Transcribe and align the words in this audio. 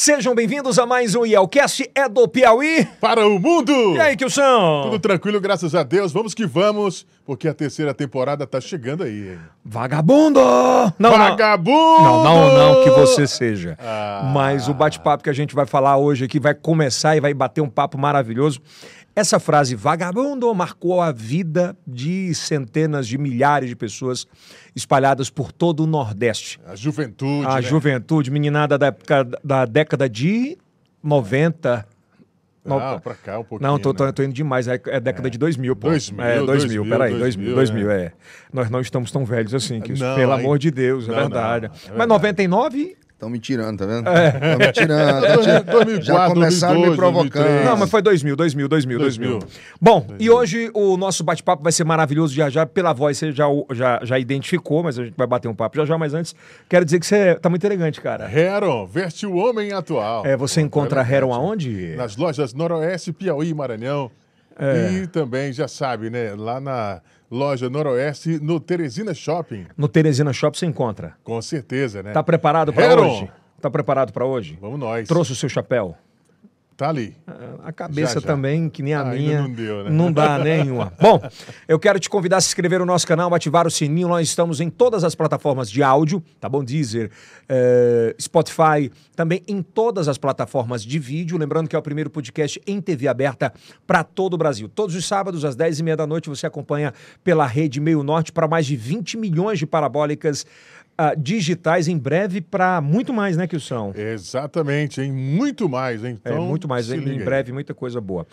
Sejam 0.00 0.32
bem-vindos 0.32 0.78
a 0.78 0.86
mais 0.86 1.16
um 1.16 1.26
Yelcast, 1.26 1.90
é 1.92 2.08
do 2.08 2.28
Piauí. 2.28 2.86
Para 3.00 3.26
o 3.26 3.36
mundo! 3.40 3.72
E 3.96 4.00
aí, 4.00 4.16
Kilson? 4.16 4.82
Tudo 4.84 5.00
tranquilo, 5.00 5.40
graças 5.40 5.74
a 5.74 5.82
Deus. 5.82 6.12
Vamos 6.12 6.34
que 6.34 6.46
vamos, 6.46 7.04
porque 7.26 7.48
a 7.48 7.52
terceira 7.52 7.92
temporada 7.92 8.46
tá 8.46 8.60
chegando 8.60 9.02
aí. 9.02 9.30
hein? 9.30 9.38
Vagabundo! 9.64 10.38
Não, 11.00 11.10
Vagabundo! 11.10 12.04
Não, 12.04 12.22
não, 12.22 12.74
não 12.76 12.84
que 12.84 12.90
você 12.90 13.26
seja. 13.26 13.76
Ah. 13.80 14.30
Mas 14.32 14.68
o 14.68 14.72
bate-papo 14.72 15.24
que 15.24 15.30
a 15.30 15.32
gente 15.32 15.52
vai 15.52 15.66
falar 15.66 15.96
hoje 15.96 16.26
aqui 16.26 16.38
vai 16.38 16.54
começar 16.54 17.16
e 17.16 17.20
vai 17.20 17.34
bater 17.34 17.60
um 17.60 17.68
papo 17.68 17.98
maravilhoso. 17.98 18.60
Essa 19.18 19.40
frase 19.40 19.74
vagabundo 19.74 20.54
marcou 20.54 21.00
a 21.02 21.10
vida 21.10 21.76
de 21.84 22.32
centenas 22.36 23.04
de 23.08 23.18
milhares 23.18 23.68
de 23.68 23.74
pessoas 23.74 24.28
espalhadas 24.76 25.28
por 25.28 25.50
todo 25.50 25.82
o 25.82 25.86
Nordeste. 25.88 26.60
A 26.64 26.76
juventude, 26.76 27.44
a 27.44 27.56
né? 27.56 27.62
juventude, 27.62 28.30
meninada 28.30 28.78
da, 28.78 28.86
época, 28.86 29.24
da 29.42 29.64
década 29.64 30.08
de 30.08 30.56
90. 31.02 31.84
Não, 32.64 33.00
pra 33.00 33.14
cá 33.16 33.40
um 33.40 33.42
pouquinho. 33.42 33.68
Não, 33.68 33.76
tô, 33.76 33.92
tô, 33.92 34.06
né? 34.06 34.12
tô 34.12 34.22
indo 34.22 34.32
demais. 34.32 34.68
É, 34.68 34.80
é 34.86 35.00
década 35.00 35.28
de 35.28 35.36
2000, 35.36 35.74
pô. 35.74 35.88
2000, 35.88 36.24
é, 36.24 36.34
2000, 36.36 36.46
2000, 36.84 36.84
peraí, 36.84 37.18
2000, 37.18 37.54
2000, 37.56 37.86
2000, 37.86 37.90
é. 37.90 38.12
Nós 38.52 38.70
não 38.70 38.80
estamos 38.80 39.10
tão 39.10 39.24
velhos 39.24 39.52
assim, 39.52 39.80
que 39.80 39.94
isso, 39.94 40.04
Não, 40.04 40.14
pelo 40.14 40.32
hein? 40.32 40.38
amor 40.38 40.60
de 40.60 40.70
Deus, 40.70 41.08
é 41.08 41.10
Não, 41.10 41.18
verdade. 41.22 41.66
não, 41.66 41.74
é 41.74 41.78
Mas 41.78 41.88
verdade. 41.88 42.08
99? 42.08 42.96
Estão 43.18 43.28
me 43.28 43.40
tirando, 43.40 43.78
tá 43.80 43.84
vendo? 43.84 44.08
É. 44.08 44.28
Estão 44.28 44.58
me 44.58 44.72
tirando. 44.72 45.22
tá 45.26 45.38
tirando. 45.38 45.64
2004, 45.66 46.04
Já 46.04 46.28
começaram 46.28 46.74
2002, 46.74 46.90
me 46.90 46.96
provocando. 46.96 47.42
2003. 47.42 47.64
Não, 47.64 47.76
mas 47.76 47.90
foi 47.90 48.00
2000, 48.00 48.36
2000, 48.36 48.68
2000, 48.68 48.98
2000. 49.00 49.38
2000. 49.40 49.48
Bom, 49.80 50.06
e 50.20 50.30
hoje 50.30 50.70
o 50.72 50.96
nosso 50.96 51.24
bate-papo 51.24 51.60
vai 51.60 51.72
ser 51.72 51.82
maravilhoso 51.82 52.32
já 52.32 52.48
já. 52.48 52.64
Pela 52.64 52.92
voz 52.92 53.18
você 53.18 53.32
já, 53.32 53.46
já, 53.72 53.98
já 54.04 54.20
identificou, 54.20 54.84
mas 54.84 55.00
a 55.00 55.04
gente 55.04 55.14
vai 55.16 55.26
bater 55.26 55.48
um 55.48 55.54
papo 55.54 55.76
já 55.78 55.84
já. 55.84 55.98
Mas 55.98 56.14
antes, 56.14 56.32
quero 56.68 56.84
dizer 56.84 57.00
que 57.00 57.06
você 57.06 57.34
tá 57.34 57.50
muito 57.50 57.64
elegante, 57.64 58.00
cara. 58.00 58.30
Heron, 58.32 58.86
veste 58.86 59.26
o 59.26 59.34
homem 59.34 59.72
atual. 59.72 60.24
É, 60.24 60.36
você 60.36 60.60
encontra 60.60 61.00
Elegante. 61.00 61.16
Heron 61.16 61.34
aonde? 61.34 61.96
Nas 61.96 62.16
lojas 62.16 62.54
Noroeste, 62.54 63.12
Piauí 63.12 63.48
e 63.48 63.54
Maranhão. 63.54 64.12
É. 64.56 64.92
E 64.92 65.06
também, 65.08 65.52
já 65.52 65.66
sabe, 65.66 66.08
né? 66.08 66.34
Lá 66.36 66.60
na 66.60 67.00
loja 67.30 67.68
Noroeste, 67.68 68.38
no 68.40 68.58
Teresina 68.58 69.14
Shopping. 69.14 69.66
No 69.76 69.88
Teresina 69.88 70.32
Shop 70.32 70.56
você 70.58 70.66
encontra. 70.66 71.14
Com 71.22 71.40
certeza, 71.42 72.02
né? 72.02 72.12
Tá 72.12 72.22
preparado 72.22 72.72
para 72.72 73.00
hoje? 73.00 73.30
Tá 73.60 73.70
preparado 73.70 74.12
para 74.12 74.24
hoje? 74.24 74.56
Vamos 74.60 74.78
nós. 74.78 75.08
Trouxe 75.08 75.32
o 75.32 75.36
seu 75.36 75.48
chapéu? 75.48 75.96
Tá 76.78 76.90
ali. 76.90 77.12
A 77.64 77.72
cabeça 77.72 78.14
Já, 78.14 78.20
já. 78.20 78.26
também, 78.28 78.70
que 78.70 78.84
nem 78.84 78.94
a 78.94 79.00
Ah, 79.00 79.04
minha. 79.06 79.42
não 79.42 79.50
deu, 79.52 79.82
né? 79.82 79.90
Não 79.90 80.12
dá 80.12 80.38
nenhuma. 80.44 80.92
Bom, 81.00 81.20
eu 81.66 81.76
quero 81.76 81.98
te 81.98 82.08
convidar 82.08 82.36
a 82.36 82.40
se 82.40 82.46
inscrever 82.50 82.78
no 82.78 82.86
nosso 82.86 83.04
canal, 83.04 83.34
ativar 83.34 83.66
o 83.66 83.70
sininho. 83.70 84.06
Nós 84.06 84.28
estamos 84.28 84.60
em 84.60 84.70
todas 84.70 85.02
as 85.02 85.12
plataformas 85.16 85.68
de 85.68 85.82
áudio, 85.82 86.22
tá 86.38 86.48
bom? 86.48 86.62
Deezer, 86.62 87.10
eh, 87.48 88.14
Spotify, 88.20 88.92
também 89.16 89.42
em 89.48 89.60
todas 89.60 90.06
as 90.06 90.18
plataformas 90.18 90.84
de 90.84 91.00
vídeo. 91.00 91.36
Lembrando 91.36 91.66
que 91.68 91.74
é 91.74 91.78
o 91.80 91.82
primeiro 91.82 92.10
podcast 92.10 92.62
em 92.64 92.80
TV 92.80 93.08
aberta 93.08 93.52
para 93.84 94.04
todo 94.04 94.34
o 94.34 94.38
Brasil. 94.38 94.68
Todos 94.68 94.94
os 94.94 95.04
sábados, 95.04 95.44
às 95.44 95.56
10h30 95.56 95.96
da 95.96 96.06
noite, 96.06 96.28
você 96.28 96.46
acompanha 96.46 96.94
pela 97.24 97.44
rede 97.44 97.80
Meio 97.80 98.04
Norte 98.04 98.30
para 98.30 98.46
mais 98.46 98.64
de 98.66 98.76
20 98.76 99.16
milhões 99.16 99.58
de 99.58 99.66
parabólicas 99.66 100.46
ah, 100.98 101.14
digitais. 101.14 101.86
Em 101.86 101.96
breve, 101.96 102.40
para 102.40 102.80
muito 102.80 103.12
mais, 103.14 103.36
né, 103.36 103.46
Kilson? 103.46 103.92
Exatamente, 103.94 105.00
hein? 105.00 105.12
Muito 105.12 105.68
mais, 105.68 106.04
hein? 106.04 106.18
É 106.24 106.30
Então, 106.32 106.44
muito 106.44 106.66
mais, 106.66 106.90
em, 106.90 106.98
em 106.98 107.24
breve, 107.24 107.52
muita 107.52 107.72
coisa 107.72 108.00
boa. 108.00 108.26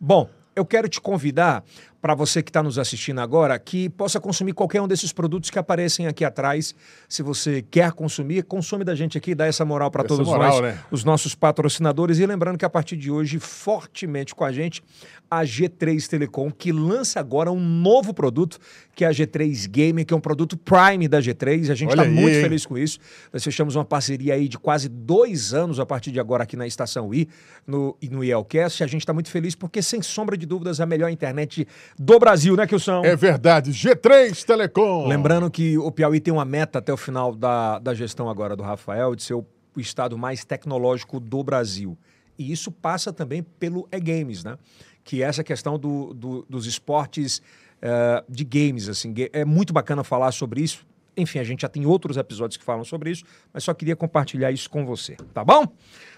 Bom, 0.00 0.30
eu 0.54 0.64
quero 0.64 0.88
te 0.88 1.00
convidar, 1.00 1.64
para 2.02 2.16
você 2.16 2.42
que 2.42 2.50
está 2.50 2.64
nos 2.64 2.80
assistindo 2.80 3.20
agora, 3.20 3.56
que 3.60 3.88
possa 3.88 4.18
consumir 4.18 4.54
qualquer 4.54 4.82
um 4.82 4.88
desses 4.88 5.12
produtos 5.12 5.50
que 5.50 5.58
aparecem 5.58 6.08
aqui 6.08 6.24
atrás. 6.24 6.74
Se 7.08 7.22
você 7.22 7.62
quer 7.62 7.92
consumir, 7.92 8.42
consome 8.42 8.82
da 8.82 8.92
gente 8.92 9.16
aqui, 9.16 9.36
dá 9.36 9.46
essa 9.46 9.64
moral 9.64 9.88
para 9.88 10.02
todos 10.02 10.26
moral, 10.26 10.50
nós, 10.50 10.60
né? 10.62 10.80
os 10.90 11.04
nossos 11.04 11.36
patrocinadores. 11.36 12.18
E 12.18 12.26
lembrando 12.26 12.58
que 12.58 12.64
a 12.64 12.70
partir 12.70 12.96
de 12.96 13.08
hoje, 13.08 13.38
fortemente 13.38 14.34
com 14.34 14.44
a 14.44 14.50
gente, 14.50 14.82
a 15.30 15.44
G3 15.44 16.06
Telecom, 16.08 16.50
que 16.50 16.72
lança 16.72 17.20
agora 17.20 17.50
um 17.50 17.58
novo 17.58 18.12
produto, 18.12 18.58
que 18.94 19.02
é 19.02 19.08
a 19.08 19.10
G3 19.12 19.66
Gamer, 19.66 20.04
que 20.04 20.12
é 20.12 20.16
um 20.16 20.20
produto 20.20 20.58
Prime 20.58 21.06
da 21.08 21.20
G3. 21.20 21.70
A 21.70 21.74
gente 21.74 21.88
está 21.88 22.04
muito 22.04 22.34
hein? 22.34 22.42
feliz 22.42 22.66
com 22.66 22.76
isso. 22.76 22.98
Nós 23.32 23.42
fechamos 23.42 23.74
uma 23.74 23.84
parceria 23.84 24.34
aí 24.34 24.46
de 24.46 24.58
quase 24.58 24.90
dois 24.90 25.54
anos 25.54 25.80
a 25.80 25.86
partir 25.86 26.10
de 26.10 26.20
agora 26.20 26.42
aqui 26.42 26.54
na 26.56 26.66
Estação 26.66 27.14
I 27.14 27.28
no, 27.66 27.96
no 28.10 28.22
IELCast. 28.22 28.84
A 28.84 28.86
gente 28.86 29.00
está 29.02 29.14
muito 29.14 29.30
feliz 29.30 29.54
porque, 29.54 29.80
sem 29.80 30.02
sombra 30.02 30.36
de 30.36 30.44
dúvidas, 30.44 30.80
a 30.80 30.86
melhor 30.86 31.08
internet 31.10 31.66
do 31.98 32.18
Brasil, 32.18 32.56
né, 32.56 32.66
Kilson? 32.66 33.02
É 33.04 33.14
verdade. 33.16 33.70
G3 33.72 34.44
Telecom. 34.44 35.06
Lembrando 35.06 35.50
que 35.50 35.76
o 35.78 35.90
Piauí 35.90 36.20
tem 36.20 36.32
uma 36.32 36.44
meta 36.44 36.78
até 36.78 36.92
o 36.92 36.96
final 36.96 37.34
da, 37.34 37.78
da 37.78 37.94
gestão 37.94 38.28
agora 38.28 38.56
do 38.56 38.62
Rafael 38.62 39.14
de 39.14 39.22
ser 39.22 39.34
o, 39.34 39.44
estado 39.76 40.18
mais 40.18 40.44
tecnológico 40.44 41.18
do 41.20 41.42
Brasil. 41.42 41.96
E 42.38 42.50
isso 42.52 42.70
passa 42.70 43.12
também 43.12 43.42
pelo 43.42 43.88
e-games, 43.92 44.42
né? 44.44 44.56
Que 45.04 45.22
é 45.22 45.26
essa 45.26 45.42
questão 45.44 45.78
do, 45.78 46.12
do- 46.14 46.46
dos 46.48 46.66
esportes 46.66 47.40
eh, 47.80 48.24
de 48.28 48.44
games, 48.44 48.88
assim. 48.88 49.14
É 49.32 49.44
muito 49.44 49.72
bacana 49.72 50.02
falar 50.04 50.30
sobre 50.32 50.60
isso. 50.62 50.86
Enfim, 51.16 51.38
a 51.40 51.44
gente 51.44 51.62
já 51.62 51.68
tem 51.68 51.84
outros 51.84 52.16
episódios 52.16 52.56
que 52.56 52.64
falam 52.64 52.84
sobre 52.84 53.10
isso, 53.10 53.24
mas 53.52 53.64
só 53.64 53.74
queria 53.74 53.94
compartilhar 53.96 54.50
isso 54.50 54.68
com 54.70 54.84
você, 54.86 55.14
tá 55.34 55.44
bom? 55.44 55.66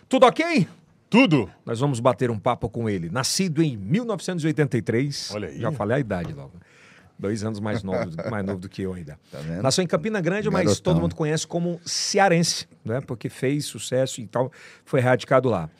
Tudo 0.08 0.26
ok? 0.26 0.68
Tudo. 1.14 1.48
Nós 1.64 1.78
vamos 1.78 2.00
bater 2.00 2.28
um 2.28 2.38
papo 2.38 2.68
com 2.68 2.88
ele. 2.90 3.08
Nascido 3.08 3.62
em 3.62 3.76
1983. 3.76 5.30
Olha 5.32 5.48
aí. 5.48 5.60
Já 5.60 5.70
falei 5.70 5.98
a 5.98 6.00
idade 6.00 6.32
logo. 6.32 6.54
Dois 7.16 7.44
anos 7.44 7.60
mais 7.60 7.84
novo, 7.84 8.10
mais 8.28 8.44
novo 8.44 8.58
do 8.58 8.68
que 8.68 8.82
eu 8.82 8.92
ainda. 8.92 9.16
Tá 9.30 9.38
vendo? 9.38 9.62
Nasceu 9.62 9.84
em 9.84 9.86
Campina 9.86 10.20
Grande, 10.20 10.50
mas 10.50 10.64
Garotão. 10.64 10.82
todo 10.82 11.00
mundo 11.00 11.14
conhece 11.14 11.46
como 11.46 11.80
cearense, 11.86 12.66
né? 12.84 13.00
Porque 13.00 13.28
fez 13.28 13.64
sucesso 13.64 14.20
e 14.20 14.26
tal, 14.26 14.50
foi 14.84 14.98
radicado 14.98 15.48
lá. 15.48 15.70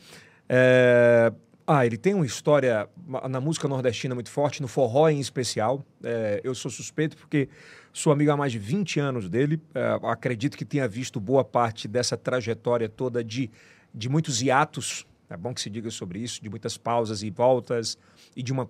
É, 0.47 1.33
Ah, 1.67 1.85
ele 1.85 1.97
tem 1.97 2.13
uma 2.13 2.25
história 2.25 2.87
na 3.29 3.41
música 3.41 3.67
nordestina 3.67 4.15
muito 4.15 4.29
forte, 4.29 4.61
no 4.61 4.67
forró 4.69 5.09
em 5.09 5.19
especial. 5.19 5.83
É, 6.01 6.39
eu 6.45 6.55
sou 6.55 6.71
suspeito 6.71 7.17
porque 7.17 7.49
sou 7.91 8.13
amigo 8.13 8.31
há 8.31 8.37
mais 8.37 8.53
de 8.53 8.59
20 8.59 9.01
anos 9.01 9.27
dele. 9.27 9.59
É, 9.73 9.99
acredito 10.03 10.55
que 10.55 10.63
tenha 10.63 10.87
visto 10.87 11.19
boa 11.19 11.43
parte 11.43 11.89
dessa 11.89 12.15
trajetória 12.15 12.87
toda 12.87 13.21
de, 13.21 13.51
de 13.93 14.07
muitos 14.07 14.41
hiatos. 14.41 15.05
É 15.29 15.35
bom 15.35 15.53
que 15.53 15.61
se 15.61 15.69
diga 15.69 15.89
sobre 15.89 16.19
isso, 16.19 16.41
de 16.41 16.49
muitas 16.49 16.77
pausas 16.77 17.23
e 17.23 17.29
voltas 17.29 17.97
e 18.35 18.43
de 18.43 18.51
uma 18.53 18.67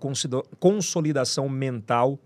consolidação 0.60 1.50
mental 1.50 2.18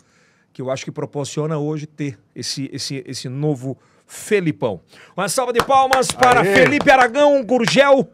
que 0.53 0.61
eu 0.61 0.69
acho 0.69 0.83
que 0.85 0.91
proporciona 0.91 1.57
hoje 1.57 1.85
ter 1.85 2.19
esse, 2.35 2.69
esse, 2.73 3.03
esse 3.07 3.29
novo 3.29 3.77
Felipão. 4.05 4.81
Uma 5.15 5.29
salva 5.29 5.53
de 5.53 5.63
palmas 5.63 6.11
para 6.11 6.41
Aê! 6.41 6.53
Felipe 6.55 6.89
Aragão 6.89 7.43
Gurgel. 7.43 8.11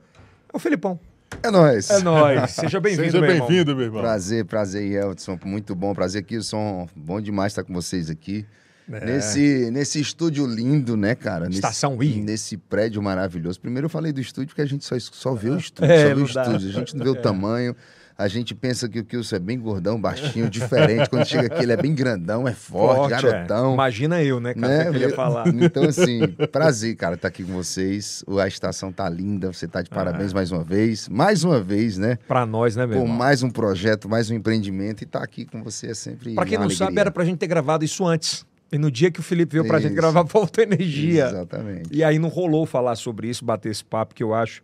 É 0.53 0.55
o 0.55 0.59
Felipão. 0.59 0.99
É 1.41 1.49
nóis. 1.49 1.89
É 1.89 1.99
nóis. 1.99 2.51
Seja 2.51 2.79
bem-vindo, 2.81 3.05
Seja 3.05 3.21
meu 3.21 3.29
irmão. 3.29 3.47
bem-vindo, 3.47 3.75
meu 3.75 3.85
irmão. 3.85 4.01
Prazer, 4.01 4.45
prazer, 4.45 4.91
Elton. 4.91 5.39
Muito 5.45 5.73
bom. 5.73 5.93
Prazer 5.93 6.21
aqui, 6.21 6.41
som. 6.41 6.87
Bom 6.95 7.21
demais 7.21 7.51
estar 7.53 7.63
com 7.63 7.73
vocês 7.73 8.09
aqui. 8.09 8.45
É. 8.91 9.05
Nesse, 9.05 9.69
nesse 9.71 9.99
estúdio 9.99 10.45
lindo, 10.45 10.95
né, 10.95 11.15
cara? 11.15 11.45
Nesse- 11.45 11.55
Estação 11.59 12.01
I. 12.01 12.21
Nesse 12.21 12.57
prédio 12.57 13.01
maravilhoso. 13.01 13.59
Primeiro 13.59 13.85
eu 13.85 13.89
falei 13.89 14.11
do 14.13 14.21
estúdio 14.21 14.49
porque 14.49 14.61
a 14.61 14.65
gente 14.67 14.85
só, 14.85 14.95
só 14.99 15.33
vê 15.33 15.49
o 15.49 15.57
estúdio, 15.57 15.91
É, 15.91 16.09
só 16.09 16.15
vê 16.15 16.21
o 16.21 16.25
estúdio. 16.25 16.69
A 16.69 16.71
gente 16.71 16.95
não 16.95 17.03
vê 17.03 17.09
o 17.09 17.15
tamanho. 17.15 17.75
A 18.17 18.29
gente 18.29 18.55
pensa 18.55 18.87
que 18.87 18.97
o 18.97 19.03
Kilson 19.03 19.35
é 19.35 19.39
bem 19.39 19.59
gordão, 19.59 19.99
baixinho, 19.99 20.49
diferente. 20.49 21.09
Quando 21.09 21.25
chega 21.25 21.47
aqui, 21.47 21.61
ele 21.63 21.73
é 21.73 21.75
bem 21.77 21.93
grandão, 21.93 22.47
é 22.47 22.53
forte, 22.53 23.13
é. 23.13 23.21
garotão. 23.21 23.73
Imagina 23.73 24.23
eu, 24.23 24.39
né, 24.39 24.53
cara? 24.53 24.67
né? 24.69 24.83
que 24.89 25.03
eu 25.03 25.09
ia 25.09 25.15
falar. 25.15 25.45
Então, 25.53 25.83
assim, 25.83 26.21
prazer, 26.49 26.95
cara, 26.95 27.15
estar 27.15 27.27
aqui 27.27 27.43
com 27.43 27.51
vocês. 27.51 28.23
A 28.41 28.47
estação 28.47 28.89
tá 28.89 29.09
linda, 29.09 29.51
você 29.51 29.67
tá 29.67 29.81
de 29.81 29.89
parabéns 29.89 30.31
mais 30.31 30.49
uma 30.49 30.63
vez. 30.63 31.09
Mais 31.09 31.43
uma 31.43 31.59
vez, 31.59 31.97
né? 31.97 32.17
Pra 32.25 32.45
nós, 32.45 32.77
né, 32.77 32.85
meu 32.87 32.99
Por 33.01 33.07
mais 33.07 33.43
um 33.43 33.49
projeto, 33.49 34.07
mais 34.07 34.29
um 34.29 34.35
empreendimento 34.35 35.01
e 35.01 35.05
tá 35.05 35.19
aqui 35.21 35.43
com 35.45 35.61
você 35.61 35.87
é 35.87 35.93
sempre. 35.93 36.35
Pra 36.35 36.45
quem 36.45 36.57
não 36.57 36.69
sabe, 36.69 36.83
alegria. 36.83 37.01
era 37.01 37.11
pra 37.11 37.25
gente 37.25 37.37
ter 37.39 37.47
gravado 37.47 37.83
isso 37.83 38.05
antes. 38.05 38.45
E 38.71 38.77
no 38.77 38.89
dia 38.91 39.11
que 39.11 39.19
o 39.19 39.23
Felipe 39.23 39.53
veio 39.53 39.67
pra 39.67 39.79
gente 39.79 39.91
Isso. 39.91 40.01
gravar, 40.01 40.25
faltou 40.27 40.63
energia. 40.63 41.25
Exatamente. 41.27 41.89
E 41.91 42.03
aí 42.03 42.17
não 42.19 42.29
rolou 42.29 42.65
falar 42.65 42.95
sobre 42.95 43.29
isso, 43.29 43.45
bater 43.45 43.69
esse 43.71 43.83
papo 43.85 44.13
que 44.15 44.23
eu 44.23 44.33
acho 44.33 44.61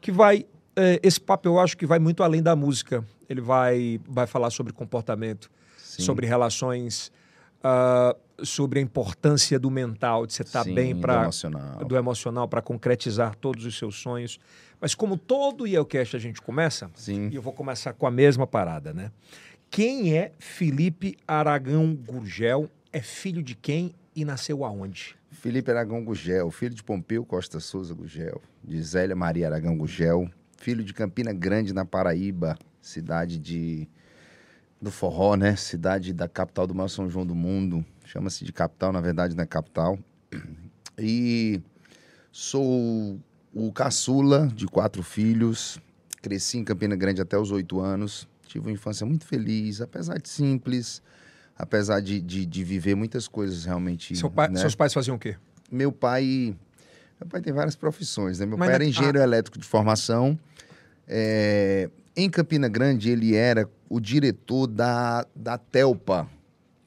que 0.00 0.10
vai. 0.12 0.44
é, 0.76 0.98
esse 1.02 1.20
papo 1.20 1.48
eu 1.48 1.58
acho 1.58 1.76
que 1.76 1.86
vai 1.86 1.98
muito 1.98 2.22
além 2.22 2.42
da 2.42 2.54
música. 2.56 3.04
Ele 3.28 3.40
vai, 3.40 3.98
vai 4.06 4.26
falar 4.26 4.50
sobre 4.50 4.72
comportamento, 4.72 5.50
Sim. 5.78 6.02
sobre 6.02 6.26
relações, 6.26 7.10
ah, 7.62 8.14
sobre 8.42 8.80
a 8.80 8.82
importância 8.82 9.58
do 9.58 9.70
mental, 9.70 10.26
de 10.26 10.34
você 10.34 10.42
estar 10.42 10.64
Sim, 10.64 10.74
bem 10.74 10.94
do 10.94 11.00
para 11.00 11.22
emocional. 11.22 11.84
do 11.84 11.96
emocional 11.96 12.48
para 12.48 12.60
concretizar 12.60 13.34
todos 13.36 13.64
os 13.64 13.78
seus 13.78 13.94
sonhos. 13.94 14.38
Mas 14.80 14.94
como 14.94 15.16
todo 15.16 15.66
Yelcast 15.66 16.16
a 16.16 16.18
gente 16.18 16.42
começa, 16.42 16.90
Sim. 16.96 17.28
e 17.32 17.36
eu 17.36 17.40
vou 17.40 17.52
começar 17.52 17.92
com 17.94 18.06
a 18.06 18.10
mesma 18.10 18.46
parada, 18.46 18.92
né? 18.92 19.10
Quem 19.70 20.14
é 20.16 20.32
Felipe 20.38 21.16
Aragão 21.26 21.94
Gurgel? 21.94 22.68
É 22.94 23.00
filho 23.00 23.42
de 23.42 23.56
quem 23.56 23.92
e 24.14 24.24
nasceu 24.24 24.64
aonde? 24.64 25.16
Felipe 25.32 25.68
Aragão 25.68 26.04
Gugel, 26.04 26.48
filho 26.52 26.76
de 26.76 26.82
Pompeu 26.84 27.26
Costa 27.26 27.58
Souza 27.58 27.92
Gugel, 27.92 28.40
de 28.62 28.80
Zélia 28.80 29.16
Maria 29.16 29.48
Aragão 29.48 29.76
Gugel, 29.76 30.30
filho 30.58 30.84
de 30.84 30.94
Campina 30.94 31.32
Grande, 31.32 31.74
na 31.74 31.84
Paraíba, 31.84 32.56
cidade 32.80 33.36
de 33.36 33.88
do 34.80 34.92
forró, 34.92 35.34
né? 35.34 35.56
Cidade 35.56 36.12
da 36.12 36.28
capital 36.28 36.68
do 36.68 36.74
maior 36.76 36.86
São 36.86 37.10
João 37.10 37.26
do 37.26 37.34
mundo. 37.34 37.84
Chama-se 38.04 38.44
de 38.44 38.52
capital, 38.52 38.92
na 38.92 39.00
verdade 39.00 39.34
não 39.34 39.42
é 39.42 39.46
capital. 39.46 39.98
E 40.96 41.60
sou 42.30 43.18
o 43.52 43.72
caçula 43.72 44.46
de 44.54 44.68
quatro 44.68 45.02
filhos. 45.02 45.80
Cresci 46.22 46.58
em 46.58 46.64
Campina 46.64 46.94
Grande 46.94 47.20
até 47.20 47.36
os 47.36 47.50
oito 47.50 47.80
anos. 47.80 48.28
Tive 48.46 48.66
uma 48.66 48.72
infância 48.72 49.04
muito 49.04 49.26
feliz, 49.26 49.80
apesar 49.80 50.16
de 50.16 50.28
simples, 50.28 51.02
apesar 51.56 52.00
de, 52.00 52.20
de, 52.20 52.44
de 52.46 52.64
viver 52.64 52.94
muitas 52.94 53.26
coisas 53.28 53.64
realmente. 53.64 54.16
Seu 54.16 54.30
pai- 54.30 54.48
né? 54.48 54.60
Seus 54.60 54.74
pais 54.74 54.92
faziam 54.92 55.16
o 55.16 55.18
quê? 55.18 55.36
Meu 55.70 55.90
pai. 55.92 56.54
Meu 57.20 57.28
pai 57.28 57.40
tem 57.40 57.52
várias 57.52 57.76
profissões, 57.76 58.38
né? 58.40 58.46
Meu 58.46 58.58
Mas 58.58 58.66
pai 58.66 58.74
era 58.74 58.84
na- 58.84 58.90
engenheiro 58.90 59.18
elétrico 59.18 59.58
de 59.58 59.64
formação. 59.66 60.38
É, 61.06 61.88
Em 62.16 62.30
Campina 62.30 62.68
Grande, 62.68 63.10
ele 63.10 63.34
era 63.34 63.68
o 63.88 63.98
diretor 64.00 64.66
da, 64.66 65.26
da 65.34 65.58
Telpa. 65.58 66.28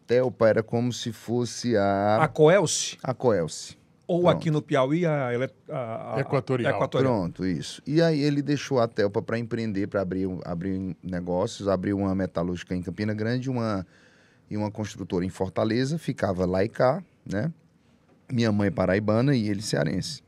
Telpa 0.06 0.48
era 0.48 0.64
como 0.64 0.92
se 0.94 1.12
fosse 1.12 1.76
A 1.76 2.24
a, 2.24 2.28
Coelce? 2.28 2.98
a 3.04 3.14
Coelce. 3.14 3.78
Ou 4.08 4.22
Pronto. 4.22 4.38
aqui 4.38 4.50
no 4.50 4.62
Piauí, 4.62 5.06
a, 5.06 5.34
ele- 5.34 5.50
a- 5.70 6.16
a- 6.16 6.20
Equatorial. 6.22 6.74
Equatorial. 6.76 7.14
Pronto, 7.14 7.46
isso. 7.46 7.82
E 7.86 8.02
aí 8.02 8.22
ele 8.22 8.42
deixou 8.42 8.80
a 8.80 8.88
Telpa 8.88 9.22
para 9.22 9.38
empreender, 9.38 9.88
para 9.88 10.02
abrir, 10.02 10.30
abrir 10.46 10.96
negócios, 11.04 11.68
abriu 11.68 11.98
uma 11.98 12.16
metalúrgica 12.16 12.74
em 12.74 12.82
Campina 12.82 13.14
Grande 13.14 13.50
uma, 13.50 13.86
e 14.50 14.58
uma 14.58 14.72
construtora 14.72 15.26
em 15.26 15.30
Fortaleza, 15.30 15.98
ficava 15.98 16.46
lá 16.46 16.64
e 16.64 16.70
cá, 16.70 17.04
né? 17.26 17.52
Minha 18.32 18.52
mãe 18.52 18.72
paraibana 18.72 19.36
e 19.36 19.50
ele 19.50 19.62
cearense. 19.62 20.22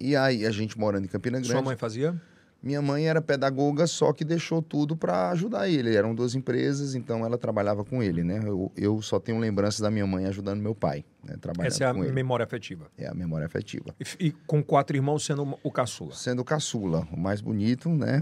E 0.00 0.16
aí 0.16 0.46
a 0.46 0.50
gente 0.50 0.78
morando 0.78 1.04
em 1.04 1.08
Campina 1.08 1.38
Grande. 1.38 1.52
Sua 1.52 1.62
mãe 1.62 1.76
fazia? 1.76 2.20
Minha 2.62 2.80
mãe 2.80 3.08
era 3.08 3.20
pedagoga, 3.20 3.88
só 3.88 4.12
que 4.12 4.24
deixou 4.24 4.62
tudo 4.62 4.96
para 4.96 5.30
ajudar 5.30 5.68
ele. 5.68 5.96
Eram 5.96 6.14
duas 6.14 6.36
empresas, 6.36 6.94
então 6.94 7.24
ela 7.24 7.36
trabalhava 7.36 7.84
com 7.84 8.00
ele, 8.00 8.22
né? 8.22 8.40
Eu, 8.44 8.70
eu 8.76 9.02
só 9.02 9.18
tenho 9.18 9.38
lembranças 9.38 9.80
da 9.80 9.90
minha 9.90 10.06
mãe 10.06 10.26
ajudando 10.26 10.60
meu 10.60 10.74
pai, 10.74 11.04
né? 11.24 11.36
Trabalhando 11.40 11.72
Essa 11.72 11.84
é 11.84 11.86
a 11.88 11.92
memória 11.92 12.44
afetiva. 12.44 12.86
É 12.96 13.08
a 13.08 13.14
memória 13.14 13.46
afetiva. 13.46 13.92
E, 13.98 14.26
e 14.26 14.30
com 14.46 14.62
quatro 14.62 14.96
irmãos 14.96 15.24
sendo 15.26 15.58
o 15.60 15.72
caçula. 15.72 16.14
Sendo 16.14 16.42
o 16.42 16.44
caçula, 16.44 17.06
o 17.12 17.18
mais 17.18 17.40
bonito, 17.40 17.88
né? 17.88 18.20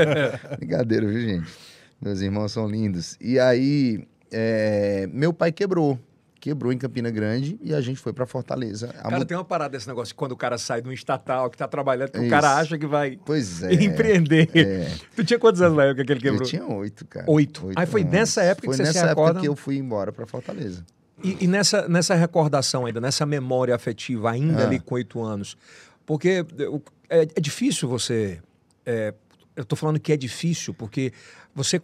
Brincadeira, 0.56 1.06
viu, 1.06 1.20
gente? 1.20 1.52
Meus 2.00 2.22
irmãos 2.22 2.52
são 2.52 2.66
lindos. 2.66 3.18
E 3.20 3.38
aí, 3.38 4.06
é, 4.34 5.08
meu 5.12 5.32
pai 5.32 5.52
quebrou. 5.52 5.98
Quebrou 6.40 6.70
em 6.70 6.76
Campina 6.76 7.10
Grande 7.10 7.58
e 7.62 7.72
a 7.72 7.80
gente 7.80 7.98
foi 7.98 8.12
para 8.12 8.26
Fortaleza. 8.26 8.94
A 9.02 9.08
Cara, 9.08 9.24
tem 9.24 9.34
uma 9.34 9.44
parada 9.44 9.70
desse 9.70 9.88
negócio, 9.88 10.12
que 10.14 10.18
quando 10.18 10.32
o 10.32 10.36
cara 10.36 10.58
sai 10.58 10.82
de 10.82 10.88
um 10.88 10.92
estatal 10.92 11.48
que 11.48 11.56
tá 11.56 11.66
trabalhando, 11.66 12.10
que 12.10 12.18
o 12.18 12.28
cara 12.28 12.56
acha 12.58 12.76
que 12.76 12.86
vai 12.86 13.18
Pois 13.24 13.62
é. 13.64 13.72
empreender. 13.72 14.50
é. 14.54 14.92
Tu 15.16 15.24
tinha 15.24 15.38
quantos 15.38 15.62
anos 15.62 15.74
na 15.78 15.84
época 15.84 16.04
que 16.04 16.12
ele 16.12 16.20
quebrou? 16.20 16.42
Eu 16.42 16.46
tinha 16.46 16.66
oito, 16.66 17.06
cara. 17.06 17.24
Oito. 17.30 17.70
Aí 17.74 17.86
foi 17.86 18.02
anos. 18.02 18.12
nessa 18.12 18.42
época 18.42 18.68
que 18.68 18.76
foi 18.76 18.76
você 18.76 18.84
se 18.92 18.98
nessa 18.98 19.06
época 19.06 19.20
recorda? 19.22 19.40
que 19.40 19.48
eu 19.48 19.56
fui 19.56 19.78
embora 19.78 20.12
para 20.12 20.26
Fortaleza. 20.26 20.84
E, 21.22 21.44
e 21.44 21.46
nessa, 21.46 21.88
nessa 21.88 22.14
recordação 22.14 22.84
ainda, 22.84 23.00
nessa 23.00 23.24
memória 23.24 23.74
afetiva, 23.74 24.30
ainda 24.30 24.64
Ah. 24.64 24.66
ali 24.66 24.78
com 24.80 24.96
oito 24.96 25.22
anos, 25.22 25.56
porque 26.04 26.44
é, 27.08 27.22
é 27.22 27.40
difícil 27.40 27.88
você. 27.88 28.38
é, 28.84 29.14
eu 29.56 29.64
tô 29.64 29.76
falando 29.76 29.98
que 29.98 30.12
é 30.12 30.16
difícil, 30.16 30.74
porque 30.74 31.10
você 31.54 31.80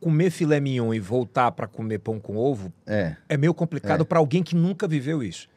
comer 0.00 0.30
filé 0.30 0.58
mignon 0.60 0.94
e 0.94 0.98
voltar 1.00 1.50
para 1.52 1.66
comer 1.66 1.98
pão 1.98 2.18
com 2.18 2.36
ovo 2.36 2.72
É. 2.86 3.16
é 3.28 3.36
meio 3.36 3.52
complicado 3.54 4.00
É. 4.02 4.04
para 4.04 4.18
alguém 4.18 4.42
que 4.42 4.54
nunca 4.56 4.88
viveu 4.88 5.22
isso. 5.22 5.48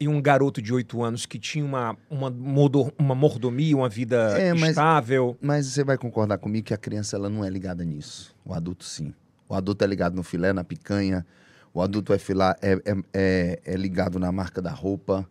E 0.00 0.06
um 0.06 0.20
garoto 0.22 0.62
de 0.62 0.72
oito 0.72 1.02
anos 1.02 1.26
que 1.26 1.38
tinha 1.38 1.64
uma, 1.64 1.96
uma, 2.08 2.30
modo- 2.30 2.92
uma 2.98 3.14
mordomia, 3.16 3.76
uma 3.76 3.88
vida 3.88 4.16
É, 4.38 4.54
mas- 4.54 4.70
estável. 4.70 5.36
Mas 5.40 5.66
você 5.66 5.82
vai 5.82 5.98
concordar 5.98 6.38
comigo 6.38 6.66
que 6.66 6.74
a 6.74 6.76
criança 6.76 7.16
ela 7.16 7.28
não 7.28 7.44
é 7.44 7.50
ligada 7.50 7.84
nisso. 7.84 8.34
O 8.44 8.54
adulto 8.54 8.84
sim. 8.84 9.12
O 9.48 9.54
adulto 9.54 9.82
é 9.82 9.86
ligado 9.88 10.14
no 10.14 10.22
filé, 10.22 10.52
na 10.52 10.62
picanha. 10.62 11.26
O 11.74 11.80
adulto 11.82 12.12
é, 12.12 12.18
fila, 12.18 12.56
é, 12.62 12.72
é, 12.84 12.94
é, 13.12 13.60
é 13.64 13.76
ligado 13.76 14.18
na 14.20 14.30
marca 14.30 14.62
da 14.62 14.70
roupa, 14.70 15.28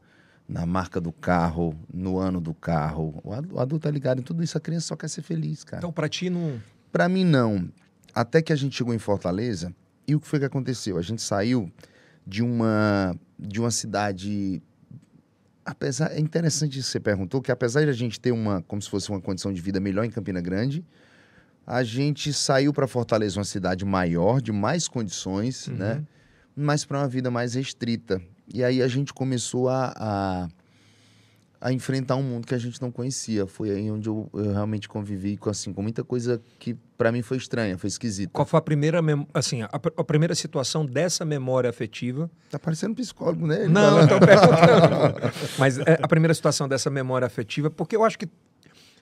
na 0.48 0.66
marca 0.66 1.00
do 1.00 1.12
carro, 1.14 1.74
no 1.94 2.18
ano 2.18 2.42
do 2.42 2.54
carro. 2.54 3.20
O 3.24 3.32
adu- 3.34 3.56
o 3.56 3.60
adulto 3.60 3.88
é 3.88 3.92
ligado 3.92 4.20
em 4.20 4.24
tudo 4.24 4.44
isso. 4.44 4.58
A 4.58 4.62
criança 4.62 4.88
só 4.88 4.96
quer 4.98 5.08
ser 5.10 5.22
feliz, 5.22 5.64
cara. 5.64 5.80
Então, 5.80 5.92
para 5.94 6.10
ti, 6.10 6.30
não. 6.30 6.62
Pra 6.92 7.08
mim, 7.08 7.24
não. 7.24 7.70
Até 8.18 8.42
que 8.42 8.52
a 8.52 8.56
gente 8.56 8.76
chegou 8.76 8.96
em 8.96 8.98
Fortaleza, 8.98 9.72
e 10.08 10.16
o 10.16 10.20
que 10.20 10.28
foi 10.28 10.40
que 10.40 10.46
aconteceu? 10.46 10.98
A 10.98 11.04
gente 11.04 11.22
saiu 11.22 11.72
de 12.26 12.42
uma, 12.42 13.16
de 13.38 13.60
uma 13.60 13.70
cidade. 13.70 14.60
Apesar, 15.64 16.12
é 16.12 16.20
interessante 16.20 16.80
isso 16.80 16.88
que 16.88 16.94
você 16.94 17.00
perguntou, 17.00 17.44
que 17.44 17.52
apesar 17.52 17.84
de 17.84 17.92
a 17.92 17.94
gente 17.94 18.20
ter 18.20 18.32
uma, 18.32 18.64
como 18.64 18.82
se 18.82 18.90
fosse 18.90 19.08
uma 19.12 19.22
condição 19.22 19.54
de 19.54 19.62
vida 19.62 19.80
melhor 19.80 20.04
em 20.04 20.10
Campina 20.10 20.42
Grande, 20.42 20.84
a 21.64 21.84
gente 21.84 22.34
saiu 22.34 22.74
para 22.74 22.88
Fortaleza, 22.88 23.38
uma 23.38 23.46
cidade 23.46 23.86
maior, 23.86 24.42
de 24.42 24.52
mais 24.52 24.88
condições, 24.88 25.68
né? 25.68 26.04
Mas 26.56 26.84
para 26.84 26.98
uma 26.98 27.08
vida 27.08 27.30
mais 27.30 27.54
restrita. 27.54 28.20
E 28.52 28.64
aí 28.64 28.82
a 28.82 28.88
gente 28.88 29.14
começou 29.14 29.70
a, 29.70 29.94
a, 29.96 30.48
a 31.62 31.72
enfrentar 31.72 32.16
um 32.16 32.24
mundo 32.24 32.48
que 32.48 32.56
a 32.56 32.58
gente 32.58 32.82
não 32.82 32.92
conhecia. 32.92 33.46
Foi 33.46 33.70
aí 33.70 33.92
onde 33.92 34.10
eu, 34.10 34.28
eu 34.34 34.54
realmente 34.54 34.90
convivi 34.90 35.38
com, 35.38 35.52
assim, 35.52 35.72
com 35.72 35.84
muita 35.84 36.04
coisa 36.04 36.42
que 36.58 36.76
para 36.98 37.12
mim 37.12 37.22
foi 37.22 37.38
estranha, 37.38 37.78
foi 37.78 37.88
esquisita. 37.88 38.32
Qual 38.34 38.46
foi 38.46 38.58
a 38.58 38.62
primeira, 38.62 39.00
assim, 39.34 39.62
a, 39.62 39.70
a 39.98 40.04
primeira 40.04 40.34
situação 40.34 40.86
dessa 40.86 41.24
memória 41.24 41.70
afetiva? 41.70 42.30
Tá 42.50 42.58
parecendo 42.58 42.96
psicólogo, 42.96 43.46
né? 43.46 43.64
Ele 43.64 43.68
Não, 43.68 43.82
falando. 44.00 44.04
estou 44.04 44.20
perguntando. 44.20 45.32
Mas 45.60 45.78
é, 45.80 46.00
a 46.02 46.08
primeira 46.08 46.34
situação 46.34 46.68
dessa 46.68 46.90
memória 46.90 47.26
afetiva, 47.28 47.70
porque 47.70 47.96
eu 47.96 48.04
acho 48.04 48.18
que 48.18 48.28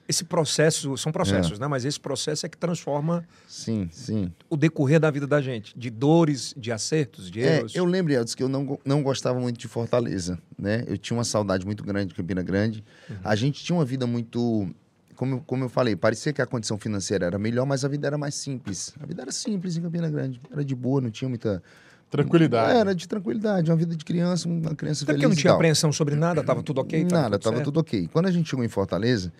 esse 0.08 0.22
processo, 0.24 0.96
são 0.96 1.10
processos, 1.10 1.58
né? 1.58 1.66
Mas 1.66 1.84
esse 1.84 1.98
processo 1.98 2.46
é 2.46 2.48
que 2.48 2.56
transforma 2.56 3.26
Sim, 3.48 3.88
sim. 3.90 4.30
o 4.48 4.56
decorrer 4.56 5.00
da 5.00 5.10
vida 5.10 5.26
da 5.26 5.40
gente, 5.40 5.76
de 5.76 5.90
dores, 5.90 6.54
de 6.56 6.70
acertos, 6.70 7.28
de 7.28 7.42
É, 7.42 7.56
erros. 7.58 7.74
eu 7.74 7.84
lembro, 7.84 8.12
Eldes, 8.12 8.32
que 8.32 8.40
eu 8.42 8.48
não, 8.48 8.78
não 8.84 9.02
gostava 9.02 9.40
muito 9.40 9.58
de 9.58 9.66
Fortaleza, 9.66 10.38
né? 10.56 10.84
Eu 10.86 10.96
tinha 10.96 11.16
uma 11.16 11.24
saudade 11.24 11.66
muito 11.66 11.82
grande 11.82 12.10
de 12.10 12.14
Campina 12.14 12.40
Grande. 12.40 12.84
A 13.24 13.34
gente 13.34 13.64
tinha 13.64 13.74
uma 13.76 13.84
vida 13.84 14.06
muito... 14.06 14.68
Como, 15.16 15.36
eu- 15.36 15.40
como 15.46 15.64
eu 15.64 15.68
falei, 15.68 15.96
parecia 15.96 16.32
que 16.32 16.40
a 16.42 16.46
condição 16.46 16.78
financeira 16.78 17.26
era 17.26 17.38
melhor, 17.38 17.66
mas 17.66 17.84
a 17.84 17.88
vida 17.88 18.06
era 18.06 18.16
mais 18.18 18.34
simples. 18.34 18.94
A 19.00 19.06
vida 19.06 19.22
era 19.22 19.32
simples 19.32 19.76
em 19.76 19.82
Campina 19.82 20.08
Grande. 20.10 20.40
Era 20.52 20.64
de 20.64 20.74
boa, 20.74 21.00
não 21.00 21.10
tinha 21.10 21.28
muita... 21.28 21.62
Tranquilidade. 22.08 22.78
Era 22.78 22.94
de 22.94 23.08
tranquilidade, 23.08 23.68
uma 23.68 23.76
vida 23.76 23.96
de 23.96 24.04
criança, 24.04 24.48
uma 24.48 24.76
criança 24.76 25.02
Até 25.04 25.12
feliz 25.14 25.22
porque 25.22 25.26
não 25.26 25.32
e 25.32 25.36
tinha 25.36 25.50
tal. 25.50 25.56
apreensão 25.56 25.90
sobre 25.92 26.14
nada, 26.14 26.44
tava 26.44 26.62
tudo 26.62 26.80
ok? 26.80 27.04
tava 27.04 27.22
Nada, 27.22 27.38
tava 27.38 27.56
certo. 27.56 27.64
tudo 27.64 27.80
ok. 27.80 28.08
Quando 28.12 28.26
a 28.26 28.30
gente 28.30 28.48
chegou 28.48 28.64
em 28.64 28.68
Fortaleza, 28.68 29.32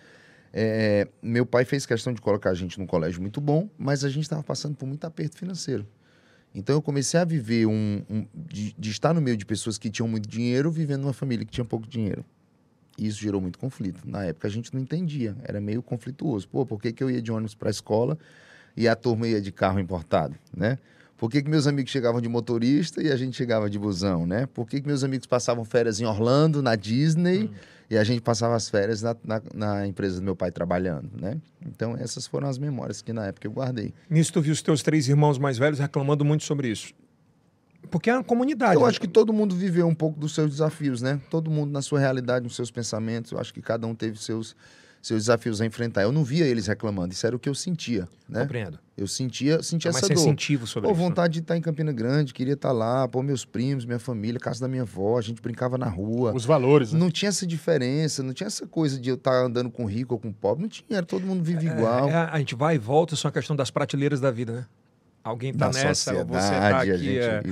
é, 0.52 1.06
meu 1.22 1.46
pai 1.46 1.64
fez 1.64 1.86
questão 1.86 2.12
de 2.12 2.20
colocar 2.20 2.50
a 2.50 2.54
gente 2.54 2.76
num 2.78 2.86
colégio 2.86 3.20
muito 3.20 3.40
bom, 3.40 3.68
mas 3.78 4.04
a 4.04 4.08
gente 4.08 4.24
estava 4.24 4.42
passando 4.42 4.74
por 4.74 4.84
muito 4.86 5.04
aperto 5.04 5.36
financeiro. 5.38 5.86
Então 6.52 6.74
eu 6.74 6.82
comecei 6.82 7.20
a 7.20 7.24
viver 7.24 7.66
um, 7.66 8.02
um- 8.10 8.26
de, 8.34 8.74
de 8.76 8.90
estar 8.90 9.14
no 9.14 9.20
meio 9.20 9.36
de 9.36 9.46
pessoas 9.46 9.78
que 9.78 9.88
tinham 9.90 10.08
muito 10.08 10.28
dinheiro, 10.28 10.68
vivendo 10.70 11.02
numa 11.02 11.12
família 11.12 11.44
que 11.44 11.52
tinha 11.52 11.64
pouco 11.64 11.86
dinheiro. 11.86 12.24
E 12.98 13.06
isso 13.06 13.20
gerou 13.20 13.40
muito 13.40 13.58
conflito. 13.58 14.00
Na 14.04 14.24
época 14.24 14.48
a 14.48 14.50
gente 14.50 14.72
não 14.74 14.80
entendia, 14.80 15.36
era 15.42 15.60
meio 15.60 15.82
conflituoso. 15.82 16.48
Pô, 16.48 16.64
por 16.64 16.80
que, 16.80 16.92
que 16.92 17.02
eu 17.02 17.10
ia 17.10 17.20
de 17.20 17.30
ônibus 17.30 17.54
para 17.54 17.68
a 17.68 17.70
escola 17.70 18.18
e 18.76 18.88
a 18.88 18.94
turma 18.94 19.26
ia 19.26 19.40
de 19.40 19.52
carro 19.52 19.78
importado, 19.78 20.34
né? 20.54 20.78
Por 21.16 21.30
que, 21.30 21.42
que 21.42 21.48
meus 21.48 21.66
amigos 21.66 21.90
chegavam 21.90 22.20
de 22.20 22.28
motorista 22.28 23.02
e 23.02 23.10
a 23.10 23.16
gente 23.16 23.36
chegava 23.36 23.70
de 23.70 23.78
busão, 23.78 24.26
né? 24.26 24.46
Por 24.46 24.66
que, 24.68 24.82
que 24.82 24.86
meus 24.86 25.02
amigos 25.02 25.26
passavam 25.26 25.64
férias 25.64 25.98
em 25.98 26.04
Orlando, 26.04 26.60
na 26.60 26.76
Disney, 26.76 27.50
e 27.88 27.96
a 27.96 28.04
gente 28.04 28.20
passava 28.20 28.54
as 28.54 28.68
férias 28.68 29.00
na, 29.00 29.16
na, 29.24 29.42
na 29.54 29.86
empresa 29.86 30.16
do 30.16 30.22
meu 30.22 30.36
pai 30.36 30.50
trabalhando, 30.50 31.10
né? 31.18 31.40
Então 31.64 31.96
essas 31.96 32.26
foram 32.26 32.48
as 32.48 32.58
memórias 32.58 33.00
que 33.00 33.14
na 33.14 33.26
época 33.26 33.46
eu 33.46 33.50
guardei. 33.50 33.94
Nisso 34.10 34.32
tu 34.32 34.42
viu 34.42 34.52
os 34.52 34.60
teus 34.60 34.82
três 34.82 35.08
irmãos 35.08 35.38
mais 35.38 35.56
velhos 35.56 35.78
reclamando 35.78 36.22
muito 36.22 36.44
sobre 36.44 36.68
isso. 36.68 36.92
Porque 37.90 38.10
é 38.10 38.14
uma 38.14 38.24
comunidade. 38.24 38.74
Eu 38.74 38.82
né? 38.82 38.88
acho 38.88 39.00
que 39.00 39.08
todo 39.08 39.32
mundo 39.32 39.54
viveu 39.54 39.86
um 39.86 39.94
pouco 39.94 40.18
dos 40.18 40.34
seus 40.34 40.50
desafios, 40.50 41.02
né? 41.02 41.20
Todo 41.30 41.50
mundo 41.50 41.70
na 41.70 41.82
sua 41.82 41.98
realidade, 42.00 42.44
nos 42.44 42.56
seus 42.56 42.70
pensamentos. 42.70 43.32
Eu 43.32 43.38
acho 43.38 43.52
que 43.52 43.62
cada 43.62 43.86
um 43.86 43.94
teve 43.94 44.18
seus, 44.18 44.56
seus 45.00 45.22
desafios 45.22 45.60
a 45.60 45.66
enfrentar. 45.66 46.02
Eu 46.02 46.12
não 46.12 46.24
via 46.24 46.44
eles 46.44 46.66
reclamando, 46.66 47.12
isso 47.12 47.26
era 47.26 47.34
o 47.34 47.38
que 47.38 47.48
eu 47.48 47.54
sentia, 47.54 48.08
né? 48.28 48.42
Compreendo. 48.42 48.78
Eu 48.96 49.06
sentia, 49.06 49.62
sentia 49.62 49.90
É 49.90 49.92
mais 49.92 50.04
essa 50.04 50.14
dor. 50.14 50.20
sensitivo 50.20 50.66
sobre 50.66 50.88
Pô, 50.88 50.94
isso. 50.94 51.02
né? 51.02 51.08
vontade 51.08 51.34
de 51.34 51.40
estar 51.40 51.56
em 51.56 51.60
Campina 51.60 51.92
Grande, 51.92 52.32
queria 52.32 52.54
estar 52.54 52.72
lá, 52.72 53.06
pô, 53.06 53.22
meus 53.22 53.44
primos, 53.44 53.84
minha 53.84 53.98
família, 53.98 54.40
casa 54.40 54.60
da 54.60 54.68
minha 54.68 54.82
avó, 54.82 55.18
a 55.18 55.20
gente 55.20 55.40
brincava 55.42 55.76
na 55.76 55.88
rua. 55.88 56.32
Os 56.34 56.46
valores, 56.46 56.92
né? 56.92 56.98
Não 56.98 57.10
tinha 57.10 57.28
essa 57.28 57.46
diferença, 57.46 58.22
não 58.22 58.32
tinha 58.32 58.46
essa 58.46 58.66
coisa 58.66 58.98
de 58.98 59.10
eu 59.10 59.16
estar 59.16 59.44
andando 59.44 59.70
com 59.70 59.84
rico 59.84 60.14
ou 60.14 60.20
com 60.20 60.32
pobre, 60.32 60.62
não 60.62 60.68
tinha, 60.68 60.86
era 60.90 61.04
todo 61.04 61.26
mundo 61.26 61.44
vive 61.44 61.66
igual. 61.66 62.08
É, 62.08 62.12
é, 62.12 62.16
a 62.16 62.38
gente 62.38 62.54
vai 62.54 62.76
e 62.76 62.78
volta, 62.78 63.14
só 63.16 63.28
a 63.28 63.32
questão 63.32 63.54
das 63.54 63.70
prateleiras 63.70 64.18
da 64.18 64.30
vida, 64.30 64.52
né? 64.52 64.66
Alguém 65.26 65.52
tá 65.52 65.66
da 65.68 65.72
nessa, 65.72 66.14
ou 66.14 66.24
você 66.24 66.54
tá 66.54 66.82
aqui. 66.82 66.96
gente, 66.96 67.18
é. 67.18 67.42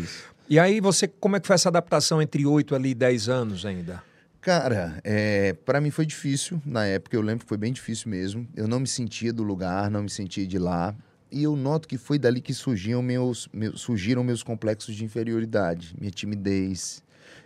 E 0.48 0.58
aí, 0.58 0.80
você, 0.80 1.08
como 1.08 1.34
é 1.36 1.40
que 1.40 1.46
foi 1.46 1.54
essa 1.54 1.68
adaptação 1.68 2.22
entre 2.22 2.46
8 2.46 2.74
ali 2.74 2.90
e 2.90 2.94
10 2.94 3.28
anos 3.28 3.66
ainda? 3.66 4.02
Cara, 4.40 5.00
é, 5.02 5.54
para 5.64 5.80
mim 5.80 5.90
foi 5.90 6.04
difícil 6.06 6.60
na 6.66 6.84
época, 6.86 7.16
eu 7.16 7.22
lembro 7.22 7.44
que 7.44 7.48
foi 7.48 7.56
bem 7.56 7.72
difícil 7.72 8.10
mesmo. 8.10 8.46
Eu 8.54 8.68
não 8.68 8.78
me 8.78 8.86
sentia 8.86 9.32
do 9.32 9.42
lugar, 9.42 9.90
não 9.90 10.02
me 10.02 10.10
sentia 10.10 10.46
de 10.46 10.58
lá. 10.58 10.94
E 11.32 11.42
eu 11.42 11.56
noto 11.56 11.88
que 11.88 11.98
foi 11.98 12.16
dali 12.18 12.40
que 12.40 12.54
surgiam 12.54 13.02
meus, 13.02 13.48
meus- 13.52 13.80
surgiram 13.80 14.22
meus 14.22 14.42
complexos 14.42 14.94
de 14.94 15.04
inferioridade, 15.04 15.96
minha 15.98 16.10
timidez. 16.12 17.02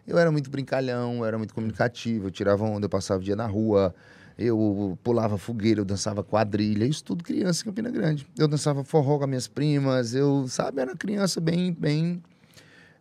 Eu 0.06 0.18
era 0.18 0.30
muito 0.30 0.50
brincalhão, 0.50 1.18
eu 1.18 1.25
era 1.25 1.38
muito 1.38 1.54
comunicativo, 1.54 2.26
eu 2.26 2.30
tirava 2.30 2.64
onda, 2.64 2.85
eu 2.87 2.90
passava 2.90 3.20
o 3.20 3.25
dia 3.25 3.37
na 3.37 3.47
rua, 3.47 3.94
eu 4.38 4.97
pulava 5.02 5.37
fogueira, 5.37 5.80
eu 5.80 5.85
dançava 5.85 6.23
quadrilha, 6.23 6.85
isso 6.85 7.02
tudo 7.02 7.25
criança 7.25 7.62
em 7.62 7.64
Campina 7.64 7.90
Grande. 7.90 8.25
Eu 8.38 8.47
dançava 8.47 8.85
forró 8.85 9.18
com 9.18 9.25
as 9.25 9.28
minhas 9.28 9.49
primas, 9.49 10.14
eu, 10.14 10.47
sabe, 10.47 10.80
era 10.80 10.97
criança 10.97 11.40
bem, 11.40 11.73
bem, 11.73 12.23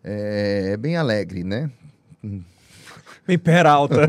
é, 0.04 0.76
bem 0.78 0.98
alegre, 0.98 1.44
né? 1.44 1.70
Bem 3.28 3.38
peralta. 3.38 4.08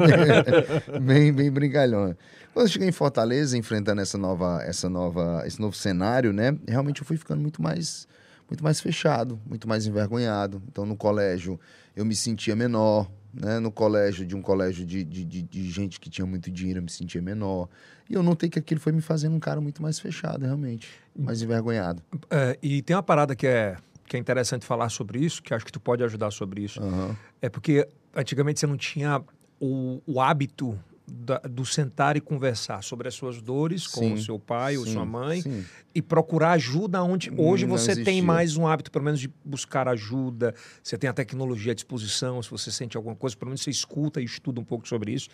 bem, 1.03 1.33
bem 1.33 1.51
brincalhona. 1.51 2.17
Quando 2.55 2.67
eu 2.67 2.73
cheguei 2.73 2.89
em 2.89 2.93
Fortaleza, 2.93 3.59
enfrentando 3.59 4.01
essa 4.01 4.17
nova, 4.17 4.63
essa 4.65 4.89
nova, 4.89 5.43
esse 5.47 5.61
novo 5.61 5.77
cenário, 5.77 6.33
né? 6.33 6.57
Realmente 6.67 7.03
eu 7.03 7.07
fui 7.07 7.17
ficando 7.17 7.43
muito 7.43 7.61
mais, 7.61 8.09
muito 8.49 8.65
mais 8.65 8.81
fechado, 8.81 9.39
muito 9.47 9.69
mais 9.69 9.87
envergonhado. 9.87 10.63
Então, 10.67 10.87
no 10.87 10.97
colégio, 10.97 11.61
eu 11.95 12.05
me 12.05 12.17
sentia 12.17 12.57
menor, 12.57 13.11
né? 13.33 13.59
No 13.59 13.71
colégio, 13.71 14.27
de 14.27 14.35
um 14.35 14.43
colégio 14.43 14.85
de, 14.85 15.05
de, 15.05 15.25
de, 15.25 15.43
de 15.43 15.71
gente 15.71 16.01
que 16.01 16.09
tinha 16.09 16.27
muito 16.27 16.51
dinheiro, 16.51 16.79
eu 16.79 16.83
me 16.83 16.91
sentia 16.91 17.21
menor. 17.21 17.69
E 18.09 18.15
eu 18.15 18.23
notei 18.23 18.49
que 18.49 18.59
aquilo 18.59 18.81
foi 18.81 18.93
me 18.93 19.03
fazendo 19.03 19.37
um 19.37 19.41
cara 19.41 19.61
muito 19.61 19.83
mais 19.83 19.99
fechado, 19.99 20.45
realmente, 20.45 20.89
mais 21.17 21.43
envergonhado. 21.43 22.03
É, 22.31 22.59
e 22.63 22.83
tem 22.83 22.97
uma 22.97 23.03
parada 23.03 23.37
que 23.37 23.47
é, 23.47 23.77
que 24.07 24.17
é 24.17 24.21
interessante 24.21 24.65
falar 24.65 24.89
sobre 24.89 25.21
isso, 25.21 25.43
que 25.43 25.53
acho 25.53 25.65
que 25.65 25.73
tu 25.73 25.81
pode 25.81 26.03
ajudar 26.03 26.31
sobre 26.31 26.63
isso. 26.63 26.83
Aham. 26.83 27.17
É 27.41 27.49
porque 27.49 27.87
antigamente 28.15 28.61
você 28.61 28.67
não 28.67 28.77
tinha 28.77 29.23
o, 29.61 30.01
o 30.07 30.21
hábito 30.21 30.79
da- 31.11 31.39
do 31.39 31.65
sentar 31.65 32.17
e 32.17 32.21
conversar 32.21 32.83
sobre 32.83 33.09
as 33.09 33.15
suas 33.15 33.41
dores 33.41 33.87
com 33.87 34.01
Sim, 34.01 34.15
o 34.15 34.19
seu 34.19 34.39
pai 34.39 34.77
ou 34.77 34.85
sim, 34.85 34.93
sua 34.93 35.05
mãe 35.05 35.43
sim. 35.43 35.65
e 35.95 36.03
procurar 36.03 36.53
ajuda 36.53 37.03
onde 37.03 37.31
hoje 37.37 37.67
Não 37.67 37.77
você 37.77 37.97
tem 37.97 38.21
mais 38.23 38.57
um 38.57 38.67
hábito 38.67 38.91
pelo 38.91 39.05
menos 39.05 39.21
de 39.21 39.31
buscar 39.45 39.89
ajuda, 39.89 40.55
você 40.83 40.97
tem 40.99 41.09
a 41.09 41.13
tecnologia 41.13 41.73
à 41.73 41.75
disposição, 41.75 42.43
se 42.43 42.51
você 42.51 42.71
sente 42.71 42.97
alguma 42.97 43.17
coisa, 43.17 43.37
pelo 43.37 43.49
menos 43.51 43.63
você 43.63 43.71
escuta 43.71 44.21
e 44.21 44.25
estuda 44.25 44.61
um 44.61 44.65
pouco 44.65 44.87
sobre 44.87 45.13
isso. 45.13 45.29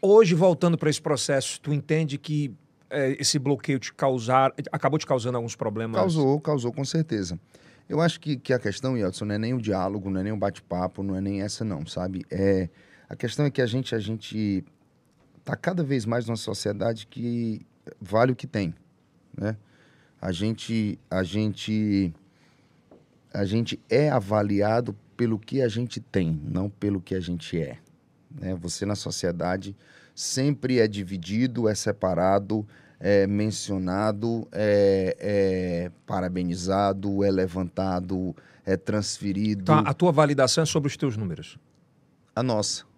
Hoje 0.00 0.34
voltando 0.34 0.76
para 0.76 0.90
esse 0.90 1.00
processo, 1.00 1.60
tu 1.60 1.72
entende 1.72 2.18
que 2.18 2.52
eh, 2.90 3.16
esse 3.20 3.38
bloqueio 3.38 3.78
te 3.78 3.92
causar 3.94 4.52
acabou 4.72 4.98
te 4.98 5.06
causando 5.06 5.36
alguns 5.36 5.54
problemas? 5.54 5.96
Causou, 6.00 6.40
causou 6.40 6.72
com 6.72 6.84
certeza. 6.84 7.38
Eu 7.88 8.00
acho 8.00 8.18
que, 8.20 8.36
que 8.36 8.52
a 8.52 8.58
questão, 8.58 8.96
Yeltsin, 8.96 9.24
não 9.24 9.34
é 9.34 9.38
nem 9.38 9.54
o 9.54 9.60
diálogo, 9.60 10.08
não 10.08 10.20
é 10.20 10.24
nem 10.24 10.32
o 10.32 10.36
bate-papo, 10.36 11.02
não 11.02 11.14
é 11.14 11.20
nem 11.20 11.42
essa 11.42 11.64
não, 11.64 11.84
sabe? 11.86 12.24
É, 12.30 12.68
a 13.12 13.16
questão 13.16 13.44
é 13.44 13.50
que 13.50 13.60
a 13.60 13.66
gente 13.66 13.94
a 13.94 13.98
gente 13.98 14.64
tá 15.44 15.54
cada 15.54 15.84
vez 15.84 16.06
mais 16.06 16.26
numa 16.26 16.36
sociedade 16.36 17.06
que 17.06 17.60
vale 18.00 18.32
o 18.32 18.36
que 18.36 18.46
tem, 18.46 18.74
né? 19.36 19.54
A 20.18 20.32
gente 20.32 20.98
a 21.10 21.22
gente 21.22 22.10
a 23.34 23.44
gente 23.44 23.78
é 23.90 24.08
avaliado 24.08 24.96
pelo 25.14 25.38
que 25.38 25.60
a 25.60 25.68
gente 25.68 26.00
tem, 26.00 26.40
não 26.42 26.70
pelo 26.70 27.02
que 27.02 27.14
a 27.14 27.20
gente 27.20 27.60
é. 27.60 27.76
Né? 28.30 28.54
Você 28.54 28.86
na 28.86 28.94
sociedade 28.94 29.76
sempre 30.14 30.78
é 30.80 30.88
dividido, 30.88 31.68
é 31.68 31.74
separado, 31.74 32.66
é 32.98 33.26
mencionado, 33.26 34.48
é, 34.52 35.16
é 35.20 35.90
parabenizado, 36.06 37.22
é 37.22 37.30
levantado, 37.30 38.34
é 38.64 38.74
transferido. 38.74 39.64
Então, 39.64 39.82
a 39.84 39.92
tua 39.92 40.12
validação 40.12 40.62
é 40.62 40.66
sobre 40.66 40.88
os 40.88 40.96
teus 40.96 41.14
números. 41.14 41.58
A 42.34 42.42
nossa. 42.42 42.90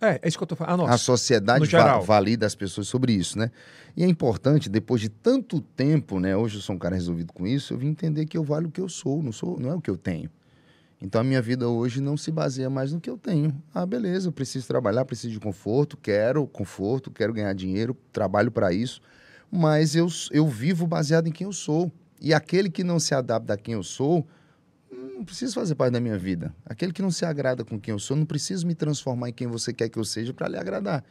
É, 0.00 0.20
é 0.22 0.28
isso 0.28 0.36
que 0.38 0.42
eu 0.44 0.46
tô 0.46 0.56
falando. 0.56 0.84
A. 0.86 0.94
A 0.94 0.98
sociedade 0.98 1.58
va- 2.00 2.06
valida 2.06 2.46
as 2.46 2.54
pessoas 2.54 2.86
sobre 2.88 3.12
isso, 3.12 3.38
né? 3.38 3.50
E 3.96 4.04
é 4.04 4.06
importante, 4.06 4.68
depois 4.68 5.00
de 5.00 5.08
tanto 5.08 5.60
tempo, 5.60 6.20
né? 6.20 6.36
Hoje 6.36 6.56
eu 6.58 6.60
sou 6.62 6.76
um 6.76 6.78
cara 6.78 6.94
resolvido 6.94 7.32
com 7.32 7.46
isso, 7.46 7.74
eu 7.74 7.78
vim 7.78 7.88
entender 7.88 8.24
que 8.26 8.38
eu 8.38 8.44
valho 8.44 8.68
o 8.68 8.70
que 8.70 8.80
eu 8.80 8.88
sou, 8.88 9.22
não, 9.22 9.32
sou, 9.32 9.58
não 9.58 9.70
é 9.70 9.74
o 9.74 9.80
que 9.80 9.90
eu 9.90 9.96
tenho. 9.96 10.30
Então 11.00 11.20
a 11.20 11.24
minha 11.24 11.40
vida 11.42 11.68
hoje 11.68 12.00
não 12.00 12.16
se 12.16 12.30
baseia 12.30 12.68
mais 12.70 12.92
no 12.92 13.00
que 13.00 13.08
eu 13.10 13.16
tenho. 13.16 13.54
Ah, 13.74 13.86
beleza, 13.86 14.28
eu 14.28 14.32
preciso 14.32 14.66
trabalhar, 14.66 15.04
preciso 15.04 15.32
de 15.32 15.40
conforto, 15.40 15.96
quero 15.96 16.46
conforto, 16.46 17.10
quero 17.10 17.32
ganhar 17.32 17.52
dinheiro, 17.54 17.96
trabalho 18.12 18.50
para 18.50 18.72
isso, 18.72 19.00
mas 19.50 19.94
eu, 19.96 20.08
eu 20.32 20.46
vivo 20.46 20.86
baseado 20.86 21.26
em 21.28 21.32
quem 21.32 21.44
eu 21.46 21.52
sou. 21.52 21.90
E 22.20 22.34
aquele 22.34 22.68
que 22.68 22.82
não 22.82 22.98
se 22.98 23.14
adapta 23.14 23.54
a 23.54 23.56
quem 23.56 23.74
eu 23.74 23.82
sou, 23.84 24.26
não 24.90 25.24
precisa 25.24 25.52
fazer 25.54 25.74
parte 25.74 25.92
da 25.92 26.00
minha 26.00 26.18
vida. 26.18 26.54
Aquele 26.64 26.92
que 26.92 27.02
não 27.02 27.10
se 27.10 27.24
agrada 27.24 27.64
com 27.64 27.78
quem 27.78 27.92
eu 27.92 27.98
sou, 27.98 28.16
não 28.16 28.24
preciso 28.24 28.66
me 28.66 28.74
transformar 28.74 29.28
em 29.28 29.32
quem 29.32 29.46
você 29.46 29.72
quer 29.72 29.88
que 29.88 29.98
eu 29.98 30.04
seja 30.04 30.32
para 30.32 30.48
lhe 30.48 30.56
agradar. 30.56 31.04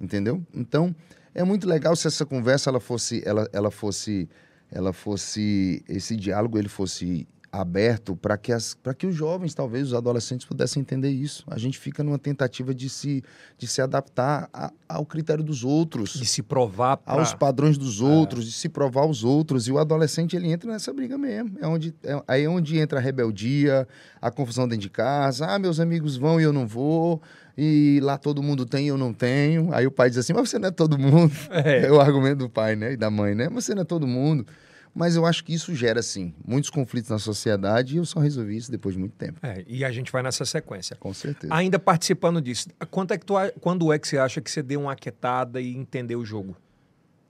Entendeu? 0.00 0.44
Então, 0.54 0.94
é 1.34 1.44
muito 1.44 1.68
legal 1.68 1.94
se 1.94 2.06
essa 2.06 2.24
conversa 2.24 2.70
ela 2.70 2.80
fosse 2.80 3.22
ela, 3.24 3.48
ela 3.52 3.70
fosse 3.70 4.28
ela 4.70 4.92
fosse 4.92 5.84
esse 5.88 6.16
diálogo 6.16 6.58
ele 6.58 6.68
fosse 6.68 7.28
aberto 7.52 8.14
para 8.14 8.36
que 8.38 8.52
as 8.52 8.76
que 8.96 9.06
os 9.06 9.14
jovens, 9.14 9.54
talvez 9.54 9.88
os 9.88 9.94
adolescentes 9.94 10.46
pudessem 10.46 10.80
entender 10.80 11.10
isso. 11.10 11.42
A 11.48 11.58
gente 11.58 11.78
fica 11.78 12.04
numa 12.04 12.18
tentativa 12.18 12.72
de 12.74 12.88
se 12.88 13.24
de 13.58 13.66
se 13.66 13.82
adaptar 13.82 14.48
a- 14.52 14.72
ao 14.88 15.04
critério 15.04 15.42
dos 15.42 15.64
outros 15.64 16.10
de 16.14 16.26
se 16.26 16.42
provar 16.42 16.96
pra... 16.98 17.14
aos 17.14 17.34
padrões 17.34 17.76
dos 17.76 18.00
outros, 18.00 18.44
de 18.44 18.52
se 18.52 18.68
provar 18.68 19.02
aos 19.02 19.24
outros. 19.24 19.66
E 19.66 19.72
o 19.72 19.78
adolescente, 19.78 20.36
ele 20.36 20.50
entra 20.50 20.70
nessa 20.70 20.92
briga 20.92 21.18
mesmo. 21.18 21.58
É 21.60 21.66
onde, 21.66 21.92
é, 22.04 22.22
aí 22.28 22.44
é 22.44 22.48
onde 22.48 22.78
entra 22.78 22.98
a 22.98 23.02
rebeldia, 23.02 23.86
a 24.20 24.30
confusão 24.30 24.68
dentro 24.68 24.82
de 24.82 24.90
casa. 24.90 25.46
Ah, 25.46 25.58
meus 25.58 25.80
amigos 25.80 26.16
vão 26.16 26.40
e 26.40 26.44
eu 26.44 26.52
não 26.52 26.66
vou. 26.66 27.20
E 27.58 27.98
lá 28.02 28.16
todo 28.16 28.42
mundo 28.42 28.64
tem 28.64 28.86
e 28.86 28.88
eu 28.88 28.96
não 28.96 29.12
tenho. 29.12 29.74
Aí 29.74 29.86
o 29.86 29.90
pai 29.90 30.08
diz 30.08 30.18
assim, 30.18 30.32
mas 30.32 30.48
você 30.48 30.58
não 30.58 30.68
é 30.68 30.70
todo 30.70 30.96
mundo. 30.98 31.32
É. 31.50 31.80
É, 31.86 31.92
o 31.92 32.00
argumento 32.00 32.38
do 32.38 32.48
pai 32.48 32.76
né, 32.76 32.92
e 32.92 32.96
da 32.96 33.10
mãe, 33.10 33.34
né? 33.34 33.48
Mas 33.50 33.64
você 33.64 33.74
não 33.74 33.82
é 33.82 33.84
todo 33.84 34.06
mundo. 34.06 34.46
Mas 34.94 35.16
eu 35.16 35.24
acho 35.24 35.44
que 35.44 35.54
isso 35.54 35.74
gera, 35.74 36.02
sim, 36.02 36.34
muitos 36.44 36.68
conflitos 36.68 37.10
na 37.10 37.18
sociedade 37.18 37.94
e 37.94 37.98
eu 37.98 38.04
só 38.04 38.18
resolvi 38.18 38.56
isso 38.56 38.70
depois 38.70 38.94
de 38.94 39.00
muito 39.00 39.14
tempo. 39.14 39.38
É, 39.42 39.64
e 39.66 39.84
a 39.84 39.90
gente 39.92 40.10
vai 40.10 40.22
nessa 40.22 40.44
sequência. 40.44 40.96
Com 40.96 41.14
certeza. 41.14 41.54
Ainda 41.54 41.78
participando 41.78 42.40
disso, 42.40 42.68
quanto 42.90 43.14
é 43.14 43.18
que 43.18 43.24
tu, 43.24 43.34
quando 43.60 43.92
é 43.92 43.98
que 43.98 44.08
você 44.08 44.18
acha 44.18 44.40
que 44.40 44.50
você 44.50 44.62
deu 44.62 44.80
uma 44.80 44.92
aquietada 44.92 45.60
e 45.60 45.76
entendeu 45.76 46.18
o 46.18 46.24
jogo? 46.24 46.56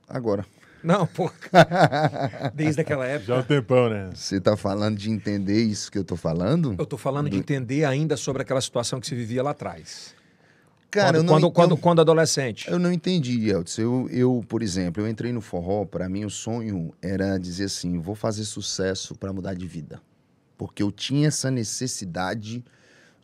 Agora, 0.09 0.45
Não, 0.83 1.07
pô. 1.07 1.31
Desde 2.55 2.81
aquela 2.81 3.07
época. 3.07 3.27
Já 3.27 3.37
há 3.37 3.41
um 3.41 3.43
tempão, 3.43 3.91
né? 3.91 4.11
você 4.15 4.41
tá 4.41 4.57
falando 4.57 4.97
de 4.97 5.11
entender 5.11 5.63
isso 5.63 5.93
que 5.93 5.99
eu 5.99 6.05
tô 6.05 6.17
falando? 6.17 6.75
Eu 6.79 6.87
tô 6.87 6.97
falando 6.97 7.29
de 7.29 7.37
entender 7.37 7.85
ainda 7.85 8.17
sobre 8.17 8.43
aquela 8.43 8.61
situação 8.61 8.99
que 8.99 9.07
se 9.07 9.15
vivia 9.15 9.43
lá 9.43 9.51
atrás. 9.51 10.15
Cara, 10.91 11.19
quando, 11.19 11.29
quando, 11.29 11.51
quando, 11.53 11.77
quando 11.77 12.01
adolescente. 12.01 12.69
Eu 12.69 12.79
não 12.79 12.93
entendi, 12.93 13.49
Eltz. 13.49 13.79
Eu, 13.79 14.09
eu, 14.11 14.45
por 14.49 14.63
exemplo, 14.63 15.03
eu 15.03 15.09
entrei 15.09 15.33
no 15.33 15.41
forró, 15.41 15.85
para 15.85 16.09
mim 16.09 16.25
o 16.25 16.31
sonho 16.31 16.93
era 17.01 17.39
dizer 17.39 17.65
assim, 17.65 17.99
vou 17.99 18.17
fazer 18.17 18.45
sucesso 18.45 19.15
para 19.15 19.33
mudar 19.33 19.55
de 19.55 19.67
vida. 19.67 20.03
Porque 20.59 20.83
eu 20.83 20.91
tinha 20.91 21.29
essa 21.29 21.51
necessidade 21.51 22.65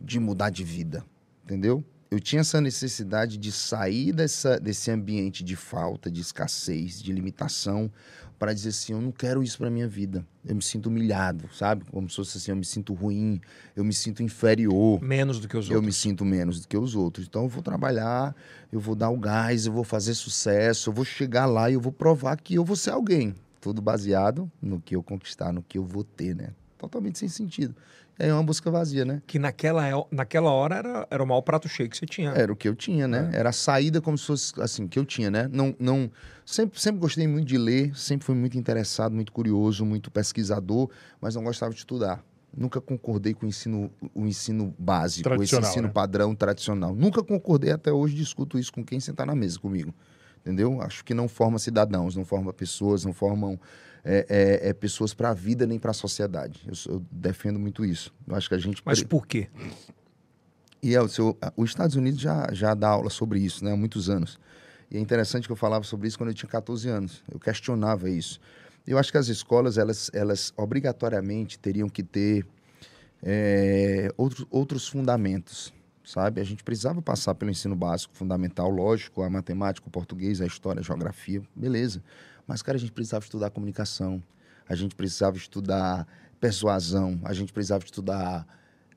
de 0.01 0.21
mudar 0.21 0.51
de 0.51 0.63
vida, 0.63 1.05
entendeu? 1.45 1.85
Eu 2.09 2.21
tinha 2.21 2.41
essa 2.41 2.61
necessidade 2.61 3.37
de 3.37 3.51
sair 3.51 4.13
dessa, 4.13 4.61
desse 4.61 4.91
ambiente 4.91 5.43
de 5.43 5.57
falta, 5.57 6.09
de 6.09 6.21
escassez, 6.21 7.03
de 7.03 7.13
limitação, 7.13 7.91
para 8.39 8.53
dizer 8.53 8.69
assim, 8.71 8.93
eu 8.93 9.01
não 9.01 9.11
quero 9.11 9.43
isso 9.43 9.57
para 9.59 9.71
minha 9.71 9.89
vida. 9.89 10.25
Eu 10.45 10.55
me 10.55 10.63
sinto 10.63 10.87
humilhado, 10.87 11.49
sabe? 11.55 11.85
Como 11.91 12.09
se 12.09 12.17
fosse 12.17 12.39
assim, 12.39 12.51
eu 12.51 12.57
me 12.57 12.65
sinto 12.65 12.93
ruim, 12.93 13.41
eu 13.75 13.83
me 13.85 13.93
sinto 13.93 14.23
inferior 14.23 15.03
Menos 15.03 15.41
do 15.41 15.49
que 15.49 15.57
os 15.57 15.67
eu 15.67 15.73
me 15.81 15.87
outros. 15.87 15.97
sinto 15.97 16.25
menos 16.25 16.61
do 16.61 16.69
que 16.69 16.77
os 16.77 16.95
outros. 16.95 17.27
Então 17.27 17.45
eu 17.45 17.49
vou 17.49 17.63
trabalhar, 17.63 18.35
eu 18.71 18.79
vou 18.79 18.95
dar 18.95 19.11
o 19.11 19.17
gás, 19.19 19.67
eu 19.67 19.73
vou 19.73 19.85
fazer 19.85 20.15
sucesso, 20.15 20.91
eu 20.91 20.93
vou 20.95 21.05
chegar 21.05 21.47
lá 21.47 21.71
e 21.71 21.75
eu 21.75 21.81
vou 21.81 21.93
provar 21.93 22.37
que 22.37 22.55
eu 22.55 22.65
vou 22.65 22.77
ser 22.77 22.91
alguém. 22.91 23.35
Tudo 23.61 23.81
baseado 23.83 24.51
no 24.63 24.81
que 24.81 24.95
eu 24.95 25.03
conquistar, 25.03 25.53
no 25.53 25.63
que 25.63 25.79
eu 25.79 25.85
vou 25.85 26.05
ter, 26.05 26.37
né? 26.37 26.51
Totalmente 26.79 27.19
sem 27.19 27.29
sentido. 27.29 27.75
É 28.19 28.33
uma 28.33 28.43
busca 28.43 28.71
vazia, 28.71 29.05
né? 29.05 29.23
Que 29.27 29.39
naquela, 29.39 29.89
e- 29.91 30.07
naquela 30.11 30.51
hora 30.51 30.77
era, 30.77 31.07
era 31.11 31.23
o 31.23 31.27
maior 31.27 31.43
prato 31.43 31.69
cheio 31.69 31.89
que 31.89 31.97
você 31.97 32.07
tinha. 32.07 32.31
Era 32.31 32.51
o 32.53 32.57
que 32.57 32.67
eu 32.69 32.75
tinha, 32.75 33.07
né? 33.07 33.31
Era 33.33 33.51
a 33.51 33.53
saída 33.53 34.01
como 34.01 34.17
se 34.17 34.27
fosse 34.27 34.61
assim, 34.61 34.89
que 34.89 34.99
eu 34.99 35.05
tinha, 35.05 35.31
né? 35.31 35.49
Não, 35.53 35.75
não, 35.79 36.11
sempre, 36.45 36.81
sempre 36.81 37.01
gostei 37.01 37.27
muito 37.27 37.47
de 37.47 37.59
ler, 37.59 37.95
sempre 37.97 38.25
fui 38.25 38.35
muito 38.35 38.57
interessado, 38.57 39.15
muito 39.15 39.31
curioso, 39.33 39.85
muito 39.85 40.11
pesquisador, 40.11 40.89
mas 41.21 41.35
não 41.35 41.45
gostava 41.45 41.73
de 41.73 41.79
estudar. 41.79 42.25
Nunca 42.57 42.81
concordei 42.81 43.35
com 43.35 43.45
o 43.45 43.49
ensino, 43.49 43.91
o 44.15 44.27
ensino 44.27 44.75
básico, 44.79 45.29
esse 45.43 45.59
ensino 45.59 45.89
né? 45.89 45.93
padrão 45.93 46.35
tradicional. 46.35 46.95
Nunca 46.95 47.23
concordei, 47.23 47.71
até 47.71 47.93
hoje 47.93 48.15
discuto 48.15 48.59
isso 48.59 48.73
com 48.73 48.83
quem 48.83 48.99
sentar 48.99 49.27
na 49.27 49.35
mesa 49.35 49.59
comigo. 49.59 49.95
Entendeu? 50.47 50.81
Acho 50.81 51.05
que 51.05 51.13
não 51.13 51.27
forma 51.27 51.59
cidadãos, 51.59 52.15
não 52.15 52.25
forma 52.25 52.53
pessoas, 52.53 53.05
não 53.05 53.13
formam 53.13 53.59
é, 54.05 54.25
é, 54.29 54.69
é, 54.69 54.73
pessoas 54.73 55.13
para 55.13 55.31
a 55.31 55.35
vida 55.35 55.67
nem 55.67 55.77
para 55.77 55.91
a 55.91 55.95
sociedade. 55.95 56.63
Eu, 56.65 56.95
eu 56.95 57.03
defendo 57.11 57.59
muito 57.59 57.85
isso. 57.85 58.15
Eu 58.25 58.37
acho 58.37 58.49
que 58.49 58.55
a 58.55 58.59
gente 58.59 58.81
Mas 58.85 59.03
por 59.03 59.27
quê? 59.27 59.49
e 60.81 60.95
é, 60.95 61.03
o 61.03 61.09
seu, 61.09 61.37
os 61.57 61.71
Estados 61.71 61.97
Unidos 61.97 62.21
já, 62.21 62.49
já 62.53 62.75
dá 62.75 62.91
aula 62.91 63.11
sobre 63.11 63.41
isso, 63.41 63.65
né, 63.65 63.73
há 63.73 63.77
muitos 63.77 64.09
anos. 64.09 64.39
E 64.89 64.97
é 64.97 65.01
interessante 65.01 65.49
que 65.49 65.53
eu 65.53 65.57
falava 65.57 65.83
sobre 65.83 66.07
isso 66.07 66.17
quando 66.17 66.31
eu 66.31 66.35
tinha 66.35 66.49
14 66.49 66.89
anos. 66.89 67.25
Eu 67.29 67.41
questionava 67.41 68.09
isso. 68.09 68.39
Eu 68.87 68.97
acho 68.99 69.11
que 69.11 69.19
as 69.19 69.27
escolas, 69.27 69.79
elas, 69.79 70.13
elas 70.15 70.53
obrigatoriamente 70.57 71.59
teriam 71.59 71.89
que 71.89 72.05
ter 72.05 72.47
é, 73.21 74.13
outros, 74.17 74.47
outros 74.49 74.87
fundamentos, 74.87 75.75
sabe? 76.07 76.41
A 76.41 76.45
gente 76.45 76.63
precisava 76.63 77.03
passar 77.03 77.35
pelo 77.35 77.51
ensino 77.51 77.75
básico, 77.75 78.15
fundamental, 78.15 78.71
lógico, 78.71 79.23
a 79.23 79.29
matemática, 79.29 79.87
o 79.89 79.91
português, 79.91 80.41
a 80.41 80.47
história, 80.47 80.81
a 80.81 80.83
geografia, 80.83 81.43
beleza. 81.55 82.01
Mas, 82.47 82.63
cara, 82.63 82.77
a 82.77 82.81
gente 82.81 82.93
precisava 82.93 83.25
estudar 83.25 83.51
comunicação, 83.51 84.23
a 84.69 84.77
gente 84.77 84.95
precisava 84.95 85.37
estudar 85.37 86.07
persuasão, 86.41 87.21
a 87.25 87.33
gente 87.33 87.53
precisava 87.53 87.85
estudar 87.85 88.47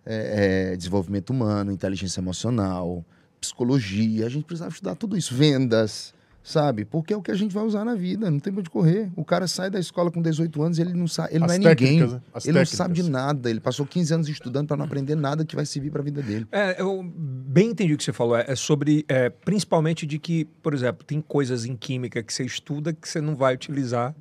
é, 0.06 0.72
é, 0.74 0.78
desenvolvimento 0.78 1.32
humano, 1.32 1.72
inteligência 1.72 2.22
emocional, 2.22 3.04
psicologia, 3.42 4.28
a 4.28 4.30
gente 4.30 4.46
precisava 4.46 4.72
estudar 4.72 4.96
tudo 4.96 5.18
isso, 5.18 5.34
vendas, 5.34 6.13
sabe? 6.50 6.84
Porque 6.84 7.13
é 7.13 7.18
o 7.18 7.22
que 7.22 7.32
a 7.32 7.36
gente 7.36 7.53
vai 7.53 7.63
usar 7.63 7.86
na 7.86 7.96
vida, 7.96 8.29
não 8.29 8.39
tem 8.39 8.51
pra 8.51 8.60
onde 8.62 8.70
correr. 8.70 9.10
O 9.15 9.24
cara 9.24 9.48
sai 9.48 9.70
da 9.70 9.79
escola 9.79 10.12
com 10.12 10.22
18 10.22 10.62
anos 10.62 10.77
e 10.77 10.82
ele 10.82 10.94
não 10.94 11.08
sabe, 11.08 11.36
ele 11.36 11.44
As 11.46 11.48
não 11.48 11.70
é 11.70 11.75
ninguém. 11.75 12.00
né? 12.01 12.22
As 12.34 12.46
ele 12.46 12.53
não 12.53 12.62
técnicas. 12.62 12.70
sabe 12.70 12.94
de 12.96 13.10
nada, 13.10 13.50
ele 13.50 13.60
passou 13.60 13.86
15 13.86 14.13
anos 14.13 14.27
estudando 14.29 14.68
para 14.68 14.75
não 14.77 14.86
aprender 14.86 15.15
nada 15.15 15.46
que 15.46 15.56
vai 15.56 15.65
servir 15.65 15.91
para 15.91 16.01
a 16.01 16.03
vida 16.03 16.22
dele. 16.22 16.48
É, 16.51 16.82
eu 16.82 17.03
bem 17.03 17.70
entendi 17.70 17.94
o 17.94 17.98
que 17.98 18.03
você 18.03 18.12
falou. 18.12 18.36
É 18.36 18.50
é 18.50 18.56
sobre, 18.56 19.06
é, 19.08 19.29
principalmente 19.29 20.08
de 20.08 20.18
que, 20.18 20.46
por 20.63 20.74
exemplo, 20.74 21.06
tem 21.06 21.22
coisas 21.22 21.65
em 21.65 21.75
química 21.75 22.24
que 22.24 22.34
você 22.34 22.44
estuda 22.44 22.91
que 22.94 23.08
você 23.08 23.22
não 23.22 23.36
vai 23.36 23.53
utilizar 23.53 24.15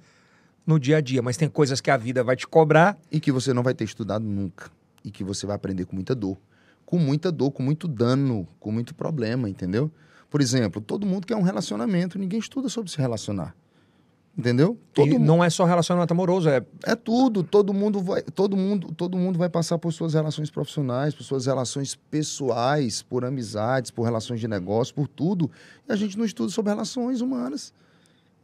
no 0.67 0.79
dia 0.79 0.99
a 0.99 1.01
dia, 1.01 1.23
mas 1.23 1.39
tem 1.39 1.49
coisas 1.49 1.81
que 1.81 1.91
a 1.91 1.97
vida 1.97 2.23
vai 2.23 2.37
te 2.37 2.47
cobrar. 2.47 2.99
E 3.11 3.19
que 3.21 3.33
você 3.33 3.55
não 3.55 3.63
vai 3.63 3.73
ter 3.73 3.85
estudado 3.85 4.23
nunca. 4.23 4.71
E 5.03 5.11
que 5.11 5.25
você 5.25 5.47
vai 5.47 5.57
aprender 5.57 5.87
com 5.87 5.95
muita 5.97 6.15
dor. 6.15 6.37
Com 6.85 6.99
muita 6.99 7.33
dor, 7.33 7.53
com 7.53 7.63
muito 7.63 7.89
dano, 7.89 8.47
com 8.61 8.71
muito 8.71 8.95
problema, 8.95 9.49
entendeu? 9.49 9.91
Por 10.31 10.41
exemplo, 10.41 10.81
todo 10.81 11.07
mundo 11.07 11.27
quer 11.27 11.37
um 11.37 11.43
relacionamento, 11.43 12.19
ninguém 12.19 12.39
estuda 12.39 12.69
sobre 12.69 12.91
se 12.91 12.99
relacionar. 12.99 13.55
Entendeu? 14.39 14.79
Todo 14.95 15.09
E 15.09 15.19
não 15.19 15.43
é 15.43 15.51
só 15.51 15.65
relacionamento 15.65 16.13
amoroso, 16.13 16.49
é 16.49 16.65
É 16.87 16.95
tudo, 16.95 17.43
todo 17.43 17.75
mundo 17.75 18.01
vai, 18.01 18.23
todo 18.23 18.57
mundo, 18.57 18.95
todo 18.95 19.19
mundo 19.19 19.37
vai 19.37 19.49
passar 19.49 19.79
por 19.79 19.93
suas 19.93 20.15
relações 20.15 20.49
profissionais, 20.49 21.13
por 21.13 21.25
suas 21.25 21.47
relações 21.47 21.97
pessoais, 21.97 23.03
por 23.03 23.25
amizades, 23.25 23.91
por 23.91 24.05
relações 24.05 24.39
de 24.39 24.47
negócio, 24.47 24.95
por 24.95 25.09
tudo. 25.09 25.51
E 25.89 25.93
a 25.93 25.97
gente 25.97 26.17
não 26.17 26.25
estuda 26.25 26.53
sobre 26.53 26.71
relações 26.71 27.21
humanas. 27.21 27.73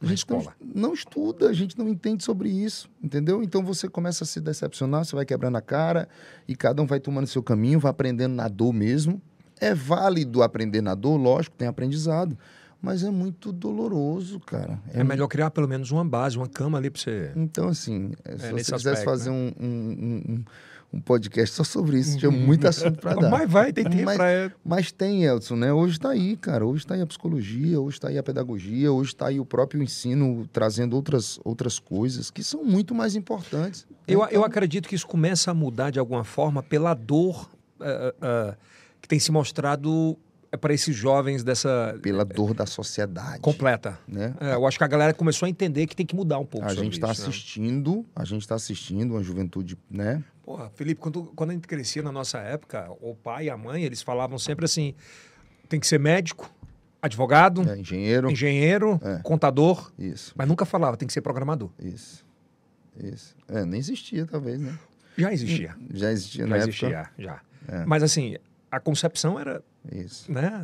A 0.01 0.07
gente 0.07 0.29
não, 0.29 0.45
não 0.75 0.93
estuda, 0.93 1.49
a 1.49 1.53
gente 1.53 1.77
não 1.77 1.87
entende 1.87 2.25
sobre 2.25 2.49
isso, 2.49 2.89
entendeu? 3.01 3.41
Então 3.41 3.63
você 3.63 3.87
começa 3.87 4.25
a 4.25 4.27
se 4.27 4.41
decepcionar, 4.41 5.05
você 5.05 5.15
vai 5.15 5.25
quebrando 5.25 5.55
a 5.55 5.61
cara 5.61 6.09
e 6.45 6.57
cada 6.57 6.81
um 6.81 6.85
vai 6.85 6.99
tomando 6.99 7.27
seu 7.27 7.41
caminho, 7.41 7.79
vai 7.79 7.89
aprendendo 7.89 8.35
na 8.35 8.49
dor 8.49 8.73
mesmo. 8.73 9.21
É 9.59 9.73
válido 9.73 10.43
aprender 10.43 10.81
na 10.81 10.95
dor, 10.95 11.17
lógico, 11.17 11.55
tem 11.55 11.67
aprendizado, 11.67 12.37
mas 12.81 13.03
é 13.03 13.09
muito 13.09 13.51
doloroso, 13.51 14.39
cara. 14.39 14.79
É, 14.93 15.03
melhor 15.03 15.27
criar 15.27 15.49
pelo 15.51 15.67
menos 15.67 15.91
uma 15.91 16.03
base, 16.05 16.37
uma 16.37 16.47
cama 16.47 16.77
ali 16.77 16.89
pra 16.89 17.01
você. 17.01 17.31
Então, 17.35 17.67
assim, 17.69 18.11
é, 18.23 18.31
se 18.31 18.35
É, 18.35 18.37
você 18.49 18.53
nesse 18.53 18.71
quisesse 18.73 18.87
aspecto, 18.89 19.05
fazer 19.05 19.29
um, 19.29 19.51
um, 19.59 19.65
um- 19.65 20.23
um- 20.33 20.45
um 20.93 20.99
podcast 21.01 21.55
só 21.55 21.63
sobre 21.63 21.99
isso, 21.99 22.17
tinha 22.17 22.31
muito 22.31 22.65
assunto 22.67 22.99
para 22.99 23.15
dar. 23.19 23.29
Mas 23.29 23.49
vai, 23.49 23.73
tem 23.73 23.83
tempo 23.83 24.03
Mas- 24.05 24.15
pra. 24.17 24.51
Mas 24.63 24.91
tem, 24.93 25.23
Elton, 25.25 25.55
né? 25.57 25.73
Hoje 25.73 25.93
está 25.93 26.09
aí, 26.11 26.37
cara. 26.37 26.65
Hoje 26.65 26.83
está 26.83 26.93
aí 26.95 27.01
a 27.01 27.07
psicologia, 27.07 27.81
hoje 27.81 27.97
está 27.97 28.07
aí 28.09 28.17
a 28.17 28.23
pedagogia, 28.23 28.91
hoje 28.93 29.09
está 29.09 29.27
aí 29.27 29.39
o 29.39 29.45
próprio 29.45 29.81
ensino 29.83 30.47
trazendo 30.53 30.95
outras, 30.95 31.37
outras 31.43 31.79
coisas 31.79 32.29
que 32.31 32.41
são 32.43 32.63
muito 32.63 32.93
mais 32.95 33.15
importantes. 33.15 33.85
Eu, 34.07 34.19
Então, 34.19 34.29
eu 34.31 34.45
acredito 34.45 34.87
que 34.87 34.95
isso 34.95 35.07
começa 35.07 35.51
a 35.51 35.53
mudar 35.53 35.89
de 35.91 35.99
alguma 35.99 36.23
forma 36.23 36.61
pela 36.63 36.93
dor 36.93 37.49
eh, 37.81 38.15
eh, 38.21 38.55
que 39.05 39.07
tem 39.07 39.19
se 39.19 39.31
mostrado 39.31 40.17
para 40.59 40.73
esses 40.73 40.95
jovens 40.95 41.43
dessa 41.43 41.95
Pela 42.01 42.25
dor 42.25 42.55
da 42.55 42.65
sociedade. 42.65 43.39
completa. 43.39 43.99
Né? 44.07 44.33
É, 44.39 44.55
eu 44.55 44.65
acho 44.65 44.79
que 44.79 44.83
a 44.83 44.87
galera 44.87 45.13
começou 45.13 45.45
a 45.45 45.49
entender 45.49 45.85
que 45.85 45.95
tem 45.95 46.05
que 46.05 46.15
mudar 46.15 46.39
um 46.39 46.45
pouco. 46.45 46.65
A 46.65 46.73
gente 46.73 46.93
está 46.93 47.07
né? 47.07 47.13
assistindo, 47.13 48.03
a 48.15 48.25
gente 48.25 48.41
está 48.41 48.55
assistindo 48.55 49.11
uma 49.11 49.21
juventude, 49.23 49.77
né? 49.91 50.23
Porra, 50.43 50.71
Felipe, 50.73 50.99
quando, 50.99 51.25
quando 51.35 51.51
a 51.51 51.53
gente 51.53 51.67
crescia 51.67 52.01
na 52.01 52.11
nossa 52.11 52.39
época, 52.39 52.89
o 52.99 53.13
pai 53.15 53.45
e 53.45 53.49
a 53.51 53.55
mãe, 53.57 53.83
eles 53.83 54.01
falavam 54.01 54.39
sempre 54.39 54.65
assim: 54.65 54.95
tem 55.69 55.79
que 55.79 55.85
ser 55.85 55.99
médico, 55.99 56.49
advogado, 56.99 57.61
É, 57.69 57.77
engenheiro. 57.77 58.31
engenheiro, 58.31 58.99
É. 59.03 59.19
contador, 59.21 59.91
Isso, 59.99 60.33
mas 60.35 60.47
nunca 60.47 60.65
falava, 60.65 60.97
tem 60.97 61.05
que 61.07 61.13
ser 61.13 61.21
programador. 61.21 61.69
isso, 61.79 62.25
isso. 63.03 63.35
É, 63.47 63.65
nem 63.65 63.79
existia, 63.79 64.25
talvez, 64.25 64.59
né? 64.59 64.77
Já 65.17 65.31
existia. 65.31 65.75
Já 65.93 66.11
existia 66.11 66.43
Já 66.43 66.49
na 66.49 66.57
existia, 66.57 66.87
época. 66.97 67.13
já. 67.19 67.41
É. 67.67 67.85
Mas 67.85 68.03
assim, 68.03 68.37
a 68.75 68.79
concepção 68.79 69.39
era 69.39 69.63
Isso. 69.91 70.31
né, 70.31 70.63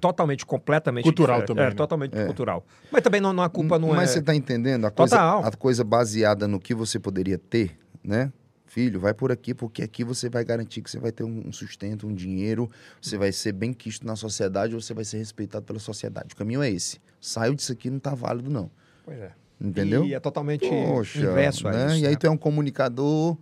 totalmente, 0.00 0.46
completamente 0.46 1.04
Cultural 1.04 1.40
diferente. 1.40 1.48
também, 1.48 1.64
É, 1.64 1.68
né? 1.70 1.74
totalmente 1.74 2.24
cultural. 2.26 2.64
Mas 2.92 3.02
também 3.02 3.20
não, 3.20 3.32
não 3.32 3.42
a 3.42 3.48
culpa 3.48 3.78
não 3.78 3.88
Mas 3.88 4.10
é... 4.10 4.12
você 4.14 4.18
está 4.20 4.34
entendendo? 4.34 4.86
A 4.86 4.90
coisa, 4.90 5.16
Total. 5.16 5.44
a 5.44 5.50
coisa 5.52 5.82
baseada 5.82 6.46
no 6.46 6.60
que 6.60 6.74
você 6.74 6.98
poderia 6.98 7.36
ter, 7.38 7.76
né? 8.02 8.32
Filho, 8.66 9.00
vai 9.00 9.14
por 9.14 9.32
aqui, 9.32 9.54
porque 9.54 9.82
aqui 9.82 10.04
você 10.04 10.28
vai 10.28 10.44
garantir 10.44 10.82
que 10.82 10.90
você 10.90 10.98
vai 10.98 11.10
ter 11.10 11.24
um 11.24 11.50
sustento, 11.50 12.06
um 12.06 12.14
dinheiro, 12.14 12.70
você 13.00 13.16
vai 13.16 13.32
ser 13.32 13.52
bem 13.52 13.72
quisto 13.72 14.06
na 14.06 14.14
sociedade, 14.14 14.74
você 14.74 14.92
vai 14.92 15.04
ser 15.04 15.16
respeitado 15.18 15.64
pela 15.64 15.78
sociedade. 15.78 16.34
O 16.34 16.36
caminho 16.36 16.62
é 16.62 16.70
esse. 16.70 17.00
Saiu 17.20 17.54
disso 17.54 17.72
aqui, 17.72 17.88
não 17.88 17.98
tá 17.98 18.14
válido, 18.14 18.50
não. 18.50 18.70
Pois 19.04 19.18
é. 19.18 19.32
Entendeu? 19.60 20.04
E 20.04 20.14
é 20.14 20.20
totalmente 20.20 20.68
Poxa, 20.68 21.18
inverso 21.18 21.66
a 21.66 21.72
né? 21.72 21.86
isso. 21.86 21.96
E 21.96 22.06
aí 22.06 22.12
né? 22.12 22.16
tu 22.16 22.26
é 22.26 22.30
um 22.30 22.36
comunicador, 22.36 23.36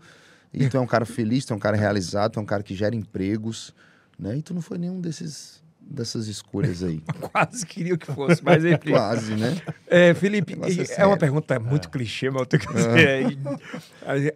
e 0.55 0.69
tu 0.69 0.77
é 0.77 0.81
um 0.81 0.87
cara 0.87 1.05
feliz, 1.05 1.45
tu 1.45 1.53
é 1.53 1.57
um 1.57 1.59
cara 1.61 1.77
realizado, 1.77 2.33
tu 2.33 2.39
é 2.39 2.43
um 2.43 2.47
cara 2.47 2.63
que 2.63 2.75
gera 2.75 2.95
empregos, 2.95 3.75
né? 4.19 4.37
E 4.39 4.43
tu 4.43 4.55
não 4.55 4.63
foi 4.63 4.79
nenhum 4.79 5.01
desses 5.01 5.65
dessas 5.89 6.27
escolhas 6.27 6.83
aí. 6.83 7.01
Quase 7.33 7.65
queria 7.65 7.97
que 7.97 8.07
fosse, 8.07 8.43
mas 8.43 8.65
enfim. 8.65 8.91
Quase, 8.91 9.35
né? 9.35 9.57
É, 9.87 10.15
Felipe, 10.15 10.55
é 10.55 11.03
é, 11.03 11.07
uma 11.07 11.17
pergunta 11.17 11.59
muito 11.61 11.89
clichê, 11.89 12.29
mas 12.29 12.41
eu 12.41 12.47
tenho 12.47 12.67
que 12.67 12.75
dizer. 12.75 13.39
é, 14.03 14.35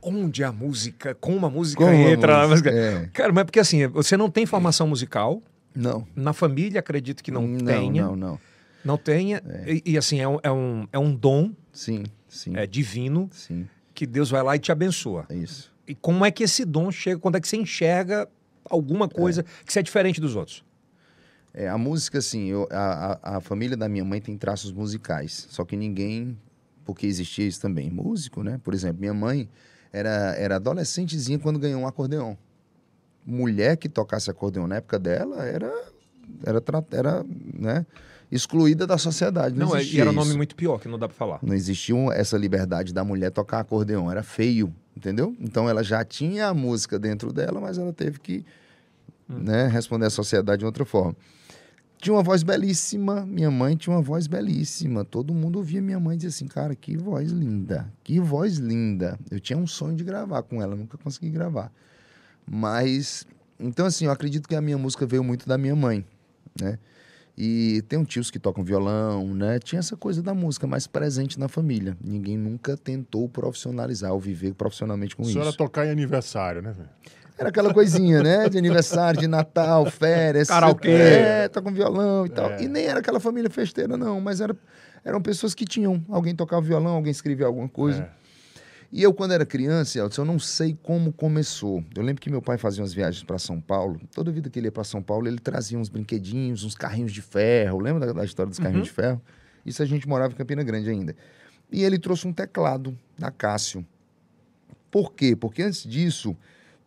Onde 0.00 0.44
a 0.44 0.52
música, 0.52 1.14
como 1.16 1.44
a 1.44 1.50
música 1.50 1.84
Como 1.84 1.96
a 1.96 2.10
entra 2.10 2.38
na 2.38 2.48
música, 2.48 2.70
é. 2.70 3.06
Cara, 3.12 3.32
mas 3.32 3.42
é 3.42 3.44
porque 3.44 3.58
assim, 3.58 3.86
você 3.88 4.16
não 4.16 4.30
tem 4.30 4.46
formação 4.46 4.86
musical, 4.86 5.42
Não. 5.74 6.06
na 6.14 6.32
família 6.32 6.78
acredito 6.78 7.22
que 7.22 7.32
não, 7.32 7.46
não, 7.46 7.64
tenha. 7.64 8.02
não, 8.04 8.16
não. 8.16 8.40
Não 8.84 8.96
tenha. 8.96 9.42
E, 9.66 9.82
e, 9.84 9.98
assim, 9.98 10.20
é 10.20 10.28
um, 10.28 10.38
é, 10.42 10.52
um, 10.52 10.88
é 10.92 10.98
um 10.98 11.12
dom 11.14 11.52
Sim, 11.72 12.04
sim, 12.28 12.56
é, 12.56 12.64
divino 12.66 13.28
sim. 13.32 13.66
que 13.92 14.06
Deus 14.06 14.30
vai 14.30 14.42
lá 14.42 14.54
e 14.54 14.58
te 14.60 14.70
abençoa. 14.70 15.26
É 15.28 15.34
isso. 15.34 15.72
E 15.86 15.94
como 15.96 16.24
é 16.24 16.30
que 16.30 16.44
esse 16.44 16.64
dom 16.64 16.92
chega? 16.92 17.18
Quando 17.18 17.36
é 17.36 17.40
que 17.40 17.48
você 17.48 17.56
enxerga 17.56 18.28
alguma 18.70 19.08
coisa 19.08 19.44
que 19.64 19.72
você 19.72 19.80
é 19.80 19.82
diferente 19.82 20.20
dos 20.20 20.36
outros? 20.36 20.64
É, 21.52 21.68
a 21.68 21.78
música, 21.78 22.18
assim, 22.18 22.46
eu, 22.46 22.68
a, 22.70 23.36
a, 23.36 23.40
família 23.40 23.76
da 23.76 23.88
minha 23.88 24.04
mãe 24.04 24.20
tem 24.20 24.36
traços 24.36 24.70
musicais, 24.72 25.46
só 25.50 25.64
que 25.64 25.76
ninguém, 25.76 26.38
porque 26.84 27.06
existia 27.06 27.46
isso 27.46 27.60
também, 27.60 27.90
músico, 27.90 28.42
né? 28.42 28.60
Por 28.62 28.74
exemplo, 28.74 29.00
minha 29.00 29.14
mãe 29.14 29.48
era, 29.92 30.34
era 30.36 30.56
adolescentezinha 30.56 31.38
quando 31.38 31.58
ganhou 31.58 31.80
um 31.80 31.86
acordeão. 31.86 32.36
Mulher 33.24 33.76
que 33.76 33.88
tocasse 33.88 34.30
acordeão 34.30 34.66
na 34.66 34.76
época 34.76 34.98
dela 34.98 35.44
era, 35.44 35.72
era, 36.44 36.62
era 36.92 37.24
né, 37.54 37.86
excluída 38.30 38.86
da 38.86 38.98
sociedade. 38.98 39.54
Não, 39.58 39.68
Não, 39.68 39.76
é- 39.76 39.82
e 39.84 40.00
era 40.00 40.10
um 40.10 40.12
nome 40.12 40.34
muito 40.34 40.54
pior, 40.54 40.78
que 40.78 40.88
não 40.88 40.98
dá 40.98 41.08
pra 41.08 41.16
falar. 41.16 41.38
Não 41.42 41.54
existia 41.54 41.94
essa 42.12 42.36
liberdade 42.36 42.92
da 42.92 43.02
mulher 43.04 43.30
tocar 43.30 43.60
acordeão, 43.60 44.10
era 44.10 44.22
feio, 44.22 44.72
entendeu? 44.96 45.34
Então 45.40 45.68
ela 45.68 45.82
já 45.82 46.04
tinha 46.04 46.48
a 46.48 46.54
música 46.54 46.98
dentro 46.98 47.32
dela, 47.32 47.60
mas 47.60 47.78
ela 47.78 47.92
teve 47.92 48.18
que 48.20 48.44
né, 49.28 49.66
responder 49.68 50.06
à 50.06 50.10
sociedade 50.10 50.60
de 50.60 50.64
outra 50.66 50.84
forma. 50.84 51.14
Tinha 52.00 52.14
uma 52.14 52.22
voz 52.22 52.42
belíssima, 52.44 53.26
minha 53.26 53.50
mãe 53.50 53.76
tinha 53.76 53.94
uma 53.94 54.00
voz 54.00 54.26
belíssima. 54.28 55.04
Todo 55.04 55.34
mundo 55.34 55.56
ouvia 55.56 55.82
minha 55.82 55.98
mãe 55.98 56.16
dizer 56.16 56.28
assim, 56.28 56.46
cara, 56.46 56.74
que 56.76 56.96
voz 56.96 57.30
linda, 57.32 57.92
que 58.04 58.20
voz 58.20 58.56
linda. 58.58 59.18
Eu 59.30 59.40
tinha 59.40 59.58
um 59.58 59.66
sonho 59.66 59.96
de 59.96 60.04
gravar 60.04 60.42
com 60.42 60.62
ela, 60.62 60.76
nunca 60.76 60.96
consegui 60.96 61.28
gravar. 61.28 61.72
Mas, 62.46 63.26
então 63.58 63.84
assim, 63.86 64.04
eu 64.06 64.10
acredito 64.12 64.48
que 64.48 64.54
a 64.54 64.60
minha 64.60 64.78
música 64.78 65.04
veio 65.06 65.24
muito 65.24 65.46
da 65.48 65.58
minha 65.58 65.74
mãe, 65.74 66.04
né? 66.60 66.78
E 67.40 67.82
tem 67.82 67.96
um 67.96 68.04
tios 68.04 68.32
que 68.32 68.38
tocam 68.40 68.64
violão, 68.64 69.32
né? 69.32 69.60
Tinha 69.60 69.78
essa 69.78 69.96
coisa 69.96 70.20
da 70.20 70.34
música 70.34 70.66
mais 70.66 70.88
presente 70.88 71.38
na 71.38 71.46
família. 71.46 71.96
Ninguém 72.02 72.36
nunca 72.36 72.76
tentou 72.76 73.28
profissionalizar 73.28 74.12
ou 74.12 74.18
viver 74.18 74.54
profissionalmente 74.54 75.14
com 75.14 75.22
Só 75.22 75.38
era 75.38 75.50
isso. 75.50 75.56
tocar 75.56 75.86
em 75.86 75.90
aniversário, 75.90 76.60
né, 76.60 76.72
velho? 76.72 76.88
Era 77.38 77.50
aquela 77.50 77.72
coisinha, 77.72 78.24
né? 78.24 78.48
De 78.48 78.58
aniversário, 78.58 79.20
de 79.20 79.28
Natal, 79.28 79.86
férias. 79.86 80.48
Karaokê. 80.48 80.90
É, 80.90 81.48
toca 81.48 81.68
um 81.68 81.72
violão 81.72 82.26
e 82.26 82.28
tal. 82.28 82.50
É. 82.50 82.64
E 82.64 82.66
nem 82.66 82.86
era 82.86 82.98
aquela 82.98 83.20
família 83.20 83.48
festeira, 83.48 83.96
não. 83.96 84.20
Mas 84.20 84.40
era, 84.40 84.56
eram 85.04 85.22
pessoas 85.22 85.54
que 85.54 85.64
tinham. 85.64 86.04
Alguém 86.08 86.34
tocava 86.34 86.60
violão, 86.60 86.96
alguém 86.96 87.12
escrevia 87.12 87.46
alguma 87.46 87.68
coisa. 87.68 88.02
É. 88.02 88.17
E 88.90 89.02
eu, 89.02 89.12
quando 89.12 89.32
era 89.32 89.44
criança, 89.44 89.98
Elton, 89.98 90.22
eu 90.22 90.24
não 90.24 90.38
sei 90.38 90.76
como 90.82 91.12
começou. 91.12 91.84
Eu 91.94 92.02
lembro 92.02 92.22
que 92.22 92.30
meu 92.30 92.40
pai 92.40 92.56
fazia 92.56 92.82
umas 92.82 92.94
viagens 92.94 93.22
para 93.22 93.38
São 93.38 93.60
Paulo. 93.60 94.00
Toda 94.14 94.32
vida 94.32 94.48
que 94.48 94.58
ele 94.58 94.68
ia 94.68 94.72
para 94.72 94.84
São 94.84 95.02
Paulo, 95.02 95.28
ele 95.28 95.38
trazia 95.38 95.78
uns 95.78 95.90
brinquedinhos, 95.90 96.64
uns 96.64 96.74
carrinhos 96.74 97.12
de 97.12 97.20
ferro. 97.20 97.78
Lembra 97.80 98.06
da, 98.06 98.12
da 98.14 98.24
história 98.24 98.48
dos 98.48 98.58
carrinhos 98.58 98.86
de 98.86 98.92
ferro? 98.92 99.20
Isso 99.64 99.82
a 99.82 99.86
gente 99.86 100.08
morava 100.08 100.32
em 100.32 100.36
Campina 100.36 100.62
Grande 100.62 100.88
ainda. 100.88 101.14
E 101.70 101.84
ele 101.84 101.98
trouxe 101.98 102.26
um 102.26 102.32
teclado 102.32 102.98
da 103.18 103.30
Cássio. 103.30 103.84
Por 104.90 105.12
quê? 105.12 105.36
Porque 105.36 105.62
antes 105.62 105.82
disso, 105.86 106.34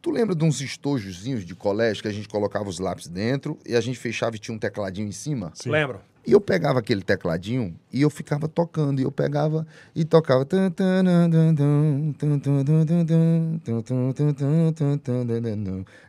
tu 0.01 0.09
lembra 0.09 0.33
de 0.33 0.43
uns 0.43 0.59
estojozinhos 0.59 1.45
de 1.45 1.53
colégio 1.53 2.01
que 2.01 2.09
a 2.09 2.13
gente 2.13 2.27
colocava 2.27 2.67
os 2.67 2.79
lápis 2.79 3.07
dentro 3.07 3.59
e 3.63 3.75
a 3.75 3.81
gente 3.81 3.99
fechava 3.99 4.35
e 4.35 4.39
tinha 4.39 4.55
um 4.55 4.59
tecladinho 4.59 5.07
em 5.07 5.11
cima? 5.11 5.51
Sim. 5.53 5.69
Lembro. 5.69 6.01
E 6.25 6.33
eu 6.33 6.39
pegava 6.39 6.79
aquele 6.79 7.01
tecladinho 7.01 7.75
e 7.91 8.01
eu 8.01 8.09
ficava 8.09 8.47
tocando. 8.47 8.99
E 8.99 9.03
eu 9.03 9.11
pegava 9.11 9.65
e 9.95 10.05
tocava. 10.05 10.45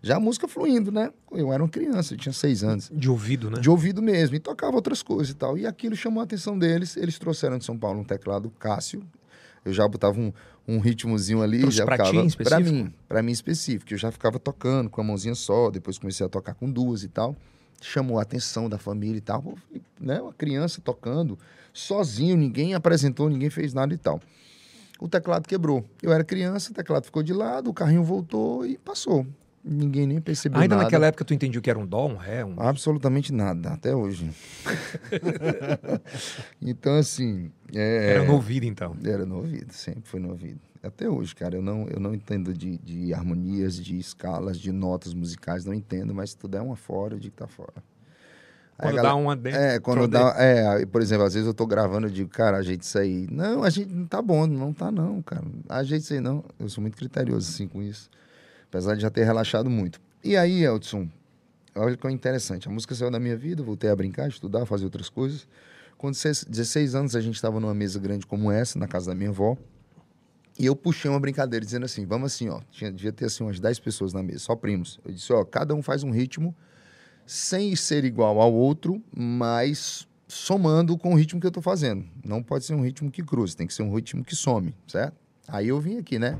Já 0.02 0.16
a 0.16 0.20
música 0.20 0.46
fluindo, 0.46 0.92
né? 0.92 1.10
Eu 1.30 1.50
era 1.50 1.62
uma 1.62 1.68
criança, 1.68 2.12
eu 2.12 2.18
tinha 2.18 2.32
seis 2.32 2.62
anos. 2.62 2.90
De 2.92 3.08
ouvido, 3.08 3.50
né? 3.50 3.58
De 3.58 3.70
ouvido 3.70 4.02
mesmo. 4.02 4.36
E 4.36 4.38
tocava 4.38 4.76
outras 4.76 5.02
coisas 5.02 5.30
e 5.30 5.34
tal. 5.34 5.56
E 5.56 5.66
aquilo 5.66 5.96
chamou 5.96 6.20
a 6.20 6.24
atenção 6.24 6.58
deles. 6.58 6.96
Eles 6.96 7.18
trouxeram 7.18 7.56
de 7.56 7.64
São 7.64 7.78
Paulo 7.78 8.00
um 8.00 8.04
teclado 8.04 8.50
Cássio. 8.58 9.02
Eu 9.64 9.72
já 9.72 9.86
botava 9.88 10.20
um, 10.20 10.30
um 10.68 10.78
ritmozinho 10.78 11.40
ali. 11.40 11.60
Trouxe 11.60 11.78
já 11.78 11.84
pra 11.86 11.96
ti 11.96 12.10
ficava, 12.10 12.26
em 12.26 12.30
Pra 12.30 12.60
mim, 12.60 12.92
pra 13.08 13.22
mim 13.22 13.32
específico. 13.32 13.94
Eu 13.94 13.98
já 13.98 14.10
ficava 14.10 14.38
tocando 14.38 14.90
com 14.90 15.00
a 15.00 15.04
mãozinha 15.04 15.34
só. 15.34 15.70
Depois 15.70 15.98
comecei 15.98 16.26
a 16.26 16.28
tocar 16.28 16.52
com 16.52 16.70
duas 16.70 17.02
e 17.02 17.08
tal. 17.08 17.34
Chamou 17.86 18.18
a 18.18 18.22
atenção 18.22 18.68
da 18.68 18.78
família 18.78 19.18
e 19.18 19.20
tal. 19.20 19.42
Pô, 19.42 19.54
né? 20.00 20.20
Uma 20.20 20.32
criança 20.32 20.80
tocando 20.80 21.38
sozinho, 21.72 22.36
ninguém 22.36 22.74
apresentou, 22.74 23.28
ninguém 23.28 23.50
fez 23.50 23.72
nada 23.74 23.92
e 23.94 23.96
tal. 23.96 24.20
O 25.00 25.08
teclado 25.08 25.46
quebrou. 25.48 25.84
Eu 26.02 26.12
era 26.12 26.22
criança, 26.22 26.70
o 26.70 26.74
teclado 26.74 27.04
ficou 27.04 27.22
de 27.22 27.32
lado, 27.32 27.70
o 27.70 27.74
carrinho 27.74 28.04
voltou 28.04 28.64
e 28.64 28.78
passou. 28.78 29.26
Ninguém 29.64 30.06
nem 30.08 30.20
percebeu 30.20 30.60
Ainda 30.60 30.74
nada. 30.74 30.84
naquela 30.86 31.06
época 31.06 31.24
tu 31.24 31.32
entendia 31.32 31.60
que 31.60 31.70
era 31.70 31.78
um 31.78 31.86
dó, 31.86 32.06
um 32.08 32.16
ré, 32.16 32.44
um... 32.44 32.60
Absolutamente 32.60 33.32
nada, 33.32 33.70
até 33.70 33.94
hoje. 33.94 34.28
então, 36.60 36.96
assim. 36.96 37.50
é- 37.74 38.10
Era 38.14 38.24
no 38.24 38.32
ouvido, 38.34 38.64
então. 38.66 38.96
Era 39.04 39.24
no 39.24 39.36
ouvido, 39.36 39.72
sempre 39.72 40.02
foi 40.04 40.20
no 40.20 40.30
ouvido. 40.30 40.60
Até 40.82 41.08
hoje, 41.08 41.34
cara, 41.34 41.54
eu 41.56 41.62
não, 41.62 41.86
eu 41.88 42.00
não 42.00 42.12
entendo 42.12 42.52
de, 42.52 42.76
de 42.78 43.14
harmonias, 43.14 43.76
de 43.76 43.96
escalas, 43.98 44.58
de 44.58 44.72
notas 44.72 45.14
musicais, 45.14 45.64
não 45.64 45.72
entendo, 45.72 46.12
mas 46.12 46.30
se 46.30 46.36
tu 46.36 46.48
der 46.48 46.60
uma 46.60 46.74
fora, 46.74 47.14
eu 47.14 47.20
digo 47.20 47.32
que 47.34 47.38
tá 47.38 47.46
fora. 47.46 47.72
A 48.76 48.82
Quando 48.82 48.96
galera- 48.96 49.08
dá 49.10 49.14
uma 49.14 49.36
dentro. 49.36 49.60
É, 49.60 49.78
quando 49.78 50.08
dá. 50.08 50.34
É, 50.38 50.84
por 50.86 51.00
exemplo, 51.00 51.24
às 51.24 51.34
vezes 51.34 51.46
eu 51.46 51.54
tô 51.54 51.66
gravando, 51.66 52.08
eu 52.08 52.10
digo, 52.10 52.28
cara, 52.28 52.56
ajeita 52.56 52.82
isso 52.84 52.98
aí. 52.98 53.28
Não, 53.30 53.62
a 53.62 53.70
gente 53.70 53.92
não 53.92 54.06
tá 54.06 54.20
bom, 54.20 54.44
não 54.46 54.72
tá 54.72 54.90
não, 54.90 55.22
cara. 55.22 55.44
Ajeita 55.68 56.02
isso 56.04 56.14
aí 56.14 56.20
não. 56.20 56.44
Eu 56.58 56.68
sou 56.68 56.82
muito 56.82 56.96
criterioso 56.96 57.48
assim 57.48 57.68
com 57.68 57.80
isso. 57.80 58.10
Apesar 58.68 58.96
de 58.96 59.02
já 59.02 59.10
ter 59.10 59.22
relaxado 59.24 59.70
muito. 59.70 60.00
E 60.24 60.36
aí, 60.36 60.64
Eldson, 60.64 61.08
olha 61.76 61.96
que 61.96 62.06
é 62.06 62.10
interessante. 62.10 62.66
A 62.66 62.70
música 62.72 62.92
saiu 62.94 63.10
da 63.10 63.20
minha 63.20 63.36
vida, 63.36 63.62
voltei 63.62 63.88
a 63.88 63.94
brincar, 63.94 64.26
estudar, 64.28 64.66
fazer 64.66 64.84
outras 64.84 65.08
coisas. 65.08 65.46
Com 65.96 66.10
16 66.10 66.44
16 66.46 66.94
anos, 66.96 67.14
a 67.14 67.20
gente 67.20 67.36
estava 67.36 67.60
numa 67.60 67.74
mesa 67.74 68.00
grande 68.00 68.26
como 68.26 68.50
essa, 68.50 68.78
na 68.78 68.88
casa 68.88 69.10
da 69.10 69.14
minha 69.14 69.30
avó. 69.30 69.56
E 70.58 70.66
eu 70.66 70.76
puxei 70.76 71.10
uma 71.10 71.20
brincadeira 71.20 71.64
dizendo 71.64 71.84
assim: 71.84 72.04
vamos 72.06 72.32
assim, 72.32 72.48
ó. 72.48 72.60
Tinha, 72.70 72.92
devia 72.92 73.12
ter 73.12 73.26
assim 73.26 73.44
umas 73.44 73.58
10 73.58 73.80
pessoas 73.80 74.12
na 74.12 74.22
mesa, 74.22 74.40
só 74.40 74.56
primos. 74.56 75.00
Eu 75.04 75.12
disse: 75.12 75.32
ó, 75.32 75.44
cada 75.44 75.74
um 75.74 75.82
faz 75.82 76.02
um 76.02 76.10
ritmo 76.10 76.54
sem 77.26 77.74
ser 77.76 78.04
igual 78.04 78.40
ao 78.40 78.52
outro, 78.52 79.02
mas 79.16 80.06
somando 80.28 80.96
com 80.96 81.12
o 81.12 81.16
ritmo 81.16 81.40
que 81.40 81.46
eu 81.46 81.50
tô 81.50 81.60
fazendo. 81.60 82.04
Não 82.24 82.42
pode 82.42 82.64
ser 82.64 82.74
um 82.74 82.82
ritmo 82.82 83.10
que 83.10 83.22
cruze, 83.22 83.56
tem 83.56 83.66
que 83.66 83.74
ser 83.74 83.82
um 83.82 83.94
ritmo 83.94 84.24
que 84.24 84.34
some, 84.34 84.74
certo? 84.86 85.16
Aí 85.46 85.68
eu 85.68 85.80
vim 85.80 85.98
aqui, 85.98 86.18
né? 86.18 86.38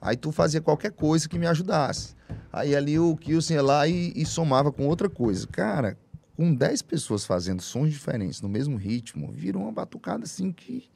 Aí 0.00 0.16
tu 0.16 0.32
fazia 0.32 0.60
qualquer 0.60 0.92
coisa 0.92 1.28
que 1.28 1.38
me 1.38 1.46
ajudasse. 1.46 2.14
Aí 2.52 2.74
ali 2.74 2.98
o 2.98 3.16
Kilson 3.16 3.54
ia 3.54 3.62
lá 3.62 3.86
e, 3.86 4.12
e 4.16 4.24
somava 4.24 4.72
com 4.72 4.86
outra 4.86 5.08
coisa. 5.08 5.46
Cara, 5.46 5.96
com 6.36 6.54
10 6.54 6.82
pessoas 6.82 7.24
fazendo 7.24 7.60
sons 7.60 7.90
diferentes 7.90 8.40
no 8.40 8.48
mesmo 8.48 8.76
ritmo, 8.76 9.30
virou 9.30 9.62
uma 9.62 9.72
batucada 9.72 10.24
assim 10.24 10.50
que 10.50 10.88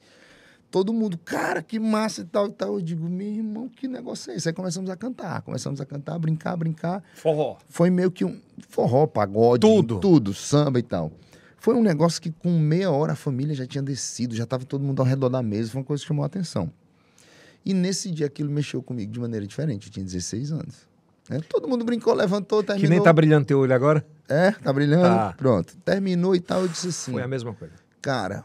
todo 0.71 0.91
mundo, 0.93 1.17
cara, 1.17 1.61
que 1.61 1.79
massa 1.79 2.21
e 2.21 2.25
tal 2.25 2.47
e 2.47 2.51
tal. 2.51 2.73
Eu 2.75 2.81
digo, 2.81 3.07
meu 3.07 3.27
irmão, 3.27 3.69
que 3.69 3.87
negócio 3.87 4.31
é 4.31 4.35
esse? 4.35 4.47
Aí 4.49 4.53
começamos 4.53 4.89
a 4.89 4.95
cantar, 4.95 5.41
começamos 5.41 5.79
a 5.79 5.85
cantar, 5.85 6.17
brincar, 6.19 6.55
brincar 6.57 7.03
Forró. 7.15 7.57
foi 7.69 7.89
meio 7.89 8.11
que 8.11 8.25
um 8.25 8.39
forró, 8.69 9.07
pagode, 9.07 9.61
Tudo. 9.61 9.99
tudo, 9.99 10.33
samba 10.33 10.79
e 10.79 10.83
tal. 10.83 11.11
Foi 11.57 11.73
um 11.75 11.81
negócio 11.81 12.21
que 12.21 12.31
com 12.31 12.51
meia 12.59 12.91
hora 12.91 13.13
a 13.13 13.15
família 13.15 13.55
já 13.55 13.65
tinha 13.65 13.81
descido, 13.81 14.35
já 14.35 14.43
estava 14.43 14.65
todo 14.65 14.83
mundo 14.83 14.99
ao 15.01 15.05
redor 15.07 15.29
da 15.29 15.41
mesa, 15.41 15.71
foi 15.71 15.79
uma 15.81 15.85
coisa 15.85 16.03
que 16.03 16.07
chamou 16.07 16.23
a 16.23 16.27
atenção. 16.27 16.71
E 17.65 17.73
nesse 17.73 18.11
dia 18.11 18.27
aquilo 18.27 18.51
mexeu 18.51 18.83
comigo 18.83 19.11
de 19.11 19.19
maneira 19.19 19.47
diferente, 19.47 19.87
eu 19.87 19.93
tinha 19.93 20.05
16 20.05 20.51
anos. 20.51 20.75
né? 21.27 21.39
Todo 21.49 21.67
mundo 21.67 21.83
brincou, 21.83 22.13
levantou, 22.13 22.59
Que 22.61 22.67
terminou. 22.67 22.89
nem 22.91 23.01
tá 23.01 23.11
brilhando 23.11 23.45
teu 23.47 23.57
olho 23.59 23.73
agora. 23.73 24.05
É, 24.29 24.51
tá 24.51 24.71
brilhando, 24.71 25.03
Tá. 25.07 25.33
pronto. 25.35 25.75
Terminou 25.77 26.35
e 26.35 26.39
tal, 26.39 26.61
eu 26.61 26.67
disse 26.67 26.89
assim, 26.89 27.13
Foi 27.13 27.23
a 27.23 27.27
mesma 27.27 27.51
coisa. 27.53 27.73
cara, 27.99 28.43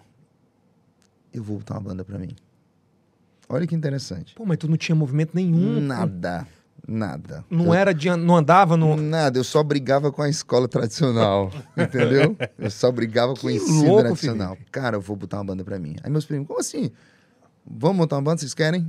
eu 1.32 1.42
vou 1.42 1.58
botar 1.58 1.74
uma 1.74 1.80
banda 1.80 2.04
pra 2.04 2.18
mim. 2.18 2.34
Olha 3.48 3.66
que 3.66 3.74
interessante. 3.74 4.34
Pô, 4.34 4.44
mas 4.46 4.58
tu 4.58 4.68
não 4.68 4.76
tinha 4.76 4.94
movimento 4.94 5.32
nenhum. 5.34 5.80
Nada, 5.80 6.46
nada. 6.86 7.44
Não 7.50 7.66
Eu- 7.66 7.74
era 7.74 7.92
de, 7.92 8.08
não 8.14 8.36
andava 8.36 8.76
no. 8.76 8.96
Nada, 8.96 9.38
eu 9.38 9.44
só 9.44 9.62
brigava 9.62 10.12
com 10.12 10.22
a 10.22 10.28
escola 10.28 10.68
tradicional, 10.68 11.50
entendeu? 11.76 12.36
Eu 12.58 12.70
só 12.70 12.92
brigava 12.92 13.34
com 13.34 13.46
o 13.48 13.50
Que 13.50 13.56
ensino 13.56 13.86
louco, 13.88 14.02
tradicional. 14.02 14.56
Cara, 14.70 14.96
eu 14.96 15.00
vou 15.00 15.16
botar 15.16 15.38
uma 15.38 15.44
banda 15.44 15.64
pra 15.64 15.78
mim. 15.78 15.96
Aí 16.02 16.10
meus 16.10 16.24
primos, 16.24 16.46
como 16.46 16.60
assim? 16.60 16.90
Vamos 17.66 17.96
montar 17.98 18.16
uma 18.16 18.22
banda, 18.22 18.38
vocês 18.40 18.54
querem? 18.54 18.86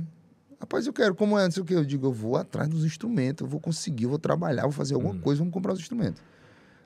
Rapaz, 0.60 0.86
eu 0.86 0.92
quero. 0.92 1.12
Como 1.16 1.36
é? 1.36 1.42
Não 1.44 1.50
sei 1.50 1.62
o 1.62 1.66
quê. 1.66 1.74
Eu 1.74 1.84
digo, 1.84 2.06
eu 2.06 2.12
vou 2.12 2.36
atrás 2.36 2.68
dos 2.68 2.84
instrumentos, 2.84 3.42
eu 3.44 3.48
vou 3.50 3.58
conseguir, 3.58 4.04
eu 4.04 4.10
vou 4.10 4.18
trabalhar, 4.18 4.62
vou 4.62 4.70
fazer 4.70 4.94
alguma 4.94 5.14
coisa, 5.16 5.40
vamos 5.40 5.52
comprar 5.52 5.72
os 5.72 5.80
instrumentos. 5.80 6.22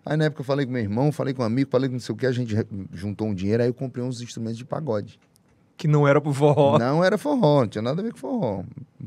Aí 0.05 0.17
na 0.17 0.25
época 0.27 0.41
eu 0.41 0.45
falei 0.47 0.65
com 0.65 0.73
meu 0.73 0.81
irmão, 0.81 1.13
falei 1.13 1.35
com 1.35 1.43
um 1.43 1.45
amigo, 1.45 1.69
falei 1.71 1.89
com 1.91 1.95
não 1.95 2.01
sei 2.01 2.15
o 2.15 2.17
que, 2.17 2.25
a 2.27 2.33
gente 2.33 2.55
juntou 2.95 3.27
um 3.29 3.35
dinheiro, 3.35 3.63
aí 3.63 3.69
eu 3.69 3.75
comprei 3.75 4.03
uns 4.05 4.21
instrumentos 4.23 4.57
de 4.57 4.65
pagode. 4.65 5.19
Que 5.77 5.87
não 5.87 6.07
era 6.09 6.21
pro 6.21 6.33
forró. 6.33 6.79
Não 6.79 7.05
era 7.05 7.19
forró, 7.19 7.61
não 7.61 7.69
tinha 7.69 7.83
nada 7.83 8.01
a 8.01 8.05
ver 8.05 8.13
com 8.13 8.19
forró. 8.19 8.65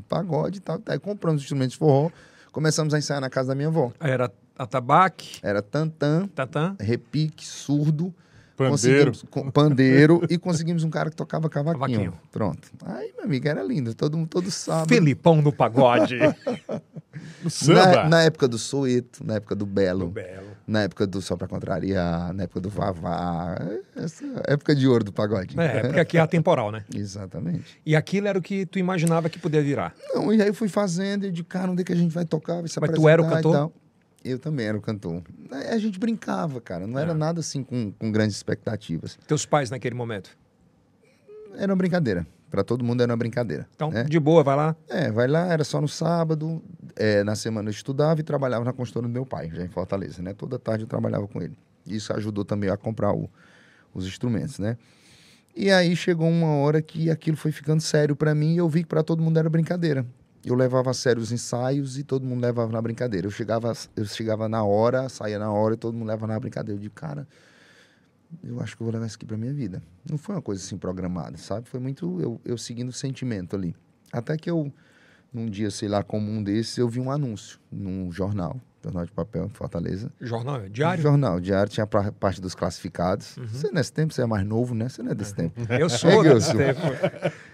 Pagode 0.08 0.58
e 0.58 0.60
tal. 0.60 0.80
Aí 0.86 0.98
compramos 0.98 1.40
os 1.40 1.44
instrumentos 1.44 1.72
de 1.72 1.78
forró, 1.78 2.10
começamos 2.52 2.94
a 2.94 2.98
ensaiar 2.98 3.20
na 3.20 3.28
casa 3.30 3.48
da 3.48 3.54
minha 3.54 3.68
avó. 3.68 3.92
Era 4.00 4.30
atabaque, 4.56 5.38
Era 5.42 5.62
tantã, 5.62 6.28
tatã. 6.34 6.76
repique, 6.78 7.44
surdo. 7.46 8.14
Pandeiro. 8.56 9.12
Pandeiro 9.54 10.20
e 10.28 10.36
conseguimos 10.36 10.84
um 10.84 10.90
cara 10.90 11.08
que 11.08 11.16
tocava 11.16 11.48
cavaquinho. 11.48 11.80
Cavaquinho. 11.80 12.12
Pronto. 12.30 12.68
Aí, 12.84 13.10
meu 13.16 13.24
amigo, 13.24 13.48
era 13.48 13.62
lindo. 13.62 13.94
Todo, 13.94 14.26
todo 14.26 14.50
sábado. 14.50 14.86
Felipão 14.88 15.42
do 15.42 15.50
pagode. 15.52 16.18
O 17.44 17.50
samba. 17.50 17.86
Na, 17.86 18.08
na 18.08 18.22
época 18.22 18.46
do 18.46 18.58
Soeto, 18.58 19.24
na 19.24 19.34
época 19.34 19.54
do 19.54 19.64
Belo, 19.66 20.06
Do 20.06 20.10
Belo. 20.10 20.49
Na 20.70 20.82
época 20.82 21.04
do 21.04 21.20
Só 21.20 21.36
Pra 21.36 21.48
Contrariar, 21.48 22.32
na 22.32 22.44
época 22.44 22.60
do 22.60 22.70
Vavá. 22.70 23.56
Essa 23.96 24.24
época 24.46 24.72
de 24.74 24.86
ouro 24.86 25.02
do 25.02 25.12
pagode. 25.12 25.58
É, 25.58 25.80
porque 25.82 25.98
aqui 25.98 26.16
é 26.16 26.20
atemporal, 26.20 26.70
né? 26.70 26.84
Exatamente. 26.94 27.80
E 27.84 27.96
aquilo 27.96 28.28
era 28.28 28.38
o 28.38 28.42
que 28.42 28.64
tu 28.64 28.78
imaginava 28.78 29.28
que 29.28 29.36
podia 29.38 29.60
virar. 29.60 29.92
Não, 30.14 30.32
e 30.32 30.40
aí 30.40 30.46
eu 30.46 30.54
fui 30.54 30.68
fazendo, 30.68 31.24
eu 31.24 31.32
de 31.32 31.42
cara, 31.42 31.72
onde 31.72 31.82
é 31.82 31.84
que 31.84 31.92
a 31.92 31.96
gente 31.96 32.14
vai 32.14 32.24
tocar, 32.24 32.60
vai 32.60 32.68
se 32.68 32.78
Mas 32.80 32.90
tu 32.92 33.08
era 33.08 33.20
o 33.20 33.28
cantor? 33.28 33.72
Eu 34.22 34.38
também 34.38 34.66
era 34.66 34.76
o 34.78 34.80
cantor. 34.80 35.22
A 35.50 35.78
gente 35.78 35.98
brincava, 35.98 36.60
cara. 36.60 36.86
Não 36.86 36.98
era 37.00 37.10
É. 37.10 37.14
nada 37.14 37.40
assim 37.40 37.64
com, 37.64 37.90
com 37.90 38.12
grandes 38.12 38.36
expectativas. 38.36 39.18
Teus 39.26 39.44
pais 39.44 39.70
naquele 39.70 39.96
momento. 39.96 40.30
Era 41.56 41.72
uma 41.72 41.76
brincadeira. 41.76 42.24
Pra 42.50 42.64
todo 42.64 42.84
mundo 42.84 43.00
era 43.02 43.12
uma 43.12 43.16
brincadeira. 43.16 43.68
Então, 43.74 43.90
né? 43.90 44.02
de 44.04 44.18
boa, 44.18 44.42
vai 44.42 44.56
lá. 44.56 44.76
É, 44.88 45.10
vai 45.12 45.28
lá, 45.28 45.46
era 45.52 45.62
só 45.62 45.80
no 45.80 45.86
sábado. 45.88 46.60
é, 46.96 47.22
na 47.22 47.36
semana 47.36 47.68
eu 47.68 47.72
estudava 47.72 48.18
e 48.20 48.22
trabalhava 48.24 48.64
na 48.64 48.72
consultora 48.72 49.06
do 49.06 49.12
meu 49.12 49.24
pai, 49.24 49.50
já 49.54 49.62
em 49.64 49.68
Fortaleza, 49.68 50.20
né? 50.22 50.34
Toda 50.34 50.58
tarde 50.58 50.84
eu 50.84 50.88
trabalhava 50.88 51.28
com 51.28 51.40
ele. 51.40 51.56
Isso 51.86 52.12
ajudou 52.12 52.44
também 52.44 52.68
a 52.68 52.76
comprar 52.76 53.12
o- 53.12 53.30
os 53.94 54.06
instrumentos, 54.06 54.58
né? 54.58 54.76
E 55.54 55.70
aí 55.70 55.94
chegou 55.96 56.28
uma 56.28 56.54
hora 56.56 56.80
que 56.82 57.10
aquilo 57.10 57.36
foi 57.36 57.52
ficando 57.52 57.80
sério 57.80 58.14
pra 58.16 58.34
mim 58.34 58.54
e 58.54 58.58
eu 58.58 58.68
vi 58.68 58.82
que 58.82 58.88
pra 58.88 59.02
todo 59.02 59.22
mundo 59.22 59.38
era 59.38 59.48
brincadeira. 59.48 60.04
Eu 60.44 60.54
levava 60.54 60.90
a 60.90 60.94
sério 60.94 61.20
os 61.22 61.30
ensaios 61.32 61.98
e 61.98 62.02
todo 62.02 62.24
mundo 62.24 62.40
levava 62.42 62.72
na 62.72 62.80
brincadeira. 62.80 63.26
Eu 63.26 63.30
chegava, 63.30 63.72
eu 63.96 64.04
chegava 64.06 64.48
na 64.48 64.64
hora, 64.64 65.08
saía 65.08 65.38
na 65.38 65.50
hora 65.52 65.74
e 65.74 65.76
todo 65.76 65.94
mundo 65.96 66.08
levava 66.08 66.32
na 66.32 66.40
brincadeira. 66.40 66.76
Eu 66.78 66.82
digo, 66.82 66.94
cara, 66.94 67.26
eu 68.44 68.60
acho 68.60 68.76
que 68.76 68.82
eu 68.82 68.84
vou 68.86 68.92
levar 68.92 69.06
isso 69.06 69.16
aqui 69.16 69.26
pra 69.26 69.36
minha 69.36 69.52
vida. 69.52 69.82
Não 70.08 70.16
foi 70.18 70.34
uma 70.34 70.42
coisa 70.42 70.62
assim 70.62 70.76
programada, 70.78 71.36
sabe? 71.36 71.68
Foi 71.68 71.80
muito 71.80 72.20
eu, 72.20 72.40
eu 72.44 72.56
seguindo 72.58 72.88
o 72.88 72.92
sentimento 72.92 73.56
ali. 73.56 73.74
Até 74.12 74.36
que 74.36 74.50
eu, 74.50 74.72
num 75.32 75.46
dia, 75.46 75.70
sei 75.70 75.88
lá, 75.88 76.02
comum 76.02 76.42
desses, 76.42 76.76
eu 76.78 76.88
vi 76.88 77.00
um 77.00 77.10
anúncio 77.10 77.58
num 77.70 78.10
jornal, 78.10 78.60
jornal 78.82 79.04
de 79.04 79.12
papel 79.12 79.46
em 79.46 79.48
Fortaleza. 79.50 80.10
Jornal, 80.20 80.68
diário. 80.68 81.02
Jornal, 81.02 81.38
diário, 81.40 81.70
tinha 81.70 81.84
a 81.84 82.12
parte 82.12 82.40
dos 82.40 82.54
classificados. 82.54 83.36
Você 83.52 83.70
nesse 83.70 83.92
tempo, 83.92 84.12
você 84.14 84.22
é 84.22 84.26
mais 84.26 84.44
novo, 84.46 84.74
né? 84.74 84.88
Você 84.88 85.02
não 85.02 85.12
é 85.12 85.14
desse 85.14 85.34
tempo. 85.34 85.60
Eu 85.68 85.86
É, 85.86 85.88
sou 85.88 86.22
Gilson. 86.24 86.56
desse 86.56 86.56
tempo. 86.56 86.80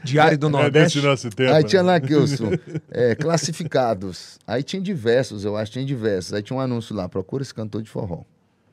Diário 0.05 0.39
do 0.39 0.47
É 0.47 0.51
Nordeste. 0.51 0.99
desse 0.99 1.07
nosso 1.07 1.31
tempo. 1.31 1.53
Aí 1.53 1.63
né? 1.63 1.69
tinha 1.69 1.83
lá, 1.83 2.01
Kilson, 2.01 2.51
é, 2.91 3.15
classificados. 3.15 4.39
Aí 4.47 4.63
tinha 4.63 4.81
diversos, 4.81 5.45
eu 5.45 5.57
acho, 5.57 5.73
tinha 5.73 5.85
diversos. 5.85 6.33
Aí 6.33 6.43
tinha 6.43 6.57
um 6.57 6.61
anúncio 6.61 6.95
lá, 6.95 7.09
procura 7.09 7.43
esse 7.43 7.55
cantor 7.55 7.83
de 7.83 7.91
forró. 7.91 8.23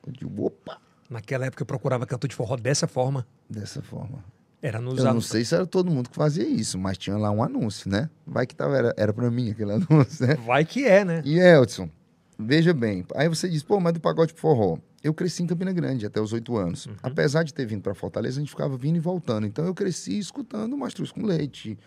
Eu 0.06 0.12
digo, 0.12 0.46
opa, 0.46 0.78
Naquela 1.08 1.46
época 1.46 1.62
eu 1.62 1.66
procurava 1.66 2.06
cantor 2.06 2.28
de 2.28 2.34
forró 2.34 2.56
dessa 2.56 2.86
forma. 2.86 3.26
dessa 3.48 3.82
forma. 3.82 4.24
Era 4.62 4.80
nos 4.80 4.98
Eu 4.98 5.12
não 5.12 5.20
sei 5.20 5.44
se 5.44 5.54
era 5.54 5.66
todo 5.66 5.90
mundo 5.90 6.08
que 6.08 6.16
fazia 6.16 6.46
isso, 6.46 6.78
mas 6.78 6.96
tinha 6.96 7.18
lá 7.18 7.30
um 7.30 7.42
anúncio, 7.42 7.90
né? 7.90 8.08
Vai 8.26 8.46
que 8.46 8.54
tava, 8.54 8.76
era, 8.78 8.94
era 8.96 9.12
pra 9.12 9.30
mim 9.30 9.50
aquele 9.50 9.72
anúncio, 9.76 10.26
né? 10.26 10.36
Vai 10.36 10.64
que 10.64 10.86
é, 10.86 11.04
né? 11.04 11.20
E 11.22 11.38
Elton, 11.38 11.90
veja 12.38 12.72
bem, 12.72 13.04
aí 13.14 13.28
você 13.28 13.46
diz, 13.46 13.62
pô, 13.62 13.78
mas 13.78 13.92
do 13.92 14.00
pagode 14.00 14.32
pro 14.32 14.40
forró. 14.40 14.78
Eu 15.02 15.12
cresci 15.12 15.42
em 15.42 15.46
Campina 15.46 15.70
Grande 15.70 16.06
até 16.06 16.18
os 16.18 16.32
oito 16.32 16.56
anos. 16.56 16.88
Apesar 17.02 17.42
de 17.42 17.52
ter 17.52 17.66
vindo 17.66 17.82
para 17.82 17.94
Fortaleza, 17.94 18.38
a 18.38 18.40
gente 18.40 18.48
ficava 18.48 18.74
vindo 18.74 18.96
e 18.96 19.00
voltando. 19.00 19.46
Então 19.46 19.66
eu 19.66 19.74
cresci 19.74 20.18
escutando 20.18 20.74
mastruz 20.78 21.12
com 21.12 21.26
leite, 21.26 21.78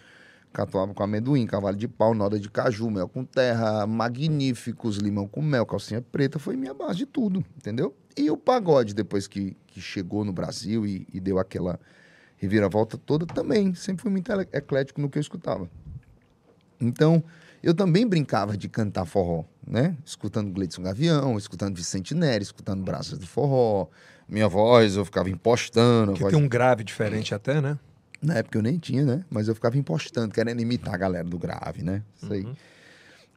catuaba 0.53 0.93
com 0.93 1.01
amendoim, 1.01 1.47
cavalo 1.47 1.75
de 1.75 1.88
pau, 1.88 2.13
noda 2.13 2.39
de 2.39 2.47
caju, 2.47 2.91
mel 2.91 3.10
com 3.10 3.25
terra, 3.25 3.88
magníficos, 3.88 4.97
limão 4.97 5.27
com 5.27 5.41
mel, 5.41 5.65
calcinha 5.65 5.99
preta, 5.99 6.38
foi 6.38 6.56
minha 6.56 6.75
base 6.75 6.99
de 6.99 7.06
tudo, 7.08 7.43
entendeu? 7.58 7.95
E 8.17 8.30
o 8.32 8.38
pagode, 8.38 8.93
depois 8.93 9.27
que, 9.27 9.56
que 9.67 9.80
chegou 9.80 10.25
no 10.25 10.34
Brasil 10.34 10.86
e, 10.86 11.08
e 11.13 11.19
deu 11.19 11.38
aquela 11.39 11.80
reviravolta 12.38 12.97
toda, 12.97 13.25
também. 13.25 13.73
Sempre 13.75 14.01
fui 14.03 14.12
muito 14.12 14.32
eclético 14.53 14.99
no 15.01 15.10
que 15.10 15.17
eu 15.17 15.21
escutava. 15.21 15.69
Então, 16.80 17.23
eu 17.63 17.73
também 17.73 18.06
brincava 18.08 18.56
de 18.56 18.69
cantar 18.69 19.06
forró, 19.06 19.43
né? 19.65 19.95
Escutando 20.06 20.51
Gleidson 20.51 20.84
Gavião, 20.84 21.38
escutando 21.38 21.75
Vicente 21.75 22.13
Neri, 22.13 22.43
escutando 22.43 22.84
Braças 22.84 23.17
do 23.17 23.25
Forró. 23.27 23.88
Minha 24.27 24.47
voz, 24.47 24.95
eu 24.95 25.06
ficava 25.06 25.30
impostando. 25.30 26.13
Que 26.13 26.21
voz- 26.21 26.34
tem 26.34 26.41
um 26.43 26.47
grave 26.47 26.84
diferente 26.84 27.34
até, 27.34 27.62
né? 27.62 27.80
Na 28.21 28.36
época 28.36 28.58
eu 28.58 28.62
nem 28.63 28.77
tinha, 28.77 29.06
né? 29.06 29.25
Mas 29.30 29.47
eu 29.47 29.56
ficava 29.56 29.77
impostando, 29.77 30.34
querendo 30.34 30.60
imitar 30.60 30.93
a 30.93 30.97
galera 30.97 31.27
do 31.27 31.38
grave, 31.38 31.84
né? 31.84 32.03
Isso 32.21 32.32
aí. 32.34 32.47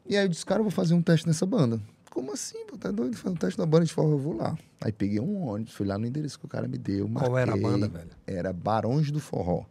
E 0.07 0.16
aí 0.16 0.25
eu 0.25 0.29
disse, 0.29 0.45
cara, 0.45 0.61
eu 0.61 0.64
vou 0.64 0.71
fazer 0.71 0.95
um 0.95 1.03
teste 1.03 1.27
nessa 1.27 1.47
banda. 1.47 1.81
Como 2.11 2.33
assim? 2.33 2.66
Pô, 2.66 2.77
tá 2.77 2.90
doido? 2.90 3.16
Fazer 3.16 3.33
um 3.33 3.37
teste 3.37 3.59
na 3.59 3.64
banda 3.64 3.87
de 3.87 3.92
forró, 3.92 4.11
eu 4.11 4.18
vou 4.18 4.37
lá. 4.37 4.59
Aí 4.81 4.92
peguei 4.92 5.20
um 5.20 5.49
ônibus, 5.49 5.73
fui 5.73 5.87
lá 5.87 5.96
no 5.96 6.05
endereço 6.05 6.38
que 6.38 6.44
o 6.44 6.49
cara 6.49 6.66
me 6.66 6.77
deu. 6.77 7.09
Qual 7.09 7.38
era 7.38 7.53
a 7.53 7.57
marquei. 7.57 7.70
banda, 7.70 7.88
velho? 7.88 8.11
Era 8.27 8.53
Barões 8.53 9.11
do 9.11 9.20
Forró. 9.20 9.64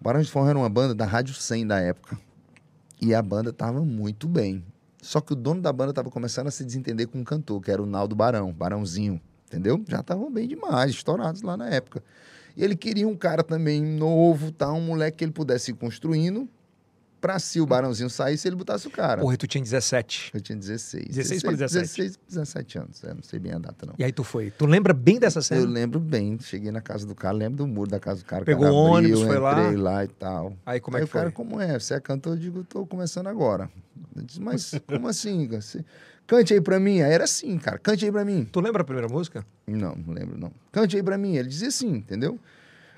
O 0.00 0.04
Barões 0.04 0.26
do 0.26 0.32
Forró 0.32 0.48
era 0.48 0.58
uma 0.58 0.68
banda 0.68 0.94
da 0.94 1.04
Rádio 1.04 1.34
100 1.34 1.66
da 1.66 1.80
época. 1.80 2.18
E 3.02 3.14
a 3.14 3.20
banda 3.20 3.52
tava 3.52 3.84
muito 3.84 4.28
bem. 4.28 4.64
Só 5.02 5.20
que 5.20 5.32
o 5.32 5.36
dono 5.36 5.60
da 5.60 5.72
banda 5.72 5.92
tava 5.92 6.10
começando 6.10 6.46
a 6.46 6.50
se 6.50 6.64
desentender 6.64 7.08
com 7.08 7.18
um 7.18 7.24
cantor, 7.24 7.60
que 7.60 7.70
era 7.70 7.82
o 7.82 7.86
Naldo 7.86 8.14
Barão, 8.14 8.52
Barãozinho, 8.52 9.20
entendeu? 9.46 9.82
Já 9.86 10.00
estavam 10.00 10.32
bem 10.32 10.48
demais, 10.48 10.90
estourados 10.90 11.42
lá 11.42 11.56
na 11.56 11.68
época. 11.68 12.02
E 12.56 12.64
ele 12.64 12.74
queria 12.74 13.06
um 13.06 13.16
cara 13.16 13.44
também 13.44 13.82
novo, 13.82 14.50
tá? 14.50 14.72
um 14.72 14.80
moleque 14.80 15.18
que 15.18 15.24
ele 15.24 15.32
pudesse 15.32 15.72
ir 15.72 15.74
construindo, 15.74 16.48
pra 17.20 17.38
se 17.38 17.60
o 17.60 17.66
Barãozinho 17.66 18.08
saísse, 18.10 18.46
ele 18.48 18.56
botasse 18.56 18.86
o 18.86 18.90
cara. 18.90 19.20
Porra, 19.20 19.34
e 19.34 19.36
tu 19.36 19.46
tinha 19.46 19.62
17. 19.62 20.30
Eu 20.34 20.40
tinha 20.40 20.56
16. 20.56 21.06
16 21.08 21.42
pra 21.42 21.50
17. 21.52 21.82
16, 21.86 22.18
17 22.28 22.78
anos, 22.78 23.04
é, 23.04 23.14
não 23.14 23.22
sei 23.22 23.38
bem 23.38 23.52
a 23.52 23.58
data 23.58 23.86
não. 23.86 23.94
E 23.98 24.04
aí 24.04 24.12
tu 24.12 24.22
foi. 24.24 24.50
Tu 24.50 24.66
lembra 24.66 24.92
bem 24.94 25.18
dessa 25.18 25.38
Eu 25.38 25.42
cena? 25.42 25.66
lembro 25.66 25.98
bem, 25.98 26.38
cheguei 26.40 26.70
na 26.70 26.80
casa 26.80 27.06
do 27.06 27.14
cara, 27.14 27.34
lembro 27.36 27.58
do 27.58 27.66
muro 27.66 27.90
da 27.90 27.98
casa 28.00 28.20
do 28.20 28.26
cara. 28.26 28.44
Pegou 28.44 28.62
cara 28.64 28.74
o 28.74 28.76
ônibus, 28.76 29.20
abriu, 29.22 29.32
foi 29.34 29.38
lá? 29.42 29.60
entrei 29.62 29.76
lá 29.76 30.04
e 30.04 30.08
tal. 30.08 30.56
Aí 30.64 30.80
como 30.80 30.96
é 30.96 31.00
Aí 31.00 31.06
que 31.06 31.10
o 31.10 31.12
cara, 31.12 31.26
foi? 31.26 31.32
como 31.32 31.60
é? 31.60 31.78
Você 31.78 31.94
é 31.94 32.00
cantor? 32.00 32.34
Eu 32.34 32.38
digo, 32.38 32.64
tô 32.64 32.86
começando 32.86 33.26
agora. 33.26 33.68
Eu 34.14 34.22
disse, 34.22 34.40
mas 34.40 34.72
como 34.86 35.08
assim? 35.08 35.46
cara? 35.48 35.60
Você- 35.62 35.84
Cante 36.26 36.52
aí 36.54 36.60
pra 36.60 36.80
mim. 36.80 37.02
Aí 37.02 37.12
era 37.12 37.22
assim, 37.22 37.56
cara, 37.56 37.78
cante 37.78 38.04
aí 38.04 38.10
pra 38.10 38.24
mim. 38.24 38.44
Tu 38.50 38.60
lembra 38.60 38.82
a 38.82 38.84
primeira 38.84 39.08
música? 39.08 39.46
Não, 39.64 39.94
não 39.94 40.12
lembro 40.12 40.36
não. 40.36 40.50
Cante 40.72 40.96
aí 40.96 41.02
pra 41.02 41.16
mim. 41.16 41.36
Ele 41.36 41.48
dizia 41.48 41.68
assim, 41.68 41.88
entendeu? 41.88 42.36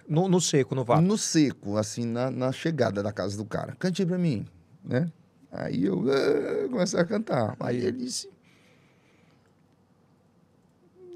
No, 0.09 0.27
no 0.27 0.41
seco, 0.41 0.75
no 0.75 0.85
vácuo. 0.85 1.03
No 1.03 1.19
seco, 1.19 1.77
assim, 1.77 2.07
na, 2.07 2.31
na 2.31 2.51
chegada 2.51 3.03
da 3.03 3.13
casa 3.13 3.37
do 3.37 3.45
cara. 3.45 3.77
Cante 3.79 4.05
pra 4.07 4.17
mim, 4.17 4.47
né? 4.83 5.13
Aí 5.53 5.85
eu 5.85 6.05
ah, 6.11 6.69
comecei 6.69 6.99
a 6.99 7.05
cantar. 7.05 7.57
Aí 7.61 7.77
ele 7.77 7.99
disse... 7.99 8.31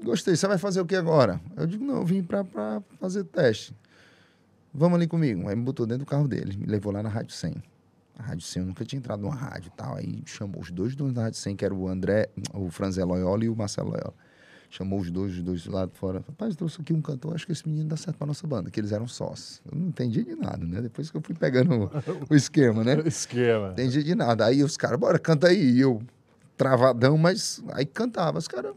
Gostei, 0.03 0.35
você 0.35 0.47
vai 0.47 0.57
fazer 0.57 0.81
o 0.81 0.85
que 0.85 0.95
agora? 0.95 1.39
Eu 1.55 1.65
digo, 1.65 1.83
não, 1.83 1.95
eu 1.95 2.05
vim 2.05 2.21
pra, 2.21 2.43
pra 2.43 2.83
fazer 2.99 3.23
teste. 3.23 3.75
Vamos 4.73 4.97
ali 4.97 5.07
comigo. 5.07 5.47
Aí 5.47 5.55
me 5.55 5.63
botou 5.63 5.85
dentro 5.85 6.05
do 6.05 6.09
carro 6.09 6.27
dele, 6.27 6.57
me 6.57 6.65
levou 6.65 6.91
lá 6.91 7.01
na 7.01 7.09
Rádio 7.09 7.33
100. 7.33 7.55
A 8.19 8.23
Rádio 8.23 8.45
100, 8.45 8.61
eu 8.61 8.67
nunca 8.67 8.85
tinha 8.85 8.99
entrado 8.99 9.21
numa 9.21 9.33
rádio 9.33 9.71
e 9.73 9.77
tal. 9.77 9.95
Aí 9.95 10.21
chamou 10.25 10.61
os 10.61 10.69
dois 10.69 10.95
donos 10.95 11.13
da 11.13 11.23
Rádio 11.23 11.39
100, 11.39 11.55
que 11.55 11.65
era 11.65 11.73
o 11.73 11.87
André, 11.87 12.29
o 12.53 12.69
Franzé 12.69 13.03
Loyola 13.03 13.45
e 13.45 13.49
o 13.49 13.55
Marcelo 13.55 13.89
Loyola. 13.89 14.13
Chamou 14.75 14.99
os 14.99 15.11
dois, 15.11 15.33
os 15.33 15.43
dois 15.43 15.63
do 15.65 15.71
lado 15.71 15.91
de 15.91 15.99
fora. 15.99 16.23
Rapaz, 16.27 16.55
trouxe 16.55 16.81
aqui 16.81 16.91
um 16.93 16.99
cantor, 17.01 17.35
acho 17.35 17.45
que 17.45 17.51
esse 17.51 17.67
menino 17.69 17.89
dá 17.89 17.95
certo 17.95 18.17
pra 18.17 18.25
nossa 18.25 18.47
banda, 18.47 18.71
que 18.71 18.79
eles 18.79 18.91
eram 18.91 19.07
sócios. 19.07 19.61
Eu 19.71 19.77
não 19.77 19.89
entendi 19.89 20.23
de 20.23 20.33
nada, 20.35 20.65
né? 20.65 20.81
Depois 20.81 21.11
que 21.11 21.17
eu 21.17 21.21
fui 21.21 21.35
pegando 21.35 21.75
o, 21.85 21.91
o 22.27 22.35
esquema, 22.35 22.83
né? 22.83 22.97
Esquema. 23.05 23.69
Entendi 23.73 24.01
de 24.01 24.15
nada. 24.15 24.47
Aí 24.47 24.63
os 24.63 24.75
caras, 24.75 24.97
bora, 24.99 25.19
canta 25.19 25.45
aí. 25.49 25.63
E 25.75 25.81
eu, 25.81 26.01
travadão, 26.57 27.19
mas 27.19 27.61
aí 27.73 27.85
cantava. 27.85 28.39
Os 28.39 28.47
caras, 28.47 28.73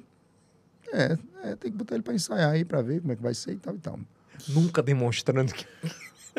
é, 0.93 1.17
é, 1.45 1.57
tem 1.57 1.71
que 1.73 1.79
botar 1.79 1.95
ele 1.95 2.03
pra 2.03 2.13
ensaiar 2.13 2.51
aí, 2.51 2.63
pra 2.63 2.83
ver 2.83 3.01
como 3.01 3.13
é 3.13 3.17
que 3.17 3.23
vai 3.23 3.33
ser 3.33 3.53
e 3.53 3.57
tal 3.59 3.75
e 3.75 3.79
tal. 3.79 3.99
Nunca 4.49 4.83
demonstrando 4.83 5.51
que. 5.55 5.65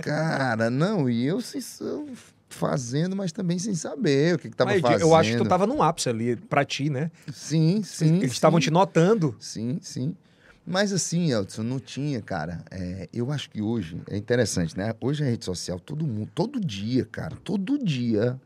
Cara, 0.03 0.69
não, 0.69 1.09
e 1.09 1.25
eu, 1.25 1.41
sem- 1.41 1.61
eu 1.81 2.07
fazendo, 2.49 3.15
mas 3.15 3.31
também 3.31 3.59
sem 3.59 3.75
saber 3.75 4.35
o 4.35 4.39
que, 4.39 4.49
que 4.49 4.55
tava 4.55 4.71
Mas 4.71 4.81
fazendo. 4.81 5.01
eu 5.01 5.15
acho 5.15 5.31
que 5.31 5.37
tu 5.37 5.45
tava 5.45 5.67
num 5.67 5.81
ápice 5.83 6.09
ali 6.09 6.35
pra 6.35 6.63
ti, 6.63 6.89
né? 6.89 7.11
Sim, 7.31 7.81
sim. 7.83 8.17
Eles 8.17 8.31
estavam 8.31 8.59
te 8.59 8.71
notando. 8.71 9.35
Sim, 9.39 9.79
sim. 9.81 10.15
Mas 10.65 10.91
assim, 10.91 11.31
Elton, 11.31 11.63
não 11.63 11.79
tinha, 11.79 12.21
cara. 12.21 12.63
é, 12.69 13.07
eu 13.13 13.31
acho 13.31 13.49
que 13.49 13.61
hoje 13.61 14.01
é 14.09 14.17
interessante, 14.17 14.77
né? 14.77 14.93
Hoje 14.99 15.23
a 15.23 15.27
rede 15.27 15.45
social, 15.45 15.79
todo 15.79 16.05
mundo, 16.05 16.29
todo 16.35 16.59
dia, 16.59 17.05
cara, 17.05 17.37
todo 17.41 17.77
dia, 17.77 18.39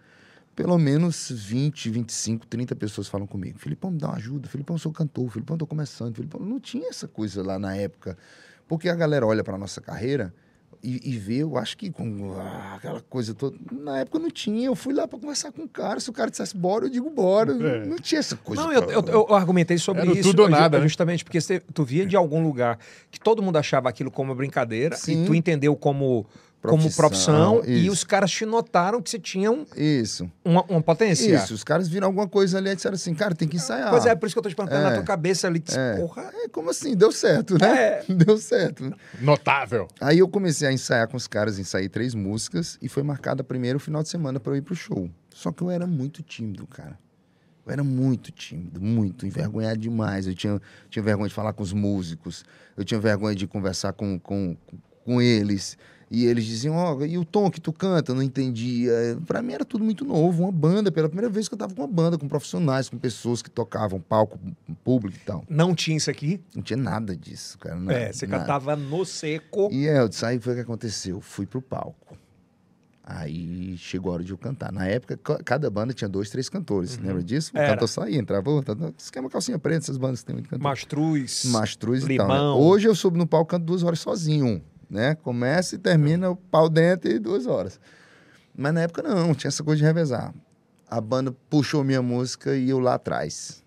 pelo 0.55 0.77
menos 0.77 1.31
20, 1.31 1.89
25, 1.89 2.45
30 2.45 2.75
pessoas 2.75 3.07
falam 3.07 3.25
comigo. 3.25 3.57
Filipão, 3.57 3.89
me 3.89 3.97
dá 3.97 4.07
uma 4.09 4.17
ajuda. 4.17 4.47
Filipão, 4.47 4.75
eu 4.75 4.79
sou 4.79 4.91
cantor. 4.91 5.31
Filipão, 5.31 5.55
eu 5.55 5.59
tô 5.59 5.65
começando. 5.67 6.13
Filipão, 6.15 6.39
não 6.39 6.59
tinha 6.59 6.89
essa 6.89 7.07
coisa 7.07 7.41
lá 7.41 7.57
na 7.57 7.75
época. 7.75 8.15
Porque 8.67 8.87
a 8.87 8.95
galera 8.95 9.25
olha 9.25 9.43
pra 9.43 9.57
nossa 9.57 9.81
carreira 9.81 10.31
e, 10.83 11.11
e 11.13 11.17
vê, 11.17 11.37
eu 11.37 11.57
acho 11.57 11.77
que 11.77 11.91
com 11.91 12.33
ah, 12.39 12.75
aquela 12.75 13.01
coisa 13.01 13.33
toda. 13.33 13.55
Na 13.71 13.99
época 13.99 14.19
não 14.19 14.29
tinha. 14.29 14.65
Eu 14.65 14.75
fui 14.75 14.93
lá 14.93 15.07
pra 15.07 15.19
conversar 15.19 15.51
com 15.51 15.63
o 15.63 15.67
cara. 15.69 15.99
Se 15.99 16.09
o 16.09 16.13
cara 16.13 16.29
dissesse 16.31 16.55
bora, 16.55 16.85
eu 16.85 16.89
digo 16.89 17.09
bora. 17.09 17.51
É. 17.53 17.85
Não 17.85 17.97
tinha 17.97 18.19
essa 18.19 18.35
coisa. 18.35 18.63
Não, 18.63 18.71
eu, 18.71 18.83
eu, 18.89 19.03
eu 19.07 19.35
argumentei 19.35 19.77
sobre 19.77 20.01
Era 20.03 20.11
isso. 20.11 20.29
tudo 20.29 20.43
ou 20.43 20.49
nada, 20.49 20.79
né? 20.79 20.87
Justamente 20.87 21.23
porque 21.23 21.39
você- 21.39 21.59
tu 21.59 21.83
via 21.83 22.05
de 22.05 22.15
algum 22.15 22.41
lugar 22.43 22.79
que 23.09 23.19
todo 23.19 23.41
mundo 23.41 23.57
achava 23.57 23.89
aquilo 23.89 24.09
como 24.11 24.33
brincadeira 24.33 24.95
Sim. 24.95 25.23
e 25.23 25.25
tu 25.27 25.35
entendeu 25.35 25.75
como, 25.75 26.25
como 26.61 26.77
Profissão, 26.93 27.55
profissão 27.55 27.61
e 27.65 27.83
isso. 27.85 27.91
os 27.91 28.03
caras 28.03 28.29
te 28.29 28.45
notaram 28.45 29.01
que 29.01 29.09
você 29.09 29.17
tinha 29.17 29.49
um- 29.51 29.65
Isso. 29.75 30.29
uma, 30.45 30.63
uma 30.65 30.81
potência. 30.81 31.33
Isso, 31.35 31.55
os 31.55 31.63
caras 31.63 31.87
viram 31.87 32.05
alguma 32.07 32.27
coisa 32.27 32.59
ali 32.59 32.69
e 32.69 32.75
disseram 32.75 32.93
assim, 32.95 33.15
cara, 33.15 33.33
tem 33.33 33.47
que 33.47 33.55
ensaiar. 33.55 33.89
Pois 33.89 34.05
é, 34.05 34.13
por 34.13 34.27
isso 34.27 34.35
que 34.35 34.39
eu 34.39 34.43
tô 34.43 34.49
te 34.49 34.55
perguntando 34.55 34.81
É. 34.85 34.89
na 34.89 34.95
tua 34.95 35.03
cabeça 35.03 35.47
ali. 35.47 35.57
Disse, 35.59 35.79
É. 35.79 35.95
Porra, 35.97 36.29
É, 36.33 36.47
como 36.49 36.69
assim? 36.69 36.95
Deu 36.95 37.11
certo, 37.11 37.57
né? 37.57 37.77
É. 37.77 38.05
Deu 38.13 38.37
certo. 38.37 38.93
Notável. 39.19 39.87
Aí 39.99 40.19
eu 40.19 40.27
comecei 40.27 40.67
a 40.67 40.71
ensaiar 40.71 41.07
com 41.07 41.17
os 41.17 41.25
caras, 41.27 41.57
ensaiei 41.57 41.89
três 41.89 42.13
músicas 42.13 42.77
e 42.81 42.87
foi 42.87 43.01
marcada 43.01 43.43
primeiro 43.43 43.77
o 43.77 43.79
final 43.79 44.03
de 44.03 44.09
semana 44.09 44.39
para 44.39 44.53
eu 44.53 44.57
ir 44.57 44.61
pro 44.61 44.75
show. 44.75 45.09
Só 45.33 45.51
que 45.51 45.63
eu 45.63 45.71
era 45.71 45.87
muito 45.87 46.21
tímido, 46.21 46.67
cara. 46.67 46.97
Eu 47.65 47.71
era 47.71 47.83
muito 47.83 48.31
tímido, 48.31 48.81
muito, 48.81 49.25
envergonhado 49.25 49.77
demais. 49.77 50.27
Eu 50.27 50.33
tinha, 50.35 50.59
tinha 50.89 51.01
vergonha 51.01 51.27
de 51.29 51.33
falar 51.33 51.53
com 51.53 51.63
os 51.63 51.73
músicos, 51.73 52.43
eu 52.77 52.83
tinha 52.83 52.99
vergonha 52.99 53.35
de 53.35 53.47
conversar 53.47 53.93
com, 53.93 54.19
com, 54.19 54.57
com 55.05 55.21
eles. 55.21 55.77
E 56.13 56.25
eles 56.25 56.43
diziam, 56.43 56.75
ó, 56.75 57.01
e 57.05 57.17
o 57.17 57.23
tom 57.23 57.49
que 57.49 57.61
tu 57.61 57.71
canta? 57.71 58.11
Eu 58.11 58.15
não 58.15 58.21
entendia. 58.21 58.91
Pra 59.25 59.41
mim 59.41 59.53
era 59.53 59.63
tudo 59.63 59.81
muito 59.81 60.03
novo, 60.03 60.43
uma 60.43 60.51
banda. 60.51 60.91
Pela 60.91 61.07
primeira 61.07 61.29
vez 61.29 61.47
que 61.47 61.53
eu 61.53 61.57
tava 61.57 61.73
com 61.73 61.81
uma 61.81 61.87
banda, 61.87 62.17
com 62.17 62.27
profissionais, 62.27 62.89
com 62.89 62.97
pessoas 62.97 63.41
que 63.41 63.49
tocavam 63.49 63.97
palco 64.01 64.37
público 64.83 65.17
e 65.17 65.25
tal. 65.25 65.45
não 65.49 65.73
tinha 65.73 65.95
isso 65.95 66.11
aqui. 66.11 66.41
Não 66.53 66.61
tinha 66.61 66.75
nada 66.75 67.15
disso, 67.15 67.57
cara. 67.57 67.75
Nada, 67.77 67.93
é, 67.97 68.11
você 68.11 68.27
nada. 68.27 68.43
cantava 68.43 68.75
no 68.75 69.05
seco. 69.05 69.69
E 69.71 69.87
é, 69.87 69.99
eu 70.01 70.09
disse, 70.09 70.25
aí 70.25 70.37
foi 70.37 70.51
o 70.51 70.55
que 70.57 70.61
aconteceu. 70.63 71.21
Fui 71.21 71.45
pro 71.45 71.61
palco. 71.61 72.17
Aí 73.03 73.75
chegou 73.77 74.11
a 74.11 74.15
hora 74.15 74.23
de 74.23 74.31
eu 74.31 74.37
cantar. 74.37 74.71
Na 74.71 74.85
época, 74.87 75.17
ca- 75.17 75.39
cada 75.43 75.69
banda 75.69 75.93
tinha 75.93 76.07
dois, 76.07 76.29
três 76.29 76.47
cantores. 76.49 76.97
Lembra 76.97 77.23
disso? 77.23 77.51
O 77.53 77.57
Era. 77.57 77.73
cantor 77.73 77.87
saía, 77.87 78.17
entrava 78.19 78.49
outro. 78.49 78.93
Esquema 78.97 79.29
calcinha 79.29 79.57
preta, 79.57 79.79
essas 79.85 79.97
bandas 79.97 80.19
que 80.19 80.25
tem 80.27 80.35
muito 80.35 80.49
cantor. 80.49 80.63
Mastruz. 80.63 81.45
Mastruz 81.45 82.03
e 82.07 82.15
tal. 82.17 82.27
né? 82.27 82.39
Hoje 82.61 82.87
eu 82.87 82.93
subo 82.95 83.17
no 83.17 83.25
palco 83.25 83.49
canto 83.51 83.65
duas 83.65 83.81
horas 83.81 83.99
sozinho. 83.99 84.61
Né? 84.91 85.15
Começa 85.15 85.75
e 85.75 85.77
termina 85.77 86.29
o 86.29 86.35
pau 86.35 86.67
dentro 86.67 87.09
e 87.09 87.17
duas 87.17 87.47
horas. 87.47 87.79
Mas 88.53 88.73
na 88.73 88.81
época 88.81 89.01
não, 89.01 89.33
tinha 89.33 89.47
essa 89.47 89.63
coisa 89.63 89.79
de 89.79 89.85
revezar. 89.85 90.33
A 90.85 90.99
banda 90.99 91.33
puxou 91.49 91.81
minha 91.81 92.01
música 92.01 92.57
e 92.57 92.69
eu 92.69 92.77
lá 92.77 92.95
atrás. 92.95 93.63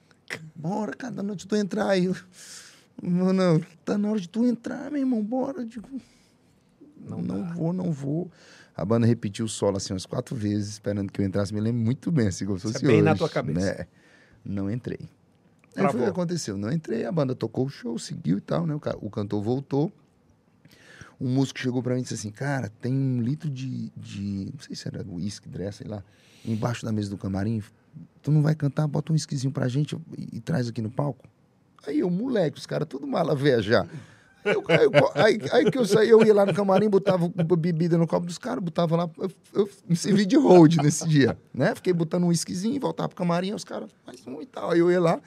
Bora, 0.55 0.93
cada 0.93 1.23
noite 1.23 1.47
tu 1.49 1.57
entrar 1.57 1.89
aí. 1.89 2.15
Não, 3.03 3.59
tá 3.87 3.97
na 3.97 4.11
hora 4.11 4.21
de 4.21 4.29
tu 4.29 4.45
entrar, 4.45 4.91
meu 4.91 5.01
irmão, 5.01 5.23
bora. 5.23 5.63
Eu 5.63 5.65
digo, 5.65 5.89
não, 7.01 7.23
não 7.23 7.55
vou, 7.55 7.73
não 7.73 7.91
vou. 7.91 8.31
A 8.77 8.85
banda 8.85 9.07
repetiu 9.07 9.47
o 9.47 9.49
solo 9.49 9.79
assim 9.79 9.95
umas 9.95 10.05
quatro 10.05 10.37
vezes, 10.37 10.73
esperando 10.73 11.11
que 11.11 11.23
eu 11.23 11.25
entrasse. 11.25 11.55
Me 11.55 11.61
lembro 11.61 11.83
muito 11.83 12.13
bem, 12.13 12.29
assim, 12.29 12.45
como 12.45 12.59
se 12.59 12.67
é 12.67 12.73
fosse 12.73 12.85
bem 12.85 13.01
na 13.01 13.13
hoje, 13.13 13.19
tua 13.19 13.31
cabeça. 13.31 13.61
né? 13.61 13.87
Não 14.45 14.71
entrei. 14.71 15.09
Aí 15.75 15.91
foi 15.91 16.01
o 16.01 16.05
que 16.05 16.11
aconteceu. 16.11 16.59
Não 16.59 16.71
entrei, 16.71 17.07
a 17.07 17.11
banda 17.11 17.35
tocou 17.35 17.65
o 17.65 17.69
show, 17.71 17.99
seguiu 17.99 18.37
e 18.37 18.41
tal, 18.43 18.67
né? 18.67 18.75
O, 18.75 19.07
o 19.07 19.11
cantor 19.11 19.43
voltou. 19.43 19.91
Um 21.21 21.29
músico 21.29 21.59
chegou 21.61 21.83
pra 21.83 21.95
mim 21.95 22.01
e 22.01 22.03
disse 22.03 22.15
assim, 22.15 22.31
cara, 22.31 22.69
tem 22.81 22.93
um 22.93 23.21
litro 23.21 23.49
de, 23.49 23.91
de 23.97 24.51
não 24.53 24.61
sei 24.61 24.75
se 24.75 24.89
era 24.89 25.05
uísque, 25.09 25.49
dress, 25.49 25.79
sei 25.79 25.87
lá, 25.89 26.03
embaixo 26.45 26.85
da 26.85 26.93
mesa 26.93 27.09
do 27.11 27.17
camarim. 27.17 27.63
Tu 28.23 28.31
não 28.31 28.43
vai 28.43 28.55
cantar? 28.55 28.87
Bota 28.89 29.13
um 29.13 29.15
whiskyzinho 29.15 29.53
pra 29.53 29.69
gente 29.69 29.97
e, 30.19 30.37
e 30.37 30.41
traz 30.41 30.69
aqui 30.69 30.83
no 30.83 30.91
palco. 30.91 31.25
Aí 31.87 32.01
eu, 32.01 32.11
moleque, 32.11 32.59
os 32.59 32.67
caras 32.67 32.89
tudo 32.89 33.07
mala. 33.07 33.35
Aí, 34.45 34.55
eu- 34.55 34.65
aí, 34.69 34.89
aí- 35.15 35.41
aí 35.53 35.71
que 35.71 35.79
eu 35.79 35.87
saí, 35.87 36.09
eu 36.11 36.23
ia 36.25 36.35
lá 36.35 36.45
no 36.45 36.53
camarim, 36.53 36.89
botava 36.89 37.29
bebida 37.57 37.97
no 37.97 38.07
copo 38.07 38.27
dos 38.27 38.37
caras, 38.39 38.63
botava 38.63 38.97
lá. 38.97 39.11
Eu, 39.19 39.31
eu 39.55 39.71
me 39.89 39.95
servi 39.97 40.27
de 40.27 40.37
hold 40.37 40.77
nesse 40.83 41.07
dia, 41.09 41.39
né? 41.53 41.75
Fiquei 41.75 41.93
botando 41.93 42.25
um 42.25 42.29
whiskyzinho, 42.29 42.79
voltava 42.81 43.09
pro 43.09 43.17
camarim, 43.17 43.49
aí 43.51 43.55
os 43.55 43.65
caras, 43.65 43.89
mais 44.07 44.27
um 44.27 44.43
e 44.43 44.47
tal. 44.47 44.71
Aí 44.73 44.81
eu 44.81 44.91
ia 44.91 45.01
lá. 45.01 45.21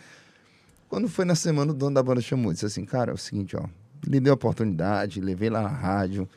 Quando 0.89 1.07
foi 1.09 1.25
na 1.25 1.35
semana, 1.35 1.71
o 1.71 1.75
dono 1.75 1.95
da 1.95 2.03
banda 2.03 2.21
chamou, 2.21 2.53
disse 2.53 2.65
assim, 2.65 2.85
cara, 2.85 3.11
é 3.11 3.13
o 3.13 3.17
seguinte, 3.17 3.55
ó, 3.57 3.65
lhe 4.05 4.19
dei 4.19 4.31
a 4.31 4.33
oportunidade, 4.35 5.21
levei 5.21 5.49
lá 5.49 5.61
na 5.61 5.69
rádio, 5.69 6.27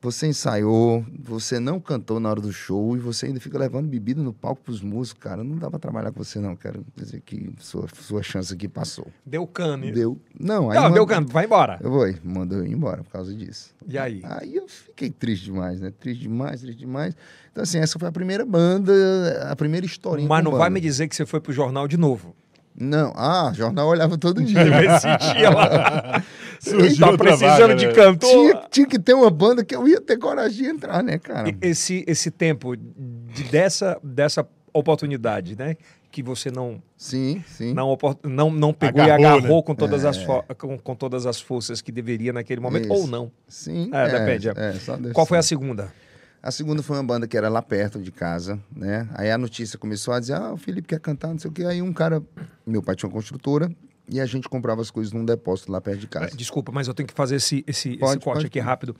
você 0.00 0.28
ensaiou, 0.28 1.04
você 1.18 1.58
não 1.58 1.80
cantou 1.80 2.20
na 2.20 2.28
hora 2.30 2.40
do 2.40 2.52
show 2.52 2.96
e 2.96 3.00
você 3.00 3.26
ainda 3.26 3.40
fica 3.40 3.58
levando 3.58 3.88
bebida 3.88 4.22
no 4.22 4.32
palco 4.32 4.62
pros 4.62 4.80
músicos, 4.80 5.20
cara, 5.22 5.42
não 5.42 5.56
dá 5.56 5.68
pra 5.68 5.80
trabalhar 5.80 6.12
com 6.12 6.22
você 6.22 6.38
não, 6.38 6.54
quero 6.54 6.84
dizer 6.94 7.22
que 7.22 7.52
sua, 7.58 7.86
sua 7.92 8.22
chance 8.22 8.52
aqui 8.52 8.68
passou. 8.68 9.08
Deu 9.24 9.44
cane. 9.46 9.90
Deu, 9.90 10.16
não, 10.38 10.70
aí 10.70 10.76
Não, 10.76 10.82
manda- 10.84 10.94
deu 10.94 11.06
cane, 11.06 11.26
vai 11.28 11.46
embora. 11.46 11.80
Eu 11.82 11.90
vou, 11.90 12.06
mandou 12.22 12.58
eu 12.58 12.66
ir 12.66 12.72
embora 12.72 13.02
por 13.02 13.10
causa 13.10 13.34
disso. 13.34 13.74
E 13.88 13.98
aí? 13.98 14.20
Aí 14.22 14.54
eu 14.54 14.68
fiquei 14.68 15.10
triste 15.10 15.46
demais, 15.46 15.80
né? 15.80 15.92
Triste 15.98 16.20
demais, 16.22 16.60
triste 16.60 16.78
demais. 16.78 17.16
Então, 17.50 17.62
assim, 17.64 17.78
essa 17.78 17.98
foi 17.98 18.06
a 18.08 18.12
primeira 18.12 18.44
banda, 18.44 19.48
a 19.50 19.56
primeira 19.56 19.86
historinha. 19.86 20.28
Mas 20.28 20.44
não 20.44 20.52
vai 20.52 20.60
banda. 20.60 20.70
me 20.74 20.80
dizer 20.80 21.08
que 21.08 21.16
você 21.16 21.26
foi 21.26 21.40
pro 21.40 21.52
jornal 21.52 21.88
de 21.88 21.96
novo. 21.96 22.36
Não, 22.78 23.12
ah, 23.16 23.52
jornal 23.54 23.88
olhava 23.88 24.18
todo 24.18 24.42
dia. 24.44 24.60
Esse 24.84 25.34
dia 25.34 25.50
lá. 25.50 26.22
Surgiu 26.60 27.06
tá 27.06 27.16
precisando 27.16 27.58
vaga, 27.60 27.74
de 27.76 27.86
né? 27.86 27.92
cantor. 27.92 28.30
tinha, 28.30 28.62
tinha 28.70 28.86
que 28.86 28.98
ter 28.98 29.14
uma 29.14 29.30
banda 29.30 29.64
que 29.64 29.74
eu 29.74 29.86
ia 29.88 30.00
ter 30.00 30.18
coragem 30.18 30.64
de 30.64 30.68
entrar, 30.70 31.02
né, 31.02 31.18
cara? 31.18 31.54
Esse, 31.60 32.04
esse 32.06 32.30
tempo 32.30 32.76
de, 32.76 33.44
dessa, 33.50 33.98
dessa 34.02 34.46
oportunidade, 34.72 35.56
né? 35.56 35.76
Que 36.10 36.22
você 36.22 36.50
não 36.50 36.82
Sim, 36.96 37.42
sim. 37.46 37.74
não, 37.74 37.96
não, 38.24 38.50
não 38.50 38.72
pegou 38.72 39.02
Agarrou, 39.02 39.20
e 39.22 39.26
agarrou 39.26 39.56
né? 39.58 39.62
com, 39.66 39.74
todas 39.74 40.04
as 40.04 40.16
É. 40.16 40.24
fo- 40.24 40.44
com, 40.56 40.78
com 40.78 40.94
todas 40.94 41.26
as 41.26 41.40
forças 41.40 41.82
que 41.82 41.92
deveria 41.92 42.32
naquele 42.32 42.60
momento, 42.60 42.84
Isso. 42.84 42.92
ou 42.94 43.06
não. 43.06 43.30
Sim. 43.46 43.90
É, 43.92 44.08
depende, 44.18 44.48
é. 44.48 44.52
é, 44.56 44.72
só 44.74 44.96
Deus 44.96 45.12
Qual 45.12 45.26
foi 45.26 45.36
a 45.36 45.42
segunda? 45.42 45.92
A 46.42 46.50
segunda 46.50 46.82
foi 46.82 46.96
uma 46.96 47.04
banda 47.04 47.26
que 47.26 47.36
era 47.36 47.48
lá 47.48 47.60
perto 47.60 48.00
de 48.00 48.12
casa, 48.12 48.60
né? 48.74 49.08
Aí 49.14 49.30
a 49.30 49.38
notícia 49.38 49.78
começou 49.78 50.14
a 50.14 50.20
dizer, 50.20 50.34
ah, 50.34 50.52
o 50.52 50.56
Felipe 50.56 50.88
quer 50.88 51.00
cantar, 51.00 51.28
não 51.28 51.38
sei 51.38 51.50
o 51.50 51.52
quê. 51.52 51.64
Aí 51.64 51.82
um 51.82 51.92
cara, 51.92 52.22
meu 52.64 52.82
pai 52.82 52.94
tinha 52.94 53.08
uma 53.08 53.14
construtora, 53.14 53.70
e 54.08 54.20
a 54.20 54.26
gente 54.26 54.48
comprava 54.48 54.80
as 54.80 54.90
coisas 54.90 55.12
num 55.12 55.24
depósito 55.24 55.72
lá 55.72 55.80
perto 55.80 56.00
de 56.00 56.06
casa. 56.06 56.26
É, 56.26 56.36
Desculpa, 56.36 56.70
mas 56.70 56.86
eu 56.86 56.94
tenho 56.94 57.06
que 57.06 57.14
fazer 57.14 57.36
esse, 57.36 57.64
esse, 57.66 57.90
esse 57.90 57.98
Pode, 57.98 58.20
corte 58.20 58.36
pode, 58.36 58.46
aqui 58.46 58.60
rápido. 58.60 58.94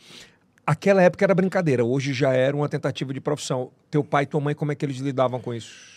Aquela 0.67 1.01
época 1.01 1.25
era 1.25 1.35
brincadeira, 1.35 1.85
hoje 1.85 2.13
já 2.13 2.33
era 2.33 2.57
uma 2.57 2.69
tentativa 2.69 3.15
de 3.15 3.21
profissão. 3.21 3.71
Teu 3.89 4.03
pai 4.03 4.25
e 4.25 4.27
tua 4.27 4.41
mãe, 4.41 4.55
como 4.55 4.73
é 4.73 4.75
que 4.75 4.85
eles 4.85 4.97
lidavam 4.97 5.41
com 5.41 5.55
isso? 5.55 5.95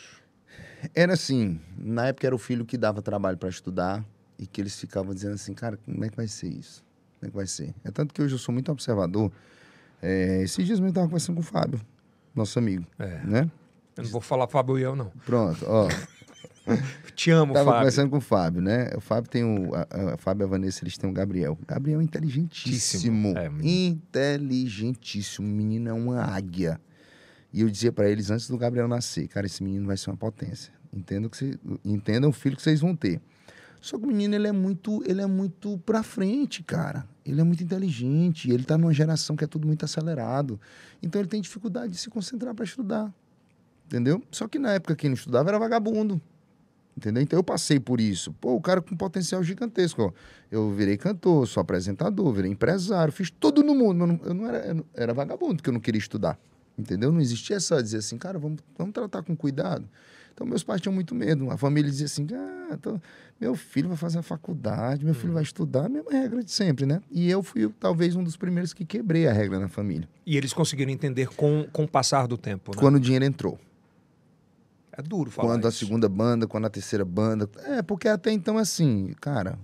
Era 0.93 1.13
assim, 1.13 1.59
na 1.75 2.07
época 2.07 2.27
era 2.27 2.35
o 2.35 2.37
filho 2.37 2.63
que 2.65 2.77
dava 2.77 3.01
trabalho 3.01 3.37
para 3.37 3.49
estudar 3.49 4.05
e 4.37 4.45
que 4.45 4.61
eles 4.61 4.79
ficavam 4.79 5.13
dizendo 5.13 5.33
assim, 5.33 5.53
cara, 5.53 5.77
como 5.77 6.05
é 6.05 6.09
que 6.09 6.15
vai 6.15 6.27
ser 6.27 6.47
isso? 6.47 6.83
Como 7.19 7.27
é 7.27 7.31
que 7.31 7.35
vai 7.35 7.47
ser? 7.47 7.73
É 7.83 7.91
tanto 7.91 8.13
que 8.13 8.21
hoje 8.21 8.35
eu 8.35 8.39
sou 8.39 8.53
muito 8.53 8.71
observador. 8.71 9.31
É, 10.01 10.41
esses 10.41 10.65
dias 10.65 10.79
eu 10.79 10.87
estava 10.87 11.07
conversando 11.07 11.35
com 11.35 11.41
o 11.41 11.45
Fábio, 11.45 11.79
nosso 12.35 12.57
amigo, 12.59 12.85
É. 12.97 13.21
né? 13.25 13.51
Eu 13.97 14.03
não 14.03 14.11
vou 14.11 14.21
falar 14.21 14.47
Fábio 14.47 14.79
e 14.79 14.81
eu, 14.81 14.95
não. 14.95 15.11
Pronto, 15.25 15.65
ó. 15.67 15.87
Te 17.15 17.31
amo, 17.31 17.51
Tava 17.53 17.65
Fábio. 17.65 17.79
conversando 17.79 18.09
com 18.11 18.17
o 18.17 18.21
Fábio, 18.21 18.61
né? 18.61 18.91
O 18.95 19.01
Fábio 19.01 19.29
tem 19.29 19.43
o. 19.43 19.73
A, 19.75 20.13
a 20.13 20.17
Fábio 20.17 20.43
e 20.43 20.45
a 20.45 20.47
Vanessa, 20.49 20.83
eles 20.83 20.97
têm 20.97 21.09
o 21.09 21.13
Gabriel. 21.13 21.57
O 21.61 21.65
Gabriel 21.65 21.99
é 21.99 22.03
inteligentíssimo. 22.03 23.33
É, 23.37 23.49
inteligentíssimo. 23.61 25.47
O 25.47 25.51
menino 25.51 25.89
é 25.89 25.93
uma 25.93 26.21
águia. 26.21 26.79
E 27.51 27.61
eu 27.61 27.69
dizia 27.69 27.91
pra 27.91 28.07
eles 28.09 28.29
antes 28.29 28.47
do 28.47 28.57
Gabriel 28.57 28.87
nascer, 28.87 29.27
cara, 29.27 29.47
esse 29.47 29.63
menino 29.63 29.87
vai 29.87 29.97
ser 29.97 30.11
uma 30.11 30.17
potência. 30.17 30.71
Entendam, 30.93 31.29
que 31.29 31.37
cê, 31.37 31.57
entendam 31.83 32.29
o 32.29 32.33
filho 32.33 32.55
que 32.55 32.61
vocês 32.61 32.79
vão 32.81 32.95
ter. 32.95 33.19
Só 33.81 33.97
que 33.97 34.03
o 34.03 34.07
menino, 34.07 34.35
ele 34.35 34.47
é 34.47 34.51
muito, 34.51 35.01
ele 35.07 35.21
é 35.21 35.25
muito 35.25 35.77
pra 35.79 36.03
frente, 36.03 36.61
cara. 36.63 37.05
Ele 37.29 37.41
é 37.41 37.43
muito 37.43 37.63
inteligente. 37.63 38.51
Ele 38.51 38.63
tá 38.63 38.77
numa 38.77 38.93
geração 38.93 39.35
que 39.35 39.43
é 39.43 39.47
tudo 39.47 39.67
muito 39.67 39.85
acelerado. 39.85 40.59
Então 41.01 41.21
ele 41.21 41.29
tem 41.29 41.41
dificuldade 41.41 41.93
de 41.93 41.99
se 41.99 42.09
concentrar 42.09 42.53
para 42.53 42.65
estudar. 42.65 43.13
Entendeu? 43.85 44.23
Só 44.31 44.47
que 44.47 44.59
na 44.59 44.73
época 44.73 44.95
quem 44.95 45.09
não 45.09 45.15
estudava 45.15 45.49
era 45.49 45.59
vagabundo. 45.59 46.21
Entendeu? 46.95 47.23
Então 47.23 47.39
eu 47.39 47.43
passei 47.43 47.79
por 47.79 48.01
isso. 48.01 48.33
Pô, 48.33 48.55
o 48.55 48.61
cara 48.61 48.81
com 48.81 48.95
potencial 48.95 49.43
gigantesco. 49.43 50.13
Eu 50.51 50.71
virei 50.73 50.97
cantor, 50.97 51.47
sou 51.47 51.61
apresentador, 51.61 52.33
virei 52.33 52.51
empresário, 52.51 53.13
fiz 53.13 53.29
tudo 53.31 53.63
no 53.63 53.73
mundo. 53.73 54.05
Mas 54.05 54.27
eu 54.27 54.33
não 54.33 54.47
era, 54.47 54.67
eu 54.67 54.85
era 54.93 55.13
vagabundo, 55.13 55.55
porque 55.55 55.69
eu 55.69 55.73
não 55.73 55.79
queria 55.79 55.99
estudar. 55.99 56.37
Entendeu? 56.77 57.11
Não 57.11 57.21
existia 57.21 57.55
essa 57.55 57.81
dizer 57.81 57.97
assim, 57.97 58.17
cara, 58.17 58.37
vamos, 58.37 58.59
vamos 58.77 58.93
tratar 58.93 59.23
com 59.23 59.35
cuidado. 59.35 59.87
Então 60.39 60.47
meus 60.47 60.63
pais 60.63 60.79
tinham 60.79 60.93
muito 60.93 61.13
medo. 61.13 61.51
A 61.51 61.57
família 61.57 61.91
dizia 61.91 62.05
assim, 62.05 62.25
ah, 62.33 62.77
tô- 62.81 62.97
meu 63.41 63.55
filho 63.55 63.89
vai 63.89 63.97
fazer 63.97 64.19
a 64.19 64.21
faculdade, 64.21 65.03
meu 65.03 65.13
filho 65.13 65.33
vai 65.33 65.43
estudar, 65.43 65.87
a 65.87 65.89
mesma 65.89 66.09
regra 66.11 66.41
de 66.41 66.49
sempre, 66.49 66.85
né? 66.85 67.01
E 67.11 67.29
eu 67.29 67.43
fui 67.43 67.69
talvez 67.77 68.15
um 68.15 68.23
dos 68.23 68.37
primeiros 68.37 68.73
que 68.73 68.85
quebrei 68.85 69.27
a 69.27 69.33
regra 69.33 69.59
na 69.59 69.67
família. 69.67 70.07
E 70.25 70.37
eles 70.37 70.53
conseguiram 70.53 70.93
entender 70.93 71.27
com, 71.27 71.67
com 71.73 71.83
o 71.83 71.87
passar 71.89 72.25
do 72.25 72.37
tempo, 72.37 72.71
né? 72.71 72.77
Quando 72.79 72.95
o 72.95 72.99
dinheiro 73.01 73.25
entrou. 73.25 73.59
É 74.93 75.01
duro 75.01 75.29
falar 75.29 75.49
quando 75.49 75.65
a 75.65 75.69
isso. 75.69 75.79
segunda 75.79 76.07
banda, 76.07 76.47
quando 76.47 76.67
a 76.67 76.69
terceira 76.69 77.03
banda. 77.03 77.49
É, 77.65 77.81
porque 77.81 78.07
até 78.07 78.31
então, 78.31 78.57
assim, 78.57 79.13
cara, 79.19 79.59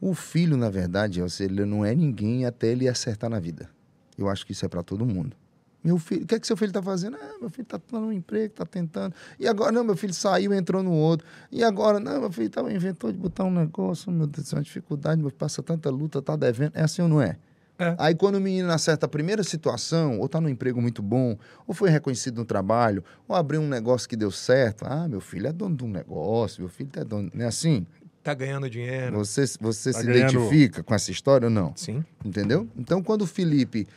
o 0.00 0.12
filho, 0.12 0.56
na 0.56 0.70
verdade, 0.70 1.20
ele 1.38 1.64
não 1.64 1.84
é 1.84 1.94
ninguém 1.94 2.46
até 2.46 2.66
ele 2.66 2.88
acertar 2.88 3.30
na 3.30 3.38
vida. 3.38 3.70
Eu 4.18 4.28
acho 4.28 4.44
que 4.44 4.50
isso 4.50 4.64
é 4.64 4.68
pra 4.68 4.82
todo 4.82 5.06
mundo. 5.06 5.36
Meu 5.82 5.98
filho, 5.98 6.24
o 6.24 6.26
que 6.26 6.34
é 6.34 6.40
que 6.40 6.46
seu 6.46 6.56
filho 6.56 6.72
tá 6.72 6.82
fazendo? 6.82 7.16
Ah, 7.16 7.36
meu 7.40 7.48
filho 7.48 7.64
tá 7.66 7.80
dando 7.90 8.06
um 8.08 8.12
emprego, 8.12 8.52
tá 8.54 8.66
tentando. 8.66 9.14
E 9.38 9.48
agora, 9.48 9.72
não, 9.72 9.82
meu 9.82 9.96
filho 9.96 10.12
saiu, 10.12 10.52
entrou 10.52 10.82
no 10.82 10.92
outro. 10.92 11.26
E 11.50 11.64
agora, 11.64 11.98
não, 11.98 12.20
meu 12.20 12.30
filho 12.30 12.50
tá, 12.50 12.60
inventou 12.70 13.10
de 13.10 13.16
botar 13.18 13.44
um 13.44 13.50
negócio, 13.50 14.12
meu 14.12 14.26
Deus, 14.26 14.52
é 14.52 14.56
uma 14.56 14.62
dificuldade, 14.62 15.20
meu 15.20 15.30
filho 15.30 15.38
passa 15.38 15.62
tanta 15.62 15.88
luta, 15.88 16.20
tá 16.20 16.36
devendo. 16.36 16.72
É 16.74 16.82
assim 16.82 17.00
ou 17.00 17.08
não 17.08 17.22
é? 17.22 17.36
É. 17.78 17.94
Aí 17.98 18.14
quando 18.14 18.34
o 18.34 18.40
menino 18.42 18.70
acerta 18.70 19.06
a 19.06 19.08
primeira 19.08 19.42
situação, 19.42 20.18
ou 20.20 20.28
tá 20.28 20.38
num 20.38 20.50
emprego 20.50 20.82
muito 20.82 21.00
bom, 21.00 21.38
ou 21.66 21.74
foi 21.74 21.88
reconhecido 21.88 22.36
no 22.36 22.44
trabalho, 22.44 23.02
ou 23.26 23.34
abriu 23.34 23.58
um 23.62 23.68
negócio 23.68 24.06
que 24.06 24.16
deu 24.16 24.30
certo, 24.30 24.84
ah, 24.86 25.08
meu 25.08 25.18
filho 25.22 25.46
é 25.46 25.52
dono 25.52 25.74
de 25.74 25.82
um 25.84 25.88
negócio, 25.88 26.60
meu 26.60 26.68
filho 26.68 26.90
é 26.94 27.02
dono, 27.04 27.30
não 27.32 27.42
é 27.42 27.48
assim? 27.48 27.86
Tá 28.22 28.34
ganhando 28.34 28.68
dinheiro. 28.68 29.16
Você, 29.16 29.46
você 29.58 29.92
Tá 29.94 30.00
se 30.00 30.04
ganhando- 30.06 30.34
identifica 30.34 30.82
com 30.82 30.94
essa 30.94 31.10
história 31.10 31.46
ou 31.46 31.50
não? 31.50 31.72
Sim. 31.74 32.04
Entendeu? 32.22 32.68
Então 32.76 33.02
quando 33.02 33.22
o 33.22 33.26
Felipe 33.26 33.88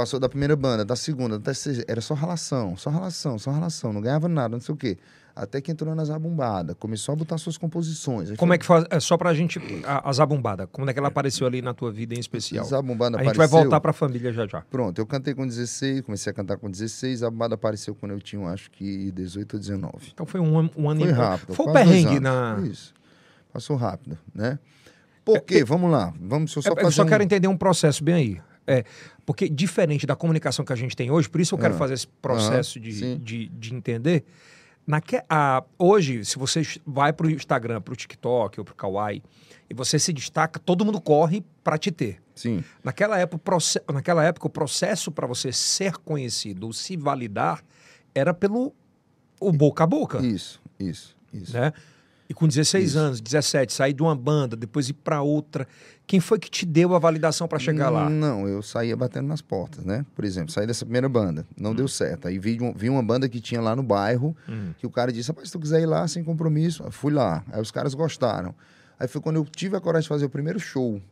passou 0.00 0.18
da 0.18 0.28
primeira 0.28 0.56
banda, 0.56 0.84
da 0.84 0.96
segunda, 0.96 1.38
da 1.38 1.44
terceira, 1.44 1.84
era 1.86 2.00
só 2.00 2.14
relação, 2.14 2.76
só 2.76 2.88
relação, 2.90 3.38
só 3.38 3.50
relação, 3.52 3.92
não 3.92 4.00
ganhava 4.00 4.28
nada, 4.28 4.56
não 4.56 4.60
sei 4.60 4.74
o 4.74 4.76
quê. 4.78 4.96
Até 5.36 5.60
que 5.60 5.70
entrou 5.70 5.94
na 5.94 6.04
zabumbada, 6.04 6.74
começou 6.74 7.12
a 7.12 7.16
botar 7.16 7.38
suas 7.38 7.56
composições. 7.56 8.30
Aí 8.30 8.36
Como 8.36 8.50
foi- 8.50 8.56
é 8.56 8.58
que 8.58 8.66
faz? 8.66 8.84
É 8.90 8.98
só 8.98 9.16
pra 9.16 9.32
gente. 9.32 9.60
A, 9.86 10.08
a 10.10 10.12
Zabumbada. 10.12 10.66
Como 10.66 10.90
é 10.90 10.92
que 10.92 10.98
ela 10.98 11.08
apareceu 11.08 11.46
ali 11.46 11.62
na 11.62 11.72
tua 11.72 11.90
vida 11.92 12.14
em 12.14 12.18
especial? 12.18 12.64
Zabumbada 12.64 13.18
A 13.18 13.22
gente 13.24 13.36
vai 13.36 13.46
voltar 13.46 13.80
pra 13.80 13.92
família 13.92 14.32
já 14.32 14.46
já. 14.46 14.60
Pronto, 14.62 14.98
eu 14.98 15.06
cantei 15.06 15.32
com 15.34 15.46
16, 15.46 16.00
comecei 16.02 16.30
a 16.30 16.34
cantar 16.34 16.56
com 16.58 16.68
16, 16.68 17.22
a 17.22 17.30
banda 17.30 17.54
apareceu 17.54 17.94
quando 17.94 18.12
eu 18.12 18.20
tinha, 18.20 18.44
acho 18.48 18.70
que 18.72 19.12
18 19.12 19.54
ou 19.54 19.60
19. 19.60 20.10
Então 20.12 20.26
foi 20.26 20.40
um, 20.40 20.58
ano- 20.58 20.70
um 20.76 20.90
ano 20.90 21.00
Foi 21.02 21.12
rápido. 21.12 21.54
Foi 21.54 21.66
o 21.66 21.72
perrengue 21.72 22.18
na. 22.20 22.58
Isso. 22.64 22.92
Passou 23.52 23.76
rápido, 23.76 24.18
né? 24.34 24.58
Por 25.24 25.40
quê? 25.42 25.64
Vamos 25.64 25.90
lá. 25.90 26.12
Vamos, 26.20 26.54
eu 26.56 26.60
só 26.62 26.70
É, 26.70 26.74
fazer 26.74 26.86
eu 26.86 26.92
só 26.92 27.02
um- 27.04 27.06
quero 27.06 27.22
entender 27.22 27.46
um 27.46 27.56
processo 27.56 28.02
bem 28.02 28.14
aí. 28.14 28.40
É, 28.66 28.84
porque 29.26 29.48
diferente 29.48 30.06
da 30.06 30.14
comunicação 30.14 30.64
que 30.64 30.72
a 30.72 30.76
gente 30.76 30.94
tem 30.96 31.10
hoje, 31.10 31.28
por 31.28 31.40
isso 31.40 31.54
eu 31.54 31.58
quero 31.58 31.74
Ah. 31.74 31.78
fazer 31.78 31.94
esse 31.94 32.06
processo 32.06 32.78
Aham, 32.78 32.88
de, 32.88 33.16
de, 33.18 33.48
de 33.48 33.74
entender. 33.74 34.24
Naque, 34.86 35.20
a, 35.28 35.62
hoje, 35.78 36.24
se 36.24 36.38
você 36.38 36.62
vai 36.86 37.12
para 37.12 37.26
o 37.26 37.30
Instagram, 37.30 37.80
para 37.80 37.92
o 37.92 37.96
TikTok 37.96 38.58
ou 38.58 38.64
para 38.64 38.72
o 38.72 38.76
Kawaii, 38.76 39.22
e 39.68 39.74
você 39.74 39.98
se 39.98 40.12
destaca, 40.12 40.58
todo 40.58 40.84
mundo 40.84 41.00
corre 41.00 41.44
para 41.62 41.78
te 41.78 41.90
ter. 41.92 42.20
Sim, 42.34 42.64
Naquela 42.82 43.18
época, 43.18 43.56
naquela 43.92 44.24
época, 44.24 44.46
o 44.46 44.50
processo 44.50 45.12
para 45.12 45.26
você 45.26 45.52
ser 45.52 45.92
conhecido 45.98 46.72
se 46.72 46.96
validar 46.96 47.62
era 48.14 48.32
pelo 48.34 48.74
o 49.38 49.52
boca 49.52 49.84
a 49.84 49.86
boca. 49.86 50.18
isso, 50.26 50.60
isso, 50.78 51.14
isso. 51.32 51.52
né? 51.52 51.72
E 52.30 52.32
com 52.34 52.46
16 52.46 52.90
Isso. 52.90 52.98
anos, 52.98 53.20
17, 53.20 53.72
sair 53.72 53.92
de 53.92 54.02
uma 54.04 54.14
banda, 54.14 54.54
depois 54.56 54.88
ir 54.88 54.92
para 54.92 55.20
outra. 55.20 55.66
Quem 56.06 56.20
foi 56.20 56.38
que 56.38 56.48
te 56.48 56.64
deu 56.64 56.94
a 56.94 56.98
validação 57.00 57.48
para 57.48 57.58
chegar 57.58 57.90
lá? 57.90 58.08
Não, 58.08 58.46
eu 58.46 58.62
saía 58.62 58.96
batendo 58.96 59.26
nas 59.26 59.42
portas, 59.42 59.84
né? 59.84 60.06
Por 60.14 60.24
exemplo, 60.24 60.52
saí 60.52 60.64
dessa 60.64 60.84
primeira 60.84 61.08
banda, 61.08 61.44
não 61.60 61.74
deu 61.74 61.88
certo. 61.88 62.28
Aí 62.28 62.38
vi, 62.38 62.56
vi 62.76 62.88
uma 62.88 63.02
banda 63.02 63.28
que 63.28 63.40
tinha 63.40 63.60
lá 63.60 63.74
no 63.74 63.82
bairro, 63.82 64.36
Hum. 64.48 64.70
que 64.78 64.86
o 64.86 64.90
cara 64.90 65.12
disse, 65.12 65.28
rapaz, 65.28 65.48
se 65.48 65.52
tu 65.52 65.58
quiser 65.58 65.80
ir 65.82 65.86
lá 65.86 66.06
sem 66.06 66.22
compromisso, 66.22 66.84
eu 66.84 66.92
fui 66.92 67.12
lá. 67.12 67.44
Aí 67.50 67.60
os 67.60 67.72
caras 67.72 67.94
gostaram. 67.94 68.54
Aí 68.98 69.08
foi 69.08 69.20
quando 69.20 69.36
eu 69.36 69.44
tive 69.44 69.76
a 69.76 69.80
coragem 69.80 70.04
de 70.04 70.08
fazer 70.08 70.24
o 70.26 70.30
primeiro 70.30 70.60
show. 70.60 71.02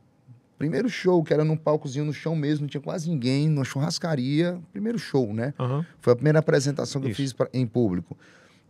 Primeiro 0.57 0.89
show, 0.89 1.23
que 1.25 1.33
era 1.35 1.45
num 1.45 1.57
palcozinho 1.57 2.05
no 2.05 2.13
chão 2.13 2.37
mesmo, 2.37 2.63
não 2.63 2.69
tinha 2.69 2.81
quase 2.81 3.09
ninguém, 3.11 3.49
numa 3.49 3.65
churrascaria. 3.65 4.59
Primeiro 4.73 4.99
show, 4.99 5.33
né? 5.33 5.53
Aham. 5.59 5.85
Foi 6.01 6.13
a 6.13 6.17
primeira 6.17 6.39
apresentação 6.39 7.01
que 7.01 7.09
Isso. 7.09 7.21
eu 7.21 7.25
fiz 7.25 7.33
pra- 7.33 7.49
em 7.53 7.67
público. 7.67 8.17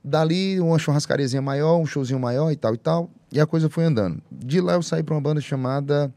Dali, 0.02 0.60
uma 0.60 0.78
churrascariazinha 0.78 1.42
maior, 1.42 1.78
um 1.78 1.86
showzinho 1.86 2.20
maior 2.20 2.50
e 2.50 2.56
tal 2.56 2.74
e 2.74 2.78
tal. 2.78 3.10
E 3.32 3.40
a 3.40 3.46
coisa 3.46 3.68
foi 3.68 3.84
andando. 3.84 4.22
De 4.30 4.60
lá 4.60 4.74
eu 4.74 4.82
saí 4.82 5.02
para 5.02 5.14
uma 5.14 5.20
banda 5.20 5.40
chamada 5.40 6.12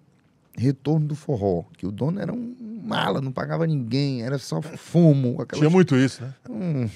Retorno 0.58 1.08
do 1.08 1.15
Forró, 1.15 1.63
que 1.78 1.86
o 1.86 1.91
dono 1.91 2.20
era 2.20 2.32
um 2.32 2.56
mala, 2.84 3.22
não 3.22 3.32
pagava 3.32 3.65
ninguém, 3.67 4.24
era 4.24 4.38
só 4.38 4.62
fumo. 4.62 5.38
Tinha 5.54 5.70
muito 5.70 5.96
isso, 5.96 6.24
né? 6.24 6.34
Hum. 6.50 6.89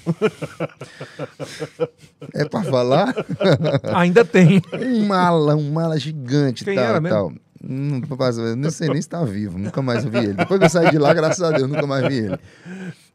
É 2.34 2.46
para 2.46 2.64
falar? 2.64 3.14
Ainda 3.96 4.26
tem. 4.26 4.62
Um 4.74 5.06
mala, 5.06 5.56
um 5.56 5.72
mala 5.72 5.98
gigante 5.98 6.64
e 6.64 6.66
Quem 6.66 6.76
tal 6.76 6.84
era 6.86 6.98
e 6.98 7.02
mesmo? 7.02 7.18
tal. 7.18 7.34
Não, 7.68 8.02
eu 8.46 8.56
não 8.56 8.70
sei 8.70 8.88
nem 8.88 8.98
se 8.98 9.08
está 9.08 9.24
vivo, 9.24 9.58
nunca 9.58 9.82
mais 9.82 10.06
vi 10.06 10.18
ele. 10.18 10.34
Depois 10.34 10.60
que 10.60 10.66
eu 10.66 10.70
saí 10.70 10.92
de 10.92 11.00
lá, 11.00 11.14
graças 11.14 11.42
a 11.42 11.50
Deus, 11.52 11.68
nunca 11.68 11.88
mais 11.88 12.08
vi 12.08 12.18
ele. 12.18 12.40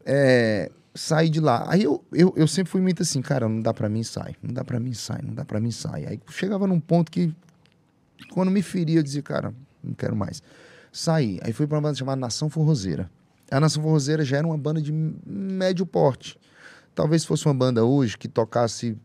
É, 0.05 0.71
saí 0.95 1.29
de 1.29 1.41
lá. 1.41 1.65
Aí 1.69 1.83
eu, 1.83 2.05
eu, 2.13 2.33
eu 2.37 2.47
sempre 2.47 2.71
fui 2.71 2.81
muito 2.81 3.03
assim, 3.03 3.23
cara, 3.23 3.49
não 3.49 3.61
dá 3.61 3.73
pra 3.73 3.89
mim, 3.89 4.03
sai. 4.03 4.35
Não 4.43 4.53
dá 4.53 4.65
pra 4.65 4.81
mim, 4.81 4.93
sai. 4.93 5.21
Não 5.23 5.35
dá 5.35 5.45
pra 5.45 5.61
mim, 5.61 5.71
sai. 5.71 6.07
Aí 6.07 6.21
chegava 6.31 6.67
num 6.67 6.81
ponto 6.81 7.11
que, 7.11 7.35
quando 8.33 8.51
me 8.51 8.63
feria, 8.63 8.99
eu 8.99 9.03
dizia, 9.03 9.23
cara, 9.23 9.55
não 9.83 9.95
quero 9.95 10.17
mais. 10.17 10.43
Saí. 10.93 11.39
Aí 11.43 11.53
fui 11.53 11.67
pra 11.67 11.77
uma 11.77 11.83
banda 11.83 11.97
chamada 11.97 12.21
Nação 12.21 12.51
Forrozeira. 12.51 13.11
A 13.51 13.59
Nação 13.61 13.83
Forrozeira 13.83 14.25
já 14.25 14.39
era 14.39 14.47
uma 14.47 14.59
banda 14.59 14.81
de 14.81 14.93
médio 14.93 15.87
porte. 15.87 16.39
Talvez 16.95 17.25
fosse 17.25 17.47
uma 17.47 17.55
banda 17.55 17.85
hoje 17.85 18.19
que 18.19 18.29
tocasse 18.29 18.97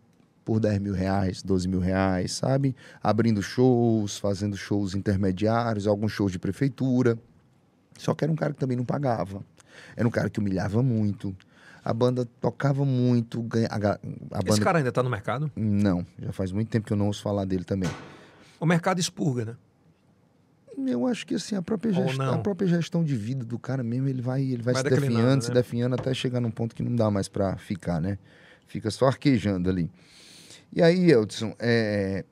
por 0.43 0.59
10 0.59 0.79
mil 0.79 0.93
reais, 0.93 1.41
12 1.41 1.67
mil 1.67 1.79
reais, 1.79 2.33
sabe? 2.33 2.75
Abrindo 3.01 3.41
shows, 3.41 4.19
fazendo 4.19 4.55
shows 4.55 4.93
intermediários, 4.93 5.87
alguns 5.87 6.11
shows 6.11 6.31
de 6.31 6.37
prefeitura. 6.37 7.17
Só 7.97 8.13
que 8.13 8.23
era 8.23 8.31
um 8.31 8.35
cara 8.35 8.53
que 8.53 8.59
também 8.59 8.77
não 8.77 8.85
pagava. 8.85 9.43
Era 9.95 10.07
um 10.07 10.11
cara 10.11 10.29
que 10.29 10.39
humilhava 10.39 10.83
muito. 10.83 11.35
A 11.85 11.93
banda 11.93 12.25
tocava 12.41 12.83
muito. 12.83 13.39
Ganha, 13.43 13.67
a, 13.69 13.75
a 13.75 14.39
Esse 14.39 14.49
banda... 14.49 14.61
cara 14.63 14.77
ainda 14.79 14.91
tá 14.91 15.03
no 15.03 15.09
mercado? 15.09 15.51
Não, 15.55 16.03
já 16.17 16.31
faz 16.31 16.51
muito 16.51 16.67
tempo 16.67 16.87
que 16.87 16.91
eu 16.91 16.97
não 16.97 17.05
ouço 17.05 17.21
falar 17.21 17.45
dele 17.45 17.63
também. 17.63 17.89
O 18.59 18.65
mercado 18.65 18.99
expurga, 18.99 19.45
né? 19.45 19.55
Eu 20.91 21.05
acho 21.05 21.27
que 21.27 21.35
assim, 21.35 21.55
a 21.55 21.61
própria, 21.61 21.93
gestão, 21.93 22.33
a 22.33 22.37
própria 22.39 22.67
gestão 22.67 23.03
de 23.03 23.15
vida 23.15 23.45
do 23.45 23.59
cara 23.59 23.83
mesmo, 23.83 24.09
ele 24.09 24.21
vai, 24.21 24.41
ele 24.41 24.63
vai, 24.63 24.73
Vai 24.73 24.83
se 24.83 24.89
definhando, 24.89 25.35
né? 25.35 25.41
se 25.41 25.51
definhando 25.51 25.93
até 25.93 26.11
chegar 26.13 26.41
num 26.41 26.49
ponto 26.51 26.75
que 26.75 26.81
não 26.81 26.95
dá 26.95 27.11
mais 27.11 27.29
pra 27.29 27.55
ficar, 27.55 28.01
né? 28.01 28.17
Fica 28.67 28.89
só 28.89 29.05
arquejando 29.05 29.69
ali. 29.69 29.89
E 30.73 30.81
aí, 30.81 31.11
Eldson, 31.11 31.55
é, 31.59 32.25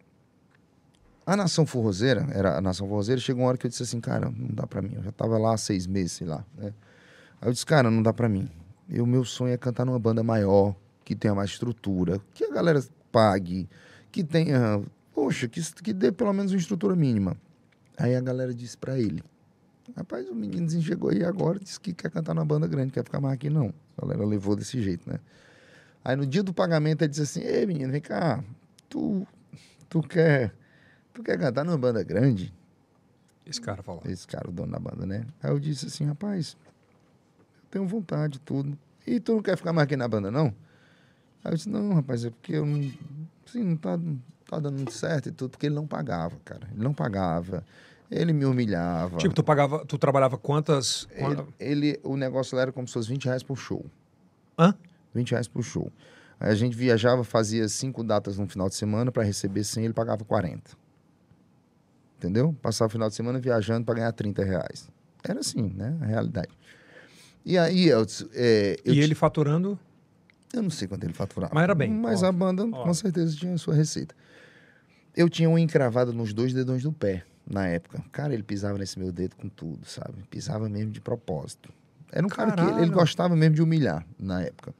a 1.25 1.37
Nação 1.37 1.65
Forrozeira, 1.65 2.27
era 2.33 2.57
a 2.57 2.61
Nação 2.61 2.87
Forrozeira, 2.87 3.21
chegou 3.21 3.43
uma 3.43 3.49
hora 3.49 3.57
que 3.57 3.67
eu 3.67 3.69
disse 3.69 3.83
assim, 3.83 4.01
cara, 4.01 4.29
não 4.29 4.53
dá 4.53 4.67
pra 4.67 4.81
mim. 4.81 4.93
Eu 4.95 5.03
já 5.03 5.11
tava 5.11 5.37
lá 5.37 5.53
há 5.53 5.57
seis 5.57 5.87
meses, 5.87 6.13
sei 6.13 6.27
lá, 6.27 6.43
né? 6.57 6.73
Aí 7.39 7.47
eu 7.47 7.53
disse, 7.53 7.65
cara, 7.65 7.89
não 7.89 8.01
dá 8.01 8.11
pra 8.11 8.27
mim. 8.27 8.49
E 8.89 9.01
o 9.01 9.05
meu 9.05 9.23
sonho 9.23 9.53
é 9.53 9.57
cantar 9.57 9.85
numa 9.85 9.99
banda 9.99 10.23
maior, 10.23 10.75
que 11.03 11.15
tenha 11.15 11.33
mais 11.33 11.51
estrutura, 11.51 12.19
que 12.33 12.43
a 12.43 12.51
galera 12.51 12.83
pague, 13.11 13.69
que 14.11 14.23
tenha, 14.23 14.81
poxa, 15.13 15.47
que, 15.47 15.61
que 15.81 15.93
dê 15.93 16.11
pelo 16.11 16.33
menos 16.33 16.51
uma 16.51 16.57
estrutura 16.57 16.95
mínima. 16.95 17.35
Aí 17.97 18.15
a 18.15 18.21
galera 18.21 18.53
disse 18.53 18.77
pra 18.77 18.97
ele, 18.97 19.23
rapaz, 19.95 20.27
o 20.29 20.35
menino 20.35 20.69
chegou 20.81 21.09
aí 21.09 21.23
agora, 21.23 21.59
disse 21.59 21.79
que 21.79 21.93
quer 21.93 22.09
cantar 22.09 22.33
numa 22.33 22.45
banda 22.45 22.67
grande, 22.67 22.91
quer 22.91 23.03
ficar 23.03 23.19
mais 23.19 23.35
aqui 23.35 23.49
não. 23.49 23.73
A 23.97 24.01
galera 24.01 24.25
levou 24.25 24.55
desse 24.55 24.81
jeito, 24.81 25.09
né? 25.09 25.19
Aí 26.03 26.15
no 26.15 26.25
dia 26.25 26.43
do 26.43 26.53
pagamento 26.53 27.01
ele 27.01 27.09
disse 27.09 27.21
assim, 27.21 27.41
ei 27.41 27.65
menino, 27.65 27.91
vem 27.91 28.01
cá, 28.01 28.43
tu, 28.89 29.25
tu 29.87 30.01
quer 30.01 30.53
tu 31.13 31.23
quer 31.23 31.37
cantar 31.39 31.63
numa 31.63 31.77
banda 31.77 32.03
grande? 32.03 32.53
Esse 33.45 33.61
cara 33.61 33.83
falou. 33.83 34.01
Esse 34.05 34.25
cara, 34.25 34.49
o 34.49 34.51
dono 34.51 34.71
da 34.71 34.79
banda, 34.79 35.05
né? 35.05 35.25
Aí 35.41 35.51
eu 35.51 35.59
disse 35.59 35.85
assim, 35.85 36.05
rapaz, 36.05 36.57
tenho 37.73 37.87
vontade, 37.87 38.39
tudo. 38.39 38.77
E 39.05 39.19
tu 39.19 39.33
não 39.33 39.41
quer 39.41 39.57
ficar 39.57 39.73
mais 39.73 39.85
aqui 39.85 39.97
na 39.97 40.07
banda, 40.07 40.29
não? 40.29 40.53
Aí 41.43 41.51
eu 41.51 41.55
disse, 41.55 41.69
não, 41.69 41.93
rapaz, 41.93 42.23
é 42.23 42.29
porque 42.29 42.53
eu 42.53 42.65
não, 42.65 42.91
assim, 43.45 43.63
não 43.63 43.75
tá, 43.75 43.97
não 43.97 44.21
tá 44.49 44.59
dando 44.59 44.75
muito 44.75 44.93
certo 44.93 45.29
e 45.29 45.31
tudo, 45.31 45.51
porque 45.51 45.65
ele 45.65 45.75
não 45.75 45.87
pagava, 45.87 46.37
cara. 46.45 46.67
Ele 46.71 46.83
não 46.83 46.93
pagava. 46.93 47.65
Ele 48.09 48.31
me 48.31 48.45
humilhava. 48.45 49.17
Tipo, 49.17 49.33
tu 49.33 49.43
pagava, 49.43 49.85
tu 49.85 49.97
trabalhava 49.97 50.37
quantas. 50.37 51.07
Ele, 51.11 51.43
ele, 51.59 51.99
o 52.03 52.15
negócio 52.15 52.55
lá 52.55 52.61
era 52.61 52.71
como 52.71 52.87
se 52.87 52.93
fosse 52.93 53.09
20 53.09 53.25
reais 53.25 53.43
por 53.43 53.57
show. 53.57 53.83
Hã? 54.57 54.75
20 55.13 55.31
reais 55.31 55.47
por 55.47 55.63
show. 55.63 55.91
Aí 56.39 56.51
a 56.51 56.55
gente 56.55 56.77
viajava, 56.77 57.23
fazia 57.23 57.67
cinco 57.67 58.03
datas 58.03 58.37
no 58.37 58.47
final 58.47 58.69
de 58.69 58.75
semana 58.75 59.11
para 59.11 59.23
receber 59.23 59.63
100, 59.63 59.85
ele 59.85 59.93
pagava 59.93 60.23
40 60.23 60.83
entendeu? 62.23 62.55
Passar 62.61 62.85
o 62.85 62.89
final 62.89 63.09
de 63.09 63.15
semana 63.15 63.37
viajando 63.37 63.85
para 63.85 63.95
ganhar 63.95 64.11
30 64.13 64.43
reais. 64.45 64.89
Era 65.23 65.41
assim, 65.41 65.73
né? 65.75 65.97
A 66.01 66.05
realidade. 66.05 66.49
E 67.45 67.57
aí, 67.57 67.87
eu, 67.87 68.05
é, 68.33 68.77
eu 68.85 68.93
e 68.93 68.99
ele 68.99 69.15
faturando? 69.15 69.77
Eu 70.53 70.61
não 70.61 70.69
sei 70.69 70.87
quanto 70.87 71.03
ele 71.03 71.13
faturava. 71.13 71.53
Mas 71.53 71.63
era 71.63 71.75
bem. 71.75 71.89
Mas 71.89 72.23
ó, 72.23 72.27
a 72.27 72.31
banda, 72.31 72.65
ó. 72.65 72.83
com 72.83 72.93
certeza, 72.93 73.35
tinha 73.35 73.53
a 73.53 73.57
sua 73.57 73.73
receita. 73.73 74.15
Eu 75.15 75.29
tinha 75.29 75.49
um 75.49 75.57
encravado 75.57 76.13
nos 76.13 76.33
dois 76.33 76.53
dedões 76.53 76.83
do 76.83 76.91
pé, 76.91 77.23
na 77.45 77.67
época. 77.67 78.03
Cara, 78.11 78.33
ele 78.33 78.43
pisava 78.43 78.77
nesse 78.77 78.97
meu 78.97 79.11
dedo 79.11 79.35
com 79.35 79.49
tudo, 79.49 79.85
sabe? 79.85 80.23
Pisava 80.29 80.69
mesmo 80.69 80.91
de 80.91 81.01
propósito. 81.01 81.69
Era 82.11 82.25
um 82.25 82.29
Caralho. 82.29 82.55
cara 82.55 82.67
que 82.67 82.75
ele, 82.75 82.85
ele 82.85 82.91
gostava 82.91 83.35
mesmo 83.35 83.55
de 83.55 83.61
humilhar, 83.61 84.05
na 84.19 84.41
época. 84.41 84.73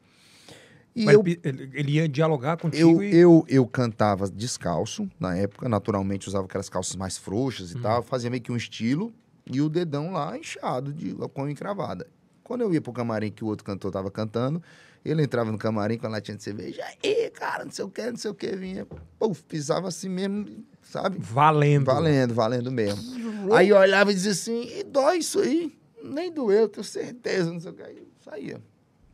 E 0.96 1.06
Mas 1.06 1.16
eu, 1.16 1.24
ele, 1.26 1.72
ele 1.74 1.92
ia 1.94 2.08
dialogar 2.08 2.58
contigo 2.58 3.02
eu, 3.02 3.04
e... 3.04 3.16
eu, 3.16 3.46
eu 3.50 3.66
cantava 3.66 4.30
descalço, 4.30 5.10
na 5.20 5.36
época, 5.36 5.68
naturalmente 5.68 6.28
usava 6.28 6.46
aquelas 6.46 6.70
calças 6.70 6.96
mais 6.96 7.18
frouxas 7.18 7.72
e 7.72 7.78
hum. 7.78 7.82
tal, 7.82 8.04
fazia 8.04 8.30
meio 8.30 8.44
que 8.44 8.52
um 8.52 8.56
estilo, 8.56 9.12
e 9.52 9.60
o 9.60 9.70
dedão 9.70 10.12
lá 10.12 10.38
inchado, 10.38 10.94
de, 10.94 11.16
com 11.34 11.50
encravada. 11.50 12.08
Quando 12.44 12.62
eu 12.62 12.74
ia 12.74 12.82
pro 12.82 12.92
camarim 12.92 13.32
que 13.32 13.44
o 13.44 13.48
outro 13.48 13.64
cantor 13.64 13.92
tava 13.92 14.12
cantando, 14.12 14.62
ele 15.04 15.24
entrava 15.24 15.52
no 15.52 15.58
camarim 15.58 15.98
com 15.98 16.08
a 16.08 16.10
latinha 16.10 16.38
de 16.38 16.44
cerveja, 16.44 16.84
aí, 17.04 17.30
cara, 17.32 17.66
não 17.66 17.72
sei 17.72 17.86
o 17.86 17.90
que, 17.90 18.10
não 18.10 18.18
sei 18.18 18.32
o 18.32 18.34
que, 18.34 18.56
vinha, 18.56 18.88
puf, 19.20 19.44
pisava 19.44 19.88
assim 19.88 20.10
mesmo, 20.10 20.66
sabe? 20.82 21.18
Valendo. 21.20 21.86
Valendo, 21.86 22.34
valendo 22.34 22.72
mesmo. 22.72 23.54
aí 23.54 23.70
eu 23.70 23.78
olhava 23.78 24.12
e 24.12 24.16
dizia 24.16 24.32
assim, 24.32 24.80
e 24.80 24.84
dói 24.84 25.18
isso 25.18 25.40
aí? 25.40 25.78
Nem 26.04 26.32
doeu, 26.32 26.68
tenho 26.68 26.84
certeza, 26.84 27.52
não 27.52 27.60
sei 27.60 27.72
o 27.72 27.74
que, 27.74 27.84
aí 27.84 28.08
saía, 28.24 28.62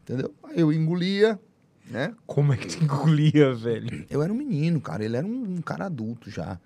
entendeu? 0.04 0.34
Aí 0.44 0.60
eu 0.60 0.72
engolia, 0.72 1.40
né? 1.90 2.14
Como 2.26 2.54
é 2.54 2.58
que 2.58 2.68
tu 2.68 2.82
engolia, 2.84 3.54
velho? 3.54 4.06
Eu 4.10 4.22
era 4.22 4.32
um 4.32 4.36
menino, 4.36 4.80
cara. 4.80 5.04
Ele 5.04 5.18
era 5.18 5.26
um, 5.26 5.56
um, 5.56 5.62
cara 5.62 5.86
adulto 5.86 6.30
já. 6.30 6.60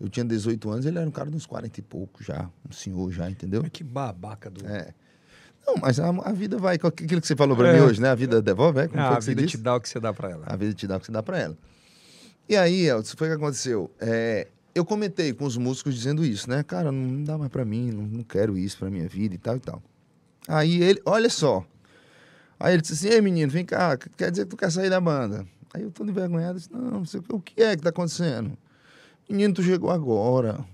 Eu 0.00 0.08
tinha 0.08 0.24
18 0.24 0.70
anos, 0.70 0.86
ele 0.86 0.98
era 0.98 1.06
um 1.06 1.12
cara 1.12 1.30
de 1.30 1.36
uns 1.36 1.46
40 1.46 1.78
e 1.78 1.82
pouco 1.82 2.24
já. 2.24 2.48
Um 2.68 2.72
senhor 2.72 3.12
já, 3.12 3.30
entendeu? 3.30 3.62
Mas 3.62 3.70
que 3.70 3.84
babaca 3.84 4.50
do. 4.50 4.66
É. 4.66 4.94
Não, 5.66 5.76
mas 5.80 6.00
a, 6.00 6.08
a 6.08 6.32
vida 6.32 6.58
vai. 6.58 6.76
Aquilo 6.76 7.20
que 7.20 7.26
você 7.26 7.36
falou 7.36 7.56
pra 7.56 7.68
é. 7.68 7.74
mim 7.74 7.80
hoje, 7.80 8.00
né? 8.00 8.10
A 8.10 8.14
vida 8.14 8.42
devolve, 8.42 8.80
é? 8.80 8.88
Como 8.88 9.02
ah, 9.02 9.16
a 9.16 9.20
vida 9.20 9.46
te 9.46 9.56
dá 9.56 9.76
o 9.76 9.80
que 9.80 9.88
você 9.88 10.00
dá 10.00 10.12
pra 10.12 10.30
ela. 10.30 10.44
A 10.46 10.56
vida 10.56 10.74
te 10.74 10.86
dá 10.86 10.96
o 10.96 11.00
que 11.00 11.06
você 11.06 11.12
dá 11.12 11.22
pra 11.22 11.38
ela. 11.38 11.56
E 12.48 12.56
aí, 12.56 12.86
Elton, 12.86 13.16
foi 13.16 13.28
o 13.28 13.30
que 13.30 13.36
aconteceu. 13.36 13.90
É, 14.00 14.48
eu 14.74 14.84
comentei 14.84 15.32
com 15.32 15.44
os 15.44 15.56
músicos 15.56 15.94
dizendo 15.94 16.24
isso, 16.24 16.50
né? 16.50 16.62
Cara, 16.62 16.90
não 16.90 17.22
dá 17.22 17.38
mais 17.38 17.50
pra 17.50 17.64
mim, 17.64 17.90
não, 17.90 18.02
não 18.02 18.22
quero 18.24 18.58
isso 18.58 18.78
pra 18.78 18.90
minha 18.90 19.08
vida 19.08 19.34
e 19.34 19.38
tal 19.38 19.56
e 19.56 19.60
tal. 19.60 19.82
Aí 20.48 20.82
ele, 20.82 21.00
olha 21.06 21.30
só, 21.30 21.64
Aí 22.62 22.74
ele 22.74 22.82
disse 22.82 22.94
assim, 22.94 23.08
ei 23.08 23.20
menino, 23.20 23.50
vem 23.50 23.64
cá, 23.64 23.96
quer 23.96 24.30
dizer 24.30 24.44
que 24.44 24.50
tu 24.50 24.56
quer 24.56 24.70
sair 24.70 24.88
da 24.88 25.00
banda? 25.00 25.44
Aí 25.74 25.82
eu 25.82 25.90
tô 25.90 26.04
envergonhado, 26.04 26.58
disse, 26.58 26.72
não, 26.72 26.80
não 26.80 27.04
sei 27.04 27.20
o 27.28 27.40
que 27.40 27.60
é 27.60 27.74
que 27.74 27.82
tá 27.82 27.88
acontecendo? 27.88 28.56
Menino, 29.28 29.52
tu 29.52 29.64
chegou 29.64 29.90
agora, 29.90 30.64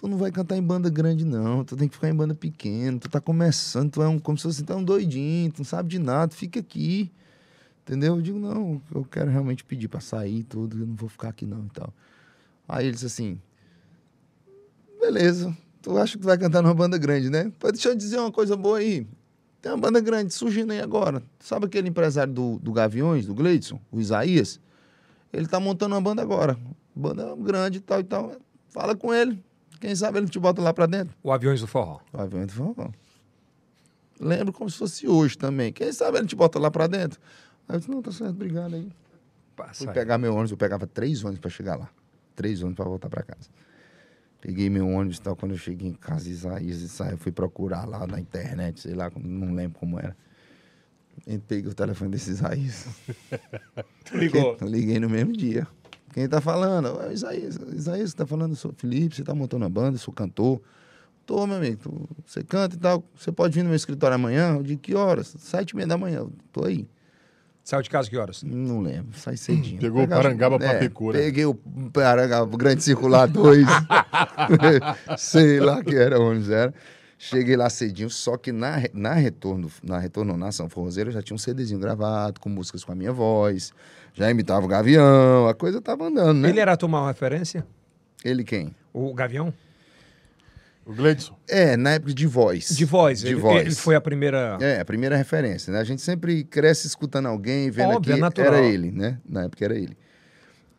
tu 0.00 0.08
não 0.08 0.16
vai 0.16 0.32
cantar 0.32 0.56
em 0.56 0.62
banda 0.62 0.88
grande 0.88 1.26
não, 1.26 1.62
tu 1.62 1.76
tem 1.76 1.86
que 1.86 1.94
ficar 1.94 2.08
em 2.08 2.14
banda 2.14 2.34
pequena, 2.34 2.98
tu 2.98 3.06
tá 3.06 3.20
começando, 3.20 3.90
tu 3.90 4.02
é 4.02 4.08
um, 4.08 4.18
como 4.18 4.38
se 4.38 4.44
fosse, 4.44 4.64
tu 4.64 4.72
é 4.72 4.76
um 4.76 4.82
doidinho, 4.82 5.52
tu 5.52 5.58
não 5.58 5.64
sabe 5.64 5.90
de 5.90 5.98
nada, 5.98 6.32
fica 6.34 6.58
aqui, 6.58 7.12
entendeu? 7.82 8.16
Eu 8.16 8.22
digo, 8.22 8.38
não, 8.38 8.80
eu 8.94 9.04
quero 9.04 9.30
realmente 9.30 9.62
pedir 9.62 9.88
para 9.88 10.00
sair 10.00 10.42
tudo, 10.44 10.78
eu 10.78 10.86
não 10.86 10.94
vou 10.94 11.06
ficar 11.06 11.28
aqui 11.28 11.44
não 11.44 11.66
e 11.66 11.68
tal. 11.68 11.92
Aí 12.66 12.86
ele 12.86 12.94
disse 12.94 13.04
assim, 13.04 13.38
beleza, 14.98 15.54
tu 15.82 15.98
acha 15.98 16.16
que 16.16 16.22
tu 16.22 16.26
vai 16.26 16.38
cantar 16.38 16.62
numa 16.62 16.74
banda 16.74 16.96
grande, 16.96 17.28
né? 17.28 17.52
Pode 17.58 17.74
deixa 17.74 17.90
eu 17.90 17.94
dizer 17.94 18.18
uma 18.20 18.32
coisa 18.32 18.56
boa 18.56 18.78
aí, 18.78 19.06
tem 19.60 19.70
uma 19.70 19.76
banda 19.76 20.00
grande 20.00 20.32
surgindo 20.32 20.72
aí 20.72 20.80
agora. 20.80 21.22
Sabe 21.40 21.66
aquele 21.66 21.90
empresário 21.90 22.32
do, 22.32 22.58
do 22.58 22.72
Gaviões, 22.72 23.26
do 23.26 23.34
Gleidson, 23.34 23.78
o 23.92 24.00
Isaías? 24.00 24.58
Ele 25.30 25.46
tá 25.46 25.60
montando 25.60 25.94
uma 25.94 26.00
banda 26.00 26.22
agora. 26.22 26.58
Banda 26.96 27.36
grande 27.36 27.76
e 27.76 27.80
tal 27.82 28.00
e 28.00 28.04
tal. 28.04 28.32
Fala 28.70 28.96
com 28.96 29.12
ele. 29.12 29.49
Quem 29.80 29.96
sabe 29.96 30.18
ele 30.18 30.28
te 30.28 30.38
bota 30.38 30.60
lá 30.60 30.74
pra 30.74 30.86
dentro. 30.86 31.16
O 31.22 31.32
Aviões 31.32 31.60
do 31.60 31.66
Forró. 31.66 32.00
O 32.12 32.20
Aviões 32.20 32.48
do 32.48 32.52
Forró. 32.52 32.90
Lembro 34.20 34.52
como 34.52 34.68
se 34.68 34.76
fosse 34.76 35.08
hoje 35.08 35.38
também. 35.38 35.72
Quem 35.72 35.90
sabe 35.92 36.18
ele 36.18 36.26
te 36.26 36.36
bota 36.36 36.58
lá 36.58 36.70
pra 36.70 36.86
dentro. 36.86 37.18
Aí 37.66 37.76
eu 37.76 37.78
disse, 37.80 37.90
não, 37.90 38.02
tá 38.02 38.12
certo, 38.12 38.32
obrigado 38.32 38.74
aí. 38.74 38.92
Passa 39.56 39.78
Fui 39.78 39.88
aí. 39.88 39.94
pegar 39.94 40.18
meu 40.18 40.34
ônibus, 40.34 40.50
eu 40.50 40.56
pegava 40.58 40.86
três 40.86 41.24
ônibus 41.24 41.40
pra 41.40 41.50
chegar 41.50 41.76
lá. 41.76 41.88
Três 42.36 42.62
ônibus 42.62 42.76
pra 42.76 42.84
voltar 42.84 43.08
pra 43.08 43.22
casa. 43.22 43.48
Peguei 44.40 44.68
meu 44.68 44.86
ônibus 44.86 45.16
e 45.16 45.22
tal. 45.22 45.34
Quando 45.34 45.52
eu 45.52 45.58
cheguei 45.58 45.88
em 45.88 45.94
casa, 45.94 46.28
Isaías, 46.28 46.82
Isaías, 46.82 47.12
eu 47.12 47.18
fui 47.18 47.32
procurar 47.32 47.86
lá 47.86 48.06
na 48.06 48.20
internet, 48.20 48.80
sei 48.80 48.94
lá, 48.94 49.10
não 49.16 49.54
lembro 49.54 49.78
como 49.78 49.98
era. 49.98 50.14
E 51.26 51.38
peguei 51.38 51.70
o 51.70 51.74
telefone 51.74 52.10
desse 52.10 52.30
Isaías. 52.30 52.86
Ligou? 54.12 54.56
Eu 54.60 54.66
liguei 54.66 54.98
no 54.98 55.08
mesmo 55.08 55.32
dia. 55.32 55.66
Quem 56.12 56.28
tá 56.28 56.40
falando? 56.40 57.00
É 57.02 57.12
Isaías. 57.12 57.56
Isaías, 57.72 58.10
você 58.10 58.16
tá 58.16 58.26
falando, 58.26 58.56
sou 58.56 58.72
Felipe, 58.72 59.16
você 59.16 59.22
tá 59.22 59.34
montando 59.34 59.64
a 59.64 59.68
banda, 59.68 59.96
sou 59.98 60.12
cantor. 60.12 60.60
Tô, 61.24 61.46
meu 61.46 61.56
amigo, 61.58 61.76
tu, 61.76 62.08
você 62.26 62.42
canta 62.42 62.74
e 62.74 62.78
tal. 62.78 63.04
Você 63.16 63.30
pode 63.30 63.54
vir 63.54 63.62
no 63.62 63.68
meu 63.68 63.76
escritório 63.76 64.14
amanhã? 64.14 64.56
Eu 64.56 64.62
digo, 64.62 64.80
que 64.80 64.94
horas? 64.94 65.34
Sete 65.38 65.70
e 65.70 65.76
meia 65.76 65.86
da 65.86 65.96
manhã. 65.96 66.18
Eu 66.18 66.32
tô 66.52 66.64
aí. 66.64 66.88
Saiu 67.62 67.82
de 67.82 67.90
casa 67.90 68.10
que 68.10 68.16
horas? 68.16 68.42
Não 68.42 68.80
lembro, 68.80 69.16
sai 69.16 69.36
cedinho. 69.36 69.80
Pegou 69.80 70.00
Pegava, 70.00 70.20
o 70.20 70.24
Parangaba 70.24 70.56
é, 70.56 70.72
Papecura. 70.72 71.18
Peguei 71.18 71.44
o 71.44 71.54
Parangaba, 71.92 72.52
o 72.52 72.56
Grande 72.56 72.82
Circular 72.82 73.28
2. 73.28 73.64
Sei 75.16 75.60
lá 75.60 75.84
que 75.84 75.94
era, 75.94 76.18
onde 76.18 76.52
era. 76.52 76.74
Cheguei 77.22 77.54
lá 77.54 77.68
cedinho, 77.68 78.08
só 78.08 78.38
que 78.38 78.50
na, 78.50 78.82
na 78.94 79.12
retorno, 79.12 79.70
na 79.82 79.98
retorno 79.98 80.38
na 80.38 80.50
São 80.50 80.70
Forrozeiro, 80.70 81.10
eu 81.10 81.12
já 81.12 81.20
tinha 81.20 81.34
um 81.34 81.38
CDzinho 81.38 81.78
gravado, 81.78 82.40
com 82.40 82.48
músicas 82.48 82.82
com 82.82 82.92
a 82.92 82.94
minha 82.94 83.12
voz, 83.12 83.74
já 84.14 84.30
imitava 84.30 84.64
o 84.64 84.68
Gavião, 84.68 85.46
a 85.46 85.52
coisa 85.52 85.82
tava 85.82 86.06
andando, 86.06 86.38
né? 86.38 86.48
Ele 86.48 86.60
era 86.60 86.72
a 86.72 86.76
tua 86.78 87.06
referência? 87.06 87.66
Ele 88.24 88.42
quem? 88.42 88.74
O 88.90 89.12
Gavião? 89.12 89.52
O 90.86 90.94
Gleidson? 90.94 91.36
É, 91.46 91.76
na 91.76 91.90
época 91.90 92.14
de 92.14 92.26
voz. 92.26 92.74
De 92.74 92.86
voz. 92.86 93.20
De 93.20 93.26
ele, 93.26 93.34
voz. 93.34 93.66
Ele 93.66 93.74
foi 93.74 93.94
a 93.94 94.00
primeira... 94.00 94.56
É, 94.58 94.80
a 94.80 94.84
primeira 94.86 95.14
referência, 95.14 95.70
né? 95.70 95.78
A 95.78 95.84
gente 95.84 96.00
sempre 96.00 96.42
cresce 96.42 96.86
escutando 96.86 97.26
alguém, 97.26 97.70
vendo 97.70 97.96
Óbvio, 97.96 98.14
aqui, 98.14 98.18
é 98.18 98.22
natural. 98.22 98.54
era 98.54 98.64
ele, 98.64 98.90
né? 98.90 99.18
Na 99.28 99.42
época 99.42 99.62
era 99.62 99.76
ele. 99.76 99.94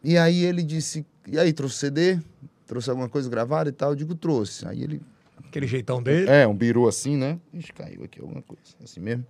E 0.04 0.18
aí 0.18 0.44
ele 0.44 0.64
disse, 0.64 1.06
e 1.28 1.38
aí, 1.38 1.54
trouxe 1.54 1.78
CD? 1.78 2.20
Trouxe 2.66 2.90
alguma 2.90 3.08
coisa 3.08 3.30
gravada 3.30 3.70
e 3.70 3.74
tal? 3.74 3.92
Eu 3.92 3.96
digo, 3.96 4.16
trouxe. 4.16 4.68
Aí 4.68 4.82
ele... 4.82 5.00
Aquele 5.52 5.68
jeitão 5.68 6.02
dele? 6.02 6.30
É, 6.30 6.48
um 6.48 6.56
biru 6.56 6.88
assim, 6.88 7.18
né? 7.18 7.38
Ixi, 7.54 7.74
caiu 7.74 8.06
aqui 8.06 8.22
alguma 8.22 8.42
coisa, 8.42 8.64
assim 8.82 9.02
mesmo. 9.02 9.26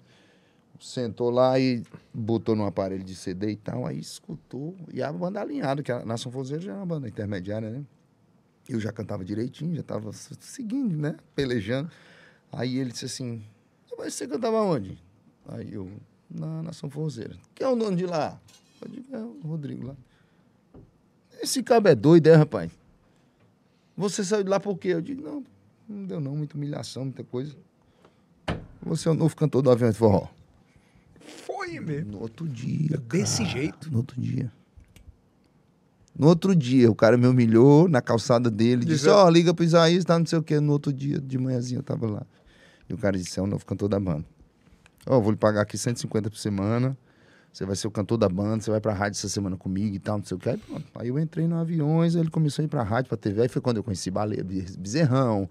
Sentou 0.79 1.31
lá 1.31 1.59
e 1.59 1.81
botou 2.13 2.55
no 2.55 2.63
aparelho 2.63 3.03
de 3.03 3.15
CD 3.15 3.53
e 3.53 3.55
tal, 3.55 3.87
aí 3.87 3.97
escutou. 3.97 4.75
E 4.93 5.01
a 5.01 5.11
banda 5.11 5.41
alinhada, 5.41 5.81
que 5.81 5.91
a 5.91 6.05
Nação 6.05 6.31
Forzeiro 6.31 6.61
já 6.61 6.73
é 6.73 6.75
uma 6.75 6.85
banda 6.85 7.07
intermediária, 7.07 7.71
né? 7.71 7.83
Eu 8.69 8.79
já 8.79 8.91
cantava 8.91 9.25
direitinho, 9.25 9.73
já 9.73 9.81
estava 9.81 10.11
seguindo, 10.13 10.95
né? 10.95 11.17
Pelejando. 11.35 11.89
Aí 12.51 12.77
ele 12.77 12.91
disse 12.91 13.05
assim: 13.05 13.43
Mas 13.97 14.13
você 14.13 14.27
cantava 14.27 14.61
onde? 14.61 14.99
Aí 15.47 15.73
eu, 15.73 15.89
na 16.29 16.61
Nação 16.61 16.87
Forzeira. 16.87 17.35
Quem 17.55 17.65
é 17.65 17.69
o 17.69 17.75
dono 17.75 17.97
de 17.97 18.05
lá? 18.05 18.39
Eu 18.79 18.87
digo: 18.89 19.15
É 19.15 19.19
o 19.19 19.39
Rodrigo 19.43 19.87
lá. 19.87 19.95
Esse 21.41 21.63
cabo 21.63 21.87
é 21.87 21.95
doido, 21.95 22.27
é, 22.27 22.35
rapaz? 22.35 22.71
Você 23.97 24.23
saiu 24.23 24.43
de 24.43 24.49
lá 24.51 24.59
por 24.59 24.77
quê? 24.77 24.89
Eu 24.89 25.01
digo: 25.01 25.23
Não, 25.23 25.43
não 25.91 26.05
deu 26.05 26.19
não, 26.19 26.35
muita 26.35 26.55
humilhação, 26.55 27.05
muita 27.05 27.23
coisa. 27.23 27.55
Você 28.81 29.07
é 29.07 29.11
o 29.11 29.13
novo 29.13 29.35
cantor 29.35 29.61
do 29.61 29.69
Avião 29.69 29.91
de 29.91 29.97
Forró. 29.97 30.27
Foi 31.45 31.79
mesmo. 31.79 32.13
No 32.13 32.21
outro 32.21 32.47
dia. 32.47 32.97
Desse 32.97 33.43
cara, 33.43 33.49
jeito? 33.49 33.91
No 33.91 33.97
outro 33.97 34.19
dia. 34.19 34.51
No 36.17 36.27
outro 36.27 36.55
dia, 36.55 36.91
o 36.91 36.95
cara 36.95 37.17
me 37.17 37.25
humilhou 37.25 37.87
na 37.87 38.01
calçada 38.01 38.51
dele, 38.51 38.83
disse, 38.83 39.07
ó, 39.07 39.29
liga 39.29 39.53
pro 39.53 39.63
Isaías, 39.63 40.03
tá 40.03 40.19
não 40.19 40.25
sei 40.25 40.39
o 40.39 40.43
quê. 40.43 40.59
No 40.59 40.73
outro 40.73 40.91
dia, 40.91 41.19
de 41.19 41.37
manhãzinha, 41.37 41.79
eu 41.79 41.83
tava 41.83 42.05
lá. 42.05 42.25
E 42.89 42.93
o 42.93 42.97
cara 42.97 43.17
disse, 43.17 43.39
é 43.39 43.41
o 43.41 43.47
novo 43.47 43.65
cantor 43.65 43.87
da 43.87 43.99
banda. 43.99 44.25
Ó, 45.05 45.19
vou 45.19 45.31
lhe 45.31 45.37
pagar 45.37 45.61
aqui 45.61 45.77
150 45.77 46.29
por 46.29 46.37
semana, 46.37 46.97
você 47.51 47.65
vai 47.65 47.75
ser 47.75 47.87
o 47.87 47.91
cantor 47.91 48.17
da 48.17 48.29
banda, 48.29 48.61
você 48.61 48.69
vai 48.69 48.79
pra 48.79 48.93
rádio 48.93 49.17
essa 49.17 49.29
semana 49.29 49.57
comigo 49.57 49.95
e 49.95 49.99
tal, 49.99 50.17
não 50.17 50.25
sei 50.25 50.35
o 50.35 50.39
quê. 50.39 50.49
Aí, 50.49 50.57
pronto. 50.57 50.85
Aí 50.95 51.07
eu 51.07 51.17
entrei 51.17 51.47
no 51.47 51.55
aviões, 51.55 52.15
aí 52.15 52.21
ele 52.21 52.29
começou 52.29 52.61
a 52.61 52.65
ir 52.65 52.67
pra 52.67 52.83
rádio, 52.83 53.09
pra 53.09 53.17
TV, 53.17 53.43
aí 53.43 53.49
foi 53.49 53.61
quando 53.61 53.77
eu 53.77 53.83
conheci 53.83 54.11
Baleia, 54.11 54.43
Bezerrão, 54.43 55.49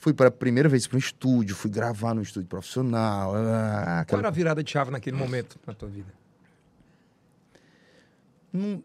fui 0.00 0.14
para 0.14 0.30
primeira 0.30 0.68
vez 0.68 0.86
para 0.86 0.96
um 0.96 0.98
estúdio, 0.98 1.54
fui 1.54 1.70
gravar 1.70 2.14
num 2.14 2.22
estúdio 2.22 2.48
profissional, 2.48 3.34
ah, 3.36 3.84
Qual 3.84 4.00
aquela 4.00 4.20
era 4.22 4.28
a 4.28 4.32
virada 4.32 4.64
de 4.64 4.70
chave 4.70 4.90
naquele 4.90 5.16
momento 5.16 5.60
na 5.66 5.74
tua 5.74 5.88
vida? 5.88 6.12
Não, 8.52 8.82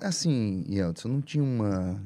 assim, 0.00 0.64
Yeltsin, 0.68 1.08
não 1.08 1.20
tinha 1.20 1.42
uma. 1.42 2.00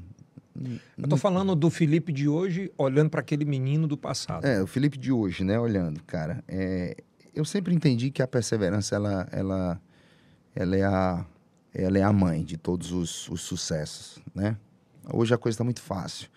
Eu 0.96 1.08
tô 1.08 1.16
falando 1.16 1.54
do 1.56 1.68
Felipe 1.68 2.12
de 2.12 2.28
hoje 2.28 2.72
olhando 2.78 3.10
para 3.10 3.20
aquele 3.20 3.44
menino 3.44 3.88
do 3.88 3.98
passado. 3.98 4.46
É, 4.46 4.62
o 4.62 4.66
Felipe 4.66 4.96
de 4.96 5.10
hoje, 5.10 5.44
né, 5.44 5.58
olhando, 5.58 6.02
cara. 6.04 6.42
é, 6.48 6.96
eu 7.34 7.44
sempre 7.44 7.74
entendi 7.74 8.12
que 8.12 8.22
a 8.22 8.28
perseverança, 8.28 8.94
ela, 8.94 9.28
ela, 9.32 9.80
ela, 10.54 10.76
é, 10.76 10.84
a, 10.84 11.26
ela 11.74 11.98
é 11.98 12.02
a 12.02 12.12
mãe 12.12 12.44
de 12.44 12.56
todos 12.56 12.92
os, 12.92 13.28
os 13.28 13.40
sucessos, 13.40 14.22
né? 14.32 14.56
Hoje 15.12 15.34
a 15.34 15.38
coisa 15.38 15.54
está 15.54 15.64
muito 15.64 15.82
fácil. 15.82 16.28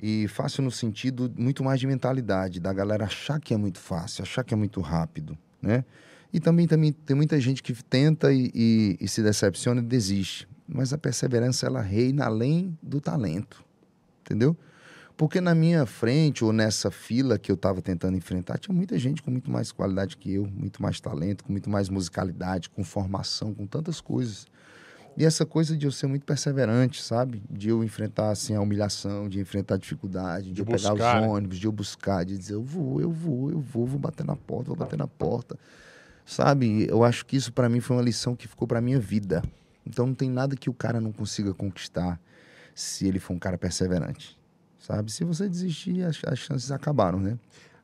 E 0.00 0.28
fácil 0.28 0.62
no 0.62 0.70
sentido 0.70 1.32
muito 1.36 1.64
mais 1.64 1.80
de 1.80 1.86
mentalidade, 1.86 2.60
da 2.60 2.72
galera 2.72 3.04
achar 3.04 3.40
que 3.40 3.52
é 3.52 3.56
muito 3.56 3.78
fácil, 3.78 4.22
achar 4.22 4.44
que 4.44 4.54
é 4.54 4.56
muito 4.56 4.80
rápido, 4.80 5.36
né? 5.60 5.84
E 6.32 6.38
também, 6.38 6.66
também 6.66 6.92
tem 6.92 7.16
muita 7.16 7.40
gente 7.40 7.62
que 7.62 7.72
tenta 7.82 8.32
e, 8.32 8.50
e- 8.54 8.96
e 9.00 9.08
se 9.08 9.22
decepciona 9.22 9.80
e 9.80 9.84
desiste. 9.84 10.46
Mas 10.68 10.92
a 10.92 10.98
perseverança, 10.98 11.66
ela 11.66 11.80
reina 11.80 12.26
além 12.26 12.78
do 12.82 13.00
talento, 13.00 13.64
entendeu? 14.20 14.56
Porque 15.16 15.40
na 15.40 15.52
minha 15.54 15.84
frente, 15.84 16.44
ou 16.44 16.52
nessa 16.52 16.90
fila 16.92 17.38
que 17.38 17.50
eu 17.50 17.56
estava 17.56 17.82
tentando 17.82 18.16
enfrentar, 18.16 18.58
tinha 18.58 18.74
muita 18.74 18.96
gente 18.98 19.20
com 19.20 19.30
muito 19.32 19.50
mais 19.50 19.72
qualidade 19.72 20.16
que 20.16 20.32
eu, 20.34 20.46
muito 20.46 20.80
mais 20.80 21.00
talento, 21.00 21.42
com 21.42 21.50
muito 21.50 21.68
mais 21.68 21.88
musicalidade, 21.88 22.70
com 22.70 22.84
formação, 22.84 23.52
com 23.52 23.66
tantas 23.66 24.00
coisas. 24.00 24.46
E 25.18 25.24
essa 25.24 25.44
coisa 25.44 25.76
de 25.76 25.84
eu 25.84 25.90
ser 25.90 26.06
muito 26.06 26.24
perseverante, 26.24 27.02
sabe? 27.02 27.42
De 27.50 27.70
eu 27.70 27.82
enfrentar 27.82 28.30
assim, 28.30 28.54
a 28.54 28.60
humilhação, 28.60 29.28
de 29.28 29.40
enfrentar 29.40 29.74
a 29.74 29.76
dificuldade, 29.76 30.46
de, 30.46 30.52
De 30.52 30.60
eu 30.60 30.64
pegar 30.64 30.90
buscar, 30.90 31.16
os 31.16 31.22
né? 31.22 31.28
ônibus, 31.28 31.58
de 31.58 31.66
eu 31.66 31.72
buscar, 31.72 32.24
de 32.24 32.38
dizer, 32.38 32.54
eu 32.54 32.62
vou, 32.62 33.00
eu 33.00 33.10
vou, 33.10 33.50
eu 33.50 33.58
vou, 33.58 33.84
vou 33.84 33.98
bater 33.98 34.24
na 34.24 34.36
porta, 34.36 34.66
vou 34.68 34.76
bater 34.76 34.96
na 34.96 35.08
porta. 35.08 35.58
Sabe? 36.24 36.86
Eu 36.88 37.02
acho 37.02 37.26
que 37.26 37.36
isso 37.36 37.52
para 37.52 37.68
mim 37.68 37.80
foi 37.80 37.96
uma 37.96 38.02
lição 38.02 38.36
que 38.36 38.46
ficou 38.46 38.68
para 38.68 38.80
minha 38.80 39.00
vida. 39.00 39.42
Então 39.84 40.06
não 40.06 40.14
tem 40.14 40.30
nada 40.30 40.54
que 40.54 40.70
o 40.70 40.72
cara 40.72 41.00
não 41.00 41.10
consiga 41.10 41.52
conquistar 41.52 42.20
se 42.72 43.08
ele 43.08 43.18
for 43.18 43.34
um 43.34 43.40
cara 43.40 43.58
perseverante. 43.58 44.38
Sabe? 44.78 45.10
Se 45.10 45.24
você 45.24 45.48
desistir, 45.48 46.04
as, 46.04 46.20
as 46.24 46.38
chances 46.38 46.70
acabaram, 46.70 47.18
né? 47.18 47.36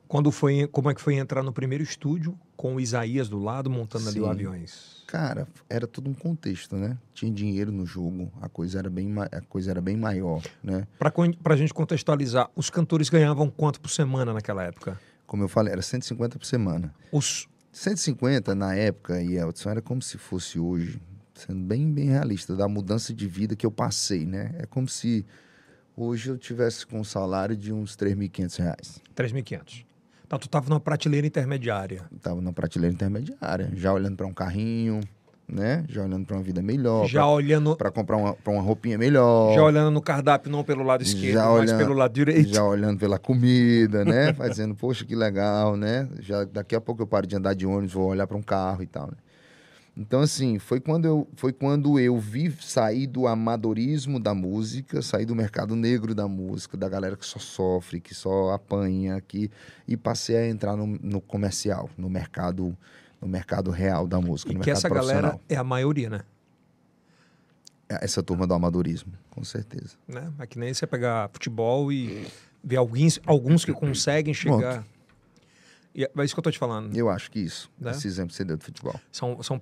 Quando 0.07 0.31
foi, 0.31 0.67
como 0.67 0.89
é 0.89 0.95
que 0.95 1.01
foi 1.01 1.15
entrar 1.15 1.43
no 1.43 1.51
primeiro 1.51 1.83
estúdio 1.83 2.39
com 2.55 2.75
o 2.75 2.79
Isaías 2.79 3.27
do 3.27 3.39
lado 3.39 3.69
montando 3.69 4.07
ali 4.07 4.21
o 4.21 4.23
Sim. 4.23 4.29
aviões? 4.29 4.94
Cara, 5.07 5.47
era 5.69 5.85
todo 5.85 6.09
um 6.09 6.13
contexto, 6.13 6.75
né? 6.75 6.97
Tinha 7.13 7.31
dinheiro 7.31 7.71
no 7.71 7.85
jogo, 7.85 8.31
a 8.41 8.49
coisa 8.49 8.79
era 8.79 8.89
bem, 8.89 9.13
a 9.31 9.41
coisa 9.41 9.71
era 9.71 9.81
bem 9.81 9.95
maior, 9.95 10.41
né? 10.63 10.87
Para 10.97 11.53
a 11.53 11.57
gente 11.57 11.73
contextualizar, 11.73 12.49
os 12.55 12.69
cantores 12.69 13.09
ganhavam 13.09 13.49
quanto 13.49 13.79
por 13.79 13.89
semana 13.89 14.33
naquela 14.33 14.63
época? 14.63 14.99
Como 15.27 15.43
eu 15.43 15.47
falei, 15.47 15.73
era 15.73 15.81
150 15.81 16.39
por 16.39 16.45
semana. 16.45 16.93
Os 17.11 17.47
150 17.71 18.55
na 18.55 18.75
época, 18.75 19.21
e 19.21 19.35
Elton, 19.35 19.69
era 19.69 19.81
como 19.81 20.01
se 20.01 20.17
fosse 20.17 20.57
hoje, 20.57 20.99
sendo 21.33 21.61
bem, 21.61 21.91
bem 21.91 22.05
realista, 22.05 22.55
da 22.55 22.67
mudança 22.67 23.13
de 23.13 23.27
vida 23.27 23.55
que 23.55 23.65
eu 23.65 23.71
passei, 23.71 24.25
né? 24.25 24.55
É 24.57 24.65
como 24.65 24.87
se 24.87 25.25
hoje 25.95 26.29
eu 26.29 26.37
tivesse 26.37 26.85
com 26.85 26.99
um 26.99 27.03
salário 27.03 27.55
de 27.55 27.71
uns 27.71 27.95
3.500 27.95 28.57
reais. 28.59 29.01
3.500. 29.15 29.85
Então 30.25 30.39
tu 30.39 30.49
tava 30.49 30.67
numa 30.69 30.79
prateleira 30.79 31.27
intermediária. 31.27 32.03
Tava 32.21 32.41
na 32.41 32.51
prateleira 32.51 32.93
intermediária, 32.93 33.69
já 33.75 33.93
olhando 33.93 34.15
para 34.17 34.25
um 34.25 34.33
carrinho, 34.33 34.99
né? 35.47 35.85
Já 35.87 36.03
olhando 36.03 36.25
para 36.25 36.35
uma 36.35 36.41
vida 36.43 36.61
melhor, 36.61 37.05
já 37.07 37.27
olhando, 37.27 37.75
para 37.75 37.91
comprar 37.91 38.17
uma, 38.17 38.33
pra 38.33 38.51
uma 38.51 38.61
roupinha 38.61 38.97
melhor. 38.97 39.53
já 39.53 39.63
olhando 39.63 39.91
no 39.91 40.01
cardápio 40.01 40.51
não 40.51 40.63
pelo 40.63 40.83
lado 40.83 41.03
esquerdo, 41.03 41.33
Já 41.35 41.43
mas 41.45 41.61
olhando- 41.69 41.77
pelo 41.77 41.93
lado 41.93 42.11
direito. 42.13 42.49
já 42.51 42.63
olhando 42.63 42.97
pela 42.99 43.19
comida, 43.19 44.03
né? 44.03 44.33
Fazendo, 44.33 44.73
poxa, 44.73 45.05
que 45.05 45.15
legal, 45.15 45.77
né? 45.77 46.09
Já 46.21 46.43
daqui 46.43 46.75
a 46.75 46.81
pouco 46.81 47.03
eu 47.03 47.07
paro 47.07 47.27
de 47.27 47.35
andar 47.35 47.53
de 47.53 47.65
ônibus, 47.67 47.93
vou 47.93 48.07
olhar 48.09 48.25
para 48.25 48.35
um 48.37 48.41
carro 48.41 48.81
e 48.81 48.87
tal, 48.87 49.05
né? 49.07 49.13
Então, 49.97 50.19
assim, 50.19 50.59
foi 50.59 50.81
quando 50.81 51.05
eu, 51.05 51.27
foi 51.35 51.53
quando 51.53 51.97
eu 51.97 52.19
vi 52.19 52.51
sair 52.61 53.07
do 53.07 53.27
amadorismo 53.27 54.19
da 54.19 54.33
música, 54.33 55.01
sair 55.01 55.25
do 55.25 55.33
mercado 55.33 55.73
negro 55.73 56.13
da 56.13 56.27
música, 56.27 56.75
da 56.75 56.89
galera 56.89 57.15
que 57.15 57.25
só 57.25 57.39
sofre, 57.39 58.01
que 58.01 58.13
só 58.13 58.51
apanha, 58.51 59.21
que, 59.21 59.49
e 59.87 59.95
passei 59.95 60.35
a 60.35 60.49
entrar 60.49 60.75
no, 60.75 60.85
no 60.85 61.21
comercial, 61.21 61.89
no 61.97 62.09
mercado, 62.09 62.77
no 63.21 63.27
mercado 63.27 63.71
real 63.71 64.05
da 64.05 64.19
música, 64.19 64.51
E 64.51 64.59
que 64.59 64.69
essa 64.69 64.89
galera 64.89 65.39
é 65.47 65.55
a 65.55 65.63
maioria, 65.63 66.09
né? 66.09 66.21
Essa 67.87 68.21
turma 68.21 68.45
do 68.45 68.53
amadorismo, 68.53 69.13
com 69.29 69.43
certeza. 69.45 69.95
né? 70.07 70.29
É 70.39 70.45
que 70.47 70.59
nem 70.59 70.73
você 70.73 70.85
pegar 70.85 71.29
futebol 71.31 71.89
e 71.91 72.27
ver 72.61 72.77
alguns, 72.77 73.19
alguns 73.25 73.63
que 73.63 73.71
conseguem 73.71 74.33
chegar. 74.33 74.85
E 75.93 76.03
é 76.03 76.09
isso 76.25 76.33
que 76.33 76.39
eu 76.39 76.43
tô 76.43 76.51
te 76.51 76.57
falando. 76.59 76.93
Eu 76.97 77.09
acho 77.09 77.31
que 77.31 77.39
isso, 77.39 77.71
Né? 77.79 77.91
esse 77.91 78.07
exemplo 78.07 78.31
que 78.31 78.35
você 78.35 78.43
deu 78.43 78.57
do 78.57 78.63
futebol. 78.63 78.99
São, 79.09 79.41
são 79.41 79.61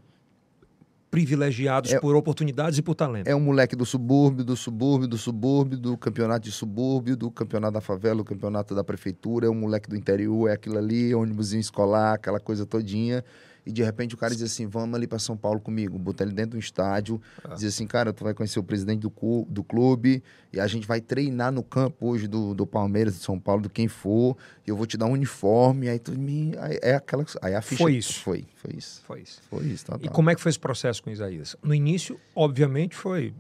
privilegiados 1.14 1.94
É- 1.94 2.00
por 2.00 2.16
oportunidades 2.16 2.80
e 2.80 2.82
por 2.82 2.96
talento. 2.96 3.28
É 3.28 3.36
um 3.36 3.40
moleque 3.40 3.76
do 3.76 3.86
subúrbio, 3.86 4.44
do 4.44 4.56
subúrbio, 4.56 5.08
do 5.08 5.16
subúrbio, 5.16 5.78
do 5.78 5.96
campeonato 5.96 6.46
de 6.46 6.52
subúrbio, 6.52 7.16
do 7.16 7.30
campeonato 7.30 7.76
da 7.76 7.82
favela, 7.82 8.16
do 8.16 8.24
campeonato 8.24 8.74
da 8.74 8.84
prefeitura, 8.84 9.46
é 9.46 9.50
um 9.50 9.54
moleque 9.54 9.88
do 9.88 9.96
interior, 9.96 10.50
é 10.50 10.54
aquilo 10.54 10.76
ali, 10.76 11.14
ônibusinho 11.14 11.62
escolar, 11.62 12.16
aquela 12.16 12.40
coisa 12.40 12.66
todinha. 12.66 13.24
E 13.66 13.72
de 13.72 13.82
repente 13.82 14.14
o 14.14 14.18
cara 14.18 14.34
diz 14.34 14.44
assim: 14.44 14.68
vamos 14.68 14.94
ali 14.96 15.08
para 15.08 15.18
São 15.20 15.38
Paulo 15.38 15.60
comigo, 15.60 15.98
botar 15.98 16.26
ele 16.26 16.34
dentro 16.34 16.52
do 16.52 16.60
estádio, 16.60 17.22
diz 17.56 17.64
assim, 17.66 17.88
cara, 17.88 18.12
tu 18.12 18.24
vai 18.24 18.34
conhecer 18.34 18.60
o 18.60 18.64
presidente 18.64 19.00
do, 19.00 19.10
cu- 19.10 19.48
do 19.50 19.64
clube, 19.64 20.22
e 20.52 20.60
a 20.60 20.68
gente 20.68 20.86
vai 20.86 21.00
treinar 21.00 21.52
no 21.52 21.64
campo 21.64 22.08
hoje 22.08 22.28
do, 22.28 22.54
do 22.54 22.68
Palmeiras, 22.68 23.16
de 23.18 23.24
São 23.24 23.40
Paulo, 23.40 23.62
do 23.62 23.70
quem 23.70 23.88
for, 23.88 24.36
e 24.68 24.70
eu 24.70 24.76
vou 24.76 24.86
te 24.86 24.98
dar 24.98 25.06
um 25.06 25.12
uniforme, 25.14 25.88
aí 25.88 25.98
tu 25.98 26.12
me. 26.12 26.52
Aí 26.60 26.78
é 26.82 26.96
aquela. 26.96 27.26
Aí 27.42 27.56
a 27.56 27.62
ficha. 27.62 27.82
Foi 27.84 27.94
isso. 27.96 28.20
Foi, 28.20 28.46
foi 28.56 28.72
isso. 28.76 29.02
Foi 29.06 29.22
isso. 29.22 29.42
Foi 29.50 29.66
isso, 29.66 29.84
E 29.84 29.88
total. 29.88 30.12
como 30.12 30.30
é 30.30 30.36
que 30.36 30.42
foi 30.42 30.50
esse 30.50 30.60
processo 30.60 31.02
com 31.02 31.10
o 31.10 31.14
Isaías? 31.14 31.56
No 31.64 31.74
início, 31.74 32.20
obviamente, 32.36 32.96
foi 32.96 33.34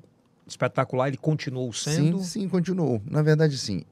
espetacular, 0.48 1.08
ele 1.10 1.18
continuou 1.18 1.72
sendo. 1.74 2.20
Sim, 2.20 2.42
sim, 2.42 2.50
continuou. 2.50 3.02
Na 3.06 3.22
verdade, 3.22 3.58
sim. 3.58 3.84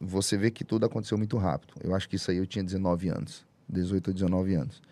Você 0.00 0.36
vê 0.36 0.50
que 0.50 0.64
tudo 0.64 0.84
aconteceu 0.84 1.16
muito 1.16 1.36
rápido. 1.36 1.74
Eu 1.82 1.94
acho 1.94 2.08
que 2.08 2.16
isso 2.16 2.30
aí 2.30 2.36
eu 2.36 2.46
tinha 2.46 2.62
19 2.62 3.08
anos. 3.08 3.46
18 3.68 4.08
ou 4.08 4.14
19 4.14 4.54
anos. 4.54 4.82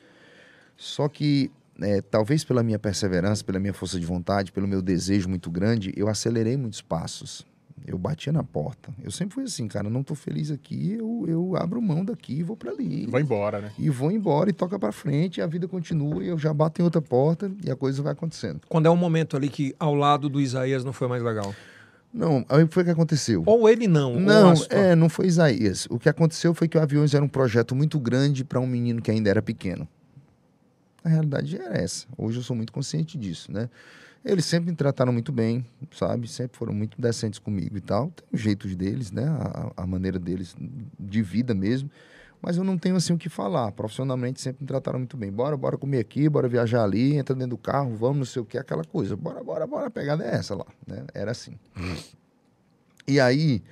Só 0.77 1.09
que, 1.09 1.51
é, 1.81 2.01
talvez 2.01 2.45
pela 2.45 2.62
minha 2.62 2.79
perseverança, 2.79 3.45
pela 3.45 3.59
minha 3.59 3.75
força 3.75 3.99
de 3.99 4.07
vontade, 4.07 4.53
pelo 4.53 4.68
meu 4.68 4.83
desejo 4.83 5.29
muito 5.29 5.51
grande, 5.51 5.93
eu 5.97 6.09
acelerei 6.09 6.57
muitos 6.57 6.81
passos. 6.81 7.47
Eu 7.85 7.99
batia 7.99 8.33
na 8.33 8.45
porta. 8.45 8.95
Eu 9.03 9.11
sempre 9.11 9.35
fui 9.35 9.45
assim, 9.45 9.66
cara, 9.66 9.91
não 9.91 10.05
tô 10.05 10.14
feliz 10.14 10.51
aqui, 10.51 10.93
eu, 10.93 11.25
eu 11.27 11.57
abro 11.57 11.83
mão 11.83 12.05
daqui 12.05 12.35
e 12.35 12.43
vou 12.43 12.57
para 12.57 12.70
ali. 12.70 13.07
Vai 13.07 13.23
embora, 13.23 13.61
né? 13.61 13.73
E 13.77 13.91
vou 13.91 14.11
embora 14.12 14.51
e 14.51 14.53
toca 14.53 14.79
para 14.79 14.93
frente, 14.93 15.39
e 15.39 15.43
a 15.43 15.47
vida 15.47 15.66
continua, 15.66 16.23
e 16.23 16.29
eu 16.29 16.39
já 16.39 16.55
bato 16.55 16.81
em 16.81 16.85
outra 16.85 17.03
porta 17.03 17.51
e 17.64 17.70
a 17.70 17.75
coisa 17.75 18.01
vai 18.01 18.12
acontecendo. 18.12 18.61
Quando 18.68 18.87
é 18.87 18.91
um 18.91 18.97
momento 18.97 19.37
ali 19.37 19.49
que 19.49 19.75
ao 19.81 19.95
lado 19.95 20.29
do 20.29 20.41
Isaías 20.41 20.85
não 20.85 20.93
foi 20.93 21.09
mais 21.09 21.23
legal. 21.23 21.53
Não, 22.12 22.45
aí 22.49 22.66
foi 22.68 22.83
o 22.83 22.87
que 22.87 22.93
aconteceu. 22.93 23.43
Ou 23.47 23.68
ele 23.68 23.89
não. 23.89 24.14
ou 24.14 24.20
Não, 24.20 24.55
é, 24.68 24.95
não 24.95 25.09
foi 25.09 25.27
Isaías. 25.27 25.89
O 25.91 25.99
que 25.99 26.09
aconteceu 26.09 26.53
foi 26.53 26.68
que 26.68 26.77
o 26.77 26.81
Aviões 26.81 27.14
era 27.14 27.25
um 27.25 27.29
projeto 27.29 27.75
muito 27.75 27.99
grande 27.99 28.45
para 28.45 28.61
um 28.61 28.66
menino 28.66 29.01
que 29.01 29.11
ainda 29.11 29.31
era 29.31 29.41
pequeno. 29.41 29.89
A 31.05 31.09
realidade 31.09 31.57
era 31.57 31.76
essa. 31.76 32.07
Hoje 32.16 32.38
eu 32.38 32.42
sou 32.42 32.55
muito 32.55 32.72
consciente 32.72 33.18
disso, 33.18 33.50
né? 33.50 33.68
Eles 34.24 34.44
sempre 34.44 34.70
me 34.70 34.76
trataram 34.76 35.12
muito 35.12 35.32
bem, 35.32 35.66
sabe? 35.90 36.28
Sempre 36.28 36.57
foram 36.57 36.72
muito 36.72 37.00
decentes 37.00 37.40
comigo 37.40 37.76
e 37.76 37.80
tal. 37.80 38.11
Tem 38.11 38.24
os 38.32 38.40
jeitos 38.40 38.76
deles, 38.76 39.11
né? 39.11 39.24
A, 39.26 39.82
a 39.82 39.86
maneira 39.86 40.18
deles 40.18 40.55
de 40.98 41.22
vida 41.22 41.55
mesmo. 41.55 41.90
Mas 42.40 42.57
eu 42.57 42.64
não 42.64 42.78
tenho 42.78 42.94
assim 42.96 43.12
o 43.12 43.18
que 43.18 43.28
falar. 43.28 43.72
Profissionalmente 43.72 44.40
sempre 44.40 44.62
me 44.62 44.66
trataram 44.66 44.98
muito 45.00 45.16
bem. 45.16 45.30
Bora, 45.30 45.57
bora 45.57 45.76
comer 45.76 45.98
aqui, 45.98 46.28
bora 46.28 46.48
viajar 46.48 46.84
ali, 46.84 47.16
entra 47.16 47.34
dentro 47.34 47.50
do 47.50 47.59
carro, 47.59 47.96
vamos, 47.96 48.18
não 48.18 48.24
sei 48.24 48.42
o 48.42 48.44
que, 48.44 48.59
aquela 48.59 48.84
coisa. 48.84 49.16
Bora, 49.16 49.42
bora, 49.42 49.66
bora, 49.66 49.86
a 49.86 49.90
pegada 49.90 50.24
é 50.24 50.34
essa 50.34 50.55
lá, 50.55 50.66
né? 50.86 51.05
Era 51.14 51.32
assim. 51.32 51.57
E 53.07 53.18
aí, 53.18 53.62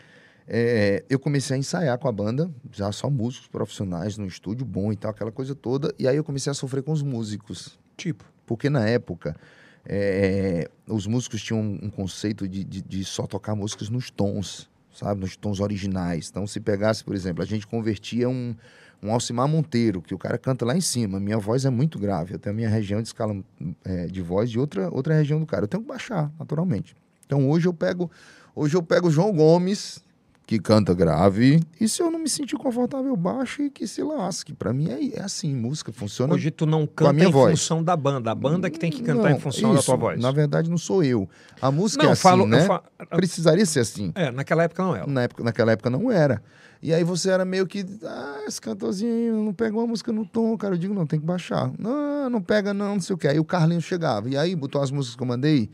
é, 0.47 1.05
eu 1.09 1.19
comecei 1.19 1.57
a 1.57 1.59
ensaiar 1.59 1.99
com 1.99 2.09
a 2.09 2.13
banda, 2.13 2.51
já 2.73 2.91
só 2.93 3.09
músicos 3.09 3.49
profissionais 3.49 4.19
no 4.19 4.27
estúdio 4.27 4.67
bom 4.67 4.93
e 4.93 4.97
tal, 4.97 5.11
aquela 5.11 5.33
coisa 5.33 5.55
toda. 5.55 5.95
E 5.99 6.09
aí 6.09 6.17
eu 6.17 6.25
comecei 6.25 6.51
a 6.51 6.55
sofrer 6.55 6.83
com 6.83 6.93
os 6.93 7.03
músicos. 7.03 7.79
Tipo, 7.97 8.25
Porque 8.47 8.71
na 8.71 8.87
época, 8.87 9.37
é, 9.85 10.69
os 10.87 11.07
músicos 11.07 11.43
tinham 11.43 11.61
um, 11.61 11.91
conceito 11.91 12.49
de, 12.49 12.65
de, 12.65 12.83
de 12.83 13.05
só 13.05 13.27
tocar 13.27 13.55
músicas 13.55 13.89
nos 13.89 14.11
tons, 14.11 14.69
sabe? 14.93 15.21
Nos 15.21 15.37
tons 15.37 15.61
originais. 15.61 16.29
Então, 16.31 16.47
se 16.47 16.61
pegasse, 16.61 17.05
por 17.05 17.15
exemplo, 17.15 17.43
a 17.43 17.47
gente 17.47 17.67
convertia 17.67 18.29
um, 18.29 18.55
um 19.03 19.13
Alcimar 19.13 19.49
Monteiro, 19.49 20.03
que 20.03 20.15
o 20.15 20.19
cara 20.19 20.37
canta 20.37 20.65
lá 20.65 20.77
em 20.77 20.81
cima. 20.81 21.19
Minha 21.19 21.39
voz 21.39 21.65
é 21.65 21.71
muito 21.71 21.99
grave. 21.99 22.35
Eu 22.35 22.39
tenho 22.39 22.55
a 22.55 22.57
minha 22.57 22.69
região 22.69 23.01
de 23.01 23.09
escala 23.09 23.37
é, 23.85 24.07
de 24.07 24.21
voz 24.21 24.51
de 24.51 24.59
outra, 24.59 24.91
outra 24.91 25.15
região 25.15 25.41
do 25.41 25.47
cara. 25.47 25.65
Eu 25.65 25.69
tenho 25.69 25.83
que 25.83 25.89
baixar, 25.89 26.31
naturalmente. 26.39 26.97
Então 27.25 27.49
hoje 27.49 27.67
eu 27.67 27.73
pego. 27.73 28.11
Hoje 28.55 28.77
eu 28.77 28.83
pego 28.83 29.09
o 29.09 29.11
João 29.11 29.33
Gomes, 29.33 30.03
que 30.51 30.59
canta 30.59 30.93
grave, 30.93 31.63
e 31.81 31.89
se 31.89 32.03
eu 32.03 32.11
não 32.11 32.19
me 32.19 32.29
sentir 32.29 32.57
confortável, 32.57 33.17
baixo 33.17 33.63
e 33.63 33.71
que 33.71 33.87
se 33.87 34.03
lasque. 34.03 34.53
Pra 34.53 34.73
mim 34.73 34.91
é, 34.91 35.21
é 35.21 35.23
assim, 35.23 35.55
música 35.55 35.93
funciona. 35.93 36.35
Hoje 36.35 36.51
tu 36.51 36.67
não 36.67 36.89
canta 36.89 37.13
minha 37.13 37.29
em 37.29 37.31
voz. 37.31 37.53
função 37.53 37.85
da 37.85 37.97
banda. 37.97 38.33
A 38.33 38.35
banda 38.35 38.69
que 38.69 38.77
tem 38.77 38.91
que 38.91 39.01
cantar 39.01 39.31
Não, 39.31 39.37
em 39.37 39.39
função 39.39 39.73
da 39.73 39.79
isso, 39.79 39.87
tua 39.87 39.95
voz. 39.95 40.21
Na 40.21 40.33
verdade, 40.33 40.69
não 40.69 40.77
sou 40.77 41.05
eu. 41.05 41.29
A 41.63 41.71
música 41.71 42.03
não, 42.03 42.11
é 42.11 42.15
assim, 42.15 42.23
falo, 42.23 42.49
né? 42.49 42.67
Precisaria 43.11 43.65
ser 43.65 43.79
assim. 43.79 44.11
É, 44.17 44.33
naquela 44.33 44.65
época 44.65 44.83
não 44.83 44.97
era. 44.97 45.07
Na 45.07 45.23
época, 45.23 45.45
naquela 45.45 45.71
época 45.71 45.89
não 45.89 46.11
era. 46.11 46.43
E 46.83 46.93
aí 46.93 47.05
você 47.05 47.31
era 47.31 47.45
meio 47.45 47.65
que, 47.65 47.87
ah, 48.03 48.43
esse 48.49 48.61
cantorzinho 48.61 49.45
não 49.45 49.55
pegou 49.55 49.85
a 49.85 49.87
música 49.87 50.11
no 50.11 50.27
tom, 50.27 50.59
cara. 50.59 50.75
Eu 50.75 50.79
digo, 50.79 50.93
não, 50.93 51.07
tem 51.07 51.21
que 51.21 51.27
baixar. 51.27 51.71
Não, 51.79 52.29
não 52.29 52.43
pega 52.43 52.75
não, 52.75 52.95
não 52.95 53.01
sei 53.01 53.15
o 53.15 53.17
que. 53.17 53.29
Aí 53.29 53.39
o 53.39 53.45
Carlinhos 53.45 53.85
chegava. 53.85 54.29
E 54.29 54.37
aí 54.37 54.57
botou 54.57 54.83
as 54.83 54.91
músicas 54.91 55.15
que 55.15 55.23
eu 55.23 55.29
mandei. 55.29 55.71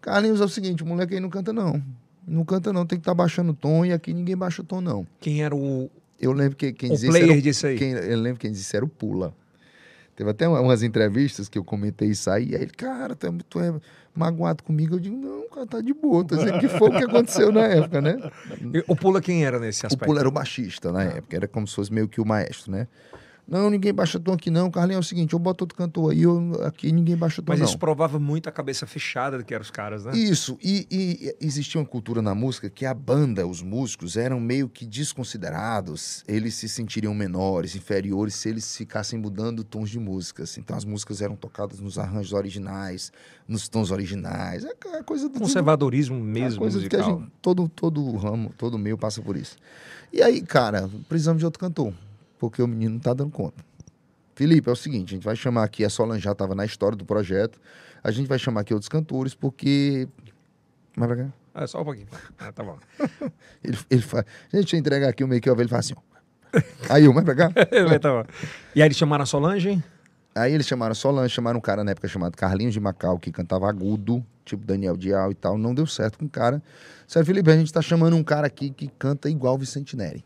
Carlinhos 0.00 0.40
é 0.40 0.44
o 0.44 0.48
seguinte, 0.48 0.82
o 0.82 0.86
moleque 0.86 1.14
aí 1.14 1.20
não 1.20 1.30
canta 1.30 1.52
não. 1.52 1.80
Não 2.28 2.44
canta 2.44 2.72
não, 2.72 2.84
tem 2.86 2.98
que 2.98 3.02
estar 3.02 3.14
baixando 3.14 3.52
o 3.52 3.54
tom 3.54 3.84
e 3.84 3.92
aqui 3.92 4.12
ninguém 4.12 4.36
baixa 4.36 4.62
o 4.62 4.64
tom 4.64 4.80
não. 4.80 5.06
Quem 5.20 5.42
era 5.42 5.54
o, 5.56 5.90
Eu 6.20 6.32
lembro 6.32 6.56
que 6.56 6.72
quem 6.72 6.90
o 6.90 6.92
dizia 6.94 7.10
player 7.10 7.30
era 7.30 7.38
o- 7.38 7.42
disso 7.42 7.66
aí? 7.66 7.76
quem, 7.78 7.92
eu 7.92 8.20
lembro 8.20 8.38
quem 8.40 8.52
disse 8.52 8.76
era 8.76 8.84
o 8.84 8.88
Pula. 8.88 9.32
Teve 10.14 10.30
até 10.30 10.48
uma- 10.48 10.60
umas 10.60 10.82
entrevistas 10.82 11.48
que 11.48 11.56
eu 11.56 11.62
comentei 11.64 12.08
isso 12.08 12.28
aí, 12.28 12.50
e 12.50 12.56
aí 12.56 12.62
ele, 12.62 12.72
cara, 12.72 13.14
tu 13.14 13.26
é, 13.26 13.32
tu 13.48 13.60
é 13.60 13.72
magoado 14.14 14.64
comigo. 14.64 14.96
Eu 14.96 14.98
digo, 14.98 15.16
não, 15.16 15.48
cara, 15.48 15.64
tá 15.64 15.80
de 15.80 15.94
boa. 15.94 16.24
Tô 16.24 16.34
dizendo 16.36 16.58
que 16.58 16.66
foi 16.68 16.88
o 16.88 16.96
que 16.96 17.04
aconteceu 17.04 17.52
na 17.52 17.62
época, 17.66 18.00
né? 18.00 18.16
E 18.74 18.82
O 18.88 18.96
Pula 18.96 19.20
quem 19.20 19.44
era 19.44 19.60
nesse 19.60 19.84
O 19.84 19.86
aspecto? 19.86 20.06
Pula 20.06 20.18
era 20.20 20.28
o 20.28 20.32
baixista 20.32 20.90
na 20.90 21.04
época, 21.04 21.36
era 21.36 21.46
como 21.46 21.68
se 21.68 21.74
fosse 21.76 21.92
meio 21.92 22.08
que 22.08 22.20
o 22.20 22.26
maestro, 22.26 22.72
né? 22.72 22.88
Não, 23.48 23.70
ninguém 23.70 23.94
baixa 23.94 24.20
tom 24.20 24.34
aqui 24.34 24.50
não. 24.50 24.70
Carlinhos, 24.70 24.98
é 24.98 25.00
o 25.00 25.08
seguinte, 25.08 25.32
eu 25.32 25.38
boto 25.38 25.64
outro 25.64 25.76
cantor 25.76 26.12
aí, 26.12 26.22
eu, 26.22 26.60
aqui 26.64 26.92
ninguém 26.92 27.16
baixa 27.16 27.40
tom 27.40 27.50
Mas 27.50 27.60
não. 27.60 27.66
isso 27.66 27.78
provava 27.78 28.18
muito 28.18 28.46
a 28.46 28.52
cabeça 28.52 28.86
fechada 28.86 29.42
que 29.42 29.54
eram 29.54 29.62
os 29.62 29.70
caras, 29.70 30.04
né? 30.04 30.14
Isso, 30.14 30.58
e, 30.62 30.86
e 30.90 31.36
existia 31.40 31.80
uma 31.80 31.86
cultura 31.86 32.20
na 32.20 32.34
música 32.34 32.68
que 32.68 32.84
a 32.84 32.92
banda, 32.92 33.46
os 33.46 33.62
músicos, 33.62 34.18
eram 34.18 34.38
meio 34.38 34.68
que 34.68 34.84
desconsiderados, 34.84 36.22
eles 36.28 36.54
se 36.56 36.68
sentiriam 36.68 37.14
menores, 37.14 37.74
inferiores, 37.74 38.34
se 38.34 38.50
eles 38.50 38.76
ficassem 38.76 39.18
mudando 39.18 39.64
tons 39.64 39.88
de 39.88 39.98
músicas. 39.98 40.58
Então 40.58 40.76
as 40.76 40.84
músicas 40.84 41.22
eram 41.22 41.34
tocadas 41.34 41.80
nos 41.80 41.98
arranjos 41.98 42.34
originais, 42.34 43.10
nos 43.48 43.66
tons 43.66 43.90
originais, 43.90 44.66
é 44.66 44.98
a 44.98 45.02
coisa 45.02 45.26
do 45.26 45.38
Conservadorismo 45.38 46.16
é 46.16 46.20
mesmo 46.20 46.60
coisa 46.60 46.86
que 46.86 46.94
a 46.94 46.98
musical. 46.98 47.20
gente, 47.20 47.32
todo, 47.40 47.66
todo 47.66 48.14
ramo, 48.16 48.52
todo 48.58 48.76
meio 48.76 48.98
passa 48.98 49.22
por 49.22 49.38
isso. 49.38 49.56
E 50.12 50.22
aí, 50.22 50.42
cara, 50.42 50.90
precisamos 51.08 51.40
de 51.40 51.46
outro 51.46 51.58
cantor, 51.58 51.94
porque 52.38 52.62
o 52.62 52.66
menino 52.66 52.94
não 52.94 53.00
tá 53.00 53.12
dando 53.12 53.30
conta. 53.30 53.64
Felipe, 54.34 54.68
é 54.68 54.72
o 54.72 54.76
seguinte, 54.76 55.14
a 55.14 55.16
gente 55.16 55.24
vai 55.24 55.34
chamar 55.34 55.64
aqui, 55.64 55.84
a 55.84 55.90
Solange 55.90 56.22
já 56.22 56.32
estava 56.32 56.54
na 56.54 56.64
história 56.64 56.96
do 56.96 57.04
projeto, 57.04 57.60
a 58.04 58.10
gente 58.10 58.28
vai 58.28 58.38
chamar 58.38 58.60
aqui 58.60 58.72
outros 58.72 58.88
cantores, 58.88 59.34
porque... 59.34 60.06
Mas 60.96 61.08
pra 61.08 61.16
cá? 61.16 61.32
Ah, 61.52 61.66
só 61.66 61.80
um 61.80 61.84
pouquinho. 61.84 62.06
Ah, 62.38 62.52
tá 62.52 62.62
bom. 62.62 62.78
Ele, 63.64 63.76
ele 63.90 64.02
faz... 64.02 64.24
Gente, 64.52 64.76
entregar 64.76 65.08
aqui 65.08 65.24
o 65.24 65.28
make-off, 65.28 65.60
ele 65.60 65.68
faz 65.68 65.86
assim, 65.86 65.94
ó. 65.96 66.08
Aí, 66.88 67.04
eu, 67.04 67.12
mais 67.12 67.24
pra 67.24 67.34
cá? 67.34 67.50
Tá 68.00 68.10
bom. 68.12 68.24
E 68.76 68.80
aí 68.80 68.86
eles 68.86 68.96
chamaram 68.96 69.24
a 69.24 69.26
Solange? 69.26 69.82
Aí 70.34 70.52
eles 70.52 70.68
chamaram 70.68 70.94
Solange, 70.94 71.34
chamaram 71.34 71.58
um 71.58 71.60
cara 71.60 71.82
na 71.82 71.90
época 71.90 72.06
chamado 72.06 72.36
Carlinhos 72.36 72.72
de 72.72 72.78
Macau, 72.78 73.18
que 73.18 73.32
cantava 73.32 73.68
agudo, 73.68 74.24
tipo 74.44 74.64
Daniel 74.64 74.96
Dial 74.96 75.32
e 75.32 75.34
tal. 75.34 75.58
Não 75.58 75.74
deu 75.74 75.86
certo 75.86 76.18
com 76.18 76.26
o 76.26 76.30
cara. 76.30 76.62
Sério, 77.08 77.26
Felipe, 77.26 77.50
a 77.50 77.56
gente 77.56 77.72
tá 77.72 77.82
chamando 77.82 78.14
um 78.14 78.22
cara 78.22 78.46
aqui 78.46 78.70
que 78.70 78.86
canta 78.98 79.28
igual 79.28 79.58
Vicente 79.58 79.96
Neri. 79.96 80.24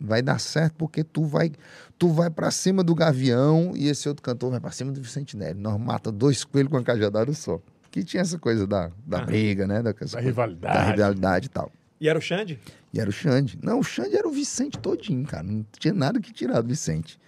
Vai 0.00 0.22
dar 0.22 0.38
certo 0.40 0.74
porque 0.78 1.04
tu 1.04 1.24
vai 1.24 1.52
tu 1.98 2.08
vai 2.08 2.30
para 2.30 2.50
cima 2.50 2.82
do 2.82 2.94
Gavião 2.94 3.72
e 3.76 3.88
esse 3.88 4.08
outro 4.08 4.22
cantor 4.22 4.50
vai 4.52 4.60
para 4.60 4.70
cima 4.70 4.90
do 4.92 5.00
Vicente 5.00 5.36
Neri. 5.36 5.58
Nós 5.58 5.78
mata 5.78 6.10
dois 6.10 6.42
coelhos 6.44 6.70
com 6.70 6.78
a 6.78 6.82
cajadada 6.82 7.32
só. 7.34 7.60
Que 7.90 8.02
tinha 8.02 8.20
essa 8.22 8.38
coisa 8.38 8.66
da, 8.66 8.90
da 9.06 9.18
Aham. 9.18 9.26
briga, 9.26 9.66
né? 9.66 9.82
Da, 9.82 9.92
coisa- 9.92 10.18
rivalidade. 10.20 10.74
Da 10.74 10.90
rivalidade 10.92 11.46
e 11.46 11.48
tal. 11.50 11.70
E 12.00 12.08
era 12.08 12.18
o 12.18 12.22
Xande? 12.22 12.58
E 12.94 12.98
era 13.00 13.10
o 13.10 13.12
Xande. 13.12 13.58
Não, 13.62 13.80
o 13.80 13.82
Xande 13.82 14.16
era 14.16 14.26
o 14.26 14.30
Vicente 14.32 14.78
todinho, 14.78 15.26
cara. 15.26 15.42
Não 15.42 15.66
tinha 15.78 15.92
nada 15.92 16.18
que 16.20 16.32
tirar 16.32 16.60
do 16.62 16.68
Vicente. 16.68 17.18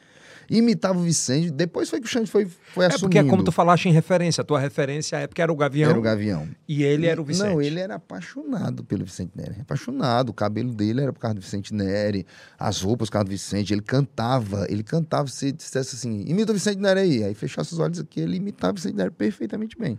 Imitava 0.55 0.99
o 0.99 1.03
Vicente. 1.03 1.51
Depois 1.51 1.89
foi 1.89 1.99
que 2.01 2.07
o 2.07 2.09
Xande 2.09 2.31
foi, 2.31 2.45
foi 2.47 2.85
É 2.85 2.89
assumindo. 2.89 3.01
porque 3.07 3.19
é 3.19 3.25
como 3.25 3.43
tu 3.43 3.51
falaste 3.51 3.87
em 3.89 3.93
referência. 3.93 4.43
A 4.43 4.45
tua 4.45 4.61
referência 4.61 5.17
à 5.17 5.23
época 5.23 5.43
era 5.43 5.51
o 5.53 5.57
Gavião. 5.57 5.89
Era 5.91 5.99
o 5.99 6.03
Gavião. 6.03 6.47
E 6.69 6.83
ele 6.83 7.07
era 7.07 7.21
o 7.21 7.25
Vicente. 7.25 7.49
Não, 7.49 7.63
ele 7.63 7.81
era 7.81 7.95
apaixonado 7.95 8.85
pelo 8.85 9.05
Vicente 9.05 9.33
Neri. 9.35 9.61
Apaixonado. 9.61 10.29
O 10.29 10.35
cabelo 10.35 10.73
dele 10.75 11.01
era 11.01 11.13
por 11.13 11.21
causa 11.21 11.35
do 11.37 11.41
Vicente 11.41 11.73
Neri, 11.73 12.27
as 12.59 12.83
roupas 12.83 13.09
por 13.09 13.15
causa 13.15 13.25
do 13.25 13.31
Vicente. 13.31 13.73
Ele 13.73 13.83
cantava, 13.83 14.67
ele 14.69 14.83
cantava, 14.83 15.29
se 15.29 15.53
dissesse 15.53 15.97
assim, 15.97 16.25
imita 16.27 16.53
o 16.53 16.55
Vicente 16.55 16.79
Neri 16.79 17.01
aí. 17.01 17.25
Aí 17.25 17.35
fechasse 17.35 17.73
os 17.73 17.79
olhos 17.79 17.99
aqui, 17.99 18.21
ele 18.21 18.37
imitava 18.37 18.73
o 18.73 18.77
Vicente 18.77 18.95
Neri 18.97 19.11
perfeitamente 19.11 19.77
bem. 19.79 19.99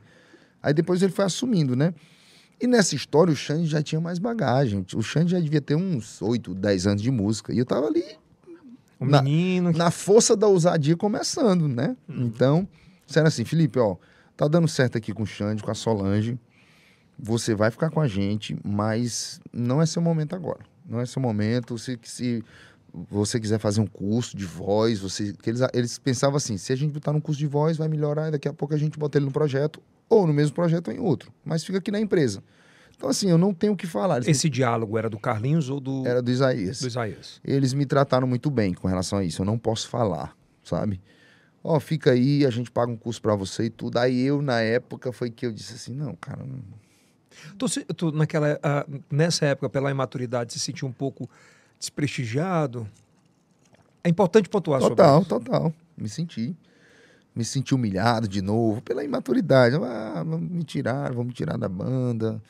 Aí 0.61 0.73
depois 0.73 1.01
ele 1.01 1.11
foi 1.11 1.25
assumindo, 1.25 1.75
né? 1.75 1.93
E 2.61 2.67
nessa 2.67 2.95
história 2.95 3.33
o 3.33 3.35
Xande 3.35 3.65
já 3.65 3.81
tinha 3.81 3.99
mais 3.99 4.19
bagagem. 4.19 4.85
O 4.95 5.01
Xande 5.01 5.31
já 5.31 5.39
devia 5.39 5.59
ter 5.59 5.75
uns 5.75 6.21
8, 6.21 6.53
10 6.53 6.87
anos 6.87 7.01
de 7.01 7.11
música. 7.11 7.51
E 7.53 7.57
eu 7.57 7.65
tava 7.65 7.87
ali 7.87 8.03
O 9.03 9.09
na- 9.09 9.21
menino. 9.21 9.71
na 9.71 9.91
força 9.91 10.35
da 10.35 10.47
ousadia 10.47 10.95
começando, 10.97 11.67
né? 11.67 11.95
Então, 12.09 12.67
disseram 13.05 13.27
assim, 13.27 13.45
Felipe, 13.45 13.77
ó, 13.79 13.95
tá 14.35 14.47
dando 14.47 14.67
certo 14.67 14.97
aqui 14.97 15.13
com 15.13 15.23
o 15.23 15.25
Xande, 15.27 15.61
com 15.63 15.69
a 15.71 15.75
Solange, 15.75 16.39
você 17.17 17.53
vai 17.53 17.69
ficar 17.71 17.89
com 17.89 18.01
a 18.01 18.07
gente, 18.07 18.57
mas 18.63 19.39
não 19.51 19.81
é 19.81 19.85
seu 19.85 20.01
momento 20.01 20.35
agora. 20.35 20.59
Não 20.85 20.99
é 20.99 21.05
seu 21.05 21.21
momento. 21.21 21.77
Se, 21.77 21.97
se 22.03 22.43
você 23.09 23.39
quiser 23.39 23.59
fazer 23.59 23.81
um 23.81 23.87
curso 23.87 24.35
de 24.35 24.45
voz, 24.45 24.99
você, 24.99 25.33
que 25.33 25.49
eles, 25.49 25.61
eles 25.73 25.97
pensavam 25.99 26.37
assim, 26.37 26.57
se 26.57 26.73
a 26.73 26.75
gente 26.75 26.91
botar 26.91 27.13
num 27.13 27.21
curso 27.21 27.39
de 27.39 27.47
voz, 27.47 27.77
vai 27.77 27.87
melhorar, 27.87 28.27
e 28.27 28.31
daqui 28.31 28.47
a 28.47 28.53
pouco 28.53 28.73
a 28.73 28.77
gente 28.77 28.97
bota 28.99 29.17
ele 29.17 29.25
no 29.25 29.31
projeto, 29.31 29.81
ou 30.09 30.27
no 30.27 30.33
mesmo 30.33 30.53
projeto 30.55 30.89
ou 30.89 30.93
em 30.93 30.99
outro, 30.99 31.31
mas 31.45 31.63
fica 31.63 31.77
aqui 31.77 31.89
na 31.91 31.99
empresa. 31.99 32.43
Então, 33.03 33.11
assim, 33.11 33.29
eu 33.29 33.37
não 33.37 33.53
tenho 33.53 33.73
o 33.73 33.75
que 33.75 33.85
falar. 33.85 34.15
Eles 34.15 34.29
Esse 34.29 34.49
diálogo 34.49 34.97
era 34.97 35.09
do 35.09 35.19
Carlinhos 35.19 35.69
ou 35.69 35.81
do, 35.81 36.03
me- 36.03 36.07
Era 36.07 36.21
do 36.21 36.31
Isaías 36.31 36.79
do 36.79 36.87
Isaías? 36.87 37.41
eles 37.43 37.73
me 37.73 37.85
trataram 37.85 38.25
muito 38.25 38.49
bem 38.49 38.73
com 38.73 38.87
relação 38.87 39.19
a 39.19 39.25
isso. 39.25 39.41
Eu 39.41 39.45
não 39.45 39.57
posso 39.57 39.89
falar, 39.89 40.33
sabe? 40.63 41.01
Ó, 41.61 41.77
fica 41.81 42.11
aí, 42.11 42.45
a 42.45 42.49
gente 42.49 42.71
paga 42.71 42.89
um 42.89 42.95
curso 42.95 43.21
pra 43.21 43.35
você 43.35 43.65
e 43.65 43.69
tudo. 43.69 43.97
Aí 43.97 44.21
eu, 44.21 44.41
na 44.41 44.61
época, 44.61 45.11
foi 45.11 45.29
que 45.29 45.45
eu 45.45 45.51
disse 45.51 45.73
assim, 45.73 45.93
não, 45.93 46.15
cara, 46.15 46.45
não... 46.45 46.59
Tu, 47.57 47.67
tu 47.93 48.09
naquela, 48.13 48.57
ah, 48.63 48.85
nessa 49.11 49.47
época, 49.47 49.69
pela 49.69 49.91
imaturidade, 49.91 50.53
se 50.53 50.59
sentiu 50.59 50.87
um 50.87 50.91
pouco 50.93 51.29
desprestigiado? 51.77 52.87
É 54.01 54.07
importante 54.07 54.47
pontuar 54.47 54.79
total, 54.79 55.21
sobre 55.23 55.35
isso. 55.35 55.43
total. 55.49 55.73
Me 55.97 56.07
senti. 56.07 56.55
Me 57.35 57.43
senti 57.43 57.75
humilhado 57.75 58.29
de 58.29 58.41
novo 58.41 58.81
pela 58.81 59.03
imaturidade. 59.03 59.75
Ah, 59.75 60.23
vamos 60.25 60.49
me 60.49 60.63
tirar, 60.63 61.09
vamos 61.11 61.27
me 61.27 61.33
tirar 61.33 61.57
da 61.57 61.67
banda, 61.67 62.41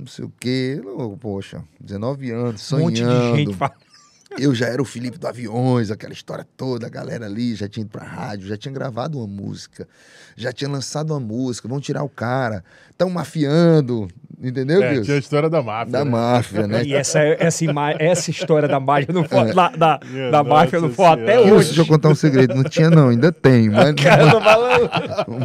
não 0.00 0.06
sei 0.06 0.24
o 0.24 0.32
quê. 0.40 0.80
Eu, 0.84 1.16
Poxa, 1.20 1.62
19 1.80 2.30
anos, 2.30 2.72
Um 2.72 2.78
sonhando. 2.78 2.84
monte 2.84 3.36
de 3.36 3.44
gente 3.44 3.56
fala. 3.56 3.74
Eu 4.38 4.54
já 4.54 4.66
era 4.68 4.80
o 4.80 4.84
Felipe 4.84 5.18
do 5.18 5.26
Aviões, 5.26 5.90
aquela 5.90 6.12
história 6.12 6.46
toda, 6.56 6.86
a 6.86 6.88
galera 6.88 7.26
ali 7.26 7.52
já 7.56 7.68
tinha 7.68 7.82
ido 7.82 7.90
pra 7.90 8.04
rádio, 8.04 8.46
já 8.46 8.56
tinha 8.56 8.72
gravado 8.72 9.18
uma 9.18 9.26
música, 9.26 9.88
já 10.36 10.52
tinha 10.52 10.70
lançado 10.70 11.10
uma 11.12 11.18
música, 11.18 11.66
vão 11.66 11.80
tirar 11.80 12.04
o 12.04 12.08
cara, 12.08 12.64
estão 12.88 13.10
mafiando, 13.10 14.06
entendeu, 14.48 14.82
É, 14.82 15.00
tinha 15.02 15.16
a 15.16 15.18
história 15.18 15.50
da 15.50 15.62
máfia. 15.62 15.92
Da 15.92 16.04
né? 16.04 16.10
máfia, 16.10 16.66
né? 16.66 16.82
E 16.86 16.94
essa, 16.94 17.18
essa, 17.20 17.64
ima- 17.64 17.92
essa 17.98 18.30
história 18.30 18.66
da 18.68 18.80
máfia 18.80 19.12
não 19.12 19.24
for, 19.24 19.52
da, 19.52 19.68
da, 19.70 20.00
Minha 20.04 20.30
da 20.30 20.42
máfia 20.44 20.80
não 20.80 20.90
for 20.90 21.06
até 21.06 21.38
hoje. 21.40 21.66
deixa 21.66 21.80
eu 21.82 21.86
contar 21.86 22.08
um 22.08 22.14
segredo, 22.14 22.54
não 22.54 22.64
tinha 22.64 22.88
não, 22.90 23.08
ainda 23.10 23.30
tem, 23.30 23.68
mas, 23.70 23.94
falando. 24.00 24.90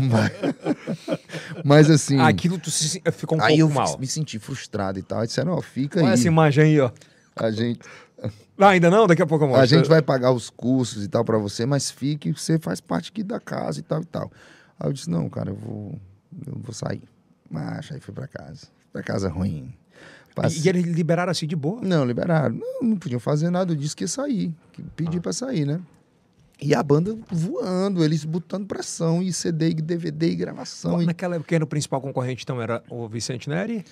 mas, 0.10 1.20
mas 1.64 1.89
assim, 1.89 2.20
Aquilo 2.20 2.58
tu 2.58 2.72
se, 2.72 3.02
ficou 3.12 3.38
um 3.38 3.41
aí 3.43 3.60
eu 3.60 3.68
pouco 3.68 3.82
mal. 3.89 4.00
me 4.00 4.08
senti 4.08 4.39
frustrado 4.39 5.00
e 5.00 5.04
tal, 5.04 5.20
aí 5.20 5.28
disseram, 5.28 5.54
ó, 5.54 5.62
fica 5.62 6.00
Olha 6.00 6.08
aí, 6.10 6.14
essa 6.14 6.28
imagem 6.28 6.64
aí, 6.64 6.80
ó. 6.80 6.89
a 7.36 7.52
gente, 7.52 7.80
Não, 8.58 8.68
ainda 8.68 8.89
não? 8.89 9.06
Daqui 9.08 9.22
a 9.22 9.26
pouco 9.28 9.43
eu 9.43 9.50
mostro. 9.50 9.64
A 9.64 9.68
gente 9.68 9.89
vai 9.89 10.02
pagar 10.02 10.32
os 10.32 10.50
cursos 10.50 11.04
e 11.04 11.08
tal 11.08 11.24
pra 11.26 11.38
você, 11.38 11.66
mas 11.66 11.91
fique, 11.91 12.32
você 12.32 12.58
faz 12.58 12.80
parte 12.80 13.12
aqui 13.12 13.24
da 13.24 13.39
casa 13.39 13.80
e 13.80 13.84
tal 13.84 14.02
e 14.02 14.06
tal. 14.06 14.32
Aí 14.80 14.88
eu 14.89 14.93
disse, 14.93 15.10
não, 15.10 15.30
cara, 15.30 15.50
eu 15.52 15.56
vou, 15.56 16.00
eu 16.48 16.54
vou 16.62 16.74
sair. 16.74 17.02
Mas 17.50 17.91
aí 17.91 18.00
fui 18.00 18.14
pra 18.14 18.28
casa. 18.28 18.68
Pra 18.96 19.04
casa 19.04 19.28
ruim. 19.28 19.74
Passei- 20.34 20.62
E, 20.62 20.66
e 20.66 20.70
eles 20.70 20.84
liberaram 20.86 21.30
assim 21.30 21.46
de 21.46 21.54
boa? 21.56 21.82
Não, 21.82 22.06
liberaram. 22.06 22.56
Não, 22.56 22.89
não 22.89 22.96
podiam 22.98 23.20
fazer 23.20 23.50
nada, 23.50 23.74
eu 23.74 23.76
disse 23.76 23.93
que 23.93 24.06
ia 24.06 24.08
sair. 24.08 24.54
Que 24.72 24.82
pedi 24.96 25.20
pra 25.20 25.34
sair, 25.34 25.66
né? 25.66 25.82
E 26.62 26.74
a 26.74 26.82
banda 26.82 27.14
voando, 27.30 28.02
eles 28.06 28.24
botando 28.24 28.66
pressão, 28.66 29.22
e 29.22 29.34
CD, 29.34 29.72
e 29.72 29.74
DVD, 29.74 30.30
e 30.30 30.36
gravação. 30.38 31.02
E... 31.02 31.06
Naquela 31.06 31.36
época, 31.36 31.50
quem 31.50 31.58
era 31.58 31.66
o 31.66 31.68
principal 31.68 32.00
concorrente, 32.00 32.43
então, 32.43 32.62
era 32.62 32.82
o 32.89 33.06
Vicente 33.10 33.50
Neri? 33.50 33.84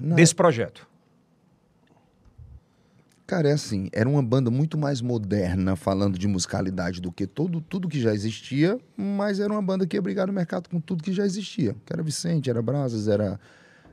Na- 0.00 0.16
Desse 0.16 0.34
projeto. 0.34 0.84
Cara, 3.28 3.50
é 3.50 3.52
assim, 3.52 3.90
era 3.92 4.08
uma 4.08 4.22
banda 4.22 4.50
muito 4.50 4.78
mais 4.78 5.02
moderna 5.02 5.76
falando 5.76 6.18
de 6.18 6.26
musicalidade 6.26 6.98
do 6.98 7.12
que 7.12 7.26
todo, 7.26 7.60
tudo 7.60 7.86
que 7.86 8.00
já 8.00 8.14
existia, 8.14 8.80
mas 8.96 9.38
era 9.38 9.52
uma 9.52 9.60
banda 9.60 9.86
que 9.86 9.98
ia 9.98 10.00
brigar 10.00 10.26
no 10.26 10.32
mercado 10.32 10.66
com 10.70 10.80
tudo 10.80 11.02
que 11.02 11.12
já 11.12 11.26
existia. 11.26 11.76
Que 11.84 11.92
era 11.92 12.02
Vicente, 12.02 12.48
era 12.48 12.62
Brasas, 12.62 13.06
era, 13.06 13.38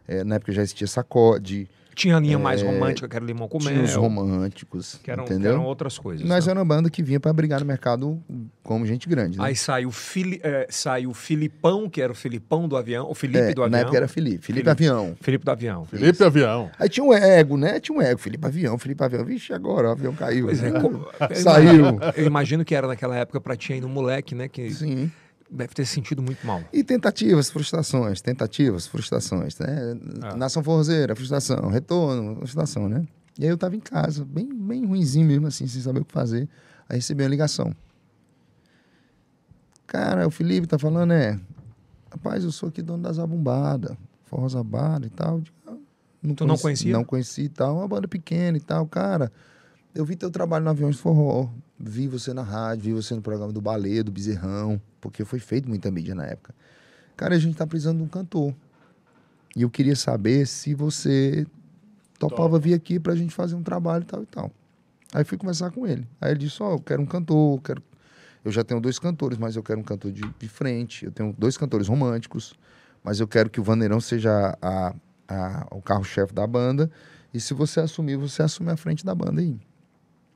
É, 0.07 0.23
na 0.23 0.35
época 0.35 0.53
já 0.53 0.61
existia 0.61 0.87
sacode, 0.87 1.67
Tinha 1.95 2.17
a 2.17 2.19
linha 2.19 2.37
mais 2.37 2.61
romântica, 2.61 3.07
que 3.07 3.15
era 3.15 3.23
Limão 3.25 3.47
com 3.47 3.57
É. 3.57 3.61
tinha 3.61 3.81
os 3.81 3.95
românticos, 3.95 4.99
que 5.01 5.09
eram, 5.09 5.23
que 5.25 5.33
entendeu? 5.33 5.53
eram 5.53 5.63
outras 5.63 5.97
coisas. 5.97 6.27
Nós 6.27 6.45
né? 6.45 6.51
era 6.51 6.59
uma 6.59 6.65
banda 6.65 6.89
que 6.89 7.01
vinha 7.01 7.19
pra 7.19 7.31
brigar 7.31 7.59
no 7.61 7.65
mercado 7.65 8.21
como 8.61 8.85
gente 8.85 9.07
grande, 9.07 9.37
né? 9.37 9.45
Aí 9.45 9.55
saiu, 9.55 9.91
Fili, 9.91 10.39
é, 10.43 10.67
saiu 10.69 11.09
o 11.11 11.13
Filipão, 11.13 11.89
que 11.89 12.01
era 12.01 12.11
o 12.11 12.15
Filipão 12.15 12.67
do 12.67 12.75
avião, 12.75 13.09
o 13.09 13.15
Felipe 13.15 13.39
É, 13.39 13.53
do 13.53 13.63
avião. 13.63 13.69
na 13.71 13.79
época 13.79 13.95
era 13.97 14.07
Felipe, 14.07 14.45
Felipe, 14.45 14.65
Felipe. 14.65 14.69
Avião. 14.69 15.15
Felipe 15.21 15.45
do 15.45 15.51
avião. 15.51 15.85
Felipe 15.85 16.23
Avião. 16.23 16.69
Aí 16.77 16.89
tinha 16.89 17.03
um 17.03 17.13
ego, 17.13 17.55
né? 17.57 17.79
Tinha 17.79 17.97
um 17.97 18.01
ego, 18.01 18.19
Felipe 18.19 18.45
Avião, 18.45 18.77
Felipe 18.77 19.03
Avião. 19.03 19.23
Vixe, 19.23 19.53
agora 19.53 19.87
o 19.87 19.91
avião 19.91 20.13
caiu. 20.13 20.47
Pois 20.47 20.61
é, 20.61 20.71
né? 20.71 20.79
co- 20.79 21.09
eu 21.29 21.35
Saiu. 21.35 21.73
imagino- 21.75 21.99
Eu 22.17 22.25
imagino 22.25 22.65
que 22.65 22.75
era 22.75 22.87
naquela 22.87 23.15
época 23.15 23.39
pra 23.39 23.55
ti 23.55 23.73
ainda 23.73 23.87
um 23.87 23.89
moleque, 23.89 24.35
né? 24.35 24.47
Que 24.49 24.69
Sim. 24.69 25.11
Deve 25.49 25.73
ter 25.73 25.85
sentido 25.85 26.21
muito 26.21 26.45
mal. 26.45 26.63
E 26.73 26.83
tentativas, 26.83 27.49
frustrações, 27.49 28.21
tentativas, 28.21 28.87
frustrações, 28.87 29.57
né? 29.59 29.97
Ah. 30.21 30.35
Nação 30.35 30.63
forrozeira, 30.63 31.15
frustração, 31.15 31.69
retorno, 31.69 32.35
frustração, 32.37 32.89
né? 32.89 33.05
E 33.37 33.43
aí 33.43 33.49
eu 33.49 33.57
tava 33.57 33.75
em 33.75 33.79
casa, 33.79 34.23
bem, 34.25 34.47
bem 34.53 34.85
ruinzinho 34.85 35.27
mesmo, 35.27 35.47
assim, 35.47 35.67
sem 35.67 35.81
saber 35.81 35.99
o 36.01 36.05
que 36.05 36.13
fazer. 36.13 36.47
Aí 36.89 36.97
recebi 36.97 37.23
uma 37.23 37.29
ligação. 37.29 37.73
Cara, 39.87 40.27
o 40.27 40.31
Felipe 40.31 40.67
tá 40.67 40.79
falando, 40.79 41.13
é... 41.13 41.39
Rapaz, 42.11 42.43
eu 42.43 42.51
sou 42.51 42.69
aqui 42.69 42.81
dono 42.81 43.03
da 43.03 43.11
Zabumbada, 43.11 43.97
Forró 44.23 44.47
Zabada 44.47 45.05
e 45.05 45.09
tal. 45.09 45.41
"Ah, 45.67 45.73
Tu 46.35 46.45
não 46.47 46.57
conhecia? 46.57 46.93
Não 46.93 47.03
conheci 47.03 47.43
e 47.43 47.49
tal, 47.49 47.75
uma 47.77 47.87
banda 47.87 48.07
pequena 48.07 48.57
e 48.57 48.61
tal. 48.61 48.87
Cara, 48.87 49.31
eu 49.95 50.05
vi 50.05 50.15
teu 50.15 50.29
trabalho 50.29 50.65
no 50.65 50.69
Aviões 50.71 50.95
de 50.97 51.01
Forró, 51.01 51.49
vi 51.79 52.07
você 52.07 52.33
na 52.33 52.43
rádio, 52.43 52.83
vi 52.83 52.93
você 52.93 53.15
no 53.15 53.21
programa 53.21 53.51
do 53.51 53.61
Balê, 53.61 54.03
do 54.03 54.11
Bezerrão, 54.11 54.79
porque 55.01 55.23
foi 55.25 55.39
feito 55.39 55.67
muita 55.67 55.89
mídia 55.89 56.13
na 56.13 56.25
época. 56.25 56.53
Cara, 57.15 57.35
a 57.35 57.39
gente 57.39 57.55
tá 57.57 57.65
precisando 57.65 57.97
de 57.97 58.03
um 58.03 58.07
cantor. 58.07 58.53
E 59.55 59.61
eu 59.61 59.69
queria 59.69 59.95
saber 59.95 60.45
se 60.45 60.73
você 60.73 61.47
topava 62.19 62.49
Topa. 62.49 62.59
vir 62.59 62.73
aqui 62.73 62.99
pra 62.99 63.15
gente 63.15 63.33
fazer 63.33 63.55
um 63.55 63.63
trabalho 63.63 64.03
e 64.03 64.05
tal 64.05 64.21
e 64.23 64.25
tal. 64.25 64.51
Aí 65.13 65.23
fui 65.23 65.37
conversar 65.37 65.71
com 65.71 65.87
ele. 65.87 66.05
Aí 66.19 66.31
ele 66.31 66.39
disse, 66.39 66.61
ó, 66.61 66.73
eu 66.73 66.79
quero 66.79 67.01
um 67.01 67.05
cantor, 67.05 67.55
eu 67.57 67.61
quero... 67.61 67.83
Eu 68.43 68.51
já 68.51 68.63
tenho 68.63 68.79
dois 68.81 68.99
cantores, 68.99 69.37
mas 69.39 69.55
eu 69.55 69.63
quero 69.63 69.79
um 69.79 69.83
cantor 69.83 70.11
de, 70.11 70.21
de 70.21 70.47
frente. 70.49 71.05
Eu 71.05 71.11
tenho 71.11 71.33
dois 71.37 71.57
cantores 71.57 71.87
românticos, 71.87 72.53
mas 73.03 73.19
eu 73.19 73.27
quero 73.27 73.49
que 73.49 73.59
o 73.59 73.63
Vandeirão 73.63 73.99
seja 74.01 74.55
a, 74.61 74.93
a- 75.27 75.67
o 75.71 75.81
carro-chefe 75.81 76.33
da 76.33 76.45
banda. 76.45 76.91
E 77.33 77.39
se 77.39 77.53
você 77.53 77.79
assumir, 77.79 78.17
você 78.17 78.43
assume 78.43 78.69
a 78.71 78.77
frente 78.77 79.03
da 79.05 79.15
banda 79.15 79.41
aí. 79.41 79.57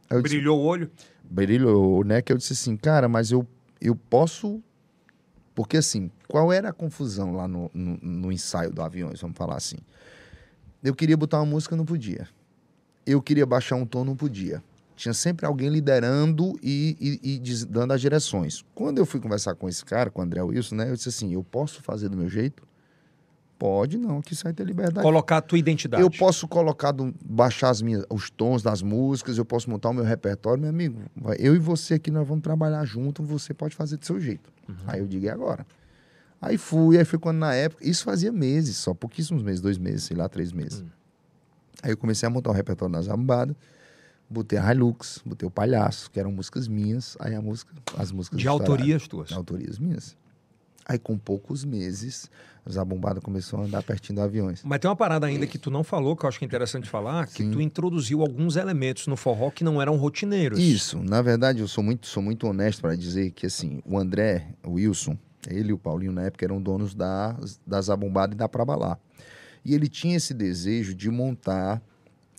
Eu 0.10 0.22
disse, 0.22 0.36
Brilhou 0.36 0.60
o 0.60 0.64
olho? 0.64 0.91
brilhou, 1.24 2.03
né? 2.03 2.22
Que 2.22 2.34
eu 2.34 2.38
disse 2.38 2.53
assim, 2.53 2.76
cara, 2.76 3.07
mas 3.07 3.32
eu, 3.32 3.45
eu 3.80 3.95
posso. 3.95 4.62
Porque 5.53 5.78
assim, 5.78 6.10
qual 6.28 6.51
era 6.53 6.70
a 6.70 6.74
confusão 6.74 7.34
lá 7.34 7.47
no, 7.47 7.70
no, 7.74 7.97
no 8.01 8.32
ensaio 8.32 8.72
do 8.72 8.82
Aviões, 8.82 9.20
vamos 9.22 9.38
falar 9.38 9.55
assim? 9.57 9.78
Eu 10.84 10.95
queria 10.95 11.18
botar 11.18 11.38
uma 11.39 11.45
música, 11.45 11.76
não 11.76 11.86
podia. 11.86 12.28
Eu 13.05 13.22
queria 13.22 13.45
baixar 13.45 13.76
um 13.76 13.86
tom, 13.86 14.03
não 14.05 14.16
podia. 14.16 14.64
Tinha 14.95 15.14
sempre 15.14 15.45
alguém 15.45 15.70
liderando 15.70 16.57
e, 16.64 16.95
e- 17.24 17.34
e 17.36 17.39
diz- 17.39 17.66
dando 17.66 17.91
as 17.93 18.01
direções. 18.01 18.64
Quando 18.76 18.97
eu 18.97 19.05
fui 19.05 19.20
conversar 19.20 19.55
com 19.55 19.68
esse 19.70 19.84
cara, 19.86 20.10
com 20.10 20.22
o 20.22 20.24
André 20.24 20.41
Wilson, 20.41 20.76
né? 20.76 20.89
Eu 20.89 20.95
disse 20.95 21.10
assim: 21.10 21.34
eu 21.34 21.43
posso 21.43 21.82
fazer 21.82 22.10
do 22.10 22.18
meu 22.18 22.30
jeito? 22.30 22.64
Pode, 23.60 23.97
não, 23.97 24.20
aqui 24.20 24.34
sai 24.36 24.53
ter 24.53 24.64
liberdade. 24.66 25.01
Colocar 25.03 25.38
a 25.38 25.41
tua 25.41 25.60
identidade. 25.60 26.01
Eu 26.01 26.10
posso 26.10 26.47
colocar, 26.47 26.93
do- 26.93 27.14
baixar 27.24 27.70
as 27.70 27.82
minhas, 27.82 28.05
os 28.10 28.30
tons 28.30 28.64
das 28.64 28.82
músicas, 28.82 29.38
eu 29.38 29.43
posso 29.43 29.70
montar 29.70 29.89
o 29.89 29.93
meu 29.93 30.05
repertório, 30.05 30.62
meu 30.62 30.70
amigo. 30.70 31.01
Eu 31.38 31.53
e 31.55 31.60
você 31.60 31.95
aqui, 31.95 32.10
nós 32.10 32.26
vamos 32.26 32.41
trabalhar 32.41 32.86
junto, 32.86 33.22
você 33.22 33.53
pode 33.53 33.76
fazer 33.76 33.97
do 33.97 34.05
seu 34.05 34.18
jeito. 34.20 34.49
Aí 34.88 35.01
eu 35.01 35.05
digo, 35.07 35.26
e 35.26 35.30
agora? 35.30 35.68
Aí 36.41 36.57
fui, 36.57 36.97
aí 36.97 37.03
foi 37.03 37.20
quando 37.20 37.38
na 37.39 37.53
época, 37.53 37.86
isso 37.86 38.05
fazia 38.05 38.32
meses, 38.32 38.78
só 38.78 38.93
pouquíssimos 38.93 39.43
meses, 39.43 39.60
dois 39.60 39.78
meses, 39.78 40.03
sei 40.03 40.16
lá, 40.16 40.30
três 40.30 40.53
meses. 40.53 40.86
Aí 41.84 41.91
eu 41.91 41.97
comecei 41.97 42.26
a 42.26 42.30
montar 42.30 42.51
o 42.51 42.53
repertório 42.53 42.93
nas 42.93 43.05
zambadas, 43.07 43.55
botei 44.30 44.57
a 44.57 44.72
Hilux, 44.74 45.22
botei 45.26 45.45
o 45.45 45.51
Palhaço, 45.51 46.10
que 46.10 46.18
eram 46.18 46.32
músicas 46.32 46.66
minhas, 46.68 47.18
aí 47.20 47.36
a 47.36 47.41
música, 47.41 47.74
as 47.97 48.10
músicas 48.14 48.39
De 48.39 48.47
autorias 48.47 49.05
tuas. 49.05 49.28
De 49.28 49.34
autorias 49.34 49.78
minhas. 49.80 50.16
Aí 50.90 50.98
com 50.98 51.16
poucos 51.20 51.64
meses, 51.64 52.32
a 52.66 52.72
Zabumbada 52.72 53.22
começou 53.22 53.60
a 53.60 53.64
andar 53.64 53.84
pertinho 53.84 54.16
do 54.16 54.24
aviões. 54.24 54.64
Mas 54.64 54.80
tem 54.80 54.90
uma 54.90 54.96
parada 54.96 55.28
ainda 55.28 55.46
que 55.46 55.60
tu 55.60 55.70
não 55.70 55.84
falou, 55.84 56.16
que 56.16 56.26
eu 56.26 56.28
acho 56.28 56.40
que 56.40 56.46
é 56.46 56.48
interessante 56.48 56.90
falar, 56.90 57.28
que 57.28 57.44
Sim. 57.44 57.52
tu 57.52 57.62
introduziu 57.62 58.22
alguns 58.22 58.56
elementos 58.56 59.06
no 59.06 59.16
forró 59.16 59.52
que 59.52 59.64
não 59.64 59.80
eram 59.80 59.96
rotineiros. 59.98 60.58
Isso, 60.58 60.98
na 61.04 61.22
verdade 61.22 61.60
eu 61.60 61.68
sou 61.68 61.84
muito, 61.84 62.08
sou 62.08 62.24
muito 62.24 62.48
honesto 62.48 62.82
para 62.82 62.96
dizer 62.96 63.30
que 63.30 63.46
assim, 63.46 63.84
o 63.86 64.00
André, 64.00 64.48
o 64.66 64.72
Wilson, 64.74 65.16
ele 65.48 65.70
e 65.70 65.74
o 65.74 65.78
Paulinho 65.78 66.12
na 66.12 66.24
época 66.24 66.44
eram 66.44 66.60
donos 66.60 66.96
da, 66.96 67.38
da 67.68 67.80
Zabumbada 67.80 68.34
e 68.34 68.36
da 68.36 68.50
Prabalá. 68.50 68.98
E 69.64 69.76
ele 69.76 69.88
tinha 69.88 70.18
esse 70.18 70.34
desejo 70.34 70.96
de 70.96 71.08
montar 71.12 71.80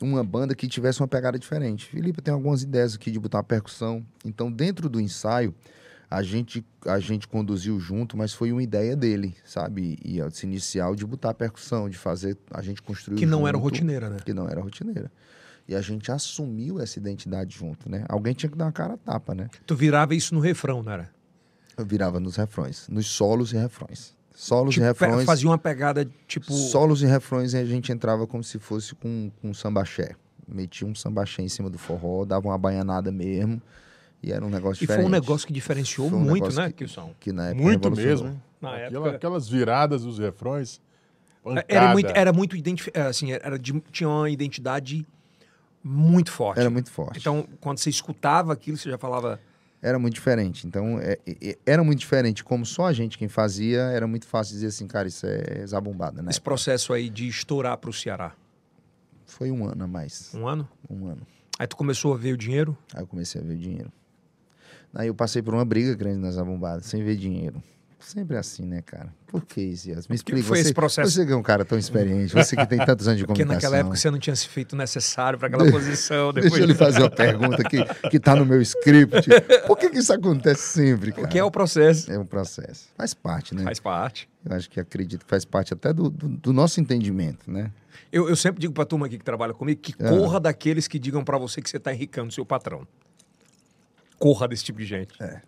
uma 0.03 0.25
banda 0.25 0.57
que 0.57 0.67
tivesse 0.67 1.01
uma 1.01 1.07
pegada 1.07 1.39
diferente. 1.39 1.87
Felipe 1.87 2.21
tem 2.21 2.35
algumas 2.35 2.65
ideias 2.65 2.97
aqui 2.97 3.13
de 3.13 3.19
botar 3.21 3.39
uma 3.39 3.45
percussão. 3.45 4.05
Então, 4.25 4.51
dentro 4.51 4.89
do 4.89 5.01
ensaio, 5.01 5.55
a 6.11 6.23
gente, 6.23 6.67
a 6.87 6.99
gente 6.99 7.29
conduziu 7.29 7.79
junto, 7.79 8.17
mas 8.17 8.33
foi 8.35 8.51
uma 8.51 8.63
ideia 8.63 8.97
dele, 8.97 9.35
sabe? 9.45 9.97
E 10.05 10.19
esse 10.19 10.45
inicial 10.45 10.97
de 10.97 11.07
botar 11.07 11.31
a 11.31 11.35
percussão, 11.35 11.89
de 11.89 11.97
fazer, 11.97 12.37
a 12.51 12.61
gente 12.61 12.83
construiu 12.83 13.17
Que 13.17 13.25
não 13.27 13.47
era 13.47 13.57
junto 13.57 13.65
rotineira, 13.65 14.11
né? 14.11 14.17
que 14.25 14.35
não 14.35 14.49
era 14.49 14.61
rotineira. 14.61 15.11
E 15.69 15.75
a 15.77 15.81
gente 15.81 16.11
assumiu 16.11 16.81
essa 16.81 16.99
identidade 16.99 17.57
junto, 17.57 17.89
né? 17.89 18.05
Alguém 18.09 18.35
tinha 18.35 18.51
que 18.51 18.57
dar 18.59 18.65
uma 18.65 18.73
cara 18.73 18.95
a 18.95 18.97
tapa, 18.97 19.37
né? 19.37 19.49
Tu 19.65 19.77
virava 19.77 20.13
isso 20.13 20.35
no 20.35 20.41
refrão, 20.41 20.83
não 20.83 20.91
era? 20.91 21.09
Eu 21.79 21.85
virava 21.87 22.19
nos 22.19 22.35
refrões, 22.35 22.89
nos 22.89 23.07
solos 23.07 23.53
e 23.53 23.57
refrões. 23.57 24.19
Solos 24.35 24.75
Tipo, 24.75 24.85
e 24.85 24.89
refrões. 24.89 25.25
fazia 25.25 25.49
uma 25.49 25.59
pegada, 25.59 26.09
tipo... 26.27 26.53
Solos 26.53 27.03
e 27.03 27.07
refrões 27.07 27.53
e 27.53 27.59
a 27.59 27.65
gente 27.65 27.93
entrava 27.93 28.27
como 28.27 28.43
se 28.43 28.59
fosse 28.59 28.95
com, 28.97 29.31
com 29.41 29.51
um 29.51 29.55
sambaxé. 29.55 30.17
Metia 30.49 30.89
um 30.89 30.95
sambaxé 30.95 31.43
em 31.43 31.49
cima 31.49 31.71
do 31.71 31.79
forró, 31.79 32.25
dava 32.25 32.49
uma 32.49 32.59
baianada 32.59 33.13
mesmo. 33.13 33.63
E 34.23 34.33
era 34.33 34.45
um 34.45 34.51
negócio 34.51 34.81
E 34.81 34.87
diferente. 34.87 35.03
foi 35.03 35.09
um 35.09 35.12
negócio 35.12 35.47
que 35.47 35.53
diferenciou 35.53 36.09
um 36.09 36.18
muito, 36.18 36.55
né, 36.55 36.66
que- 36.68 36.75
Kilson? 36.85 37.14
que 37.18 37.33
na 37.33 37.49
época 37.51 37.62
Muito 37.62 37.91
mesmo. 37.91 38.41
Na 38.61 38.71
Aquela- 38.75 38.87
época- 38.87 39.11
Aquelas 39.16 39.49
viradas 39.49 40.03
dos 40.03 40.18
refrões. 40.18 40.81
Era 41.43 41.55
pancada. 41.62 41.93
muito, 41.93 42.07
era 42.14 42.33
muito 42.35 42.57
identifi- 42.57 42.93
assim, 42.95 43.33
era 43.33 43.59
de- 43.59 43.81
tinha 43.91 44.09
uma 44.09 44.29
identidade 44.29 45.07
muito 45.83 46.31
forte. 46.31 46.61
Era 46.61 46.68
muito 46.68 46.91
forte. 46.91 47.18
Então, 47.18 47.49
quando 47.61 47.79
você 47.79 47.89
escutava 47.89 48.53
aquilo, 48.53 48.77
você 48.77 48.91
já 48.91 48.99
falava... 48.99 49.41
Era 49.83 49.99
muito 49.99 50.12
diferente. 50.12 50.66
Então, 50.66 50.99
é- 51.01 51.16
é- 51.27 51.57
era 51.64 51.83
muito 51.83 51.99
diferente. 52.01 52.45
Como 52.45 52.66
só 52.66 52.85
a 52.85 52.93
gente 52.93 53.16
quem 53.16 53.29
fazia, 53.29 53.81
era 53.85 54.07
muito 54.07 54.27
fácil 54.27 54.53
dizer 54.53 54.66
assim, 54.66 54.87
cara, 54.87 55.09
isso 55.09 55.25
é 55.27 55.66
zabumbada, 55.66 56.21
né? 56.21 56.29
Esse 56.31 56.41
processo 56.43 56.93
aí 56.93 57.09
de 57.09 57.27
estourar 57.27 57.79
pro 57.79 57.91
Ceará. 57.91 58.35
Foi 59.25 59.51
um 59.51 59.64
ano 59.66 59.85
a 59.85 59.87
mais. 59.87 60.35
Um 60.35 60.47
ano? 60.47 60.68
Um 60.91 61.07
ano. 61.07 61.27
Aí 61.59 61.66
tu 61.66 61.77
começou 61.77 62.12
a 62.12 62.18
ver 62.18 62.35
o 62.35 62.37
dinheiro. 62.37 62.77
Aí 62.95 63.03
eu 63.03 63.07
comecei 63.07 63.41
a 63.41 63.45
ver 63.45 63.57
dinheiro. 63.57 63.91
Aí 64.95 65.09
eu 65.09 65.14
passei 65.14 65.41
por 65.43 65.55
uma 65.55 65.64
briga 65.64 65.95
grande 65.95 66.18
nas 66.18 66.36
abombadas, 66.38 66.86
sem 66.86 67.03
ver 67.05 67.16
dinheiro. 67.16 67.62
Sempre 68.03 68.38
assim, 68.38 68.64
né, 68.64 68.80
cara? 68.80 69.12
Por 69.26 69.45
que 69.45 69.61
isso, 69.61 69.91
Yas? 69.91 70.09
Me 70.09 70.16
explica. 70.16 70.43
foi 70.43 70.57
você, 70.57 70.62
esse 70.62 70.72
processo? 70.74 71.11
Você 71.12 71.26
que 71.26 71.32
é 71.32 71.36
um 71.36 71.43
cara 71.43 71.66
tão 71.66 71.78
experiente, 71.78 72.32
você 72.34 72.57
que 72.57 72.66
tem 72.66 72.78
tantos 72.84 73.07
anos 73.07 73.18
de 73.20 73.26
Porque 73.26 73.43
comunicação. 73.43 73.70
naquela 73.70 73.76
época 73.82 73.97
você 73.97 74.11
não 74.11 74.18
tinha 74.18 74.34
se 74.34 74.49
feito 74.49 74.74
necessário 74.74 75.38
para 75.38 75.49
aquela 75.49 75.70
posição. 75.70 76.32
Depois... 76.32 76.51
Deixa 76.51 76.64
eu 76.64 76.66
lhe 76.66 76.74
fazer 76.74 77.01
uma 77.01 77.11
pergunta 77.11 77.62
que, 77.62 77.84
que 78.09 78.18
tá 78.18 78.34
no 78.34 78.47
meu 78.47 78.61
script. 78.62 79.28
Por 79.66 79.76
que, 79.76 79.91
que 79.91 79.99
isso 79.99 80.14
acontece 80.14 80.62
sempre, 80.62 81.11
cara? 81.12 81.22
Porque 81.22 81.38
é 81.38 81.45
o 81.45 81.51
processo. 81.51 82.11
É 82.11 82.18
um 82.18 82.24
processo. 82.24 82.88
Faz 82.97 83.12
parte, 83.12 83.55
né? 83.55 83.64
Faz 83.64 83.78
parte. 83.78 84.28
Eu 84.49 84.57
acho 84.57 84.70
que 84.70 84.80
acredito 84.80 85.22
que 85.24 85.30
faz 85.30 85.45
parte 85.45 85.74
até 85.74 85.93
do, 85.93 86.09
do, 86.09 86.26
do 86.26 86.53
nosso 86.55 86.80
entendimento, 86.80 87.51
né? 87.51 87.70
Eu, 88.11 88.30
eu 88.30 88.34
sempre 88.34 88.62
digo 88.62 88.72
pra 88.72 88.86
turma 88.86 89.07
aqui 89.07 89.18
que 89.18 89.24
trabalha 89.24 89.53
comigo 89.53 89.78
que 89.78 89.95
Ah. 90.01 90.09
corra 90.09 90.41
daqueles 90.41 90.88
que 90.88 90.99
digam 90.99 91.22
pra 91.22 91.36
você 91.36 91.61
que 91.61 91.68
você 91.68 91.78
tá 91.78 91.93
enricando 91.93 92.32
seu 92.32 92.47
patrão. 92.47 92.86
Corra 94.21 94.47
desse 94.47 94.62
tipo 94.62 94.79
de 94.79 94.85
gente. 94.87 95.14
É, 95.21 95.41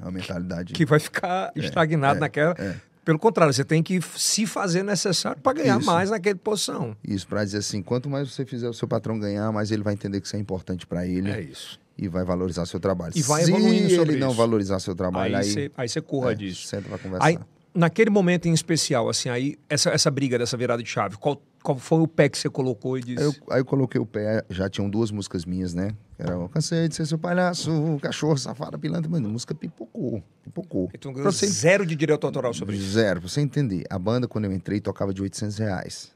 uma 0.00 0.10
mentalidade. 0.10 0.72
Que 0.72 0.84
vai 0.84 0.98
ficar 0.98 1.52
estagnado 1.54 2.16
é, 2.16 2.20
naquela. 2.20 2.54
é. 2.58 2.74
Pelo 3.04 3.18
contrário, 3.18 3.52
você 3.52 3.62
tem 3.62 3.82
que 3.82 4.00
se 4.16 4.46
fazer 4.46 4.82
necessário 4.82 5.38
para 5.42 5.52
ganhar 5.58 5.76
Isso. 5.78 5.86
mais 5.86 6.08
naquela 6.08 6.36
posição. 6.36 6.96
Isso, 7.06 7.26
pra 7.28 7.44
dizer 7.44 7.58
assim, 7.58 7.82
quanto 7.82 8.08
mais 8.08 8.32
você 8.32 8.46
fizer 8.46 8.66
o 8.66 8.72
seu 8.72 8.88
patrão 8.88 9.18
ganhar, 9.18 9.52
mais 9.52 9.70
ele 9.70 9.82
vai 9.82 9.92
entender 9.92 10.22
que 10.22 10.26
isso 10.26 10.34
é 10.36 10.38
importante 10.38 10.86
pra 10.86 11.06
ele. 11.06 11.30
É 11.30 11.38
isso. 11.42 11.78
e 11.98 12.08
vai 12.08 12.24
valorizar 12.24 12.64
seu 12.64 12.80
trabalho. 12.80 13.12
E 13.14 13.20
vai 13.22 13.44
Se 13.44 13.50
evoluindo 13.50 13.90
sobre 13.90 14.12
ele 14.14 14.20
não 14.20 14.28
isso. 14.28 14.36
valorizar 14.38 14.78
seu 14.80 14.94
trabalho, 14.96 15.36
Aí 15.36 15.70
aí 15.76 15.86
você 15.88 16.00
corra 16.00 16.32
é, 16.32 16.34
disso. 16.34 16.66
senta 16.66 16.88
pra 16.88 16.96
conversar. 16.96 17.26
Aí, 17.26 17.38
naquele 17.74 18.10
momento 18.10 18.46
em 18.46 18.52
especial, 18.52 19.08
assim, 19.08 19.28
aí, 19.28 19.56
essa, 19.68 19.90
essa 19.90 20.10
briga 20.10 20.38
dessa 20.38 20.56
virada 20.56 20.82
de 20.82 20.88
chave, 20.88 21.16
qual, 21.16 21.40
qual 21.62 21.76
foi 21.76 22.00
o 22.00 22.06
pé 22.08 22.28
que 22.28 22.38
você 22.38 22.48
colocou 22.48 22.96
e 22.96 23.02
disse? 23.02 23.20
Aí 23.22 23.26
eu, 23.26 23.52
aí 23.54 23.60
eu 23.60 23.64
coloquei 23.64 24.00
o 24.00 24.06
pé, 24.06 24.44
já 24.48 24.68
tinham 24.70 24.88
duas 24.88 25.10
músicas 25.10 25.44
minhas, 25.44 25.74
né? 25.74 25.90
Era 26.18 26.34
eu 26.34 26.48
cansei 26.48 26.86
de 26.88 26.94
ser 26.94 27.06
seu 27.06 27.18
palhaço, 27.18 27.98
cachorro, 28.00 28.38
safado, 28.38 28.78
pilantra. 28.78 29.10
Mano, 29.10 29.28
a 29.28 29.32
música 29.32 29.52
pipocou, 29.54 30.22
pipocou. 30.44 30.88
Então, 30.94 31.12
Pra 31.12 31.24
você- 31.24 31.46
zero 31.48 31.84
de 31.84 31.96
direito 31.96 32.24
autoral 32.24 32.54
sobre 32.54 32.76
isso. 32.76 32.90
Zero, 32.92 33.20
pra 33.20 33.28
você 33.28 33.40
entender. 33.40 33.84
A 33.90 33.98
banda, 33.98 34.28
quando 34.28 34.44
eu 34.44 34.52
entrei, 34.52 34.80
tocava 34.80 35.12
de 35.12 35.20
800 35.20 35.58
reais. 35.58 36.12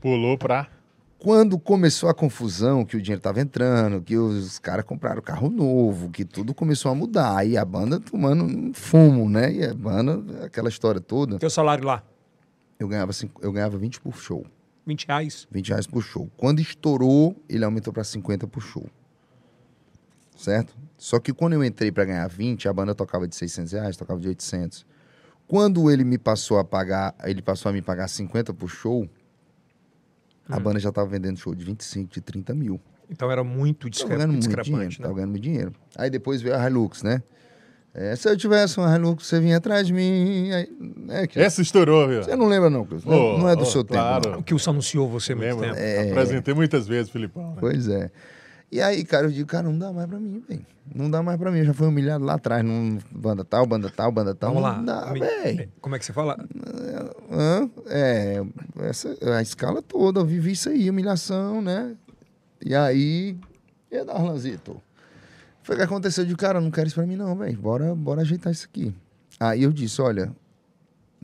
Pulou 0.00 0.36
pra. 0.36 0.68
Quando 1.24 1.58
começou 1.58 2.10
a 2.10 2.14
confusão, 2.14 2.84
que 2.84 2.98
o 2.98 3.00
dinheiro 3.00 3.18
tava 3.18 3.40
entrando, 3.40 4.02
que 4.02 4.14
os 4.14 4.58
caras 4.58 4.84
compraram 4.84 5.22
carro 5.22 5.48
novo, 5.48 6.10
que 6.10 6.22
tudo 6.22 6.52
começou 6.52 6.92
a 6.92 6.94
mudar. 6.94 7.38
Aí 7.38 7.56
a 7.56 7.64
banda 7.64 7.98
tomando 7.98 8.44
um 8.44 8.74
fumo, 8.74 9.26
né? 9.26 9.50
E 9.50 9.64
a 9.64 9.72
banda, 9.72 10.44
aquela 10.44 10.68
história 10.68 11.00
toda. 11.00 11.38
Teu 11.38 11.48
salário 11.48 11.82
lá. 11.82 12.04
eu 12.78 12.86
ganhava, 12.86 13.10
cinco- 13.14 13.40
eu 13.42 13.50
ganhava 13.50 13.78
20 13.78 14.02
por 14.02 14.14
show. 14.18 14.44
20 14.86 15.06
reais. 15.06 15.48
20 15.50 15.68
reais 15.70 15.86
por 15.86 16.02
show. 16.02 16.30
Quando 16.36 16.60
estourou, 16.60 17.34
ele 17.48 17.64
aumentou 17.64 17.90
para 17.90 18.04
50 18.04 18.46
por 18.46 18.60
show. 18.62 18.84
Certo? 20.36 20.76
Só 20.98 21.18
que 21.18 21.32
quando 21.32 21.54
eu 21.54 21.64
entrei 21.64 21.90
para 21.90 22.04
ganhar 22.04 22.28
20, 22.28 22.68
a 22.68 22.72
banda 22.74 22.94
tocava 22.94 23.26
de 23.26 23.34
600 23.34 23.72
reais, 23.72 23.96
tocava 23.96 24.20
de 24.20 24.28
800. 24.28 24.84
Quando 25.48 25.90
ele 25.90 26.04
me 26.04 26.18
passou 26.18 26.58
a 26.58 26.64
pagar, 26.64 27.14
ele 27.24 27.40
passou 27.40 27.70
a 27.70 27.72
me 27.72 27.80
pagar 27.80 28.08
50 28.08 28.52
por 28.52 28.68
show, 28.68 29.08
a 30.48 30.58
banda 30.60 30.78
já 30.78 30.92
tava 30.92 31.08
vendendo 31.08 31.38
show 31.38 31.54
de 31.54 31.64
25, 31.64 32.12
de 32.12 32.20
30 32.20 32.54
mil. 32.54 32.80
Então 33.10 33.30
era 33.30 33.44
muito 33.44 33.80
Tava 33.80 33.90
discre... 33.90 34.16
ganhando 34.16 34.32
muito 34.32 34.42
dinheiro, 34.42 34.62
discrepante, 34.62 34.98
tava 34.98 35.08
né? 35.08 35.14
ganhando 35.14 35.30
muito 35.30 35.42
dinheiro. 35.42 35.72
Aí 35.96 36.10
depois 36.10 36.42
veio 36.42 36.56
a 36.56 36.66
Hilux, 36.66 37.02
né? 37.02 37.22
É, 37.96 38.16
se 38.16 38.28
eu 38.28 38.36
tivesse 38.36 38.76
uma 38.78 38.92
Hilux, 38.96 39.24
você 39.24 39.38
vinha 39.38 39.56
atrás 39.56 39.86
de 39.86 39.92
mim. 39.92 40.50
Aí, 40.50 40.68
é 41.10 41.26
que, 41.28 41.38
Essa 41.38 41.62
estourou, 41.62 42.08
viu? 42.08 42.24
Você 42.24 42.34
não 42.34 42.46
lembra, 42.48 42.68
não, 42.68 42.84
Cris? 42.84 43.04
Não, 43.04 43.36
Oh, 43.36 43.38
não 43.38 43.48
é 43.48 43.54
do 43.54 43.62
oh, 43.62 43.66
seu 43.66 43.84
claro. 43.84 44.22
tempo. 44.22 44.34
não. 44.34 44.40
O 44.40 44.42
que 44.42 44.52
o 44.52 44.58
anunciou 44.66 45.08
você 45.08 45.32
Lembra? 45.32 45.72
tempo. 45.72 46.10
Apresentei 46.10 46.54
muitas 46.54 46.88
vezes, 46.88 47.10
Filipão. 47.12 47.50
Né? 47.50 47.56
Pois 47.60 47.86
é. 47.86 48.10
E 48.74 48.82
aí, 48.82 49.04
cara, 49.04 49.28
eu 49.28 49.30
digo, 49.30 49.46
cara, 49.46 49.68
não 49.68 49.78
dá 49.78 49.92
mais 49.92 50.08
pra 50.08 50.18
mim, 50.18 50.42
velho. 50.48 50.66
Não 50.92 51.08
dá 51.08 51.22
mais 51.22 51.38
pra 51.38 51.48
mim. 51.52 51.60
Eu 51.60 51.66
já 51.66 51.72
fui 51.72 51.86
humilhado 51.86 52.24
lá 52.24 52.34
atrás, 52.34 52.64
num 52.64 52.98
banda 53.08 53.44
tal, 53.44 53.64
banda 53.64 53.88
tal, 53.88 54.10
banda 54.10 54.34
tal. 54.34 54.52
Vamos 54.52 54.68
não 54.68 54.84
lá. 54.84 55.00
dá, 55.00 55.12
velho. 55.12 55.70
Como 55.80 55.94
é 55.94 55.98
que 56.00 56.04
você 56.04 56.12
fala? 56.12 56.36
Hã? 57.30 57.70
É, 57.86 58.42
essa, 58.80 59.16
a 59.36 59.40
escala 59.40 59.80
toda, 59.80 60.18
eu 60.18 60.26
vivi 60.26 60.50
isso 60.50 60.68
aí, 60.70 60.90
humilhação, 60.90 61.62
né? 61.62 61.94
E 62.66 62.74
aí, 62.74 63.36
e 63.92 63.96
aí, 63.96 64.04
Darlanzito? 64.04 64.82
Foi 65.62 65.76
o 65.76 65.78
que 65.78 65.84
aconteceu 65.84 66.26
de 66.26 66.34
cara, 66.34 66.60
não 66.60 66.72
quero 66.72 66.88
isso 66.88 66.96
pra 66.96 67.06
mim 67.06 67.14
não, 67.14 67.36
velho. 67.36 67.56
Bora, 67.56 67.94
bora 67.94 68.22
ajeitar 68.22 68.52
isso 68.52 68.66
aqui. 68.66 68.92
Aí 69.38 69.62
eu 69.62 69.70
disse, 69.70 70.02
olha, 70.02 70.32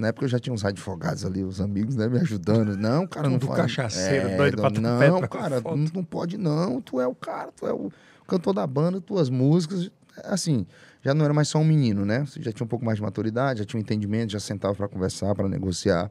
na 0.01 0.09
época 0.09 0.25
eu 0.25 0.29
já 0.29 0.39
tinha 0.39 0.53
uns 0.53 0.65
advogados 0.65 1.25
ali, 1.25 1.45
os 1.45 1.61
amigos, 1.61 1.97
né, 1.97 2.09
me 2.09 2.19
ajudando. 2.19 2.77
Não, 2.77 3.07
cara, 3.07 3.29
não 3.29 3.39
Tudo 3.39 3.49
faz. 3.55 3.63
cachaceiro, 3.63 4.37
doido 4.37 4.57
pra 4.57 4.71
Não, 4.71 4.99
pé 4.99 5.11
pra 5.11 5.29
cara, 5.29 5.61
não, 5.61 5.77
não 5.77 6.05
pode 6.05 6.37
não. 6.37 6.81
Tu 6.81 7.01
é 7.01 7.07
o 7.07 7.15
cara, 7.15 7.53
tu 7.53 7.67
é 7.67 7.73
o 7.73 7.91
cantor 8.27 8.55
da 8.55 8.67
banda, 8.67 9.01
tuas 9.01 9.29
músicas. 9.29 9.91
Assim, 10.25 10.67
já 11.03 11.15
não 11.15 11.25
era 11.25 11.33
mais 11.33 11.49
só 11.49 11.59
um 11.59 11.65
menino, 11.65 12.05
né? 12.05 12.25
Você 12.25 12.43
já 12.43 12.53
tinha 12.53 12.65
um 12.65 12.69
pouco 12.69 12.85
mais 12.85 12.97
de 12.97 13.03
maturidade, 13.03 13.61
já 13.61 13.65
tinha 13.65 13.79
um 13.79 13.83
entendimento, 13.83 14.33
já 14.33 14.41
sentava 14.41 14.75
pra 14.75 14.89
conversar, 14.89 15.35
pra 15.35 15.49
negociar. 15.49 16.11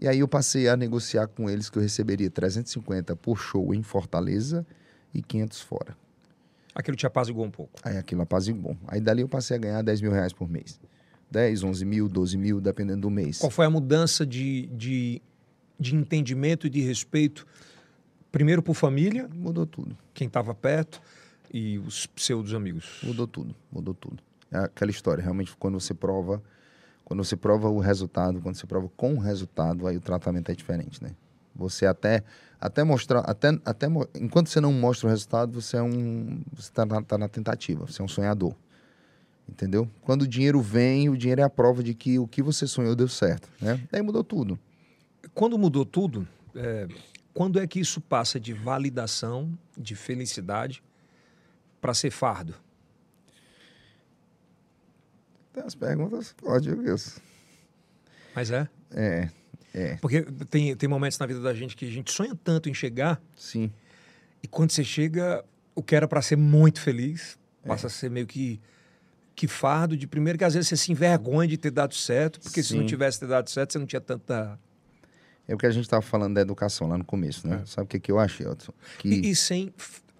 E 0.00 0.08
aí 0.08 0.18
eu 0.18 0.28
passei 0.28 0.68
a 0.68 0.76
negociar 0.76 1.26
com 1.28 1.48
eles 1.48 1.70
que 1.70 1.78
eu 1.78 1.82
receberia 1.82 2.28
350 2.30 3.16
por 3.16 3.36
show 3.38 3.72
em 3.74 3.82
Fortaleza 3.82 4.66
e 5.12 5.22
500 5.22 5.60
fora. 5.60 5.96
Aquilo 6.74 6.96
te 6.96 7.06
apaziguou 7.06 7.46
um 7.46 7.50
pouco. 7.50 7.72
Aí 7.84 7.96
aquilo 7.96 8.22
apaziguou. 8.22 8.76
Aí 8.88 9.00
dali 9.00 9.22
eu 9.22 9.28
passei 9.28 9.56
a 9.56 9.60
ganhar 9.60 9.82
10 9.82 10.00
mil 10.00 10.10
reais 10.10 10.32
por 10.32 10.48
mês. 10.50 10.80
10, 11.30 11.62
11 11.64 11.84
mil, 11.84 12.08
12 12.08 12.36
mil, 12.36 12.60
dependendo 12.60 13.02
do 13.02 13.10
mês. 13.10 13.38
Qual 13.38 13.50
foi 13.50 13.66
a 13.66 13.70
mudança 13.70 14.24
de, 14.24 14.66
de, 14.66 15.20
de 15.78 15.94
entendimento 15.94 16.66
e 16.66 16.70
de 16.70 16.80
respeito? 16.80 17.46
Primeiro 18.30 18.62
por 18.62 18.74
família, 18.74 19.28
Mudou 19.32 19.64
tudo. 19.66 19.96
quem 20.12 20.26
estava 20.26 20.54
perto, 20.54 21.00
e 21.52 21.78
os 21.78 22.06
pseudos 22.06 22.52
amigos. 22.52 22.98
Mudou 23.02 23.28
tudo, 23.28 23.54
mudou 23.70 23.94
tudo. 23.94 24.22
É 24.50 24.58
aquela 24.58 24.90
história, 24.90 25.22
realmente, 25.22 25.54
quando 25.56 25.78
você 25.78 25.94
prova, 25.94 26.42
quando 27.04 27.22
você 27.22 27.36
prova 27.36 27.68
o 27.68 27.78
resultado, 27.78 28.40
quando 28.40 28.56
você 28.56 28.66
prova 28.66 28.90
com 28.96 29.14
o 29.14 29.18
resultado, 29.18 29.86
aí 29.86 29.96
o 29.96 30.00
tratamento 30.00 30.50
é 30.50 30.54
diferente, 30.54 31.02
né? 31.02 31.10
Você 31.54 31.86
até, 31.86 32.24
até 32.60 32.82
mostrar, 32.82 33.20
até, 33.20 33.48
até, 33.64 33.86
enquanto 34.20 34.48
você 34.48 34.60
não 34.60 34.72
mostra 34.72 35.06
o 35.06 35.10
resultado, 35.10 35.60
você 35.60 35.76
é 35.76 35.82
um, 35.82 36.42
você 36.52 36.72
tá 36.72 36.84
na, 36.84 37.02
tá 37.02 37.16
na 37.16 37.28
tentativa, 37.28 37.86
você 37.86 38.02
é 38.02 38.04
um 38.04 38.08
sonhador. 38.08 38.54
Entendeu? 39.48 39.88
Quando 40.00 40.22
o 40.22 40.28
dinheiro 40.28 40.60
vem, 40.60 41.08
o 41.08 41.16
dinheiro 41.16 41.40
é 41.40 41.44
a 41.44 41.50
prova 41.50 41.82
de 41.82 41.94
que 41.94 42.18
o 42.18 42.26
que 42.26 42.42
você 42.42 42.66
sonhou 42.66 42.96
deu 42.96 43.08
certo, 43.08 43.48
né? 43.60 43.80
Daí 43.90 44.00
mudou 44.02 44.24
tudo. 44.24 44.58
Quando 45.34 45.58
mudou 45.58 45.84
tudo, 45.84 46.26
é, 46.54 46.88
quando 47.32 47.60
é 47.60 47.66
que 47.66 47.78
isso 47.78 48.00
passa 48.00 48.40
de 48.40 48.52
validação, 48.52 49.56
de 49.76 49.94
felicidade, 49.94 50.82
para 51.80 51.92
ser 51.92 52.10
fardo? 52.10 52.54
Tem 55.52 55.62
as 55.62 55.74
perguntas, 55.74 56.32
pode, 56.32 56.70
Wilson. 56.70 57.20
Mas 58.34 58.50
é? 58.50 58.68
É, 58.90 59.28
é, 59.74 59.96
Porque 59.96 60.22
tem, 60.48 60.74
tem 60.74 60.88
momentos 60.88 61.18
na 61.18 61.26
vida 61.26 61.40
da 61.40 61.52
gente 61.52 61.76
que 61.76 61.86
a 61.86 61.90
gente 61.90 62.10
sonha 62.10 62.34
tanto 62.42 62.68
em 62.68 62.74
chegar, 62.74 63.20
sim. 63.36 63.72
e 64.42 64.48
quando 64.48 64.70
você 64.70 64.82
chega, 64.82 65.44
o 65.74 65.82
que 65.82 65.94
era 65.94 66.08
para 66.08 66.22
ser 66.22 66.36
muito 66.36 66.80
feliz, 66.80 67.38
passa 67.66 67.88
a 67.88 67.90
ser 67.90 68.10
meio 68.10 68.26
que, 68.26 68.60
que 69.34 69.48
fardo 69.48 69.96
de 69.96 70.06
primeiro, 70.06 70.38
que 70.38 70.44
às 70.44 70.54
vezes 70.54 70.68
você 70.68 70.76
se 70.76 70.92
envergonha 70.92 71.48
de 71.48 71.56
ter 71.56 71.70
dado 71.70 71.94
certo, 71.94 72.40
porque 72.40 72.62
se 72.62 72.74
não 72.74 72.82
Sim. 72.82 72.86
tivesse 72.86 73.20
ter 73.20 73.26
dado 73.26 73.50
certo, 73.50 73.72
você 73.72 73.78
não 73.78 73.86
tinha 73.86 74.00
tanta. 74.00 74.58
É 75.46 75.54
o 75.54 75.58
que 75.58 75.66
a 75.66 75.70
gente 75.70 75.84
estava 75.84 76.02
falando 76.02 76.34
da 76.34 76.40
educação 76.40 76.88
lá 76.88 76.96
no 76.96 77.04
começo, 77.04 77.46
né? 77.46 77.62
Sabe 77.66 77.84
o 77.84 77.88
que, 77.88 78.00
que 78.00 78.10
eu 78.10 78.18
acho, 78.18 78.42
Elton? 78.42 78.72
Que... 78.98 79.08
E, 79.08 79.30
e 79.30 79.36
sem. 79.36 79.72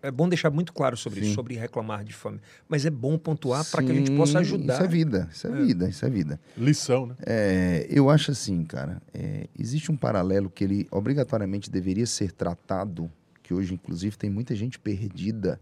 É 0.03 0.11
bom 0.11 0.29
deixar 0.29 0.51
muito 0.51 0.71
claro 0.75 0.99
sobre 0.99 1.21
isso, 1.21 1.31
Sim. 1.31 1.35
sobre 1.35 1.55
reclamar 1.55 2.05
de 2.05 2.13
fome. 2.13 2.39
Mas 2.69 2.85
é 2.85 2.91
bom 2.91 3.17
pontuar 3.17 3.65
para 3.65 3.83
que 3.83 3.91
a 3.91 3.95
gente 3.95 4.11
possa 4.11 4.33
Sim, 4.33 4.39
ajudar. 4.39 4.75
Isso 4.75 4.83
é 4.83 4.87
vida, 4.87 5.29
isso 5.33 5.47
é, 5.47 5.51
vida, 5.51 5.89
isso 5.89 6.05
é 6.05 6.11
vida. 6.11 6.41
Lição, 6.59 7.07
né? 7.07 7.15
É, 7.25 7.87
eu 7.89 8.11
acho 8.11 8.31
assim, 8.31 8.65
cara, 8.65 9.01
é, 9.15 9.49
existe 9.59 9.91
um 9.91 9.97
paralelo 9.97 10.51
que 10.51 10.63
ele 10.63 10.87
obrigatoriamente 10.91 11.71
deveria 11.71 12.05
ser 12.05 12.33
tratado, 12.33 13.11
que 13.43 13.55
hoje, 13.55 13.73
inclusive, 13.73 14.15
tem 14.15 14.29
muita 14.29 14.55
gente 14.55 14.79
perdida 14.79 15.59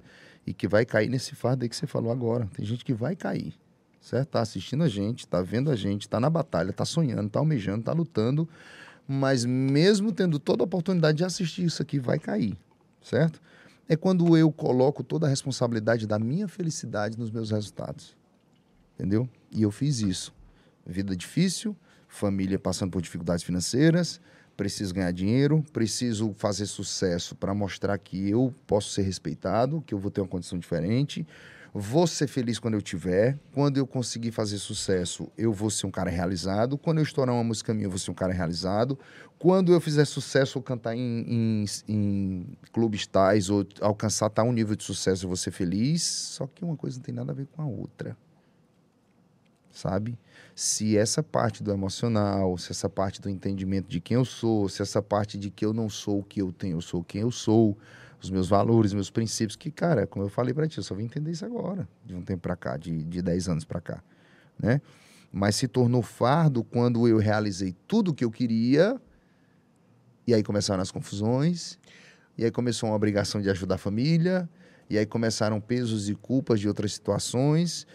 e 0.47 0.53
que 0.53 0.67
vai 0.67 0.85
cair 0.85 1.09
nesse 1.09 1.35
fardo 1.35 1.63
aí 1.63 1.69
que 1.69 1.77
você 1.77 1.87
falou 1.87 2.11
agora. 2.11 2.49
Tem 2.55 2.65
gente 2.65 2.85
que 2.85 2.93
vai 2.93 3.15
cair, 3.15 3.55
certo? 4.01 4.31
Tá 4.31 4.41
assistindo 4.41 4.83
a 4.83 4.89
gente, 4.89 5.27
tá 5.27 5.41
vendo 5.43 5.71
a 5.71 5.77
gente, 5.77 6.09
tá 6.09 6.19
na 6.19 6.29
batalha, 6.29 6.73
tá 6.73 6.85
sonhando, 6.85 7.31
tá 7.31 7.39
almejando, 7.39 7.85
tá 7.85 7.93
lutando, 7.93 8.49
mas 9.07 9.45
mesmo 9.45 10.13
tendo 10.13 10.39
toda 10.39 10.63
a 10.63 10.67
oportunidade 10.67 11.19
de 11.19 11.25
assistir 11.25 11.65
isso 11.65 11.83
aqui, 11.83 11.99
vai 11.99 12.19
cair, 12.19 12.57
certo? 13.03 13.41
É 13.89 13.97
quando 13.97 14.37
eu 14.37 14.51
coloco 14.51 15.03
toda 15.03 15.27
a 15.27 15.29
responsabilidade 15.29 16.07
da 16.07 16.19
minha 16.19 16.49
felicidade 16.49 17.19
nos 17.19 17.31
meus 17.31 17.51
resultados. 17.51 18.17
Entendeu? 18.95 19.29
E 19.51 19.63
eu 19.63 19.71
fiz 19.71 20.01
isso. 20.01 20.33
Vida 20.87 21.17
difícil, 21.17 21.77
família 22.09 22.59
passando 22.59 22.91
por 22.91 23.03
dificuldades 23.03 23.45
financeiras, 23.45 24.21
preciso 24.57 24.95
ganhar 24.95 25.13
dinheiro, 25.13 25.65
preciso 25.73 26.35
fazer 26.37 26.67
sucesso 26.67 27.35
para 27.35 27.55
mostrar 27.55 27.99
que 27.99 28.29
eu 28.29 28.55
posso 28.67 28.91
ser 28.91 29.03
respeitado, 29.03 29.83
que 29.87 29.95
eu 29.95 29.99
vou 29.99 30.11
ter 30.11 30.21
uma 30.21 30.29
condição 30.29 30.59
diferente. 30.59 31.27
Vou 31.75 32.07
ser 32.07 32.27
feliz 32.27 32.59
quando 32.59 32.75
eu 32.75 32.83
tiver. 32.83 33.39
Quando 33.53 33.79
eu 33.79 33.87
conseguir 33.87 34.31
fazer 34.31 34.59
sucesso, 34.59 35.31
eu 35.39 35.53
vou 35.53 35.71
ser 35.71 35.87
um 35.87 35.91
cara 35.91 36.11
realizado. 36.11 36.77
Quando 36.77 36.99
eu 36.99 37.03
estourar 37.03 37.35
uma 37.35 37.43
música 37.43 37.73
minha, 37.73 37.87
eu 37.87 37.91
vou 37.91 37.99
ser 37.99 38.11
um 38.11 38.15
cara 38.15 38.33
realizado. 38.33 38.99
Quando 39.39 39.73
eu 39.73 39.81
fizer 39.81 40.05
sucesso 40.05 40.59
ou 40.59 40.63
cantar 40.63 40.95
em, 40.95 41.25
em, 41.27 41.65
em 41.89 42.47
clubes 42.73 43.07
tais 43.07 43.49
ou 43.49 43.67
alcançar 43.81 44.29
tal 44.29 44.53
nível 44.53 44.77
de 44.77 44.85
sucesso, 44.85 45.25
eu 45.25 45.29
vou 45.29 45.37
ser 45.37 45.51
feliz. 45.51 46.03
Só 46.03 46.47
que 46.47 46.63
uma 46.63 46.77
coisa 46.77 46.99
não 46.99 47.03
tem 47.03 47.15
nada 47.15 47.33
a 47.33 47.35
ver 47.35 47.47
com 47.47 47.63
a 47.63 47.67
outra 47.67 48.17
sabe? 49.73 50.19
Se 50.55 50.97
essa 50.97 51.23
parte 51.23 51.63
do 51.63 51.73
emocional, 51.73 52.57
se 52.59 52.73
essa 52.73 52.89
parte 52.89 53.21
do 53.21 53.31
entendimento 53.31 53.89
de 53.89 54.01
quem 54.01 54.17
eu 54.17 54.25
sou, 54.25 54.69
se 54.69 54.83
essa 54.83 55.01
parte 55.01 55.39
de 55.39 55.51
que 55.51 55.65
eu 55.65 55.73
não 55.73 55.89
sou 55.89 56.21
o 56.21 56.23
que 56.23 56.43
eu 56.43 56.53
tenho, 56.53 56.77
eu 56.77 56.81
sou 56.81 57.03
quem 57.03 57.23
eu 57.23 57.31
sou, 57.31 57.77
os 58.23 58.31
meus 58.31 58.49
valores, 58.49 58.93
meus 58.93 59.11
princípios, 59.11 59.57
que, 59.57 59.71
cara, 59.71 60.07
como 60.07 60.25
eu 60.25 60.29
falei 60.29 60.55
pra 60.55 60.69
ti, 60.69 60.79
eu 60.79 60.85
só 60.85 60.95
vim 60.95 61.05
entender 61.05 61.33
isso 61.33 61.45
agora, 61.45 61.89
de 62.05 62.15
um 62.15 62.23
tempo 62.23 62.43
pra 62.43 62.55
cá, 62.55 62.77
de, 62.77 63.03
de 63.03 63.21
10 63.21 63.49
anos 63.49 63.65
pra 63.65 63.81
cá, 63.81 64.03
né? 64.59 64.81
Mas 65.33 65.57
se 65.57 65.67
tornou 65.67 66.03
fardo 66.03 66.63
quando 66.63 67.09
eu 67.09 67.17
realizei 67.17 67.75
tudo 67.89 68.11
o 68.11 68.15
que 68.15 68.25
eu 68.25 68.31
queria, 68.31 69.01
e 70.27 70.35
aí 70.35 70.43
começaram 70.43 70.83
as 70.83 70.93
confusões, 70.93 71.79
e 72.37 72.45
aí 72.45 72.51
começou 72.51 72.91
uma 72.91 72.95
obrigação 72.95 73.41
de 73.41 73.51
ajudar 73.51 73.75
a 73.77 73.79
família, 73.79 74.49
e 74.89 74.99
aí 74.99 75.07
começaram 75.07 75.61
pesos 75.61 76.09
e 76.09 76.15
culpas 76.15 76.61
de 76.61 76.69
outras 76.69 76.93
situações, 76.93 77.87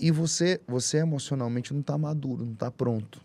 e 0.00 0.10
você, 0.10 0.60
você 0.66 0.98
emocionalmente 0.98 1.72
não 1.72 1.80
está 1.80 1.96
maduro, 1.98 2.44
não 2.44 2.52
está 2.54 2.70
pronto, 2.70 3.20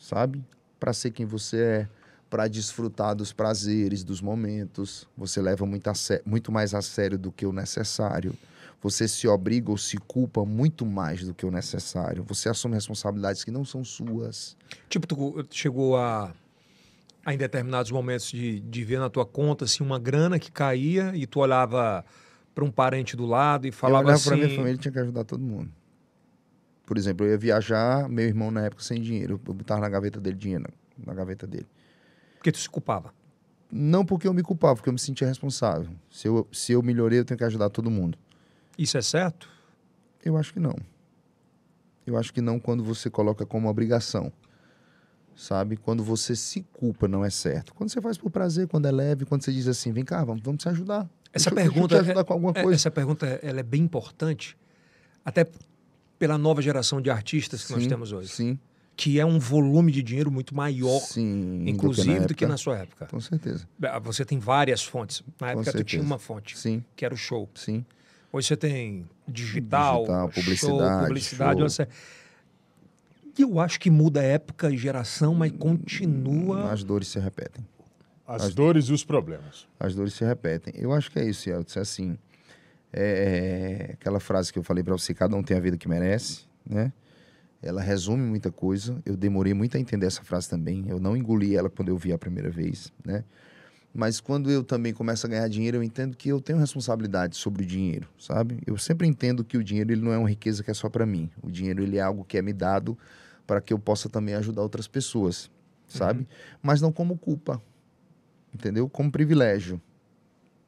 sabe? 0.00 0.42
Para 0.80 0.92
ser 0.92 1.10
quem 1.10 1.26
você 1.26 1.56
é, 1.60 1.88
para 2.30 2.48
desfrutar 2.48 3.14
dos 3.14 3.32
prazeres, 3.32 4.02
dos 4.02 4.20
momentos. 4.20 5.06
Você 5.16 5.40
leva 5.40 5.64
muito, 5.66 5.88
a 5.88 5.94
sé- 5.94 6.22
muito 6.24 6.50
mais 6.50 6.74
a 6.74 6.82
sério 6.82 7.18
do 7.18 7.30
que 7.30 7.44
o 7.46 7.52
necessário. 7.52 8.34
Você 8.82 9.06
se 9.06 9.28
obriga 9.28 9.70
ou 9.70 9.78
se 9.78 9.96
culpa 9.96 10.44
muito 10.44 10.84
mais 10.84 11.22
do 11.24 11.32
que 11.34 11.46
o 11.46 11.50
necessário. 11.50 12.24
Você 12.24 12.48
assume 12.48 12.74
responsabilidades 12.74 13.44
que 13.44 13.50
não 13.50 13.64
são 13.64 13.84
suas. 13.84 14.56
Tipo, 14.88 15.06
tu 15.06 15.46
chegou 15.50 15.96
a, 15.96 16.34
em 17.28 17.36
determinados 17.36 17.92
momentos 17.92 18.30
de, 18.30 18.58
de 18.60 18.84
ver 18.84 18.98
na 18.98 19.08
tua 19.08 19.24
conta 19.24 19.66
assim, 19.66 19.84
uma 19.84 20.00
grana 20.00 20.38
que 20.38 20.50
caía 20.50 21.12
e 21.14 21.26
tu 21.26 21.38
olhava 21.38 22.04
para 22.54 22.64
um 22.64 22.70
parente 22.72 23.16
do 23.16 23.24
lado 23.24 23.66
e 23.66 23.68
eu 23.68 23.72
falava 23.72 24.04
olhava 24.04 24.16
assim. 24.16 24.28
para 24.28 24.36
minha 24.36 24.50
família 24.56 24.76
tinha 24.78 24.92
que 24.92 24.98
ajudar 24.98 25.22
todo 25.24 25.40
mundo. 25.44 25.70
Por 26.92 26.98
exemplo, 26.98 27.24
eu 27.24 27.30
ia 27.30 27.38
viajar, 27.38 28.06
meu 28.06 28.26
irmão 28.26 28.50
na 28.50 28.66
época 28.66 28.82
sem 28.82 29.00
dinheiro. 29.00 29.40
Eu 29.48 29.54
botava 29.54 29.80
na 29.80 29.88
gaveta 29.88 30.20
dele 30.20 30.36
dinheiro, 30.36 30.64
na- 30.98 31.06
na 31.06 31.14
gaveta 31.14 31.46
dele. 31.46 31.66
Porque 32.36 32.52
tu 32.52 32.58
se 32.58 32.68
culpava. 32.68 33.14
Não 33.70 34.04
porque 34.04 34.28
eu 34.28 34.34
me 34.34 34.42
culpava, 34.42 34.74
porque 34.74 34.90
eu 34.90 34.92
me 34.92 34.98
sentia 34.98 35.26
responsável. 35.26 35.88
Se 36.10 36.28
eu, 36.28 36.46
se 36.52 36.72
eu 36.72 36.82
melhorei, 36.82 37.18
eu 37.18 37.24
tenho 37.24 37.38
que 37.38 37.44
ajudar 37.44 37.70
todo 37.70 37.90
mundo. 37.90 38.18
Isso 38.76 38.98
é 38.98 39.00
certo? 39.00 39.48
Eu 40.22 40.36
acho 40.36 40.52
que 40.52 40.60
não. 40.60 40.76
Eu 42.06 42.18
acho 42.18 42.30
que 42.30 42.42
não 42.42 42.60
quando 42.60 42.84
você 42.84 43.08
coloca 43.08 43.46
como 43.46 43.70
obrigação. 43.70 44.30
sabe? 45.34 45.78
Quando 45.78 46.04
você 46.04 46.36
se 46.36 46.60
culpa 46.74 47.08
não 47.08 47.24
é 47.24 47.30
certo. 47.30 47.72
Quando 47.72 47.88
você 47.88 48.02
faz 48.02 48.18
por 48.18 48.30
prazer, 48.30 48.68
quando 48.68 48.84
é 48.86 48.92
leve, 48.92 49.24
quando 49.24 49.42
você 49.42 49.50
diz 49.50 49.66
assim, 49.66 49.90
vem 49.92 50.04
cá, 50.04 50.22
vamos, 50.22 50.42
vamos 50.42 50.62
se 50.62 50.68
ajudar. 50.68 51.08
Essa 51.32 51.48
Deixa 51.48 51.54
pergunta, 51.54 51.88
deixa 51.88 51.94
eu 51.94 52.04
te 52.04 52.10
ajudar 52.10 52.24
com 52.24 52.32
alguma 52.34 52.52
é- 52.54 52.62
coisa. 52.62 52.74
essa 52.76 52.90
pergunta 52.90 53.26
ela 53.42 53.60
é 53.60 53.62
bem 53.62 53.80
importante, 53.82 54.58
até 55.24 55.46
pela 56.22 56.38
nova 56.38 56.62
geração 56.62 57.00
de 57.00 57.10
artistas 57.10 57.64
que 57.64 57.72
nós 57.72 57.82
Sim, 57.82 57.88
temos 57.88 58.12
hoje, 58.12 58.28
Sim, 58.28 58.56
que 58.96 59.18
é 59.18 59.26
um 59.26 59.40
volume 59.40 59.90
de 59.90 60.04
dinheiro 60.04 60.30
muito 60.30 60.54
maior, 60.54 61.00
sim. 61.00 61.64
inclusive, 61.66 62.26
do 62.26 62.32
que 62.34 62.44
na 62.46 62.50
época. 62.54 62.62
sua 62.62 62.78
época. 62.78 63.06
Com 63.06 63.20
certeza. 63.20 63.66
Ah, 63.82 63.98
Você 63.98 64.24
tem 64.24 64.38
várias 64.38 64.84
fontes. 64.84 65.20
Na 65.40 65.48
época 65.48 65.64
tu 65.64 65.72
certeza. 65.72 65.84
tinha 65.84 66.02
uma 66.02 66.20
fonte, 66.20 66.56
Sim, 66.56 66.84
que 66.94 67.04
era 67.04 67.12
o 67.12 67.16
show. 67.16 67.50
sim. 67.56 67.84
Hoje 68.32 68.46
você 68.46 68.56
tem 68.56 69.04
digital, 69.26 70.02
Digital, 70.02 70.30
show, 70.32 70.42
publicidade, 70.42 71.06
publicidade. 71.08 71.58
show. 71.58 71.68
Você... 71.68 71.88
E 73.36 73.42
eu 73.42 73.58
acho 73.58 73.80
que 73.80 73.90
muda 73.90 74.22
época 74.22 74.70
e 74.70 74.76
geração, 74.76 75.34
mas 75.34 75.50
continua. 75.50 76.70
As 76.70 76.84
dores 76.84 77.08
se 77.08 77.18
repetem. 77.18 77.66
As 78.24 78.54
dores 78.54 78.84
e 78.84 78.92
os 78.92 79.02
problemas. 79.04 79.66
As 79.80 79.92
dores 79.92 80.14
se 80.14 80.24
repetem. 80.24 80.72
Eu 80.76 80.92
acho 80.92 81.10
que 81.10 81.18
é 81.18 81.28
isso, 81.28 81.48
Yeltsin. 81.50 81.80
Assim, 81.80 82.18
é, 82.92 83.88
é 83.90 83.92
aquela 83.92 84.20
frase 84.20 84.52
que 84.52 84.58
eu 84.58 84.62
falei 84.62 84.84
para 84.84 84.92
você, 84.92 85.14
cada 85.14 85.36
um 85.36 85.42
tem 85.42 85.56
a 85.56 85.60
vida 85.60 85.76
que 85.76 85.88
merece, 85.88 86.46
né? 86.68 86.92
Ela 87.62 87.80
resume 87.80 88.24
muita 88.24 88.50
coisa. 88.50 89.00
Eu 89.06 89.16
demorei 89.16 89.54
muito 89.54 89.76
a 89.76 89.80
entender 89.80 90.06
essa 90.06 90.22
frase 90.24 90.48
também. 90.48 90.84
Eu 90.88 90.98
não 90.98 91.16
engoli 91.16 91.54
ela 91.54 91.70
quando 91.70 91.90
eu 91.90 91.96
vi 91.96 92.12
a 92.12 92.18
primeira 92.18 92.50
vez, 92.50 92.92
né? 93.04 93.24
Mas 93.94 94.20
quando 94.20 94.50
eu 94.50 94.64
também 94.64 94.92
começo 94.92 95.26
a 95.26 95.28
ganhar 95.28 95.46
dinheiro, 95.48 95.76
eu 95.76 95.82
entendo 95.82 96.16
que 96.16 96.28
eu 96.28 96.40
tenho 96.40 96.58
responsabilidade 96.58 97.36
sobre 97.36 97.62
o 97.62 97.66
dinheiro, 97.66 98.08
sabe? 98.18 98.58
Eu 98.66 98.78
sempre 98.78 99.06
entendo 99.06 99.44
que 99.44 99.56
o 99.56 99.62
dinheiro 99.62 99.92
ele 99.92 100.00
não 100.00 100.12
é 100.12 100.18
uma 100.18 100.28
riqueza 100.28 100.64
que 100.64 100.70
é 100.70 100.74
só 100.74 100.88
para 100.88 101.04
mim. 101.04 101.30
O 101.42 101.50
dinheiro 101.50 101.82
ele 101.82 101.98
é 101.98 102.00
algo 102.00 102.24
que 102.24 102.38
é 102.38 102.42
me 102.42 102.54
dado 102.54 102.96
para 103.46 103.60
que 103.60 103.72
eu 103.72 103.78
possa 103.78 104.08
também 104.08 104.34
ajudar 104.34 104.62
outras 104.62 104.88
pessoas, 104.88 105.50
sabe? 105.86 106.26
Mas 106.62 106.80
não 106.80 106.90
como 106.90 107.18
culpa, 107.18 107.60
entendeu? 108.52 108.88
Como 108.88 109.12
privilégio. 109.12 109.80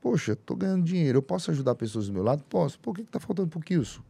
Poxa, 0.04 0.36
tô 0.36 0.54
ganhando 0.54 0.84
dinheiro, 0.84 1.16
eu 1.16 1.22
posso 1.22 1.50
ajudar 1.50 1.74
pessoas 1.76 2.08
do 2.08 2.12
meu 2.12 2.22
lado? 2.22 2.44
Posso. 2.50 2.78
Por 2.78 2.94
que, 2.94 3.04
que 3.04 3.10
tá 3.10 3.18
faltando 3.18 3.48
pro 3.48 3.58
Kilson? 3.58 4.02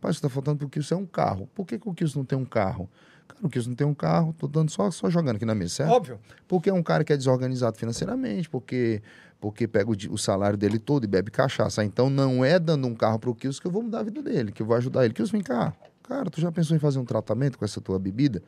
Pai, 0.00 0.12
isso 0.12 0.22
tá 0.22 0.28
faltando 0.28 0.58
pro 0.58 0.68
Kilson 0.68 0.94
é 0.94 0.98
um 0.98 1.06
carro. 1.06 1.48
Por 1.52 1.66
que, 1.66 1.76
que 1.76 1.88
o 1.88 1.92
Kilson 1.92 2.20
não 2.20 2.24
tem 2.24 2.38
um 2.38 2.44
carro? 2.44 2.88
Cara, 3.26 3.44
o 3.44 3.50
Kilson 3.50 3.70
não 3.70 3.74
tem 3.74 3.84
um 3.84 3.94
carro, 3.94 4.32
tô 4.38 4.46
dando 4.46 4.70
só, 4.70 4.88
só 4.92 5.10
jogando 5.10 5.34
aqui 5.34 5.44
na 5.44 5.52
mesa, 5.52 5.74
certo? 5.74 5.90
Óbvio. 5.90 6.20
Porque 6.46 6.70
é 6.70 6.72
um 6.72 6.84
cara 6.84 7.02
que 7.02 7.12
é 7.12 7.16
desorganizado 7.16 7.76
financeiramente, 7.76 8.48
porque 8.48 9.02
porque 9.40 9.66
pega 9.66 9.90
o, 9.90 9.96
o 10.12 10.16
salário 10.16 10.56
dele 10.56 10.78
todo 10.78 11.02
e 11.02 11.08
bebe 11.08 11.32
cachaça. 11.32 11.84
Então 11.84 12.08
não 12.08 12.44
é 12.44 12.60
dando 12.60 12.86
um 12.86 12.94
carro 12.94 13.18
pro 13.18 13.34
Kilson 13.34 13.60
que 13.60 13.66
eu 13.66 13.72
vou 13.72 13.82
mudar 13.82 13.98
a 13.98 14.02
vida 14.04 14.22
dele, 14.22 14.52
que 14.52 14.62
eu 14.62 14.66
vou 14.66 14.76
ajudar 14.76 15.04
ele. 15.04 15.14
Kilson, 15.14 15.32
vem 15.32 15.42
cá. 15.42 15.74
Cara, 16.04 16.30
tu 16.30 16.40
já 16.40 16.52
pensou 16.52 16.76
em 16.76 16.80
fazer 16.80 17.00
um 17.00 17.04
tratamento 17.04 17.58
com 17.58 17.64
essa 17.64 17.80
tua 17.80 17.98
bebida? 17.98 18.40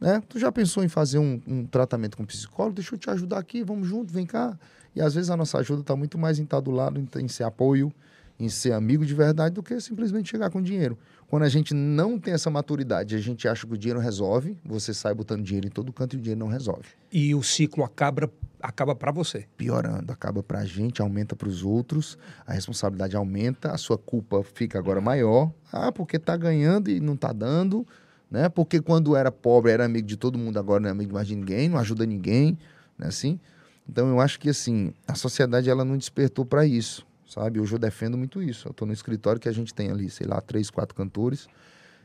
Né? 0.00 0.22
Tu 0.28 0.38
já 0.38 0.52
pensou 0.52 0.84
em 0.84 0.88
fazer 0.88 1.18
um, 1.18 1.40
um 1.48 1.66
tratamento 1.66 2.16
com 2.16 2.22
um 2.22 2.26
psicólogo? 2.26 2.76
Deixa 2.76 2.94
eu 2.94 2.98
te 2.98 3.10
ajudar 3.10 3.38
aqui, 3.38 3.64
vamos 3.64 3.88
junto, 3.88 4.12
vem 4.12 4.24
cá. 4.24 4.56
E 4.94 5.00
às 5.00 5.14
vezes 5.14 5.30
a 5.30 5.36
nossa 5.36 5.58
ajuda 5.58 5.80
está 5.80 5.96
muito 5.96 6.18
mais 6.18 6.38
em 6.38 6.44
estar 6.44 6.60
do 6.60 6.70
lado, 6.70 7.00
em, 7.00 7.08
em 7.22 7.28
ser 7.28 7.44
apoio, 7.44 7.92
em 8.38 8.48
ser 8.48 8.72
amigo 8.72 9.06
de 9.06 9.14
verdade, 9.14 9.54
do 9.54 9.62
que 9.62 9.80
simplesmente 9.80 10.30
chegar 10.30 10.50
com 10.50 10.60
dinheiro. 10.60 10.98
Quando 11.28 11.44
a 11.44 11.48
gente 11.48 11.72
não 11.72 12.18
tem 12.18 12.34
essa 12.34 12.50
maturidade, 12.50 13.14
a 13.14 13.18
gente 13.18 13.48
acha 13.48 13.66
que 13.66 13.72
o 13.72 13.78
dinheiro 13.78 14.00
resolve, 14.00 14.58
você 14.64 14.92
sai 14.92 15.14
botando 15.14 15.42
dinheiro 15.42 15.66
em 15.66 15.70
todo 15.70 15.92
canto 15.92 16.14
e 16.14 16.18
o 16.18 16.20
dinheiro 16.20 16.40
não 16.40 16.48
resolve 16.48 16.88
E 17.10 17.34
o 17.34 17.42
ciclo 17.42 17.84
acaba 17.84 18.30
acaba 18.60 18.94
para 18.94 19.10
você. 19.10 19.46
piorando. 19.56 20.12
Acaba 20.12 20.42
pra 20.42 20.64
gente, 20.64 21.02
aumenta 21.02 21.34
pros 21.34 21.64
outros, 21.64 22.16
a 22.46 22.52
responsabilidade 22.52 23.16
aumenta, 23.16 23.72
a 23.72 23.76
sua 23.78 23.98
culpa 23.98 24.42
fica 24.42 24.78
agora 24.78 25.00
maior. 25.00 25.52
Ah, 25.72 25.90
porque 25.90 26.18
tá 26.18 26.36
ganhando 26.36 26.88
e 26.88 27.00
não 27.00 27.16
tá 27.16 27.32
dando, 27.32 27.84
né? 28.30 28.48
Porque 28.48 28.80
quando 28.80 29.16
era 29.16 29.32
pobre 29.32 29.72
era 29.72 29.84
amigo 29.84 30.06
de 30.06 30.16
todo 30.16 30.38
mundo, 30.38 30.58
agora 30.58 30.80
não 30.80 30.88
é 30.88 30.92
amigo 30.92 31.12
mais 31.12 31.26
de 31.26 31.34
ninguém, 31.34 31.68
não 31.68 31.78
ajuda 31.78 32.06
ninguém, 32.06 32.56
né? 32.96 33.08
Assim. 33.08 33.40
Então 33.88 34.08
eu 34.08 34.20
acho 34.20 34.38
que 34.38 34.48
assim, 34.48 34.92
a 35.06 35.14
sociedade 35.14 35.68
ela 35.68 35.84
não 35.84 35.96
despertou 35.96 36.44
para 36.44 36.66
isso, 36.66 37.06
sabe? 37.26 37.60
Hoje 37.60 37.74
eu 37.74 37.78
defendo 37.78 38.16
muito 38.16 38.42
isso. 38.42 38.68
Eu 38.68 38.72
tô 38.72 38.86
no 38.86 38.92
escritório 38.92 39.40
que 39.40 39.48
a 39.48 39.52
gente 39.52 39.74
tem 39.74 39.90
ali, 39.90 40.08
sei 40.08 40.26
lá, 40.26 40.40
três, 40.40 40.70
quatro 40.70 40.94
cantores, 40.94 41.48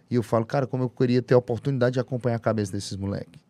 e 0.09 0.15
eu 0.15 0.23
falo, 0.23 0.45
cara, 0.45 0.65
como 0.65 0.83
eu 0.83 0.89
queria 0.89 1.21
ter 1.21 1.33
a 1.33 1.37
oportunidade 1.37 1.93
de 1.93 1.99
acompanhar 1.99 2.37
a 2.37 2.39
cabeça 2.39 2.71
desses 2.71 2.95
moleques. 2.95 3.41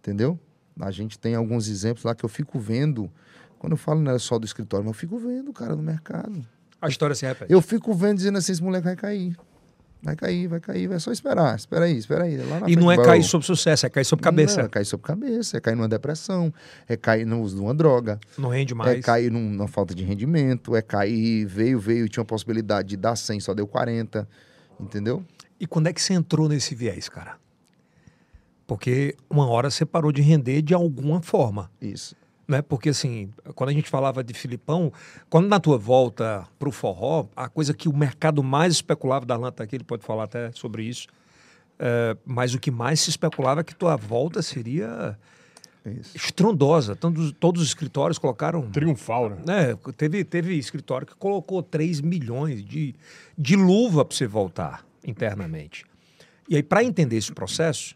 Entendeu? 0.00 0.38
A 0.80 0.90
gente 0.90 1.18
tem 1.18 1.34
alguns 1.34 1.68
exemplos 1.68 2.04
lá 2.04 2.14
que 2.14 2.24
eu 2.24 2.28
fico 2.28 2.58
vendo. 2.58 3.10
Quando 3.58 3.72
eu 3.72 3.76
falo 3.76 4.00
não 4.00 4.12
é 4.12 4.18
só 4.18 4.38
do 4.38 4.46
escritório, 4.46 4.86
mas 4.86 4.94
eu 4.94 4.98
fico 4.98 5.18
vendo, 5.18 5.52
cara, 5.52 5.74
no 5.74 5.82
mercado. 5.82 6.46
A 6.80 6.88
história 6.88 7.14
se 7.14 7.26
repete. 7.26 7.52
Eu 7.52 7.60
fico 7.60 7.92
vendo 7.92 8.16
dizendo 8.16 8.38
assim: 8.38 8.52
esse 8.52 8.62
moleque 8.62 8.84
vai 8.84 8.96
cair. 8.96 9.36
Vai 10.00 10.14
cair, 10.14 10.46
vai 10.46 10.60
cair, 10.60 10.86
vai 10.86 11.00
só 11.00 11.10
esperar. 11.10 11.56
Espera 11.56 11.84
aí, 11.86 11.96
espera 11.96 12.22
aí. 12.24 12.38
E 12.68 12.76
não 12.76 12.90
é 12.90 12.96
cair 12.96 13.22
sobre 13.24 13.46
sucesso, 13.46 13.84
é 13.84 13.90
cair 13.90 14.04
sobre 14.04 14.22
cabeça. 14.22 14.58
Não, 14.58 14.66
é 14.66 14.68
cair 14.68 14.84
sobre 14.84 15.04
cabeça, 15.06 15.56
é 15.56 15.60
cair 15.60 15.74
numa 15.74 15.88
depressão, 15.88 16.54
é 16.88 16.96
cair 16.96 17.26
no 17.26 17.40
uso 17.42 17.56
de 17.56 17.62
uma 17.62 17.74
droga, 17.74 18.20
Não 18.38 18.48
rende 18.48 18.74
é 18.74 18.76
mais. 18.76 19.04
cair 19.04 19.28
num- 19.30 19.50
numa 19.50 19.66
falta 19.66 19.94
de 19.94 20.04
rendimento, 20.04 20.76
é 20.76 20.82
cair, 20.82 21.44
veio, 21.46 21.80
veio, 21.80 22.08
tinha 22.08 22.20
uma 22.22 22.26
possibilidade 22.26 22.88
de 22.90 22.96
dar 22.96 23.16
100, 23.16 23.40
só 23.40 23.52
deu 23.54 23.66
40. 23.66 24.28
Entendeu? 24.80 25.24
E 25.58 25.66
quando 25.66 25.88
é 25.88 25.92
que 25.92 26.00
você 26.00 26.14
entrou 26.14 26.48
nesse 26.48 26.72
viés, 26.76 27.08
cara? 27.08 27.36
Porque 28.66 29.16
uma 29.28 29.48
hora 29.48 29.70
você 29.70 29.84
parou 29.84 30.12
de 30.12 30.22
render 30.22 30.62
de 30.62 30.74
alguma 30.74 31.20
forma. 31.22 31.70
Isso. 31.82 32.14
Né? 32.48 32.62
Porque 32.62 32.88
assim, 32.88 33.30
quando 33.54 33.68
a 33.68 33.72
gente 33.74 33.90
falava 33.90 34.24
de 34.24 34.32
Filipão, 34.32 34.90
quando 35.28 35.46
na 35.48 35.60
tua 35.60 35.76
volta 35.76 36.48
pro 36.58 36.72
forró, 36.72 37.26
a 37.36 37.46
coisa 37.46 37.74
que 37.74 37.90
o 37.90 37.94
mercado 37.94 38.42
mais 38.42 38.72
especulava, 38.72 39.26
Darlan 39.26 39.52
tá 39.52 39.64
aqui, 39.64 39.76
ele 39.76 39.84
pode 39.84 40.02
falar 40.02 40.24
até 40.24 40.50
sobre 40.52 40.84
isso, 40.84 41.08
é, 41.78 42.16
mas 42.24 42.54
o 42.54 42.58
que 42.58 42.70
mais 42.70 43.00
se 43.00 43.10
especulava 43.10 43.60
é 43.60 43.64
que 43.64 43.74
tua 43.74 43.96
volta 43.96 44.40
seria 44.40 45.16
Isso. 45.84 46.16
estrondosa. 46.16 46.96
Todos, 46.96 47.32
todos 47.38 47.60
os 47.60 47.68
escritórios 47.68 48.18
colocaram 48.18 48.62
Triunfal, 48.70 49.28
né? 49.30 49.42
né, 49.46 49.78
teve, 49.96 50.24
teve 50.24 50.54
escritório 50.54 51.06
que 51.06 51.14
colocou 51.14 51.62
3 51.62 52.00
milhões 52.00 52.64
de, 52.64 52.94
de 53.36 53.56
luva 53.56 54.04
para 54.06 54.16
você 54.16 54.26
voltar 54.26 54.84
internamente. 55.04 55.84
E 56.48 56.56
aí, 56.56 56.62
para 56.62 56.82
entender 56.82 57.16
esse 57.16 57.30
processo, 57.30 57.94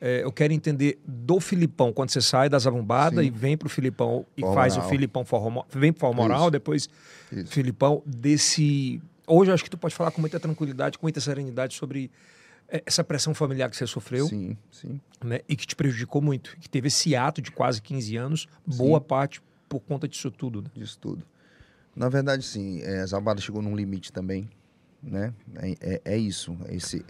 eh, 0.00 0.22
eu 0.24 0.32
quero 0.32 0.52
entender 0.52 0.98
do 1.06 1.38
Filipão, 1.40 1.92
quando 1.92 2.10
você 2.10 2.22
sai 2.22 2.48
da 2.48 2.58
Zabumbada 2.58 3.20
Sim. 3.20 3.28
e 3.28 3.30
vem 3.30 3.56
para 3.56 3.66
o 3.66 3.68
Filipão 3.68 4.24
e 4.36 4.40
faz 4.40 4.76
o 4.76 4.82
Filipão 4.82 5.24
Forró, 5.24 5.64
vem 5.68 5.92
para 5.92 6.10
Moral, 6.12 6.50
depois 6.50 6.88
Isso. 7.30 7.52
Filipão, 7.52 8.02
desse... 8.06 9.00
Hoje 9.26 9.50
eu 9.50 9.54
acho 9.54 9.62
que 9.62 9.70
tu 9.70 9.76
pode 9.78 9.94
falar 9.94 10.10
com 10.10 10.20
muita 10.20 10.40
tranquilidade, 10.40 10.98
com 10.98 11.04
muita 11.04 11.20
serenidade 11.20 11.74
sobre 11.74 12.10
eh, 12.68 12.82
essa 12.86 13.04
pressão 13.04 13.34
familiar 13.34 13.68
que 13.68 13.76
você 13.76 13.86
sofreu 13.86 14.26
Sim, 14.26 14.56
sim. 14.70 15.00
né, 15.22 15.40
e 15.46 15.54
que 15.54 15.66
te 15.66 15.76
prejudicou 15.76 16.22
muito. 16.22 16.56
Que 16.58 16.68
teve 16.68 16.88
esse 16.88 17.14
ato 17.14 17.42
de 17.42 17.50
quase 17.50 17.82
15 17.82 18.16
anos, 18.16 18.48
boa 18.66 19.00
parte 19.00 19.42
por 19.68 19.80
conta 19.80 20.08
disso 20.08 20.30
tudo. 20.30 20.62
Né? 20.62 20.70
disso 20.74 20.98
tudo. 20.98 21.22
Na 21.94 22.08
verdade, 22.08 22.42
sim, 22.42 22.80
é, 22.82 23.00
a 23.00 23.06
Zabada 23.06 23.40
chegou 23.40 23.60
num 23.60 23.76
limite 23.76 24.12
também, 24.12 24.48
né? 25.02 25.34
É, 25.56 25.76
é, 25.80 26.00
é 26.04 26.16
isso, 26.16 26.56
é 26.66 26.74
esse... 26.74 27.04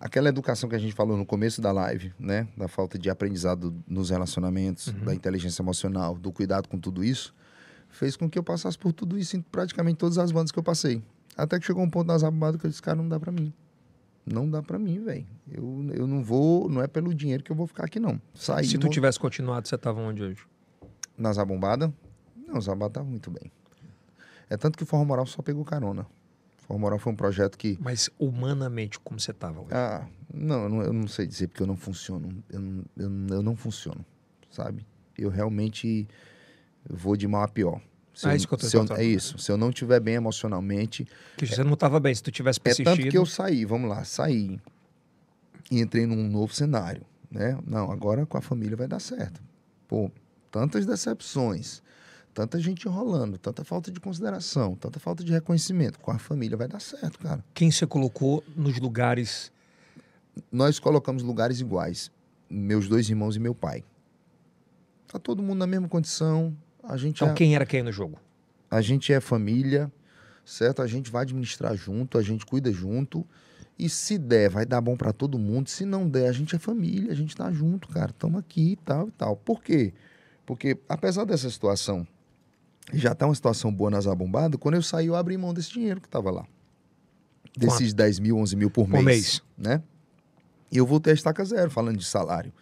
Aquela 0.00 0.28
educação 0.28 0.68
que 0.68 0.76
a 0.76 0.78
gente 0.78 0.92
falou 0.92 1.16
no 1.16 1.26
começo 1.26 1.60
da 1.60 1.72
live, 1.72 2.12
né? 2.18 2.46
Da 2.56 2.68
falta 2.68 2.98
de 2.98 3.10
aprendizado 3.10 3.74
nos 3.86 4.10
relacionamentos, 4.10 4.92
da 5.04 5.14
inteligência 5.14 5.60
emocional, 5.60 6.14
do 6.14 6.30
cuidado 6.30 6.68
com 6.68 6.78
tudo 6.78 7.02
isso, 7.02 7.34
fez 7.88 8.16
com 8.16 8.30
que 8.30 8.38
eu 8.38 8.42
passasse 8.42 8.78
por 8.78 8.92
tudo 8.92 9.18
isso 9.18 9.36
em 9.36 9.40
praticamente 9.40 9.98
todas 9.98 10.18
as 10.18 10.30
bandas 10.30 10.52
que 10.52 10.58
eu 10.58 10.62
passei. 10.62 11.02
Até 11.36 11.58
que 11.58 11.66
chegou 11.66 11.82
um 11.82 11.90
ponto 11.90 12.06
na 12.06 12.18
Zabada 12.18 12.58
que 12.58 12.66
eu 12.66 12.70
disse, 12.70 12.82
cara, 12.82 12.96
não 12.96 13.08
dá 13.08 13.18
pra 13.18 13.32
mim. 13.32 13.52
Não 14.24 14.48
dá 14.48 14.62
pra 14.62 14.78
mim, 14.78 15.02
velho. 15.02 15.26
Eu, 15.50 15.90
eu 15.94 16.06
não 16.06 16.22
vou, 16.22 16.68
não 16.68 16.82
é 16.82 16.86
pelo 16.86 17.14
dinheiro 17.14 17.42
que 17.42 17.50
eu 17.50 17.56
vou 17.56 17.66
ficar 17.66 17.86
aqui, 17.86 17.98
não. 17.98 18.20
Saí 18.34 18.66
Se 18.66 18.78
tu 18.78 18.88
tivesse 18.88 19.18
continuado, 19.18 19.66
você 19.66 19.74
estava 19.74 20.00
onde 20.00 20.22
hoje? 20.22 20.42
na 21.18 21.32
Zabombada? 21.32 21.92
Não, 22.46 22.58
o 22.58 22.60
Zabada 22.60 22.94
tava 22.94 23.06
muito 23.06 23.30
bem. 23.30 23.50
É 24.48 24.56
tanto 24.56 24.78
que 24.78 24.84
o 24.84 24.86
Forró 24.86 25.04
Moral 25.04 25.26
só 25.26 25.42
pegou 25.42 25.64
carona. 25.64 26.06
O 26.68 26.74
Forró 26.74 26.78
Moral 26.80 26.98
foi 26.98 27.12
um 27.12 27.16
projeto 27.16 27.56
que. 27.56 27.78
Mas 27.80 28.10
humanamente, 28.18 28.98
como 29.00 29.18
você 29.18 29.30
estava? 29.30 29.64
Ah, 29.70 30.06
não, 30.32 30.64
eu 30.64 30.68
não, 30.68 30.82
eu 30.82 30.92
não 30.92 31.08
sei 31.08 31.26
dizer 31.26 31.48
porque 31.48 31.62
eu 31.62 31.66
não 31.66 31.76
funciono. 31.76 32.44
Eu 32.50 32.60
não, 32.60 32.84
eu, 32.96 33.36
eu 33.36 33.42
não 33.42 33.56
funciono, 33.56 34.04
sabe? 34.50 34.86
Eu 35.16 35.30
realmente 35.30 36.06
vou 36.88 37.16
de 37.16 37.26
mal 37.26 37.42
a 37.42 37.48
pior. 37.48 37.80
Se 38.12 38.26
É 38.28 38.32
eu- 38.32 38.36
isso 38.36 38.46
que 38.46 38.52
eu 38.54 38.58
tô 38.58 38.66
se 38.66 38.76
eu-. 38.76 38.84
É 38.96 39.02
isso. 39.04 39.38
Se 39.38 39.50
eu 39.50 39.56
não 39.56 39.70
estiver 39.70 39.98
bem 40.00 40.14
emocionalmente, 40.16 41.06
Que 41.38 41.46
você 41.46 41.64
não 41.64 41.72
estava 41.72 41.98
bem. 41.98 42.14
Se 42.14 42.22
tu 42.22 42.30
tivesse 42.30 42.58
é 42.60 42.62
persistido... 42.64 42.96
tanto 42.96 43.10
que 43.10 43.16
eu 43.16 43.24
saí, 43.24 43.64
vamos 43.64 43.88
lá, 43.88 44.04
saí 44.04 44.60
e 45.70 45.80
entrei 45.80 46.04
num 46.06 46.28
novo 46.28 46.52
cenário, 46.52 47.02
né? 47.30 47.58
Não, 47.66 47.90
agora 47.90 48.26
com 48.26 48.36
a 48.36 48.40
família 48.42 48.76
vai 48.76 48.86
dar 48.88 49.00
certo. 49.00 49.40
Pô, 49.86 50.10
tantas 50.50 50.84
decepções, 50.84 51.82
tanta 52.38 52.60
gente 52.60 52.86
enrolando, 52.86 53.36
tanta 53.36 53.64
falta 53.64 53.90
de 53.90 53.98
consideração, 53.98 54.76
tanta 54.76 55.00
falta 55.00 55.24
de 55.24 55.32
reconhecimento, 55.32 55.98
com 55.98 56.12
a 56.12 56.20
família 56.20 56.56
vai 56.56 56.68
dar 56.68 56.78
certo, 56.78 57.18
cara. 57.18 57.44
Quem 57.52 57.68
você 57.68 57.84
colocou 57.84 58.44
nos 58.54 58.78
lugares... 58.78 59.50
Nós 60.52 60.78
colocamos 60.78 61.24
lugares 61.24 61.58
iguais, 61.58 62.12
meus 62.48 62.86
dois 62.86 63.10
irmãos 63.10 63.34
e 63.34 63.40
meu 63.40 63.56
pai. 63.56 63.82
Tá 65.08 65.18
todo 65.18 65.42
mundo 65.42 65.58
na 65.58 65.66
mesma 65.66 65.88
condição, 65.88 66.56
a 66.80 66.96
gente 66.96 67.16
Então, 67.16 67.30
é... 67.30 67.34
quem 67.34 67.56
era 67.56 67.66
quem 67.66 67.82
no 67.82 67.90
jogo? 67.90 68.20
a 68.70 68.80
gente 68.80 69.12
é 69.12 69.18
família, 69.18 69.90
certo? 70.44 70.80
A 70.80 70.86
gente 70.86 71.10
vai 71.10 71.22
administrar 71.22 71.74
junto, 71.74 72.18
a 72.18 72.22
gente 72.22 72.46
cuida 72.46 72.70
junto 72.70 73.26
E 73.76 73.88
se 73.88 74.16
der, 74.16 74.48
vai 74.48 74.64
dar 74.64 74.80
bom 74.80 74.96
pra 74.96 75.12
todo 75.12 75.38
mundo. 75.40 75.68
Se 75.68 75.84
não 75.84 76.08
der, 76.08 76.28
a 76.28 76.32
gente 76.32 76.54
é 76.54 76.58
família, 76.58 77.10
a 77.10 77.16
gente 77.16 77.34
tá 77.34 77.50
junto, 77.50 77.88
cara. 77.88 78.12
Tamo 78.12 78.38
aqui 78.38 78.72
e 78.72 78.76
tal 78.76 79.08
e 79.08 79.10
tal. 79.10 79.36
Por 79.36 79.60
quê? 79.60 79.92
Porque, 80.46 80.78
apesar 80.88 81.24
dessa 81.24 81.50
situação, 81.50 82.06
já 82.92 83.14
tá 83.14 83.26
uma 83.26 83.34
situação 83.34 83.72
boa 83.72 83.90
nas 83.90 84.06
abombadas, 84.06 84.58
quando 84.60 84.74
eu 84.76 84.82
saí, 84.82 85.06
eu 85.06 85.16
abri 85.16 85.36
mão 85.36 85.52
desse 85.52 85.72
dinheiro 85.72 86.00
que 86.00 86.08
tava 86.08 86.30
lá. 86.30 86.44
Desses 87.56 87.92
10 87.92 88.18
mil, 88.20 88.36
11 88.38 88.56
mil 88.56 88.70
por 88.70 88.86
Por 88.86 89.02
mês. 89.02 89.04
mês. 89.04 89.42
Né? 89.56 89.82
E 90.70 90.76
eu 90.78 90.86
voltei 90.86 91.12
a 91.12 91.14
estaca 91.14 91.44
zero, 91.44 91.70
falando 91.70 91.96
de 91.98 92.04
salário. 92.04 92.52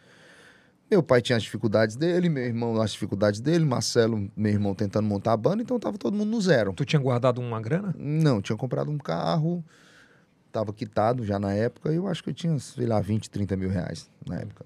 Meu 0.91 1.03
pai 1.03 1.21
tinha 1.21 1.37
as 1.37 1.43
dificuldades 1.43 1.97
dele, 1.97 2.29
meu 2.29 2.45
irmão 2.45 2.81
as 2.81 2.93
dificuldades 2.93 3.41
dele, 3.41 3.65
Marcelo, 3.65 4.31
meu 4.37 4.53
irmão 4.53 4.75
tentando 4.75 5.07
montar 5.09 5.33
a 5.33 5.37
banda, 5.37 5.61
então 5.63 5.79
tava 5.81 5.99
todo 5.99 6.17
mundo 6.17 6.31
no 6.31 6.41
zero. 6.41 6.73
Tu 6.73 6.85
tinha 6.85 7.01
guardado 7.01 7.41
uma 7.41 7.61
grana? 7.61 7.93
Não, 7.99 8.41
tinha 8.41 8.57
comprado 8.57 8.89
um 8.91 8.97
carro, 8.97 9.65
tava 10.53 10.73
quitado 10.73 11.25
já 11.25 11.41
na 11.41 11.53
época, 11.53 11.91
eu 11.91 12.07
acho 12.07 12.23
que 12.23 12.31
eu 12.31 12.35
tinha, 12.35 12.57
sei 12.61 12.87
lá, 12.87 13.01
20, 13.01 13.29
30 13.29 13.57
mil 13.57 13.69
reais 13.69 14.09
na 14.25 14.37
época. 14.37 14.65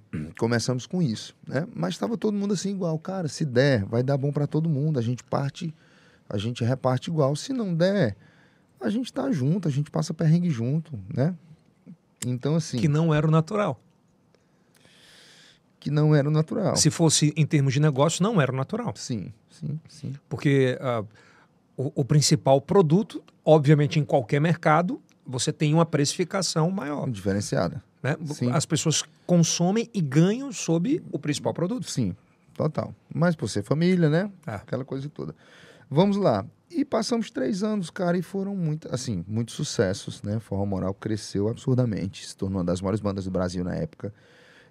Começamos 0.38 0.86
com 0.86 1.02
isso, 1.02 1.34
né? 1.46 1.66
Mas 1.74 1.94
estava 1.94 2.16
todo 2.16 2.34
mundo 2.34 2.54
assim 2.54 2.70
igual, 2.70 2.98
cara, 2.98 3.28
se 3.28 3.44
der, 3.44 3.84
vai 3.84 4.02
dar 4.02 4.16
bom 4.16 4.32
para 4.32 4.46
todo 4.46 4.68
mundo, 4.68 4.98
a 4.98 5.02
gente 5.02 5.22
parte, 5.24 5.74
a 6.28 6.38
gente 6.38 6.64
reparte 6.64 7.10
igual, 7.10 7.34
se 7.36 7.52
não 7.52 7.74
der, 7.74 8.16
a 8.80 8.88
gente 8.88 9.12
tá 9.12 9.30
junto, 9.30 9.68
a 9.68 9.70
gente 9.70 9.90
passa 9.90 10.12
perrengue 10.12 10.50
junto, 10.50 10.98
né? 11.14 11.34
Então 12.26 12.54
assim, 12.54 12.76
Que 12.76 12.82
que, 12.82 12.88
não 12.88 13.12
era 13.12 13.26
o 13.26 13.30
natural. 13.30 13.80
não 15.86 16.14
era 16.14 16.28
o 16.28 16.32
natural. 16.32 16.76
Se 16.76 16.90
fosse 16.90 17.32
em 17.36 17.46
termos 17.46 17.72
de 17.74 17.80
negócio, 17.80 18.22
não 18.22 18.40
era 18.40 18.52
o 18.52 18.56
natural. 18.56 18.92
Sim, 18.96 19.32
sim, 19.50 19.80
sim. 19.88 20.14
Porque 20.28 20.78
ah, 20.80 21.04
o, 21.76 21.92
o 22.02 22.04
principal 22.04 22.60
produto, 22.60 23.22
obviamente, 23.44 23.98
em 23.98 24.04
qualquer 24.04 24.40
mercado, 24.40 25.00
você 25.26 25.52
tem 25.52 25.74
uma 25.74 25.86
precificação 25.86 26.70
maior. 26.70 27.08
Diferenciada. 27.10 27.82
Né? 28.02 28.16
Sim. 28.26 28.50
As 28.50 28.66
pessoas 28.66 29.04
consomem 29.26 29.88
e 29.94 30.00
ganham 30.00 30.50
sob 30.52 31.02
o 31.12 31.18
principal 31.18 31.54
produto. 31.54 31.88
Sim, 31.88 32.16
total. 32.54 32.94
Mas 33.14 33.36
por 33.36 33.48
ser 33.48 33.62
família, 33.62 34.10
né? 34.10 34.30
É. 34.46 34.54
Aquela 34.54 34.84
coisa 34.84 35.08
toda. 35.08 35.34
Vamos 35.88 36.16
lá. 36.16 36.44
E 36.70 36.84
passamos 36.86 37.30
três 37.30 37.62
anos, 37.62 37.90
cara, 37.90 38.16
e 38.16 38.22
foram 38.22 38.56
muito, 38.56 38.88
assim, 38.92 39.22
muitos 39.28 39.54
sucessos, 39.54 40.22
né? 40.22 40.40
Forró 40.40 40.64
Moral 40.64 40.94
cresceu 40.94 41.48
absurdamente, 41.48 42.26
se 42.26 42.34
tornou 42.34 42.60
uma 42.60 42.64
das 42.64 42.80
maiores 42.80 43.00
bandas 43.00 43.26
do 43.26 43.30
Brasil 43.30 43.62
na 43.62 43.74
época. 43.74 44.12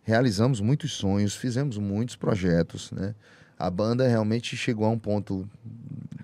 Realizamos 0.04 0.60
muitos 0.60 0.94
sonhos, 0.94 1.36
fizemos 1.36 1.78
muitos 1.78 2.16
projetos, 2.16 2.92
né? 2.92 3.14
A 3.62 3.70
banda 3.70 4.08
realmente 4.08 4.58
chegou 4.58 4.86
a 4.86 4.90
um 4.90 4.98
ponto 4.98 5.48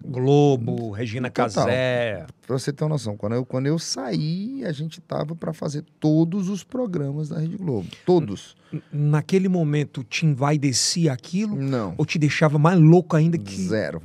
Globo, 0.04 0.90
Regina 0.90 1.30
Total. 1.30 1.66
Casé. 1.66 2.26
Pra 2.46 2.58
você 2.58 2.74
ter 2.74 2.84
uma 2.84 2.90
noção, 2.90 3.16
quando 3.16 3.34
eu, 3.34 3.46
quando 3.46 3.68
eu 3.68 3.78
saí, 3.78 4.66
a 4.66 4.72
gente 4.72 5.00
tava 5.02 5.36
para 5.36 5.54
fazer 5.54 5.84
todos 6.00 6.50
os 6.50 6.64
programas 6.64 7.30
da 7.30 7.38
Rede 7.40 7.58
Globo. 7.58 7.90
Todos. 8.06 8.56
Naquele 8.92 9.48
momento, 9.48 10.04
te 10.04 10.26
envaidecia 10.26 11.14
aquilo 11.14 11.56
Não. 11.56 11.94
ou 11.98 12.06
te 12.06 12.18
deixava 12.18 12.58
mais 12.58 12.80
louco 12.80 13.16
ainda 13.16 13.38
que. 13.38 13.62
Zero. 13.62 14.02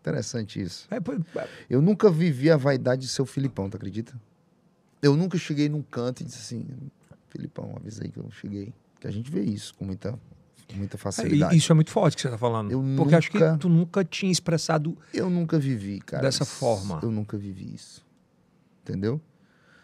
Interessante 0.00 0.60
isso. 0.60 0.86
É, 0.88 1.00
pô, 1.00 1.12
Eu 1.68 1.82
nunca 1.82 2.10
vivi 2.10 2.48
a 2.48 2.56
vaidade 2.56 3.02
de 3.02 3.08
ser 3.08 3.22
o 3.22 3.26
Filipão, 3.26 3.68
tu 3.68 3.76
acredita? 3.76 4.14
Eu 5.02 5.16
nunca 5.16 5.36
cheguei 5.36 5.68
num 5.68 5.82
canto 5.82 6.20
e 6.20 6.24
disse 6.24 6.38
assim, 6.38 6.66
Filipão, 7.28 7.72
avisa 7.74 8.04
aí 8.04 8.10
que 8.10 8.18
eu 8.18 8.30
cheguei. 8.30 8.72
Que 9.00 9.08
a 9.08 9.10
gente 9.10 9.30
vê 9.30 9.42
isso 9.42 9.74
com 9.74 9.84
muita, 9.84 10.18
muita 10.76 10.96
é, 10.96 10.98
facilidade. 10.98 11.56
isso 11.56 11.70
é 11.70 11.74
muito 11.74 11.90
forte 11.90 12.16
que 12.16 12.22
você 12.22 12.28
está 12.28 12.38
falando. 12.38 12.70
Eu 12.70 12.82
Porque 12.96 13.14
acho 13.14 13.30
que 13.30 13.38
nunca- 13.38 13.56
tu 13.58 13.68
nunca 13.68 14.04
tinha 14.04 14.30
expressado. 14.32 14.96
Eu 15.12 15.28
nunca 15.30 15.58
vivi, 15.58 16.00
cara. 16.00 16.22
Dessa 16.22 16.44
forma. 16.44 17.00
Eu 17.02 17.10
nunca 17.10 17.36
vivi 17.36 17.74
isso. 17.74 18.04
Entendeu? 18.82 19.20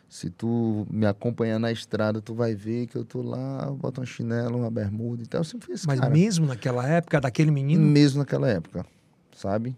Se 0.08 0.30
tu 0.30 0.86
me 0.90 1.04
acompanhar 1.04 1.58
na 1.58 1.72
estrada, 1.72 2.20
tu 2.20 2.32
vai 2.34 2.54
ver 2.54 2.86
que 2.86 2.96
eu 2.96 3.04
tô 3.04 3.22
lá, 3.22 3.64
eu 3.66 3.74
boto 3.74 4.00
uma 4.00 4.06
chinela, 4.06 4.56
uma 4.56 4.70
bermuda 4.70 5.22
e 5.22 5.26
tal. 5.26 5.40
Eu 5.40 5.44
sempre 5.44 5.66
fui 5.66 5.74
esse 5.74 5.86
Mas 5.86 5.98
cara. 5.98 6.12
mesmo 6.12 6.46
naquela 6.46 6.86
época, 6.86 7.20
daquele 7.20 7.50
menino. 7.50 7.82
Mesmo 7.84 8.20
naquela 8.20 8.48
época, 8.48 8.86
sabe? 9.34 9.76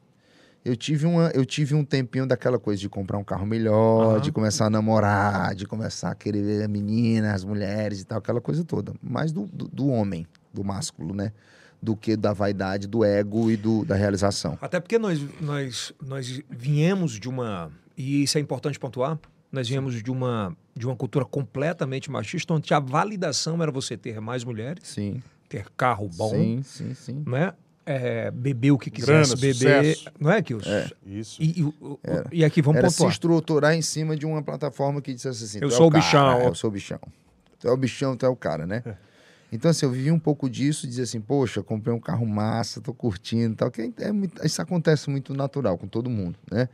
Eu 0.65 0.77
tive, 0.77 1.07
uma, 1.07 1.29
eu 1.31 1.47
tive 1.47 1.75
um 1.75 1.83
tempinho 1.83 2.27
daquela 2.27 2.59
coisa 2.59 2.79
de 2.79 2.91
comprar 2.91 3.17
um 3.17 3.25
carro 3.25 3.47
melhor, 3.47 4.17
Aham. 4.17 4.21
de 4.21 4.31
começar 4.31 4.67
a 4.67 4.71
namorar, 4.71 5.55
de 5.55 5.65
começar 5.67 6.11
a 6.11 6.15
querer 6.15 6.43
ver 6.43 6.63
a 6.63 6.69
menina, 6.69 7.33
as 7.33 7.43
mulheres 7.43 8.03
e 8.03 8.05
tal, 8.05 8.19
aquela 8.19 8.41
coisa 8.41 8.63
toda. 8.65 8.93
Mais 9.03 9.33
do, 9.33 9.47
do, 9.47 9.67
do 9.69 9.87
homem, 9.89 10.27
do 10.53 10.64
másculo, 10.64 11.14
né? 11.14 11.32
Do 11.80 11.94
que 11.96 12.16
da 12.16 12.32
vaidade, 12.32 12.86
do 12.88 13.05
ego 13.05 13.51
e 13.51 13.57
do, 13.57 13.84
da 13.84 13.94
realização. 13.94 14.59
Até 14.61 14.80
porque 14.80 14.99
nós, 14.99 15.20
nós, 15.40 15.92
nós 16.05 16.42
viemos 16.51 17.12
de 17.20 17.28
uma. 17.28 17.70
E 17.96 18.22
isso 18.24 18.36
é 18.36 18.40
importante 18.40 18.78
pontuar. 18.78 19.18
Nós 19.51 19.68
viemos 19.68 20.03
de 20.03 20.11
uma, 20.11 20.55
de 20.76 20.86
uma 20.86 20.94
cultura 20.96 21.24
completamente 21.24 22.11
machista, 22.11 22.53
onde 22.53 22.72
a 22.74 22.80
validação 22.80 23.62
era 23.62 23.70
você 23.72 23.96
ter 23.96 24.20
mais 24.20 24.44
mulheres, 24.44 24.86
Sim. 24.88 25.22
ter 25.49 25.66
carro 25.76 26.09
bom, 26.16 26.30
Sim, 26.30 26.62
sim, 26.62 26.94
sim. 26.94 27.22
né? 27.26 27.55
É, 27.86 28.30
beber 28.30 28.72
o 28.72 28.76
que 28.78 28.90
quisesse 28.90 29.11
Grana, 29.11 29.36
beber. 29.36 29.55
sucesso. 29.94 30.11
Não 30.20 30.30
é, 30.30 30.42
Kilson? 30.42 30.68
Isso. 31.07 31.40
E, 31.42 31.61
e, 31.61 31.62
o- 31.64 31.74
o- 31.80 31.99
e 32.30 32.44
aqui 32.44 32.61
vamos 32.61 32.78
Era 32.80 32.90
se 32.90 32.96
pontuar. 32.99 33.12
estruturar 33.12 33.74
em 33.74 33.80
cima 33.80 34.14
de 34.14 34.26
uma 34.26 34.42
plataforma 34.42 35.01
que 35.01 35.14
dissesse 35.14 35.44
assim: 35.44 35.59
Eu 35.62 35.68
é 35.68 35.70
sou 35.70 35.86
o 35.86 35.90
cara, 35.90 36.05
bichão. 36.05 36.40
é, 36.40 36.46
eu 36.49 36.55
sou 36.55 36.68
o 36.68 36.72
bichão. 36.72 36.99
Tu 37.59 37.66
é 37.66 37.70
o 37.72 37.76
bichão, 37.78 38.14
tu 38.14 38.26
é 38.26 38.28
o 38.28 38.36
cara, 38.36 38.66
né? 38.66 38.82
Então, 39.51 39.70
assim, 39.70 39.86
eu 39.86 39.92
vivi 39.92 40.11
um 40.12 40.18
pouco 40.18 40.49
disso, 40.49 40.86
dizer 40.86 41.03
assim, 41.03 41.20
poxa, 41.20 41.62
comprei 41.62 41.94
um 41.94 42.01
carro 42.01 42.26
massa, 42.26 42.80
tô 42.80 42.92
curtindo 42.92 43.55
e 43.55 43.57
tal, 43.57 43.70
que 43.70 43.92
é 43.99 44.12
muito- 44.12 44.44
isso 44.46 44.61
acontece 44.61 45.09
muito 45.09 45.32
natural 45.34 45.78
com 45.78 45.86
todo 45.88 46.11
mundo, 46.11 46.38
né? 46.51 46.68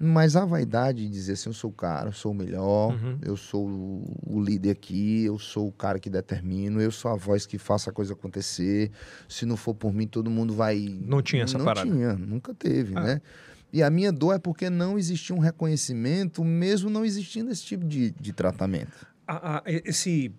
Mas 0.00 0.34
a 0.34 0.44
vaidade 0.44 1.02
de 1.06 1.08
dizer 1.08 1.34
assim, 1.34 1.50
eu 1.50 1.52
sou 1.54 1.70
o 1.70 1.72
cara, 1.72 2.08
eu 2.08 2.12
sou 2.12 2.32
o 2.32 2.34
melhor, 2.34 2.92
Uhum. 2.94 3.18
eu 3.22 3.36
sou 3.36 3.64
o, 3.66 4.42
líder 4.42 4.70
aqui, 4.70 5.24
eu 5.24 5.38
sou 5.38 5.68
o 5.68 5.72
cara 5.72 6.00
que 6.00 6.10
determino, 6.10 6.80
eu 6.80 6.90
sou 6.90 7.10
a 7.12 7.14
voz 7.16 7.46
que 7.46 7.58
faça 7.58 7.90
a 7.90 7.92
coisa 7.92 8.12
acontecer. 8.12 8.90
Se 9.28 9.46
não 9.46 9.56
for 9.56 9.72
por 9.74 9.92
mim, 9.94 10.06
todo 10.06 10.28
mundo 10.28 10.52
vai. 10.52 10.98
Não 11.06 11.22
tinha 11.22 11.44
essa 11.44 11.58
não 11.58 11.64
parada. 11.64 11.88
tinha, 11.88 12.14
nunca 12.14 12.52
teve, 12.52 12.96
Ah. 12.96 13.02
né? 13.02 13.20
E 13.72 13.82
a 13.82 13.90
minha 13.90 14.10
dor 14.10 14.34
é 14.34 14.38
porque 14.38 14.68
não 14.68 14.98
existia 14.98 15.34
um 15.34 15.38
reconhecimento, 15.38 16.44
mesmo 16.44 16.90
não 16.90 17.04
existindo 17.04 17.50
esse 17.50 17.62
tipo 17.64 17.84
de, 17.84 18.10
de 18.20 18.32
tratamento. 18.32 19.06
A- 19.26 19.58
a- 19.58 19.62
esse, 19.66 20.32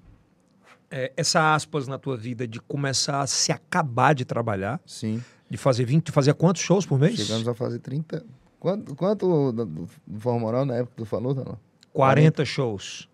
é, 0.95 1.11
essa 1.17 1.53
aspas 1.53 1.89
na 1.89 1.97
tua 1.97 2.15
vida 2.15 2.47
de 2.47 2.61
começar 2.61 3.19
a 3.19 3.27
se 3.27 3.51
acabar 3.51 4.15
de 4.15 4.23
trabalhar, 4.23 4.79
Sim. 4.85 5.21
de 5.49 5.57
fazer 5.57 5.83
20, 5.83 6.09
fazia 6.09 6.33
quantos 6.33 6.61
shows 6.61 6.85
por 6.85 6.97
mês? 6.97 7.17
Chegamos 7.17 7.45
a 7.45 7.53
fazer 7.53 7.79
30. 7.79 8.25
Quanto, 8.57 8.95
quanto 8.95 9.51
do, 9.51 9.65
do 9.65 9.89
Forma 10.19 10.39
Moral 10.39 10.65
na 10.65 10.75
época 10.75 10.93
que 10.95 11.03
tu 11.03 11.05
falou, 11.05 11.35
Tano? 11.35 11.59
40 11.91 12.45
shows. 12.45 13.09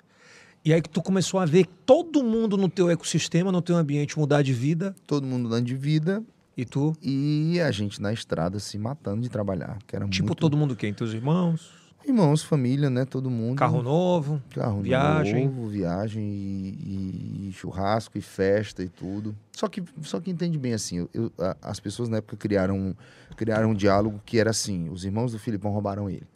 E 0.63 0.71
aí 0.71 0.79
que 0.79 0.89
tu 0.89 1.01
começou 1.01 1.39
a 1.39 1.45
ver 1.45 1.65
todo 1.83 2.23
mundo 2.23 2.55
no 2.55 2.69
teu 2.69 2.87
ecossistema, 2.87 3.51
no 3.51 3.63
teu 3.63 3.75
ambiente 3.75 4.17
mudar 4.17 4.43
de 4.43 4.53
vida 4.53 4.95
Todo 5.07 5.25
mundo 5.25 5.49
dando 5.49 5.65
de 5.65 5.75
vida 5.75 6.23
e 6.55 6.65
tu, 6.65 6.95
e 7.01 7.59
a 7.61 7.71
gente 7.71 7.99
na 7.99 8.13
estrada 8.13 8.59
se 8.59 8.77
matando 8.77 9.21
de 9.21 9.29
trabalhar. 9.29 9.79
Que 9.87 9.95
era 9.95 10.07
tipo, 10.07 10.27
muito... 10.27 10.39
todo 10.39 10.55
mundo 10.55 10.75
quem? 10.75 10.93
Teus 10.93 11.13
irmãos, 11.13 11.80
Irmãos, 12.05 12.41
família, 12.43 12.89
né? 12.89 13.05
Todo 13.05 13.29
mundo. 13.29 13.57
carro 13.57 13.81
novo, 13.83 14.41
Carro 14.49 14.81
viagem. 14.81 15.45
novo, 15.45 15.67
viagem 15.67 16.23
e, 16.23 17.47
e- 17.49 17.51
churrasco 17.53 18.17
e 18.17 18.21
festa 18.21 18.81
e 18.83 18.89
tudo. 18.89 19.35
Só 19.51 19.67
que, 19.67 19.83
só 20.01 20.19
que 20.19 20.31
entende 20.31 20.57
bem 20.57 20.73
assim, 20.73 21.07
eu- 21.13 21.31
a- 21.37 21.55
as 21.61 21.79
pessoas 21.79 22.09
na 22.09 22.17
época 22.17 22.35
criaram, 22.37 22.95
criaram 23.35 23.69
um 23.71 23.73
diálogo 23.75 24.19
que 24.25 24.39
era 24.39 24.49
assim, 24.49 24.89
os 24.89 25.05
irmãos 25.05 25.31
do 25.31 25.39
Filipão 25.39 25.71
roubaram 25.71 26.09
ele. 26.09 26.27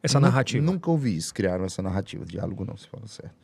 essa 0.00 0.20
Nu- 0.20 0.26
narrativa. 0.26 0.64
Nunca 0.64 0.88
ouvi 0.90 1.16
isso, 1.16 1.34
criaram 1.34 1.64
essa 1.64 1.82
narrativa, 1.82 2.24
diálogo 2.24 2.64
não, 2.64 2.76
se 2.76 2.86
fala 2.86 3.06
certo. 3.08 3.34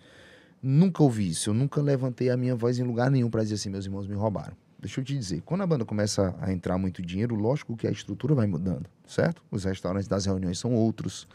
Nunca 0.62 1.02
ouvi 1.02 1.28
isso, 1.28 1.50
eu 1.50 1.54
nunca 1.54 1.82
levantei 1.82 2.30
a 2.30 2.36
minha 2.36 2.54
voz 2.54 2.78
em 2.78 2.84
lugar 2.84 3.10
nenhum 3.10 3.28
para 3.28 3.42
dizer 3.42 3.56
assim, 3.56 3.68
meus 3.68 3.84
irmãos 3.84 4.06
me 4.06 4.14
roubaram. 4.14 4.54
Deixa 4.78 5.00
eu 5.00 5.04
te 5.04 5.16
dizer, 5.18 5.42
quando 5.44 5.62
a 5.62 5.66
banda 5.66 5.84
começa 5.84 6.32
a 6.40 6.52
entrar 6.52 6.78
muito 6.78 7.02
dinheiro, 7.02 7.34
lógico 7.34 7.76
que 7.76 7.88
a 7.88 7.90
estrutura 7.90 8.34
vai 8.36 8.46
mudando, 8.46 8.86
certo? 9.04 9.42
Os 9.50 9.64
restaurantes 9.64 10.06
das 10.06 10.26
reuniões 10.26 10.58
são 10.58 10.72
outros, 10.72 11.26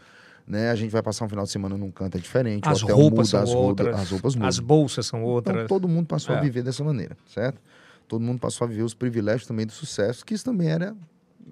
né? 0.50 0.72
A 0.72 0.76
gente 0.76 0.90
vai 0.92 1.02
passar 1.04 1.24
um 1.26 1.30
final 1.30 1.46
de 1.46 1.52
semana 1.52 1.78
num 1.78 1.92
canto 1.92 2.18
é 2.18 2.20
diferente, 2.20 2.68
As 2.68 2.82
o 2.82 2.86
hotel 2.86 2.98
roupas 2.98 3.18
muda, 3.18 3.30
são 3.30 3.42
as, 3.44 3.50
roupas- 3.54 3.68
outras, 3.86 4.02
as 4.02 4.10
roupas 4.12 4.36
mudam. 4.36 4.50
as 4.50 4.60
bolsas 4.60 5.06
são 5.06 5.24
outras. 5.24 5.56
Então 5.56 5.68
todo 5.68 5.88
mundo 5.88 6.08
passou 6.08 6.36
É. 6.36 6.40
a 6.40 6.42
viver 6.42 6.64
dessa 6.64 6.84
maneira, 6.84 7.16
certo? 7.28 7.62
Todo 8.08 8.22
mundo 8.22 8.40
passou 8.40 8.66
a 8.66 8.68
viver 8.68 8.82
os 8.82 8.96
privilégios 8.96 9.46
também 9.48 9.66
do 9.68 9.72
sucesso, 9.72 10.26
que 10.26 10.34
isso 10.34 10.44
também 10.44 10.68
era, 10.70 10.96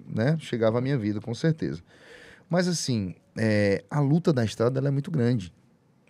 né? 0.06 0.36
Chegava 0.40 0.78
à 0.78 0.80
minha 0.80 0.98
vida, 0.98 1.20
com 1.20 1.32
certeza. 1.32 1.80
Mas 2.50 2.66
assim, 2.66 3.14
é, 3.36 3.84
a 3.88 4.00
luta 4.00 4.32
da 4.32 4.44
estrada 4.44 4.80
é 4.86 4.90
muito 4.90 5.10
grande. 5.10 5.52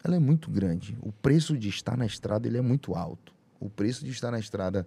Ela 0.02 0.16
é 0.16 0.18
muito 0.18 0.50
grande. 0.50 0.96
O 1.02 1.12
preço 1.12 1.58
de 1.58 1.68
estar 1.68 1.96
na 1.96 2.06
estrada 2.06 2.48
ele 2.48 2.56
é 2.56 2.62
muito 2.62 2.94
alto. 2.94 3.34
O 3.60 3.68
preço 3.68 4.04
de 4.04 4.10
estar 4.12 4.30
na 4.30 4.38
estrada, 4.38 4.86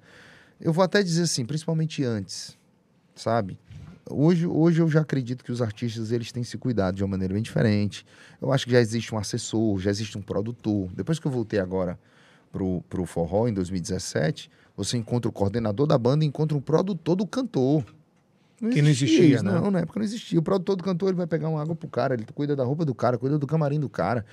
eu 0.60 0.72
vou 0.74 0.84
até 0.84 1.04
dizer 1.04 1.24
assim, 1.24 1.46
principalmente 1.46 2.04
antes, 2.04 2.58
sabe? 3.14 3.60
Hoje, 4.10 4.48
hoje 4.48 4.82
eu 4.82 4.90
já 4.90 5.02
acredito 5.02 5.44
que 5.44 5.52
os 5.52 5.62
artistas 5.62 6.12
eles 6.12 6.32
têm 6.32 6.44
se 6.44 6.58
cuidado 6.58 6.96
de 6.96 7.04
uma 7.04 7.10
maneira 7.10 7.34
bem 7.34 7.44
diferente. 7.44 8.06
Eu 8.42 8.52
acho 8.52 8.66
que 8.66 8.72
já 8.72 8.80
existe 8.80 9.14
um 9.14 9.18
assessor, 9.18 9.80
já 9.80 9.90
existe 9.90 10.18
um 10.18 10.22
produtor. 10.22 10.90
Depois 10.94 11.20
que 11.20 11.28
eu 11.28 11.32
voltei 11.32 11.60
agora 11.60 12.00
pro, 12.52 12.82
pro 12.90 13.06
forró 13.06 13.48
em 13.48 13.54
2017, 13.54 14.50
você 14.76 14.98
encontra 14.98 15.30
o 15.30 15.32
coordenador 15.32 15.86
da 15.86 15.98
banda 15.98 16.26
e 16.26 16.28
encontra 16.28 16.58
o 16.58 16.62
produtor 16.62 17.16
do 17.16 17.28
cantor. 17.28 17.84
Que 18.70 18.80
não 18.80 18.90
existia, 18.90 19.26
isso, 19.26 19.44
né? 19.44 19.54
Não, 19.54 19.72
na 19.72 19.80
época 19.80 20.00
não 20.00 20.06
existia. 20.06 20.38
O 20.38 20.44
produtor 20.44 20.76
do 20.76 20.84
cantor 20.84 21.10
ele 21.10 21.18
vai 21.18 21.26
pegar 21.26 21.50
uma 21.50 21.60
água 21.60 21.76
pro 21.76 21.90
cara, 21.90 22.14
ele 22.14 22.26
cuida 22.36 22.56
da 22.56 22.64
roupa 22.64 22.86
do 22.86 22.94
cara, 22.94 23.18
cuida 23.18 23.40
do 23.40 23.48
camarim 23.48 23.80
do 23.80 23.90
cara, 23.90 24.24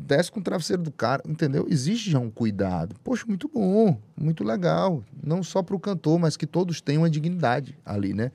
desce 0.00 0.30
com 0.30 0.38
o 0.38 0.42
travesseiro 0.42 0.82
do 0.82 0.92
cara, 0.92 1.22
entendeu? 1.26 1.66
Existe 1.70 2.10
já 2.10 2.18
um 2.18 2.28
cuidado. 2.28 2.94
Poxa, 3.02 3.24
muito 3.26 3.48
bom, 3.48 3.98
muito 4.14 4.44
legal. 4.44 5.02
Não 5.22 5.42
só 5.42 5.62
pro 5.62 5.80
cantor, 5.80 6.18
mas 6.18 6.36
que 6.36 6.46
todos 6.46 6.82
tenham 6.82 7.02
uma 7.02 7.10
dignidade 7.10 7.78
ali, 7.86 8.12
né? 8.12 8.32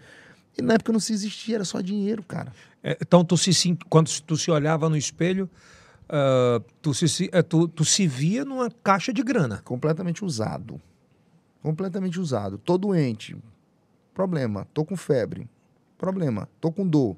E 0.60 0.62
na 0.62 0.76
época 0.76 0.94
não 0.94 1.00
se 1.00 1.14
existia, 1.14 1.56
era 1.56 1.66
só 1.66 1.82
dinheiro, 1.82 2.24
cara. 2.24 2.54
É, 2.84 2.98
então, 3.02 3.26
tu 3.26 3.36
se, 3.38 3.78
quando 3.90 4.10
tu 4.22 4.38
se 4.38 4.52
olhava 4.52 4.90
no 4.90 4.96
espelho, 4.96 5.50
ah, 6.10 6.60
tu, 6.82 6.94
se, 6.94 7.30
eh, 7.32 7.44
tu, 7.44 7.68
tu 7.68 7.86
se 7.86 8.08
via 8.08 8.44
numa 8.44 8.70
caixa 8.84 9.14
de 9.14 9.22
grana. 9.22 9.62
completamente 9.64 10.26
usado. 10.26 10.82
Completamente 11.62 12.20
usado. 12.20 12.58
Tô 12.58 12.78
doente. 12.78 13.38
Problema. 14.14 14.68
Tô 14.74 14.84
com 14.84 14.98
febre. 14.98 15.48
Problema. 15.98 16.50
Tô 16.60 16.72
com 16.72 16.88
dor. 16.88 17.16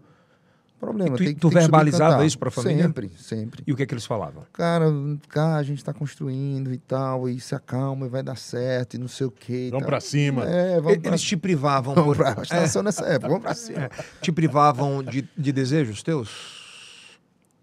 Problema. 0.81 1.15
E 1.15 1.17
tu- 1.17 1.23
tem, 1.23 1.35
tu 1.35 1.49
tem 1.49 1.59
verbalizava 1.59 2.25
isso 2.25 2.39
pra 2.39 2.49
família? 2.49 2.83
Sempre, 2.83 3.11
sempre. 3.15 3.63
E 3.67 3.71
o 3.71 3.75
que 3.75 3.83
é 3.83 3.85
que 3.85 3.93
eles 3.93 4.03
falavam? 4.05 4.43
Cara, 4.51 4.85
cara, 5.29 5.57
a 5.57 5.63
gente 5.63 5.83
tá 5.85 5.93
construindo 5.93 6.73
e 6.73 6.77
tal, 6.79 7.29
e 7.29 7.39
se 7.39 7.53
acalma 7.53 8.07
e 8.07 8.09
vai 8.09 8.23
dar 8.23 8.35
certo, 8.35 8.95
e 8.95 8.97
não 8.97 9.07
sei 9.07 9.27
o 9.27 9.31
quê. 9.31 9.67
Vamos 9.69 9.83
tal. 9.83 9.89
pra 9.91 10.01
cima. 10.01 10.43
É, 10.45 10.81
vamos 10.81 10.97
pra, 10.97 11.11
Eles 11.11 11.21
te 11.21 11.37
privavam 11.37 11.93
vamos 11.93 12.17
por... 12.17 12.25
que 12.41 12.53
nasceu 12.53 12.81
nessa 12.81 13.05
época, 13.05 13.27
vamos 13.27 13.43
pra 13.43 13.53
cima. 13.53 13.83
É, 13.83 13.89
te 14.21 14.31
privavam 14.31 15.03
de, 15.03 15.29
de 15.37 15.51
desejos 15.51 16.01
teus? 16.01 16.29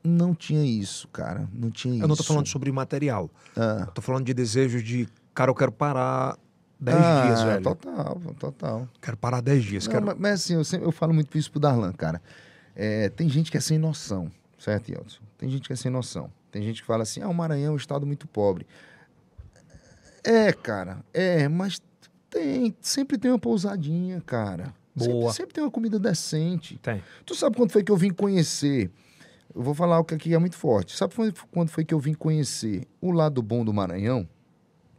Não 0.05 0.33
tinha 0.35 0.65
isso, 0.65 1.09
cara. 1.09 1.49
Não 1.53 1.71
tinha 1.71 1.95
isso. 1.95 2.05
Eu 2.05 2.09
não 2.09 2.15
tô 2.17 2.23
falando 2.23 2.47
sobre 2.47 2.71
material. 2.71 3.29
Ah. 3.57 3.85
Eu 3.89 3.93
tô 3.93 4.01
falando 4.01 4.25
de 4.27 4.33
desejos 4.33 4.83
de, 4.83 5.09
cara, 5.35 5.51
eu 5.51 5.55
quero 5.57 5.73
parar 5.73 6.37
10 6.79 6.97
Ah, 6.97 7.27
dias, 7.27 7.43
velho. 7.43 7.63
Total, 7.65 8.21
total. 8.39 8.89
Quero 9.03 9.17
parar 9.17 9.41
10 9.41 9.65
dias. 9.65 9.85
Não, 9.87 9.93
quero... 9.93 10.07
mas, 10.07 10.17
mas 10.19 10.33
assim, 10.35 10.55
eu, 10.55 10.65
sempre, 10.65 10.87
eu 10.87 10.93
falo 10.93 11.13
muito 11.13 11.37
isso 11.37 11.51
pro 11.51 11.59
Darlan, 11.59 11.93
cara. 11.93 12.23
É, 12.81 13.09
tem 13.09 13.29
gente 13.29 13.51
que 13.51 13.57
é 13.57 13.61
sem 13.61 13.77
noção, 13.77 14.31
certo, 14.57 14.89
Yeltsin? 14.91 15.19
Tem 15.37 15.51
gente 15.51 15.67
que 15.67 15.73
é 15.73 15.77
sem 15.77 15.91
noção. 15.91 16.31
Tem 16.53 16.63
gente 16.63 16.81
que 16.81 16.87
fala 16.87 17.03
assim, 17.03 17.21
ah, 17.21 17.29
o 17.29 17.35
Maranhão 17.35 17.71
é 17.73 17.75
um 17.75 17.77
estado 17.77 18.07
muito 18.07 18.29
pobre. 18.29 18.65
É, 20.23 20.53
cara, 20.53 21.05
é, 21.13 21.49
mas 21.49 21.81
tem, 22.31 22.75
sempre 22.81 23.19
tem 23.19 23.31
uma 23.33 23.39
pousadinha, 23.39 24.21
cara. 24.21 24.73
Sempre- 24.97 25.13
Boa. 25.13 25.33
Sempre, 25.33 25.55
tem 25.55 25.65
uma 25.65 25.71
comida 25.71 25.99
decente. 25.99 26.79
Tem. 26.79 27.03
Tu 27.27 27.35
sabe 27.35 27.57
quando 27.57 27.71
foi 27.73 27.83
que 27.83 27.91
eu 27.91 27.97
vim 27.97 28.11
conhecer? 28.11 28.91
Eu 29.55 29.63
vou 29.63 29.75
falar 29.75 29.99
o 29.99 30.05
que 30.05 30.15
aqui 30.15 30.35
é 30.35 30.39
muito 30.39 30.57
forte. 30.57 30.97
Sabe 30.97 31.15
quando 31.51 31.69
foi 31.71 31.85
que 31.85 31.95
eu 31.95 31.99
vim 31.99 32.15
conhecer 32.15 32.87
o 33.01 33.11
lado 33.11 33.43
bom 33.43 33.65
do 33.65 33.73
Maranhão? 33.73 34.29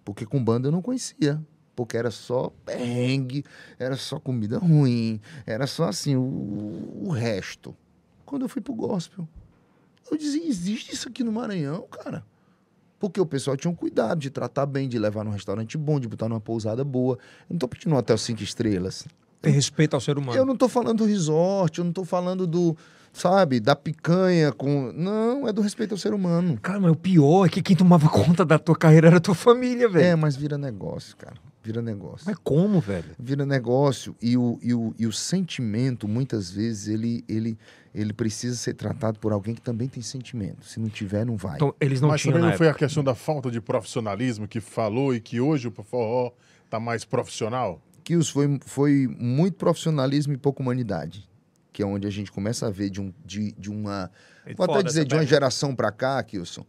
Porque 0.03 0.25
com 0.25 0.43
banda 0.43 0.67
eu 0.67 0.71
não 0.71 0.81
conhecia. 0.81 1.41
Porque 1.79 1.95
era 1.95 2.11
só 2.11 2.51
perrengue, 2.65 3.45
era 3.79 3.95
só 3.95 4.19
comida 4.19 4.57
ruim, 4.57 5.21
era 5.45 5.65
só 5.65 5.85
assim, 5.85 6.13
o, 6.17 7.05
o 7.05 7.09
resto. 7.09 7.73
Quando 8.25 8.41
eu 8.41 8.49
fui 8.49 8.61
pro 8.61 8.73
gospel, 8.73 9.25
eu 10.11 10.17
dizia, 10.17 10.45
existe 10.45 10.93
isso 10.93 11.07
aqui 11.07 11.23
no 11.23 11.31
Maranhão, 11.31 11.87
cara. 11.89 12.25
Porque 12.99 13.21
o 13.21 13.25
pessoal 13.25 13.55
tinha 13.55 13.71
um 13.71 13.73
cuidado 13.75 14.19
de 14.19 14.29
tratar 14.29 14.65
bem, 14.65 14.89
de 14.89 14.99
levar 14.99 15.23
num 15.23 15.31
restaurante 15.31 15.77
bom, 15.77 16.01
de 16.01 16.09
botar 16.09 16.27
numa 16.27 16.41
pousada 16.41 16.83
boa. 16.83 17.17
Eu 17.49 17.53
não 17.53 17.57
tô 17.57 17.65
pedindo 17.65 17.95
um 17.95 17.97
hotel 17.97 18.17
cinco 18.17 18.43
estrelas. 18.43 19.07
Tem 19.41 19.53
respeito 19.53 19.93
ao 19.93 20.01
ser 20.01 20.17
humano. 20.17 20.37
Eu 20.37 20.45
não 20.45 20.57
tô 20.57 20.67
falando 20.67 20.97
do 20.97 21.05
resort, 21.05 21.79
eu 21.79 21.85
não 21.85 21.93
tô 21.93 22.03
falando 22.03 22.45
do, 22.45 22.75
sabe, 23.13 23.61
da 23.61 23.73
picanha 23.73 24.51
com. 24.51 24.91
Não, 24.91 25.47
é 25.47 25.53
do 25.53 25.61
respeito 25.61 25.93
ao 25.93 25.97
ser 25.97 26.13
humano. 26.13 26.59
Cara, 26.61 26.77
mas 26.77 26.91
o 26.91 26.95
pior 26.95 27.45
é 27.45 27.49
que 27.49 27.61
quem 27.61 27.73
tomava 27.73 28.09
conta 28.11 28.43
da 28.43 28.59
tua 28.59 28.75
carreira 28.75 29.07
era 29.07 29.15
a 29.15 29.21
tua 29.21 29.33
família, 29.33 29.87
velho. 29.87 30.05
É, 30.05 30.15
mas 30.17 30.35
vira 30.35 30.57
negócio, 30.57 31.15
cara. 31.15 31.37
Vira 31.61 31.81
negócio. 31.81 32.25
Mas 32.25 32.37
como, 32.41 32.79
velho? 32.79 33.09
Vira 33.19 33.45
negócio 33.45 34.15
e 34.21 34.37
o, 34.37 34.57
e 34.61 34.73
o, 34.73 34.95
e 34.97 35.05
o 35.05 35.11
sentimento, 35.11 36.07
muitas 36.07 36.49
vezes, 36.49 36.87
ele, 36.87 37.23
ele, 37.27 37.57
ele 37.93 38.13
precisa 38.13 38.55
ser 38.55 38.75
tratado 38.75 39.19
por 39.19 39.33
alguém 39.33 39.53
que 39.53 39.61
também 39.61 39.89
tem 39.89 40.01
sentimento. 40.01 40.65
Se 40.65 40.79
não 40.79 40.87
tiver, 40.87 41.25
não 41.25 41.35
vai. 41.35 41.55
Então, 41.55 41.75
eles 41.79 41.99
não 41.99 42.09
Mas 42.09 42.21
tinham 42.21 42.33
também 42.33 42.49
não 42.49 42.57
foi 42.57 42.67
a 42.67 42.69
época. 42.69 42.85
questão 42.85 43.03
da 43.03 43.13
falta 43.13 43.51
de 43.51 43.59
profissionalismo 43.59 44.47
que 44.47 44.61
falou 44.61 45.13
e 45.13 45.19
que 45.19 45.41
hoje 45.41 45.67
o 45.67 45.71
forró 45.83 46.31
tá 46.69 46.79
mais 46.79 47.03
profissional? 47.03 47.81
Kills 48.05 48.31
foi, 48.31 48.59
foi 48.65 49.07
muito 49.19 49.57
profissionalismo 49.57 50.33
e 50.33 50.37
pouca 50.37 50.61
humanidade. 50.61 51.27
Que 51.73 51.83
é 51.83 51.85
onde 51.85 52.07
a 52.07 52.09
gente 52.09 52.31
começa 52.31 52.67
a 52.67 52.71
ver 52.71 52.89
de, 52.89 53.01
um, 53.01 53.13
de, 53.23 53.51
de 53.51 53.69
uma. 53.69 54.09
É 54.45 54.53
Vou 54.53 54.65
até 54.65 54.81
dizer, 54.81 55.05
de 55.05 55.13
uma 55.13 55.25
geração 55.25 55.75
para 55.75 55.91
cá, 55.91 56.21
Kilson, 56.23 56.65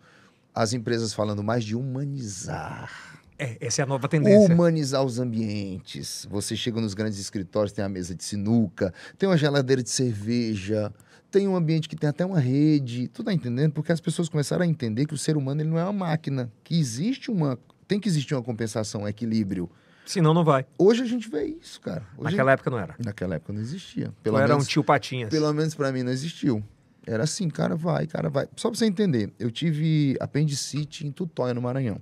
as 0.55 0.73
empresas 0.73 1.15
falando 1.15 1.43
mais 1.43 1.65
de 1.65 1.75
humanizar. 1.77 3.20
É, 3.41 3.57
essa 3.59 3.81
é 3.81 3.85
a 3.85 3.87
nova 3.87 4.07
tendência. 4.07 4.55
Humanizar 4.55 5.03
os 5.03 5.19
ambientes. 5.19 6.27
Você 6.31 6.55
chega 6.55 6.79
nos 6.79 6.93
grandes 6.93 7.19
escritórios, 7.19 7.73
tem 7.73 7.83
a 7.83 7.89
mesa 7.89 8.15
de 8.15 8.23
sinuca, 8.23 8.93
tem 9.17 9.27
uma 9.27 9.37
geladeira 9.39 9.83
de 9.83 9.89
cerveja, 9.89 10.93
tem 11.31 11.49
um 11.49 11.57
ambiente 11.57 11.89
que 11.89 11.97
tem 11.97 12.11
até 12.11 12.25
uma 12.25 12.39
rede. 12.39 13.09
Tu 13.09 13.25
tá 13.25 13.33
entendendo? 13.33 13.73
Porque 13.73 13.91
as 13.91 14.01
pessoas 14.01 14.29
começaram 14.29 14.63
a 14.63 14.67
entender 14.67 15.07
que 15.07 15.15
o 15.15 15.19
ser 15.19 15.39
humano 15.39 15.63
ele 15.63 15.71
não 15.71 15.79
é 15.79 15.85
uma 15.85 15.93
máquina, 15.93 16.53
que 16.63 16.79
existe 16.79 17.31
uma. 17.31 17.59
Tem 17.89 17.99
que 17.99 18.11
existir 18.11 18.35
uma 18.35 18.43
compensação, 18.43 19.03
um 19.03 19.09
equilíbrio. 19.09 19.71
Senão 20.05 20.35
não 20.35 20.45
vai. 20.45 20.67
Hoje 20.77 21.03
a 21.03 21.07
gente 21.07 21.31
vê 21.31 21.45
isso, 21.45 21.81
cara. 21.81 22.03
Hoje 22.19 22.33
Naquela 22.33 22.53
época 22.53 22.69
não 22.69 22.79
era. 22.79 22.95
Naquela 23.03 23.37
época 23.37 23.55
não 23.55 23.61
existia. 23.61 24.13
Pelo 24.23 24.37
era 24.37 24.49
menos, 24.49 24.65
um 24.65 24.67
tio 24.67 24.85
Patinhas. 24.85 25.31
pelo 25.31 25.51
menos 25.55 25.75
para 25.75 25.91
mim 25.91 26.03
não 26.03 26.13
existiu. 26.13 26.63
Era 27.07 27.25
assim, 27.25 27.49
cara 27.49 27.75
vai, 27.75 28.07
cara 28.07 28.29
vai. 28.29 28.47
Só 28.55 28.69
pra 28.69 28.79
você 28.79 28.85
entender, 28.85 29.33
eu 29.39 29.51
tive 29.51 30.17
apendicite 30.21 31.07
em 31.07 31.11
Tutóia, 31.11 31.55
no 31.55 31.63
Maranhão. 31.63 32.01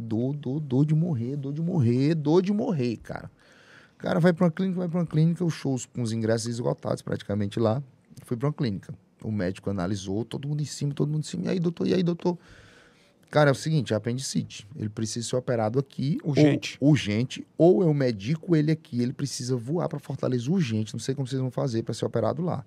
Dor, 0.00 0.34
dor, 0.36 0.60
dor 0.60 0.86
de 0.86 0.94
morrer, 0.94 1.36
dor 1.36 1.52
de 1.52 1.60
morrer, 1.60 2.14
dor 2.14 2.40
de 2.40 2.52
morrer, 2.52 2.96
cara. 2.98 3.30
O 3.94 3.98
cara 3.98 4.20
vai 4.20 4.32
pra 4.32 4.44
uma 4.44 4.50
clínica, 4.50 4.78
vai 4.78 4.88
pra 4.88 5.00
uma 5.00 5.06
clínica, 5.06 5.44
os 5.44 5.52
shows 5.54 5.84
com 5.86 6.02
os 6.02 6.12
ingressos 6.12 6.46
esgotados 6.46 7.02
praticamente 7.02 7.58
lá. 7.58 7.82
Fui 8.24 8.36
pra 8.36 8.46
uma 8.48 8.52
clínica. 8.52 8.94
O 9.22 9.32
médico 9.32 9.68
analisou, 9.70 10.24
todo 10.24 10.46
mundo 10.46 10.60
em 10.62 10.66
cima, 10.66 10.94
todo 10.94 11.08
mundo 11.10 11.24
em 11.24 11.26
cima. 11.26 11.46
E 11.46 11.48
aí, 11.48 11.58
doutor, 11.58 11.88
e 11.88 11.94
aí, 11.94 12.02
doutor? 12.04 12.38
Cara, 13.30 13.50
é 13.50 13.52
o 13.52 13.54
seguinte, 13.56 13.92
é 13.92 13.96
apendicite. 13.96 14.66
Ele 14.76 14.88
precisa 14.88 15.28
ser 15.28 15.36
operado 15.36 15.78
aqui. 15.78 16.18
ou- 16.22 16.30
Urgente. 16.30 16.78
urgente. 16.80 17.46
Ou 17.58 17.82
eu 17.82 17.92
medico 17.92 18.54
ele 18.54 18.70
aqui, 18.70 19.02
ele 19.02 19.12
precisa 19.12 19.56
voar 19.56 19.88
para 19.88 19.98
Fortaleza 19.98 20.48
urgente. 20.50 20.94
Não 20.94 21.00
sei 21.00 21.14
como 21.14 21.26
vocês 21.26 21.40
vão 21.40 21.50
fazer 21.50 21.82
para 21.82 21.92
ser 21.92 22.04
operado 22.06 22.40
lá. 22.40 22.64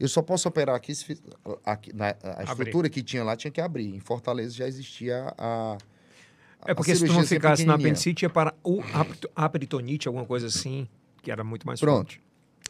Eu 0.00 0.08
só 0.08 0.20
posso 0.20 0.48
operar 0.48 0.74
aqui 0.74 0.94
se 0.94 1.16
aqui, 1.64 1.94
na, 1.94 2.08
a 2.08 2.42
estrutura 2.42 2.90
que 2.90 3.02
tinha 3.02 3.22
lá 3.22 3.36
tinha 3.36 3.50
que 3.52 3.60
abrir. 3.60 3.94
Em 3.94 4.00
Fortaleza 4.00 4.52
já 4.52 4.66
existia 4.66 5.32
a. 5.38 5.78
É 6.64 6.74
porque 6.74 6.94
se 6.94 7.04
tu 7.04 7.12
não 7.12 7.22
ser 7.22 7.36
ficasse 7.36 7.64
na 7.64 7.74
apendicite, 7.74 8.24
ia 8.24 8.30
para 8.30 8.54
o 8.62 8.80
apto- 8.92 9.28
a 9.34 9.48
peritonite, 9.48 10.06
alguma 10.06 10.24
coisa 10.24 10.46
assim, 10.46 10.86
que 11.22 11.30
era 11.30 11.42
muito 11.42 11.66
mais 11.66 11.80
Pronto. 11.80 12.12
forte. 12.12 12.22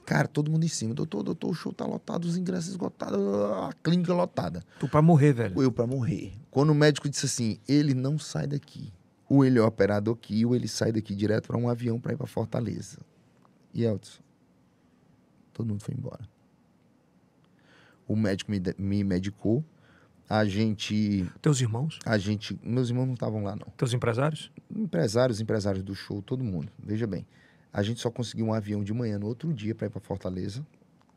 Cara, 0.06 0.26
todo 0.26 0.50
mundo 0.50 0.64
em 0.64 0.68
cima. 0.68 0.94
Doutor, 0.94 1.22
doutor, 1.22 1.50
o 1.50 1.54
show 1.54 1.72
tá 1.72 1.84
lotado, 1.86 2.24
os 2.24 2.36
ingressos 2.36 2.70
esgotados, 2.70 3.18
a 3.20 3.70
clínica 3.82 4.12
lotada. 4.12 4.64
Tu 4.80 4.88
pra 4.88 5.00
morrer, 5.02 5.32
velho. 5.32 5.62
Eu 5.62 5.70
para 5.70 5.86
morrer. 5.86 6.32
Quando 6.50 6.70
o 6.70 6.74
médico 6.74 7.08
disse 7.08 7.26
assim, 7.26 7.58
ele 7.68 7.94
não 7.94 8.18
sai 8.18 8.46
daqui. 8.46 8.92
Ou 9.28 9.44
ele 9.44 9.58
é 9.58 9.62
operado 9.62 10.10
aqui, 10.10 10.44
ou 10.44 10.56
ele 10.56 10.66
sai 10.68 10.90
daqui 10.90 11.14
direto 11.14 11.46
para 11.46 11.56
um 11.56 11.68
avião 11.68 12.00
para 12.00 12.12
ir 12.14 12.16
para 12.16 12.26
Fortaleza. 12.26 12.98
E 13.72 13.84
Elton, 13.84 14.10
todo 15.52 15.68
mundo 15.68 15.82
foi 15.82 15.94
embora. 15.94 16.28
O 18.06 18.16
médico 18.16 18.50
me, 18.50 18.60
me 18.78 19.04
medicou. 19.04 19.64
A 20.32 20.46
gente, 20.46 21.30
Teus 21.42 21.60
irmãos? 21.60 21.98
a 22.06 22.16
gente, 22.16 22.58
meus 22.62 22.88
irmãos 22.88 23.04
não 23.04 23.12
estavam 23.12 23.44
lá 23.44 23.54
não. 23.54 23.70
Teus 23.76 23.92
empresários? 23.92 24.50
Empresários, 24.74 25.42
empresários 25.42 25.84
do 25.84 25.94
show, 25.94 26.22
todo 26.22 26.42
mundo. 26.42 26.72
Veja 26.82 27.06
bem, 27.06 27.26
a 27.70 27.82
gente 27.82 28.00
só 28.00 28.10
conseguiu 28.10 28.46
um 28.46 28.54
avião 28.54 28.82
de 28.82 28.94
manhã 28.94 29.18
no 29.18 29.26
outro 29.26 29.52
dia 29.52 29.74
para 29.74 29.88
ir 29.88 29.90
para 29.90 30.00
Fortaleza, 30.00 30.66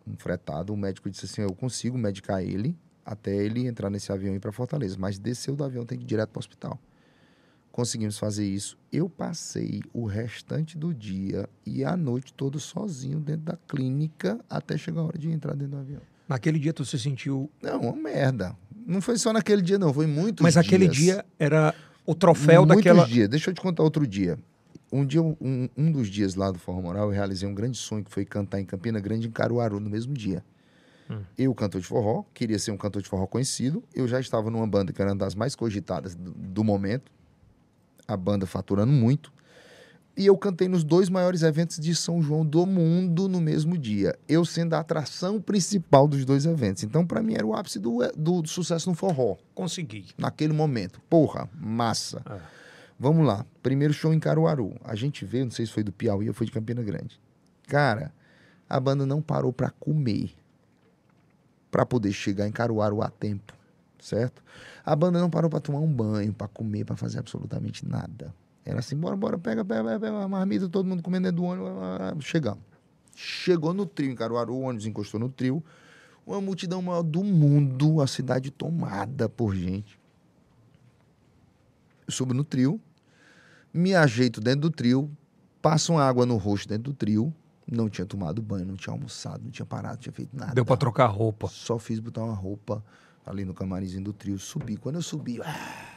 um 0.06 0.18
fretado. 0.18 0.74
O 0.74 0.76
médico 0.76 1.10
disse 1.10 1.24
assim: 1.24 1.44
eu 1.44 1.56
consigo 1.56 1.98
medicar 1.98 2.44
ele 2.44 2.78
até 3.06 3.34
ele 3.34 3.66
entrar 3.66 3.90
nesse 3.90 4.12
avião 4.12 4.34
e 4.34 4.36
ir 4.36 4.42
para 4.42 4.52
Fortaleza, 4.52 4.98
mas 5.00 5.18
desceu 5.18 5.56
do 5.56 5.64
avião 5.64 5.86
tem 5.86 5.98
que 5.98 6.04
ir 6.04 6.08
direto 6.08 6.32
para 6.32 6.40
o 6.40 6.42
hospital. 6.42 6.78
Conseguimos 7.72 8.20
fazer 8.20 8.46
isso. 8.46 8.78
Eu 8.92 9.10
passei 9.10 9.82
o 9.94 10.06
restante 10.06 10.78
do 10.78 10.94
dia 10.94 11.48
e 11.66 11.86
a 11.86 11.96
noite 11.96 12.34
todo 12.34 12.60
sozinho 12.60 13.22
dentro 13.22 13.44
da 13.44 13.58
clínica 13.66 14.44
até 14.50 14.78
chegar 14.78 15.00
a 15.00 15.06
hora 15.06 15.18
de 15.18 15.32
entrar 15.32 15.54
dentro 15.54 15.78
do 15.78 15.78
avião. 15.78 16.02
Naquele 16.28 16.58
dia 16.58 16.74
tu 16.74 16.84
se 16.84 16.98
sentiu. 17.00 17.50
Não, 17.62 17.80
uma 17.80 17.96
merda. 17.96 18.58
Não 18.86 19.02
foi 19.02 19.18
só 19.18 19.34
naquele 19.34 19.62
dia, 19.62 19.80
não. 19.80 19.94
Foi 19.94 20.06
muitos 20.06 20.44
Mas 20.44 20.56
aquele 20.58 20.88
dias. 20.88 21.16
dia 21.16 21.26
era 21.40 21.74
o 22.06 22.14
troféu 22.14 22.66
Muitos 22.66 22.84
daquela. 22.84 23.08
dias. 23.08 23.28
Deixa 23.28 23.50
eu 23.50 23.54
te 23.54 23.62
contar 23.62 23.84
outro 23.84 24.06
dia. 24.06 24.38
Um 24.92 25.06
dia, 25.06 25.22
um, 25.22 25.68
um 25.76 25.92
dos 25.92 26.08
dias 26.08 26.36
lá 26.36 26.52
do 26.52 26.60
Forró 26.60 26.82
Moral, 26.82 27.06
eu 27.08 27.10
realizei 27.12 27.50
um 27.50 27.54
grande 27.54 27.78
sonho 27.78 28.04
que 28.04 28.12
foi 28.12 28.24
cantar 28.24 28.62
em 28.62 28.66
Campina 28.66 29.00
Grande, 29.00 29.28
em 29.28 29.32
Caruaru, 29.32 29.80
no 29.80 29.90
mesmo 29.90 30.14
dia. 30.14 30.44
Hum. 31.10 31.22
Eu, 31.38 31.54
cantor 31.54 31.82
de 31.82 31.88
forró, 31.88 32.24
queria 32.34 32.58
ser 32.58 32.72
um 32.72 32.78
cantor 32.78 33.02
de 33.02 33.08
forró 33.10 33.28
conhecido. 33.28 33.84
Eu 33.94 34.08
já 34.08 34.20
estava 34.20 34.50
numa 34.50 34.66
banda 34.66 34.94
que 34.94 35.02
era 35.02 35.12
uma 35.12 35.18
das 35.18 35.36
mais 35.36 35.56
cogitadas 35.56 36.16
do, 36.16 36.32
do 36.32 36.64
momento. 36.64 37.12
A 38.08 38.16
banda 38.16 38.46
faturando 38.46 38.92
muito. 38.92 39.32
E 40.18 40.26
eu 40.28 40.38
cantei 40.38 40.68
nos 40.70 40.84
dois 40.84 41.10
maiores 41.10 41.44
eventos 41.44 41.78
de 41.78 41.94
São 41.94 42.22
João 42.22 42.46
do 42.46 42.66
mundo 42.66 43.28
no 43.28 43.42
mesmo 43.42 43.78
dia. 43.78 44.18
Eu 44.30 44.46
sendo 44.46 44.74
a 44.74 44.80
atração 44.80 45.42
principal 45.42 46.08
dos 46.08 46.24
dois 46.24 46.46
eventos. 46.46 46.84
Então, 46.84 47.06
para 47.06 47.22
mim, 47.22 47.34
era 47.34 47.46
o 47.46 47.54
ápice 47.54 47.80
do, 47.80 48.00
do- 48.16 48.42
do 48.42 48.48
sucesso 48.48 48.90
no 48.90 48.96
forró 48.96 49.36
Consegui. 49.54 50.06
naquele 50.18 50.54
momento. 50.54 51.02
Porra, 51.10 51.50
massa. 51.60 52.22
É. 52.30 52.40
Vamos 52.98 53.28
lá. 53.28 53.46
Primeiro 53.62 53.94
show 53.94 54.14
em 54.14 54.20
Caruaru. 54.20 54.74
A 54.86 54.96
gente 54.96 55.26
veio, 55.26 55.44
não 55.46 55.52
sei 55.52 55.66
se 55.66 55.72
foi 55.74 55.84
do 55.84 55.92
Piauí 55.92 56.30
ou 56.30 56.34
foi 56.34 56.46
de 56.46 56.52
Campina 56.54 56.82
Grande. 56.82 57.20
Cara, 57.68 58.14
A 58.70 58.80
banda 58.80 59.06
não 59.06 59.22
parou 59.22 59.52
para 59.52 59.70
comer, 59.70 60.34
para 61.70 61.86
poder 61.86 62.12
chegar 62.14 62.48
em 62.48 62.52
Caruaru 62.52 63.02
a 63.02 63.10
tempo, 63.10 63.54
certo? 64.00 64.42
A 64.84 64.96
banda 64.96 65.20
não 65.20 65.30
parou 65.30 65.50
para 65.50 65.60
tomar 65.60 65.80
um 65.80 65.92
banho, 65.92 66.34
para 66.34 66.48
comer, 66.48 66.86
para 66.86 66.96
fazer 66.96 67.20
absolutamente 67.20 67.86
nada. 67.88 68.34
Era 68.66 68.80
assim, 68.80 68.96
bora, 68.96 69.16
bora, 69.16 69.38
pega, 69.38 69.64
pega, 69.64 69.84
pega, 69.84 70.00
pega 70.00 70.24
a 70.24 70.28
marmita, 70.28 70.68
todo 70.68 70.88
mundo 70.88 71.04
comendo 71.04 71.28
dentro 71.28 71.44
do 71.44 71.44
ônibus, 71.44 72.26
chegamos. 72.26 72.64
Chegou 73.16 73.74
no 73.74 73.86
trio 73.86 74.12
em 74.12 74.16
Caruaru, 74.16 74.56
o 74.56 74.62
ônibus 74.62 74.88
encostou 74.88 75.20
no 75.20 75.30
trio, 75.30 75.64
uma 76.26 76.42
multidão 76.42 76.82
maior 76.82 77.04
do 77.04 77.24
mundo, 77.24 78.02
a 78.02 78.08
cidade 78.08 78.50
tomada 78.50 79.30
por 79.30 79.56
gente. 79.56 80.00
Eu 82.08 82.12
subo 82.12 82.34
no 82.34 82.44
trio, 82.44 82.82
me 83.72 83.94
ajeito 83.94 84.42
dentro 84.42 84.62
do 84.62 84.72
trio, 84.72 85.10
passo 85.62 85.94
uma 85.94 86.04
água 86.04 86.26
no 86.26 86.36
rosto 86.38 86.68
dentro 86.68 86.92
do 86.92 86.94
trio, 86.94 87.34
não 87.72 87.88
tinha 87.90 88.06
tomado 88.06 88.42
banho, 88.42 88.66
não 88.66 88.76
tinha 88.76 88.94
almoçado, 88.94 89.44
não 89.44 89.52
tinha 89.52 89.66
parado, 89.66 89.96
não 89.96 90.02
tinha 90.02 90.14
feito 90.14 90.36
nada. 90.36 90.54
Deu 90.54 90.66
pra 90.66 90.78
trocar 90.78 91.08
roupa. 91.08 91.48
Só 91.48 91.80
fiz 91.80 92.00
botar 92.00 92.24
uma 92.24 92.34
roupa 92.34 92.84
ali 93.26 93.44
no 93.44 93.54
camarimzinho 93.54 94.04
do 94.04 94.14
trio, 94.14 94.38
subi. 94.38 94.78
Quando 94.78 94.96
eu 94.96 95.02
subi, 95.02 95.42
ah, 95.42 95.95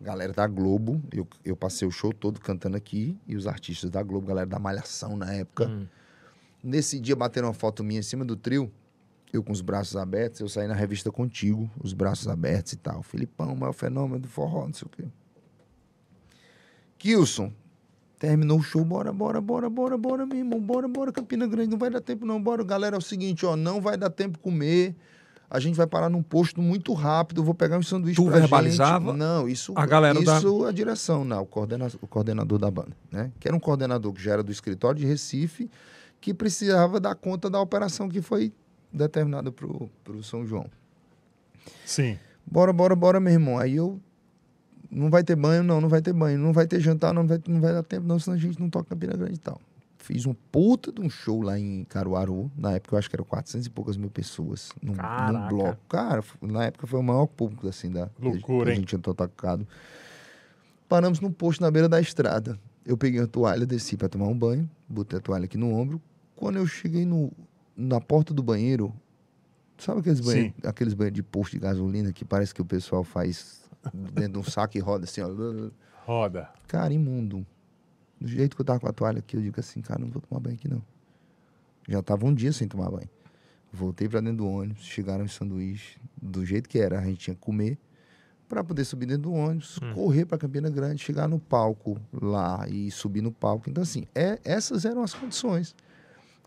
galera 0.00 0.32
da 0.32 0.46
Globo, 0.46 1.02
eu, 1.12 1.26
eu 1.44 1.56
passei 1.56 1.86
o 1.86 1.90
show 1.90 2.12
todo 2.12 2.40
cantando 2.40 2.76
aqui, 2.76 3.18
e 3.26 3.36
os 3.36 3.46
artistas 3.46 3.90
da 3.90 4.02
Globo, 4.02 4.26
galera 4.26 4.46
da 4.46 4.58
Malhação 4.58 5.16
na 5.16 5.32
época. 5.32 5.68
Hum. 5.68 5.86
Nesse 6.62 6.98
dia 7.00 7.16
bateram 7.16 7.48
uma 7.48 7.54
foto 7.54 7.82
minha 7.84 8.00
em 8.00 8.02
cima 8.02 8.24
do 8.24 8.36
trio, 8.36 8.70
eu 9.32 9.42
com 9.42 9.52
os 9.52 9.60
braços 9.60 9.96
abertos, 9.96 10.40
eu 10.40 10.48
saí 10.48 10.66
na 10.66 10.74
revista 10.74 11.10
Contigo, 11.10 11.70
os 11.82 11.92
braços 11.92 12.28
abertos 12.28 12.72
e 12.72 12.76
tal. 12.76 13.02
Filipão, 13.02 13.52
o 13.52 13.56
maior 13.56 13.72
fenômeno 13.72 14.20
do 14.20 14.28
forró, 14.28 14.66
não 14.66 14.74
sei 14.74 14.86
o 14.86 14.88
quê. 14.88 15.04
Kilson, 16.98 17.52
terminou 18.18 18.58
o 18.58 18.62
show, 18.62 18.84
bora, 18.84 19.12
bora, 19.12 19.40
bora, 19.40 19.68
bora, 19.68 19.98
bora, 19.98 20.26
meu 20.26 20.38
irmão, 20.38 20.60
bora, 20.60 20.88
bora, 20.88 21.12
Campina 21.12 21.46
Grande, 21.46 21.70
não 21.70 21.78
vai 21.78 21.90
dar 21.90 22.00
tempo 22.00 22.24
não, 22.24 22.42
bora. 22.42 22.64
Galera, 22.64 22.96
é 22.96 22.98
o 22.98 23.02
seguinte, 23.02 23.44
ó, 23.44 23.56
não 23.56 23.80
vai 23.80 23.96
dar 23.96 24.10
tempo 24.10 24.38
comer, 24.38 24.96
a 25.48 25.60
gente 25.60 25.74
vai 25.76 25.86
parar 25.86 26.08
num 26.10 26.22
posto 26.22 26.60
muito 26.60 26.92
rápido, 26.92 27.42
vou 27.44 27.54
pegar 27.54 27.78
um 27.78 27.82
sanduíche 27.82 28.16
Tu 28.16 28.24
pra 28.28 28.38
verbalizava? 28.40 29.10
gente. 29.10 29.18
Não, 29.18 29.48
isso, 29.48 29.72
A 29.76 29.86
galera 29.86 30.20
da- 30.22 30.38
isso 30.38 30.64
a 30.64 30.72
direção, 30.72 31.24
não, 31.24 31.42
o, 31.42 31.46
coordena, 31.46 31.86
o 32.02 32.06
coordenador 32.06 32.58
da 32.58 32.70
banda, 32.70 32.96
né? 33.10 33.30
Que 33.38 33.48
era 33.48 33.56
um 33.56 33.60
coordenador 33.60 34.12
que 34.12 34.22
já 34.22 34.32
era 34.32 34.42
do 34.42 34.50
escritório 34.52 34.98
de 35.00 35.06
Recife, 35.06 35.70
que 36.20 36.34
precisava 36.34 36.98
dar 36.98 37.14
conta 37.14 37.48
da 37.48 37.60
operação 37.60 38.08
que 38.08 38.20
foi 38.20 38.52
determinada 38.92 39.52
pro, 39.52 39.88
pro 40.02 40.22
São 40.22 40.46
João. 40.46 40.66
Sim. 41.84 42.18
Bora, 42.44 42.72
bora, 42.72 42.94
bora, 42.96 43.20
meu 43.20 43.32
irmão. 43.32 43.58
Aí 43.58 43.76
eu. 43.76 44.00
Não 44.90 45.10
vai 45.10 45.24
ter 45.24 45.34
banho, 45.36 45.62
não, 45.64 45.80
não 45.80 45.88
vai 45.88 46.00
ter 46.00 46.12
banho. 46.12 46.38
Não 46.38 46.52
vai 46.52 46.66
ter 46.66 46.80
jantar, 46.80 47.12
não 47.12 47.26
vai, 47.26 47.40
não 47.48 47.60
vai 47.60 47.72
dar 47.72 47.82
tempo, 47.82 48.06
não, 48.06 48.18
senão 48.18 48.36
a 48.36 48.40
gente 48.40 48.58
não 48.60 48.70
toca 48.70 48.88
Campina 48.90 49.16
Grande 49.16 49.34
e 49.34 49.38
tal. 49.38 49.60
Fiz 50.06 50.24
um 50.24 50.32
puta 50.32 50.92
de 50.92 51.00
um 51.00 51.10
show 51.10 51.42
lá 51.42 51.58
em 51.58 51.82
Caruaru. 51.82 52.48
Na 52.56 52.74
época 52.74 52.94
eu 52.94 52.98
acho 53.00 53.10
que 53.10 53.16
eram 53.16 53.24
400 53.24 53.66
e 53.66 53.70
poucas 53.70 53.96
mil 53.96 54.08
pessoas. 54.08 54.70
Num, 54.80 54.92
num 54.92 55.48
bloco. 55.48 55.80
Cara, 55.88 56.22
na 56.40 56.66
época 56.66 56.86
foi 56.86 57.00
o 57.00 57.02
maior 57.02 57.26
público, 57.26 57.66
assim, 57.66 57.90
da. 57.90 58.08
Loucura, 58.20 58.66
que 58.66 58.70
a 58.70 58.74
gente 58.76 58.86
tinha 58.86 59.00
tocado. 59.00 59.66
Paramos 60.88 61.18
num 61.18 61.32
posto 61.32 61.60
na 61.60 61.72
beira 61.72 61.88
da 61.88 62.00
estrada. 62.00 62.56
Eu 62.84 62.96
peguei 62.96 63.20
a 63.20 63.26
toalha, 63.26 63.66
desci 63.66 63.96
pra 63.96 64.08
tomar 64.08 64.28
um 64.28 64.38
banho, 64.38 64.70
botei 64.88 65.18
a 65.18 65.20
toalha 65.20 65.46
aqui 65.46 65.58
no 65.58 65.72
ombro. 65.74 66.00
Quando 66.36 66.54
eu 66.54 66.66
cheguei 66.68 67.04
no, 67.04 67.32
na 67.76 68.00
porta 68.00 68.32
do 68.32 68.44
banheiro, 68.44 68.94
sabe 69.76 69.98
aqueles 69.98 70.20
banheiros, 70.20 70.52
aqueles 70.64 70.94
banheiros 70.94 71.16
de 71.16 71.22
posto 71.24 71.54
de 71.54 71.58
gasolina 71.58 72.12
que 72.12 72.24
parece 72.24 72.54
que 72.54 72.62
o 72.62 72.64
pessoal 72.64 73.02
faz 73.02 73.68
dentro 74.12 74.34
de 74.34 74.38
um 74.38 74.44
saco 74.44 74.78
e 74.78 74.80
roda 74.80 75.02
assim, 75.02 75.20
ó. 75.20 75.28
Roda. 76.04 76.48
Cara, 76.68 76.94
imundo. 76.94 77.44
Do 78.20 78.28
jeito 78.28 78.56
que 78.56 78.62
eu 78.62 78.66
tava 78.66 78.80
com 78.80 78.88
a 78.88 78.92
toalha 78.92 79.18
aqui, 79.18 79.36
eu 79.36 79.42
digo 79.42 79.60
assim, 79.60 79.80
cara, 79.80 80.00
não 80.00 80.08
vou 80.08 80.22
tomar 80.22 80.40
banho 80.40 80.56
aqui 80.56 80.68
não. 80.68 80.82
Já 81.88 82.02
tava 82.02 82.26
um 82.26 82.34
dia 82.34 82.52
sem 82.52 82.66
tomar 82.66 82.90
banho. 82.90 83.08
Voltei 83.72 84.08
pra 84.08 84.20
dentro 84.20 84.38
do 84.38 84.48
ônibus, 84.48 84.84
chegaram 84.84 85.24
os 85.24 85.34
sanduíches, 85.34 85.98
do 86.20 86.44
jeito 86.44 86.68
que 86.68 86.78
era, 86.78 86.98
a 86.98 87.04
gente 87.04 87.18
tinha 87.18 87.34
que 87.34 87.40
comer 87.40 87.78
para 88.48 88.62
poder 88.62 88.84
subir 88.84 89.06
dentro 89.06 89.24
do 89.24 89.32
ônibus, 89.32 89.78
correr 89.92 90.24
para 90.24 90.38
Campina 90.38 90.70
Grande, 90.70 91.02
chegar 91.02 91.28
no 91.28 91.38
palco 91.38 92.00
lá 92.12 92.66
e 92.68 92.90
subir 92.90 93.20
no 93.20 93.32
palco. 93.32 93.68
Então 93.68 93.82
assim, 93.82 94.06
é, 94.14 94.38
essas 94.44 94.84
eram 94.84 95.02
as 95.02 95.12
condições. 95.12 95.74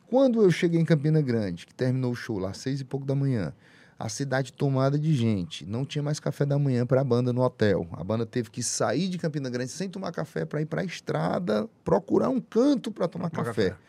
Quando 0.07 0.41
eu 0.41 0.49
cheguei 0.49 0.79
em 0.79 0.85
Campina 0.85 1.21
Grande, 1.21 1.65
que 1.65 1.73
terminou 1.73 2.11
o 2.11 2.15
show 2.15 2.39
lá 2.39 2.49
às 2.49 2.57
seis 2.57 2.81
e 2.81 2.85
pouco 2.85 3.05
da 3.05 3.13
manhã, 3.13 3.53
a 3.99 4.07
cidade 4.07 4.53
tomada 4.53 4.97
de 4.97 5.13
gente, 5.13 5.65
não 5.65 5.83
tinha 5.85 6.01
mais 6.01 6.19
café 6.21 6.45
da 6.45 6.57
manhã 6.57 6.85
para 6.85 7.01
a 7.01 7.03
banda 7.03 7.33
no 7.33 7.41
hotel. 7.41 7.85
A 7.91 8.01
banda 8.03 8.25
teve 8.25 8.49
que 8.49 8.63
sair 8.63 9.09
de 9.09 9.17
Campina 9.17 9.49
Grande 9.49 9.71
sem 9.71 9.89
tomar 9.89 10.13
café 10.13 10.45
para 10.45 10.61
ir 10.61 10.65
para 10.65 10.81
a 10.81 10.85
estrada, 10.85 11.69
procurar 11.83 12.29
um 12.29 12.39
canto 12.39 12.91
para 12.91 13.07
tomar 13.09 13.29
Tomar 13.29 13.43
café. 13.47 13.71
café. 13.71 13.81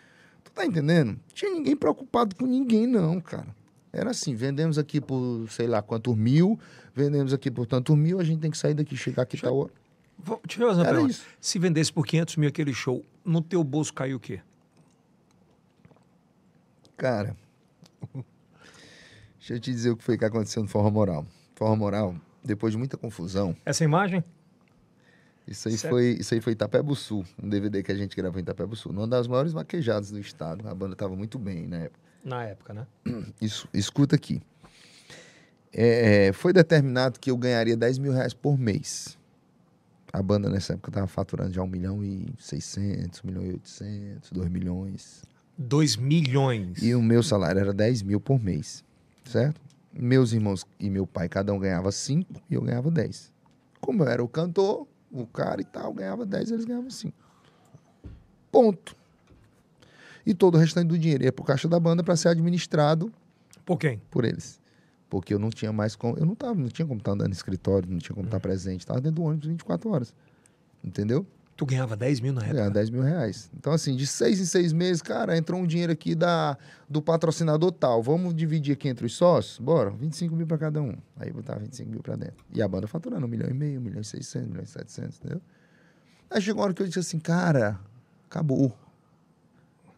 Tu 0.43 0.51
tá 0.51 0.67
entendendo? 0.67 1.17
Tinha 1.33 1.53
ninguém 1.53 1.77
preocupado 1.77 2.35
com 2.35 2.45
ninguém 2.45 2.87
não, 2.89 3.21
cara. 3.21 3.47
Era 3.93 4.11
assim, 4.11 4.35
vendemos 4.35 4.79
aqui 4.79 5.01
por 5.01 5.47
sei 5.49 5.67
lá 5.69 5.81
quantos 5.81 6.17
mil, 6.17 6.59
vendemos 6.95 7.33
aqui 7.33 7.51
por 7.51 7.67
tantos 7.67 7.97
mil, 7.97 8.19
a 8.19 8.25
gente 8.25 8.41
tem 8.41 8.51
que 8.51 8.59
sair 8.59 8.75
daqui, 8.75 8.97
chegar 8.97 9.23
aqui 9.23 9.41
tal 9.41 9.57
hora. 9.57 9.71
Vou- 10.19 10.41
Deixa 10.45 10.61
eu 10.63 10.69
fazer 10.69 10.81
uma 10.81 10.87
Era 10.87 10.95
pergunta. 10.97 11.13
isso. 11.15 11.25
Se 11.41 11.59
vendesse 11.59 11.93
por 11.93 12.05
500 12.05 12.37
mil 12.37 12.49
aquele 12.49 12.75
show, 12.75 13.05
no 13.25 13.41
teu 13.41 13.63
bolso 13.65 13.95
caiu 13.95 14.17
o 14.17 14.21
quê? 14.21 14.41
Cara, 16.97 17.35
deixa 19.41 19.55
eu 19.55 19.61
te 19.61 19.73
dizer 19.73 19.91
o 19.91 19.97
que 19.97 20.05
foi 20.05 20.17
que 20.17 20.25
aconteceu 20.25 20.63
no 20.63 20.69
Forró 20.69 20.91
Moral. 20.91 21.27
Forró 21.57 21.75
Moral, 21.75 22.15
depois 22.45 22.73
de 22.73 22.79
muita 22.79 22.97
confusão, 22.97 23.57
Essa 23.65 23.83
imagem? 23.83 24.23
Isso 25.49 25.67
aí, 25.69 25.77
Certo. 25.77 25.93
foi, 25.93 26.11
isso 26.21 26.33
aí 26.33 26.41
foi 26.41 26.53
Itapebo 26.53 26.95
Sul, 26.95 27.25
um 27.43 27.49
DVD 27.49 27.83
que 27.83 27.91
a 27.91 27.95
gente 27.97 28.15
gravou 28.15 28.39
em 28.39 28.43
Itapebo 28.43 28.77
Sul. 28.77 28.93
Uma 28.93 29.09
das 29.09 29.27
maiores 29.27 29.53
vaquejadas 29.53 30.11
do 30.13 30.21
estado. 30.21 30.69
A 30.69 30.73
banda 30.75 30.93
estava 30.93 31.17
muito 31.17 31.41
bem 31.41 31.67
na 31.67 31.79
época. 31.79 32.01
Na 32.25 32.45
época, 32.45 32.73
né? 32.73 32.87
Isso, 33.43 33.69
escuta 33.75 34.15
aqui. 34.15 34.41
É, 35.73 36.33
foi 36.33 36.53
determinado 36.53 37.19
que 37.19 37.31
eu 37.31 37.37
ganharia 37.37 37.77
10 37.77 37.99
mil 37.99 38.13
reais 38.13 38.33
por 38.33 38.57
mês. 38.59 39.19
A 40.13 40.23
banda 40.23 40.49
nessa 40.49 40.75
época 40.75 40.91
estava 40.91 41.07
faturando 41.09 41.53
já 41.53 41.63
1 41.63 41.67
milhão 41.67 42.05
e 42.05 42.33
600, 42.39 43.23
1 43.25 43.27
milhão 43.27 43.45
e 43.45 43.53
800, 43.53 44.31
2 44.31 44.49
milhões. 44.51 45.23
2 45.57 45.97
milhões. 45.97 46.83
E 46.83 46.95
o 46.95 47.03
meu 47.03 47.23
salário 47.23 47.61
era 47.61 47.73
10 47.73 48.03
mil 48.03 48.21
por 48.21 48.41
mês, 48.43 48.85
certo? 49.25 49.61
Meus 49.93 50.33
irmãos 50.33 50.67
e 50.79 50.89
meu 50.89 51.07
pai, 51.07 51.29
cada 51.29 51.53
um 51.53 51.59
ganhava 51.59 51.91
5 51.91 52.43
e 52.49 52.55
eu 52.55 52.63
ganhava 52.63 52.91
10. 52.91 53.33
Como 53.81 54.03
eu 54.03 54.09
era 54.09 54.23
o 54.23 54.29
cantor, 54.29 54.87
o 55.11 55.27
cara 55.27 55.61
e 55.61 55.65
tal, 55.65 55.93
ganhava 55.93 56.25
10, 56.25 56.51
eles 56.53 56.65
ganhavam 56.65 56.91
5. 56.91 57.13
Ponto. 58.53 58.97
E 60.25 60.35
todo 60.35 60.55
o 60.55 60.59
restante 60.59 60.89
do 60.89 60.99
dinheiro 60.99 61.25
ia 61.25 61.33
pro 61.33 61.45
caixa 61.45 61.67
da 61.69 61.81
banda 61.81 62.05
para 62.05 62.15
ser 62.15 62.29
administrado 62.29 63.13
Por 63.65 63.79
quem? 63.79 64.01
por 64.11 64.25
eles. 64.25 64.61
Porque 65.09 65.35
eu 65.35 65.39
não 65.41 65.51
tinha 65.51 65.73
mais 65.73 65.97
como. 65.97 66.17
Eu 66.17 66.25
não, 66.25 66.37
tava, 66.37 66.55
não 66.55 66.69
tinha 66.69 66.87
como 66.87 66.99
estar 66.99 67.13
andando 67.13 67.29
no 67.29 67.35
escritório, 67.35 67.91
não 67.91 67.99
tinha 67.99 68.15
como 68.15 68.27
estar 68.27 68.39
presente. 68.39 68.81
Estava 68.81 69.01
dentro 69.01 69.17
do 69.17 69.25
ônibus 69.25 69.49
24 69.49 69.91
horas. 69.91 70.15
Entendeu? 70.85 71.27
Tu 71.61 71.67
ganhava 71.67 71.95
10 71.95 72.21
mil 72.21 72.33
na 72.33 72.41
época? 72.41 72.55
Ganhava 72.55 72.71
10 72.71 72.89
mil 72.89 73.03
reais. 73.03 73.51
Então, 73.55 73.75
assim, 73.75 73.95
de 73.95 74.07
seis 74.07 74.41
em 74.41 74.47
seis 74.47 74.73
meses, 74.73 75.03
cara, 75.03 75.37
entrou 75.37 75.61
um 75.61 75.67
dinheiro 75.67 75.93
aqui 75.93 76.15
da, 76.15 76.57
do 76.89 77.03
patrocinador 77.03 77.71
tal. 77.71 78.03
Vamos 78.03 78.35
dividir 78.35 78.73
aqui 78.73 78.89
entre 78.89 79.05
os 79.05 79.15
sócios? 79.15 79.59
Bora, 79.59 79.91
25 79.91 80.35
mil 80.35 80.47
para 80.47 80.57
cada 80.57 80.81
um. 80.81 80.95
Aí 81.19 81.31
botava 81.31 81.61
25 81.61 81.91
mil 81.91 82.01
para 82.01 82.17
dentro. 82.17 82.43
E 82.51 82.63
a 82.63 82.67
banda 82.67 82.87
faturando 82.87 83.27
um 83.27 83.29
milhão 83.29 83.51
e 83.51 83.53
meio, 83.53 83.79
um 83.79 83.83
milhão 83.83 84.01
e 84.01 84.05
seiscentos, 84.07 84.49
um 84.49 84.53
milhão 84.53 84.65
e 84.65 84.69
setecentos, 84.69 85.19
entendeu? 85.19 85.43
Aí 86.31 86.41
chegou 86.41 86.61
uma 86.61 86.65
hora 86.65 86.73
que 86.73 86.81
eu 86.81 86.87
disse 86.87 87.01
assim, 87.01 87.19
cara, 87.19 87.79
acabou. 88.27 88.75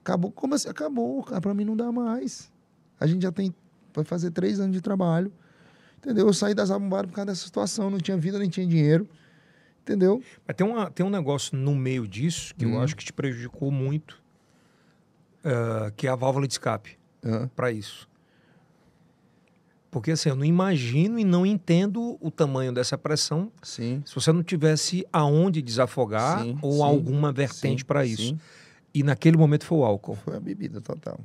Acabou. 0.01 0.33
Como 0.33 0.57
assim? 0.57 0.69
Acabou, 0.69 1.23
cara. 1.23 1.41
Pra 1.41 1.55
mim 1.55 1.65
não 1.65 1.77
dá 1.77 1.93
mais. 1.93 2.51
A 2.99 3.07
gente 3.07 3.23
já 3.23 3.31
tem. 3.31 3.55
Vai 3.95 4.05
fazer 4.05 4.33
três 4.33 4.59
anos 4.59 4.75
de 4.75 4.81
trabalho. 4.81 5.33
Entendeu? 5.99 6.27
Eu 6.27 6.33
saí 6.33 6.55
das 6.55 6.73
abombadas 6.73 7.09
por 7.09 7.15
causa 7.15 7.27
dessa 7.27 7.45
situação. 7.45 7.89
Não 7.89 7.99
tinha 7.99 8.17
vida, 8.17 8.37
nem 8.37 8.49
tinha 8.49 8.67
dinheiro. 8.67 9.09
Entendeu? 9.83 10.23
Mas 10.47 10.57
tem, 10.57 10.67
uma, 10.67 10.91
tem 10.91 11.05
um 11.05 11.11
negócio 11.11 11.57
no 11.57 11.75
meio 11.75 12.07
disso 12.07 12.55
que 12.55 12.65
eu 12.65 12.71
Hum. 12.71 12.81
acho 12.81 12.97
que 12.97 13.05
te 13.05 13.13
prejudicou 13.13 13.71
muito, 13.71 14.23
eh, 15.45 15.93
que 15.97 16.07
é 16.07 16.11
a 16.11 16.15
válvula 16.15 16.47
de 16.47 16.55
escape 16.55 16.99
para 17.55 17.71
isso. 17.71 18.09
Porque 19.91 20.13
assim, 20.13 20.31
eu 20.31 20.37
não 20.37 20.45
imagino 20.45 21.19
e 21.19 21.25
não 21.25 21.45
entendo 21.45 22.17
o 22.21 22.31
tamanho 22.31 22.73
dessa 22.73 22.97
pressão 22.97 23.53
Sim. 23.63 24.03
se 24.07 24.15
você 24.15 24.33
não 24.33 24.43
tivesse 24.43 25.07
aonde 25.13 25.61
desafogar 25.61 26.43
Sim, 26.43 26.57
ou 26.63 26.73
sim, 26.73 26.83
alguma 26.83 27.31
vertente 27.31 27.85
para 27.85 28.07
isso. 28.07 28.37
E 28.95 29.03
naquele 29.03 29.37
momento 29.37 29.67
foi 29.67 29.79
o 29.79 29.85
álcool. 29.85 30.15
Foi 30.17 30.37
a 30.37 30.41
bebida 30.41 30.81
total. 30.81 31.21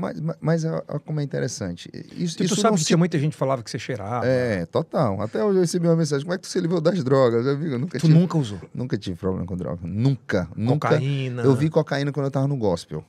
Mas, 0.00 0.20
mas, 0.20 0.36
mas 0.40 0.64
ó 0.64 0.82
como 1.04 1.20
é 1.20 1.22
interessante. 1.22 1.90
Isso, 2.16 2.34
Tu, 2.36 2.38
tu 2.38 2.44
isso 2.44 2.56
sabe 2.60 2.74
que 2.76 2.80
se- 2.80 2.86
tinha 2.88 2.96
muita 2.96 3.18
gente 3.18 3.32
que 3.32 3.38
falava 3.38 3.62
que 3.62 3.70
você 3.70 3.78
cheirava. 3.78 4.26
É, 4.26 4.66
total. 4.66 5.20
Até 5.22 5.44
hoje 5.44 5.58
eu 5.58 5.60
recebi 5.62 5.86
uma 5.86 5.96
mensagem. 5.96 6.24
Como 6.24 6.34
é 6.34 6.38
que 6.38 6.42
tu 6.42 6.48
se 6.48 6.60
livrou 6.60 6.80
das 6.80 7.02
drogas? 7.04 7.46
Eu 7.46 7.56
digo, 7.56 7.74
eu 7.74 7.78
nunca 7.78 7.98
tu 7.98 8.06
tive, 8.06 8.18
nunca 8.18 8.38
usou. 8.38 8.58
nunca 8.74 8.96
tive 8.98 9.16
problema 9.16 9.46
com 9.46 9.56
droga. 9.56 9.80
Nunca. 9.84 10.48
Nunca. 10.56 10.88
Cocaína. 10.88 11.42
Eu 11.42 11.54
vi 11.54 11.68
cocaína 11.70 12.10
quando 12.12 12.26
eu 12.26 12.30
tava 12.30 12.48
no 12.48 12.56
gospel. 12.56 13.04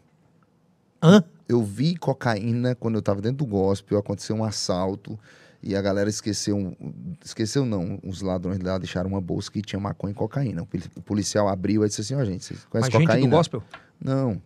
Hã? 1.02 1.24
Eu 1.50 1.64
vi 1.64 1.96
cocaína 1.96 2.76
quando 2.76 2.96
eu 2.96 3.02
tava 3.02 3.22
dentro 3.22 3.38
do 3.38 3.46
gospel. 3.46 3.98
Aconteceu 3.98 4.36
um 4.36 4.44
assalto. 4.44 5.18
E 5.64 5.76
a 5.76 5.82
galera 5.82 6.10
esqueceu. 6.10 6.76
Esqueceu 7.24 7.66
não. 7.66 8.00
Os 8.04 8.22
ladrões 8.22 8.60
lá 8.60 8.78
deixaram 8.78 9.10
uma 9.10 9.22
bolsa 9.22 9.52
que 9.52 9.62
tinha 9.62 9.80
maconha 9.80 10.12
e 10.12 10.16
cocaína. 10.16 10.64
O 10.64 10.66
poli- 10.66 10.84
O 10.96 11.02
policial 11.02 11.48
abriu 11.48 11.84
e 11.84 11.88
disse 11.88 12.02
assim: 12.02 12.16
Ó, 12.16 12.24
gente, 12.26 12.44
vocês 12.46 12.60
Mas 12.62 12.70
conhecem 12.84 12.92
gente 13.00 13.08
cocaína? 13.08 13.28
do 13.28 13.36
gospel? 13.38 13.64
Não. 14.04 14.42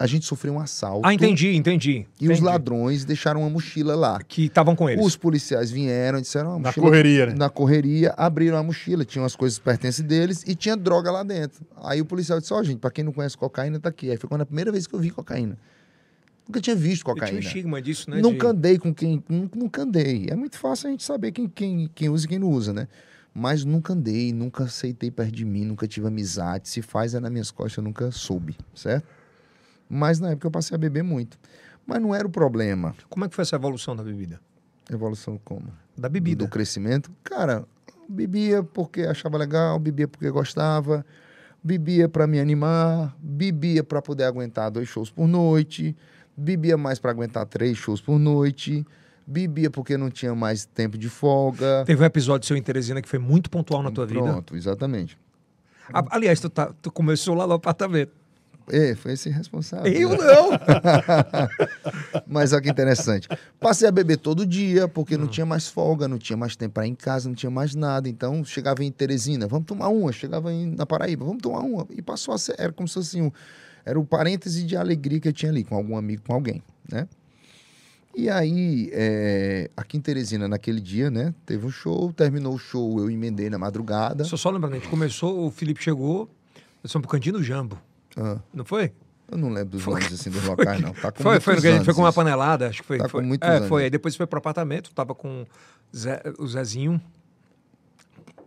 A 0.00 0.06
gente 0.06 0.24
sofreu 0.24 0.54
um 0.54 0.58
assalto. 0.60 1.06
Ah, 1.06 1.12
entendi, 1.12 1.54
entendi. 1.54 2.06
E 2.18 2.24
os 2.24 2.30
entendi. 2.30 2.40
ladrões 2.42 3.04
deixaram 3.04 3.40
uma 3.42 3.50
mochila 3.50 3.94
lá. 3.94 4.18
Que 4.26 4.46
estavam 4.46 4.74
com 4.74 4.88
eles. 4.88 5.04
Os 5.04 5.14
policiais 5.14 5.70
vieram 5.70 6.18
e 6.18 6.22
disseram: 6.22 6.52
"Ah, 6.52 6.56
a 6.56 6.58
Na 6.58 6.72
correria, 6.72 7.26
né? 7.26 7.34
na 7.34 7.50
correria, 7.50 8.14
abriram 8.16 8.56
a 8.56 8.62
mochila, 8.62 9.04
tinham 9.04 9.24
as 9.26 9.36
coisas 9.36 9.58
pertencentes 9.58 10.00
deles 10.08 10.42
e 10.46 10.54
tinha 10.54 10.74
droga 10.76 11.10
lá 11.10 11.22
dentro. 11.22 11.64
Aí 11.76 12.00
o 12.00 12.04
policial 12.06 12.40
disse: 12.40 12.52
Ó, 12.54 12.62
gente, 12.62 12.78
pra 12.78 12.90
quem 12.90 13.04
não 13.04 13.12
conhece 13.12 13.36
cocaína, 13.36 13.78
tá 13.78 13.90
aqui. 13.90 14.10
Aí 14.10 14.16
foi 14.16 14.28
quando 14.28 14.40
a 14.40 14.46
primeira 14.46 14.72
vez 14.72 14.86
que 14.86 14.94
eu 14.94 14.98
vi 14.98 15.10
cocaína. 15.10 15.58
Nunca 16.48 16.60
tinha 16.60 16.74
visto 16.74 17.02
E 17.02 17.04
tinha 17.04 17.12
um 17.12 17.14
cocaína. 17.18 17.38
estigma 17.38 17.82
disso, 17.82 18.10
né? 18.10 18.20
nunca 18.20 18.46
de- 18.48 18.52
andei 18.56 18.78
com 18.78 18.92
quem. 18.94 19.22
nun- 19.28 19.48
Nunca 19.54 19.82
andei. 19.82 20.26
É 20.30 20.34
muito 20.34 20.58
fácil 20.58 20.88
a 20.88 20.90
gente 20.90 21.04
saber 21.04 21.30
quem, 21.30 21.46
quem, 21.46 21.88
quem 21.94 22.08
usa 22.08 22.24
e 22.24 22.28
quem 22.28 22.38
não 22.38 22.48
usa, 22.50 22.72
né? 22.72 22.88
Mas 23.32 23.64
nunca 23.64 23.92
andei, 23.92 24.32
nunca 24.32 24.64
aceitei 24.64 25.10
perto 25.10 25.30
de 25.32 25.44
mim, 25.44 25.64
nunca 25.64 25.86
tive 25.86 26.08
amizade. 26.08 26.68
Se 26.68 26.82
faz 26.82 27.14
é 27.14 27.20
nas 27.20 27.30
minhas 27.30 27.50
costas, 27.52 27.76
eu 27.76 27.84
nunca 27.84 28.10
soube, 28.10 28.56
certo? 28.74 29.06
Mas 29.90 30.20
na 30.20 30.30
época 30.30 30.46
eu 30.46 30.50
passei 30.52 30.74
a 30.74 30.78
beber 30.78 31.02
muito. 31.02 31.36
Mas 31.86 32.00
não 32.00 32.14
era 32.14 32.24
o 32.26 32.30
problema. 32.30 32.94
Como 33.08 33.24
é 33.24 33.28
que 33.28 33.34
foi 33.34 33.42
essa 33.42 33.56
evolução 33.56 33.96
da 33.96 34.04
bebida? 34.04 34.40
Evolução 34.88 35.38
como? 35.44 35.66
Da 35.98 36.08
bebida. 36.08 36.44
do 36.44 36.48
crescimento. 36.50 37.10
Cara, 37.24 37.64
bebia 38.08 38.62
porque 38.62 39.02
achava 39.02 39.36
legal, 39.36 39.78
bebia 39.78 40.06
porque 40.06 40.30
gostava, 40.30 41.04
bebia 41.62 42.08
para 42.08 42.26
me 42.26 42.38
animar, 42.40 43.16
bebia 43.20 43.82
para 43.82 44.00
poder 44.00 44.24
aguentar 44.24 44.70
dois 44.70 44.88
shows 44.88 45.10
por 45.10 45.26
noite, 45.26 45.96
bebia 46.36 46.76
mais 46.76 46.98
para 46.98 47.10
aguentar 47.10 47.44
três 47.46 47.76
shows 47.76 48.00
por 48.00 48.18
noite, 48.18 48.86
bebia 49.26 49.70
porque 49.70 49.96
não 49.96 50.10
tinha 50.10 50.34
mais 50.34 50.64
tempo 50.64 50.96
de 50.96 51.08
folga. 51.08 51.82
Teve 51.84 52.02
um 52.02 52.06
episódio 52.06 52.46
seu 52.46 52.56
em 52.56 52.62
Teresina 52.62 53.02
que 53.02 53.08
foi 53.08 53.18
muito 53.18 53.50
pontual 53.50 53.82
na 53.82 53.90
tua 53.90 54.06
vida. 54.06 54.22
Pronto, 54.22 54.56
exatamente. 54.56 55.18
A- 55.92 56.04
aliás, 56.16 56.38
tu, 56.40 56.48
tá- 56.48 56.72
tu 56.80 56.90
começou 56.92 57.34
lá 57.34 57.46
no 57.46 57.54
apartamento. 57.54 58.12
É, 58.72 58.94
foi 58.94 59.12
esse 59.12 59.28
responsável. 59.30 59.92
Eu 59.92 60.10
não! 60.10 60.50
Mas 62.26 62.52
olha 62.52 62.62
que 62.62 62.70
interessante. 62.70 63.28
Passei 63.58 63.88
a 63.88 63.92
beber 63.92 64.16
todo 64.18 64.46
dia, 64.46 64.86
porque 64.88 65.16
Hum. 65.16 65.20
não 65.20 65.26
tinha 65.26 65.46
mais 65.46 65.66
folga, 65.68 66.06
não 66.08 66.18
tinha 66.18 66.36
mais 66.36 66.54
tempo 66.56 66.74
para 66.74 66.86
ir 66.86 66.90
em 66.90 66.94
casa, 66.94 67.28
não 67.28 67.34
tinha 67.34 67.50
mais 67.50 67.74
nada. 67.74 68.08
Então, 68.08 68.44
chegava 68.44 68.84
em 68.84 68.90
Teresina, 68.90 69.46
vamos 69.46 69.66
tomar 69.66 69.88
uma. 69.88 70.12
Chegava 70.12 70.52
em, 70.52 70.74
na 70.74 70.86
Paraíba, 70.86 71.24
vamos 71.24 71.42
tomar 71.42 71.60
uma. 71.60 71.86
E 71.90 72.00
passou 72.00 72.34
a 72.34 72.38
ser, 72.38 72.54
era 72.58 72.72
como 72.72 72.86
se 72.88 72.94
fosse 72.94 73.16
assim, 73.18 73.26
um- 73.26 73.32
era 73.84 73.98
o 73.98 74.04
parêntese 74.04 74.62
de 74.62 74.76
alegria 74.76 75.18
que 75.20 75.28
eu 75.28 75.32
tinha 75.32 75.50
ali, 75.50 75.64
com 75.64 75.74
algum 75.74 75.96
amigo, 75.96 76.22
com 76.26 76.34
alguém, 76.34 76.62
né? 76.90 77.08
E 78.14 78.28
aí, 78.28 78.90
é, 78.92 79.70
aqui 79.76 79.96
em 79.96 80.00
Teresina, 80.00 80.48
naquele 80.48 80.80
dia, 80.80 81.10
né? 81.10 81.32
Teve 81.46 81.64
um 81.64 81.70
show, 81.70 82.12
terminou 82.12 82.54
o 82.54 82.58
show, 82.58 82.98
eu 82.98 83.08
emendei 83.10 83.48
na 83.48 83.56
madrugada. 83.56 84.24
Só, 84.24 84.36
só 84.36 84.50
lembrando, 84.50 84.72
a 84.74 84.76
gente 84.78 84.88
começou, 84.88 85.46
o 85.46 85.50
Felipe 85.50 85.82
chegou, 85.82 86.28
nós 86.82 86.92
fomos 86.92 87.06
pro 87.06 87.16
Cantinho 87.16 87.40
Jambo, 87.42 87.78
Ah, 88.16 88.38
não 88.52 88.64
foi? 88.64 88.92
eu 89.30 89.38
não 89.38 89.48
lembro 89.48 89.70
dos 89.70 89.82
Foi- 89.82 89.94
nomes 90.00 90.12
assim 90.12 90.28
dos 90.30 90.42
locais, 90.44 90.80
não. 90.80 90.92
Tá 90.92 91.12
Foi, 91.14 91.38
foi, 91.40 91.54
muitos 91.54 91.54
no 91.56 91.60
que 91.62 91.68
a 91.68 91.70
gente 91.70 91.84
foi 91.84 91.92
anos 91.92 91.94
com 91.96 92.02
uma 92.02 92.12
panelada, 92.12 92.68
acho 92.68 92.80
que 92.82 92.86
foi. 92.88 92.98
Tá 92.98 93.08
foi. 93.08 93.20
com 93.22 93.26
muitos 93.28 93.48
é, 93.48 93.56
anos. 93.56 93.68
foi. 93.68 93.84
Aí 93.84 93.90
depois 93.90 94.16
foi 94.16 94.26
pro 94.26 94.38
apartamento, 94.38 94.92
tava 94.92 95.14
com 95.14 95.46
Zé- 95.96 96.22
o 96.38 96.46
Zezinho. 96.48 97.00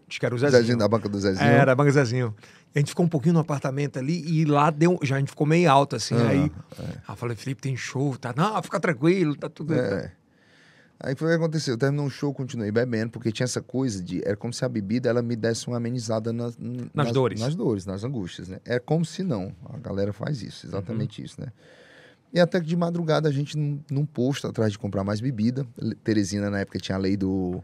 Acho 0.09 0.19
que 0.19 0.25
era 0.25 0.35
o 0.35 0.37
Zezinho. 0.37 0.59
Zezinho 0.61 0.77
da 0.77 0.87
banca 0.87 1.07
do 1.09 1.19
Zezinho. 1.19 1.45
Era, 1.49 1.71
a 1.71 1.75
banca 1.75 1.91
Zezinho. 1.91 2.35
E 2.75 2.77
a 2.77 2.79
gente 2.79 2.89
ficou 2.89 3.05
um 3.05 3.09
pouquinho 3.09 3.33
no 3.33 3.39
apartamento 3.39 3.97
ali 3.97 4.21
e 4.27 4.45
lá 4.45 4.69
deu. 4.69 4.99
Já 5.03 5.15
a 5.15 5.19
gente 5.19 5.29
ficou 5.29 5.47
meio 5.47 5.71
alto, 5.71 5.95
assim. 5.95 6.15
Ah, 6.15 6.27
aí. 6.29 6.51
Aí 6.79 6.91
eu 7.07 7.15
falei, 7.15 7.35
Felipe, 7.35 7.61
tem 7.61 7.75
show, 7.77 8.17
tá? 8.17 8.33
Não, 8.35 8.61
fica 8.61 8.79
tranquilo, 8.79 9.35
tá 9.35 9.49
tudo. 9.49 9.73
É. 9.73 10.11
Aí 10.99 11.15
foi 11.15 11.27
o 11.27 11.29
que 11.31 11.35
aconteceu. 11.35 11.77
Terminou 11.77 12.05
o 12.05 12.09
show, 12.09 12.33
continuei 12.33 12.71
bebendo, 12.71 13.11
porque 13.11 13.31
tinha 13.31 13.43
essa 13.45 13.61
coisa 13.61 14.01
de. 14.01 14.21
Era 14.25 14.37
como 14.37 14.53
se 14.53 14.63
a 14.63 14.69
bebida 14.69 15.09
ela 15.09 15.21
me 15.21 15.35
desse 15.35 15.67
uma 15.67 15.77
amenizada 15.77 16.31
nas, 16.31 16.57
nas, 16.93 17.11
dores. 17.11 17.39
Nas 17.41 17.55
dores, 17.55 17.85
nas 17.85 18.03
angústias, 18.03 18.47
né? 18.47 18.59
É 18.63 18.79
como 18.79 19.03
se 19.03 19.21
não. 19.23 19.53
A 19.73 19.77
galera 19.77 20.13
faz 20.13 20.41
isso, 20.41 20.65
exatamente 20.65 21.19
Uhum. 21.19 21.25
isso, 21.25 21.41
né? 21.41 21.47
E 22.33 22.39
até 22.39 22.59
que 22.59 22.65
de 22.65 22.75
madrugada 22.75 23.27
a 23.29 23.31
gente, 23.31 23.57
num, 23.57 23.79
num 23.91 24.05
posto 24.05 24.47
atrás 24.47 24.71
de 24.71 24.79
comprar 24.79 25.03
mais 25.03 25.19
bebida. 25.19 25.67
Teresina, 26.03 26.49
na 26.49 26.59
época, 26.61 26.79
tinha 26.79 26.95
a 26.95 26.99
lei 26.99 27.15
do. 27.17 27.61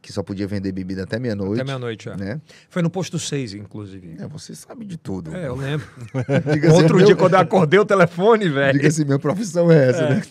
que 0.00 0.12
só 0.12 0.22
podia 0.22 0.46
vender 0.46 0.70
bebida 0.70 1.02
até 1.02 1.18
meia-noite. 1.18 1.54
Até 1.60 1.64
meia-noite, 1.64 2.08
é. 2.08 2.16
Né? 2.16 2.40
Foi 2.70 2.80
no 2.80 2.88
posto 2.88 3.18
6, 3.18 3.54
inclusive. 3.54 4.16
É, 4.20 4.26
você 4.28 4.54
sabe 4.54 4.86
de 4.86 4.96
tudo. 4.96 5.34
É, 5.36 5.48
eu 5.48 5.56
lembro. 5.56 5.86
Diga 6.54 6.68
assim, 6.68 6.76
Outro 6.82 6.96
meu- 6.98 7.06
dia, 7.06 7.16
quando 7.16 7.34
eu 7.34 7.40
acordei 7.40 7.80
o 7.80 7.84
telefone, 7.84 8.48
velho. 8.48 8.78
Diga 8.78 8.88
assim, 8.88 9.04
minha 9.04 9.18
profissão 9.18 9.70
é 9.70 9.90
essa, 9.90 10.08
né? 10.08 10.22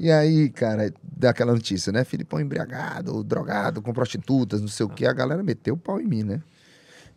E 0.00 0.12
aí, 0.12 0.48
cara, 0.50 0.94
dá 1.02 1.30
aquela 1.30 1.52
notícia, 1.52 1.90
né? 1.92 2.04
Filipão 2.04 2.40
embriagado, 2.40 3.24
drogado, 3.24 3.82
com 3.82 3.92
prostitutas, 3.92 4.60
não 4.60 4.68
sei 4.68 4.86
o 4.86 4.88
quê. 4.88 5.04
A 5.06 5.12
galera 5.12 5.42
meteu 5.42 5.74
o 5.74 5.76
pau 5.78 6.00
em 6.00 6.06
mim, 6.06 6.22
né? 6.22 6.40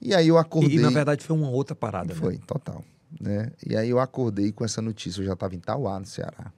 E 0.02 0.16
aí 0.16 0.28
eu 0.28 0.38
acordei. 0.40 0.78
E, 0.78 0.80
na 0.82 0.90
verdade 0.90 1.24
foi 1.24 1.38
uma 1.38 1.50
outra 1.50 1.76
parada. 1.76 2.12
né? 2.14 2.20
Foi, 2.20 2.40
total. 2.40 2.84
Né? 3.20 3.52
E 3.64 3.78
aí 3.78 3.90
eu 3.90 4.00
acordei 4.00 4.52
com 4.52 4.66
essa 4.66 4.82
notícia. 4.82 5.22
Eu 5.22 5.26
já 5.28 5.34
estava 5.34 5.54
em 5.54 5.60
Tauá, 5.60 6.00
no 6.00 6.08
Ceará. 6.08 6.52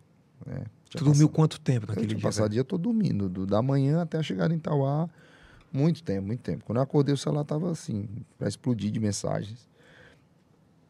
Né? 0.46 0.64
Tu 0.90 0.98
Tinha 0.98 1.04
dormiu 1.04 1.28
passado- 1.28 1.30
quanto 1.36 1.60
tempo 1.60 1.86
Eu 1.86 1.88
naquele 1.90 2.08
tinha 2.08 2.18
dia? 2.20 2.24
passado 2.30 2.52
dia 2.52 2.64
todo 2.64 2.84
dormindo, 2.84 3.28
do, 3.28 3.46
da 3.46 3.62
manhã 3.62 4.02
até 4.02 4.18
a 4.18 4.24
chegada 4.24 4.54
em 4.54 4.60
Tauá. 4.60 5.10
Muito 5.74 6.04
tempo, 6.04 6.26
muito 6.28 6.40
tempo. 6.42 6.64
Quando 6.64 6.78
eu 6.78 6.84
acordei, 6.84 7.14
o 7.14 7.18
celular 7.18 7.44
tava 7.44 7.70
assim, 7.72 8.08
para 8.38 8.48
explodir 8.48 8.92
de 8.92 9.00
mensagens. 9.00 9.68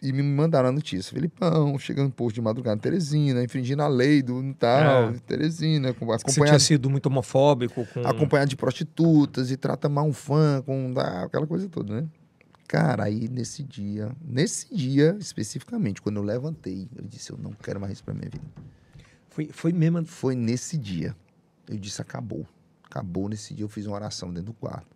E 0.04 0.12
me 0.12 0.22
mandaram 0.22 0.68
a 0.68 0.72
notícia. 0.72 1.14
Felipão, 1.14 1.80
chegando 1.80 2.08
no 2.08 2.12
posto 2.12 2.36
de 2.36 2.42
madrugada 2.42 2.76
em 2.76 2.80
Teresina, 2.82 3.42
infringindo 3.42 3.82
a 3.82 3.88
lei 3.88 4.22
do 4.22 4.54
tal, 4.56 5.10
É. 5.10 5.14
Teresina, 5.26 5.94
com- 5.94 6.06
Você 6.08 6.18
tinha 6.18 6.32
acompanhado, 6.34 6.60
sido 6.60 6.90
muito 6.90 7.06
homofóbico 7.06 7.86
com. 7.88 8.06
acompanhado 8.06 8.50
de 8.50 8.58
prostitutas 8.58 9.50
e 9.50 9.56
trata 9.56 9.88
mal 9.88 10.06
um 10.06 10.12
fã, 10.12 10.62
com 10.66 10.94
ah, 10.98 11.24
aquela 11.24 11.48
coisa 11.48 11.70
toda, 11.70 12.02
né? 12.02 12.08
Cara, 12.68 13.06
aí 13.06 13.30
nesse 13.30 13.64
dia, 13.64 14.12
nesse 14.22 14.76
dia 14.76 15.16
especificamente, 15.20 16.02
quando 16.02 16.18
eu 16.18 16.24
levantei, 16.24 16.90
eu 16.96 17.06
disse, 17.06 17.32
eu 17.32 17.38
não 17.38 17.52
quero 17.54 17.80
mais 17.80 17.94
isso 17.94 18.04
pra 18.04 18.14
minha 18.14 18.30
vida. 18.30 18.44
Foi, 19.30 19.48
foi 19.54 19.72
mesmo. 19.72 20.04
Foi 20.06 20.36
nesse 20.36 20.78
dia. 20.78 21.16
Eu 21.70 21.78
disse, 21.78 22.02
acabou. 22.02 22.46
Acabou 22.84 23.30
nesse 23.30 23.54
dia. 23.54 23.64
Eu 23.64 23.70
fiz 23.70 23.86
uma 23.88 23.96
oração 23.96 24.30
dentro 24.30 24.48
do 24.48 24.54
quarto. 24.54 24.88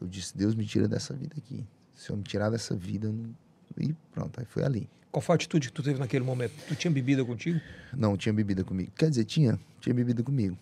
Eu 0.00 0.06
disse, 0.06 0.36
Deus 0.36 0.54
me 0.54 0.64
tira 0.64 0.86
dessa 0.86 1.14
vida 1.14 1.34
aqui. 1.36 1.66
Se 1.94 2.10
eu 2.10 2.16
me 2.16 2.22
tirar 2.22 2.48
dessa 2.48 2.74
vida, 2.76 3.08
eu 3.08 3.12
não... 3.12 3.34
e 3.78 3.94
pronto. 4.12 4.38
Aí 4.38 4.46
foi 4.46 4.64
ali. 4.64 4.88
Qual 5.10 5.20
foi 5.20 5.34
a 5.34 5.36
atitude 5.36 5.68
que 5.68 5.74
tu 5.74 5.82
teve 5.82 5.98
naquele 5.98 6.24
momento? 6.24 6.52
Tu 6.68 6.76
tinha 6.76 6.90
bebida 6.90 7.24
contigo? 7.24 7.60
Não, 7.92 8.16
tinha 8.16 8.32
bebida 8.32 8.62
comigo. 8.62 8.92
Quer 8.96 9.10
dizer, 9.10 9.24
tinha. 9.24 9.58
Tinha 9.80 9.94
bebida 9.94 10.22
comigo. 10.22 10.56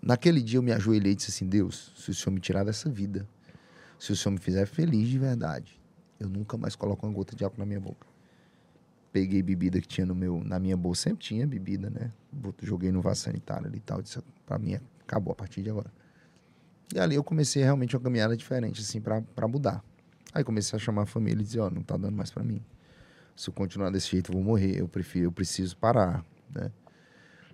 Naquele 0.00 0.42
dia 0.42 0.58
eu 0.58 0.62
me 0.62 0.70
ajoelhei 0.72 1.12
e 1.12 1.14
disse 1.14 1.30
assim, 1.30 1.46
Deus, 1.46 1.92
se 1.96 2.10
o 2.10 2.14
Senhor 2.14 2.32
me 2.34 2.40
tirar 2.40 2.62
dessa 2.62 2.90
vida, 2.90 3.26
se 3.98 4.12
o 4.12 4.16
Senhor 4.16 4.32
me 4.32 4.38
fizer 4.38 4.66
feliz 4.66 5.08
de 5.08 5.18
verdade, 5.18 5.80
eu 6.20 6.28
nunca 6.28 6.56
mais 6.56 6.76
coloco 6.76 7.06
uma 7.06 7.12
gota 7.12 7.34
de 7.34 7.42
álcool 7.42 7.58
na 7.58 7.66
minha 7.66 7.80
boca. 7.80 8.06
Peguei 9.12 9.42
bebida 9.42 9.80
que 9.80 9.88
tinha 9.88 10.06
no 10.06 10.14
meu, 10.14 10.42
na 10.44 10.58
minha 10.58 10.76
bolsa, 10.76 11.04
sempre 11.04 11.24
tinha 11.24 11.46
bebida, 11.46 11.88
né? 11.88 12.10
Joguei 12.62 12.92
no 12.92 13.00
vaso 13.00 13.22
sanitário 13.22 13.66
ali 13.66 13.78
e 13.78 13.80
tal. 13.80 14.02
Disse, 14.02 14.18
pra 14.44 14.58
mim, 14.58 14.78
acabou 15.00 15.32
a 15.32 15.34
partir 15.34 15.62
de 15.62 15.70
agora. 15.70 15.90
E 16.94 16.98
ali 16.98 17.14
eu 17.14 17.24
comecei 17.24 17.62
realmente 17.62 17.96
uma 17.96 18.02
caminhada 18.02 18.36
diferente, 18.36 18.80
assim, 18.80 19.00
pra 19.00 19.48
mudar. 19.48 19.82
Aí 20.34 20.42
comecei 20.42 20.76
a 20.76 20.80
chamar 20.80 21.02
a 21.02 21.06
família 21.06 21.40
e 21.40 21.44
dizer, 21.44 21.60
ó, 21.60 21.70
não 21.70 21.80
tá 21.82 21.96
dando 21.96 22.16
mais 22.16 22.30
pra 22.32 22.42
mim. 22.42 22.60
Se 23.36 23.48
eu 23.48 23.54
continuar 23.54 23.90
desse 23.90 24.10
jeito, 24.10 24.30
eu 24.32 24.34
vou 24.34 24.42
morrer. 24.42 24.80
Eu 24.80 24.88
prefiro, 24.88 25.26
eu 25.26 25.32
preciso 25.32 25.76
parar, 25.76 26.24
né? 26.52 26.72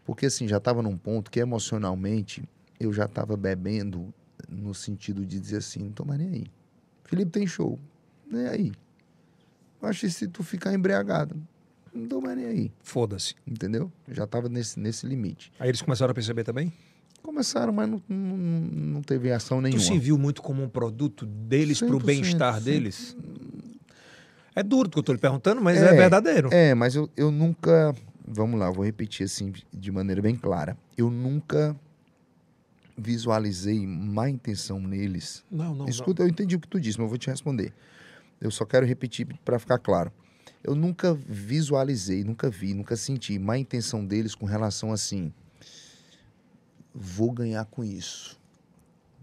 Porque 0.04 0.24
assim, 0.26 0.48
já 0.48 0.56
estava 0.56 0.82
num 0.82 0.96
ponto 0.96 1.30
que 1.30 1.38
emocionalmente 1.38 2.42
eu 2.80 2.90
já 2.92 3.04
estava 3.04 3.36
bebendo 3.36 4.12
no 4.48 4.74
sentido 4.74 5.24
de 5.26 5.38
dizer 5.38 5.58
assim, 5.58 5.80
não 5.80 5.92
tô 5.92 6.04
mais 6.06 6.18
nem 6.18 6.30
aí. 6.30 6.46
Felipe 7.04 7.30
tem 7.30 7.46
show, 7.46 7.78
nem 8.26 8.46
aí. 8.46 8.72
Acho 9.82 10.00
que 10.00 10.10
se 10.10 10.26
tu 10.26 10.42
ficar 10.42 10.72
embriagado, 10.72 11.36
não 11.94 12.06
tô 12.08 12.20
mais 12.20 12.36
nem 12.36 12.46
aí, 12.46 12.72
Foda-se. 12.82 13.34
entendeu? 13.46 13.92
Eu 14.08 14.14
já 14.14 14.24
estava 14.24 14.48
nesse, 14.48 14.80
nesse 14.80 15.06
limite. 15.06 15.52
Aí 15.58 15.68
eles 15.68 15.82
começaram 15.82 16.12
a 16.12 16.14
perceber 16.14 16.44
também? 16.44 16.72
Começaram, 17.22 17.72
mas 17.72 17.88
não, 17.88 18.02
não, 18.08 18.36
não 18.36 19.02
teve 19.02 19.30
ação 19.30 19.58
Tu 19.58 19.62
nenhuma. 19.64 19.82
se 19.82 19.98
viu 19.98 20.18
muito 20.18 20.42
como 20.42 20.62
um 20.62 20.68
produto 20.68 21.26
deles 21.26 21.78
pro 21.80 21.98
100%, 21.98 22.04
bem-estar 22.04 22.60
deles? 22.60 23.16
É 24.54 24.62
duro 24.62 24.88
o 24.88 24.90
que 24.90 24.98
eu 24.98 25.02
tô 25.02 25.12
lhe 25.12 25.18
perguntando, 25.18 25.60
mas 25.60 25.78
é, 25.78 25.94
verdadeiro. 25.94 26.48
É, 26.52 26.74
mas 26.74 26.94
eu, 26.94 27.08
eu 27.16 27.30
nunca. 27.30 27.94
Vamos 28.26 28.58
lá, 28.58 28.70
vou 28.70 28.84
repetir 28.84 29.24
assim 29.24 29.52
de 29.72 29.90
maneira 29.90 30.22
bem 30.22 30.36
clara. 30.36 30.76
Eu 30.96 31.10
nunca 31.10 31.76
visualizei 32.96 33.86
má 33.86 34.28
intenção 34.28 34.80
neles. 34.80 35.44
Não, 35.50 35.74
não, 35.74 35.88
Escuta, 35.88 36.22
eu 36.22 36.28
entendi 36.28 36.56
o 36.56 36.60
que 36.60 36.68
tu 36.68 36.78
disse, 36.78 36.98
mas 36.98 37.04
eu 37.04 37.08
vou 37.08 37.18
te 37.18 37.28
responder. 37.28 37.72
Eu 38.40 38.50
só 38.50 38.64
quero 38.64 38.86
repetir 38.86 39.26
para 39.44 39.58
ficar 39.58 39.78
claro. 39.78 40.12
Eu 40.62 40.74
nunca 40.74 41.14
visualizei, 41.14 42.22
nunca 42.22 42.50
vi, 42.50 42.74
nunca 42.74 42.96
senti 42.96 43.38
má 43.38 43.56
intenção 43.58 44.04
deles 44.04 44.34
com 44.34 44.46
relação 44.46 44.92
assim. 44.92 45.32
Vou 46.94 47.30
ganhar 47.32 47.64
com 47.66 47.84
isso. 47.84 48.38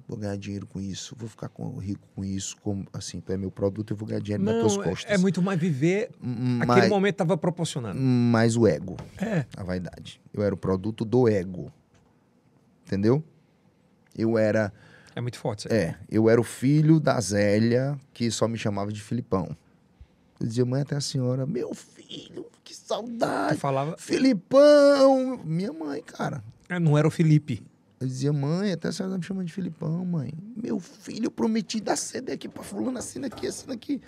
Vou 0.07 0.17
ganhar 0.17 0.37
dinheiro 0.37 0.65
com 0.65 0.79
isso. 0.79 1.13
Vou 1.17 1.27
ficar 1.27 1.49
com- 1.49 1.77
rico 1.79 2.07
com 2.15 2.23
isso. 2.23 2.55
Como, 2.61 2.85
assim, 2.93 3.19
tu 3.19 3.33
é 3.33 3.37
meu 3.37 3.51
produto, 3.51 3.91
eu 3.91 3.97
vou 3.97 4.07
ganhar 4.07 4.21
dinheiro 4.21 4.43
nas 4.43 4.53
não. 4.55 4.61
tuas 4.61 4.77
é- 4.77 4.89
costas. 4.89 5.11
é 5.11 5.17
muito 5.17 5.41
mais 5.41 5.59
viver. 5.59 6.09
M- 6.23 6.61
Aquele 6.63 6.65
mas- 6.81 6.89
momento 6.89 7.15
tava 7.15 7.37
proporcionando. 7.37 7.99
mais 7.99 8.55
o 8.55 8.65
ego, 8.65 8.95
É. 9.17 9.45
a 9.57 9.63
vaidade. 9.63 10.21
Eu 10.33 10.43
era 10.43 10.55
o 10.55 10.57
produto 10.57 11.03
do 11.03 11.27
ego. 11.27 11.71
Entendeu? 12.85 13.21
Eu 14.17 14.37
era, 14.37 14.71
É 15.13 15.19
muito 15.19 15.37
forte 15.37 15.67
é, 15.71 15.95
eu 16.09 16.29
era 16.29 16.39
o 16.39 16.43
filho 16.43 16.99
da 17.01 17.19
Zélia 17.19 17.97
que 18.13 18.31
só 18.31 18.47
me 18.47 18.57
chamava 18.57 18.91
de 18.93 19.01
Filipão. 19.01 19.55
Eu 20.39 20.47
dizia, 20.47 20.63
mãe, 20.65 20.83
até 20.83 20.95
a 20.95 21.01
senhora, 21.01 21.45
meu 21.45 21.73
filho, 21.73 22.45
que 22.63 22.73
Tu 22.73 22.77
saudade. 22.87 23.57
falava. 23.59 23.95
Filipão! 23.97 25.37
Minha 25.43 25.73
mãe, 25.73 26.01
cara. 26.01 26.41
É, 26.69 26.79
Não 26.79 26.97
era 26.97 27.07
o 27.07 27.11
Felipe. 27.11 27.63
Eu 27.99 28.07
dizia, 28.07 28.31
mãe, 28.31 28.71
até 28.71 28.89
a 28.89 28.91
senhora 28.91 29.13
tá 29.13 29.17
me 29.17 29.23
chamando 29.23 29.47
de 29.47 29.53
Filipão, 29.53 30.05
mãe. 30.05 30.31
Meu 30.55 30.79
filho, 30.79 31.25
eu 31.25 31.31
prometi 31.31 31.81
dar 31.81 31.95
CD 31.95 32.33
aqui 32.33 32.47
pra 32.47 32.61
fulano, 32.61 32.97
assina 32.97 33.25
aqui, 33.27 33.47
assina 33.47 33.73
aqui. 33.73 33.99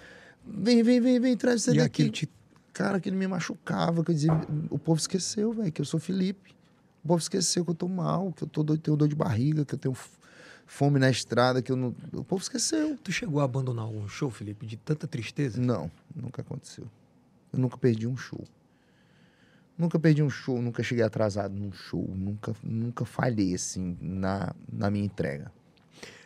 Vem, 0.45 0.84
vem, 0.84 1.02
vem, 1.02 1.19
vem, 1.19 1.36
traz 1.36 1.64
CD 1.64 1.80
E 1.80 1.81
aqui. 1.81 2.10
te. 2.10 2.30
Cara, 2.72 2.99
que 2.99 3.10
ele 3.10 3.15
me 3.18 3.27
machucava, 3.27 4.03
que 4.03 4.11
eu 4.11 4.15
dizia, 4.15 4.31
o 4.69 4.77
povo 4.77 4.99
esqueceu, 4.99 5.52
velho, 5.52 5.72
que 5.72 5.81
eu 5.81 5.86
sou 5.86 5.99
Felipe. 5.99 6.56
O 7.03 7.07
povo 7.07 7.19
esqueceu 7.19 7.65
que 7.65 7.72
eu 7.72 7.76
tô 7.76 7.88
mal, 7.88 8.31
que 8.31 8.44
eu 8.44 8.48
tô 8.48 8.61
doido, 8.64 8.80
tenho 8.81 8.95
dor 8.95 9.07
de 9.07 9.15
barriga, 9.15 9.65
que 9.65 9.73
eu 9.73 9.80
tenho 9.80 9.95
fome 10.68 10.99
na 10.99 11.10
estrada, 11.10 11.61
que 11.61 11.72
eu 11.72 11.76
não. 11.76 11.94
O 12.14 12.23
povo 12.23 12.41
esqueceu. 12.41 12.95
Tu 13.03 13.11
chegou 13.11 13.41
a 13.41 13.45
abandonar 13.45 13.86
algum 13.86 14.07
show, 14.07 14.30
Felipe, 14.30 14.65
de 14.68 14.77
tanta 14.77 15.07
tristeza? 15.07 15.60
Não, 15.60 15.90
nunca 16.15 16.41
aconteceu. 16.41 16.86
Eu 17.52 17.60
nunca 17.60 17.76
perdi 17.76 18.06
um 18.07 18.15
show. 18.15 18.45
Nunca 19.80 19.97
perdi 19.97 20.22
um 20.22 20.30
show, 20.30 20.61
nunca 20.61 20.84
cheguei 20.84 21.06
atrasado 21.06 21.56
num 21.57 21.72
show, 21.72 22.06
nunca, 22.14 22.53
nunca 22.61 23.06
falhei, 23.06 23.56
assim, 23.56 23.97
na, 24.01 24.53
na 24.69 24.91
minha 24.91 25.06
entrega. 25.06 25.49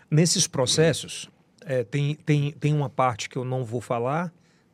Nesses 0.09 0.47
processos, 0.47 1.29
é, 1.63 1.83
tem, 1.83 2.15
tem, 2.15 2.51
tem 2.53 2.73
uma 2.73 2.89
parte 2.89 3.29
que 3.29 3.37
eu 3.37 3.45
não 3.45 3.63
vou 3.63 3.79
falar, 3.79 4.33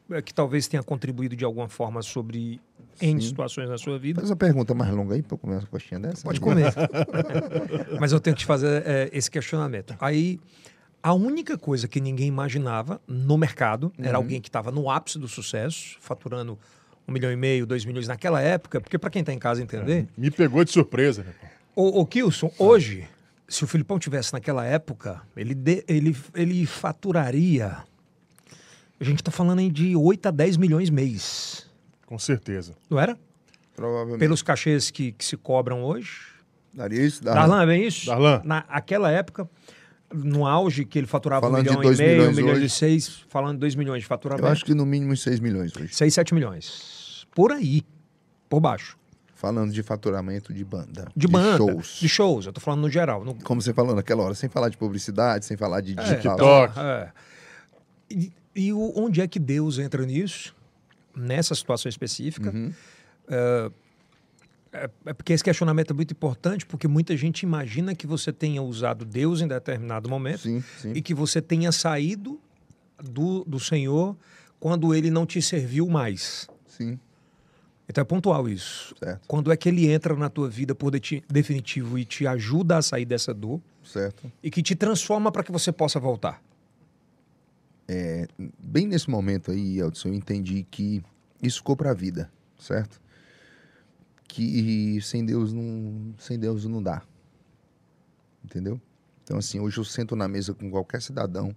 é, 0.10 0.22
que 0.22 0.34
talvez 0.34 0.65
tenha 0.69 0.81
contribuído 0.81 1.35
de 1.35 1.43
alguma 1.43 1.68
forma 1.68 2.01
sobre 2.01 2.61
N 3.01 3.22
Sim. 3.22 3.27
situações 3.27 3.69
na 3.69 3.77
sua 3.77 3.99
vida. 3.99 4.22
Faz 4.22 4.30
uma 4.30 4.38
pergunta 4.38 4.73
mais 4.73 4.93
longa 4.93 5.14
aí 5.14 5.22
pra 5.22 5.35
eu 5.35 5.38
comer 5.38 5.56
uma 5.56 5.68
coxinha 5.68 5.99
dessa. 5.99 6.23
Pode 6.23 6.39
comer. 6.39 6.73
Mas 7.99 8.14
eu 8.14 8.19
tenho 8.22 8.34
que 8.34 8.43
te 8.43 8.45
fazer 8.45 8.81
é, 8.85 9.10
esse 9.11 9.30
questionamento. 9.30 9.93
Aí, 9.99 10.39
a 11.03 11.14
única 11.14 11.57
coisa 11.57 11.85
que 11.85 11.99
ninguém 11.99 12.27
imaginava 12.27 13.01
no 13.06 13.38
mercado 13.38 13.91
era 13.97 14.18
alguém 14.18 14.39
que 14.39 14.47
estava 14.47 14.72
no 14.72 14.89
ápice 14.89 15.19
do 15.19 15.27
sucesso, 15.27 15.97
faturando 15.99 16.57
um 17.10 17.14
milhão 17.14 17.31
e 17.31 17.36
meio, 17.36 17.65
dois 17.65 17.84
milhões 17.86 18.07
naquela 18.07 18.41
época, 18.41 18.80
porque 18.80 18.98
para 18.98 19.10
quem 19.10 19.19
está 19.22 19.34
em 19.34 19.40
casa 19.40 19.61
entender, 19.61 20.07
Me 20.18 20.30
pegou 20.31 20.64
de 20.64 20.72
surpresa, 20.72 21.23
né? 21.23 21.31
Ô, 21.76 22.02
ô 22.02 22.06
Kilson, 22.06 22.52
hoje, 22.57 23.07
se 23.48 23.64
o 23.64 23.68
Filipão 23.68 23.98
tivesse 23.99 24.31
naquela 24.34 24.65
época, 24.65 25.22
ele, 25.36 25.53
de- 25.56 25.84
ele, 25.88 26.15
ele 26.36 26.65
faturaria. 26.65 27.77
A 28.99 29.03
gente 29.03 29.23
tá 29.23 29.31
falando 29.31 29.60
aí 29.60 29.69
de 29.72 29.95
8 29.95 30.27
a 30.27 30.31
10 30.31 30.57
milhões 30.57 30.90
mês. 30.90 31.68
Com 32.06 32.19
certeza. 32.19 32.73
Não 32.90 32.99
era? 32.99 33.18
Provavelmente. 33.76 34.19
Pelos 34.19 34.41
cachês 34.41 34.91
que, 34.91 35.11
que 35.14 35.23
se 35.23 35.38
cobram 35.38 35.84
hoje. 35.84 36.22
Daria 36.73 37.02
isso? 37.02 37.23
Dá. 37.23 37.34
Darlan, 37.34 37.64
é 37.64 37.65
bem 37.65 37.88
isso? 37.88 38.07
Darlan. 38.07 38.41
Naquela 38.44 39.10
época, 39.10 39.49
no 40.14 40.45
auge 40.45 40.84
que 40.84 40.98
ele 40.99 41.07
faturava 41.07 41.48
Falando 41.48 41.61
um 41.61 41.64
de 41.64 41.69
milhão 41.69 41.81
dois 41.84 41.99
e 41.99 42.03
meio, 42.03 42.11
um 42.14 42.18
milhões 42.18 42.36
milhão 42.38 42.53
e 42.56 42.57
hoje. 42.57 42.69
seis, 42.69 43.23
falando 43.30 43.53
de 43.53 43.60
2 43.61 43.76
milhões 43.76 43.99
de 44.02 44.06
Eu 44.06 44.10
faturamento. 44.10 44.48
acho 44.48 44.65
que 44.65 44.73
no 44.73 44.86
mínimo 44.86 45.14
uns 45.14 45.22
6 45.23 45.40
milhões 45.40 45.72
hoje. 45.76 45.95
6, 45.95 46.14
7 46.14 46.34
milhões. 46.34 46.98
Por 47.34 47.51
aí. 47.51 47.84
Por 48.49 48.60
baixo. 48.60 48.97
Falando 49.35 49.72
de 49.72 49.81
faturamento 49.81 50.53
de 50.53 50.65
banda. 50.65 51.10
De, 51.15 51.27
banda. 51.27 51.57
shows. 51.57 51.97
De 52.01 52.10
shows. 52.10 52.45
Eu 52.45 52.51
tô 52.53 52.60
falando 52.60 52.81
no 52.81 52.89
geral. 52.89 53.23
No, 53.23 53.34
Como 53.35 53.61
você 53.61 53.73
falou 53.73 53.95
naquela 53.95 54.22
hora, 54.23 54.35
sem 54.35 54.49
falar 54.49 54.68
de 54.69 54.77
publicidade, 54.77 55.45
sem 55.45 55.56
falar 55.56 55.80
de. 55.81 55.95
TikTok. 55.95 56.77
É. 56.77 57.11
E, 58.11 58.34
e 58.56 58.73
o- 58.73 58.93
onde 58.97 59.22
é 59.22 59.27
que 59.27 59.39
Deus 59.39 59.77
entra 59.80 60.06
nisso? 60.06 60.53
Nessa 61.15 61.56
situação 61.56 61.88
específica? 61.89 62.49
Uhum. 62.49 62.73
É, 63.30 63.72
é- 64.73 64.89
é 65.06 65.14
porque 65.14 65.31
esse 65.31 65.43
questionamento 65.43 65.91
é 65.91 65.93
muito 65.93 66.11
importante, 66.11 66.65
porque 66.65 66.88
muita 66.88 67.15
gente 67.15 67.43
imagina 67.43 67.95
que 67.95 68.06
você 68.06 68.34
tenha 68.34 68.61
usado 68.61 69.06
Deus 69.06 69.39
em 69.41 69.47
determinado 69.47 70.10
momento 70.10 70.39
Sim, 70.41 70.64
sim. 70.80 70.91
e 70.93 71.01
que 71.01 71.14
você 71.14 71.41
tenha 71.41 71.72
saído 71.72 72.39
do, 73.01 73.43
do 73.45 73.60
Senhor 73.60 74.18
quando 74.60 74.93
ele 74.93 75.10
não 75.10 75.26
te 75.26 75.41
serviu 75.41 75.88
mais. 75.88 76.47
Sim, 76.68 76.99
Então 77.90 78.02
é 78.03 78.06
pontual 78.06 78.48
isso. 78.48 78.95
certo, 78.99 79.26
Quando 79.28 79.52
é 79.52 79.57
que 79.57 79.68
ele 79.68 79.91
entra 79.91 80.16
na 80.16 80.30
tua 80.30 80.48
vida 80.48 80.76
por 80.76 80.91
deti- 80.91 81.24
definitivo 81.28 81.98
e 81.98 82.06
te 82.06 82.28
ajuda 82.28 82.78
a 82.78 82.82
sair 82.84 83.03
dessa 83.06 83.34
dor 83.34 83.60
certo. 83.84 84.32
e 84.44 84.52
que 84.52 84.61
te 84.61 84.76
transforma 84.76 85.32
para 85.32 85.44
que 85.44 85.52
você 85.52 85.72
possa 85.72 85.99
voltar? 85.99 86.41
Bem 88.60 88.86
nesse 88.86 89.10
momento 89.10 89.49
aí, 89.52 89.80
Eldson, 89.80 90.10
eu 90.10 90.14
entendi 90.14 90.64
que 90.70 91.03
isso 91.41 91.57
ficou 91.57 91.76
pra 91.76 91.91
vida, 91.91 92.30
certo? 92.60 93.02
Que 94.28 94.99
sem 95.02 95.26
Deus 95.26 95.52
não, 95.52 96.14
sem 96.20 96.38
Deus 96.38 96.66
não 96.66 96.84
dá. 96.84 97.02
Entendeu? 98.45 98.80
Então 99.24 99.40
assim, 99.40 99.60
hoje 99.60 99.80
eu 99.80 99.84
sento 99.84 100.16
na 100.16 100.28
mesa 100.28 100.53
com 100.53 100.70
qualquer 100.70 101.02
cidadão, 101.02 101.56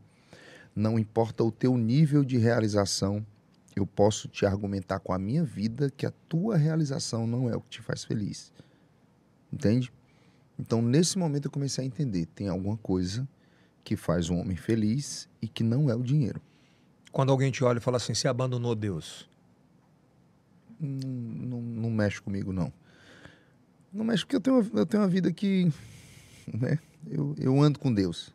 não 0.74 0.98
importa 0.98 1.44
o 1.44 1.52
teu 1.52 1.76
nível 1.76 2.24
de 2.24 2.38
realização, 2.38 3.24
eu 3.74 3.86
posso 3.86 4.28
te 4.28 4.44
argumentar 4.46 4.98
com 5.00 5.12
a 5.12 5.18
minha 5.18 5.44
vida 5.44 5.90
que 5.90 6.06
a 6.06 6.12
tua 6.28 6.56
realização 6.56 7.26
não 7.26 7.48
é 7.50 7.56
o 7.56 7.60
que 7.60 7.70
te 7.70 7.82
faz 7.82 8.04
feliz. 8.04 8.52
Entende? 9.52 9.92
Então, 10.58 10.80
nesse 10.82 11.18
momento 11.18 11.46
eu 11.46 11.50
comecei 11.50 11.84
a 11.84 11.86
entender, 11.86 12.26
tem 12.26 12.48
alguma 12.48 12.76
coisa 12.76 13.26
que 13.84 13.96
faz 13.96 14.30
um 14.30 14.38
homem 14.38 14.56
feliz 14.56 15.28
e 15.40 15.48
que 15.48 15.62
não 15.64 15.90
é 15.90 15.94
o 15.94 16.02
dinheiro. 16.02 16.40
Quando 17.10 17.30
alguém 17.32 17.50
te 17.50 17.64
olha 17.64 17.78
e 17.78 17.80
fala 17.80 17.96
assim, 17.96 18.14
você 18.14 18.28
abandonou 18.28 18.74
Deus. 18.74 19.28
não, 20.80 21.10
não, 21.10 21.60
não 21.62 21.90
mexe 21.90 22.20
comigo, 22.20 22.52
não. 22.52 22.72
Não 23.92 24.04
mexe 24.04 24.24
porque 24.24 24.36
eu 24.36 24.40
tenho, 24.40 24.60
uma- 24.60 24.80
eu 24.80 24.86
tenho 24.86 25.02
uma 25.02 25.08
vida 25.08 25.32
que. 25.32 25.70
Né, 26.46 26.78
eu, 27.08 27.34
eu 27.38 27.60
ando 27.60 27.78
com 27.78 27.92
Deus. 27.92 28.32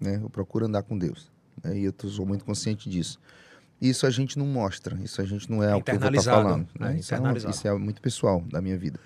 Né, 0.00 0.18
eu 0.22 0.30
procuro 0.30 0.66
andar 0.66 0.82
com 0.82 0.96
Deus. 0.96 1.30
né, 1.62 1.78
e 1.78 1.84
eu 1.84 1.94
sou 2.08 2.24
muito 2.26 2.44
consciente 2.44 2.88
disso. 2.88 3.20
Isso 3.80 4.06
a 4.06 4.10
gente 4.10 4.38
não 4.38 4.46
mostra, 4.46 5.00
isso 5.02 5.22
a 5.22 5.24
gente 5.24 5.50
não 5.50 5.62
é, 5.62 5.70
É 5.70 5.74
o 5.74 5.82
que 5.82 5.90
eu 5.90 5.98
vou 5.98 6.10
estar 6.10 6.20
internalizado, 6.20 6.42
falando. 6.42 6.68
né, 6.78 6.88
Né? 6.92 6.98
Isso, 6.98 7.14
é 7.14 7.50
isso 7.50 7.68
é 7.68 7.78
muito 7.78 8.02
pessoal 8.02 8.42
da 8.42 8.60
minha 8.60 8.76
vida. 8.76 9.00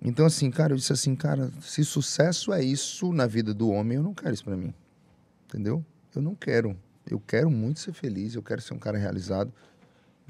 Então, 0.00 0.26
assim, 0.26 0.50
cara, 0.50 0.74
eu 0.74 0.76
disse 0.76 0.92
assim, 0.92 1.16
cara, 1.16 1.50
se 1.60 1.84
sucesso 1.84 2.52
é 2.52 2.62
isso 2.62 3.12
na 3.12 3.26
vida 3.26 3.54
do 3.54 3.70
homem, 3.70 3.96
eu 3.96 4.02
não 4.02 4.14
quero 4.14 4.34
isso 4.34 4.44
pra 4.44 4.56
mim. 4.56 4.72
Entendeu? 5.46 5.84
Eu 6.14 6.22
não 6.22 6.34
quero. 6.34 6.76
Eu 7.10 7.18
quero 7.18 7.50
muito 7.50 7.80
ser 7.80 7.92
feliz, 7.92 8.34
eu 8.34 8.42
quero 8.42 8.60
ser 8.60 8.74
um 8.74 8.78
cara 8.78 8.96
realizado, 8.98 9.52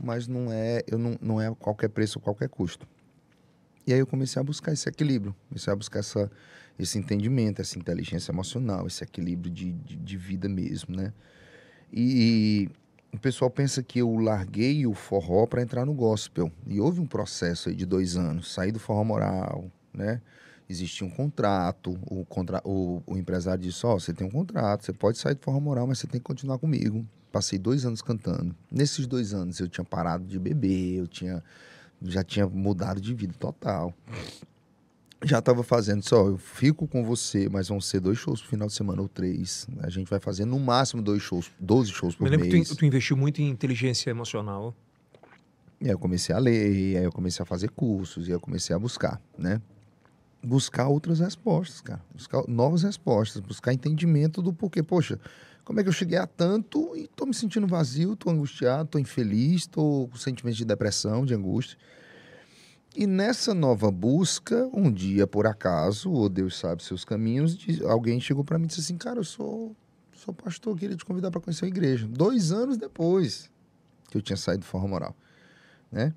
mas 0.03 0.27
não 0.27 0.51
é, 0.53 0.83
eu 0.87 0.99
não, 0.99 1.19
não 1.21 1.41
é 1.41 1.49
a 1.49 1.55
qualquer 1.55 1.89
preço, 1.89 2.19
a 2.19 2.23
qualquer 2.23 2.49
custo. 2.49 2.87
E 3.87 3.93
aí 3.93 3.99
eu 3.99 4.07
comecei 4.07 4.41
a 4.41 4.43
buscar 4.43 4.73
esse 4.73 4.89
equilíbrio, 4.89 5.35
comecei 5.49 5.73
a 5.73 5.77
buscar 5.77 5.99
essa, 5.99 6.31
esse 6.79 6.99
entendimento, 6.99 7.61
essa 7.61 7.79
inteligência 7.79 8.33
emocional, 8.33 8.87
esse 8.87 9.05
equilíbrio 9.05 9.53
de, 9.53 9.73
de, 9.73 9.97
de 9.97 10.17
vida 10.17 10.49
mesmo, 10.49 10.97
né? 10.97 11.13
E 11.93 12.69
o 13.15 13.19
pessoal 13.19 13.49
pensa 13.49 13.81
que 13.81 14.01
eu 14.01 14.17
larguei 14.17 14.85
o 14.89 14.93
forró 14.93 15.47
para 15.47 15.63
entrar 15.63 15.87
no 15.87 15.95
gospel. 15.95 16.51
E 16.67 16.81
houve 16.81 17.01
um 17.01 17.07
processo 17.07 17.69
aí 17.69 17.75
de 17.77 17.87
dois 17.87 18.17
anos. 18.17 18.53
Saí 18.53 18.73
do 18.73 18.81
forró 18.81 19.05
moral, 19.05 19.71
né? 19.93 20.21
Existia 20.69 21.07
um 21.07 21.11
contrato. 21.11 21.97
O, 22.11 22.25
contra... 22.25 22.61
o, 22.65 23.01
o 23.07 23.17
empresário 23.17 23.63
disse: 23.63 23.87
Ó, 23.87 23.95
você 23.95 24.13
tem 24.13 24.27
um 24.27 24.31
contrato, 24.31 24.85
você 24.85 24.93
pode 24.93 25.19
sair 25.19 25.37
do 25.37 25.43
forró 25.43 25.61
moral, 25.61 25.87
mas 25.87 26.01
você 26.01 26.09
tem 26.09 26.21
que 26.21 26.25
continuar 26.25 26.59
comigo. 26.59 27.07
Passei 27.31 27.57
dois 27.57 27.87
anos 27.87 28.03
cantando. 28.03 28.55
Nesses 28.69 29.07
dois 29.07 29.33
anos 29.33 29.61
eu 29.61 29.69
tinha 29.69 29.85
parado 29.85 30.25
de 30.25 30.39
beber, 30.39 30.99
eu 30.99 31.07
tinha 31.07 31.43
já 32.03 32.25
tinha 32.25 32.49
mudado 32.49 33.01
de 33.01 33.15
vida 33.15 33.35
total. 33.39 33.95
Já 35.25 35.39
estava 35.39 35.63
fazendo 35.63 36.03
só, 36.03 36.27
eu 36.27 36.37
fico 36.37 36.87
com 36.87 37.03
você, 37.03 37.49
mas 37.49 37.69
vão 37.69 37.81
ser 37.81 37.99
dois 38.01 38.19
shows 38.19 38.43
no 38.43 38.49
final 38.49 38.69
de 38.69 38.75
semana 38.75 39.01
ou 39.01 39.09
três. 39.09 39.67
A 39.81 39.89
gente 39.89 40.09
vai 40.09 40.21
fazer 40.21 40.45
no 40.45 40.61
máximo 40.61 41.01
dois 41.01 41.23
shows, 41.23 41.51
12 41.59 41.91
shows 41.91 42.15
por 42.15 42.25
Me 42.25 42.31
lembro 42.31 42.47
que 42.47 42.53
mês. 42.55 42.69
tu, 42.69 42.77
tu 42.77 42.85
investiu 42.85 43.17
muito 43.17 43.41
em 43.41 43.49
inteligência 43.49 44.11
emocional. 44.11 44.75
E 45.81 45.87
aí 45.87 45.91
eu 45.91 45.99
comecei 45.99 46.35
a 46.35 46.39
ler, 46.39 46.99
aí 46.99 47.05
eu 47.05 47.13
comecei 47.13 47.43
a 47.43 47.47
fazer 47.47 47.71
cursos, 47.71 48.27
e 48.27 48.31
aí 48.31 48.37
eu 48.37 48.41
comecei 48.41 48.77
a 48.77 48.79
buscar, 48.79 49.21
né? 49.37 49.61
Buscar 50.43 50.89
outras 50.89 51.21
respostas, 51.21 51.81
cara. 51.81 52.03
Buscar 52.15 52.43
novas 52.47 52.83
respostas, 52.83 53.41
buscar 53.41 53.73
entendimento 53.73 54.43
do 54.43 54.53
porquê. 54.53 54.83
Poxa, 54.83 55.19
como 55.65 55.81
é 55.81 55.83
que 55.83 55.89
eu 55.89 55.93
cheguei 55.93 56.19
a 56.19 56.27
tanto 56.27 56.95
e 56.97 57.09
tô 57.09 57.25
me 57.25 57.33
sentindo 57.33 57.67
vazio, 57.67 58.15
tô 58.15 58.29
angustiado, 58.29 58.91
tô 58.91 58.99
infeliz, 58.99 59.67
tô 59.67 60.07
com 60.11 60.19
sentimentos 60.19 60.59
de 60.59 60.65
depressão, 60.67 61.25
de 61.25 61.35
angústia. 61.35 61.79
E 62.95 63.07
nessa 63.07 63.53
nova 63.53 63.91
busca, 63.91 64.69
um 64.73 64.91
dia, 64.93 65.27
por 65.27 65.47
acaso, 65.47 66.13
ou 66.13 66.29
Deus 66.29 66.57
sabe 66.57 66.83
seus 66.83 67.05
caminhos, 67.05 67.57
de- 67.57 67.85
alguém 67.85 68.21
chegou 68.21 68.45
para 68.45 68.59
mim 68.59 68.65
e 68.67 68.69
disse 68.69 68.81
assim, 68.81 68.97
cara, 68.97 69.19
eu 69.19 69.25
sou, 69.25 69.75
sou 70.13 70.33
pastor, 70.33 70.79
queria 70.79 70.97
te 70.97 71.05
convidar 71.05 71.31
para 71.31 71.41
conhecer 71.41 71.65
a 71.65 71.69
igreja. 71.69 72.07
Dois 72.07 72.53
anos 72.53 72.77
depois 72.77 73.51
que 74.09 74.17
eu 74.17 74.23
tinha 74.23 74.37
saído 74.37 74.61
do 74.61 74.67
Forró 74.67 74.87
Moral 74.87 75.17
né? 75.91 76.13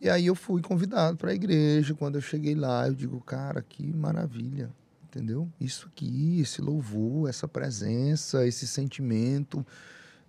E 0.00 0.08
aí 0.08 0.26
eu 0.26 0.34
fui 0.34 0.62
convidado 0.62 1.16
para 1.16 1.30
a 1.30 1.34
igreja. 1.34 1.94
Quando 1.94 2.14
eu 2.14 2.20
cheguei 2.20 2.54
lá, 2.54 2.86
eu 2.86 2.94
digo, 2.94 3.20
cara, 3.20 3.60
que 3.60 3.84
maravilha, 3.94 4.70
entendeu? 5.04 5.48
Isso 5.60 5.88
aqui, 5.92 6.40
esse 6.40 6.62
louvor, 6.62 7.28
essa 7.28 7.46
presença, 7.48 8.46
esse 8.46 8.66
sentimento. 8.66 9.66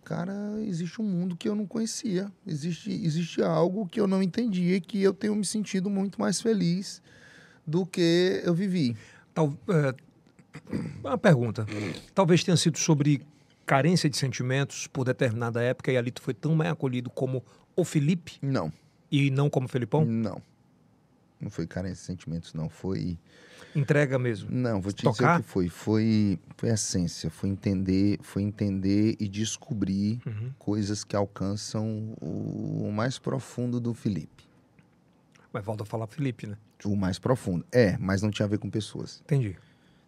Cara, 0.10 0.34
existe 0.66 1.00
um 1.00 1.06
mundo 1.06 1.36
que 1.36 1.48
eu 1.48 1.54
não 1.54 1.68
conhecia. 1.68 2.32
Existe, 2.48 2.90
existe 2.92 3.44
algo 3.44 3.88
que 3.88 4.02
eu 4.02 4.08
não 4.08 4.24
entendia 4.24 4.78
e 4.78 4.82
que 4.82 5.00
eu 5.04 5.14
tenho 5.14 5.36
me 5.36 5.46
sentido 5.46 5.88
muito 5.88 6.20
mais 6.20 6.42
feliz 6.42 7.00
do 7.64 7.86
que 7.86 8.42
eu 8.44 8.52
vivi. 8.56 8.98
Tal, 9.36 9.56
é, 9.70 9.94
uma 11.04 11.16
pergunta. 11.16 11.68
Talvez 12.16 12.44
tenha 12.44 12.58
sido 12.58 12.80
sobre 12.80 13.22
carência 13.68 14.10
de 14.10 14.18
sentimentos 14.18 14.88
por 14.88 15.06
determinada 15.06 15.62
época 15.62 15.92
e 15.92 15.98
ali 15.98 16.10
tu 16.10 16.24
foi 16.24 16.34
tão 16.34 16.58
bem 16.58 16.70
acolhido 16.70 17.12
como 17.12 17.46
o 17.76 17.86
Felipe 17.86 18.40
Não, 18.42 18.74
e 19.12 19.30
não 19.30 19.48
como 19.48 19.68
Felipão? 19.68 20.04
não. 20.04 20.42
Não 21.40 21.52
foi 21.52 21.68
carência 21.68 21.98
de 21.98 22.02
sentimentos, 22.02 22.54
não. 22.56 22.68
Foi. 22.68 23.16
Entrega 23.76 24.18
mesmo. 24.20 24.50
Não, 24.52 24.82
vou 24.82 24.92
te 24.92 25.04
Tocar? 25.04 25.14
dizer 25.36 25.40
o 25.40 25.44
que 25.44 25.50
foi. 25.50 25.70
Foi, 25.70 26.40
foi 26.58 26.70
essência, 26.70 27.30
foi 27.30 27.50
entender, 27.50 28.18
foi 28.22 28.42
entender 28.44 29.16
e 29.20 29.28
descobrir 29.28 30.20
Uhum. 30.26 30.52
coisas 30.58 31.04
que 31.04 31.16
alcançam 31.16 32.14
o, 32.22 32.88
o 32.88 32.92
mais 32.92 33.18
profundo 33.20 33.80
do 33.80 33.94
Felipe. 33.94 34.48
Mas 35.54 35.64
volta 35.66 35.84
a 35.84 35.86
falar 35.86 36.08
Felipe, 36.08 36.46
né? 36.48 36.58
O 36.86 36.96
mais 36.96 37.18
profundo. 37.20 37.66
É, 37.72 37.98
mas 37.98 38.22
não 38.22 38.30
tinha 38.32 38.46
a 38.46 38.50
ver 38.50 38.58
com 38.60 38.70
pessoas. 38.70 39.22
Entendi. 39.26 39.58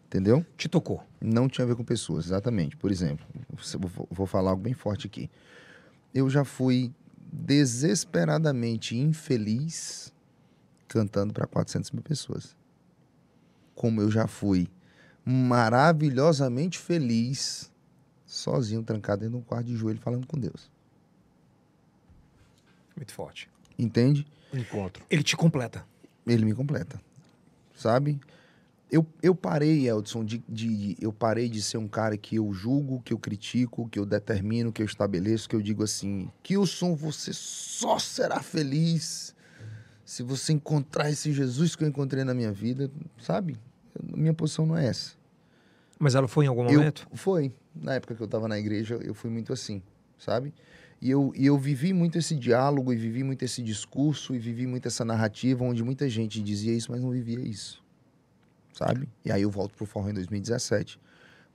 Entendeu? 0.08 0.46
Te 0.58 0.68
tocou. 0.68 1.04
Não 1.22 1.48
tinha 1.48 1.64
a 1.66 1.68
ver 1.68 1.76
com 1.76 1.84
pessoas, 1.84 2.26
exatamente. 2.26 2.76
Por 2.78 2.92
exemplo, 2.92 3.26
vou 4.10 4.26
falar 4.28 4.52
algo 4.52 4.62
bem 4.64 4.74
forte 4.74 5.08
aqui. 5.08 5.30
Eu 6.14 6.30
já 6.30 6.44
fui 6.44 6.92
desesperadamente 7.32 8.96
infeliz 8.98 10.14
cantando 10.88 11.34
para 11.34 11.48
400 11.48 11.92
mil 11.92 12.04
pessoas. 12.04 12.56
Como 13.82 14.00
eu 14.00 14.12
já 14.12 14.28
fui 14.28 14.70
maravilhosamente 15.26 16.78
feliz 16.78 17.72
sozinho, 18.28 18.84
trancado 18.84 19.22
dentro 19.22 19.40
de 19.40 19.42
um 19.42 19.44
quarto 19.44 19.66
de 19.66 19.76
joelho 19.76 19.98
falando 19.98 20.28
com 20.28 20.38
Deus. 20.38 20.70
Muito 22.96 23.12
forte. 23.12 23.50
Entende? 23.80 24.28
Encontro. 24.54 25.04
Ele 25.10 25.24
te 25.24 25.36
completa. 25.36 25.84
ele 26.28 26.46
me 26.46 26.54
completa. 26.54 27.02
Sabe? 27.76 28.22
Eu, 28.92 29.04
eu 29.20 29.34
parei, 29.34 29.90
Eldson, 29.90 30.24
de, 30.24 30.44
de, 30.48 30.96
eu 31.02 31.12
parei 31.12 31.50
de 31.50 31.60
ser 31.60 31.80
um 31.80 31.88
cara 31.88 32.16
que 32.16 32.36
eu 32.36 32.54
julgo, 32.54 33.02
que 33.02 33.12
eu 33.12 33.18
critico, 33.18 33.90
que 33.90 33.98
eu 33.98 34.06
determino, 34.06 34.72
que 34.72 34.84
eu 34.84 34.86
estabeleço, 34.86 35.50
que 35.50 35.56
eu 35.56 35.62
digo 35.62 35.82
assim, 35.82 36.30
Kilson, 36.44 36.94
você 36.94 37.34
só 37.34 37.98
será 37.98 38.44
feliz 38.44 39.34
se 40.06 40.22
você 40.22 40.54
encontrar 40.54 41.10
esse 41.10 41.34
Jesus 41.34 41.76
que 41.76 41.84
eu 41.84 41.88
encontrei 41.88 42.24
na 42.24 42.36
minha 42.36 42.52
vida, 42.52 42.92
sabe? 43.20 43.58
Minha 44.16 44.34
posição 44.34 44.66
não 44.66 44.78
é 44.78 44.86
essa. 44.88 45.14
Mas 46.00 46.16
ela 46.16 46.28
foi 46.28 46.46
em 46.46 46.48
algum 46.48 46.66
Eu- 46.68 46.80
momento? 46.80 47.08
foi. 47.14 47.54
Na 47.76 47.94
época 47.96 48.16
que 48.16 48.22
eu 48.22 48.26
estava 48.26 48.48
na 48.48 48.58
igreja, 48.60 48.96
eu 48.96 49.14
fui 49.14 49.30
muito 49.30 49.54
assim, 49.54 49.82
sabe? 50.18 50.54
E 51.02 51.10
eu, 51.10 51.32
e 51.36 51.46
eu 51.46 51.58
vivi 51.58 51.94
muito 51.94 52.18
esse 52.18 52.36
diálogo, 52.36 52.92
e 52.94 52.96
vivi 52.96 53.24
muito 53.24 53.44
esse 53.44 53.62
discurso, 53.62 54.36
e 54.36 54.40
vivi 54.40 54.68
muito 54.68 54.88
essa 54.88 55.04
narrativa, 55.06 55.64
onde 55.64 55.84
muita 55.84 56.08
gente 56.10 56.42
dizia 56.42 56.74
isso, 56.74 56.92
mas 56.92 57.02
não 57.02 57.10
vivia 57.12 57.40
isso, 57.40 57.84
sabe? 58.74 59.08
E 59.26 59.32
aí 59.32 59.42
eu 59.42 59.50
volto 59.50 59.74
pro 59.74 59.86
forró 59.86 60.10
em 60.10 60.14
2017, 60.14 61.00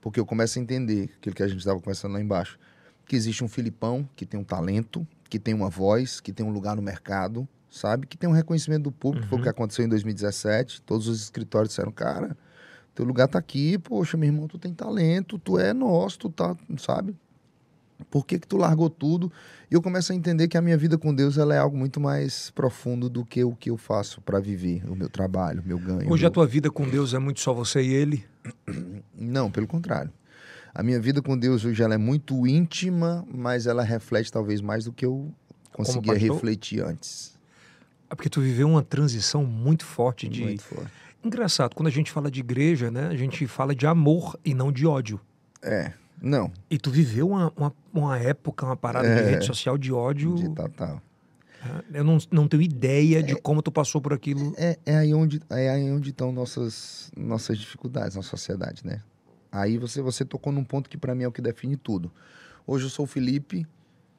porque 0.01 0.19
eu 0.19 0.25
começo 0.25 0.59
a 0.59 0.61
entender 0.61 1.11
aquilo 1.17 1.35
que 1.35 1.43
a 1.43 1.47
gente 1.47 1.59
estava 1.59 1.79
conversando 1.79 2.13
lá 2.13 2.21
embaixo, 2.21 2.59
que 3.05 3.15
existe 3.15 3.43
um 3.43 3.47
Filipão 3.47 4.07
que 4.15 4.25
tem 4.25 4.39
um 4.39 4.43
talento, 4.43 5.07
que 5.29 5.39
tem 5.39 5.53
uma 5.53 5.69
voz, 5.69 6.19
que 6.19 6.33
tem 6.33 6.45
um 6.45 6.51
lugar 6.51 6.75
no 6.75 6.81
mercado, 6.81 7.47
sabe? 7.69 8.07
Que 8.07 8.17
tem 8.17 8.29
um 8.29 8.33
reconhecimento 8.33 8.83
do 8.83 8.91
público, 8.91 9.27
foi 9.27 9.39
o 9.39 9.41
que 9.41 9.49
aconteceu 9.49 9.85
em 9.85 9.89
2017. 9.89 10.81
Todos 10.81 11.07
os 11.07 11.21
escritórios 11.21 11.69
disseram, 11.69 11.91
cara, 11.91 12.37
teu 12.95 13.05
lugar 13.05 13.27
tá 13.27 13.37
aqui, 13.37 13.77
poxa, 13.77 14.17
meu 14.17 14.27
irmão, 14.27 14.47
tu 14.47 14.57
tem 14.57 14.73
talento, 14.73 15.37
tu 15.37 15.59
é 15.59 15.73
nosso, 15.73 16.17
tu 16.19 16.29
tá, 16.29 16.55
sabe? 16.77 17.15
Por 18.09 18.25
que 18.25 18.39
que 18.39 18.47
tu 18.47 18.57
largou 18.57 18.89
tudo? 18.89 19.31
E 19.69 19.73
eu 19.73 19.81
começo 19.81 20.11
a 20.11 20.15
entender 20.15 20.47
que 20.47 20.57
a 20.57 20.61
minha 20.61 20.77
vida 20.77 20.97
com 20.97 21.13
Deus 21.13 21.37
ela 21.37 21.53
é 21.53 21.57
algo 21.57 21.75
muito 21.75 21.99
mais 21.99 22.51
profundo 22.51 23.09
do 23.09 23.25
que 23.25 23.43
o 23.43 23.55
que 23.55 23.69
eu 23.69 23.77
faço 23.77 24.21
para 24.21 24.39
viver, 24.39 24.83
o 24.89 24.95
meu 24.95 25.09
trabalho, 25.09 25.61
o 25.61 25.67
meu 25.67 25.79
ganho. 25.79 26.11
Hoje 26.11 26.23
o 26.23 26.27
a 26.27 26.29
meu... 26.29 26.31
tua 26.31 26.45
vida 26.45 26.69
com 26.69 26.87
Deus 26.87 27.13
é 27.13 27.19
muito 27.19 27.39
só 27.39 27.53
você 27.53 27.81
e 27.81 27.93
ele? 27.93 28.25
Não, 29.17 29.51
pelo 29.51 29.67
contrário. 29.67 30.11
A 30.73 30.83
minha 30.83 30.99
vida 30.99 31.21
com 31.21 31.37
Deus 31.37 31.65
hoje 31.65 31.81
ela 31.81 31.95
é 31.95 31.97
muito 31.97 32.45
íntima, 32.45 33.25
mas 33.31 33.65
ela 33.65 33.83
reflete 33.83 34.31
talvez 34.31 34.61
mais 34.61 34.85
do 34.85 34.91
que 34.91 35.05
eu 35.05 35.33
conseguia 35.73 36.13
refletir 36.13 36.83
antes. 36.83 37.36
É 38.09 38.15
porque 38.15 38.29
tu 38.29 38.41
viveu 38.41 38.67
uma 38.67 38.81
transição 38.83 39.43
muito 39.45 39.85
forte 39.85 40.27
de... 40.27 40.43
Muito 40.43 40.63
forte. 40.63 40.91
Engraçado, 41.23 41.75
quando 41.75 41.87
a 41.87 41.91
gente 41.91 42.11
fala 42.11 42.31
de 42.31 42.39
igreja, 42.39 42.89
né? 42.89 43.07
A 43.07 43.15
gente 43.15 43.45
fala 43.47 43.75
de 43.75 43.85
amor 43.85 44.39
e 44.45 44.53
não 44.53 44.71
de 44.71 44.85
ódio. 44.87 45.19
É, 45.61 45.91
não, 46.21 46.51
E 46.69 46.77
tu 46.77 46.89
viveu 46.89 47.29
uma, 47.29 47.51
uma, 47.55 47.73
uma 47.93 48.17
época, 48.19 48.65
uma 48.65 48.75
parada 48.77 49.07
de 49.07 49.19
É. 49.21 49.31
rede 49.31 49.45
social 49.45 49.77
de 49.77 49.91
ódio. 49.91 50.35
de 50.35 50.49
total. 50.49 51.01
né? 51.65 51.81
Eu 51.93 52.03
não, 52.03 52.17
não 52.31 52.47
tenho 52.47 52.61
ideia 52.61 53.21
de 53.21 53.35
como 53.35 53.61
tu 53.61 53.71
passou 53.71 53.99
por 53.99 54.13
aquilo. 54.13 54.53
É, 54.57 54.77
é 54.85 54.97
aí 54.97 55.13
onde 55.13 55.41
é 55.49 55.69
aí 55.69 55.91
onde 55.91 56.11
estão 56.11 56.31
nossas 56.31 57.11
nossas 57.17 57.57
dificuldades 57.57 58.15
na 58.15 58.21
sociedade, 58.23 58.85
né? 58.85 59.01
Aí 59.51 59.77
você 59.77 60.01
você 60.01 60.23
tocou 60.23 60.53
num 60.53 60.63
ponto 60.63 60.89
que 60.89 60.97
para 60.97 61.13
mim 61.15 61.23
é 61.23 61.27
o 61.27 61.31
que 61.31 61.41
define 61.41 61.75
tudo. 61.75 62.11
Hoje 62.65 62.85
eu 62.85 62.89
sou 62.89 63.05
o 63.05 63.07
Felipe 63.07 63.65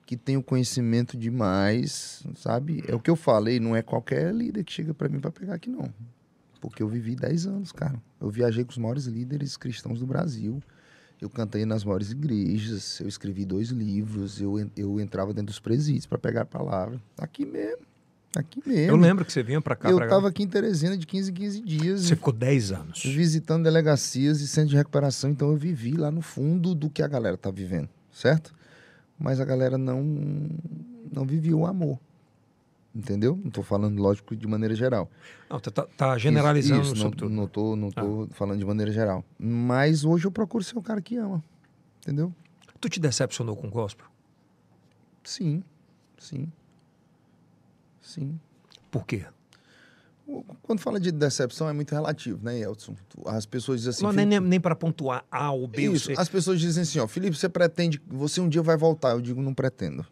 que 0.08 0.16
tem 0.16 0.38
o 0.38 0.42
conhecimento 0.42 1.18
demais, 1.18 2.24
sabe? 2.34 2.82
É 2.88 2.94
o 2.94 2.98
que 2.98 3.10
eu 3.10 3.14
falei, 3.14 3.60
não 3.60 3.76
é 3.76 3.82
qualquer 3.82 4.34
líder 4.34 4.64
que 4.64 4.72
chega 4.72 4.94
para 4.94 5.06
mim 5.06 5.20
para 5.20 5.30
pegar 5.30 5.52
aqui 5.52 5.68
não. 5.68 5.92
Porque 6.62 6.82
eu 6.82 6.88
vivi 6.88 7.14
10 7.14 7.46
anos, 7.46 7.72
cara. 7.72 8.00
Eu 8.18 8.30
viajei 8.30 8.64
com 8.64 8.70
os 8.70 8.78
maiores 8.78 9.04
líderes 9.04 9.58
cristãos 9.58 10.00
do 10.00 10.06
Brasil. 10.06 10.62
Eu 11.20 11.28
cantei 11.28 11.66
nas 11.66 11.84
maiores 11.84 12.10
igrejas, 12.10 12.98
eu 13.00 13.06
escrevi 13.06 13.44
dois 13.44 13.68
livros, 13.68 14.40
eu, 14.40 14.54
eu 14.74 14.98
entrava 14.98 15.34
dentro 15.34 15.48
dos 15.48 15.60
presídios 15.60 16.06
para 16.06 16.16
pegar 16.16 16.40
a 16.40 16.46
palavra. 16.46 16.98
Aqui 17.18 17.44
mesmo. 17.44 17.82
Aqui 18.34 18.62
mesmo. 18.66 18.92
Eu 18.92 18.96
lembro 18.96 19.26
que 19.26 19.32
você 19.32 19.42
vinha 19.42 19.60
pra 19.60 19.76
cá. 19.76 19.90
Eu 19.90 19.98
pra 19.98 20.06
cá. 20.06 20.14
tava 20.14 20.28
aqui 20.28 20.42
em 20.42 20.48
Teresina 20.48 20.96
de 20.96 21.06
15 21.06 21.30
em 21.30 21.34
15 21.34 21.60
dias, 21.60 22.00
Você 22.00 22.16
ficou 22.16 22.32
10 22.32 22.72
anos. 22.72 23.02
visitando 23.04 23.64
delegacias 23.64 24.40
e 24.40 24.48
centros 24.48 24.70
de 24.70 24.76
recuperação, 24.76 25.28
então 25.28 25.50
eu 25.50 25.56
vivi 25.56 25.92
lá 25.98 26.10
no 26.10 26.22
fundo 26.22 26.74
do 26.74 26.88
que 26.88 27.02
a 27.02 27.08
galera 27.08 27.36
tá 27.36 27.50
vivendo, 27.50 27.90
certo? 28.10 28.56
Mas 29.18 29.40
a 29.40 29.44
galera 29.44 29.76
não 29.76 30.02
não 31.12 31.24
vivia 31.24 31.56
o 31.56 31.66
amor. 31.66 31.98
Entendeu? 32.94 33.38
Não 33.42 33.50
tô 33.50 33.62
falando, 33.62 34.00
lógico, 34.00 34.34
de 34.34 34.46
maneira 34.46 34.74
geral. 34.74 35.10
Não, 35.48 35.60
tá, 35.60 35.86
tá 35.96 36.18
generalizando 36.18 36.82
Isso, 36.82 36.94
isso, 36.94 37.02
sobre 37.02 37.20
não, 37.20 37.28
tudo. 37.28 37.34
não 37.34 37.46
tô, 37.46 37.76
não 37.76 38.26
tô 38.26 38.34
falando 38.34 38.58
de 38.58 38.64
maneira 38.64 38.90
geral. 38.90 39.24
Mas 39.38 40.04
hoje 40.04 40.26
eu 40.26 40.32
procuro 40.32 40.64
ser 40.64 40.76
um 40.78 40.82
cara 40.82 41.00
que 41.00 41.16
ama. 41.16 41.42
Entendeu? 42.00 42.32
Tu 42.80 42.88
te 42.88 42.98
decepcionou 43.00 43.54
com 43.54 43.66
o 43.68 43.70
gospel? 43.70 44.06
Sim. 45.22 45.62
Sim. 46.16 46.50
Sim. 48.00 48.40
Por 48.90 49.04
quê? 49.04 49.26
Quando 50.62 50.80
fala 50.80 51.00
de 51.00 51.10
decepção 51.10 51.68
é 51.68 51.72
muito 51.72 51.90
relativo, 51.92 52.38
né, 52.42 52.58
Elton? 52.60 52.94
As 53.26 53.46
pessoas 53.46 53.80
dizem 53.80 53.90
assim. 53.90 54.02
não, 54.04 54.12
"Felipe, 54.12 54.28
nem, 54.28 54.40
nem 54.40 54.60
para 54.60 54.76
pontuar 54.76 55.24
A 55.30 55.50
ou 55.52 55.66
B 55.66 55.88
ou 55.88 55.94
Isso, 55.94 56.06
C. 56.06 56.14
as 56.18 56.28
pessoas 56.28 56.60
dizem 56.60 56.82
assim, 56.82 56.98
ó, 56.98 57.06
Felipe, 57.06 57.36
você 57.36 57.48
pretende, 57.48 58.00
você 58.06 58.40
um 58.40 58.48
dia 58.48 58.60
vai 58.62 58.76
voltar. 58.76 59.12
Eu 59.12 59.22
digo, 59.22 59.40
não 59.40 59.54
pretendo. 59.54 60.04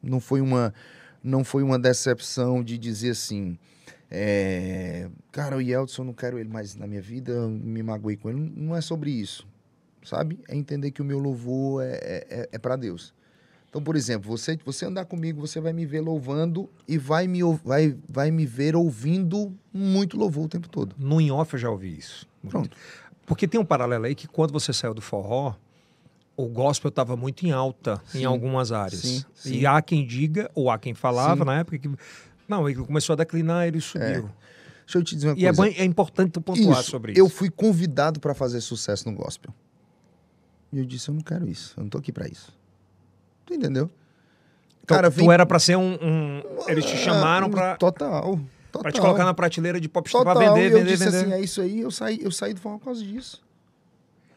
Não 0.00 0.20
foi 0.20 0.40
uma, 0.40 0.72
não 1.22 1.42
foi 1.42 1.64
uma 1.64 1.78
decepção 1.78 2.62
de 2.62 2.78
dizer 2.78 3.10
assim, 3.10 3.58
é, 4.08 5.08
cara, 5.32 5.56
o 5.56 5.60
Yeltsin, 5.60 6.00
eu 6.02 6.04
não 6.04 6.12
quero 6.14 6.38
ele 6.38 6.48
mais 6.48 6.76
na 6.76 6.86
minha 6.86 7.02
vida, 7.02 7.32
eu 7.32 7.50
me 7.50 7.82
magoei 7.82 8.16
com 8.16 8.30
ele. 8.30 8.38
Não 8.54 8.76
é 8.76 8.80
sobre 8.80 9.10
isso, 9.10 9.46
sabe? 10.04 10.38
É 10.48 10.54
entender 10.54 10.92
que 10.92 11.02
o 11.02 11.04
meu 11.04 11.18
louvor 11.18 11.82
é, 11.82 12.24
é, 12.30 12.48
é 12.52 12.58
para 12.58 12.76
Deus. 12.76 13.12
Então, 13.76 13.84
por 13.84 13.94
exemplo, 13.94 14.30
você, 14.30 14.58
você 14.64 14.86
andar 14.86 15.04
comigo, 15.04 15.38
você 15.38 15.60
vai 15.60 15.70
me 15.70 15.84
ver 15.84 16.00
louvando 16.00 16.66
e 16.88 16.96
vai 16.96 17.28
me, 17.28 17.40
vai, 17.62 17.94
vai 18.08 18.30
me 18.30 18.46
ver 18.46 18.74
ouvindo 18.74 19.52
muito 19.70 20.16
louvor 20.16 20.46
o 20.46 20.48
tempo 20.48 20.66
todo. 20.66 20.96
No 20.98 21.20
in 21.20 21.30
off 21.30 21.52
eu 21.52 21.60
já 21.60 21.68
ouvi 21.68 21.94
isso. 21.98 22.26
Pronto. 22.48 22.74
Porque 23.26 23.46
tem 23.46 23.60
um 23.60 23.64
paralelo 23.66 24.06
aí 24.06 24.14
que 24.14 24.26
quando 24.26 24.50
você 24.50 24.72
saiu 24.72 24.94
do 24.94 25.02
forró, 25.02 25.54
o 26.34 26.46
gospel 26.46 26.88
estava 26.88 27.18
muito 27.18 27.44
em 27.46 27.50
alta 27.52 28.00
em 28.14 28.20
Sim. 28.20 28.24
algumas 28.24 28.72
áreas. 28.72 29.02
Sim, 29.02 29.22
sim. 29.34 29.56
E 29.58 29.66
há 29.66 29.82
quem 29.82 30.06
diga, 30.06 30.50
ou 30.54 30.70
há 30.70 30.78
quem 30.78 30.94
falava 30.94 31.44
na 31.44 31.58
época 31.58 31.78
que. 31.78 31.90
Não, 32.48 32.66
ele 32.66 32.82
começou 32.82 33.12
a 33.12 33.16
declinar, 33.18 33.66
ele 33.66 33.82
subiu. 33.82 34.30
Deixa 34.86 34.96
eu 34.98 35.04
te 35.04 35.14
dizer 35.14 35.28
uma 35.28 35.38
E 35.38 35.44
é, 35.44 35.52
coisa. 35.52 35.70
bom- 35.70 35.82
é 35.82 35.84
importante 35.84 36.30
tu 36.30 36.40
pontuar 36.40 36.80
Isso, 36.80 36.90
sobre 36.92 37.12
isso. 37.12 37.20
Eu 37.20 37.28
fui 37.28 37.50
convidado 37.50 38.20
para 38.20 38.32
fazer 38.32 38.62
sucesso 38.62 39.06
no 39.10 39.14
gospel. 39.14 39.52
E 40.72 40.78
eu 40.78 40.84
disse, 40.86 41.10
eu 41.10 41.14
não 41.14 41.20
quero 41.20 41.46
isso. 41.46 41.74
Eu 41.76 41.82
não 41.82 41.90
tô 41.90 41.98
aqui 41.98 42.10
para 42.10 42.26
isso. 42.26 42.55
Tu 43.46 43.54
entendeu? 43.54 43.88
Então, 44.82 44.96
cara, 44.96 45.10
tu 45.10 45.14
vem- 45.16 45.30
era 45.32 45.46
para 45.46 45.58
ser 45.58 45.76
um, 45.76 45.94
um- 45.94 46.42
Eles 46.68 46.84
te 46.84 46.96
chamaram 46.96 47.46
Ah, 47.46 47.50
para 47.50 47.76
Total. 47.76 48.40
Total. 48.72 48.92
te 48.92 49.00
colocar 49.00 49.24
na 49.24 49.32
prateleira 49.34 49.80
de 49.80 49.88
pop 49.88 50.10
Total. 50.10 50.34
para 50.34 50.46
vender, 50.48 50.68
e 50.68 50.72
eu 50.72 50.78
vender, 50.78 50.90
disse 50.90 51.04
vender. 51.04 51.16
assim, 51.18 51.32
é 51.32 51.40
isso 51.40 51.60
aí. 51.62 51.80
Eu 51.80 51.90
saí, 51.90 52.20
eu 52.22 52.30
saí 52.30 52.52
do 52.54 52.60
forró 52.60 52.78
por 52.78 52.84
causa 52.86 53.02
disso. 53.02 53.42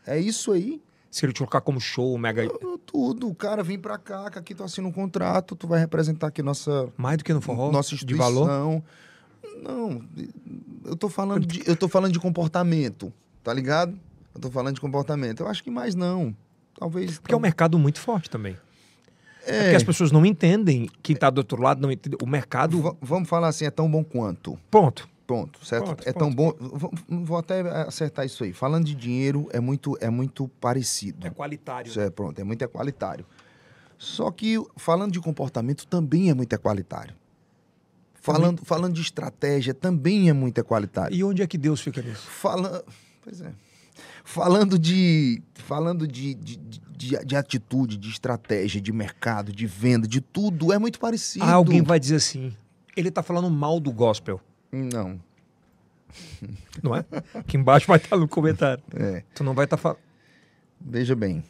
É 0.08 0.18
isso 0.18 0.52
aí. 0.52 0.82
Se 1.12 1.26
ele 1.26 1.34
te 1.34 1.40
colocar 1.40 1.62
como 1.62 1.80
show, 1.82 2.18
mega. 2.18 2.44
Eu- 2.44 2.80
Tudo. 2.86 3.28
O 3.28 3.36
cara 3.36 3.62
vem 3.64 3.78
pra 3.78 3.98
cá, 3.98 4.30
que 4.32 4.40
aqui 4.40 4.56
tu 4.56 4.64
assina 4.64 4.88
um 4.88 4.92
contrato, 4.92 5.56
tu 5.56 5.68
vai 5.68 5.80
representar 5.80 6.28
aqui 6.28 6.42
nossa, 6.42 6.88
Mais 6.98 7.18
do 7.18 7.24
que 7.24 7.34
no 7.34 7.42
forró? 7.42 7.72
nossa 7.72 7.90
de 7.90 7.96
instituição. 7.96 8.34
valor? 8.46 8.84
Não, 9.62 10.02
eu 10.86 10.96
tô 10.96 11.10
falando 11.10 11.46
de, 11.46 11.62
eu 11.68 11.76
tô 11.76 11.88
falando 11.88 12.12
de 12.14 12.20
comportamento, 12.20 13.12
tá 13.44 13.54
ligado? 13.54 13.96
Eu 14.34 14.42
tô 14.42 14.50
falando 14.50 14.76
de 14.76 14.82
comportamento. 14.82 15.42
Eu 15.42 15.48
acho 15.48 15.64
que 15.64 15.70
mais 15.70 15.94
não. 15.96 16.36
Talvez. 16.80 17.20
Porque 17.20 17.34
é 17.34 17.38
um 17.38 17.42
mercado 17.42 17.78
muito 17.78 18.00
forte 18.00 18.30
também. 18.30 18.56
É 19.50 19.62
porque 19.64 19.76
as 19.76 19.84
pessoas 19.84 20.12
não 20.12 20.26
entendem, 20.26 20.90
quem 21.02 21.16
tá 21.16 21.30
do 21.30 21.40
outro 21.40 21.62
lado 21.62 21.82
não 21.82 21.92
entende. 21.92 22.16
O 22.22 22.26
mercado. 22.28 22.82
Va- 22.82 22.96
vamos 23.02 23.28
falar 23.30 23.48
assim, 23.50 23.66
é 23.66 23.72
tão 23.72 23.90
bom 23.90 24.04
quanto. 24.04 24.58
Ponto. 24.70 25.08
Pronto, 25.28 25.64
certo? 25.64 25.86
Pronto, 25.86 26.04
é 26.10 26.12
tão 26.12 26.34
bom. 26.34 26.54
Vou, 26.60 26.92
vou 27.08 27.38
até 27.38 27.62
acertar 27.62 28.26
isso 28.26 28.44
aí. 28.44 28.52
Falando 28.52 28.86
de 28.86 28.96
dinheiro, 28.96 29.48
é 29.52 29.60
muito, 29.60 29.96
é 30.02 30.10
muito 30.10 30.48
parecido. 30.60 31.28
É 31.28 31.30
qualitário. 31.30 31.88
Isso 31.88 32.00
é, 32.00 32.10
pronto, 32.10 32.40
é 32.40 32.44
muito 32.44 32.64
equalitário. 32.64 33.24
Só 33.96 34.32
que 34.32 34.56
falando 34.76 35.12
de 35.12 35.20
comportamento 35.20 35.86
também 35.86 36.32
é 36.32 36.34
muito 36.34 36.52
equalitário. 36.54 37.14
Falando, 38.16 38.66
falando 38.66 38.94
de 38.94 39.02
estratégia 39.02 39.74
também 39.74 40.30
é 40.30 40.34
muito 40.34 40.58
equalitário. 40.58 41.16
E 41.16 41.24
onde 41.24 41.42
é 41.42 41.48
que 41.48 41.58
Deus 41.60 41.80
fica 41.80 42.02
nisso? 42.02 42.26
Fala... 42.28 42.84
Pois 43.22 43.40
é. 43.42 43.52
Falando 44.30 44.78
de. 44.78 45.42
Falando 45.56 46.08
de, 46.08 46.36
de, 46.36 46.56
de, 46.56 47.26
de 47.26 47.36
atitude, 47.36 47.98
de 47.98 48.10
estratégia, 48.10 48.80
de 48.80 48.94
mercado, 48.94 49.52
de 49.52 49.66
venda, 49.66 50.08
de 50.08 50.22
tudo, 50.22 50.72
é 50.72 50.78
muito 50.78 51.00
parecido. 51.00 51.44
Ah, 51.44 51.54
alguém 51.54 51.82
vai 51.82 52.00
dizer 52.00 52.18
assim. 52.18 52.56
Ele 52.96 53.10
tá 53.10 53.24
falando 53.24 53.50
mal 53.50 53.80
do 53.80 53.92
gospel. 53.92 54.40
Não. 54.72 55.20
Não 56.84 56.96
é? 56.96 57.04
Aqui 57.34 57.58
embaixo 57.58 57.88
vai 57.88 57.98
estar 57.98 58.18
no 58.18 58.28
comentário. 58.28 58.84
É. 58.94 59.24
Tu 59.34 59.44
não 59.44 59.56
vai 59.56 59.66
estar 59.66 59.78
falando. 59.78 59.98
Veja 60.80 61.16
bem. 61.16 61.44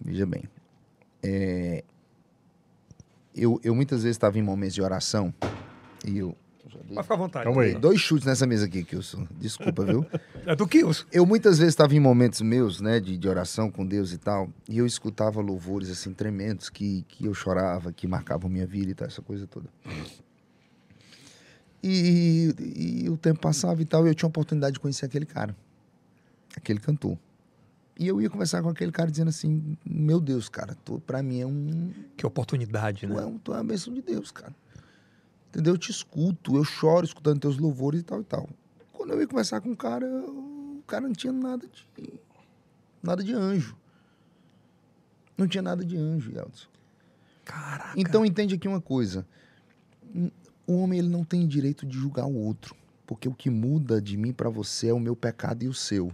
Veja 0.00 0.24
bem. 0.24 0.44
É, 1.20 1.82
eu, 3.34 3.60
eu 3.64 3.74
muitas 3.74 4.04
vezes 4.04 4.14
estava 4.14 4.38
em 4.38 4.42
momentos 4.42 4.76
de 4.76 4.82
oração 4.82 5.34
e 6.06 6.18
eu. 6.18 6.36
Vai 6.90 7.02
ficar 7.02 7.14
à 7.14 7.18
vontade. 7.18 7.44
Calma 7.44 7.62
aí. 7.62 7.74
Dois 7.74 8.00
chutes 8.00 8.26
nessa 8.26 8.46
mesa 8.46 8.66
aqui, 8.66 8.84
Kilson. 8.84 9.26
Desculpa, 9.38 9.84
viu? 9.84 10.06
É 10.46 10.54
do 10.54 10.66
Kilson. 10.66 11.06
Eu 11.10 11.24
muitas 11.24 11.58
vezes 11.58 11.72
estava 11.72 11.94
em 11.94 12.00
momentos 12.00 12.42
meus, 12.42 12.78
né, 12.78 13.00
de, 13.00 13.16
de 13.16 13.28
oração 13.28 13.70
com 13.70 13.86
Deus 13.86 14.12
e 14.12 14.18
tal, 14.18 14.50
e 14.68 14.76
eu 14.76 14.84
escutava 14.84 15.40
louvores 15.40 15.88
assim 15.88 16.12
tremendos 16.12 16.68
que, 16.68 17.02
que 17.08 17.24
eu 17.24 17.32
chorava, 17.32 17.90
que 17.92 18.06
marcavam 18.06 18.50
minha 18.50 18.66
vida 18.66 18.90
e 18.90 18.94
tal, 18.94 19.08
essa 19.08 19.22
coisa 19.22 19.46
toda. 19.46 19.70
E, 21.82 23.04
e 23.04 23.08
o 23.08 23.16
tempo 23.16 23.40
passava 23.40 23.80
e 23.80 23.86
tal, 23.86 24.06
e 24.06 24.10
eu 24.10 24.14
tinha 24.14 24.26
a 24.26 24.28
oportunidade 24.28 24.74
de 24.74 24.80
conhecer 24.80 25.06
aquele 25.06 25.24
cara, 25.24 25.56
aquele 26.54 26.78
cantor. 26.78 27.18
E 27.98 28.06
eu 28.08 28.20
ia 28.20 28.28
conversar 28.28 28.62
com 28.62 28.68
aquele 28.68 28.90
cara 28.90 29.10
dizendo 29.10 29.28
assim: 29.28 29.78
Meu 29.84 30.20
Deus, 30.20 30.48
cara, 30.48 30.76
tu, 30.84 31.00
pra 31.00 31.22
mim 31.22 31.40
é 31.40 31.46
um. 31.46 31.92
Que 32.16 32.26
oportunidade, 32.26 33.06
Tu 33.06 33.12
é, 33.12 33.16
né? 33.16 33.24
um, 33.24 33.38
tu 33.38 33.52
é 33.52 33.56
uma 33.56 33.64
bênção 33.64 33.94
de 33.94 34.02
Deus, 34.02 34.30
cara. 34.30 34.52
Entendeu? 35.54 35.74
Eu 35.74 35.78
te 35.78 35.92
escuto, 35.92 36.56
eu 36.56 36.64
choro 36.64 37.06
escutando 37.06 37.38
teus 37.38 37.56
louvores 37.58 38.00
e 38.00 38.02
tal 38.02 38.20
e 38.20 38.24
tal. 38.24 38.48
Quando 38.92 39.12
eu 39.12 39.20
ia 39.20 39.26
conversar 39.28 39.60
com 39.60 39.70
o 39.70 39.76
cara, 39.76 40.04
o 40.04 40.82
cara 40.84 41.06
não 41.06 41.12
tinha 41.12 41.32
nada 41.32 41.68
de. 41.68 42.12
nada 43.00 43.22
de 43.22 43.32
anjo. 43.32 43.76
Não 45.38 45.46
tinha 45.46 45.62
nada 45.62 45.84
de 45.84 45.96
anjo, 45.96 46.32
Yeltsin. 46.32 46.66
Caraca. 47.44 47.94
Então 47.96 48.26
entende 48.26 48.56
aqui 48.56 48.66
uma 48.66 48.80
coisa. 48.80 49.24
O 50.66 50.78
homem 50.78 50.98
ele 50.98 51.08
não 51.08 51.22
tem 51.22 51.46
direito 51.46 51.86
de 51.86 51.96
julgar 51.96 52.26
o 52.26 52.34
outro, 52.34 52.74
porque 53.06 53.28
o 53.28 53.34
que 53.34 53.48
muda 53.48 54.02
de 54.02 54.16
mim 54.16 54.32
para 54.32 54.50
você 54.50 54.88
é 54.88 54.92
o 54.92 54.98
meu 54.98 55.14
pecado 55.14 55.62
e 55.62 55.68
o 55.68 55.74
seu. 55.74 56.10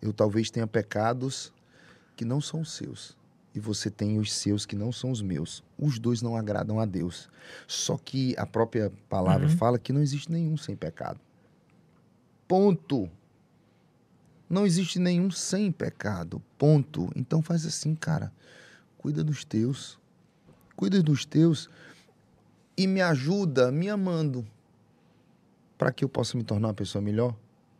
Eu 0.00 0.14
talvez 0.14 0.50
tenha 0.50 0.66
pecados 0.66 1.52
que 2.16 2.24
não 2.24 2.40
são 2.40 2.64
seus 2.64 3.17
e 3.58 3.60
você 3.60 3.90
tem 3.90 4.18
os 4.18 4.32
seus 4.32 4.64
que 4.64 4.76
não 4.76 4.90
são 4.92 5.10
os 5.10 5.20
meus. 5.20 5.62
Os 5.78 5.98
dois 5.98 6.22
não 6.22 6.36
agradam 6.36 6.78
a 6.80 6.86
Deus. 6.86 7.28
Só 7.66 7.98
que 7.98 8.34
a 8.38 8.46
própria 8.46 8.90
palavra 9.08 9.48
Uhum. 9.48 9.56
fala 9.56 9.78
que 9.78 9.92
não 9.92 10.00
existe 10.00 10.30
nenhum 10.30 10.56
sem 10.56 10.76
pecado. 10.76 11.20
Ponto. 12.46 13.10
Não 14.48 14.64
existe 14.64 14.98
nenhum 14.98 15.30
sem 15.30 15.70
pecado. 15.70 16.40
Ponto. 16.56 17.10
Então 17.14 17.42
faz 17.42 17.66
assim, 17.66 17.94
cara. 17.94 18.32
Cuida 18.96 19.22
dos 19.22 19.44
teus. 19.44 19.98
Cuida 20.76 21.02
dos 21.02 21.24
teus 21.24 21.68
e 22.76 22.86
me 22.86 23.00
ajuda 23.02 23.72
me 23.72 23.88
amando 23.88 24.46
para 25.76 25.90
que 25.92 26.04
eu 26.04 26.08
possa 26.08 26.36
me 26.36 26.44
tornar 26.44 26.68
uma 26.68 26.74
pessoa 26.74 27.02
melhor, 27.02 27.36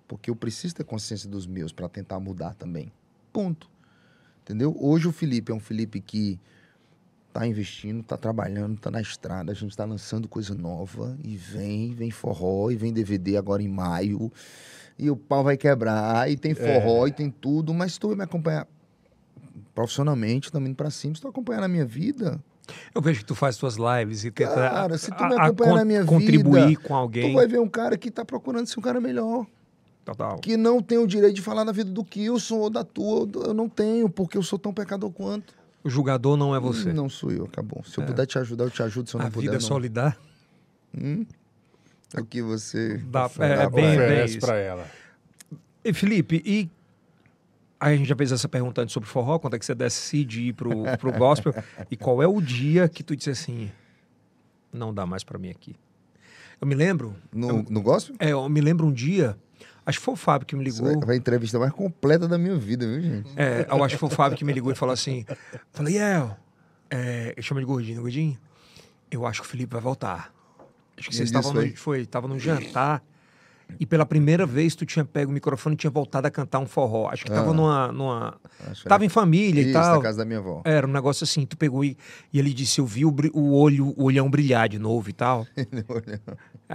porque 0.08 0.30
eu 0.30 0.36
preciso 0.36 0.74
ter 0.74 0.84
consciência 0.84 1.28
dos 1.28 1.46
meus 1.46 1.72
para 1.72 1.88
tentar 1.88 2.18
mudar 2.18 2.54
também. 2.54 2.90
Ponto. 3.32 3.70
Entendeu? 4.48 4.74
Hoje 4.80 5.06
o 5.06 5.12
Felipe 5.12 5.52
é 5.52 5.54
um 5.54 5.60
Felipe 5.60 6.00
que 6.00 6.40
tá 7.34 7.46
investindo, 7.46 8.02
tá 8.02 8.16
trabalhando, 8.16 8.78
tá 8.80 8.90
na 8.90 8.98
estrada, 8.98 9.52
a 9.52 9.54
gente 9.54 9.76
tá 9.76 9.84
lançando 9.84 10.26
coisa 10.26 10.54
nova 10.54 11.18
e 11.22 11.36
vem, 11.36 11.92
vem 11.92 12.10
forró 12.10 12.70
e 12.70 12.74
vem 12.76 12.90
DVD 12.90 13.36
agora 13.36 13.62
em 13.62 13.68
maio. 13.68 14.32
E 14.98 15.10
o 15.10 15.16
pau 15.16 15.44
vai 15.44 15.58
quebrar, 15.58 16.30
e 16.30 16.36
tem 16.38 16.54
forró, 16.54 17.06
e 17.06 17.12
tem 17.12 17.30
tudo, 17.30 17.74
mas 17.74 17.92
se 17.92 18.00
tu 18.00 18.08
vai 18.08 18.16
me 18.16 18.24
acompanhar 18.24 18.66
profissionalmente, 19.74 20.50
também 20.50 20.72
para 20.72 20.90
cima, 20.90 21.14
se 21.14 21.20
tu 21.20 21.28
acompanhar 21.28 21.60
na 21.60 21.68
minha 21.68 21.84
vida, 21.84 22.42
Eu 22.94 23.00
vejo 23.02 23.20
que 23.20 23.26
tu 23.26 23.34
faz 23.34 23.56
tuas 23.58 23.76
lives 23.76 24.24
e 24.24 24.30
tenta 24.30 24.54
Cara, 24.54 24.96
se 24.98 25.10
tu 25.10 25.24
me 25.26 25.34
a- 25.34 25.40
a 25.42 25.46
acompanhar 25.46 25.74
na 25.74 25.84
minha 25.84 26.04
contribuir 26.04 26.68
vida, 26.68 26.80
com 26.82 26.94
alguém. 26.94 27.30
tu 27.30 27.34
vai 27.34 27.46
ver 27.46 27.60
um 27.60 27.68
cara 27.68 27.96
que 27.98 28.10
tá 28.10 28.24
procurando 28.24 28.66
ser 28.66 28.78
um 28.78 28.82
cara 28.82 28.98
melhor. 29.00 29.46
Total. 30.08 30.38
Que 30.38 30.56
não 30.56 30.80
tem 30.80 30.96
o 30.96 31.06
direito 31.06 31.34
de 31.34 31.42
falar 31.42 31.64
na 31.66 31.72
vida 31.72 31.90
do 31.90 32.02
Kilson 32.02 32.56
ou 32.56 32.70
da 32.70 32.82
tua. 32.82 33.28
Eu 33.46 33.52
não 33.52 33.68
tenho, 33.68 34.08
porque 34.08 34.38
eu 34.38 34.42
sou 34.42 34.58
tão 34.58 34.72
pecador 34.72 35.10
quanto. 35.10 35.54
O 35.84 35.90
julgador 35.90 36.34
não 36.36 36.54
é 36.54 36.60
você. 36.60 36.92
Não 36.94 37.10
sou 37.10 37.30
eu, 37.30 37.44
acabou. 37.44 37.84
Se 37.84 37.98
eu 37.98 38.04
É. 38.04 38.06
puder 38.06 38.24
te 38.26 38.38
ajudar, 38.38 38.64
eu 38.64 38.70
te 38.70 38.82
ajudo. 38.82 39.08
Se 39.10 39.16
eu 39.16 39.20
a 39.20 39.24
não 39.24 39.30
vida 39.30 39.42
puder, 39.42 39.50
é 39.50 39.60
não. 39.60 39.60
só 39.60 39.76
lidar. 39.78 40.18
Hum? 40.96 41.26
O 42.16 42.24
que 42.24 42.40
você... 42.40 42.96
Dá, 43.06 43.28
dá 43.28 43.44
é, 43.46 43.56
pra- 43.56 43.70
bem, 43.70 43.84
bem 43.84 43.94
Oferece 43.96 44.38
isso. 44.38 44.46
pra 44.46 44.56
ela. 44.56 44.86
E 45.84 45.92
Felipe, 45.92 46.42
e 46.44 46.70
aí 47.78 47.94
a 47.94 47.96
gente 47.98 48.08
já 48.08 48.16
fez 48.16 48.32
essa 48.32 48.48
pergunta 48.48 48.80
antes 48.80 48.94
sobre 48.94 49.08
forró, 49.08 49.38
quando 49.38 49.56
é 49.56 49.58
que 49.58 49.66
você 49.66 49.74
decide 49.74 50.40
ir 50.48 50.52
pro, 50.54 50.70
pro 50.98 51.12
gospel? 51.12 51.54
e 51.90 51.96
qual 51.98 52.22
é 52.22 52.26
o 52.26 52.40
dia 52.40 52.88
que 52.88 53.02
tu 53.02 53.14
disse 53.14 53.28
assim, 53.30 53.70
não 54.72 54.92
dá 54.94 55.04
mais 55.04 55.22
pra 55.22 55.38
mim 55.38 55.50
aqui? 55.50 55.76
Eu 56.60 56.66
me 56.66 56.74
lembro, 56.74 57.14
No, 57.30 57.62
no 57.62 57.82
gospel? 57.82 58.16
é, 58.18 58.30
eu 58.32 58.48
me 58.48 58.60
lembro 58.62 58.86
um 58.86 58.92
dia, 58.92 59.36
acho 59.88 59.98
que 59.98 60.04
foi 60.04 60.14
o 60.14 60.16
Fábio 60.16 60.46
que 60.46 60.54
me 60.54 60.62
ligou. 60.62 60.84
vai, 60.84 60.96
vai 60.96 61.16
a 61.16 61.18
entrevista 61.18 61.58
mais 61.58 61.72
completa 61.72 62.28
da 62.28 62.36
minha 62.36 62.56
vida, 62.56 62.86
viu, 62.86 63.00
gente? 63.00 63.30
É, 63.36 63.66
eu 63.68 63.82
acho 63.82 63.94
que 63.94 64.00
foi 64.00 64.08
o 64.08 64.12
Fábio 64.12 64.36
que 64.36 64.44
me 64.44 64.52
ligou 64.52 64.70
e 64.70 64.74
falou 64.74 64.92
assim: 64.92 65.24
Falei, 65.72 65.96
El, 65.96 66.36
é, 66.90 67.32
eu 67.36 67.42
chamo 67.42 67.58
de 67.58 67.66
gordinho, 67.66 68.02
gordinho. 68.02 68.38
Eu 69.10 69.26
acho 69.26 69.40
que 69.40 69.46
o 69.46 69.50
Felipe 69.50 69.72
vai 69.72 69.80
voltar. 69.80 70.32
Acho 70.96 71.08
que 71.08 71.16
vocês 71.16 71.28
estavam 71.28 71.54
no, 71.54 71.76
foi, 71.76 72.04
tava 72.04 72.28
no 72.28 72.38
jantar 72.38 73.02
e 73.78 73.84
pela 73.86 74.06
primeira 74.06 74.46
vez 74.46 74.74
tu 74.74 74.84
tinha 74.86 75.04
pego 75.04 75.30
o 75.30 75.34
microfone 75.34 75.74
e 75.74 75.76
tinha 75.76 75.90
voltado 75.90 76.26
a 76.26 76.30
cantar 76.30 76.58
um 76.58 76.66
forró. 76.66 77.08
Acho 77.08 77.24
que 77.24 77.30
tava 77.30 77.50
Ah. 77.50 77.54
numa, 77.54 77.92
numa. 77.92 78.34
Tava 78.86 79.04
em 79.04 79.08
família 79.08 79.60
Isso, 79.60 79.70
e 79.70 79.72
tal. 79.72 79.96
na 79.96 80.02
casa 80.02 80.18
da 80.18 80.24
minha 80.24 80.38
avó. 80.38 80.62
Era 80.64 80.86
um 80.86 80.90
negócio 80.92 81.24
assim, 81.24 81.44
tu 81.46 81.56
pegou 81.56 81.84
e, 81.84 81.96
e 82.32 82.38
ele 82.38 82.52
disse, 82.54 82.80
eu 82.80 82.86
vi 82.86 83.04
o, 83.04 83.14
o 83.34 83.52
olho, 83.54 83.92
o 83.96 84.04
olhão 84.04 84.28
brilhar 84.30 84.68
de 84.68 84.78
novo 84.78 85.08
e 85.10 85.12
tal. 85.12 85.46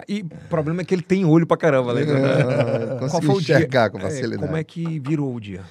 E 0.08 0.22
o 0.22 0.28
problema 0.50 0.82
é 0.82 0.84
que 0.86 0.94
ele 0.96 1.04
tem 1.04 1.24
olho 1.24 1.46
pra 1.46 1.56
caramba, 1.58 1.94
né? 1.94 2.02
Ah, 2.96 2.98
consegui 3.00 3.28
enxergar 3.32 3.90
com 3.92 4.00
É, 4.00 4.02
facilidade. 4.02 4.42
como 4.42 4.56
é 4.58 4.64
que 4.64 5.00
virou 5.00 5.36
o 5.36 5.40
dia? 5.40 5.62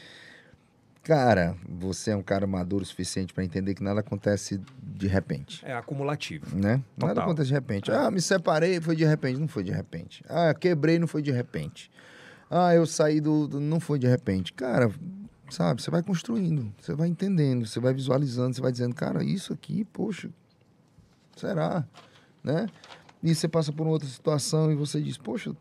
Cara, 1.03 1.57
você 1.69 2.13
é 2.13 2.17
um 2.17 2.23
cara 2.23 2.47
maduro 2.47 2.85
o 2.85 2.87
suficiente 2.87 3.35
para 3.35 3.45
entender 3.45 3.75
que 3.75 3.83
nada 3.83 4.01
acontece 4.01 4.61
de 4.83 5.09
repente. 5.09 5.65
É 5.67 5.75
acumulativo. 5.75 6.55
né? 6.57 6.81
Nada 6.97 7.15
Total. 7.15 7.25
acontece 7.25 7.49
de 7.49 7.55
repente. 7.55 7.91
Ah, 7.91 8.09
me 8.11 8.21
separei, 8.21 8.81
foi 8.81 8.95
de 8.95 9.05
repente. 9.05 9.39
Não 9.41 9.49
foi 9.49 9.65
de 9.65 9.73
repente. 9.73 10.23
Ah, 10.29 10.55
quebrei, 10.55 10.99
não 11.01 11.09
foi 11.09 11.21
de 11.21 11.33
repente. 11.33 11.91
Ah, 12.49 12.73
eu 12.75 12.87
saí 12.87 13.21
do... 13.21 13.49
do- 13.49 13.59
Não 13.61 13.81
foi 13.81 13.99
de 13.99 14.07
repente. 14.07 14.53
Cara, 14.53 14.93
sabe, 15.51 15.83
você 15.83 15.91
vai 15.91 16.03
construindo, 16.05 16.73
você 16.81 16.95
vai 16.95 17.09
entendendo, 17.09 17.67
você 17.67 17.81
vai 17.81 17.93
visualizando, 17.93 18.55
você 18.55 18.61
vai 18.61 18.71
dizendo, 18.71 18.95
cara, 18.95 19.25
isso 19.25 19.53
aqui, 19.53 19.85
poxa, 19.87 20.31
será? 21.37 21.85
Né? 22.45 22.67
E 23.23 23.35
você 23.35 23.49
passa 23.49 23.73
por 23.73 23.87
outra 23.89 24.09
situação 24.09 24.71
e 24.71 24.75
você 24.77 25.01
diz, 25.01 25.17
poxa, 25.19 25.53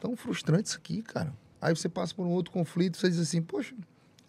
tão 0.00 0.16
frustrante 0.16 0.68
isso 0.68 0.76
aqui, 0.78 1.00
cara. 1.02 1.32
Aí 1.60 1.74
você 1.76 1.88
passa 1.88 2.14
por 2.14 2.26
um 2.26 2.30
outro 2.30 2.50
conflito, 2.52 2.96
você 2.96 3.08
diz 3.08 3.18
assim, 3.20 3.40
poxa, 3.42 3.74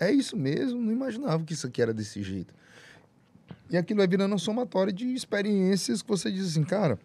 é 0.01 0.11
isso 0.11 0.35
mesmo, 0.35 0.81
não 0.81 0.91
imaginava 0.91 1.43
que 1.43 1.53
isso 1.53 1.67
aqui 1.67 1.79
era 1.79 1.93
desse 1.93 2.23
jeito. 2.23 2.51
E 3.69 3.77
aquilo 3.77 3.99
vai 3.99 4.07
virando 4.07 4.31
uma 4.31 4.39
somatória 4.39 4.91
de 4.91 5.05
experiências 5.13 6.01
que 6.01 6.09
você 6.09 6.31
diz 6.31 6.47
assim, 6.47 6.63
cara, 6.63 6.99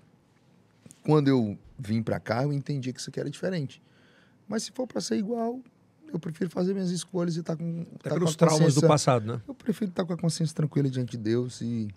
quando 1.05 1.29
eu 1.29 1.59
vim 1.79 2.03
pra 2.03 2.19
cá, 2.19 2.43
eu 2.43 2.53
entendi 2.55 2.93
que 2.95 2.99
isso 2.99 3.11
aqui 3.11 3.21
era 3.21 3.29
diferente. 3.29 3.83
Mas 4.49 4.63
se 4.63 4.73
for 4.73 4.87
pra 4.87 5.01
ser 5.03 5.19
igual, 5.19 5.61
eu 6.11 6.19
prefiro 6.19 6.49
fazer 6.49 6.73
minhas 6.73 6.91
escolhas 6.91 7.37
e 7.37 7.41
estar 7.41 7.55
com. 7.55 7.83
Até 7.97 8.09
tá 8.09 8.11
com 8.11 8.19
pelos 8.21 8.35
a 8.35 8.39
traumas 8.39 8.75
do 8.75 8.81
passado, 8.87 9.27
né? 9.27 9.43
Eu 9.47 9.55
prefiro 9.55 9.91
estar 9.91 10.05
com 10.05 10.15
a 10.15 10.17
consciência 10.17 10.57
tranquila 10.57 10.89
diante 10.89 11.11
de 11.13 11.19
Deus 11.19 11.61
e. 11.61 11.89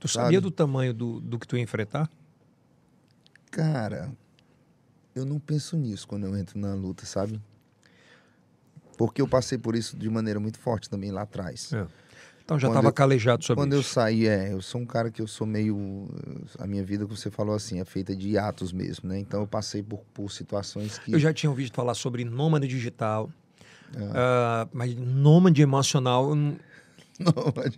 Tu 0.00 0.08
Sabe? 0.08 0.26
sabia 0.26 0.40
do 0.40 0.50
tamanho 0.50 0.94
do, 0.94 1.20
do 1.20 1.38
que 1.38 1.46
tu 1.46 1.56
ia 1.56 1.62
enfrentar? 1.62 2.08
Cara, 3.50 4.10
eu 5.14 5.26
não 5.26 5.38
penso 5.38 5.76
nisso 5.76 6.06
quando 6.06 6.24
eu 6.24 6.36
entro 6.36 6.58
na 6.58 6.72
luta, 6.72 7.04
sabe? 7.04 7.40
Porque 8.98 9.22
eu 9.22 9.28
passei 9.28 9.56
por 9.56 9.74
isso 9.74 9.96
de 9.96 10.10
maneira 10.10 10.38
muito 10.38 10.58
forte 10.58 10.90
também 10.90 11.10
lá 11.10 11.22
atrás. 11.22 11.72
É. 11.72 11.86
Então 12.44 12.58
já 12.58 12.68
estava 12.68 12.88
eu- 12.88 12.92
calejado 12.92 13.44
sobre 13.44 13.62
Quando 13.62 13.74
eu 13.74 13.80
isso. 13.80 13.90
saí, 13.92 14.26
é, 14.26 14.52
eu 14.52 14.60
sou 14.60 14.80
um 14.80 14.86
cara 14.86 15.10
que 15.10 15.22
eu 15.22 15.26
sou 15.26 15.46
meio. 15.46 16.08
A 16.58 16.66
minha 16.66 16.82
vida, 16.82 17.04
como 17.04 17.16
você 17.16 17.30
falou 17.30 17.54
assim, 17.54 17.78
é 17.80 17.84
feita 17.84 18.16
de 18.16 18.36
atos 18.36 18.72
mesmo, 18.72 19.08
né? 19.08 19.18
Então 19.18 19.40
eu 19.40 19.46
passei 19.46 19.82
por, 19.82 20.00
por 20.12 20.30
situações 20.30 20.98
que. 20.98 21.12
Eu 21.12 21.18
já 21.18 21.32
tinha 21.32 21.48
ouvido 21.48 21.72
falar 21.72 21.94
sobre 21.94 22.24
nômade 22.24 22.66
digital, 22.66 23.30
ah, 24.14 24.66
mas 24.72 24.94
nômade 24.96 25.62
emocional. 25.62 26.30
eu 26.30 26.36
Nômade 27.18 27.76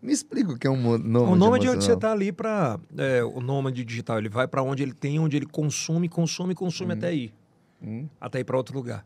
Me 0.00 0.12
explica 0.12 0.52
o 0.52 0.56
que 0.58 0.66
é 0.66 0.70
um 0.70 0.76
nômade 0.98 1.32
o 1.32 1.36
nômade 1.36 1.66
é 1.66 1.70
onde 1.70 1.84
você 1.84 1.92
está 1.92 2.12
ali 2.12 2.30
para. 2.32 2.78
o 3.34 3.40
nômade 3.40 3.84
digital, 3.84 4.18
ele 4.18 4.28
vai 4.28 4.46
para 4.48 4.62
onde 4.62 4.82
ele 4.82 4.94
tem, 4.94 5.18
onde 5.18 5.36
ele 5.36 5.46
consome, 5.46 6.08
consome, 6.08 6.54
consome 6.54 6.92
Uhum. 6.92 6.98
até 6.98 7.08
aí. 7.08 7.32
Hum. 7.82 8.06
até 8.20 8.40
ir 8.40 8.44
para 8.44 8.56
outro 8.56 8.74
lugar. 8.76 9.04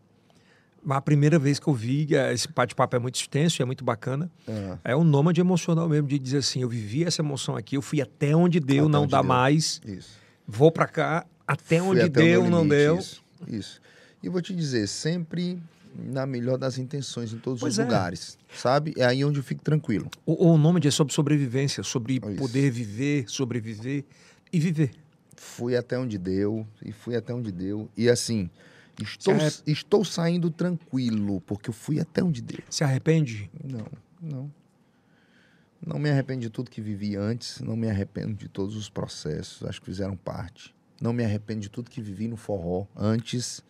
A 0.88 1.00
primeira 1.00 1.38
vez 1.38 1.58
que 1.58 1.66
eu 1.66 1.72
vi, 1.74 2.06
eh, 2.14 2.32
esse 2.32 2.48
bate-papo 2.48 2.96
é 2.96 2.98
muito 2.98 3.14
extenso, 3.16 3.62
é 3.62 3.64
muito 3.64 3.84
bacana. 3.84 4.30
Ah, 4.48 4.78
É 4.84 4.96
um 4.96 5.04
nômade 5.04 5.40
emocional 5.40 5.88
mesmo, 5.88 6.06
de 6.08 6.18
dizer 6.18 6.38
assim, 6.38 6.60
eu 6.62 6.68
vivi 6.68 7.04
essa 7.04 7.22
emoção 7.22 7.56
aqui, 7.56 7.76
eu 7.76 7.82
fui 7.82 8.02
até 8.02 8.34
onde 8.36 8.60
deu, 8.60 8.84
Até 8.84 8.92
não 8.92 9.02
onde 9.02 9.10
dá 9.12 9.20
deu. 9.20 9.28
mais, 9.28 9.80
isso. 9.86 10.10
vou 10.46 10.70
para 10.70 10.86
cá, 10.86 11.26
até 11.46 11.78
Fui 11.78 11.88
onde 11.88 12.00
até 12.02 12.08
deu, 12.22 12.42
meu 12.42 12.50
não 12.50 12.58
limite, 12.64 12.76
deu. 12.76 12.98
Isso, 12.98 13.22
isso. 13.48 13.80
E 14.22 14.28
vou 14.28 14.42
te 14.42 14.54
dizer, 14.54 14.86
sempre 14.88 15.58
na 15.96 16.26
melhor 16.26 16.58
das 16.58 16.76
intenções 16.76 17.32
em 17.32 17.38
todos 17.38 17.60
Pois 17.60 17.74
os 17.74 17.78
é. 17.78 17.84
lugares, 17.84 18.36
sabe? 18.54 18.92
É 18.96 19.04
aí 19.06 19.24
onde 19.24 19.38
eu 19.38 19.44
fico 19.44 19.62
tranquilo. 19.62 20.10
O, 20.26 20.48
o 20.52 20.58
nômade 20.58 20.88
é 20.88 20.90
sobre 20.90 21.14
sobrevivência, 21.14 21.82
sobre 21.82 22.20
É 22.22 22.28
isso. 22.30 22.36
poder 22.36 22.70
viver, 22.70 23.24
sobreviver 23.28 24.04
e 24.52 24.58
viver. 24.58 24.90
Fui 25.36 25.76
até 25.76 25.98
onde 25.98 26.18
deu 26.18 26.66
e 26.84 26.90
fui 26.92 27.14
até 27.16 27.32
onde 27.32 27.52
deu. 27.52 27.88
E 27.96 28.08
assim, 28.08 28.50
estou, 29.02 29.34
É. 29.34 29.50
estou 29.66 30.04
saindo 30.04 30.50
tranquilo, 30.50 31.40
porque 31.42 31.70
eu 31.70 31.74
fui 31.74 31.98
até 32.00 32.22
onde 32.22 32.40
deu. 32.42 32.60
Se 32.70 32.84
arrepende? 32.84 33.50
Não, 33.62 33.86
não. 34.20 34.52
Não 35.86 35.98
me 35.98 36.08
arrependo 36.10 36.40
de 36.40 36.48
tudo 36.50 36.70
que 36.70 36.80
vivi 36.80 37.14
antes, 37.16 37.60
não 37.60 37.76
me 37.76 37.90
arrependo 37.90 38.34
de 38.34 38.48
todos 38.48 38.74
os 38.74 38.88
processos, 38.88 39.62
acho 39.68 39.80
que 39.80 39.86
fizeram 39.86 40.16
parte. 40.16 40.74
Não 41.00 41.12
me 41.12 41.24
arrependo 41.24 41.60
de 41.60 41.68
tudo 41.68 41.90
que 41.90 42.00
vivi 42.00 42.26
no 42.26 42.36
forró 42.36 42.86
antes, 42.96 43.62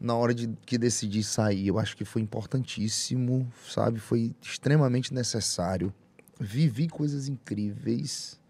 na 0.00 0.14
hora 0.16 0.34
de 0.34 0.48
que 0.66 0.76
decidi 0.76 1.22
sair. 1.22 1.68
Eu 1.68 1.78
acho 1.78 1.96
que 1.96 2.04
foi 2.04 2.22
importantíssimo, 2.22 3.50
sabe? 3.68 4.00
Foi 4.00 4.34
extremamente 4.42 5.14
necessário. 5.14 5.92
Vivi 6.40 6.88
coisas 6.88 7.28
incríveis. 7.28 8.40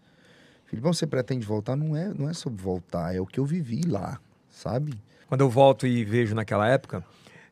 Filipão, 0.65 0.93
você 0.93 1.05
pretende 1.05 1.45
voltar? 1.45 1.75
Não 1.75 1.95
é, 1.95 2.11
não 2.13 2.29
é 2.29 2.33
sobre 2.33 2.61
voltar, 2.61 3.15
é 3.15 3.19
o 3.19 3.25
que 3.25 3.39
eu 3.39 3.45
vivi 3.45 3.81
lá, 3.81 4.19
sabe? 4.49 4.93
Quando 5.29 5.41
eu 5.41 5.49
volto 5.49 5.85
e 5.85 6.03
vejo 6.03 6.33
naquela 6.33 6.67
época, 6.67 7.05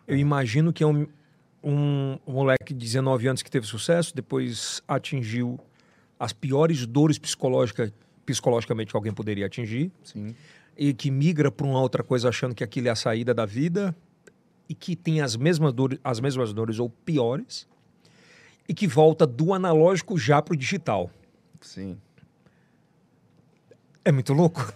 eu 0.08 0.18
imagino 0.18 0.74
que 0.74 0.84
é 0.84 0.88
um, 0.88 1.06
um, 1.64 2.18
um 2.26 2.34
moleque 2.34 2.74
de 2.74 2.80
19 2.80 3.28
anos 3.28 3.44
que 3.44 3.52
teve 3.52 3.68
sucesso, 3.68 4.16
depois 4.16 4.82
atingiu 4.88 5.60
as 6.20 6.34
piores 6.34 6.88
dores 6.88 7.20
psicológicas, 7.20 7.94
psicologicamente 8.26 8.90
que 8.90 8.98
alguém 8.98 9.14
poderia 9.14 9.46
atingir, 9.46 9.92
Sim. 10.04 10.36
e 10.76 10.92
que 10.92 11.12
migra 11.12 11.52
para 11.52 11.68
uma 11.68 11.80
outra 11.80 12.02
coisa 12.02 12.30
achando 12.30 12.56
que 12.56 12.64
aquilo 12.64 12.88
é 12.88 12.90
a 12.90 12.96
saída 12.96 13.32
da 13.32 13.46
vida, 13.46 13.96
e 14.68 14.74
que 14.74 14.96
tem 14.96 15.22
as 15.22 15.36
mesmas 15.36 15.72
dores, 15.72 16.00
as 16.04 16.20
mesmas 16.20 16.52
dores 16.52 16.80
ou 16.80 16.90
piores, 16.90 17.68
e 18.68 18.74
que 18.74 18.88
volta 18.88 19.28
do 19.28 19.54
analógico 19.54 20.18
já 20.18 20.42
para 20.42 20.56
o 20.56 20.58
digital. 20.58 21.12
Sim. 21.62 21.96
É 24.04 24.12
muito 24.12 24.34
louco. 24.34 24.74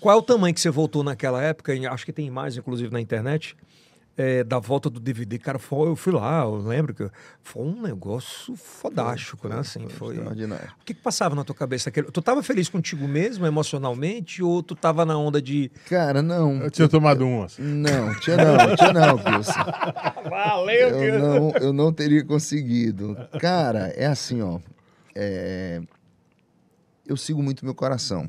Qual 0.00 0.14
é 0.16 0.18
o 0.18 0.22
tamanho 0.22 0.54
que 0.54 0.60
você 0.60 0.70
voltou 0.70 1.02
naquela 1.02 1.42
época? 1.42 1.74
E 1.74 1.86
Acho 1.86 2.04
que 2.04 2.12
tem 2.12 2.30
mais, 2.30 2.56
inclusive, 2.56 2.92
na 2.92 3.00
internet. 3.00 3.56
é, 4.20 4.42
da 4.42 4.58
volta 4.58 4.90
do 4.90 4.98
DVD. 4.98 5.38
Cara, 5.38 5.60
foi, 5.60 5.88
eu 5.88 5.94
fui 5.94 6.12
lá, 6.12 6.42
eu 6.42 6.56
lembro 6.56 6.92
que 6.92 7.08
foi 7.40 7.62
um 7.62 7.80
negócio 7.80 8.56
fodástico, 8.56 9.46
né? 9.48 9.60
Assim, 9.60 9.88
foi. 9.88 10.16
Extraordinário. 10.16 10.70
O 10.80 10.84
que, 10.84 10.92
que 10.92 11.00
passava 11.00 11.36
na 11.36 11.44
tua 11.44 11.54
cabeça? 11.54 11.88
Tu 11.88 12.20
tava 12.20 12.42
feliz 12.42 12.68
contigo 12.68 13.06
mesmo, 13.06 13.46
emocionalmente, 13.46 14.42
ou 14.42 14.60
tu 14.60 14.74
tava 14.74 15.04
na 15.04 15.16
onda 15.16 15.40
de. 15.40 15.70
Cara, 15.88 16.20
não. 16.20 16.60
Eu 16.62 16.68
tinha 16.70 16.88
tomado 16.88 17.24
umas. 17.24 17.58
Não, 17.58 18.12
tinha 18.18 18.36
não, 18.36 18.74
tinha 18.74 18.92
não, 18.92 19.18
Pilson. 19.18 19.52
Valeu, 20.28 20.88
Eu 21.00 21.18
não, 21.20 21.50
eu 21.60 21.72
não 21.72 21.92
teria 21.92 22.24
conseguido. 22.24 23.16
Cara, 23.38 23.92
é 23.96 24.06
assim, 24.06 24.42
ó. 24.42 24.58
é, 25.14 25.80
Eu 27.06 27.16
sigo 27.16 27.40
muito 27.40 27.64
meu 27.64 27.74
coração. 27.74 28.28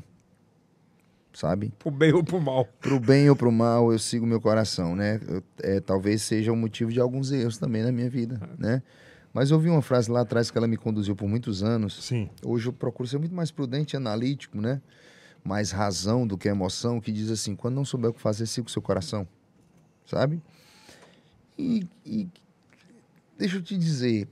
Sabe? 1.32 1.72
Pro 1.78 1.90
bem 1.90 2.12
ou 2.12 2.24
pro 2.24 2.40
mal. 2.40 2.64
Pro 2.80 2.98
bem 2.98 3.30
ou 3.30 3.36
pro 3.36 3.52
mal, 3.52 3.92
eu 3.92 3.98
sigo 3.98 4.26
meu 4.26 4.40
coração, 4.40 4.96
né? 4.96 5.20
Eu- 5.28 5.42
é, 5.62 5.80
talvez 5.80 6.22
seja 6.22 6.52
o 6.52 6.56
motivo 6.56 6.92
de 6.92 6.98
alguns 7.00 7.30
erros 7.30 7.56
também 7.56 7.82
na 7.82 7.92
minha 7.92 8.10
vida, 8.10 8.40
né? 8.58 8.82
Mas 9.32 9.50
eu 9.50 9.56
ouvi 9.56 9.68
uma 9.68 9.80
frase 9.82 10.10
lá 10.10 10.22
atrás 10.22 10.50
que 10.50 10.58
ela 10.58 10.66
me 10.66 10.76
conduziu 10.76 11.14
por 11.14 11.28
muitos 11.28 11.62
anos. 11.62 12.04
Sim. 12.04 12.28
Hoje 12.44 12.66
eu 12.66 12.72
procuro 12.72 13.08
ser 13.08 13.18
muito 13.18 13.34
mais 13.34 13.52
prudente 13.52 13.94
e 13.94 13.96
analítico, 13.96 14.60
né? 14.60 14.82
Mais 15.44 15.70
razão 15.70 16.26
do 16.26 16.36
que 16.36 16.48
emoção, 16.48 17.00
que 17.00 17.12
diz 17.12 17.30
assim, 17.30 17.54
quando 17.54 17.76
não 17.76 17.84
souber 17.84 18.10
o 18.10 18.12
que 18.14 18.20
fazer, 18.20 18.44
siga 18.46 18.66
o 18.66 18.70
seu 18.70 18.82
coração. 18.82 19.26
Sabe? 20.04 20.42
E, 21.56 21.86
e 22.04 22.28
deixa 23.38 23.56
eu 23.56 23.62
te 23.62 23.78
dizer, 23.78 24.26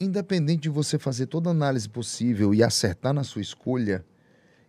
independente 0.00 0.62
de 0.62 0.68
você 0.68 0.98
fazer 0.98 1.26
toda 1.26 1.50
a 1.50 1.52
análise 1.52 1.88
possível 1.88 2.52
e 2.52 2.62
acertar 2.64 3.12
na 3.12 3.22
sua 3.22 3.42
escolha, 3.42 4.04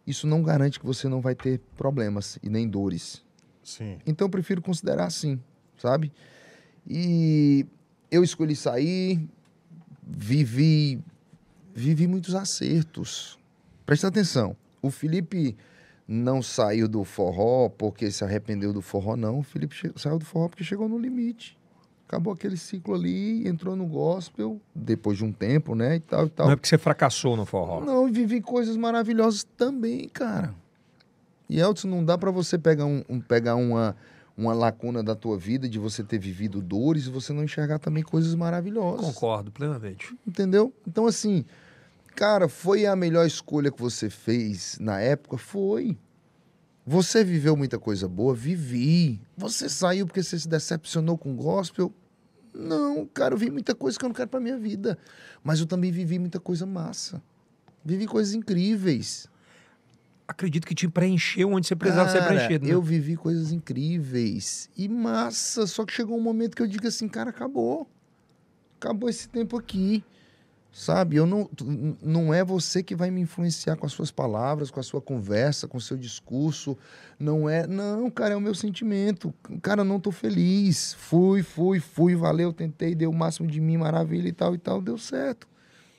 isso 0.09 0.25
não 0.25 0.41
garante 0.41 0.79
que 0.79 0.85
você 0.85 1.07
não 1.07 1.21
vai 1.21 1.35
ter 1.35 1.59
problemas 1.77 2.39
e 2.41 2.49
nem 2.49 2.67
dores. 2.67 3.23
Sim. 3.63 3.99
Então 4.07 4.25
eu 4.25 4.31
prefiro 4.31 4.61
considerar 4.61 5.05
assim, 5.05 5.39
sabe? 5.77 6.11
E 6.87 7.67
eu 8.09 8.23
escolhi 8.23 8.55
sair, 8.55 9.21
vivi, 10.01 10.99
vivi 11.75 12.07
muitos 12.07 12.33
acertos. 12.33 13.37
Presta 13.85 14.07
atenção, 14.07 14.55
o 14.81 14.89
Felipe 14.89 15.55
não 16.07 16.41
saiu 16.41 16.87
do 16.87 17.03
forró 17.03 17.69
porque 17.69 18.09
se 18.09 18.23
arrependeu 18.23 18.73
do 18.73 18.81
forró, 18.81 19.15
não. 19.15 19.39
O 19.39 19.43
Felipe 19.43 19.75
saiu 19.95 20.17
do 20.17 20.25
forró 20.25 20.49
porque 20.49 20.63
chegou 20.63 20.89
no 20.89 20.97
limite. 20.97 21.58
Acabou 22.09 22.33
aquele 22.33 22.57
ciclo 22.57 22.95
ali, 22.95 23.47
entrou 23.47 23.75
no 23.75 23.85
gospel, 23.85 24.59
depois 24.73 25.15
de 25.19 25.23
um 25.23 25.31
tempo, 25.31 25.75
né, 25.75 25.97
e 25.97 25.99
tal, 25.99 26.25
e 26.25 26.29
tal. 26.31 26.47
Não 26.47 26.53
é 26.53 26.55
porque 26.55 26.67
você 26.67 26.75
fracassou 26.79 27.37
no 27.37 27.45
forró. 27.45 27.81
Não, 27.85 28.11
vivi 28.11 28.41
coisas 28.41 28.75
maravilhosas 28.75 29.43
também, 29.55 30.09
cara. 30.09 30.55
E 31.47 31.59
Elton, 31.59 31.87
não 31.87 32.03
dá 32.03 32.17
pra 32.17 32.31
você 32.31 32.57
pegar, 32.57 32.87
um, 32.87 33.03
um- 33.07 33.21
pegar 33.21 33.55
uma, 33.57 33.95
uma 34.35 34.53
lacuna 34.53 35.03
da 35.03 35.13
tua 35.13 35.37
vida 35.37 35.69
de 35.69 35.77
você 35.77 36.03
ter 36.03 36.17
vivido 36.17 36.63
dores 36.63 37.05
e 37.05 37.11
você 37.11 37.31
não 37.31 37.43
enxergar 37.43 37.77
também 37.77 38.01
coisas 38.01 38.33
maravilhosas. 38.33 39.05
Concordo 39.05 39.51
plenamente. 39.51 40.11
Entendeu? 40.27 40.73
Então, 40.87 41.05
assim, 41.05 41.45
cara, 42.15 42.49
foi 42.49 42.87
a 42.87 42.95
melhor 42.95 43.27
escolha 43.27 43.69
que 43.71 43.79
você 43.79 44.09
fez 44.09 44.79
na 44.81 44.99
época? 44.99 45.37
Foi. 45.37 45.95
Você 46.87 47.23
viveu 47.23 47.55
muita 47.55 47.77
coisa 47.77 48.07
boa? 48.07 48.33
Vivi. 48.33 49.21
Você 49.37 49.69
saiu 49.69 50.07
porque 50.07 50.23
você 50.23 50.39
se 50.39 50.47
decepcionou 50.47 51.19
com 51.19 51.31
o 51.33 51.35
gospel? 51.35 51.93
Não, 52.59 53.05
cara, 53.05 53.33
eu 53.33 53.37
vi 53.37 53.49
muita 53.49 53.73
coisa 53.73 53.97
que 53.97 54.03
eu 54.03 54.09
não 54.09 54.13
quero 54.13 54.29
pra 54.29 54.39
minha 54.39 54.57
vida. 54.57 54.97
Mas 55.43 55.59
eu 55.59 55.65
também 55.65 55.91
vivi 55.91 56.19
muita 56.19 56.39
coisa 56.39 56.65
massa. 56.65 57.21
Vivi 57.83 58.05
coisas 58.05 58.33
incríveis. 58.33 59.27
Acredito 60.27 60.67
que 60.67 60.75
te 60.75 60.87
preencheu 60.87 61.51
onde 61.51 61.65
você 61.65 61.75
precisava 61.75 62.09
ser 62.09 62.19
Cara, 62.19 62.35
preenchido. 62.35 62.67
Né? 62.67 62.73
Eu 62.73 62.81
vivi 62.81 63.15
coisas 63.15 63.51
incríveis 63.51 64.69
e 64.77 64.87
massa. 64.87 65.65
Só 65.65 65.85
que 65.85 65.93
chegou 65.93 66.17
um 66.17 66.21
momento 66.21 66.55
que 66.55 66.61
eu 66.61 66.67
digo 66.67 66.87
assim, 66.87 67.07
cara, 67.07 67.31
acabou. 67.31 67.89
Acabou 68.79 69.09
esse 69.09 69.27
tempo 69.27 69.57
aqui. 69.57 70.03
Sabe? 70.71 71.15
Eu 71.15 71.25
não, 71.25 71.49
não 72.01 72.33
é 72.33 72.43
você 72.43 72.83
que 72.83 72.95
vai 72.95 73.09
me 73.09 73.21
influenciar 73.21 73.75
com 73.75 73.85
as 73.85 73.91
suas 73.91 74.11
palavras, 74.11 74.69
com 74.69 74.79
a 74.79 74.83
sua 74.83 75.01
conversa, 75.01 75.67
com 75.67 75.77
o 75.77 75.81
seu 75.81 75.97
discurso. 75.97 76.77
Não 77.19 77.49
é. 77.49 77.65
Não, 77.65 78.09
cara, 78.11 78.33
é 78.35 78.37
o 78.37 78.41
meu 78.41 78.53
sentimento. 78.53 79.33
Cara, 79.61 79.83
não 79.83 79.99
tô 79.99 80.11
feliz. 80.11 80.93
Fui, 80.93 81.41
fui, 81.41 81.79
fui, 81.79 82.15
valeu, 82.15 82.53
tentei, 82.53 82.93
dei 82.93 83.07
o 83.07 83.13
máximo 83.13 83.47
de 83.47 83.59
mim, 83.59 83.77
maravilha 83.77 84.27
e 84.29 84.31
tal 84.31 84.53
e 84.53 84.59
tal, 84.59 84.79
deu 84.81 84.97
certo. 84.97 85.47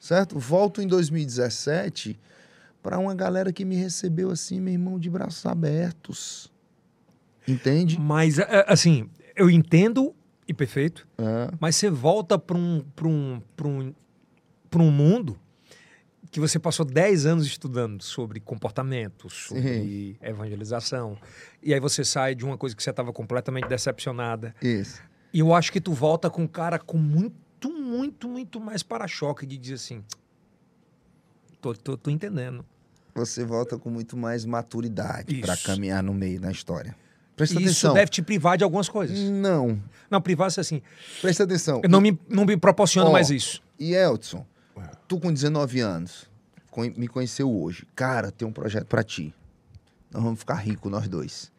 Certo? 0.00 0.38
Volto 0.38 0.80
em 0.80 0.86
2017 0.86 2.18
para 2.82 2.98
uma 2.98 3.14
galera 3.14 3.52
que 3.52 3.64
me 3.64 3.76
recebeu 3.76 4.30
assim, 4.30 4.60
meu 4.60 4.72
irmão, 4.72 4.98
de 4.98 5.10
braços 5.10 5.44
abertos. 5.44 6.50
Entende? 7.46 7.98
Mas, 7.98 8.38
é, 8.38 8.42
é, 8.48 8.64
assim, 8.68 9.10
eu 9.36 9.50
entendo, 9.50 10.14
e 10.46 10.54
perfeito, 10.54 11.06
É. 11.18 11.50
mas 11.60 11.76
você 11.76 11.90
volta 11.90 12.38
para 12.38 12.56
um, 12.56 12.82
pra 12.94 13.08
um, 13.08 13.42
pra 13.56 13.68
um, 13.68 13.94
pra 14.70 14.82
um 14.82 14.90
mundo 14.90 15.38
que 16.30 16.38
você 16.38 16.58
passou 16.58 16.86
10 16.86 17.26
anos 17.26 17.46
estudando 17.46 18.02
sobre 18.02 18.38
comportamento, 18.38 19.28
sobre 19.28 20.16
evangelização, 20.22 21.18
e 21.60 21.74
aí 21.74 21.80
você 21.80 22.04
sai 22.04 22.34
de 22.34 22.44
uma 22.44 22.56
coisa 22.56 22.76
que 22.76 22.82
você 22.82 22.90
estava 22.90 23.12
completamente 23.12 23.66
decepcionada. 23.66 24.54
Isso. 24.62 25.02
E 25.32 25.40
eu 25.40 25.52
acho 25.52 25.72
que 25.72 25.80
tu 25.80 25.92
volta 25.92 26.30
com 26.30 26.42
um 26.42 26.46
cara 26.46 26.78
com 26.78 26.96
muito, 26.96 27.70
muito, 27.70 28.28
muito 28.28 28.60
mais 28.60 28.82
para-choque 28.82 29.44
de 29.44 29.56
dizer 29.56 29.74
assim. 29.74 30.04
Tô, 31.60 31.74
tô, 31.74 31.96
tô 31.96 32.10
entendendo. 32.10 32.64
Você 33.14 33.44
volta 33.44 33.76
com 33.76 33.90
muito 33.90 34.16
mais 34.16 34.44
maturidade 34.44 35.40
para 35.40 35.56
caminhar 35.56 36.02
no 36.02 36.14
meio 36.14 36.40
da 36.40 36.50
história. 36.50 36.96
Presta 37.36 37.54
Isso 37.54 37.64
atenção. 37.64 37.94
deve 37.94 38.10
te 38.10 38.22
privar 38.22 38.56
de 38.56 38.64
algumas 38.64 38.88
coisas. 38.88 39.18
Não. 39.30 39.82
Não, 40.10 40.20
privar-se 40.20 40.60
assim. 40.60 40.82
Presta 41.20 41.44
atenção. 41.44 41.80
Eu 41.82 41.88
não 41.88 42.00
me, 42.00 42.18
não 42.28 42.44
me 42.44 42.56
proporciona 42.56 43.08
Ó, 43.08 43.12
mais 43.12 43.30
isso. 43.30 43.62
E 43.78 43.94
Elton, 43.94 44.44
tu 45.10 45.18
com 45.18 45.32
19 45.32 45.80
anos, 45.80 46.30
me 46.96 47.08
conheceu 47.08 47.50
hoje. 47.50 47.84
Cara, 47.96 48.30
tem 48.30 48.46
um 48.46 48.52
projeto 48.52 48.86
pra 48.86 49.02
ti. 49.02 49.34
Nós 50.08 50.22
vamos 50.22 50.38
ficar 50.38 50.54
ricos, 50.54 50.88
nós 50.88 51.08
dois. 51.08 51.50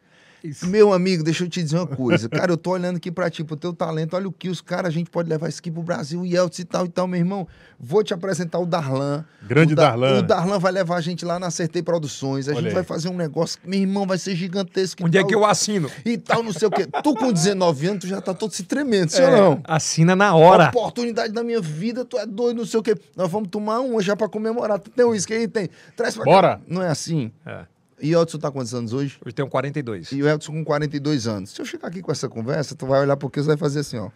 Meu 0.64 0.92
amigo, 0.92 1.22
deixa 1.22 1.44
eu 1.44 1.48
te 1.48 1.62
dizer 1.62 1.76
uma 1.76 1.86
coisa. 1.86 2.28
Cara, 2.28 2.52
eu 2.52 2.56
tô 2.56 2.70
olhando 2.70 2.96
aqui 2.96 3.10
pra 3.10 3.30
ti, 3.30 3.44
pro 3.44 3.56
teu 3.56 3.72
talento. 3.72 4.14
Olha 4.16 4.28
o 4.28 4.32
que 4.32 4.48
os 4.48 4.60
caras, 4.60 4.88
a 4.88 4.90
gente 4.90 5.10
pode 5.10 5.28
levar 5.28 5.48
isso 5.48 5.60
aqui 5.60 5.70
pro 5.70 5.82
Brasil, 5.82 6.24
Yeltsin 6.26 6.62
e 6.62 6.64
tal 6.64 6.84
e 6.86 6.88
tal, 6.88 7.06
meu 7.06 7.18
irmão. 7.18 7.46
Vou 7.78 8.02
te 8.04 8.14
apresentar 8.14 8.58
o 8.58 8.66
Darlan. 8.66 9.24
Grande 9.42 9.72
o 9.72 9.76
Da- 9.76 9.88
Darlan. 9.90 10.18
O 10.18 10.22
Darlan 10.22 10.58
vai 10.58 10.72
levar 10.72 10.96
a 10.96 11.00
gente 11.00 11.24
lá 11.24 11.38
na 11.38 11.48
Acertei 11.48 11.82
Produções. 11.82 12.48
A 12.48 12.52
Olha 12.52 12.60
gente 12.60 12.68
aí. 12.68 12.74
vai 12.74 12.82
fazer 12.84 13.08
um 13.08 13.16
negócio, 13.16 13.58
meu 13.64 13.80
irmão, 13.80 14.06
vai 14.06 14.18
ser 14.18 14.34
gigantesco. 14.36 15.02
e 15.02 15.04
Onde 15.06 15.18
é 15.18 15.20
tal, 15.20 15.28
que 15.28 15.34
eu 15.34 15.44
assino? 15.44 15.90
E 16.04 16.16
tal, 16.18 16.42
não 16.42 16.52
sei 16.52 16.68
o 16.68 16.70
quê. 16.70 16.86
Tu 17.02 17.14
com 17.14 17.32
19 17.32 17.86
anos, 17.88 18.00
tu 18.00 18.06
já 18.06 18.20
tá 18.20 18.32
todo 18.34 18.52
se 18.52 18.62
tremendo, 18.64 19.10
sim 19.10 19.22
É, 19.22 19.26
ou 19.30 19.36
não? 19.36 19.60
Assina 19.64 20.14
na 20.16 20.34
hora. 20.34 20.68
Oportunidade 20.68 21.32
da 21.32 21.42
minha 21.42 21.60
vida, 21.60 22.04
tu 22.04 22.16
é 22.18 22.26
doido, 22.26 22.58
não 22.58 22.66
sei 22.66 22.78
o 22.80 22.82
quê. 22.82 22.94
Nós 23.16 23.30
vamos 23.30 23.48
tomar 23.48 23.80
uma 23.80 24.00
já 24.02 24.14
pra 24.16 24.28
comemorar. 24.28 24.78
Tu 24.78 24.90
tem 24.90 25.04
um 25.04 25.10
uísque 25.10 25.32
aí? 25.34 25.48
Tem. 25.48 25.68
Traz 25.96 26.14
pra 26.14 26.24
Bora. 26.24 26.56
cá. 26.56 26.60
Não 26.68 26.82
é 26.82 26.88
assim. 26.88 27.30
É. 27.46 27.64
E 28.02 28.14
o 28.16 28.20
Edson 28.20 28.38
tá 28.38 28.50
quantos 28.50 28.74
anos 28.74 28.92
hoje? 28.92 29.16
Hoje 29.24 29.32
tenho 29.34 29.48
42. 29.48 30.10
E 30.10 30.22
o 30.22 30.28
Edson 30.28 30.52
com 30.52 30.64
42 30.64 31.26
anos. 31.28 31.50
Se 31.50 31.60
eu 31.60 31.64
chegar 31.64 31.86
aqui 31.88 32.02
com 32.02 32.10
essa 32.10 32.28
conversa, 32.28 32.74
tu 32.74 32.84
vai 32.84 33.00
olhar 33.00 33.16
porque 33.16 33.40
você 33.40 33.46
vai 33.46 33.56
fazer 33.56 33.80
assim, 33.80 33.96
ó. 33.98 34.10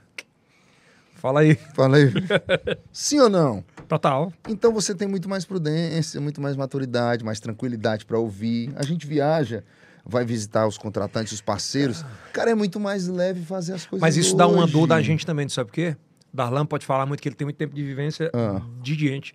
Fala 1.15 1.41
aí. 1.41 1.55
Fala 1.75 1.97
aí. 1.97 2.13
Sim 2.93 3.21
ou 3.21 3.29
não? 3.31 3.65
Total. 3.89 4.33
Então 4.49 4.73
você 4.73 4.95
tem 4.95 5.07
muito 5.07 5.29
mais 5.29 5.45
prudência, 5.45 6.21
muito 6.21 6.41
mais 6.41 6.57
maturidade, 6.57 7.25
mais 7.25 7.39
tranquilidade 7.39 8.05
pra 8.05 8.19
ouvir. 8.19 8.73
A 8.75 8.83
gente 8.83 9.07
viaja, 9.07 9.63
vai 10.05 10.25
visitar 10.25 10.67
os 10.67 10.77
contratantes, 10.77 11.33
os 11.33 11.41
parceiros. 11.41 12.05
Cara, 12.33 12.51
é 12.51 12.55
muito 12.55 12.81
mais 12.81 13.07
leve 13.07 13.43
fazer 13.45 13.75
as 13.75 13.87
coisas 13.87 14.01
Mas 14.03 14.17
isso 14.17 14.37
dá 14.37 14.49
uma 14.49 14.65
hoje. 14.65 14.73
dor 14.73 14.87
da 14.89 15.01
gente 15.01 15.25
também, 15.25 15.49
sabe 15.49 15.69
por 15.69 15.75
quê? 15.75 15.97
Darlan 16.35 16.67
pode 16.67 16.85
falar 16.85 17.07
muito 17.07 17.23
que 17.23 17.29
ele 17.29 17.37
tem 17.37 17.47
muito 17.47 17.57
tempo 17.57 17.75
de 17.75 17.83
vivência 17.85 18.31
Ah. 18.35 18.61
de 18.83 18.95
gente. 18.95 19.33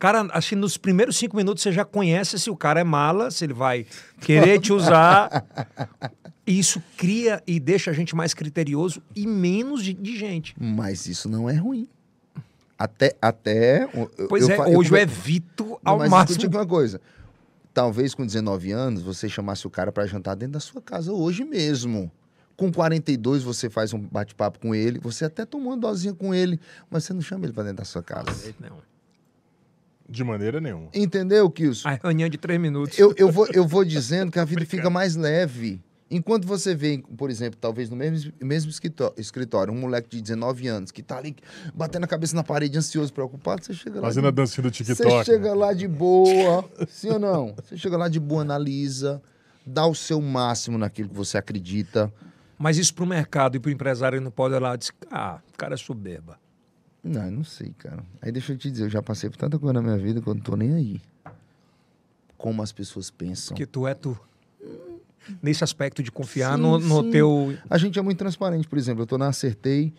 Cara, 0.00 0.22
assim, 0.32 0.56
nos 0.56 0.76
primeiros 0.76 1.16
cinco 1.16 1.36
minutos 1.36 1.62
você 1.62 1.70
já 1.70 1.84
conhece 1.84 2.38
se 2.40 2.50
o 2.50 2.56
cara 2.56 2.80
é 2.80 2.84
mala, 2.84 3.30
se 3.30 3.44
ele 3.44 3.52
vai 3.52 3.86
querer 4.20 4.58
te 4.58 4.72
usar. 4.72 5.44
E 6.46 6.58
Isso 6.58 6.82
cria 6.96 7.40
e 7.46 7.60
deixa 7.60 7.90
a 7.92 7.94
gente 7.94 8.16
mais 8.16 8.34
criterioso 8.34 9.00
e 9.14 9.26
menos 9.26 9.84
de, 9.84 9.92
de 9.94 10.16
gente. 10.18 10.54
Mas 10.58 11.06
isso 11.06 11.28
não 11.28 11.48
é 11.48 11.54
ruim. 11.54 11.86
Até. 12.78 13.14
até 13.20 13.84
eu- 13.94 14.26
Pois 14.26 14.48
eu 14.48 14.54
é, 14.54 14.56
eu 14.74 14.78
hoje 14.78 14.88
eu 14.88 14.98
come- 14.98 15.00
evito 15.02 15.64
Não, 15.64 15.78
ao 15.84 15.98
mas 15.98 16.10
máximo. 16.10 16.38
aqui 16.46 16.56
uma 16.56 16.66
coisa. 16.66 17.00
Talvez 17.72 18.14
com 18.14 18.24
19 18.26 18.72
anos 18.72 19.02
você 19.02 19.28
chamasse 19.28 19.66
o 19.66 19.70
cara 19.70 19.92
pra 19.92 20.06
jantar 20.06 20.34
dentro 20.34 20.54
da 20.54 20.60
sua 20.60 20.80
casa 20.82 21.12
hoje 21.12 21.44
mesmo. 21.44 22.10
Com 22.56 22.72
42 22.72 23.42
você 23.44 23.68
faz 23.70 23.92
um 23.92 24.00
bate-papo 24.00 24.58
com 24.58 24.74
ele, 24.74 24.98
você 24.98 25.26
até 25.26 25.44
tomou 25.46 25.68
uma 25.72 25.76
dosinha 25.78 26.14
com 26.14 26.34
ele, 26.34 26.58
mas 26.90 27.04
você 27.04 27.12
não 27.12 27.20
chama 27.22 27.44
ele 27.44 27.52
pra 27.52 27.62
dentro 27.62 27.78
da 27.78 27.84
sua 27.84 28.02
casa. 28.02 28.30
Não. 28.58 28.78
De 30.10 30.24
maneira 30.24 30.60
nenhuma. 30.60 30.88
Entendeu, 30.92 31.48
Kilson? 31.48 31.88
A 31.88 31.92
reunião 32.02 32.28
de 32.28 32.36
três 32.36 32.60
minutos. 32.60 32.98
Eu, 32.98 33.14
eu, 33.16 33.30
vou, 33.30 33.46
eu 33.52 33.66
vou 33.66 33.84
dizendo 33.84 34.32
que 34.32 34.38
a 34.40 34.44
vida 34.44 34.66
fica 34.66 34.90
mais 34.90 35.14
leve. 35.14 35.80
Enquanto 36.10 36.44
você 36.44 36.74
vê, 36.74 37.00
por 37.16 37.30
exemplo, 37.30 37.56
talvez 37.60 37.88
no 37.88 37.94
mesmo, 37.94 38.32
mesmo 38.42 38.68
escritó- 38.68 39.14
escritório, 39.16 39.72
um 39.72 39.76
moleque 39.78 40.08
de 40.08 40.20
19 40.20 40.66
anos 40.66 40.90
que 40.90 41.04
tá 41.04 41.18
ali 41.18 41.36
batendo 41.72 42.02
a 42.02 42.08
cabeça 42.08 42.34
na 42.34 42.42
parede, 42.42 42.76
ansioso, 42.76 43.12
preocupado, 43.12 43.64
você 43.64 43.72
chega 43.72 44.00
lá. 44.00 44.08
Fazendo 44.08 44.24
de- 44.24 44.28
a 44.28 44.30
dancinha 44.32 44.68
do 44.68 44.74
Você 44.74 44.82
TikTok. 44.82 45.24
chega 45.24 45.54
lá 45.54 45.72
de 45.72 45.86
boa, 45.86 46.68
sim 46.88 47.10
ou 47.10 47.18
não? 47.20 47.54
Você 47.62 47.76
chega 47.76 47.96
lá 47.96 48.08
de 48.08 48.18
boa, 48.18 48.42
analisa, 48.42 49.22
dá 49.64 49.86
o 49.86 49.94
seu 49.94 50.20
máximo 50.20 50.76
naquilo 50.76 51.10
que 51.10 51.14
você 51.14 51.38
acredita. 51.38 52.12
Mas 52.58 52.76
isso 52.76 52.92
pro 52.92 53.06
mercado 53.06 53.56
e 53.56 53.60
pro 53.60 53.70
empresário 53.70 54.20
não 54.20 54.32
pode 54.32 54.52
olhar 54.56 54.74
e 54.74 54.78
dizer, 54.78 54.92
ah, 55.12 55.38
o 55.54 55.56
cara 55.56 55.74
é 55.74 55.76
soberba. 55.78 56.36
Não, 57.02 57.24
eu 57.24 57.30
não 57.30 57.44
sei, 57.44 57.72
cara. 57.78 58.04
Aí 58.20 58.30
deixa 58.30 58.52
eu 58.52 58.58
te 58.58 58.70
dizer, 58.70 58.84
eu 58.84 58.90
já 58.90 59.02
passei 59.02 59.30
por 59.30 59.36
tanta 59.36 59.58
coisa 59.58 59.72
na 59.72 59.82
minha 59.82 59.96
vida 59.96 60.20
que 60.20 60.28
eu 60.28 60.34
não 60.34 60.40
tô 60.40 60.56
nem 60.56 60.74
aí. 60.74 61.00
Como 62.36 62.62
as 62.62 62.72
pessoas 62.72 63.10
pensam. 63.10 63.54
Porque 63.54 63.66
tu 63.66 63.86
é 63.86 63.94
tu. 63.94 64.18
Nesse 65.42 65.62
aspecto 65.62 66.02
de 66.02 66.10
confiar 66.10 66.56
Sim, 66.56 66.62
no, 66.62 66.78
no 66.78 67.02
sim. 67.04 67.10
teu. 67.10 67.56
A 67.68 67.78
gente 67.78 67.98
é 67.98 68.02
muito 68.02 68.18
transparente, 68.18 68.66
por 68.66 68.78
exemplo, 68.78 69.02
eu 69.02 69.06
tô 69.06 69.16
na 69.18 69.28
Acertei, 69.28 69.92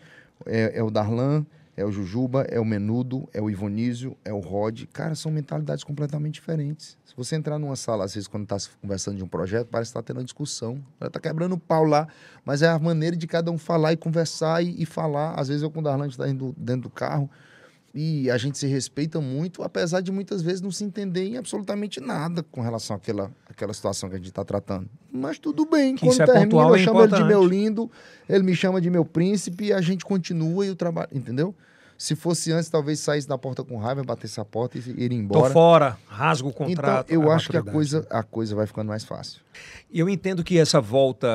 é, 0.45 0.79
é 0.79 0.83
o 0.83 0.89
Darlan, 0.89 1.45
é 1.81 1.85
o 1.85 1.91
Jujuba, 1.91 2.43
é 2.43 2.59
o 2.59 2.65
Menudo, 2.65 3.27
é 3.33 3.41
o 3.41 3.49
Ivonísio, 3.49 4.15
é 4.23 4.31
o 4.31 4.39
Rod. 4.39 4.83
Cara, 4.93 5.15
são 5.15 5.31
mentalidades 5.31 5.83
completamente 5.83 6.35
diferentes. 6.35 6.97
Se 7.03 7.15
você 7.15 7.35
entrar 7.35 7.59
numa 7.59 7.75
sala, 7.75 8.05
às 8.05 8.13
vezes, 8.13 8.27
quando 8.27 8.45
tá 8.45 8.57
se 8.57 8.69
conversando 8.81 9.17
de 9.17 9.23
um 9.23 9.27
projeto, 9.27 9.67
parece 9.67 9.91
que 9.91 9.95
tá 9.95 10.03
tendo 10.03 10.17
uma 10.17 10.23
discussão. 10.23 10.81
Ela 10.99 11.09
tá 11.09 11.19
quebrando 11.19 11.53
o 11.53 11.59
pau 11.59 11.83
lá, 11.83 12.07
mas 12.45 12.61
é 12.61 12.69
a 12.69 12.79
maneira 12.79 13.15
de 13.15 13.27
cada 13.27 13.51
um 13.51 13.57
falar 13.57 13.93
e 13.93 13.97
conversar 13.97 14.63
e, 14.63 14.81
e 14.81 14.85
falar. 14.85 15.33
Às 15.33 15.47
vezes 15.47 15.63
eu 15.63 15.71
com 15.71 15.79
o 15.79 15.83
Darlan, 15.83 16.05
a 16.05 16.07
gente 16.07 16.17
tá 16.17 16.29
indo 16.29 16.55
dentro 16.57 16.83
do 16.83 16.89
carro 16.89 17.29
e 17.93 18.31
a 18.31 18.37
gente 18.37 18.57
se 18.57 18.67
respeita 18.67 19.19
muito, 19.19 19.63
apesar 19.63 20.01
de 20.01 20.11
muitas 20.11 20.41
vezes 20.41 20.61
não 20.61 20.71
se 20.71 20.83
entender 20.83 21.25
em 21.25 21.37
absolutamente 21.37 21.99
nada 21.99 22.43
com 22.43 22.61
relação 22.61 22.95
àquela, 22.95 23.31
àquela 23.49 23.73
situação 23.73 24.09
que 24.09 24.15
a 24.15 24.17
gente 24.17 24.29
está 24.29 24.45
tratando. 24.45 24.89
Mas 25.11 25.37
tudo 25.37 25.65
bem, 25.65 25.97
quando 25.97 26.11
isso 26.11 26.21
é 26.21 26.25
termina, 26.25 26.45
pontual 26.45 26.69
eu 26.69 26.75
é 26.75 26.79
chamo 26.79 26.99
ele 26.99 27.07
de 27.07 27.15
importante. 27.15 27.27
meu 27.27 27.45
lindo, 27.45 27.91
ele 28.29 28.43
me 28.43 28.55
chama 28.55 28.79
de 28.79 28.89
meu 28.89 29.03
príncipe 29.03 29.65
e 29.65 29.73
a 29.73 29.81
gente 29.81 30.05
continua 30.05 30.65
e 30.65 30.69
o 30.69 30.75
trabalho, 30.75 31.09
entendeu? 31.11 31.53
Se 32.01 32.15
fosse 32.15 32.51
antes, 32.51 32.67
talvez 32.67 32.99
saísse 32.99 33.27
da 33.27 33.37
porta 33.37 33.63
com 33.63 33.77
raiva, 33.77 34.03
batesse 34.03 34.39
a 34.41 34.43
porta 34.43 34.75
e 34.75 34.81
ir 34.81 35.09
Tô 35.09 35.13
embora. 35.13 35.53
fora, 35.53 35.97
rasgo 36.07 36.47
o 36.47 36.51
Então, 36.51 36.65
contrato. 36.65 37.11
eu 37.11 37.29
a 37.29 37.35
acho 37.35 37.51
que 37.51 37.57
a 37.57 37.61
coisa, 37.61 38.07
a 38.09 38.23
coisa 38.23 38.55
vai 38.55 38.65
ficando 38.65 38.87
mais 38.87 39.03
fácil. 39.03 39.39
E 39.87 39.99
eu 39.99 40.09
entendo 40.09 40.43
que 40.43 40.57
essa 40.57 40.81
volta 40.81 41.27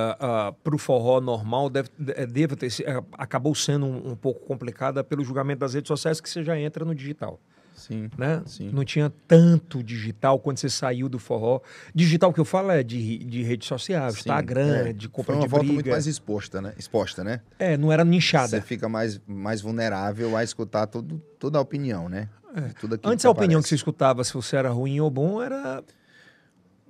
para 0.65 0.75
o 0.75 0.79
forró 0.79 1.21
normal 1.21 1.71
deve, 1.71 1.89
de- 1.97 2.27
deva 2.27 2.57
ter, 2.57 2.67
eh, 2.85 3.01
acabou 3.13 3.55
sendo 3.55 3.87
um, 3.87 4.11
um 4.11 4.17
pouco 4.17 4.45
complicada 4.45 5.05
pelo 5.05 5.23
julgamento 5.23 5.61
das 5.61 5.75
redes 5.75 5.87
sociais, 5.87 6.21
que 6.21 6.29
você 6.29 6.43
já 6.43 6.59
entra 6.59 6.85
no 6.85 6.97
digital. 6.97 7.39
Sim. 7.77 8.11
Né? 8.17 8.43
Sim. 8.47 8.71
Não 8.73 8.85
tinha 8.85 9.13
tanto 9.29 9.83
digital 9.83 10.39
quando 10.41 10.59
você 10.59 10.69
saiu 10.69 11.09
do 11.09 11.19
forró. 11.19 11.61
Digital 11.95 12.33
que 12.33 12.41
eu 12.41 12.45
falo 12.45 12.71
é 12.71 12.83
de, 12.83 13.19
de 13.19 13.43
rede 13.43 13.65
social, 13.65 14.09
Instagram, 14.09 14.89
é. 14.89 14.93
de 14.93 15.09
compra 15.09 15.35
Foi 15.35 15.35
uma 15.37 15.43
de 15.43 15.49
volta 15.49 15.65
briga. 15.65 15.75
muito 15.75 15.91
mais 15.91 16.07
exposta, 16.07 16.61
né? 16.61 16.73
Exposta, 16.79 17.23
né? 17.23 17.41
É, 17.59 17.77
não 17.77 17.93
era 17.93 18.03
Você 18.03 18.11
nichada. 18.11 18.63
fica 18.63 18.89
mais, 18.89 19.21
mais 19.27 19.61
vulnerável 19.61 20.37
a 20.37 20.43
escutar 20.43 20.87
todo, 20.87 21.23
toda 21.39 21.59
a 21.59 21.61
opinião, 21.61 22.09
né? 22.09 22.29
É. 22.57 22.71
Antes 23.05 23.27
a 23.27 23.31
opinião 23.31 23.61
que 23.61 23.69
você 23.69 23.75
escutava, 23.75 24.25
se 24.25 24.33
você 24.33 24.57
era 24.57 24.71
ruim 24.71 24.99
ou 24.99 25.11
bom, 25.11 25.43
era, 25.43 25.85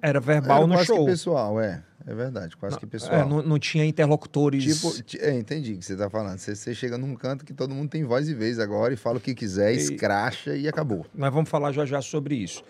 era 0.08 0.20
verbal 0.20 0.58
Era 0.58 0.66
no 0.66 0.74
quase 0.74 0.86
show. 0.86 0.98
que 1.04 1.10
pessoal, 1.10 1.60
é. 1.60 1.82
É 2.08 2.14
verdade, 2.14 2.56
quase 2.56 2.78
que 2.78 2.86
pessoal. 2.86 3.12
É, 3.20 3.24
não, 3.24 3.42
não 3.42 3.58
tinha 3.58 3.84
interlocutores. 3.84 4.62
Tipo, 4.62 5.02
ti- 5.02 5.18
é, 5.20 5.36
entendi 5.36 5.72
o 5.72 5.78
que 5.78 5.84
você 5.84 5.96
tá 5.96 6.08
falando. 6.08 6.38
Você, 6.38 6.54
você 6.54 6.72
chega 6.72 6.96
num 6.96 7.16
canto 7.16 7.44
que 7.44 7.52
todo 7.52 7.74
mundo 7.74 7.88
tem 7.90 8.04
voz 8.04 8.28
e 8.28 8.34
vez 8.34 8.60
agora 8.60 8.94
e 8.94 8.96
fala 8.96 9.16
o 9.18 9.20
que 9.20 9.34
quiser, 9.34 9.72
E- 9.72 9.76
escracha 9.76 10.56
e 10.56 10.68
acabou. 10.68 11.04
Nós 11.12 11.34
vamos 11.34 11.50
falar 11.50 11.72
já 11.72 11.84
já 11.84 12.00
sobre 12.00 12.36
isso. 12.36 12.62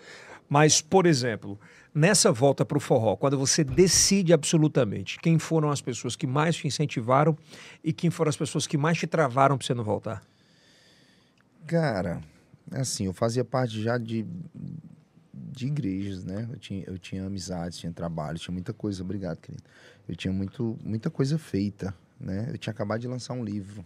Mas, 0.49 0.81
por 0.81 1.05
exemplo, 1.05 1.59
nessa 1.93 2.31
volta 2.31 2.65
para 2.65 2.77
o 2.79 2.81
forró, 2.81 3.15
quando 3.15 3.37
você 3.37 3.63
decide 3.63 4.33
absolutamente 4.33 5.19
quem 5.19 5.37
foram 5.37 5.69
as 5.69 5.81
pessoas 5.81 6.15
que 6.15 6.25
mais 6.25 6.55
te 6.55 6.65
incentivaram 6.65 7.37
e 7.83 7.93
quem 7.93 8.09
foram 8.09 8.29
as 8.29 8.37
pessoas 8.37 8.65
que 8.65 8.75
mais 8.77 8.97
te 8.97 9.05
travaram 9.05 9.55
para 9.55 9.67
você 9.67 9.75
não 9.75 9.83
voltar? 9.83 10.23
Cara, 11.67 12.21
assim, 12.71 13.05
eu 13.05 13.13
fazia 13.13 13.43
parte 13.43 13.81
já 13.83 13.97
de, 13.97 14.25
de 15.51 15.67
igrejas, 15.67 16.23
né? 16.23 16.47
Eu 16.51 16.57
tinha, 16.57 16.83
eu 16.85 16.97
tinha 16.97 17.25
amizades, 17.25 17.77
tinha 17.77 17.91
trabalho, 17.91 18.37
tinha 18.37 18.53
muita 18.53 18.73
coisa. 18.73 19.03
Obrigado, 19.03 19.37
querido. 19.37 19.63
Eu 20.07 20.15
tinha 20.15 20.33
muito, 20.33 20.77
muita 20.83 21.09
coisa 21.09 21.37
feita, 21.37 21.93
né? 22.19 22.47
Eu 22.51 22.57
tinha 22.57 22.71
acabado 22.71 22.99
de 23.01 23.07
lançar 23.07 23.33
um 23.33 23.43
livro. 23.43 23.85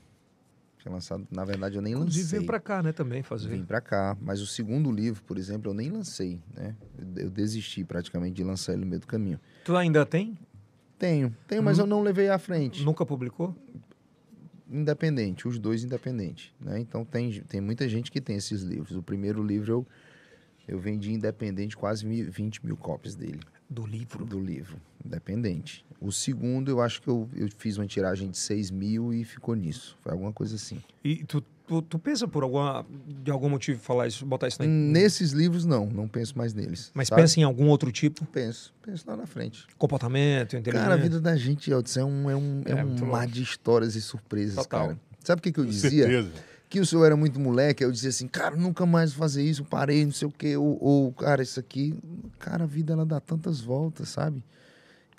Tinha 0.80 0.92
lançado, 0.92 1.28
na 1.30 1.46
verdade, 1.46 1.76
eu 1.76 1.82
nem 1.82 1.94
Inclusive 1.94 2.24
lancei. 2.24 2.40
veio 2.40 2.48
para 2.48 2.60
cá, 2.60 2.82
né, 2.82 2.92
também 2.92 3.22
fazer. 3.22 3.50
Vim 3.50 3.64
pra 3.64 3.80
cá. 3.80 4.18
Mas 4.20 4.42
o 4.42 4.48
segundo 4.48 4.92
livro, 4.92 5.22
por 5.24 5.38
exemplo, 5.38 5.70
eu 5.70 5.76
nem 5.76 5.90
lancei, 5.92 6.40
né? 6.56 6.76
Eu, 6.98 7.26
eu 7.26 7.30
desisti 7.30 7.84
praticamente 7.84 8.34
de 8.36 8.44
lançar 8.44 8.74
ele 8.74 8.82
no 8.82 8.88
meio 8.88 9.00
do 9.00 9.06
caminho. 9.08 9.40
Tu 9.64 9.76
ainda 9.76 10.04
tem? 10.06 10.38
Tenho, 10.98 11.36
tenho, 11.48 11.62
mas 11.64 11.78
Uhum. 11.78 11.84
eu 11.84 11.88
não 11.88 12.02
levei 12.02 12.30
à 12.30 12.38
frente. 12.40 12.84
Nunca 12.84 13.06
publicou? 13.06 13.56
Independente, 14.70 15.48
os 15.48 15.60
dois 15.60 15.84
independentes, 15.84 16.54
né? 16.60 16.80
Então 16.80 17.04
tem, 17.04 17.42
tem 17.42 17.60
muita 17.60 17.90
gente 17.90 18.10
que 18.10 18.22
tem 18.22 18.38
esses 18.38 18.62
livros. 18.62 18.96
O 18.96 19.04
primeiro 19.04 19.44
livro 19.44 19.72
eu, 19.72 19.88
eu 20.68 20.80
vendi 20.80 21.12
independente 21.14 21.76
quase 21.76 22.06
mi- 22.06 22.24
20 22.24 22.66
mil 22.66 22.78
cópias 22.78 23.16
dele, 23.16 23.40
Do 23.70 23.86
livro. 23.86 24.26
do 24.26 24.40
livro, 24.40 24.78
independente. 25.06 25.86
O 26.00 26.12
segundo 26.12 26.70
eu 26.72 26.82
acho 26.82 27.02
que 27.02 27.08
eu, 27.08 27.30
eu 27.36 27.48
fiz 27.58 27.78
uma 27.78 27.86
tiragem 27.86 28.30
de 28.32 28.38
6 28.38 28.72
mil 28.72 29.14
e 29.14 29.24
ficou 29.24 29.54
nisso. 29.56 29.96
Foi 30.02 30.12
alguma 30.12 30.34
coisa 30.34 30.56
assim. 30.56 30.82
E 31.04 31.24
tu, 31.26 31.42
tu, 31.68 31.82
tu 31.84 32.00
pensa 32.00 32.28
por 32.28 32.42
alguma, 32.42 32.84
de 33.24 33.30
algum 33.30 33.48
motivo 33.48 33.80
falar 33.80 34.08
isso, 34.08 34.26
botar 34.26 34.48
isso 34.48 34.60
na 34.60 34.68
Nesses 34.68 35.32
livros, 35.32 35.64
não, 35.64 35.86
não 35.86 36.08
penso 36.08 36.36
mais 36.36 36.56
neles. 36.56 36.90
Mas 36.96 37.08
sabe? 37.10 37.22
pensa 37.22 37.40
em 37.40 37.44
algum 37.44 37.68
outro 37.68 37.92
tipo? 37.92 38.26
Penso, 38.26 38.74
penso 38.82 39.04
lá 39.08 39.16
na 39.16 39.28
frente. 39.28 39.68
Comportamento, 39.78 40.56
inteligência? 40.56 40.90
Cara, 40.90 41.00
a 41.00 41.04
vida 41.04 41.22
da 41.22 41.36
gente, 41.36 41.70
Elton, 41.70 42.00
é 42.00 42.04
um, 42.06 42.30
é 42.32 42.36
um, 42.36 42.62
é 42.66 42.72
É, 42.72 42.84
um 42.86 43.06
mar 43.06 43.28
de 43.28 43.44
histórias 43.44 43.96
e 43.96 44.02
surpresas, 44.02 44.56
Total. 44.56 44.88
cara. 44.88 45.00
Sabe 45.24 45.40
o 45.40 45.44
que, 45.44 45.52
que 45.52 45.60
eu 45.60 45.66
Com 45.66 45.70
dizia? 45.70 46.04
certeza. 46.08 46.32
Que 46.72 46.80
o 46.80 46.86
senhor 46.86 47.04
era 47.06 47.18
muito 47.18 47.38
moleque, 47.38 47.84
eu 47.84 47.92
dizia 47.92 48.10
assim, 48.10 48.30
cara, 48.30 48.56
nunca 48.56 48.86
mais 48.86 49.12
vou 49.12 49.20
fazer 49.20 49.44
isso, 49.44 49.66
parei, 49.66 50.06
não 50.06 50.14
sei 50.14 50.26
o 50.26 50.32
quê, 50.32 50.56
ou, 50.56 50.78
ou, 50.82 51.12
cara, 51.12 51.44
isso 51.44 51.60
aqui, 51.60 51.94
cara, 52.40 52.64
a 52.64 52.66
vida 52.66 52.94
ela 52.94 53.06
dá 53.06 53.20
tantas 53.20 53.60
voltas, 53.60 54.08
sabe? 54.08 54.42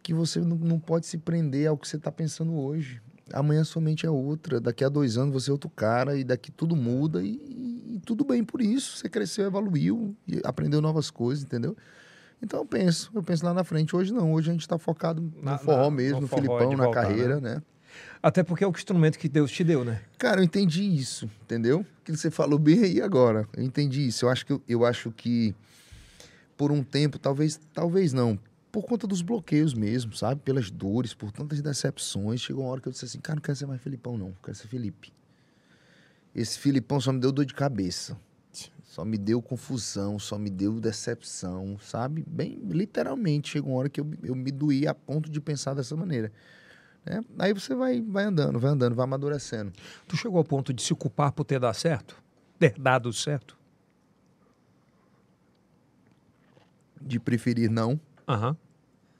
Que 0.03 0.15
você 0.15 0.41
não, 0.41 0.57
não 0.57 0.81
pode 0.81 1.07
se 1.07 1.19
prender 1.19 1.69
ao 1.69 1.77
que 1.77 1.87
você 1.87 1.97
está 1.97 2.11
pensando 2.11 2.55
hoje. 2.55 3.03
Amanhã 3.35 3.63
sua 3.65 3.83
mente 3.83 4.07
é 4.07 4.11
outra, 4.11 4.59
daqui 4.63 4.83
a 4.83 4.89
dois 4.89 5.19
anos 5.19 5.35
você 5.35 5.51
é 5.51 5.53
outro 5.53 5.69
cara, 5.69 6.17
e 6.17 6.25
daqui 6.25 6.51
tudo 6.51 6.75
muda, 6.75 7.23
e, 7.23 7.97
e 7.97 8.01
tudo 8.03 8.25
bem 8.25 8.43
por 8.43 8.63
isso. 8.63 8.97
Você 8.97 9.11
cresceu, 9.11 9.45
evoluiu, 9.45 10.17
e 10.27 10.41
aprendeu 10.45 10.81
novas 10.81 11.11
coisas, 11.11 11.45
entendeu? 11.45 11.77
Então 12.43 12.61
eu 12.61 12.67
penso, 12.67 13.11
eu 13.15 13.23
penso 13.23 13.45
lá 13.45 13.53
na 13.53 13.63
frente. 13.63 13.95
Hoje 13.95 14.11
não, 14.11 14.33
hoje 14.33 14.49
a 14.49 14.53
gente 14.55 14.67
tá 14.67 14.79
focado 14.79 15.21
no 15.21 15.43
Na- 15.43 15.59
forró 15.59 15.85
na- 15.85 15.91
mesmo, 15.91 16.17
no 16.17 16.23
no, 16.23 16.29
forró 16.29 16.41
Filipão, 16.41 16.71
de 16.71 16.77
na 16.77 16.85
voltar, 16.85 17.03
carreira, 17.03 17.41
né? 17.43 17.63
Até 18.23 18.45
porque 18.45 18.63
é 18.63 18.67
o 18.67 18.71
instrumento 18.71 19.19
que 19.19 19.29
Deus 19.29 19.51
te 19.51 19.65
deu, 19.65 19.85
né? 19.85 20.01
Cara, 20.17 20.41
eu 20.41 20.45
entendi 20.45 20.85
isso, 20.85 21.29
entendeu? 21.43 21.85
Que 22.05 22.17
você 22.17 22.31
falou 22.31 22.59
bem 22.59 22.85
aí 22.85 23.01
agora. 23.01 23.49
Eu 23.57 23.65
entendi 23.65 24.07
isso. 24.07 24.25
Eu 24.25 24.31
acho 24.31 24.47
que 24.47 24.61
eu 24.69 24.87
acho 24.87 25.11
que 25.11 25.55
por 26.57 26.71
um 26.71 26.85
tempo, 26.85 27.19
talvez, 27.19 27.59
talvez 27.75 28.13
não, 28.13 28.39
por 28.71 28.85
conta 28.85 29.07
dos 29.07 29.21
bloqueios 29.21 29.75
mesmo, 29.75 30.15
sabe? 30.15 30.41
Pelas 30.43 30.71
dores, 30.71 31.13
por 31.13 31.33
tantas 31.33 31.61
decepções, 31.61 32.41
chegou 32.41 32.65
uma 32.65 32.71
hora 32.71 32.81
que 32.81 32.87
eu 32.87 32.93
disse 32.93 33.05
assim, 33.05 33.19
cara, 33.19 33.37
não 33.37 33.43
quero 33.43 33.57
ser 33.57 33.67
mais 33.67 33.83
Filipão 33.83 34.17
não, 34.17 34.33
quero 34.43 34.57
ser 34.57 34.69
Felipe. 34.69 35.13
Esse 36.35 36.59
Filipão 36.59 37.01
só 37.01 37.13
me 37.13 37.19
deu 37.19 37.33
dor 37.33 37.45
de 37.45 37.55
cabeça. 37.55 38.17
Só 38.85 39.07
me 39.07 39.17
deu 39.17 39.41
confusão, 39.41 40.19
só 40.19 40.39
me 40.39 40.51
deu 40.51 40.79
decepção, 40.79 41.79
sabe? 41.81 42.23
Bem, 42.29 42.61
literalmente, 42.63 43.49
chegou 43.49 43.73
uma 43.73 43.79
hora 43.79 43.89
que 43.89 43.99
eu, 43.99 44.11
eu 44.23 44.35
me 44.35 44.51
doí 44.51 44.87
a 44.87 44.95
ponto 44.95 45.31
de 45.31 45.41
pensar 45.41 45.73
dessa 45.73 45.97
maneira. 45.97 46.31
Né? 47.05 47.25
Aí 47.39 47.53
você 47.53 47.75
vai, 47.75 48.01
vai 48.01 48.25
andando, 48.25 48.59
vai 48.59 48.71
andando, 48.71 48.95
vai 48.95 49.05
amadurecendo. 49.05 49.73
Tu 50.07 50.17
chegou 50.17 50.39
ao 50.39 50.45
ponto 50.45 50.73
de 50.73 50.83
se 50.83 50.95
culpar 50.95 51.33
por 51.33 51.45
ter 51.45 51.59
dado 51.59 51.75
certo? 51.75 52.17
Ter 52.59 52.75
dado 52.79 53.13
certo? 53.13 53.57
De 57.01 57.19
preferir 57.19 57.71
não, 57.71 58.01
Aham. 58.29 58.57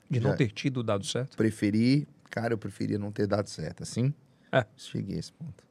De 0.09 0.19
não 0.19 0.31
Já. 0.31 0.37
ter 0.37 0.51
tido 0.51 0.83
dado 0.83 1.05
certo? 1.05 1.35
preferir, 1.35 2.07
cara, 2.29 2.53
eu 2.53 2.57
preferia 2.57 2.99
não 2.99 3.11
ter 3.11 3.27
dado 3.27 3.49
certo, 3.49 3.83
assim? 3.83 4.13
É. 4.51 4.65
Cheguei 4.77 5.15
a 5.15 5.19
esse 5.19 5.31
ponto. 5.33 5.63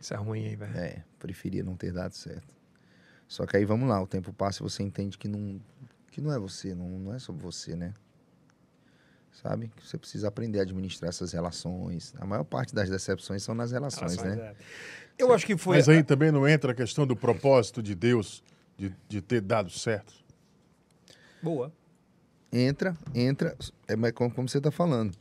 Isso 0.00 0.12
é 0.12 0.16
ruim 0.16 0.46
aí, 0.46 0.56
velho. 0.56 0.76
É, 0.76 1.04
preferia 1.18 1.62
não 1.62 1.76
ter 1.76 1.92
dado 1.92 2.12
certo. 2.12 2.54
Só 3.28 3.46
que 3.46 3.56
aí 3.56 3.64
vamos 3.64 3.88
lá, 3.88 4.00
o 4.02 4.06
tempo 4.06 4.32
passa 4.32 4.62
e 4.62 4.64
você 4.64 4.82
entende 4.82 5.16
que 5.16 5.28
não, 5.28 5.60
que 6.10 6.20
não 6.20 6.32
é 6.32 6.38
você, 6.38 6.74
não, 6.74 6.88
não 6.98 7.14
é 7.14 7.18
sobre 7.18 7.42
você, 7.42 7.74
né? 7.74 7.94
Sabe? 9.42 9.70
Que 9.76 9.86
você 9.86 9.98
precisa 9.98 10.28
aprender 10.28 10.60
a 10.60 10.62
administrar 10.62 11.08
essas 11.08 11.32
relações. 11.32 12.14
A 12.18 12.26
maior 12.26 12.44
parte 12.44 12.74
das 12.74 12.88
decepções 12.88 13.42
são 13.42 13.54
nas 13.54 13.70
relações, 13.70 14.16
né? 14.16 14.36
é. 14.38 14.54
Eu 15.18 15.32
acho 15.32 15.46
que 15.46 15.56
foi. 15.56 15.76
Mas 15.76 15.88
aí 15.88 16.02
também 16.02 16.30
não 16.30 16.46
entra 16.46 16.72
a 16.72 16.74
questão 16.74 17.06
do 17.06 17.16
propósito 17.16 17.82
de 17.82 17.94
Deus 17.94 18.42
de, 18.76 18.94
de 19.08 19.20
ter 19.20 19.40
dado 19.40 19.70
certo. 19.70 20.12
Boa. 21.42 21.72
entra, 22.52 22.96
entra, 23.14 23.56
é 23.86 23.94
mas 23.94 24.12
como, 24.12 24.30
como 24.30 24.48
você 24.48 24.58
está 24.58 24.70
falando. 24.70 25.16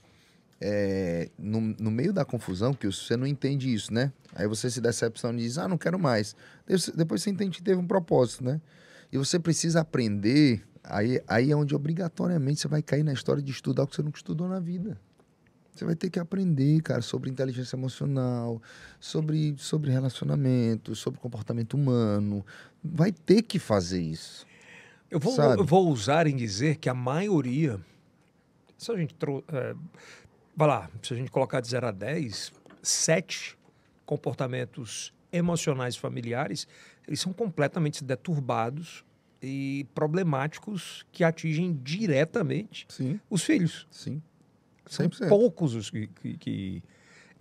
É, 0.59 1.29
no, 1.37 1.59
no 1.61 1.91
meio 1.91 2.13
da 2.13 2.23
confusão, 2.23 2.73
que 2.73 2.87
você 2.87 3.17
não 3.17 3.27
entende 3.27 3.71
isso, 3.71 3.93
né? 3.93 4.11
Aí 4.33 4.47
você 4.47 4.69
se 4.69 4.79
decepciona 4.79 5.37
e 5.39 5.43
diz, 5.43 5.57
ah, 5.57 5.67
não 5.67 5.77
quero 5.77 5.99
mais. 5.99 6.35
Depois, 6.65 6.89
depois 6.89 7.21
você 7.21 7.29
entende 7.29 7.57
que 7.57 7.63
teve 7.63 7.79
um 7.79 7.87
propósito, 7.87 8.43
né? 8.43 8.61
E 9.11 9.17
você 9.17 9.37
precisa 9.37 9.81
aprender, 9.81 10.65
aí, 10.87 11.21
aí 11.27 11.51
é 11.51 11.55
onde 11.55 11.75
obrigatoriamente 11.75 12.61
você 12.61 12.67
vai 12.67 12.81
cair 12.81 13.03
na 13.03 13.13
história 13.13 13.41
de 13.41 13.51
estudar 13.51 13.83
o 13.83 13.87
que 13.87 13.95
você 13.95 14.01
nunca 14.01 14.17
estudou 14.17 14.47
na 14.47 14.59
vida. 14.59 14.99
Você 15.75 15.83
vai 15.83 15.95
ter 15.95 16.09
que 16.09 16.19
aprender, 16.19 16.81
cara, 16.81 17.01
sobre 17.01 17.29
inteligência 17.29 17.75
emocional, 17.75 18.61
sobre, 18.97 19.55
sobre 19.57 19.91
relacionamento, 19.91 20.95
sobre 20.95 21.19
comportamento 21.19 21.73
humano. 21.73 22.45
Vai 22.81 23.11
ter 23.11 23.41
que 23.41 23.59
fazer 23.59 24.01
isso. 24.01 24.47
Eu 25.11 25.19
vou, 25.19 25.33
Sabe? 25.33 25.59
eu 25.59 25.65
vou 25.65 25.89
usar 25.89 26.27
em 26.27 26.35
dizer 26.35 26.77
que 26.77 26.87
a 26.87 26.93
maioria. 26.93 27.79
Se 28.77 28.89
a 28.89 28.95
gente. 28.95 29.13
Tro, 29.15 29.43
é, 29.49 29.75
vai 30.55 30.67
lá, 30.67 30.89
se 31.03 31.13
a 31.13 31.17
gente 31.17 31.29
colocar 31.29 31.59
de 31.59 31.67
0 31.67 31.87
a 31.87 31.91
10, 31.91 32.53
7 32.81 33.57
comportamentos 34.05 35.13
emocionais 35.29 35.97
familiares, 35.97 36.67
eles 37.05 37.19
são 37.19 37.33
completamente 37.33 38.01
deturbados 38.01 39.03
e 39.45 39.85
problemáticos 39.95 41.05
que 41.11 41.23
atingem 41.23 41.79
diretamente 41.83 42.85
Sim, 42.89 43.19
os 43.29 43.43
filhos. 43.43 43.87
sim. 43.91 44.21
São 44.87 45.07
100%. 45.07 45.29
poucos 45.29 45.73
os 45.73 45.89
que, 45.89 46.07
que, 46.07 46.37
que- 46.37 46.83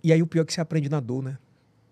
E 0.03 0.11
aí 0.13 0.21
o 0.21 0.27
pior 0.27 0.41
é 0.43 0.45
que 0.45 0.53
você 0.53 0.61
aprende 0.61 0.89
na 0.89 0.99
dor, 0.99 1.23
né? 1.23 1.37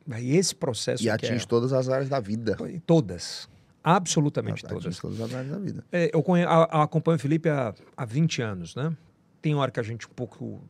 Aí 0.10 0.35
esse 0.35 0.53
processo 0.56 1.02
E 1.02 1.06
que 1.06 1.10
atinge 1.10 1.44
é... 1.44 1.48
todas 1.48 1.72
as 1.73 1.88
áreas 1.90 2.10
da 2.10 2.19
vida. 2.19 2.57
Todas. 2.85 3.48
Absolutamente 3.84 4.65
Atinge 4.65 4.81
todas. 4.81 4.99
todas 4.99 5.22
as 5.22 5.34
áreas 5.34 5.52
da 5.52 5.60
vida. 5.60 5.84
É, 5.91 6.10
eu 6.14 6.23
acompanho 6.81 7.18
o 7.18 7.19
Felipe 7.19 7.49
há, 7.49 7.73
há 7.98 8.06
20 8.06 8.41
anos, 8.41 8.76
né? 8.76 8.95
Tem 9.41 9.53
hora 9.56 9.69
que 9.72 9.80
a 9.80 9.84
gente 9.84 10.07
um 10.07 10.11
pouco 10.11 10.61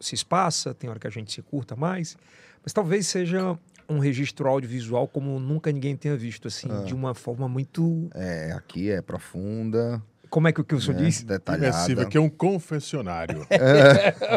se 0.00 0.14
espaça, 0.14 0.72
tem 0.72 0.88
hora 0.88 0.98
que 0.98 1.06
a 1.06 1.10
gente 1.10 1.32
se 1.32 1.42
curta 1.42 1.76
mais, 1.76 2.16
mas 2.62 2.72
talvez 2.72 3.06
seja 3.06 3.58
um 3.90 3.98
registro 3.98 4.48
audiovisual 4.48 5.06
como 5.08 5.38
nunca 5.40 5.70
ninguém 5.72 5.96
tenha 5.96 6.16
visto, 6.16 6.46
assim, 6.48 6.68
Ah. 6.70 6.84
de 6.84 6.94
uma 6.94 7.14
forma 7.14 7.48
muito... 7.48 8.08
É, 8.14 8.52
aqui 8.52 8.90
é 8.90 9.02
profunda, 9.02 10.00
Como 10.30 10.46
é 10.46 10.52
que 10.52 10.60
o 10.60 10.64
que 10.64 10.76
o 10.76 10.80
senhor 10.80 10.96
né, 11.00 11.06
disse? 11.06 11.24
detalhada. 11.26 11.66
Imersiva, 11.66 12.04
que 12.06 12.16
é 12.16 12.20
um 12.20 12.28
confessionário. 12.28 13.44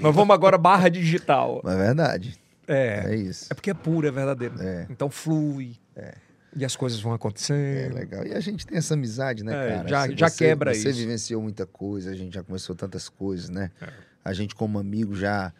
Nós 0.00 0.14
vamos 0.14 0.34
agora 0.34 0.58
barra 0.58 0.88
digital. 0.88 1.60
Mas 1.64 1.74
é 1.74 1.78
verdade, 1.78 2.38
É, 2.68 3.12
é 3.12 3.16
isso. 3.16 3.46
é 3.50 3.54
porque 3.54 3.70
é 3.70 3.74
puro, 3.74 4.06
é 4.06 4.10
verdadeiro. 4.10 4.54
É. 4.60 4.86
Então 4.90 5.10
flui. 5.10 5.76
E 6.56 6.64
as 6.64 6.74
coisas 6.74 7.00
vão 7.00 7.12
É 7.12 7.14
acontecendo. 7.14 7.94
legal. 7.94 8.26
E 8.26 8.34
a 8.34 8.40
gente 8.40 8.66
tem 8.66 8.76
essa 8.76 8.94
amizade, 8.94 9.44
né, 9.44 9.52
É, 9.52 9.76
cara? 9.76 9.88
já- 9.88 10.06
Você- 10.06 10.16
já 10.16 10.28
você- 10.28 10.44
quebra 10.44 10.74
Você 10.74 10.90
isso. 10.90 10.98
vivenciou 10.98 11.40
muita 11.42 11.64
coisa, 11.64 12.10
a 12.10 12.14
gente 12.14 12.34
já 12.34 12.42
começou 12.42 12.74
tantas 12.74 13.08
coisas, 13.08 13.48
né? 13.48 13.70
É. 13.80 13.88
A 14.24 14.32
gente, 14.32 14.54
como 14.54 14.78
amigo, 14.78 15.14
já. 15.14 15.52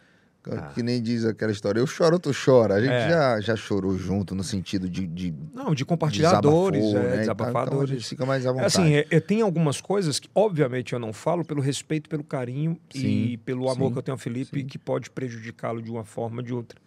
Ah. 0.49 0.71
Que 0.73 0.81
nem 0.81 0.99
diz 1.01 1.23
aquela 1.23 1.51
história, 1.51 1.79
eu 1.79 1.85
choro, 1.85 2.17
tu 2.17 2.31
chora. 2.33 2.73
A 2.75 2.81
gente 2.81 2.91
É. 2.91 3.09
já, 3.09 3.41
já 3.41 3.55
chorou 3.55 3.95
junto 3.97 4.33
no 4.33 4.43
sentido 4.43 4.89
de, 4.89 5.05
de 5.05 5.31
Não, 5.53 5.75
de 5.75 5.85
compartilhar 5.85 6.29
desabafou, 6.29 6.71
dores, 6.71 6.83
é, 6.85 6.93
né? 6.93 6.99
Então- 7.07 7.17
desabafar 7.19 7.67
então, 7.67 7.81
a 7.81 7.85
gente 7.85 8.07
fica 8.07 8.25
mais 8.25 8.45
à 8.45 8.49
É 8.49 8.53
vontade. 8.53 8.67
Assim, 8.67 8.93
é, 8.95 9.05
é, 9.11 9.19
tem 9.19 9.41
algumas 9.41 9.79
coisas 9.79 10.19
que, 10.19 10.27
obviamente, 10.33 10.93
eu 10.93 10.99
não 10.99 11.13
falo 11.13 11.45
pelo 11.45 11.61
respeito, 11.61 12.09
pelo 12.09 12.23
carinho 12.23 12.79
e 12.95 12.99
Sim, 12.99 13.39
pelo 13.45 13.69
amor 13.69 13.87
sim, 13.89 13.93
que 13.93 13.97
eu 13.99 14.03
tenho 14.03 14.15
ao 14.15 14.19
Felipe, 14.19 14.61
sim. 14.61 14.65
que 14.65 14.79
pode 14.79 15.11
prejudicá-lo 15.11 15.79
de 15.81 15.91
uma 15.91 16.03
forma 16.03 16.37
ou 16.37 16.43
de 16.43 16.53
outra. 16.53 16.79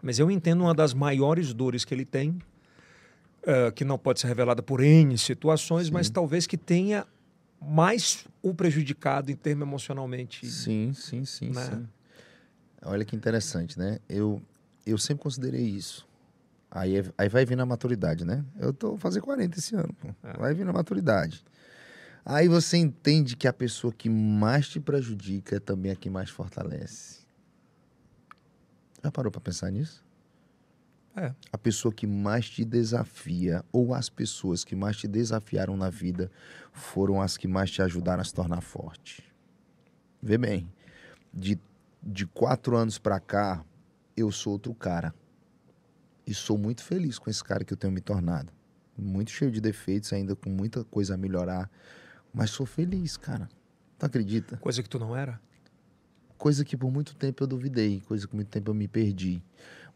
Mas 0.00 0.20
eu 0.20 0.30
entendo 0.30 0.60
uma 0.62 0.74
das 0.74 0.94
maiores 0.94 1.52
dores 1.52 1.84
que 1.84 1.92
ele 1.92 2.04
tem, 2.04 2.38
eh, 3.42 3.72
que 3.72 3.84
não 3.84 3.98
pode 3.98 4.20
ser 4.20 4.28
revelada 4.28 4.62
por 4.62 4.80
N 4.80 5.18
situações, 5.18 5.90
mas 5.90 6.08
talvez 6.08 6.46
que 6.46 6.56
tenha 6.56 7.04
mais 7.60 8.24
o 8.40 8.54
prejudicado 8.54 9.30
em 9.32 9.36
termos 9.36 9.66
emocionalmente. 9.66 10.46
Sim, 10.46 10.92
sim, 10.94 11.24
sim, 11.24 11.50
né? 11.50 11.64
sim. 11.66 11.88
Olha 12.82 13.04
que 13.04 13.14
interessante, 13.14 13.78
né? 13.78 13.98
Eu, 14.08 14.40
eu 14.86 14.96
sempre 14.98 15.22
considerei 15.22 15.62
isso. 15.64 16.08
Aí, 16.70 16.96
é- 16.98 17.12
aí 17.18 17.28
vai 17.28 17.44
vir 17.44 17.56
na 17.56 17.66
maturidade, 17.66 18.24
né? 18.24 18.44
Eu 18.58 18.72
tô 18.72 18.96
fazendo 18.96 19.22
40 19.24 19.58
esse 19.58 19.74
ano, 19.74 19.92
pô. 19.94 20.08
É. 20.22 20.38
Vai 20.38 20.54
vir 20.54 20.64
na 20.64 20.72
maturidade. 20.72 21.44
Aí 22.24 22.48
você 22.48 22.76
entende 22.76 23.36
que 23.36 23.48
a 23.48 23.52
pessoa 23.52 23.92
que 23.92 24.08
mais 24.08 24.68
te 24.68 24.78
prejudica 24.78 25.56
é 25.56 25.60
também 25.60 25.90
a 25.90 25.96
que 25.96 26.08
mais 26.08 26.30
fortalece. 26.30 27.20
Já 29.02 29.10
parou 29.10 29.32
pra 29.32 29.40
pensar 29.40 29.70
nisso? 29.70 30.04
É. 31.16 31.34
A 31.52 31.58
pessoa 31.58 31.92
que 31.92 32.06
mais 32.06 32.48
te 32.48 32.64
desafia, 32.64 33.64
ou 33.72 33.92
as 33.94 34.08
pessoas 34.08 34.62
que 34.62 34.76
mais 34.76 34.96
te 34.96 35.08
desafiaram 35.08 35.76
na 35.76 35.90
vida, 35.90 36.30
foram 36.72 37.20
as 37.20 37.36
que 37.36 37.48
mais 37.48 37.70
te 37.70 37.82
ajudaram 37.82 38.20
a 38.20 38.24
se 38.24 38.32
tornar 38.32 38.60
forte. 38.60 39.24
Vê 40.22 40.38
bem, 40.38 40.70
de, 41.32 41.58
de 42.02 42.26
quatro 42.26 42.76
anos 42.76 42.98
pra 42.98 43.20
cá, 43.20 43.64
eu 44.16 44.30
sou 44.32 44.54
outro 44.54 44.74
cara. 44.74 45.14
E 46.26 46.34
sou 46.34 46.56
muito 46.56 46.82
feliz 46.82 47.18
com 47.18 47.28
esse 47.30 47.42
cara 47.42 47.64
que 47.64 47.72
eu 47.72 47.76
tenho 47.76 47.92
me 47.92 48.00
tornado. 48.00 48.52
Muito 48.96 49.30
cheio 49.30 49.50
de 49.50 49.60
defeitos, 49.60 50.12
ainda 50.12 50.36
com 50.36 50.50
muita 50.50 50.84
coisa 50.84 51.14
a 51.14 51.16
melhorar. 51.16 51.70
Mas 52.32 52.50
sou 52.50 52.66
feliz, 52.66 53.16
cara. 53.16 53.48
Tu 53.98 54.06
acredita? 54.06 54.56
Coisa 54.58 54.82
que 54.82 54.88
tu 54.88 54.98
não 54.98 55.16
era. 55.16 55.40
Coisa 56.38 56.64
que 56.64 56.76
por 56.76 56.90
muito 56.90 57.14
tempo 57.16 57.42
eu 57.42 57.46
duvidei, 57.46 58.00
coisa 58.06 58.24
que 58.26 58.30
por 58.30 58.36
muito 58.36 58.48
tempo 58.48 58.70
eu 58.70 58.74
me 58.74 58.88
perdi. 58.88 59.42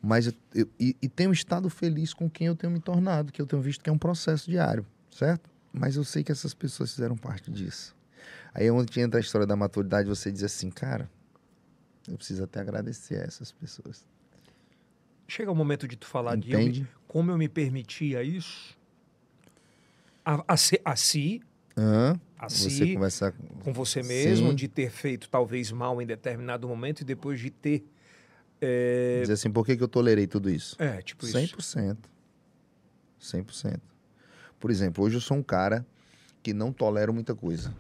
Mas 0.03 0.27
eu, 0.27 0.33
eu- 0.55 0.69
e, 0.79 0.97
e 1.01 1.09
tenho 1.09 1.33
estado 1.33 1.71
feliz 1.71 2.13
com 2.13 2.29
quem 2.29 2.47
eu 2.49 2.57
tenho 2.57 2.73
me 2.73 2.81
tornado, 2.81 3.33
que 3.33 3.41
eu 3.41 3.47
tenho 3.47 3.63
visto 3.63 3.83
que 3.83 3.89
é 3.89 3.93
um 3.93 3.99
processo 3.99 4.51
diário, 4.51 4.85
certo? 5.11 5.49
Mas 5.73 5.97
eu 5.97 6.05
sei 6.05 6.23
que 6.23 6.31
essas 6.33 6.53
pessoas 6.53 6.93
fizeram 6.93 7.17
parte 7.17 7.51
disso. 7.51 7.97
Aí 8.53 8.67
é 8.67 8.73
onde 8.73 9.01
entra 9.01 9.19
a 9.19 9.23
história 9.23 9.47
da 9.47 9.57
maturidade, 9.57 10.09
você 10.09 10.31
diz 10.31 10.43
assim, 10.43 10.71
cara, 10.71 11.11
eu 12.09 12.17
preciso 12.17 12.45
até 12.45 12.61
agradecer 12.61 13.17
a 13.21 13.25
essas 13.25 13.53
pessoas. 13.53 14.05
Chega 15.27 15.51
o 15.51 15.55
momento 15.55 15.89
de 15.89 15.97
tu 15.97 16.07
falar 16.07 16.37
de 16.37 16.53
eu 16.53 16.61
Entende? 16.61 16.89
como 17.09 17.31
eu 17.31 17.39
me 17.39 17.49
permitia 17.49 18.23
isso 18.23 18.77
a, 20.25 20.35
a, 20.47 20.55
a 20.85 20.97
si, 20.97 21.41
Hã? 21.77 22.21
a 22.39 22.49
Você 22.49 22.71
si 22.71 22.95
conversar 22.95 23.33
com 23.63 23.73
você 23.73 24.03
mesmo, 24.03 24.51
Sim. 24.51 24.55
de 24.55 24.69
ter 24.69 24.91
feito 24.91 25.29
talvez 25.29 25.73
mal 25.73 26.01
em 26.01 26.07
determinado 26.07 26.69
momento 26.69 27.01
e 27.01 27.05
depois 27.05 27.41
de 27.41 27.51
ter. 27.51 27.85
É, 28.61 29.21
dizer 29.23 29.33
assim, 29.35 29.51
por 29.51 29.67
que, 29.67 29.77
que 29.77 29.83
eu 29.83 29.89
tolerei 29.89 30.27
tudo 30.27 30.49
isso? 30.51 30.77
é, 30.79 31.03
tipo 31.03 31.27
isso. 31.27 31.37
100%. 31.37 31.97
100%. 33.21 33.81
Por 34.61 34.71
exemplo, 34.71 35.05
hoje 35.05 35.17
eu 35.17 35.21
sou 35.21 35.37
um 35.37 35.43
cara 35.43 35.85
que 36.43 36.53
não 36.55 36.73
tolero 36.73 37.13
muita 37.13 37.35
coisa. 37.35 37.75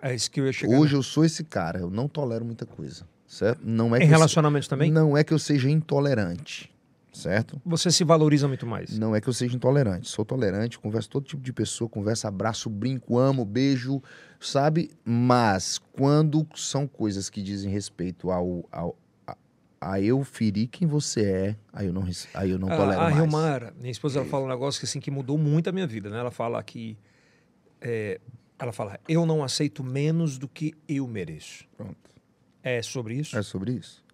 É 0.00 0.14
isso 0.14 0.30
que 0.30 0.40
eu 0.40 0.46
ia 0.46 0.52
chegar. 0.52 0.78
Hoje 0.78 0.94
eu 0.94 1.02
sou 1.02 1.24
esse 1.24 1.42
cara, 1.42 1.80
eu 1.80 1.90
não 1.90 2.06
tolero 2.08 2.44
muita 2.44 2.64
coisa, 2.64 3.06
certo? 3.32 3.60
Não 3.64 3.96
é 3.96 3.98
em 4.00 4.02
eu 4.02 4.08
relacionamentos 4.08 4.68
também? 4.68 4.90
Não 4.90 5.16
é 5.16 5.24
que 5.24 5.32
eu 5.32 5.38
seja 5.38 5.70
intolerante, 5.70 6.70
certo? 7.12 7.60
Você 7.64 7.90
se 7.90 8.04
valoriza 8.04 8.46
muito 8.46 8.66
mais. 8.66 8.98
Não 8.98 9.16
é 9.16 9.20
que 9.20 9.28
eu 9.28 9.32
seja 9.32 9.56
intolerante, 9.56 10.08
sou 10.08 10.24
tolerante, 10.24 10.78
converso 10.78 11.08
todo 11.08 11.24
tipo 11.24 11.42
de 11.42 11.52
pessoa, 11.52 11.88
converso, 11.88 12.26
abraço, 12.26 12.68
brinco, 12.68 13.18
amo, 13.18 13.44
beijo, 13.44 14.02
sabe? 14.38 14.90
Mas 15.02 15.78
quando 15.78 16.46
são 16.54 16.86
coisas 16.86 17.30
que 17.30 17.42
dizem 17.42 17.70
respeito 17.72 18.30
ao, 18.30 18.68
ao 18.70 18.96
a, 19.26 19.36
a 19.80 20.00
eu 20.00 20.22
ferir 20.24 20.68
quem 20.68 20.86
você 20.86 21.24
é, 21.24 21.56
aí 21.72 21.86
eu 21.86 21.92
não, 21.92 22.06
aí 22.34 22.50
eu 22.50 22.58
não 22.58 22.68
A- 22.68 22.76
tolero 22.76 23.00
a 23.00 23.04
mais. 23.04 23.16
Rilmara, 23.16 23.74
minha 23.80 23.90
esposa, 23.90 24.20
ela 24.20 24.28
fala 24.28 24.44
um 24.44 24.48
negócio 24.48 24.78
que, 24.78 24.84
assim, 24.84 25.00
que 25.00 25.10
mudou 25.10 25.38
muito 25.38 25.68
a 25.70 25.72
minha 25.72 25.86
vida, 25.86 26.10
né? 26.10 26.18
Ela 26.18 26.30
fala 26.30 26.62
que... 26.62 26.98
é, 27.80 28.20
ela 28.58 28.72
fala, 28.72 29.00
eu 29.08 29.24
não 29.26 29.42
aceito 29.42 29.82
menos 29.82 30.38
do 30.38 30.46
que 30.46 30.72
eu 30.86 31.08
mereço. 31.08 31.64
Pronto. 31.76 32.11
É 32.62 32.80
sobre 32.82 33.14
isso? 33.14 33.36
É 33.36 33.42
sobre 33.42 33.72
isso. 33.72 34.04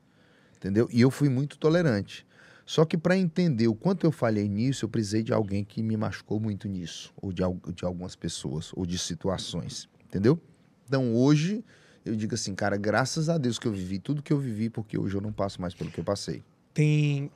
Entendeu? 0.57 0.89
E 0.91 1.01
eu 1.01 1.11
fui 1.11 1.29
muito 1.29 1.59
tolerante. 1.59 2.27
Só 2.65 2.85
que 2.85 2.99
para 2.99 3.17
entender 3.17 3.67
o 3.67 3.75
quanto 3.75 4.05
eu 4.05 4.13
falhei 4.13 4.47
nisso, 4.49 4.85
eu 4.85 4.89
precisei 4.89 5.23
de 5.23 5.33
alguém 5.33 5.65
que 5.65 5.83
me 5.83 5.97
machucou 5.97 6.39
muito 6.39 6.69
nisso, 6.69 7.13
ou 7.17 7.33
de, 7.33 7.43
de 7.75 7.85
algumas 7.85 8.15
pessoas, 8.15 8.73
ou 8.75 8.85
de 8.85 8.99
situações. 8.99 9.89
Entendeu? 10.05 10.39
Então 10.87 11.15
hoje 11.15 11.65
eu 12.05 12.15
digo 12.15 12.35
assim, 12.35 12.55
cara, 12.55 12.77
graças 12.77 13.29
a 13.29 13.39
Deus 13.39 13.59
que 13.59 13.67
eu 13.67 13.73
vivi 13.73 13.99
tudo 13.99 14.23
que 14.23 14.33
eu 14.33 14.39
vivi, 14.39 14.69
porque 14.69 14.99
hoje 14.99 15.15
eu 15.15 15.21
não 15.21 15.33
passo 15.33 15.61
mais 15.61 15.75
pelo 15.75 15.91
que 15.91 16.01
eu 16.01 16.05
passei. 16.05 16.43
Tem, 16.75 17.31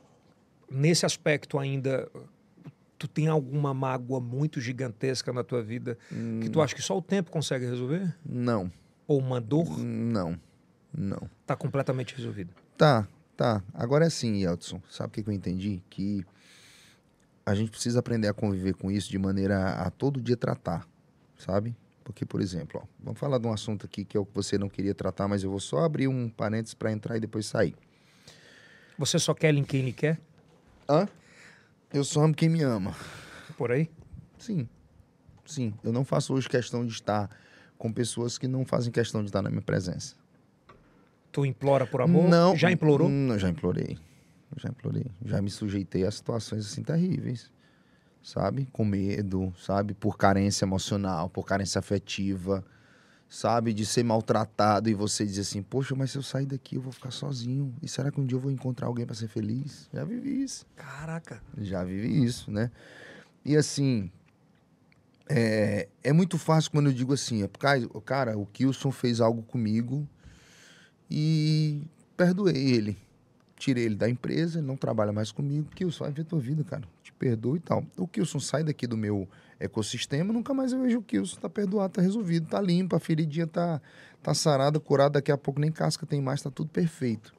nesse 0.69 1.05
aspecto 1.05 1.59
ainda, 1.59 2.09
tu 2.97 3.07
tem 3.07 3.27
alguma 3.27 3.73
mágoa 3.73 4.19
muito 4.19 4.61
gigantesca 4.61 5.33
na 5.33 5.43
tua 5.43 5.61
vida 5.61 5.97
que 6.41 6.49
tu 6.49 6.61
acha 6.61 6.73
que 6.75 6.81
só 6.81 6.97
o 6.97 7.01
tempo 7.01 7.31
consegue 7.31 7.65
resolver? 7.65 8.15
Não, 8.25 8.71
Ou 9.07 9.19
uma 9.19 9.41
dor 9.41 9.77
não, 9.79 10.39
não. 10.95 11.29
tá 11.45 11.55
completamente 11.55 12.15
resolvida? 12.15 12.53
Tá, 12.77 13.07
tá. 13.35 13.63
Agora 13.73 14.05
é 14.05 14.07
assim, 14.07 14.43
Yeltsin. 14.43 14.81
Sabe 14.89 15.09
o 15.09 15.11
que, 15.11 15.23
que 15.23 15.29
eu 15.29 15.33
entendi? 15.33 15.81
Que 15.89 16.25
a 17.45 17.53
gente 17.55 17.71
precisa 17.71 17.99
aprender 17.99 18.27
a 18.27 18.33
conviver 18.33 18.73
com 18.73 18.91
isso 18.91 19.09
de 19.09 19.17
maneira 19.17 19.57
a, 19.57 19.87
a 19.87 19.89
todo 19.89 20.21
dia 20.21 20.37
tratar, 20.37 20.87
sabe? 21.37 21.75
Porque, 22.03 22.25
por 22.25 22.41
exemplo, 22.41 22.81
ó, 22.83 22.87
vamos 22.99 23.19
falar 23.19 23.37
de 23.37 23.47
um 23.47 23.53
assunto 23.53 23.85
aqui 23.85 24.03
que 24.03 24.17
é 24.17 24.19
o 24.19 24.25
que 24.25 24.35
você 24.35 24.57
não 24.57 24.69
queria 24.69 24.93
tratar, 24.93 25.27
mas 25.27 25.43
eu 25.43 25.49
vou 25.49 25.59
só 25.59 25.79
abrir 25.79 26.07
um 26.07 26.29
parênteses 26.29 26.73
para 26.73 26.91
entrar 26.91 27.17
e 27.17 27.19
depois 27.19 27.45
sair. 27.45 27.75
Você 28.97 29.17
só 29.17 29.33
quer 29.33 29.53
em 29.53 29.63
quem 29.63 29.83
lhe 29.83 29.93
quer? 29.93 30.19
Hã? 30.87 31.07
Eu 31.93 32.03
só 32.03 32.23
amo 32.23 32.33
quem 32.33 32.49
me 32.49 32.61
ama. 32.61 32.95
Por 33.57 33.71
aí? 33.71 33.89
Sim, 34.37 34.67
sim. 35.45 35.73
Eu 35.83 35.93
não 35.93 36.03
faço 36.03 36.33
hoje 36.33 36.49
questão 36.49 36.85
de 36.85 36.91
estar 36.91 37.29
com 37.77 37.91
pessoas 37.91 38.37
que 38.37 38.47
não 38.47 38.65
fazem 38.65 38.91
questão 38.91 39.21
de 39.21 39.29
estar 39.29 39.41
na 39.41 39.49
minha 39.49 39.61
presença. 39.61 40.15
Tu 41.33 41.47
implora 41.47 41.87
por 41.87 41.99
amor? 41.99 42.29
Não. 42.29 42.55
Já 42.55 42.71
implorou? 42.71 43.09
Não, 43.09 43.39
já 43.39 43.49
implorei. 43.49 43.97
Já 44.55 44.69
implorei. 44.69 45.07
Já 45.25 45.41
me 45.41 45.49
sujeitei 45.49 46.05
a 46.05 46.11
situações 46.11 46.63
assim 46.63 46.83
terríveis. 46.83 47.51
Sabe? 48.21 48.69
Com 48.71 48.85
medo, 48.85 49.51
sabe? 49.57 49.95
Por 49.95 50.15
carência 50.15 50.63
emocional, 50.63 51.27
por 51.27 51.43
carência 51.43 51.79
afetiva. 51.79 52.63
Sabe? 53.27 53.73
De 53.73 53.83
ser 53.83 54.03
maltratado 54.03 54.91
e 54.91 54.93
você 54.93 55.25
dizer 55.25 55.41
assim: 55.41 55.63
Poxa, 55.63 55.95
mas 55.95 56.11
se 56.11 56.19
eu 56.19 56.21
sair 56.21 56.45
daqui 56.45 56.75
eu 56.75 56.81
vou 56.81 56.91
ficar 56.91 57.09
sozinho. 57.09 57.73
E 57.81 57.87
será 57.87 58.11
que 58.11 58.21
um 58.21 58.25
dia 58.27 58.37
eu 58.37 58.39
vou 58.39 58.51
encontrar 58.51 58.85
alguém 58.85 59.03
para 59.03 59.15
ser 59.15 59.27
feliz? 59.27 59.89
Já 59.91 60.05
vivi 60.05 60.43
isso. 60.43 60.67
Caraca. 60.75 61.41
Já 61.57 61.83
vivi 61.83 62.23
isso, 62.23 62.51
né? 62.51 62.69
E 63.43 63.57
assim, 63.57 64.11
é, 65.27 65.89
é 66.03 66.13
muito 66.13 66.37
fácil 66.37 66.69
quando 66.69 66.91
eu 66.91 66.93
digo 66.93 67.11
assim, 67.11 67.41
é, 67.41 67.47
cara, 67.47 67.81
cara, 68.05 68.37
o 68.37 68.45
Kilson 68.45 68.91
fez 68.91 69.19
algo 69.19 69.41
comigo 69.41 70.07
e 71.09 71.81
perdoei 72.15 72.55
ele. 72.55 72.97
Tirei 73.55 73.85
ele 73.85 73.95
da 73.95 74.09
empresa, 74.09 74.59
ele 74.59 74.67
não 74.67 74.75
trabalha 74.75 75.13
mais 75.13 75.31
comigo. 75.31 75.69
Kilson, 75.69 76.03
vai 76.03 76.13
ver 76.13 76.25
tua 76.25 76.39
vida, 76.39 76.63
cara. 76.63 76.83
Te 77.01 77.13
perdoo 77.13 77.55
e 77.55 77.59
tal. 77.59 77.85
O 77.97 78.07
Kilson 78.07 78.39
sai 78.39 78.63
daqui 78.63 78.85
do 78.85 78.97
meu 78.97 79.27
ecossistema, 79.59 80.33
nunca 80.33 80.53
mais 80.53 80.73
eu 80.73 80.81
vejo 80.81 80.99
o 80.99 81.03
Kilson. 81.03 81.39
Tá 81.39 81.49
perdoado, 81.49 81.93
tá 81.93 82.01
resolvido, 82.01 82.47
tá 82.47 82.59
limpo, 82.59 82.95
a 82.95 82.99
feridinha 82.99 83.47
tá, 83.47 83.81
tá 84.21 84.33
sarada, 84.33 84.79
curada, 84.79 85.13
daqui 85.13 85.31
a 85.31 85.37
pouco 85.37 85.61
nem 85.61 85.71
casca 85.71 86.05
tem 86.05 86.21
mais, 86.21 86.41
tá 86.41 86.51
tudo 86.51 86.69
perfeito. 86.69 87.33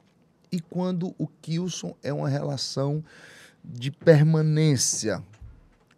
E 0.51 0.59
quando 0.59 1.13
o 1.17 1.27
Kilson 1.27 1.95
é 2.01 2.11
uma 2.11 2.29
relação 2.29 3.03
de 3.63 3.91
permanência, 3.91 5.23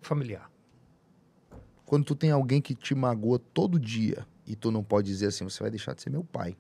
Familiar. 0.02 0.50
quando 1.86 2.06
tu 2.06 2.16
tem 2.16 2.32
alguém 2.32 2.62
que 2.62 2.74
te 2.74 2.96
magoa 2.96 3.40
todo 3.54 3.80
dia 3.80 4.26
e 4.46 4.56
tu 4.56 4.72
não 4.72 4.84
pode 4.84 5.08
dizer 5.08 5.28
assim, 5.28 5.44
você 5.44 5.62
vai 5.62 5.70
deixar 5.70 5.94
de 5.94 6.02
ser 6.02 6.10
meu 6.10 6.24
pai. 6.24 6.56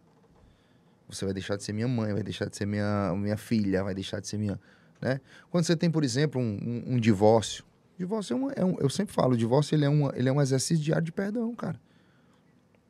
Você 1.10 1.24
vai 1.26 1.34
deixar 1.34 1.56
de 1.56 1.64
ser 1.64 1.74
minha 1.74 1.88
mãe, 1.88 2.14
vai 2.14 2.24
deixar 2.24 2.46
de 2.50 2.56
ser 2.58 2.66
minha, 2.66 3.14
minha 3.16 3.38
filha, 3.38 3.84
vai 3.84 3.94
deixar 3.96 4.20
de 4.20 4.28
ser 4.28 4.38
minha. 4.38 4.60
Né? 5.02 5.22
Quando 5.50 5.64
você 5.66 5.76
tem, 5.76 5.90
por 5.90 6.04
exemplo, 6.04 6.42
um, 6.42 6.58
um- 6.88 6.94
um 6.96 7.00
divórcio. 7.00 7.64
Divórcio 7.98 8.34
é, 8.34 8.38
uma- 8.38 8.52
é 8.54 8.66
um. 8.66 8.76
Eu 8.80 8.90
sempre 8.90 9.14
falo, 9.14 9.34
o 9.34 9.38
divórcio 9.38 9.76
ele 9.76 9.86
é, 9.86 9.90
uma, 9.90 10.12
ele 10.16 10.28
é 10.28 10.32
um 10.32 10.42
exercício 10.42 10.84
diário 10.84 11.04
de 11.06 11.12
perdão, 11.12 11.56
cara. 11.56 11.80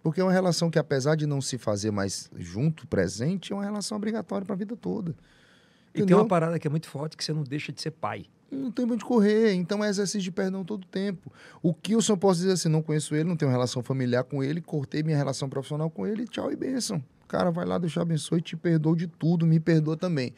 Porque 0.02 0.22
é 0.22 0.24
uma 0.24 0.32
relação 0.32 0.70
que, 0.70 0.80
apesar 0.80 1.16
de 1.16 1.26
não 1.28 1.42
se 1.42 1.58
fazer 1.58 1.92
mais 1.92 2.30
junto, 2.38 2.88
presente, 2.88 3.52
é 3.52 3.56
uma 3.56 3.64
relação 3.64 3.98
obrigatória 3.98 4.46
para 4.46 4.56
a 4.56 4.58
vida 4.58 4.76
toda. 4.76 5.12
E 5.12 5.94
tem 5.94 6.02
Entendeu? 6.04 6.20
uma 6.20 6.28
parada 6.28 6.58
que 6.58 6.68
é 6.68 6.70
muito 6.70 6.88
forte 6.90 7.18
que 7.18 7.24
você 7.24 7.34
não 7.34 7.44
deixa 7.44 7.72
de 7.74 7.82
ser 7.82 7.92
pai. 7.92 8.26
Não 8.50 8.72
tem 8.72 8.90
onde 8.90 9.04
correr, 9.04 9.54
então 9.54 9.84
é 9.84 9.90
exercício 9.90 10.22
de 10.22 10.32
perdão 10.32 10.64
todo 10.64 10.86
tempo. 10.88 11.32
O 11.62 11.74
Kilson, 11.74 12.14
eu 12.14 12.18
posso 12.18 12.40
dizer 12.40 12.54
assim, 12.54 12.70
não 12.70 12.82
conheço 12.82 13.14
ele, 13.14 13.26
não 13.28 13.36
tenho 13.36 13.52
relação 13.52 13.84
familiar 13.84 14.24
com 14.24 14.42
ele, 14.42 14.62
cortei 14.62 15.04
minha 15.04 15.18
relação 15.18 15.50
profissional 15.50 15.90
com 15.90 16.08
ele, 16.08 16.26
tchau 16.26 16.50
e 16.50 16.56
bênção. 16.56 17.04
Cara, 17.28 17.52
vai 17.52 17.66
lá, 17.66 17.78
Deus 17.78 17.92
te 17.94 18.00
abençoe, 18.00 18.42
te 18.42 18.56
perdoa 18.56 18.96
de 18.96 19.08
tudo, 19.08 19.46
me 19.46 19.60
perdoa 19.60 19.98
também. 19.98 20.34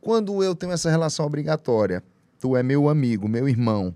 Quando 0.00 0.42
eu 0.42 0.54
tenho 0.54 0.72
essa 0.72 0.90
relação 0.90 1.24
obrigatória, 1.26 2.02
tu 2.40 2.56
é 2.56 2.62
meu 2.62 2.88
amigo, 2.88 3.28
meu 3.28 3.48
irmão, 3.48 3.94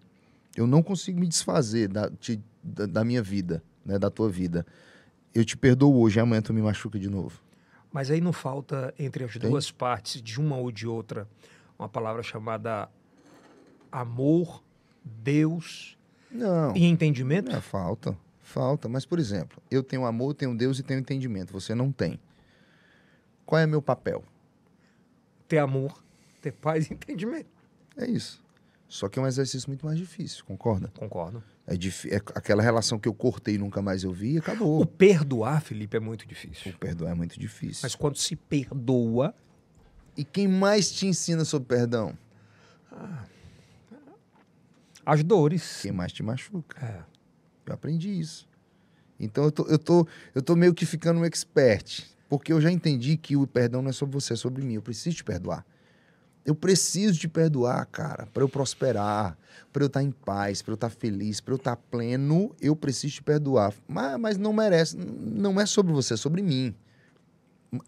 eu 0.56 0.66
não 0.66 0.82
consigo 0.82 1.18
me 1.20 1.26
desfazer 1.26 1.88
da, 1.88 2.10
te- 2.10 2.40
da, 2.62 2.86
da 2.86 3.04
minha 3.04 3.22
vida, 3.22 3.62
né, 3.84 3.98
da 3.98 4.10
tua 4.10 4.28
vida. 4.28 4.66
Eu 5.34 5.44
te 5.44 5.56
perdoo 5.56 5.96
hoje, 6.00 6.18
amanhã 6.20 6.42
tu 6.42 6.52
me 6.52 6.60
machuca 6.62 6.98
de 6.98 7.08
novo. 7.08 7.40
Mas 7.92 8.10
aí 8.10 8.20
não 8.20 8.32
falta, 8.32 8.94
entre 8.98 9.24
as 9.24 9.32
Tem? 9.36 9.50
duas 9.50 9.70
partes, 9.70 10.22
de 10.22 10.40
uma 10.40 10.56
ou 10.56 10.70
de 10.70 10.86
outra, 10.86 11.28
uma 11.78 11.88
palavra 11.88 12.22
chamada 12.22 12.88
amor, 13.90 14.62
Deus 15.04 15.96
Não. 16.30 16.74
e 16.76 16.84
entendimento? 16.86 17.50
É, 17.54 17.60
falta, 17.60 18.16
falta. 18.50 18.88
Mas, 18.88 19.06
por 19.06 19.18
exemplo, 19.18 19.62
eu 19.70 19.82
tenho 19.82 20.04
amor, 20.04 20.34
tenho 20.34 20.56
Deus 20.56 20.78
e 20.78 20.82
tenho 20.82 21.00
entendimento. 21.00 21.52
Você 21.52 21.74
não 21.74 21.90
tem. 21.92 22.20
Qual 23.46 23.58
é 23.60 23.66
meu 23.66 23.80
papel? 23.82 24.22
Ter 25.48 25.58
amor, 25.58 26.02
ter 26.40 26.52
paz 26.52 26.90
e 26.90 26.94
entendimento. 26.94 27.48
É 27.96 28.06
isso. 28.08 28.42
Só 28.88 29.08
que 29.08 29.18
é 29.18 29.22
um 29.22 29.26
exercício 29.26 29.68
muito 29.70 29.86
mais 29.86 29.98
difícil, 29.98 30.44
concorda? 30.44 30.88
Concordo. 30.96 31.42
É, 31.66 31.74
é 31.74 32.16
aquela 32.34 32.60
relação 32.62 32.98
que 32.98 33.08
eu 33.08 33.14
cortei 33.14 33.54
e 33.54 33.58
nunca 33.58 33.80
mais 33.80 34.02
eu 34.02 34.12
vi, 34.12 34.36
O 34.36 34.40
acabou. 34.40 34.84
perdoar, 34.84 35.60
Felipe, 35.62 35.96
é 35.96 36.00
muito 36.00 36.26
difícil. 36.26 36.72
O 36.72 36.76
perdoar 36.78 37.12
é 37.12 37.14
muito 37.14 37.38
difícil. 37.38 37.80
Mas 37.84 37.94
quando 37.94 38.16
se 38.16 38.34
perdoa, 38.34 39.32
E 40.16 40.24
quem 40.24 40.48
mais 40.48 40.90
te 40.90 41.06
ensina 41.06 41.44
sobre 41.44 41.68
perdão? 41.68 42.18
as 45.06 45.22
dores. 45.24 45.80
Quem 45.82 45.92
mais 45.92 46.12
te 46.12 46.22
machuca. 46.22 46.84
É. 46.84 47.09
Eu 47.72 47.74
aprendi 47.74 48.10
isso. 48.10 48.48
Então 49.18 49.44
eu 49.44 49.52
tô, 49.52 49.66
eu 49.66 49.78
tô, 49.78 50.06
eu 50.34 50.42
tô 50.42 50.56
meio 50.56 50.74
que 50.74 50.86
ficando 50.86 51.20
um 51.20 51.24
expert. 51.24 52.04
Porque 52.28 52.52
eu 52.52 52.60
já 52.60 52.70
entendi 52.70 53.16
que 53.16 53.36
o 53.36 53.46
perdão 53.46 53.82
não 53.82 53.90
é 53.90 53.92
sobre 53.92 54.14
você, 54.14 54.34
é 54.34 54.36
sobre 54.36 54.64
mim. 54.64 54.74
Eu 54.74 54.82
preciso 54.82 55.16
te 55.16 55.24
perdoar. 55.24 55.66
Eu 56.44 56.54
preciso 56.54 57.18
te 57.18 57.28
perdoar, 57.28 57.84
cara, 57.86 58.26
para 58.32 58.42
eu 58.42 58.48
prosperar, 58.48 59.36
para 59.72 59.82
eu 59.82 59.88
estar 59.88 60.02
em 60.02 60.10
paz, 60.10 60.62
para 60.62 60.72
eu 60.72 60.76
estar 60.76 60.88
feliz, 60.88 61.40
para 61.40 61.52
eu 61.52 61.56
estar 61.56 61.76
pleno. 61.76 62.54
Eu 62.60 62.74
preciso 62.74 63.14
te 63.14 63.22
perdoar. 63.22 63.74
Mas, 63.86 64.18
mas 64.18 64.38
não 64.38 64.52
merece. 64.52 64.96
Não 64.96 65.60
é 65.60 65.66
sobre 65.66 65.92
você, 65.92 66.14
é 66.14 66.16
sobre 66.16 66.40
mim. 66.40 66.74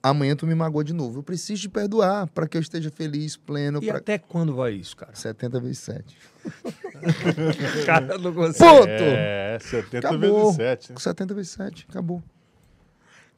Amanhã 0.02 0.36
tu 0.36 0.46
me 0.46 0.54
magoou 0.54 0.84
de 0.84 0.92
novo. 0.92 1.18
Eu 1.18 1.22
preciso 1.24 1.62
te 1.62 1.68
perdoar 1.68 2.28
para 2.28 2.46
que 2.46 2.56
eu 2.56 2.60
esteja 2.60 2.90
feliz, 2.90 3.36
pleno. 3.36 3.80
E 3.82 3.86
Pra... 3.88 3.98
até 3.98 4.16
quando 4.16 4.54
vai 4.54 4.72
isso, 4.74 4.96
cara? 4.96 5.14
70 5.14 5.58
vezes 5.60 5.78
7. 5.80 6.16
cara 7.86 8.18
não 8.18 8.32
consegue. 8.32 8.58
Ponto! 8.80 8.88
É, 8.90 9.58
70 9.60 10.08
Acabou. 10.08 10.52
vezes 10.52 10.56
7. 10.88 11.02
70 11.02 11.34
vezes 11.34 11.50
7. 11.52 11.86
Acabou. 11.88 12.22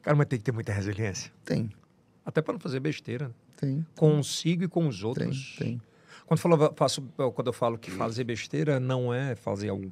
Cara, 0.01 0.15
mas 0.15 0.27
tem 0.27 0.37
que 0.37 0.45
ter 0.45 0.51
muita 0.51 0.71
resiliência. 0.71 1.31
Tem, 1.43 1.69
Até 2.23 2.41
para 2.41 2.53
não 2.53 2.59
fazer 2.59 2.79
besteira. 2.79 3.27
né? 3.29 3.33
tem, 3.57 3.85
Consigo 3.95 4.63
e 4.63 4.67
com 4.67 4.87
os 4.87 4.97
tem, 4.99 5.05
outros. 5.07 5.55
tem. 5.57 5.81
Quando, 6.27 6.37
eu 6.39 6.41
falo, 6.57 6.73
faço, 6.75 7.01
quando 7.33 7.47
eu 7.47 7.53
falo 7.53 7.77
que 7.77 7.89
fazer 7.89 8.23
besteira 8.23 8.79
não 8.79 9.13
é 9.13 9.35
fazer 9.35 9.69
algo 9.69 9.91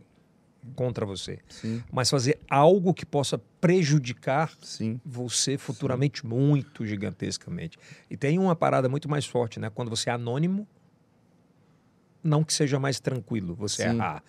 contra 0.75 1.05
você, 1.05 1.39
Sim, 1.49 1.83
mas 1.91 2.09
fazer 2.09 2.39
algo 2.49 2.93
que 2.93 3.05
possa 3.05 3.37
prejudicar 3.59 4.51
sim. 4.61 4.99
você 5.05 5.57
futuramente 5.57 6.25
muito 6.25 6.85
gigantescamente. 6.85 7.77
E 8.09 8.15
tem 8.17 8.39
uma 8.39 8.55
parada 8.55 8.87
muito 8.89 9.09
mais 9.09 9.25
forte, 9.25 9.59
né? 9.59 9.69
Quando 9.69 9.89
você 9.89 10.09
é 10.09 10.13
anônimo, 10.13 10.67
não 12.23 12.43
que 12.43 12.53
seja 12.53 12.79
mais 12.79 12.99
tranquilo 12.99 13.53
você 13.53 13.83
Sim. 13.83 13.89
errar, 13.89 14.23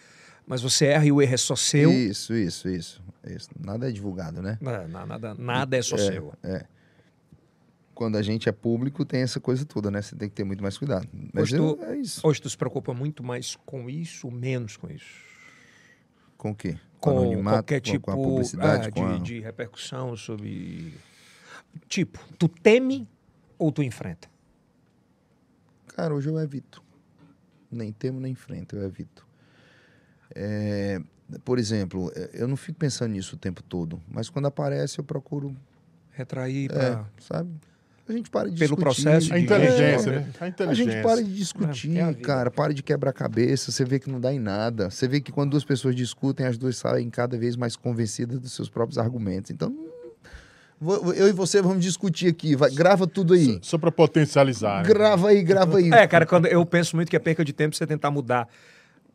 mas 0.47 0.61
você 0.61 0.87
erra 0.87 1.07
e 1.07 1.13
o 1.13 1.23
erro 1.23 1.35
é 1.35 1.37
só 1.37 1.55
seu. 1.57 1.91
Isso, 1.93 2.35
isso, 2.35 2.69
isso, 2.69 3.03
isso. 3.27 3.51
Nada 3.59 3.89
é 3.89 3.93
divulgado, 3.93 4.43
né? 4.43 4.59
É, 4.61 4.87
na- 4.89 5.07
nada, 5.07 5.35
nada 5.35 5.77
é 5.77 5.83
só 5.83 5.97
seu. 5.97 6.33
quando 7.95 8.17
a 8.17 8.23
gente 8.23 8.49
é 8.49 8.53
público, 8.53 9.05
tem 9.05 9.23
essa 9.23 9.39
coisa 9.39 9.65
toda, 9.65 9.89
né? 9.89 10.03
Você 10.03 10.17
tem 10.17 10.29
que 10.29 10.35
ter 10.35 10.43
muito 10.43 10.61
mais 10.63 10.77
cuidado. 10.77 11.09
Mas 11.33 11.45
Hoje 11.45 11.57
eu- 11.57 11.77
tu- 11.77 11.85
é 11.85 11.97
isso. 11.97 12.21
Hoje 12.27 12.43
tu 12.43 12.51
se 12.51 12.57
preocupa 12.57 12.93
muito 12.93 13.23
mais 13.23 13.55
com 13.65 13.89
isso, 13.89 14.29
menos 14.33 14.77
com 14.77 14.91
isso? 14.91 15.23
Com 16.45 16.51
o 16.51 16.55
quê? 16.55 16.77
Com 17.01 17.09
anonimato, 17.11 17.57
qualquer 17.57 17.81
com- 17.81 17.91
tipo 17.91 18.05
com 18.05 18.11
a 18.11 18.17
publicidade, 18.17 18.89
é, 18.89 18.91
com 18.91 19.01
de, 19.09 19.15
a- 19.15 19.19
de 19.19 19.41
repercussão 19.41 20.15
sobre. 20.15 20.93
Tipo, 21.89 22.21
tu 22.39 22.49
teme 22.49 23.09
ou 23.59 23.73
tu 23.73 23.83
enfrenta? 23.83 24.29
Cara, 25.89 26.15
hoje 26.15 26.29
eu 26.29 26.39
evito. 26.39 26.83
Nem 27.71 27.91
temo, 27.93 28.21
nem 28.21 28.33
enfrento, 28.33 28.77
eu 28.77 28.83
evito. 28.85 29.27
É, 30.35 31.01
por 31.47 31.59
exemplo, 31.59 32.13
é, 32.15 32.29
eu 32.35 32.47
não 32.47 32.57
fico 32.59 32.79
pensando 32.79 33.13
nisso 33.13 33.37
o 33.37 33.39
tempo 33.39 33.63
todo, 33.63 34.03
mas 34.07 34.29
quando 34.29 34.45
aparece 34.45 34.99
eu 34.99 35.05
procuro, 35.05 35.57
Retrair 36.11 36.71
é, 36.71 36.75
pra. 36.75 37.07
sabe? 37.21 37.51
A 38.07 38.13
gente 38.13 38.29
para 38.31 38.51
de 38.51 38.59
Pelo 38.59 38.77
discutir. 38.77 38.83
processo 39.03 39.33
A 39.33 39.39
de- 39.39 39.45
inteligência, 39.45 40.11
É. 40.11 40.13
né? 40.21 40.27
A 40.39 40.45
A 40.45 40.49
inteligência. 40.49 40.93
gente 40.93 41.03
para 41.03 41.23
de 41.23 41.35
discutir, 41.35 41.97
É, 41.97 42.01
é 42.01 42.03
a 42.05 42.13
cara, 42.15 42.51
para 42.51 42.75
de 42.75 42.83
quebrar 42.83 43.13
cabeça, 43.15 43.73
você 43.73 43.83
vê 43.85 43.99
que 43.99 44.11
não 44.11 44.21
dá 44.21 44.33
em 44.33 44.39
nada. 44.39 44.91
Você 44.91 45.09
vê 45.09 45.21
que 45.23 45.33
quando 45.33 45.53
duas 45.53 45.65
pessoas 45.65 45.95
discutem, 45.97 46.45
as 46.45 46.59
duas 46.59 46.77
saem 46.77 47.09
cada 47.09 47.39
vez 47.39 47.57
mais 47.57 47.77
convencidas 47.77 48.39
dos 48.39 48.53
seus 48.53 48.69
próprios 48.69 48.99
argumentos. 48.99 49.51
Então, 49.51 49.75
eu 51.17 51.29
e 51.29 51.33
você 51.33 51.63
vamos 51.63 51.83
discutir 51.83 52.29
aqui, 52.29 52.55
vai, 52.55 52.71
grava 52.71 53.07
tudo 53.07 53.33
aí. 53.33 53.59
Só 53.63 53.79
pra 53.79 53.91
potencializar. 53.91 54.83
né? 54.83 54.89
Grava 54.89 55.29
aí, 55.29 55.43
grava 55.43 55.79
aí. 55.79 55.91
É, 55.91 56.07
cara, 56.07 56.27
quando 56.27 56.47
eu 56.47 56.65
penso 56.67 56.97
muito 56.97 57.09
que 57.09 57.17
é 57.17 57.19
perca 57.19 57.43
de 57.43 57.55
tempo 57.55 57.75
você 57.75 57.87
tentar 57.87 58.11
mudar 58.11 58.47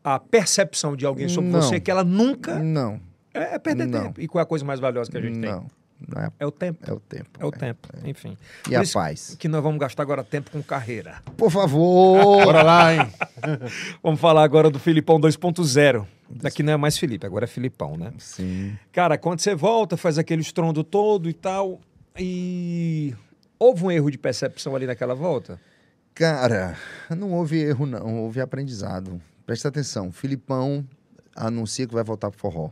a 0.02 0.18
percepção 0.18 0.96
de 0.96 1.06
alguém 1.06 1.28
sobre 1.28 1.50
Não. 1.50 1.62
você, 1.62 1.78
que 1.78 1.90
ela 1.92 2.02
nunca 2.02 2.58
Não, 2.58 3.00
é, 3.32 3.54
é 3.54 3.58
perder 3.60 3.86
Não. 3.86 4.04
tempo. 4.06 4.20
E 4.20 4.26
qual 4.26 4.40
é 4.40 4.42
a 4.42 4.46
coisa 4.46 4.64
mais 4.64 4.80
valiosa 4.80 5.08
que 5.10 5.16
a 5.16 5.20
gente 5.20 5.38
tem? 5.38 5.48
não, 5.50 5.60
não 5.60 5.79
é, 6.16 6.30
É 6.38 6.46
o 6.46 6.50
tempo. 6.50 6.78
é 6.88 6.92
o 6.92 7.00
tempo. 7.00 7.30
É 7.38 7.44
o 7.44 7.48
é. 7.48 7.52
tempo, 7.52 7.88
enfim. 8.04 8.36
E 8.66 8.70
Por 8.70 8.76
a 8.76 8.82
paz. 8.92 9.36
Que 9.38 9.48
nós 9.48 9.62
vamos 9.62 9.78
gastar 9.78 10.02
agora 10.02 10.24
tempo 10.24 10.50
com 10.50 10.62
carreira. 10.62 11.22
Por 11.36 11.50
favor. 11.50 12.44
Bora 12.44 12.62
lá, 12.62 12.94
hein? 12.94 13.12
Vamos 14.02 14.20
falar 14.20 14.44
agora 14.44 14.70
do 14.70 14.78
Filipão 14.78 15.20
2.0. 15.20 16.06
Daqui 16.28 16.62
não 16.62 16.72
é 16.72 16.76
mais 16.76 16.96
Felipe, 16.96 17.26
agora 17.26 17.44
é 17.44 17.48
Filipão, 17.48 17.96
né? 17.96 18.12
Sim. 18.18 18.76
Cara, 18.92 19.18
quando 19.18 19.40
você 19.40 19.54
volta, 19.54 19.96
faz 19.96 20.16
aquele 20.16 20.42
estrondo 20.42 20.84
todo 20.84 21.28
e 21.28 21.32
tal, 21.32 21.80
e 22.16 23.14
houve 23.58 23.84
um 23.84 23.90
erro 23.90 24.10
de 24.10 24.18
percepção 24.18 24.76
ali 24.76 24.86
naquela 24.86 25.14
volta? 25.14 25.60
Cara, 26.14 26.76
não 27.16 27.32
houve 27.32 27.58
erro, 27.60 27.86
não. 27.86 28.22
Houve 28.24 28.40
aprendizado. 28.40 29.20
Presta 29.46 29.68
atenção. 29.68 30.12
Filipão 30.12 30.86
anuncia 31.34 31.86
que 31.86 31.94
vai 31.94 32.04
voltar 32.04 32.30
pro 32.30 32.38
forró. 32.38 32.70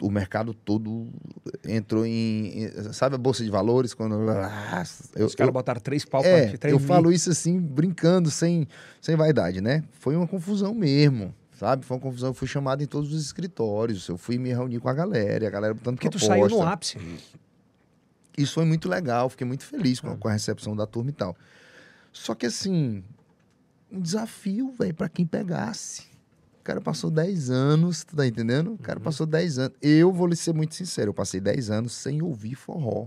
O 0.00 0.10
mercado 0.10 0.52
todo 0.52 1.08
entrou 1.64 2.04
em. 2.04 2.68
Sabe 2.92 3.14
a 3.14 3.18
Bolsa 3.18 3.42
de 3.42 3.50
Valores? 3.50 3.94
Quando. 3.94 4.28
Ah, 4.30 4.84
eu, 5.14 5.24
Os 5.26 5.34
caras 5.34 5.52
botaram 5.52 5.80
três 5.80 6.04
pau 6.04 6.22
é, 6.22 6.48
pra 6.48 6.58
três 6.58 6.72
eu 6.74 6.78
mil. 6.78 6.86
falo 6.86 7.10
isso 7.10 7.30
assim, 7.30 7.58
brincando, 7.58 8.30
sem, 8.30 8.68
sem 9.00 9.16
vaidade, 9.16 9.62
né? 9.62 9.82
Foi 9.92 10.14
uma 10.14 10.26
confusão 10.26 10.74
mesmo. 10.74 11.34
Sabe? 11.58 11.86
Foi 11.86 11.96
uma 11.96 12.02
confusão. 12.02 12.28
Eu 12.28 12.34
fui 12.34 12.46
chamado 12.46 12.82
em 12.82 12.86
todos 12.86 13.10
os 13.14 13.24
escritórios. 13.24 14.06
Eu 14.08 14.18
fui 14.18 14.36
me 14.36 14.50
reunir 14.50 14.78
com 14.80 14.88
a 14.90 14.92
galera, 14.92 15.46
a 15.46 15.50
galera 15.50 15.72
botando 15.72 15.94
Porque 15.94 16.10
tu 16.10 16.18
proposta. 16.18 16.34
saiu 16.48 16.48
no 16.50 16.62
ápice. 16.62 16.98
Isso 18.36 18.52
foi 18.52 18.66
muito 18.66 18.90
legal, 18.90 19.30
fiquei 19.30 19.46
muito 19.46 19.64
feliz 19.64 19.98
Ah. 20.04 20.08
com, 20.10 20.16
com 20.18 20.28
a 20.28 20.32
recepção 20.32 20.76
da 20.76 20.86
turma 20.86 21.08
e 21.08 21.14
tal. 21.14 21.34
Só 22.12 22.34
que 22.34 22.44
assim, 22.44 23.02
um 23.90 23.98
desafio, 23.98 24.70
velho, 24.78 24.92
pra 24.92 25.08
quem 25.08 25.24
pegasse. 25.24 26.02
O 26.66 26.72
cara 26.74 26.80
passou 26.80 27.12
10 27.12 27.48
anos, 27.48 28.02
tu 28.02 28.16
tá 28.16 28.26
entendendo? 28.26 28.66
O 28.66 28.70
Uhum. 28.72 28.76
cara 28.78 28.98
passou 28.98 29.24
10 29.24 29.56
anos. 29.56 29.76
Eu 29.80 30.12
vou 30.12 30.26
lhe 30.26 30.34
ser 30.34 30.52
muito 30.52 30.74
sincero, 30.74 31.10
eu 31.10 31.14
passei 31.14 31.40
10 31.40 31.70
anos 31.70 31.92
sem 31.92 32.20
ouvir 32.20 32.56
forró. 32.56 33.06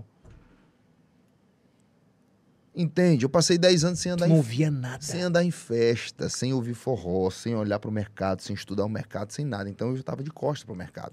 Entende? 2.74 3.26
Eu 3.26 3.28
passei 3.28 3.58
10 3.58 3.84
anos 3.84 3.98
sem 3.98 4.12
andar 4.12 4.26
não 4.28 4.36
em 4.36 4.38
ouvia 4.38 4.70
nada. 4.70 5.02
sem 5.02 5.20
andar 5.20 5.44
em 5.44 5.50
festa, 5.50 6.30
sem 6.30 6.54
ouvir 6.54 6.72
forró, 6.72 7.28
sem 7.28 7.54
olhar 7.54 7.78
para 7.78 7.90
o 7.90 7.92
mercado, 7.92 8.40
sem 8.40 8.54
estudar 8.54 8.86
o 8.86 8.88
mercado, 8.88 9.30
sem 9.30 9.44
nada. 9.44 9.68
Então 9.68 9.88
eu 9.90 9.96
já 9.96 10.00
estava 10.00 10.22
de 10.22 10.30
costa 10.30 10.64
para 10.64 10.72
o 10.72 10.78
mercado. 10.78 11.12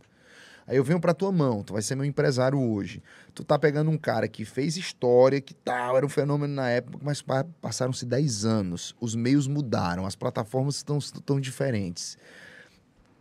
Aí 0.67 0.75
eu 0.75 0.83
venho 0.83 0.99
para 0.99 1.13
tua 1.13 1.31
mão, 1.31 1.63
tu 1.63 1.71
vai 1.73 1.81
ser 1.81 1.95
meu 1.95 2.03
empresário 2.03 2.59
hoje. 2.59 3.01
Tu 3.33 3.41
tá 3.43 3.57
pegando 3.57 3.89
um 3.89 3.97
cara 3.97 4.27
que 4.27 4.43
fez 4.43 4.75
história, 4.75 5.39
que 5.39 5.53
tal, 5.53 5.95
era 5.95 6.05
um 6.05 6.09
fenômeno 6.09 6.53
na 6.53 6.69
época, 6.69 6.99
mas 7.01 7.21
pa- 7.21 7.45
passaram-se 7.61 8.05
10 8.05 8.43
anos. 8.43 8.93
Os 8.99 9.15
meios 9.15 9.47
mudaram, 9.47 10.05
as 10.05 10.15
plataformas 10.15 10.75
estão 10.75 10.99
tão 11.25 11.39
diferentes. 11.39 12.17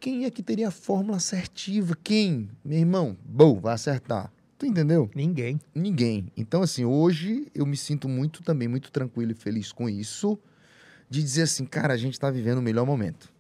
Quem 0.01 0.25
é 0.25 0.31
que 0.31 0.43
teria 0.43 0.69
a 0.69 0.73
fórmula 0.73 1.17
assertiva? 1.19 1.97
Quem? 2.03 2.49
Meu 2.65 2.79
irmão, 2.79 3.17
bom, 3.25 3.61
vai 3.61 3.75
acertar. 3.75 4.33
Tu 4.59 4.67
entendeu? 4.67 5.09
Ninguém. 5.15 5.61
Ninguém. 5.75 6.27
Então, 6.37 6.63
assim, 6.63 6.85
hoje 6.85 7.47
eu 7.55 7.65
me 7.65 7.77
sinto 7.77 8.09
muito 8.09 8.43
também, 8.43 8.67
muito 8.67 8.91
tranquilo 8.91 9.33
e 9.33 9.35
feliz 9.35 9.71
com 9.71 9.89
isso, 9.89 10.39
de 11.09 11.23
dizer 11.23 11.43
assim, 11.43 11.65
cara, 11.65 11.95
a 11.95 11.97
gente 11.97 12.19
tá 12.19 12.31
vivendo 12.31 12.59
o 12.59 12.63
melhor 12.63 12.85
momento. 12.87 13.31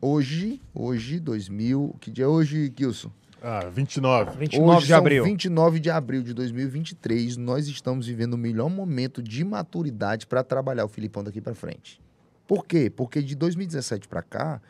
Hoje, 0.00 0.60
hoje, 0.74 1.20
2000, 1.20 1.94
que 2.00 2.10
dia 2.10 2.24
é 2.24 2.28
hoje, 2.28 2.72
Gilson? 2.76 3.10
Ah, 3.42 3.68
29. 3.68 4.38
29 4.38 4.76
hoje 4.76 4.86
de 4.86 4.94
abril. 4.94 5.24
São 5.24 5.30
29 5.32 5.80
de 5.80 5.90
abril 5.90 6.22
de 6.22 6.32
2023, 6.32 7.36
nós 7.36 7.66
estamos 7.66 8.06
vivendo 8.06 8.34
o 8.34 8.38
melhor 8.38 8.70
momento 8.70 9.20
de 9.20 9.44
maturidade 9.44 10.26
para 10.26 10.44
trabalhar 10.44 10.84
o 10.84 10.88
Filipão 10.88 11.24
daqui 11.24 11.40
para 11.40 11.54
frente. 11.54 12.00
Por 12.46 12.64
quê? 12.64 12.88
Porque 12.88 13.20
de 13.20 13.34
2017 13.34 14.06
para 14.06 14.22
cá, 14.22 14.62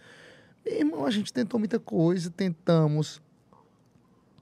meu 0.65 0.79
irmão, 0.79 1.05
a 1.05 1.11
gente 1.11 1.33
tentou 1.33 1.59
muita 1.59 1.79
coisa, 1.79 2.31
tentamos. 2.31 3.21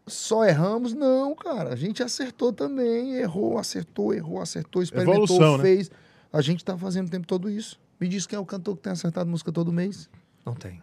Só 0.06 0.44
erramos? 0.44 0.92
Não, 0.92 1.34
cara. 1.34 1.72
A 1.72 1.76
gente 1.76 2.02
acertou 2.02 2.52
também. 2.52 3.14
Errou, 3.14 3.58
acertou, 3.58 4.14
errou, 4.14 4.40
acertou, 4.40 4.82
experimentou, 4.82 5.24
Evolução, 5.24 5.56
né? 5.56 5.62
fez. 5.62 5.90
A 6.32 6.40
gente 6.40 6.64
tá 6.64 6.76
fazendo 6.76 7.08
o 7.08 7.10
tempo 7.10 7.26
todo 7.26 7.50
isso. 7.50 7.80
Me 7.98 8.08
diz 8.08 8.26
quem 8.26 8.36
é 8.36 8.40
o 8.40 8.46
cantor 8.46 8.76
que 8.76 8.82
tem 8.82 8.92
acertado 8.92 9.28
música 9.28 9.50
todo 9.50 9.72
mês. 9.72 10.08
Não 10.44 10.54
tem. 10.54 10.82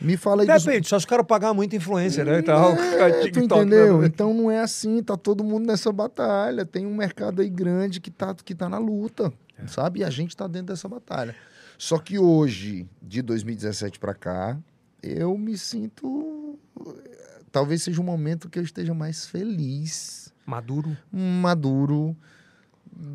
Me 0.00 0.16
fala 0.16 0.42
aí 0.42 0.48
dos- 0.48 0.64
Depende, 0.64 0.88
só 0.88 0.96
os 0.96 1.04
caras 1.04 1.26
pagar 1.26 1.54
muita 1.54 1.74
influência, 1.76 2.24
né? 2.24 2.38
Então, 2.40 2.72
é, 2.76 3.10
tu 3.20 3.30
TikTok, 3.30 3.60
entendeu? 3.62 4.00
né? 4.02 4.06
Então 4.06 4.34
não 4.34 4.50
é 4.50 4.60
assim, 4.60 5.02
tá 5.02 5.16
todo 5.16 5.42
mundo 5.42 5.66
nessa 5.66 5.90
batalha. 5.92 6.66
Tem 6.66 6.84
um 6.86 6.94
mercado 6.94 7.40
aí 7.42 7.48
grande 7.48 8.00
que 8.00 8.10
tá, 8.10 8.34
que 8.34 8.54
tá 8.54 8.68
na 8.68 8.78
luta, 8.78 9.32
É. 9.58 9.66
sabe? 9.66 10.00
E 10.00 10.04
a 10.04 10.10
gente 10.10 10.36
tá 10.36 10.46
dentro 10.46 10.68
dessa 10.74 10.88
batalha. 10.88 11.34
Só 11.78 11.98
que 11.98 12.18
hoje, 12.18 12.86
de 13.02 13.20
2017 13.22 13.98
para 13.98 14.14
cá, 14.14 14.58
eu 15.02 15.36
me 15.38 15.56
sinto. 15.58 16.58
Talvez 17.52 17.82
seja 17.82 18.00
um 18.00 18.04
momento 18.04 18.50
que 18.50 18.58
eu 18.58 18.62
esteja 18.62 18.92
mais 18.92 19.26
feliz, 19.26 20.30
Maduro. 20.44 20.94
maduro, 21.10 22.14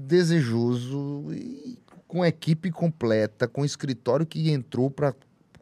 desejoso 0.08 1.28
e 1.34 1.78
com 2.08 2.24
a 2.24 2.28
equipe 2.28 2.72
completa, 2.72 3.48
com 3.48 3.62
o 3.62 3.66
escritório 3.66 4.26
que 4.26 4.50
entrou 4.52 4.90
para 4.92 5.14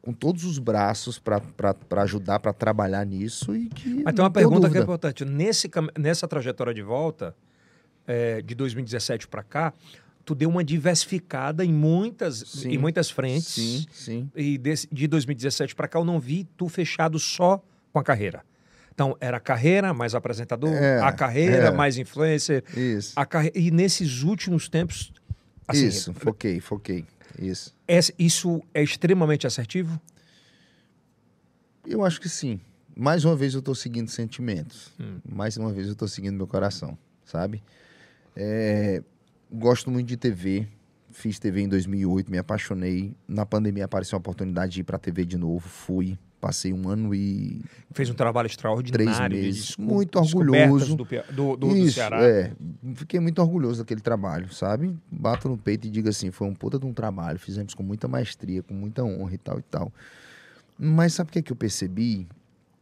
com 0.10 0.14
todos 0.14 0.44
os 0.44 0.57
braços 0.57 1.19
para 1.19 1.44
ajudar, 2.02 2.40
para 2.40 2.52
trabalhar 2.52 3.06
nisso 3.06 3.56
e 3.56 3.68
que 3.69 4.02
Mas 4.03 4.15
tem 4.15 4.23
uma 4.23 4.31
pergunta 4.31 4.61
que 4.61 4.65
é 4.65 4.68
dúvida. 4.69 4.84
importante. 4.84 5.23
Nesse, 5.23 5.69
nessa 5.99 6.27
trajetória 6.27 6.73
de 6.73 6.81
volta, 6.81 7.36
é, 8.07 8.41
de 8.41 8.56
2017 8.56 9.27
para 9.27 9.44
cá, 9.44 9.72
tu 10.26 10.34
deu 10.34 10.49
uma 10.49 10.64
diversificada 10.64 11.64
em 11.64 11.72
muitas, 11.72 12.38
Sim. 12.40 12.69
em 12.72 12.77
muitas 12.80 13.11
frentes. 13.11 13.53
Sim, 13.53 13.86
sim. 13.91 14.31
E 14.36 14.57
desse- 14.57 14.88
de 14.91 15.07
2017 15.07 15.76
para 15.76 15.88
cá, 15.88 15.99
eu 15.99 16.06
não 16.06 16.19
vi 16.19 16.48
tu 16.57 16.68
fechado 16.68 17.19
só 17.19 17.64
com 17.94 17.99
a 17.99 18.03
carreira. 18.03 18.41
Então, 18.91 19.15
era 19.22 19.38
a 19.38 19.40
carreira 19.40 19.94
mais 19.94 20.15
apresentador, 20.15 20.73
É, 20.73 20.99
a 21.02 21.11
carreira 21.11 21.68
é. 21.68 21.72
mais 21.72 21.99
influencer. 21.99 22.64
Isso. 22.76 23.14
A 23.15 23.27
carre... 23.27 23.52
E 23.53 23.69
nesses 23.69 24.23
últimos 24.23 24.68
tempos, 24.68 25.14
assim, 25.68 25.86
Isso, 25.86 26.14
foquei, 26.15 26.60
foquei. 26.60 27.06
Isso. 27.41 27.74
esse- 27.88 28.14
isso 28.20 28.61
é 28.74 28.84
extremamente 28.84 29.48
assertivo? 29.48 29.99
Eu 31.86 32.03
acho 32.06 32.20
que 32.20 32.30
sim. 32.30 32.60
Mais 32.95 33.24
uma 33.24 33.36
vez 33.36 33.53
eu 33.53 33.61
tô 33.61 33.74
seguindo 33.74 34.10
sentimentos. 34.10 34.91
Hum. 34.99 35.20
Mais 35.28 35.56
uma 35.57 35.72
vez 35.72 35.88
eu 35.88 35.95
tô 35.95 36.07
seguindo 36.07 36.36
meu 36.36 36.48
coração, 36.48 36.98
sabe? 37.24 37.64
É, 38.36 39.02
gosto 39.52 39.90
muito 39.90 40.07
de 40.07 40.18
TV. 40.18 40.68
Fiz 41.11 41.40
TV 41.40 41.61
em 41.61 41.68
2008, 41.70 42.30
me 42.30 42.38
apaixonei. 42.38 43.14
Na 43.28 43.45
pandemia 43.45 43.86
apareceu 43.86 44.18
a 44.18 44.20
oportunidade 44.20 44.74
de 44.74 44.82
ir 44.82 44.84
pra 44.84 44.98
TV 44.99 45.26
de 45.26 45.38
novo. 45.38 45.68
Fui. 45.68 46.18
Passei 46.40 46.72
um 46.72 46.88
ano 46.88 47.14
e 47.14 47.61
Fez 47.91 48.10
um 48.10 48.14
trabalho 48.14 48.48
extraordinário. 48.48 49.38
Três 49.38 49.45
meses. 49.45 49.78
Muito 49.78 50.18
orgulhoso. 50.18 50.95
Do, 50.95 51.03
do, 51.03 51.24
do, 51.34 51.57
do 51.57 51.78
Isso, 51.78 51.95
Ceará. 51.95 52.24
é. 52.24 52.53
Fiquei 52.95 53.20
muito 53.20 53.41
orgulhoso 53.41 53.80
daquele 53.80 53.99
trabalho, 53.99 54.52
sabe? 54.53 54.98
Bato 55.11 55.49
no 55.49 55.57
peito 55.57 55.88
e 55.88 55.90
digo 55.90 56.07
assim, 56.07 56.32
foi 56.32 56.48
um 56.48 56.56
puta 56.56 56.80
de 56.80 56.86
um 56.86 56.94
trabalho, 56.94 57.38
fizemos 57.38 57.74
com 57.74 57.84
muita 57.84 58.07
maestria, 58.07 58.64
com 58.64 58.74
muita 58.74 59.03
honra 59.03 59.34
e 59.34 59.38
tal 59.38 59.60
e 59.60 59.64
tal. 59.64 59.91
Mas 60.78 61.14
sabe 61.14 61.30
o 61.30 61.34
que, 61.34 61.40
é 61.40 61.41
que 61.41 61.52
eu 61.52 61.57
percebi? 61.57 62.26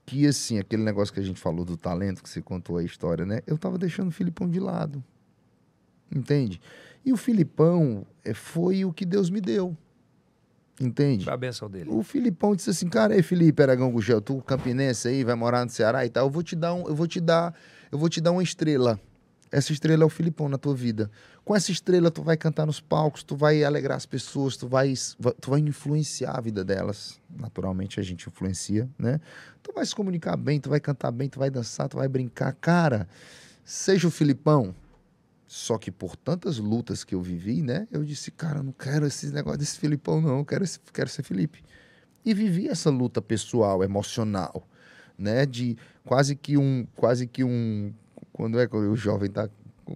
Que, 0.06 0.28
assim, 0.28 0.60
aquele 0.60 0.84
negócio 0.84 1.14
que 1.14 1.20
a 1.20 1.24
gente 1.24 1.40
falou 1.40 1.66
do 1.66 1.76
talento, 1.76 2.22
que 2.22 2.30
você 2.30 2.42
contou 2.42 2.78
a 2.78 2.84
história, 2.84 3.26
né? 3.26 3.42
Eu 3.48 3.58
tava 3.58 3.78
deixando 3.78 4.10
o 4.10 4.12
Filipão 4.12 4.48
de 4.48 4.60
lado. 4.60 5.04
Entende? 6.16 6.62
E 7.04 7.12
o 7.12 7.18
Filipão 7.18 8.06
eh, 8.24 8.34
foi 8.34 8.86
o 8.86 8.94
que 8.94 9.04
Deus 9.06 9.30
me 9.30 9.42
deu. 9.42 9.76
Entende? 10.80 11.26
Foi 11.26 11.34
a 11.34 11.38
benção 11.38 11.70
dele. 11.70 11.90
O 11.90 12.04
Filipão 12.04 12.56
disse 12.56 12.70
assim, 12.70 12.88
cara, 12.88 13.14
aí 13.14 13.24
Felipe 13.24 13.64
Aragão 13.64 13.92
Gugel, 13.92 14.22
tu 14.22 14.42
campinense 14.42 15.08
aí, 15.08 15.24
vai 15.24 15.36
morar 15.36 15.66
no 15.66 15.72
Ceará 15.72 16.06
e 16.06 16.10
tal, 16.10 16.28
eu 16.28 16.30
vou 16.30 16.44
te 16.44 16.56
dar 16.56 16.74
um, 16.74 16.88
eu 16.88 16.96
vou 16.96 17.08
te 17.08 17.20
dar, 17.20 17.54
eu 17.92 17.98
vou 17.98 18.10
te 18.10 18.22
dar 18.22 18.32
uma 18.32 18.44
estrela. 18.44 19.00
Essa 19.52 19.72
estrela 19.72 20.04
é 20.04 20.06
o 20.06 20.10
Filipão 20.10 20.50
na 20.50 20.58
tua 20.58 20.76
vida. 20.76 21.10
Com 21.46 21.56
essa 21.56 21.72
estrela, 21.72 22.12
tu 22.12 22.22
vai 22.22 22.36
cantar 22.36 22.66
nos 22.66 22.82
palcos, 22.82 23.24
tu 23.24 23.36
vai 23.36 23.64
alegrar 23.64 23.96
as 23.96 24.06
pessoas, 24.06 24.58
tu 24.58 24.68
vai, 24.68 24.94
tu 25.40 25.50
vai 25.50 25.62
influenciar 25.62 26.38
a 26.38 26.42
vida 26.42 26.66
delas. 26.66 27.20
Naturalmente, 27.34 28.00
a 28.00 28.04
gente 28.04 28.28
influencia, 28.28 28.90
né? 29.00 29.22
Tu 29.64 29.72
vai 29.74 29.86
se 29.86 29.96
comunicar 29.96 30.36
bem, 30.36 30.60
tu 30.60 30.70
vai 30.70 30.82
cantar 30.82 31.12
bem, 31.12 31.30
tu 31.30 31.40
vai 31.40 31.50
dançar, 31.50 31.88
tu 31.88 31.96
vai 31.96 32.10
brincar. 32.10 32.52
Cara, 32.60 33.08
seja 33.64 34.08
o 34.08 34.12
Filipão. 34.12 34.76
Só 35.48 35.78
que 35.78 35.90
por 35.90 36.16
tantas 36.16 36.58
lutas 36.58 37.04
que 37.04 37.16
eu 37.16 37.22
vivi, 37.22 37.62
né? 37.62 37.88
Eu 37.92 38.04
disse, 38.04 38.32
cara, 38.32 38.62
não 38.62 38.74
quero 38.74 39.08
esse 39.08 39.32
negócio 39.32 39.60
desse 39.60 39.80
Filipão, 39.80 40.20
não. 40.20 40.40
Eu 40.40 40.46
quero, 40.46 40.64
esse, 40.64 40.80
quero 40.94 41.10
ser 41.10 41.24
Felipe. 41.24 41.64
E 42.26 42.34
vivi 42.34 42.68
essa 42.68 42.90
luta 42.90 43.22
pessoal, 43.22 43.84
emocional, 43.84 44.68
né? 45.18 45.46
De 45.46 45.78
quase 46.04 46.36
que 46.36 46.58
um, 46.58 46.86
quase 46.96 47.26
que 47.28 47.44
um 47.44 47.94
quando 48.34 48.60
é 48.60 48.68
que 48.68 48.76
o 48.76 48.96
jovem 48.96 49.30
está 49.30 49.50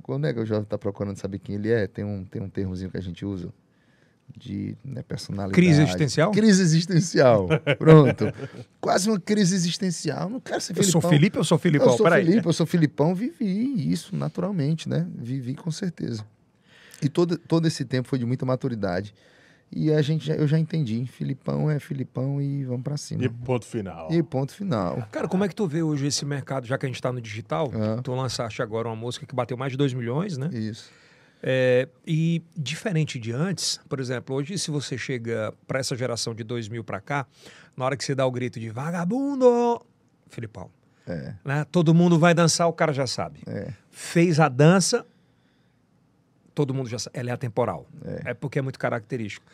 quando 0.03 0.25
é 0.25 0.33
que 0.33 0.39
o 0.39 0.45
jovem 0.45 0.63
está 0.63 0.77
procurando 0.77 1.17
saber 1.17 1.37
quem 1.39 1.55
ele 1.55 1.69
é, 1.69 1.85
tem 1.85 2.05
um, 2.05 2.23
tem 2.23 2.41
um 2.41 2.49
termozinho 2.49 2.89
que 2.89 2.97
a 2.97 3.01
gente 3.01 3.25
usa 3.25 3.53
de 4.37 4.77
né, 4.83 5.01
personalidade. 5.01 5.53
Crise 5.53 5.81
existencial? 5.81 6.31
Crise 6.31 6.61
existencial. 6.61 7.47
Pronto. 7.77 8.25
Quase 8.79 9.09
uma 9.09 9.19
crise 9.19 9.55
existencial. 9.55 10.29
Não 10.29 10.39
quero 10.39 10.61
ser 10.61 10.73
eu 10.73 10.83
Filipão. 10.83 10.99
Eu 10.99 11.01
sou 11.01 11.09
Felipe 11.09 11.37
ou 11.37 11.43
sou 11.43 11.57
Filipão? 11.57 11.87
Eu 11.87 11.97
sou 11.97 12.03
Peraí. 12.03 12.25
Felipe, 12.25 12.47
eu 12.47 12.53
sou 12.53 12.65
Filipão. 12.65 13.15
Vivi 13.15 13.91
isso 13.91 14.15
naturalmente, 14.15 14.87
né? 14.87 15.07
Vivi 15.15 15.55
com 15.55 15.71
certeza. 15.71 16.25
E 17.01 17.09
todo, 17.09 17.37
todo 17.37 17.67
esse 17.67 17.83
tempo 17.83 18.07
foi 18.07 18.19
de 18.19 18.25
muita 18.25 18.45
maturidade. 18.45 19.13
E 19.73 19.91
a 19.91 20.01
gente 20.01 20.25
já, 20.25 20.35
eu 20.35 20.47
já 20.47 20.59
entendi. 20.59 21.05
Filipão 21.05 21.71
é 21.71 21.79
Filipão 21.79 22.41
e 22.41 22.65
vamos 22.65 22.83
para 22.83 22.97
cima. 22.97 23.23
E 23.23 23.29
ponto 23.29 23.65
final. 23.65 24.11
E 24.11 24.21
ponto 24.21 24.53
final. 24.53 25.07
Cara, 25.11 25.29
como 25.29 25.45
é 25.45 25.47
que 25.47 25.55
tu 25.55 25.65
vê 25.65 25.81
hoje 25.81 26.07
esse 26.07 26.25
mercado, 26.25 26.67
já 26.67 26.77
que 26.77 26.85
a 26.85 26.89
gente 26.89 26.97
está 26.97 27.11
no 27.11 27.21
digital? 27.21 27.71
É. 27.73 28.01
Tu 28.01 28.13
lançaste 28.13 28.61
agora 28.61 28.89
uma 28.89 28.95
música 28.95 29.25
que 29.25 29.33
bateu 29.33 29.55
mais 29.55 29.71
de 29.71 29.77
2 29.77 29.93
milhões, 29.93 30.37
né? 30.37 30.49
Isso. 30.51 30.91
É, 31.43 31.87
e 32.05 32.43
diferente 32.55 33.17
de 33.17 33.31
antes, 33.31 33.79
por 33.89 33.99
exemplo, 33.99 34.35
hoje 34.35 34.57
se 34.59 34.69
você 34.69 34.97
chega 34.97 35.53
para 35.65 35.79
essa 35.79 35.95
geração 35.95 36.35
de 36.35 36.43
2000 36.43 36.83
para 36.83 37.01
cá, 37.01 37.25
na 37.75 37.85
hora 37.85 37.97
que 37.97 38.03
você 38.03 38.13
dá 38.13 38.25
o 38.25 38.31
grito 38.31 38.59
de 38.59 38.69
vagabundo, 38.69 39.83
Filipão. 40.29 40.69
É. 41.07 41.33
Né? 41.43 41.65
Todo 41.71 41.93
mundo 41.93 42.19
vai 42.19 42.33
dançar, 42.33 42.67
o 42.67 42.73
cara 42.73 42.93
já 42.93 43.07
sabe. 43.07 43.41
É. 43.47 43.73
Fez 43.89 44.39
a 44.39 44.47
dança, 44.47 45.05
todo 46.53 46.73
mundo 46.73 46.87
já 46.87 46.99
sabe. 46.99 47.17
Ela 47.17 47.31
é 47.31 47.33
atemporal. 47.33 47.87
É. 48.05 48.31
é 48.31 48.33
porque 48.33 48.59
é 48.59 48.61
muito 48.61 48.77
característico. 48.77 49.45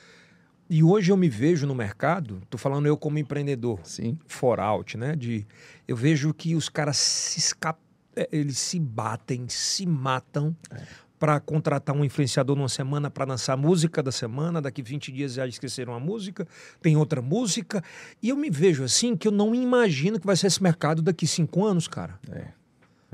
E 0.69 0.83
hoje 0.83 1.13
eu 1.13 1.15
me 1.15 1.29
vejo 1.29 1.65
no 1.65 1.73
mercado, 1.73 2.41
tô 2.49 2.57
falando 2.57 2.85
eu 2.87 2.97
como 2.97 3.17
empreendedor, 3.17 3.79
Sim. 3.83 4.19
for 4.27 4.59
out, 4.59 4.97
né? 4.97 5.15
De, 5.15 5.47
eu 5.87 5.95
vejo 5.95 6.33
que 6.33 6.55
os 6.55 6.67
caras 6.67 6.97
se 6.97 7.39
escapam, 7.39 7.81
é, 8.13 8.27
eles 8.33 8.57
se 8.57 8.77
batem, 8.77 9.47
se 9.47 9.85
matam 9.85 10.53
é. 10.69 10.83
Para 11.19 11.39
contratar 11.39 11.95
um 11.95 12.05
influenciador 12.05 12.55
numa 12.55 12.69
semana 12.69 13.09
para 13.09 13.25
dançar 13.25 13.55
a 13.55 13.57
música 13.57 14.03
da 14.03 14.11
semana, 14.11 14.61
daqui 14.61 14.81
20 14.81 15.11
dias 15.11 15.33
já 15.33 15.47
esqueceram 15.47 15.93
a 15.93 15.99
música, 15.99 16.47
tem 16.81 16.95
outra 16.95 17.21
música. 17.21 17.83
E 18.21 18.29
eu 18.29 18.35
me 18.35 18.49
vejo 18.49 18.83
assim 18.83 19.15
que 19.15 19.27
eu 19.27 19.31
não 19.31 19.55
imagino 19.55 20.19
que 20.19 20.25
vai 20.25 20.35
ser 20.35 20.47
esse 20.47 20.61
mercado 20.61 21.01
daqui 21.01 21.25
cinco 21.25 21.65
anos, 21.65 21.87
cara. 21.87 22.19
É. 22.31 22.39
é. 22.39 22.53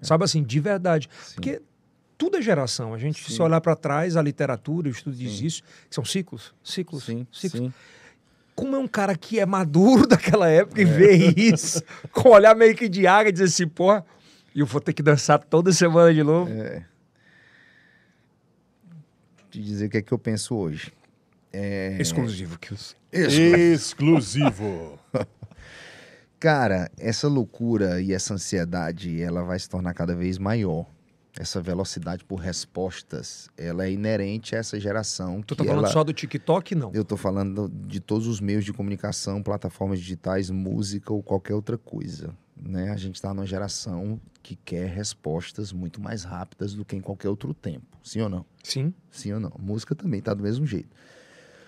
Sabe 0.01 0.25
assim, 0.25 0.43
de 0.43 0.59
verdade. 0.59 1.09
Sim. 1.23 1.35
Porque 1.35 1.61
tudo 2.17 2.37
é 2.37 2.41
geração. 2.41 2.93
A 2.93 2.97
gente, 2.97 3.23
Sim. 3.23 3.35
se 3.35 3.41
olhar 3.41 3.61
para 3.61 3.75
trás, 3.75 4.17
a 4.17 4.21
literatura, 4.21 4.87
o 4.87 4.91
estudo 4.91 5.15
diz 5.15 5.41
isso, 5.41 5.63
são 5.89 6.03
ciclos, 6.03 6.53
ciclos, 6.63 7.05
Sim. 7.05 7.25
ciclos. 7.31 7.63
Sim. 7.63 7.73
Como 8.55 8.75
é 8.75 8.79
um 8.79 8.87
cara 8.87 9.15
que 9.15 9.39
é 9.39 9.45
maduro 9.45 10.05
daquela 10.07 10.49
época 10.49 10.79
é. 10.79 10.83
e 10.83 10.85
vê 10.85 11.33
isso, 11.35 11.81
com 12.11 12.29
olhar 12.29 12.55
meio 12.55 12.75
que 12.75 12.87
de 12.87 13.07
água 13.07 13.29
e 13.29 13.31
dizer 13.31 13.45
assim, 13.45 13.67
porra, 13.67 14.05
eu 14.55 14.65
vou 14.65 14.79
ter 14.79 14.93
que 14.93 15.01
dançar 15.01 15.39
toda 15.39 15.71
semana 15.71 16.13
de 16.13 16.21
novo. 16.21 16.51
É. 16.51 16.85
Te 19.53 19.61
dizer 19.61 19.85
o 19.85 19.89
que 19.91 19.97
é 19.97 20.01
que 20.01 20.11
eu 20.11 20.17
penso 20.17 20.55
hoje. 20.55 20.91
É... 21.51 21.95
Exclusivo, 22.01 22.57
Kills. 22.57 22.95
Exclusivo. 23.11 24.97
Cara, 26.39 26.89
essa 26.97 27.27
loucura 27.27 28.01
e 28.01 28.13
essa 28.13 28.33
ansiedade, 28.33 29.21
ela 29.21 29.43
vai 29.43 29.59
se 29.59 29.69
tornar 29.69 29.93
cada 29.93 30.15
vez 30.15 30.39
maior 30.39 30.87
essa 31.39 31.61
velocidade 31.61 32.25
por 32.25 32.37
respostas, 32.37 33.47
ela 33.55 33.85
é 33.85 33.91
inerente 33.91 34.55
a 34.55 34.59
essa 34.59 34.79
geração. 34.79 35.43
Tu 35.43 35.55
tá 35.55 35.63
falando 35.63 35.85
ela... 35.85 35.93
só 35.93 36.03
do 36.03 36.13
TikTok, 36.13 36.73
não? 36.73 36.91
Eu 36.91 37.05
tô 37.05 37.15
falando 37.15 37.69
de 37.69 37.99
todos 37.99 38.25
os 38.25 38.41
meios 38.41 38.65
de 38.65 38.73
comunicação, 38.73 39.43
plataformas 39.43 39.99
digitais, 39.99 40.49
música 40.49 41.13
ou 41.13 41.21
qualquer 41.21 41.53
outra 41.53 41.77
coisa. 41.77 42.35
Né? 42.55 42.91
A 42.91 42.97
gente 42.97 43.15
está 43.15 43.33
numa 43.33 43.45
geração 43.45 44.19
que 44.41 44.55
quer 44.55 44.87
respostas 44.87 45.71
muito 45.71 46.01
mais 46.01 46.23
rápidas 46.23 46.73
do 46.73 46.85
que 46.85 46.95
em 46.95 47.01
qualquer 47.01 47.29
outro 47.29 47.53
tempo. 47.53 47.97
Sim 48.03 48.21
ou 48.21 48.29
não? 48.29 48.45
Sim. 48.63 48.93
Sim 49.11 49.33
ou 49.33 49.39
não? 49.39 49.51
Música 49.59 49.95
também 49.95 50.21
tá 50.21 50.33
do 50.33 50.43
mesmo 50.43 50.65
jeito. 50.65 50.89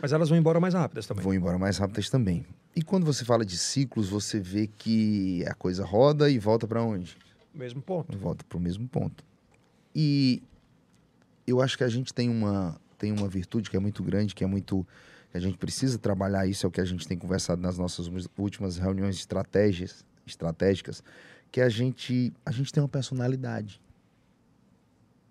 Mas 0.01 0.13
elas 0.13 0.29
vão 0.29 0.37
embora 0.37 0.59
mais 0.59 0.73
rápidas 0.73 1.07
também. 1.07 1.23
Vão 1.23 1.33
embora 1.33 1.57
mais 1.57 1.77
rápidas 1.77 2.09
também. 2.09 2.45
E 2.75 2.81
quando 2.81 3.05
você 3.05 3.23
fala 3.23 3.45
de 3.45 3.57
ciclos, 3.57 4.09
você 4.09 4.39
vê 4.39 4.67
que 4.67 5.43
a 5.47 5.53
coisa 5.53 5.85
roda 5.85 6.29
e 6.29 6.37
volta 6.37 6.67
para 6.67 6.83
onde? 6.83 7.17
Mesmo 7.53 7.81
ponto. 7.81 8.17
Volta 8.17 8.43
para 8.47 8.57
o 8.57 8.61
mesmo 8.61 8.87
ponto. 8.87 9.23
E 9.95 10.43
eu 11.47 11.61
acho 11.61 11.77
que 11.77 11.83
a 11.83 11.87
gente 11.87 12.13
tem 12.13 12.29
uma, 12.29 12.79
tem 12.97 13.11
uma 13.11 13.29
virtude 13.29 13.69
que 13.69 13.77
é 13.77 13.79
muito 13.79 14.03
grande, 14.03 14.35
que 14.35 14.43
é 14.43 14.47
muito. 14.47 14.85
A 15.33 15.39
gente 15.39 15.57
precisa 15.57 15.97
trabalhar 15.97 16.45
isso, 16.47 16.65
é 16.65 16.69
o 16.69 16.71
que 16.71 16.81
a 16.81 16.85
gente 16.85 17.07
tem 17.07 17.17
conversado 17.17 17.61
nas 17.61 17.77
nossas 17.77 18.09
últimas 18.37 18.77
reuniões 18.77 19.15
estratégias, 19.17 20.05
estratégicas, 20.25 21.03
que 21.51 21.61
a 21.61 21.69
gente, 21.69 22.33
a 22.45 22.51
gente 22.51 22.71
tem 22.71 22.81
uma 22.81 22.89
personalidade. 22.89 23.81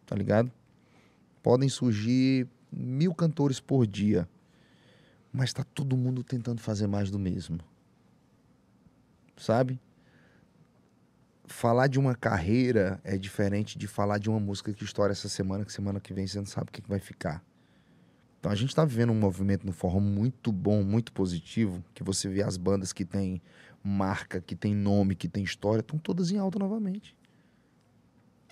Tá 0.06 0.14
ligado? 0.14 0.50
Podem 1.42 1.68
surgir 1.68 2.46
mil 2.72 3.14
cantores 3.14 3.60
por 3.60 3.86
dia, 3.86 4.28
mas 5.32 5.52
tá 5.52 5.64
todo 5.64 5.96
mundo 5.96 6.22
tentando 6.22 6.60
fazer 6.60 6.86
mais 6.86 7.10
do 7.10 7.18
mesmo. 7.18 7.58
Sabe? 9.36 9.80
falar 11.46 11.86
de 11.86 11.98
uma 11.98 12.14
carreira 12.14 13.00
é 13.04 13.16
diferente 13.16 13.78
de 13.78 13.86
falar 13.86 14.18
de 14.18 14.28
uma 14.28 14.40
música 14.40 14.72
que 14.72 14.84
estoura 14.84 15.12
essa 15.12 15.28
semana, 15.28 15.64
que 15.64 15.72
semana 15.72 16.00
que 16.00 16.12
vem 16.12 16.26
você 16.26 16.38
não 16.38 16.46
sabe 16.46 16.68
o 16.68 16.72
que, 16.72 16.82
vai 16.88 16.98
ficar. 16.98 17.42
Então 18.40 18.50
a 18.50 18.54
gente 18.54 18.70
está 18.70 18.84
vivendo 18.84 19.10
um 19.10 19.18
movimento 19.18 19.64
no 19.64 19.72
forró 19.72 20.00
muito 20.00 20.52
bom, 20.52 20.82
muito 20.82 21.12
positivo, 21.12 21.82
que 21.94 22.02
você 22.02 22.28
vê 22.28 22.42
as 22.42 22.56
bandas 22.56 22.92
que 22.92 23.04
têm 23.04 23.40
marca, 23.84 24.40
que 24.40 24.56
tem 24.56 24.74
nome, 24.74 25.14
que 25.14 25.28
tem 25.28 25.44
história, 25.44 25.80
estão 25.80 25.98
todas 25.98 26.30
em 26.30 26.38
alta 26.38 26.58
novamente. 26.58 27.14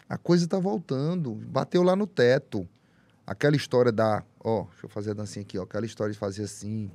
A 0.06 0.18
coisa 0.18 0.44
está 0.44 0.58
voltando, 0.58 1.34
bateu 1.34 1.82
lá 1.82 1.96
no 1.96 2.06
teto. 2.06 2.68
Aquela 3.26 3.56
história 3.56 3.90
da, 3.90 4.22
ó, 4.38 4.64
deixa 4.64 4.84
eu 4.84 4.90
fazer 4.90 5.12
a 5.12 5.14
dancinha 5.14 5.42
aqui, 5.42 5.58
ó, 5.58 5.62
aquela 5.62 5.86
história 5.86 6.12
de 6.12 6.18
fazer 6.18 6.42
assim, 6.42 6.90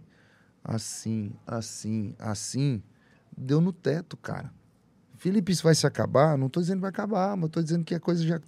assim, 0.64 1.34
assim, 1.48 2.16
assim, 2.20 2.84
deu 3.36 3.60
no 3.60 3.74
teto, 3.74 4.16
cara. 4.16 4.54
Felipe, 5.18 5.52
isso 5.52 5.64
vai 5.64 5.76
se 5.76 5.86
acabar? 5.86 6.38
Não 6.38 6.48
estou 6.48 6.62
dizendo 6.62 6.78
que 6.78 6.82
vai 6.82 6.90
acabar, 6.90 7.36
mas 7.36 7.48
estou 7.48 7.64
dizendo 7.64 7.84
que 7.84 7.96
a 7.96 8.00
coisa 8.00 8.26
já. 8.26 8.40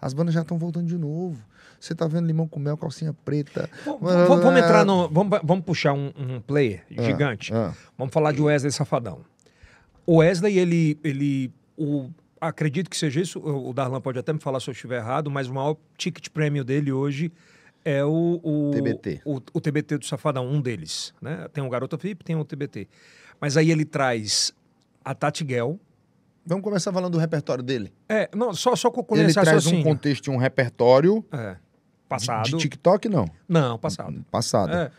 As 0.00 0.12
bandas 0.12 0.34
já 0.34 0.42
estão 0.42 0.58
voltando 0.58 0.86
de 0.86 0.98
novo. 0.98 1.42
Você 1.80 1.92
está 1.92 2.06
vendo 2.06 2.26
limão 2.26 2.46
com 2.46 2.60
mel, 2.60 2.76
calcinha 2.76 3.12
preta. 3.24 3.68
Vamos, 3.84 4.00
vamos 4.02 4.58
entrar 4.58 4.84
no. 4.84 5.08
Vamos, 5.08 5.40
vamos 5.42 5.64
puxar 5.64 5.92
um, 5.92 6.12
um 6.16 6.40
player 6.40 6.84
ah, 6.96 7.02
gigante. 7.02 7.52
Ah. 7.52 7.74
Vamos 7.96 8.12
falar 8.12 8.32
de 8.32 8.40
Wesley 8.40 8.72
Safadão. 8.72 9.20
O 10.06 10.16
Wesley, 10.16 10.58
ele. 10.58 10.98
ele 11.02 11.52
o, 11.76 12.08
acredito 12.40 12.88
que 12.88 12.96
seja 12.96 13.20
isso. 13.20 13.38
O 13.40 13.72
Darlan 13.72 14.00
pode 14.00 14.18
até 14.18 14.32
me 14.32 14.40
falar 14.40 14.60
se 14.60 14.68
eu 14.68 14.72
estiver 14.72 14.98
errado, 14.98 15.30
mas 15.30 15.48
o 15.48 15.54
maior 15.54 15.76
ticket 15.96 16.28
prêmio 16.28 16.64
dele 16.64 16.92
hoje 16.92 17.32
é 17.84 18.04
o, 18.04 18.40
o 18.42 18.70
TBT. 18.72 19.20
O, 19.24 19.40
o, 19.52 19.60
TBT 19.60 19.98
do 19.98 20.06
Safadão, 20.06 20.46
um 20.46 20.60
deles. 20.60 21.12
Né? 21.20 21.48
Tem 21.52 21.62
o 21.62 21.68
Garota 21.68 21.96
VIP, 21.96 22.24
tem 22.24 22.36
o 22.36 22.44
TBT. 22.44 22.88
Mas 23.40 23.56
aí 23.56 23.70
ele 23.70 23.84
traz 23.84 24.54
a 25.04 25.14
Tati 25.14 25.44
Gell, 25.46 25.78
Vamos 26.46 26.62
começar 26.62 26.92
falando 26.92 27.12
do 27.12 27.18
repertório 27.18 27.62
dele. 27.62 27.92
É, 28.08 28.28
não, 28.34 28.52
só, 28.52 28.76
só 28.76 28.90
com 28.90 29.16
Ele 29.16 29.32
traz 29.32 29.66
um 29.66 29.82
contexto 29.82 30.30
um 30.30 30.36
repertório. 30.36 31.24
É. 31.32 31.56
Passado. 32.08 32.44
De, 32.44 32.50
de, 32.50 32.58
TikTok, 32.58 33.08
não? 33.08 33.26
Não, 33.48 33.78
passado. 33.78 34.24
Passado. 34.30 34.72
É. 34.72 34.90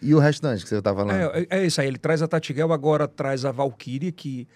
E 0.00 0.14
o 0.14 0.18
restante 0.18 0.62
que 0.62 0.68
você 0.68 0.80
tá 0.80 0.94
falando? 0.94 1.12
É, 1.12 1.46
é, 1.50 1.66
isso 1.66 1.80
aí. 1.80 1.88
Ele 1.88 1.98
traz 1.98 2.22
a 2.22 2.28
Tatiguel, 2.28 2.72
agora 2.72 3.06
traz 3.08 3.44
a 3.44 3.52
Valkyrie, 3.52 4.12
que 4.12 4.46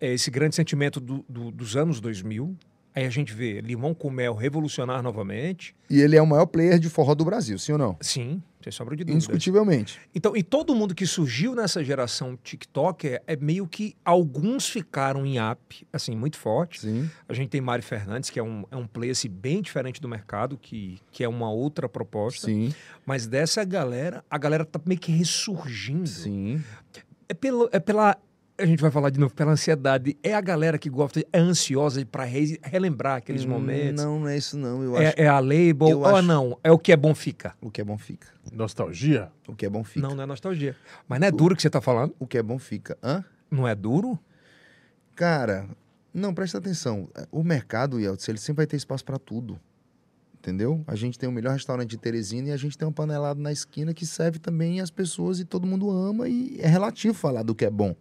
é 0.00 0.12
esse 0.12 0.30
grande 0.30 0.54
sentimento 0.54 1.00
do, 1.00 1.24
do, 1.28 1.50
dos 1.50 1.76
anos 1.76 2.00
2000. 2.00 2.56
Aí 2.98 3.06
a 3.06 3.10
gente 3.10 3.32
vê 3.32 3.60
Limão 3.60 3.94
com 3.94 4.10
Mel 4.10 4.34
revolucionar 4.34 5.00
novamente. 5.04 5.72
E 5.88 6.00
ele 6.00 6.16
é 6.16 6.20
o 6.20 6.26
maior 6.26 6.46
player 6.46 6.80
de 6.80 6.88
forró 6.88 7.14
do 7.14 7.24
Brasil, 7.24 7.56
sim 7.56 7.70
ou 7.70 7.78
não? 7.78 7.96
Sim, 8.00 8.42
sem 8.60 8.72
sombra 8.72 8.96
de 8.96 9.04
dúvida. 9.04 9.14
Indiscutivelmente. 9.14 10.00
Então, 10.12 10.36
e 10.36 10.42
todo 10.42 10.74
mundo 10.74 10.96
que 10.96 11.06
surgiu 11.06 11.54
nessa 11.54 11.84
geração 11.84 12.36
TikTok 12.36 13.06
é, 13.06 13.22
é 13.24 13.36
meio 13.36 13.68
que 13.68 13.94
alguns 14.04 14.68
ficaram 14.68 15.24
em 15.24 15.38
app, 15.38 15.86
assim, 15.92 16.16
muito 16.16 16.38
forte. 16.38 16.80
Sim. 16.80 17.08
A 17.28 17.32
gente 17.32 17.50
tem 17.50 17.60
Mário 17.60 17.84
Fernandes, 17.84 18.30
que 18.30 18.40
é 18.40 18.42
um, 18.42 18.64
é 18.68 18.76
um 18.76 18.88
player 18.88 19.12
assim, 19.12 19.28
bem 19.28 19.62
diferente 19.62 20.00
do 20.00 20.08
mercado, 20.08 20.58
que, 20.58 20.98
que 21.12 21.22
é 21.22 21.28
uma 21.28 21.52
outra 21.52 21.88
proposta. 21.88 22.48
Sim. 22.48 22.74
Mas 23.06 23.28
dessa 23.28 23.64
galera, 23.64 24.24
a 24.28 24.36
galera 24.36 24.64
tá 24.64 24.80
meio 24.84 24.98
que 24.98 25.12
ressurgindo. 25.12 26.08
Sim. 26.08 26.60
É, 27.28 27.34
pelo, 27.34 27.68
é 27.70 27.78
pela 27.78 28.16
a 28.58 28.66
gente 28.66 28.80
vai 28.80 28.90
falar 28.90 29.10
de 29.10 29.20
novo 29.20 29.32
pela 29.34 29.52
ansiedade. 29.52 30.16
É 30.22 30.34
a 30.34 30.40
galera 30.40 30.76
que 30.78 30.90
gosta, 30.90 31.24
é 31.32 31.38
ansiosa 31.38 32.04
para 32.04 32.24
relembrar 32.24 33.16
aqueles 33.18 33.44
momentos. 33.44 34.02
Não, 34.04 34.20
não 34.20 34.28
é 34.28 34.36
isso 34.36 34.58
não. 34.58 34.82
Eu 34.82 34.96
é, 34.96 35.06
acho 35.08 35.14
é 35.20 35.28
a 35.28 35.38
label 35.38 35.88
eu 35.88 35.98
ou 36.00 36.06
acho- 36.06 36.22
não? 36.26 36.58
É 36.64 36.72
o 36.72 36.78
que 36.78 36.92
é 36.92 36.96
bom 36.96 37.14
fica. 37.14 37.54
o 37.60 37.70
que 37.70 37.80
é 37.80 37.84
bom 37.84 37.96
fica. 37.96 38.26
Nostalgia? 38.52 39.30
O 39.46 39.54
que 39.54 39.64
é 39.64 39.70
bom 39.70 39.84
fica. 39.84 40.00
Não, 40.06 40.14
não 40.14 40.24
é 40.24 40.26
nostalgia. 40.26 40.74
Mas 41.08 41.20
não 41.20 41.28
é 41.28 41.30
duro 41.30 41.54
que 41.54 41.62
você 41.62 41.70
tá 41.70 41.80
falando? 41.80 42.14
O 42.18 42.26
que 42.26 42.36
é 42.36 42.42
bom 42.42 42.58
fica. 42.58 42.98
Hã? 43.02 43.24
Não 43.50 43.66
é 43.66 43.74
duro? 43.74 44.18
Cara, 45.14 45.68
não, 46.12 46.34
presta 46.34 46.58
atenção. 46.58 47.08
O 47.30 47.42
mercado, 47.42 48.00
Yeltsin, 48.00 48.32
ele 48.32 48.38
sempre 48.38 48.58
vai 48.58 48.66
ter 48.66 48.76
espaço 48.76 49.04
para 49.04 49.18
tudo. 49.18 49.58
Entendeu? 50.38 50.82
A 50.86 50.94
gente 50.94 51.18
tem 51.18 51.28
o 51.28 51.32
melhor 51.32 51.52
restaurante 51.52 51.90
de 51.90 51.98
Teresina 51.98 52.48
e 52.48 52.52
a 52.52 52.56
gente 52.56 52.78
tem 52.78 52.86
um 52.86 52.92
panelado 52.92 53.40
na 53.40 53.52
esquina 53.52 53.92
que 53.92 54.06
serve 54.06 54.38
também 54.38 54.80
as 54.80 54.90
pessoas 54.90 55.40
e 55.40 55.44
todo 55.44 55.66
mundo 55.66 55.90
ama 55.90 56.28
e 56.28 56.58
é 56.60 56.66
relativo 56.68 57.12
falar 57.12 57.42
do 57.42 57.54
que 57.54 57.64
é 57.64 57.70
bom. 57.70 57.94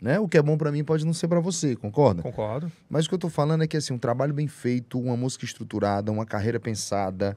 Né? 0.00 0.18
O 0.18 0.26
que 0.26 0.38
é 0.38 0.42
bom 0.42 0.56
para 0.56 0.72
mim 0.72 0.82
pode 0.82 1.04
não 1.04 1.12
ser 1.12 1.28
para 1.28 1.40
você, 1.40 1.76
concorda? 1.76 2.22
Concordo. 2.22 2.72
Mas 2.88 3.04
o 3.04 3.08
que 3.08 3.14
eu 3.14 3.18
tô 3.18 3.28
falando 3.28 3.62
é 3.64 3.66
que 3.66 3.76
assim, 3.76 3.92
um 3.92 3.98
trabalho 3.98 4.32
bem 4.32 4.48
feito, 4.48 4.98
uma 4.98 5.16
música 5.16 5.44
estruturada, 5.44 6.10
uma 6.10 6.24
carreira 6.24 6.58
pensada, 6.58 7.36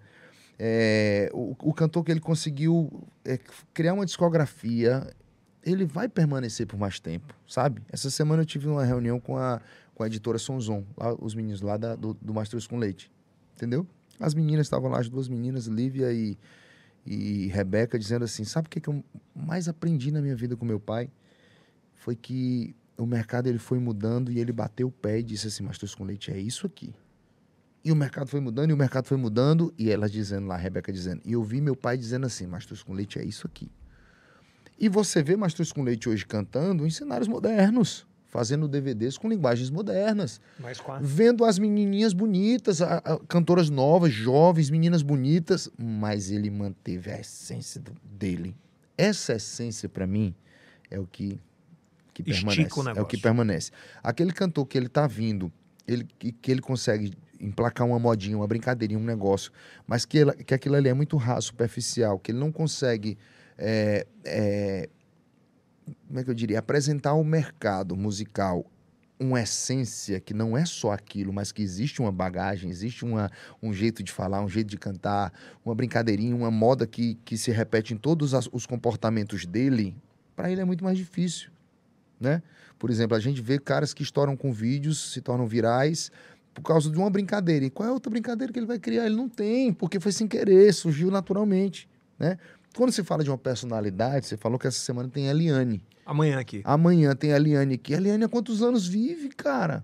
é, 0.58 1.30
o, 1.34 1.56
o 1.60 1.74
cantor 1.74 2.04
que 2.06 2.12
ele 2.12 2.22
conseguiu 2.22 3.04
é, 3.26 3.38
criar 3.74 3.94
uma 3.94 4.06
discografia, 4.06 5.06
ele 5.66 5.84
vai 5.86 6.08
permanecer 6.08 6.66
por 6.66 6.78
mais 6.80 7.00
tempo, 7.02 7.34
sabe? 7.48 7.82
Essa 7.92 8.10
semana 8.10 8.44
eu 8.44 8.46
tive 8.46 8.68
uma 8.70 8.86
reunião 8.86 9.20
com 9.20 9.38
a, 9.38 9.60
com 9.94 10.04
a 10.04 10.08
editora 10.08 10.38
Sonzon, 10.38 10.86
lá, 10.98 11.14
os 11.20 11.36
meninos 11.36 11.62
lá 11.62 11.76
da- 11.76 11.96
do, 11.96 12.14
do 12.14 12.34
Mastros 12.34 12.66
com 12.66 12.78
Leite, 12.78 13.12
entendeu? 13.58 13.86
As 14.20 14.34
meninas 14.34 14.68
estavam 14.68 14.90
lá, 14.90 15.00
as 15.00 15.10
duas 15.10 15.28
meninas, 15.28 15.66
Lívia 15.66 16.14
e, 16.14 16.38
e 17.06 17.48
Rebeca, 17.48 18.00
dizendo 18.00 18.24
assim, 18.24 18.46
sabe 18.46 18.68
o 18.68 18.70
que, 18.70 18.80
que 18.80 18.88
eu 18.90 19.04
mais 19.36 19.68
aprendi 19.68 20.12
na 20.12 20.22
minha 20.22 20.36
vida 20.36 20.56
com 20.56 20.64
meu 20.64 20.80
pai? 20.80 21.10
Foi 22.04 22.18
que 22.18 22.76
o 22.98 23.06
mercado 23.06 23.48
ele 23.48 23.58
foi 23.58 23.80
mudando 23.80 24.30
e 24.30 24.38
ele 24.38 24.52
bateu 24.52 24.90
o 24.90 24.92
pé 24.92 25.20
e 25.20 25.24
disse 25.24 25.48
assim, 25.48 25.64
Mastros 25.64 25.96
com 25.96 26.04
Leite, 26.04 26.30
é 26.32 26.38
isso 26.38 26.68
aqui. 26.68 26.94
E 27.82 27.94
o 27.94 27.96
mercado 27.96 28.28
foi 28.28 28.42
mudando, 28.42 28.72
e 28.72 28.74
o 28.74 28.78
mercado 28.78 29.06
foi 29.06 29.16
mudando, 29.16 29.74
e 29.78 29.90
ela 29.90 30.10
dizendo 30.10 30.48
lá, 30.48 30.56
a 30.56 30.58
Rebeca 30.58 30.92
dizendo, 30.92 31.22
e 31.24 31.32
eu 31.32 31.42
vi 31.42 31.62
meu 31.62 31.78
pai 31.78 31.98
dizendo 31.98 32.26
assim, 32.26 32.46
Mastros 32.46 32.84
com 32.84 32.92
Leite 32.94 33.20
é 33.20 33.24
isso 33.24 33.48
aqui. 33.48 33.72
E 34.78 34.90
você 34.90 35.24
vê 35.24 35.38
Mastros 35.38 35.72
com 35.72 35.82
Leite 35.82 36.10
hoje 36.10 36.26
cantando 36.26 36.86
em 36.86 36.90
cenários 36.90 37.30
modernos, 37.30 38.06
fazendo 38.28 38.68
DVDs 38.68 39.18
com 39.18 39.30
linguagens 39.30 39.70
modernas, 39.70 40.42
a... 40.98 41.00
vendo 41.02 41.46
as 41.46 41.58
menininhas 41.58 42.12
bonitas, 42.12 42.82
a- 42.82 42.98
a- 42.98 43.20
cantoras 43.30 43.70
novas, 43.70 44.12
jovens, 44.12 44.70
meninas 44.70 45.02
bonitas, 45.02 45.70
mas 45.78 46.32
ele 46.32 46.50
manteve 46.50 47.12
a 47.12 47.18
essência 47.20 47.80
do- 47.80 47.96
dele. 48.04 48.54
Essa 48.98 49.36
essência, 49.36 49.88
para 49.88 50.06
mim, 50.06 50.36
é 50.92 51.00
o 51.00 51.08
que, 51.08 51.40
que 52.14 52.22
Estica 52.22 52.48
permanece. 52.52 52.76
o 52.76 52.80
É 52.80 52.84
o 52.84 52.86
negócio. 52.86 53.08
que 53.08 53.18
permanece. 53.18 53.72
Aquele 54.04 54.32
cantor 54.32 54.66
que 54.66 54.78
ele 54.78 54.88
tá 54.90 55.08
vindo, 55.08 55.52
ele, 55.88 56.08
que, 56.20 56.32
que 56.32 56.52
ele 56.52 56.62
consegue 56.62 57.14
emplacar 57.40 57.86
uma 57.86 58.00
modinha, 58.00 58.38
uma 58.38 58.48
brincadeirinha, 58.48 59.00
um 59.00 59.04
negócio, 59.04 59.52
mas 59.88 60.06
que, 60.06 60.20
ela- 60.20 60.34
que 60.34 60.54
aquilo 60.54 60.76
ali 60.76 60.88
é 60.90 60.94
muito 60.94 61.18
raso, 61.18 61.48
superficial, 61.48 62.18
que 62.20 62.32
ele 62.32 62.40
não 62.40 62.52
consegue 62.52 63.18
é, 63.58 64.08
é, 64.24 64.90
como 66.08 66.20
é 66.20 66.24
que 66.24 66.30
eu 66.30 66.34
diria, 66.34 66.60
apresentar 66.60 67.10
ao 67.12 67.24
mercado 67.24 67.96
musical 67.96 68.66
uma 69.20 69.42
essência 69.42 70.20
que 70.20 70.34
não 70.34 70.58
é 70.58 70.66
só 70.66 70.92
aquilo, 70.92 71.32
mas 71.32 71.52
que 71.52 71.62
existe 71.62 72.02
uma 72.02 72.12
bagagem, 72.12 72.70
existe 72.70 73.06
uma, 73.06 73.30
um 73.62 73.72
jeito 73.74 74.02
de 74.04 74.12
falar, 74.12 74.42
um 74.42 74.50
jeito 74.50 74.68
de 74.70 74.78
cantar, 74.78 75.32
uma 75.64 75.74
brincadeirinha, 75.76 76.36
uma 76.36 76.50
moda 76.52 76.86
que, 76.88 77.16
que 77.24 77.38
se 77.38 77.52
repete 77.52 77.94
em 77.94 77.98
todos 77.98 78.34
as- 78.34 78.50
os 78.52 78.66
comportamentos 78.66 79.46
dele, 79.46 79.96
para 80.36 80.52
ele 80.52 80.60
é 80.62 80.66
muito 80.66 80.84
mais 80.84 80.98
difícil, 80.98 81.52
né? 82.20 82.42
Por 82.78 82.90
exemplo, 82.90 83.16
a 83.16 83.20
gente 83.20 83.42
vê 83.42 83.58
caras 83.58 83.94
que 83.94 84.04
estouram 84.04 84.36
com 84.36 84.52
vídeos, 84.52 85.12
se 85.14 85.22
tornam 85.22 85.48
virais 85.48 86.12
por 86.54 86.62
causa 86.62 86.90
de 86.90 86.98
uma 86.98 87.10
brincadeira. 87.10 87.66
E 87.66 87.70
qual 87.70 87.88
é 87.88 87.90
a 87.90 87.94
outra 87.94 88.10
brincadeira 88.10 88.52
que 88.52 88.60
ele 88.60 88.66
vai 88.66 88.80
criar? 88.80 89.06
Ele 89.06 89.16
não 89.16 89.28
tem, 89.28 89.74
porque 89.74 90.00
foi 90.00 90.12
sem 90.12 90.28
querer, 90.28 90.74
surgiu 90.74 91.10
naturalmente, 91.10 91.90
né? 92.20 92.38
Quando 92.76 92.92
se 92.92 93.04
fala 93.04 93.24
de 93.24 93.30
uma 93.30 93.38
personalidade, 93.38 94.26
você 94.26 94.36
falou 94.36 94.58
que 94.58 94.68
essa 94.68 94.80
semana 94.80 95.08
tem 95.08 95.28
a 95.28 95.32
Eliane. 95.32 95.84
Amanhã 96.06 96.40
aqui. 96.40 96.62
Amanhã 96.64 97.16
tem 97.16 97.32
a 97.32 97.36
Eliane 97.36 97.76
aqui. 97.76 97.94
A 97.94 97.98
Eliane 97.98 98.24
há 98.24 98.30
quantos 98.30 98.62
anos 98.64 98.88
vive, 98.88 99.30
cara? 99.30 99.84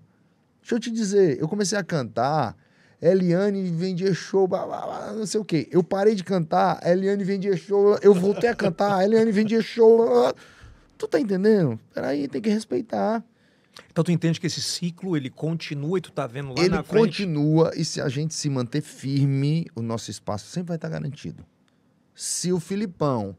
Deixa 0.62 0.76
eu 0.76 0.80
te 0.80 0.92
dizer, 0.92 1.40
eu 1.40 1.48
comecei 1.48 1.78
a 1.78 1.84
cantar, 1.84 2.56
Eliane 3.02 3.64
vendia 3.72 4.14
show, 4.14 4.48
blá, 4.48 4.66
blá, 4.66 4.82
blá, 4.82 5.14
não 5.14 5.26
sei 5.26 5.40
o 5.40 5.46
quê. 5.46 5.68
Eu 5.72 5.84
parei 5.84 6.16
de 6.16 6.24
cantar, 6.24 6.86
Eliane 6.86 7.24
vendia 7.24 7.56
show, 7.56 7.98
eu 8.02 8.14
voltei 8.14 8.50
a 8.50 8.56
cantar, 8.56 9.04
Eliane 9.04 9.32
vendia 9.32 9.62
show. 9.62 9.98
blá, 9.98 10.22
blá. 10.22 10.34
Tu 11.00 11.08
tá 11.08 11.20
entendendo? 11.20 11.80
Peraí, 11.94 12.28
tem 12.28 12.42
que 12.42 12.50
respeitar. 12.50 13.24
Então 13.90 14.04
tu 14.04 14.12
entende 14.12 14.38
que 14.40 14.48
esse 14.48 14.62
ciclo, 14.62 15.16
ele 15.16 15.30
continua 15.30 15.98
e 15.98 16.02
tu 16.02 16.12
tá 16.12 16.28
vendo 16.28 16.50
lá 16.50 16.60
Ele 16.60 16.70
na 16.70 16.84
frente. 16.84 17.06
continua 17.24 17.72
e 17.74 17.86
se 17.86 18.02
a 18.02 18.10
gente 18.10 18.34
se 18.34 18.50
manter 18.50 18.82
firme, 18.82 19.66
o 19.74 19.82
nosso 19.82 20.12
espaço 20.12 20.48
sempre 20.48 20.68
vai 20.68 20.76
estar 20.76 20.90
garantido. 20.90 21.46
Se 22.14 22.52
o 22.52 22.60
Filipão 22.60 23.34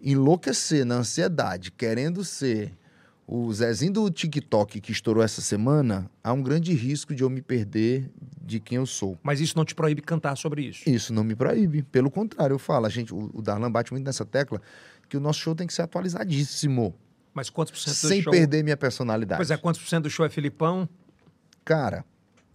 enlouquecer 0.00 0.84
na 0.86 0.96
ansiedade, 0.96 1.72
querendo 1.72 2.24
ser 2.24 2.72
o 3.26 3.52
Zezinho 3.52 3.92
do 3.92 4.10
TikTok 4.10 4.80
que 4.80 4.92
estourou 4.92 5.24
essa 5.24 5.40
semana, 5.40 6.08
há 6.22 6.32
um 6.32 6.42
grande 6.42 6.72
risco 6.72 7.14
de 7.14 7.22
eu 7.24 7.30
me 7.30 7.42
perder 7.42 8.10
de 8.40 8.60
quem 8.60 8.76
eu 8.76 8.86
sou. 8.86 9.18
Mas 9.22 9.40
isso 9.40 9.56
não 9.56 9.64
te 9.64 9.74
proíbe 9.74 10.02
cantar 10.02 10.36
sobre 10.36 10.62
isso. 10.62 10.88
Isso 10.88 11.12
não 11.12 11.24
me 11.24 11.34
proíbe. 11.34 11.82
Pelo 11.82 12.10
contrário, 12.10 12.54
eu 12.54 12.58
falo, 12.58 12.86
a 12.86 12.88
gente, 12.88 13.12
o, 13.12 13.30
o 13.32 13.42
Darlan 13.42 13.70
bate 13.70 13.92
muito 13.92 14.04
nessa 14.04 14.24
tecla 14.24 14.60
que 15.12 15.16
o 15.18 15.20
nosso 15.20 15.40
show 15.40 15.54
tem 15.54 15.66
que 15.66 15.74
ser 15.74 15.82
atualizadíssimo, 15.82 16.94
Mas 17.34 17.50
quantos 17.50 17.70
por 17.70 17.78
cento 17.78 18.00
do 18.00 18.08
sem 18.08 18.22
show... 18.22 18.32
perder 18.32 18.64
minha 18.64 18.78
personalidade. 18.78 19.38
Pois 19.38 19.50
é, 19.50 19.58
quantos 19.58 19.78
por 19.82 19.86
cento 19.86 20.04
do 20.04 20.10
show 20.10 20.24
é 20.24 20.30
Filipão? 20.30 20.88
Cara, 21.66 22.02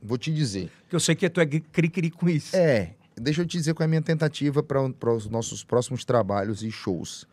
vou 0.01 0.17
te 0.17 0.33
dizer, 0.33 0.71
Que 0.89 0.95
eu 0.95 0.99
sei 0.99 1.13
que 1.13 1.29
tu 1.29 1.39
é 1.39 1.45
cri-cri 1.45 2.09
com 2.09 2.27
isso. 2.27 2.55
É, 2.55 2.95
deixa 3.15 3.43
eu 3.43 3.45
te 3.45 3.55
dizer 3.55 3.75
qual 3.75 3.83
é 3.83 3.85
a 3.85 3.87
minha 3.87 4.01
tentativa 4.01 4.63
para 4.63 4.81
os 5.13 5.29
nossos 5.29 5.63
próximos 5.63 6.03
trabalhos 6.03 6.63
e 6.63 6.71
shows. 6.71 7.27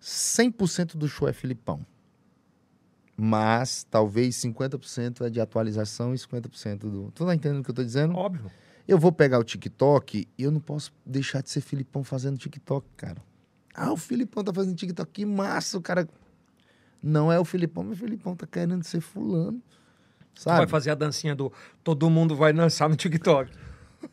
100% 0.00 0.96
do 0.96 1.06
show 1.06 1.28
é 1.28 1.34
Filipão. 1.34 1.84
Mas 3.14 3.84
talvez 3.90 4.36
50% 4.36 5.26
é 5.26 5.28
de 5.28 5.38
atualização 5.38 6.14
e 6.14 6.16
50% 6.16 6.78
do. 6.78 7.12
Tu 7.14 7.26
tá 7.26 7.34
entendendo 7.34 7.60
o 7.60 7.62
que 7.62 7.70
eu 7.70 7.74
tô 7.74 7.84
dizendo? 7.84 8.16
Óbvio. 8.16 8.50
Eu 8.88 8.98
vou 8.98 9.12
pegar 9.12 9.38
o 9.38 9.44
TikTok 9.44 10.26
e 10.38 10.42
eu 10.42 10.50
não 10.50 10.60
posso 10.60 10.94
deixar 11.04 11.42
de 11.42 11.50
ser 11.50 11.60
Filipão 11.60 12.02
fazendo 12.02 12.38
TikTok, 12.38 12.86
cara. 12.96 13.22
Ah, 13.76 13.92
o 13.92 13.96
Filipão 13.96 14.42
tá 14.42 14.52
fazendo 14.54 14.74
TikTok, 14.74 15.10
que 15.12 15.26
massa, 15.26 15.76
o 15.76 15.82
cara. 15.82 16.08
Não 17.02 17.30
é 17.30 17.38
o 17.38 17.44
Filipão, 17.44 17.84
mas 17.84 17.98
o 17.98 18.00
Filipão 18.00 18.34
tá 18.34 18.46
querendo 18.46 18.82
ser 18.84 19.00
fulano. 19.00 19.60
Tu 20.34 20.42
Sabe? 20.42 20.58
vai 20.58 20.66
fazer 20.66 20.90
a 20.90 20.94
dancinha 20.94 21.34
do 21.34 21.52
todo 21.84 22.08
mundo 22.10 22.34
vai 22.34 22.52
dançar 22.52 22.88
no 22.88 22.96
TikTok. 22.96 23.50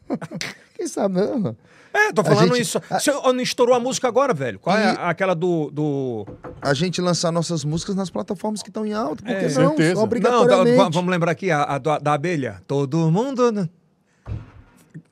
Quem 0.76 0.88
sabe, 0.88 1.15
não? 1.15 1.56
É, 1.94 2.11
tô 2.11 2.23
falando 2.23 2.56
gente- 2.56 2.61
isso. 2.61 2.81
Você 2.90 3.11
ó, 3.11 3.31
não 3.31 3.41
estourou 3.41 3.76
a 3.76 3.80
música 3.80 4.07
agora, 4.07 4.34
velho? 4.34 4.57
Qual 4.60 4.76
é 4.76 4.84
E- 4.84 4.98
a- 4.98 5.10
aquela 5.10 5.35
do. 5.35 5.69
do... 5.72 6.26
a 6.61 6.73
gente 6.73 6.99
lançar 7.02 7.31
nossas 7.31 7.64
músicas 7.64 7.95
nas 7.95 8.10
plataformas 8.10 8.64
que 8.64 8.69
estão 8.69 8.85
em 8.85 8.94
alta. 8.94 9.18
Por 9.23 9.27
que 9.27 9.31
É. 9.31 9.41
não? 9.44 9.49
Certeza. 9.49 9.94
Não, 9.95 10.03
Obrigatoriamente. 10.03 10.77
va- 10.77 10.90
vamos 10.90 11.11
lembrar 11.11 11.31
aqui 11.31 11.52
a, 11.52 11.64
a 11.64 11.77
do- 11.77 11.99
da 11.99 12.14
abelha. 12.14 12.61
Todo 12.68 13.11
mundo. 13.11 13.69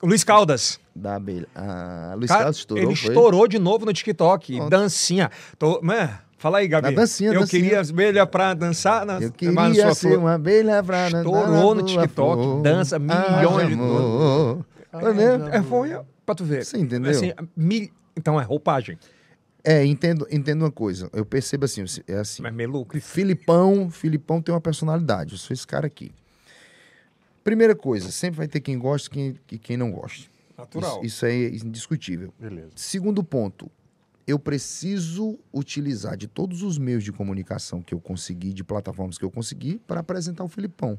Luiz 0.02 0.22
Caldas. 0.24 0.78
Da 0.94 1.16
abelha. 1.16 1.46
Ah, 1.54 2.14
Luiz 2.16 2.28
Cara, 2.28 2.40
Carlos 2.40 2.58
estourou, 2.58 2.84
ele 2.84 2.96
foi? 2.96 3.08
estourou 3.10 3.48
de 3.48 3.58
novo 3.58 3.84
no 3.86 3.92
TikTok. 3.92 4.56
Pronto. 4.56 4.70
Dancinha. 4.70 5.30
Tô, 5.58 5.80
né? 5.82 6.18
Fala 6.38 6.58
aí, 6.58 6.66
Gabi. 6.68 6.90
Na 6.90 6.96
dancinha, 7.02 7.30
Eu 7.32 7.40
dancinha. 7.40 7.62
queria 7.62 7.80
as 7.80 7.90
abelhas 7.90 8.28
pra 8.28 8.52
dançar. 8.54 9.06
Na, 9.06 9.20
Eu 9.20 9.30
queria 9.32 9.74
sua 9.86 9.94
ser 9.94 10.08
flor- 10.08 10.18
uma 10.18 10.34
abelha 10.34 10.82
pra 10.82 11.08
nadar 11.10 11.18
Estourou 11.24 11.74
no 11.74 11.82
TikTok, 11.84 12.42
flor. 12.42 12.62
dança 12.62 12.98
milhões 12.98 13.68
de 13.68 13.74
amor. 13.74 14.64
Foi 14.90 15.14
mesmo? 15.14 15.46
É, 15.48 15.62
foi 15.62 15.96
pra 16.26 16.34
tu 16.34 16.44
ver. 16.44 16.64
Você 16.64 16.76
entendeu? 16.78 17.10
Assim, 17.12 17.32
mil- 17.56 17.88
Então 18.16 18.40
é 18.40 18.44
roupagem. 18.44 18.98
É, 19.64 19.84
entendo, 19.86 20.26
entendo 20.30 20.62
uma 20.62 20.70
coisa. 20.72 21.08
Eu 21.12 21.24
percebo 21.24 21.64
assim, 21.64 21.84
é 22.08 22.14
assim. 22.16 22.42
Mas 22.42 22.52
meluco. 22.52 23.00
Filipão, 23.00 23.88
Filipão 23.90 24.42
tem 24.42 24.52
uma 24.52 24.60
personalidade. 24.60 25.32
Eu 25.34 25.38
sou 25.38 25.54
esse 25.54 25.64
cara 25.66 25.86
aqui. 25.86 26.12
Primeira 27.44 27.74
coisa, 27.74 28.10
sempre 28.10 28.38
vai 28.38 28.48
ter 28.48 28.60
quem 28.60 28.78
gosta 28.78 29.08
e 29.08 29.10
quem, 29.10 29.36
e 29.50 29.58
quem 29.58 29.76
não 29.76 29.90
gosta. 29.90 30.30
Natural. 30.56 31.04
Isso, 31.04 31.26
isso 31.26 31.26
é 31.26 31.48
indiscutível. 31.48 32.32
Beleza. 32.38 32.70
Segundo 32.76 33.24
ponto, 33.24 33.70
eu 34.26 34.38
preciso 34.38 35.38
utilizar 35.52 36.16
de 36.16 36.28
todos 36.28 36.62
os 36.62 36.78
meios 36.78 37.02
de 37.02 37.12
comunicação 37.12 37.82
que 37.82 37.92
eu 37.92 38.00
consegui, 38.00 38.52
de 38.52 38.62
plataformas 38.62 39.18
que 39.18 39.24
eu 39.24 39.30
consegui, 39.30 39.80
para 39.86 40.00
apresentar 40.00 40.44
o 40.44 40.48
Filipão. 40.48 40.98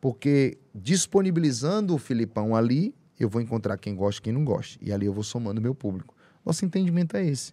Porque 0.00 0.56
disponibilizando 0.74 1.94
o 1.94 1.98
Filipão 1.98 2.56
ali, 2.56 2.94
eu 3.18 3.28
vou 3.28 3.42
encontrar 3.42 3.76
quem 3.76 3.94
gosta 3.94 4.20
e 4.20 4.22
quem 4.24 4.32
não 4.32 4.44
gosta. 4.44 4.78
E 4.80 4.92
ali 4.92 5.06
eu 5.06 5.12
vou 5.12 5.22
somando 5.22 5.60
o 5.60 5.62
meu 5.62 5.74
público. 5.74 6.14
Nosso 6.44 6.64
entendimento 6.64 7.16
é 7.16 7.26
esse. 7.26 7.52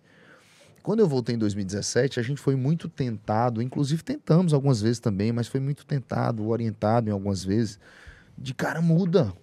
Quando 0.82 1.00
eu 1.00 1.08
voltei 1.08 1.36
em 1.36 1.38
2017, 1.38 2.20
a 2.20 2.24
gente 2.24 2.42
foi 2.42 2.56
muito 2.56 2.90
tentado, 2.90 3.62
inclusive 3.62 4.04
tentamos 4.04 4.54
algumas 4.54 4.82
vezes 4.82 5.00
também, 5.00 5.32
mas 5.32 5.48
foi 5.48 5.62
muito 5.62 5.86
tentado, 5.86 6.46
orientado 6.48 7.10
em 7.10 7.14
algumas 7.14 7.44
vezes, 7.44 7.80
de 8.38 8.54
cara, 8.54 8.82
muda. 8.82 9.34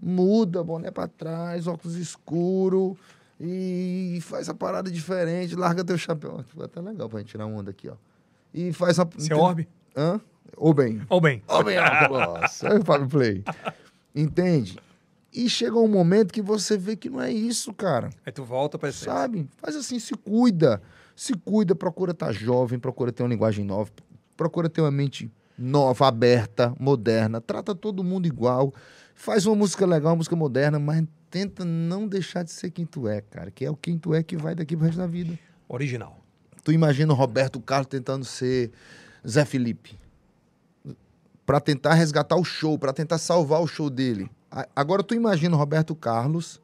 Muda, 0.00 0.62
boné 0.62 0.90
pra 0.90 1.06
trás, 1.06 1.66
óculos 1.66 1.96
escuro 1.96 2.96
e 3.40 4.18
faz 4.22 4.48
a 4.48 4.54
parada 4.54 4.90
diferente, 4.90 5.54
larga 5.54 5.84
teu 5.84 5.96
chapéu. 5.96 6.42
Ficou 6.48 6.64
até 6.64 6.80
legal 6.80 7.08
pra 7.08 7.20
gente 7.20 7.30
tirar 7.30 7.46
onda 7.46 7.70
aqui, 7.70 7.88
ó. 7.88 7.94
E 8.52 8.72
faz 8.72 8.98
uma. 8.98 9.08
Seu 9.18 9.38
Orbe? 9.38 9.68
Hã? 9.96 10.20
Ou 10.56 10.72
bem. 10.74 11.00
Ou 11.08 11.20
bem. 11.20 11.42
Ô, 11.48 11.62
bem, 11.62 11.76
nossa, 11.76 12.72
aí 12.72 12.78
o 12.78 12.84
Fábio 12.84 13.08
Play. 13.08 13.44
Entende? 14.14 14.78
E 15.32 15.48
chega 15.48 15.76
um 15.76 15.88
momento 15.88 16.32
que 16.32 16.42
você 16.42 16.76
vê 16.76 16.94
que 16.94 17.10
não 17.10 17.20
é 17.20 17.32
isso, 17.32 17.72
cara. 17.72 18.10
Aí 18.24 18.32
tu 18.32 18.44
volta 18.44 18.78
pra 18.78 18.88
essência. 18.88 19.12
Sabe? 19.12 19.48
Faz 19.56 19.74
assim, 19.74 19.98
se 19.98 20.14
cuida. 20.14 20.80
Se 21.16 21.34
cuida, 21.34 21.74
procura 21.74 22.12
estar 22.12 22.32
jovem, 22.32 22.78
procura 22.78 23.12
ter 23.12 23.22
uma 23.22 23.28
linguagem 23.28 23.64
nova, 23.64 23.90
procura 24.36 24.68
ter 24.68 24.80
uma 24.80 24.90
mente 24.90 25.30
nova, 25.56 26.06
aberta, 26.08 26.74
moderna. 26.78 27.40
Trata 27.40 27.74
todo 27.74 28.04
mundo 28.04 28.26
igual. 28.26 28.72
Faz 29.14 29.46
uma 29.46 29.54
música 29.54 29.86
legal, 29.86 30.10
uma 30.10 30.16
música 30.16 30.36
moderna, 30.36 30.78
mas 30.78 31.04
tenta 31.30 31.64
não 31.64 32.06
deixar 32.06 32.42
de 32.42 32.50
ser 32.50 32.70
quem 32.70 32.84
tu 32.84 33.08
é, 33.08 33.20
cara. 33.20 33.50
Que 33.50 33.64
é 33.64 33.70
o 33.70 33.76
quem 33.76 33.98
tu 33.98 34.14
é 34.14 34.22
que 34.22 34.36
vai 34.36 34.54
daqui 34.54 34.76
pro 34.76 34.86
resto 34.86 34.98
da 34.98 35.06
vida. 35.06 35.38
Original. 35.68 36.18
Tu 36.62 36.72
imagina 36.72 37.12
o 37.12 37.16
Roberto 37.16 37.60
Carlos 37.60 37.88
tentando 37.88 38.24
ser 38.24 38.70
Zé 39.26 39.44
Felipe. 39.44 39.98
Pra 41.44 41.60
tentar 41.60 41.94
resgatar 41.94 42.36
o 42.36 42.44
show, 42.44 42.78
pra 42.78 42.92
tentar 42.92 43.18
salvar 43.18 43.60
o 43.60 43.66
show 43.66 43.90
dele. 43.90 44.30
Agora 44.74 45.02
tu 45.02 45.14
imagina 45.14 45.54
o 45.54 45.58
Roberto 45.58 45.94
Carlos. 45.94 46.60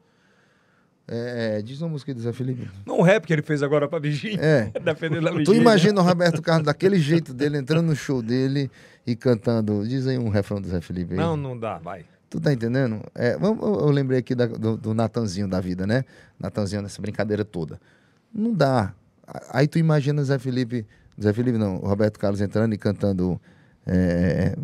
É, 1.13 1.61
diz 1.61 1.81
uma 1.81 1.89
música 1.89 2.13
do 2.13 2.21
Zé 2.21 2.31
Felipe. 2.31 2.69
Não 2.85 2.99
o 2.99 3.01
rap 3.01 3.25
que 3.27 3.33
ele 3.33 3.41
fez 3.41 3.61
agora 3.61 3.85
pra 3.85 3.99
Virgínia. 3.99 4.39
É. 4.41 4.71
Defendendo 4.79 5.27
a 5.27 5.31
Tu 5.31 5.37
Virgínia. 5.37 5.59
imagina 5.61 5.99
o 5.99 6.03
Roberto 6.05 6.41
Carlos 6.41 6.65
daquele 6.65 6.97
jeito 6.99 7.33
dele, 7.33 7.57
entrando 7.57 7.87
no 7.87 7.95
show 7.95 8.21
dele 8.21 8.71
e 9.05 9.13
cantando. 9.13 9.85
Diz 9.85 10.07
aí 10.07 10.17
um 10.17 10.29
refrão 10.29 10.61
do 10.61 10.69
Zé 10.69 10.79
Felipe 10.79 11.13
aí. 11.13 11.19
Não, 11.19 11.35
não 11.35 11.57
dá, 11.59 11.77
vai. 11.79 12.05
Tu 12.29 12.39
tá 12.39 12.53
entendendo? 12.53 13.01
É, 13.13 13.33
eu 13.35 13.41
eu 13.61 13.89
lembrei 13.89 14.19
aqui 14.19 14.33
da- 14.33 14.45
do, 14.45 14.77
do 14.77 14.93
Natanzinho 14.93 15.49
da 15.49 15.59
vida, 15.59 15.85
né? 15.85 16.05
Natanzinho 16.39 16.81
nessa 16.81 17.01
brincadeira 17.01 17.43
toda. 17.43 17.77
Não 18.33 18.53
dá. 18.53 18.93
Aí 19.49 19.67
tu 19.67 19.77
imagina 19.77 20.23
Zé 20.23 20.39
Felipe. 20.39 20.85
Zé 21.21 21.33
Felipe 21.33 21.57
não, 21.57 21.75
o 21.75 21.87
Roberto 21.87 22.17
Carlos 22.17 22.39
entrando 22.39 22.73
e 22.73 22.77
cantando. 22.77 23.37
É, 23.85 24.55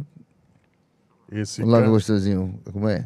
Esse 1.30 1.61
can- 1.61 1.90
gostosinho. 1.90 2.57
Como 2.72 2.88
é? 2.88 3.06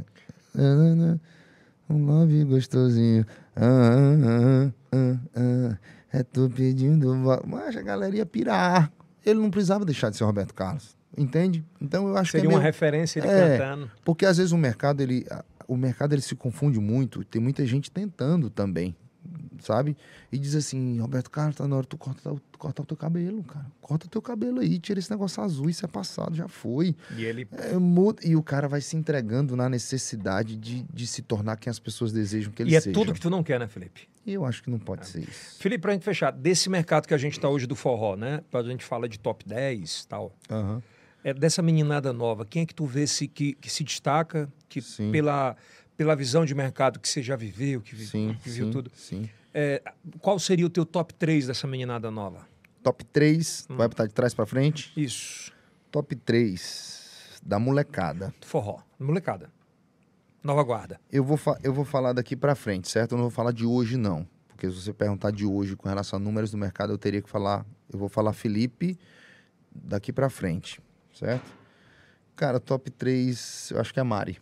Um 1.91 2.05
love 2.05 2.43
gostosinho. 2.45 3.26
Ah, 3.55 4.72
ah, 4.93 5.18
ah. 5.35 5.77
É 6.13 6.23
tu 6.23 6.49
pedindo. 6.53 7.13
Mas 7.47 7.76
a 7.76 7.81
galera 7.81 8.15
ia 8.15 8.26
pirar. 8.26 8.91
Ele 9.26 9.39
não 9.39 9.49
precisava 9.49 9.85
deixar 9.85 10.09
de 10.09 10.18
ser 10.18 10.23
o 10.23 10.27
Roberto 10.27 10.53
Carlos. 10.53 10.95
Entende? 11.18 11.63
Então 11.80 12.07
eu 12.07 12.18
acho 12.18 12.31
Seria 12.31 12.47
que 12.47 12.53
é 12.53 12.55
uma 12.55 12.59
meio... 12.59 12.72
referência 12.72 13.19
ele 13.19 13.27
É. 13.27 13.57
cantando. 13.57 13.91
Porque 14.03 14.26
às 14.26 14.38
vezes 14.38 14.51
o 14.51 14.57
mercado 14.57 15.01
ele 15.01 15.26
o 15.68 15.77
mercado 15.77 16.13
ele 16.13 16.22
se 16.22 16.35
confunde 16.35 16.80
muito, 16.80 17.23
tem 17.23 17.41
muita 17.41 17.65
gente 17.65 17.89
tentando 17.89 18.49
também, 18.49 18.93
sabe? 19.61 19.95
E 20.31 20.38
diz 20.38 20.55
assim, 20.55 20.99
Roberto 20.99 21.29
Carlos, 21.29 21.55
tá 21.55 21.67
na 21.67 21.75
hora 21.75 21.85
tu 21.85 21.97
cortar, 21.97 22.31
o- 22.31 22.41
cortar 22.57 22.83
o 22.83 22.85
teu 22.85 22.97
cabelo, 22.97 23.43
cara. 23.43 23.65
Corta 23.81 24.05
o 24.05 24.09
teu 24.09 24.21
cabelo 24.21 24.59
aí, 24.59 24.77
tira 24.79 24.99
esse 24.99 25.09
negócio 25.11 25.41
azul, 25.43 25.69
isso 25.69 25.83
é 25.85 25.88
passado, 25.88 26.35
já 26.35 26.47
foi. 26.47 26.95
E 27.15 27.23
ele. 27.25 27.47
É, 27.51 27.77
muda- 27.77 28.21
e 28.25 28.35
o 28.35 28.43
cara 28.43 28.67
vai 28.67 28.81
se 28.81 28.95
entregando 28.95 29.55
na 29.55 29.67
necessidade 29.69 30.55
de, 30.55 30.83
de 30.93 31.07
se 31.07 31.21
tornar 31.21 31.57
quem 31.57 31.69
as 31.69 31.79
pessoas 31.79 32.11
desejam 32.11 32.51
que 32.51 32.61
ele 32.63 32.71
E 32.71 32.75
é 32.75 32.81
seja. 32.81 32.93
tudo 32.93 33.13
que 33.13 33.19
tu 33.19 33.29
não 33.29 33.43
quer, 33.43 33.59
né, 33.59 33.67
Felipe? 33.67 34.07
E 34.25 34.33
eu 34.33 34.45
acho 34.45 34.61
que 34.63 34.69
não 34.69 34.77
pode 34.79 35.07
ser 35.07 35.21
isso. 35.27 35.57
Felipe, 35.59 35.81
pra 35.81 35.93
gente 35.93 36.03
fechar, 36.05 36.31
desse 36.31 36.69
mercado 36.69 37.07
que 37.07 37.13
a 37.13 37.17
gente 37.17 37.39
tá 37.39 37.49
hoje 37.49 37.65
do 37.65 37.75
forró, 37.75 38.15
né? 38.15 38.41
A 38.53 38.61
gente 38.63 38.85
fala 38.85 39.09
de 39.09 39.17
top 39.19 39.43
10 39.47 40.01
e 40.03 40.07
tal. 40.07 40.35
Aham. 40.49 40.81
É 41.23 41.33
dessa 41.33 41.61
meninada 41.61 42.11
nova, 42.11 42.43
quem 42.45 42.63
é 42.63 42.65
que 42.65 42.73
tu 42.73 42.85
vê 42.85 43.05
se, 43.05 43.27
que, 43.27 43.53
que 43.53 43.69
se 43.69 43.83
destaca, 43.83 44.51
que 44.67 44.81
Sim. 44.81 45.11
pela, 45.11 45.55
pela 45.95 46.15
visão 46.15 46.43
de 46.45 46.55
mercado 46.55 46.99
que 46.99 47.07
você 47.07 47.21
já 47.21 47.35
viveu, 47.35 47.79
que, 47.81 47.95
Sim, 47.95 48.35
que 48.41 48.49
viu 48.49 48.65
sim, 48.65 48.71
tudo. 48.71 48.91
sim. 48.95 49.29
É, 49.53 49.81
qual 50.19 50.39
seria 50.39 50.65
o 50.65 50.69
teu 50.69 50.85
top 50.85 51.13
3 51.13 51.47
dessa 51.47 51.67
meninada 51.67 52.09
nova? 52.09 52.47
Top 52.83 53.03
3, 53.05 53.67
Hum. 53.69 53.75
vai 53.77 53.87
botar 53.87 54.05
de 54.07 54.13
trás 54.13 54.33
pra 54.33 54.45
frente. 54.45 54.91
Isso, 54.99 55.51
Top 55.91 56.15
3 56.15 57.39
da 57.43 57.59
molecada. 57.59 58.33
forró, 58.41 58.79
molecada. 58.99 59.51
Nova 60.43 60.63
guarda. 60.63 60.99
Eu 61.11 61.23
vou, 61.23 61.37
eu 61.63 61.73
vou 61.73 61.85
falar 61.85 62.13
daqui 62.13 62.35
pra 62.35 62.55
frente, 62.55 62.89
certo? 62.89 63.11
Eu 63.11 63.17
não 63.17 63.25
vou 63.25 63.31
falar 63.31 63.51
de 63.51 63.65
hoje, 63.65 63.97
não. 63.97 64.27
Porque 64.47 64.67
se 64.69 64.75
você 64.81 64.93
perguntar 64.93 65.31
de 65.31 65.45
hoje 65.45 65.75
com 65.75 65.87
relação 65.87 66.17
a 66.17 66.19
números 66.19 66.49
do 66.49 66.57
mercado, 66.57 66.91
eu 66.93 66.97
teria 66.97 67.21
que 67.21 67.29
falar. 67.29 67.63
Eu 67.91 67.99
vou 67.99 68.09
falar 68.09 68.33
Felipe 68.33 68.97
daqui 69.71 70.11
pra 70.11 70.29
frente, 70.29 70.79
certo? 71.13 71.51
Cara, 72.35 72.59
top 72.59 72.89
3, 72.89 73.69
eu 73.71 73.79
acho 73.81 73.93
que 73.93 73.99
é 73.99 74.01
a 74.01 74.05
Mari. 74.05 74.39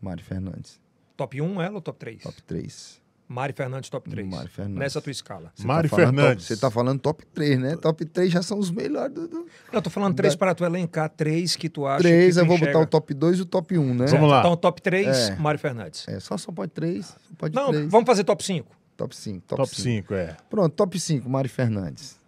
Mari 0.00 0.22
Fernandes. 0.22 0.80
Top 1.16 1.40
1 1.40 1.60
ela 1.60 1.74
ou 1.76 1.80
top 1.80 1.98
3? 1.98 2.22
Top 2.22 2.40
3. 2.44 3.00
Mari 3.28 3.52
Fernandes, 3.52 3.90
top 3.90 4.08
3. 4.08 4.26
Mari 4.26 4.48
Fernandes. 4.48 4.78
Nessa 4.78 5.02
tua 5.02 5.10
escala. 5.10 5.52
Você 5.54 5.66
Mari 5.66 5.88
tá 5.88 5.96
top- 5.96 6.02
Fernandes. 6.06 6.46
você 6.46 6.56
tá 6.56 6.70
falando 6.70 6.98
top 6.98 7.26
3, 7.26 7.58
né? 7.58 7.76
Top 7.76 8.02
3 8.04 8.32
já 8.32 8.42
são 8.42 8.58
os 8.58 8.70
melhores 8.70 9.14
do. 9.14 9.28
do... 9.28 9.36
Não, 9.40 9.46
eu 9.74 9.82
tô 9.82 9.90
falando 9.90 10.14
três 10.16 10.34
para 10.34 10.54
tu 10.54 10.64
elencar 10.64 11.10
três 11.10 11.54
que 11.54 11.68
tu 11.68 11.86
acha 11.86 12.00
3, 12.02 12.26
que 12.26 12.32
tu 12.32 12.38
eu 12.42 12.46
vou 12.46 12.56
enxerga. 12.56 12.72
botar 12.78 12.84
o 12.84 12.86
top 12.90 13.12
2 13.14 13.38
e 13.38 13.42
o 13.42 13.44
top 13.44 13.76
1, 13.78 13.94
né? 13.94 14.06
Vamos 14.06 14.30
lá. 14.30 14.40
Então, 14.40 14.56
top 14.56 14.80
3, 14.80 15.06
É. 15.06 15.36
Mário 15.36 15.60
Fernandes. 15.60 16.08
É, 16.08 16.18
só, 16.20 16.38
só 16.38 16.50
pode 16.50 16.72
3. 16.72 17.04
Só 17.06 17.14
pode 17.36 17.54
Não, 17.54 17.70
3. 17.70 17.90
vamos 17.90 18.06
fazer 18.06 18.24
top 18.24 18.42
5. 18.42 18.66
Top 18.96 19.14
5. 19.14 19.44
Top, 19.46 19.62
Top 19.62 19.74
5. 19.76 19.82
5, 20.08 20.14
é. 20.14 20.36
Pronto, 20.48 20.72
top 20.74 20.98
5, 20.98 21.28
Mari 21.28 21.48
Fernandes. 21.48 22.18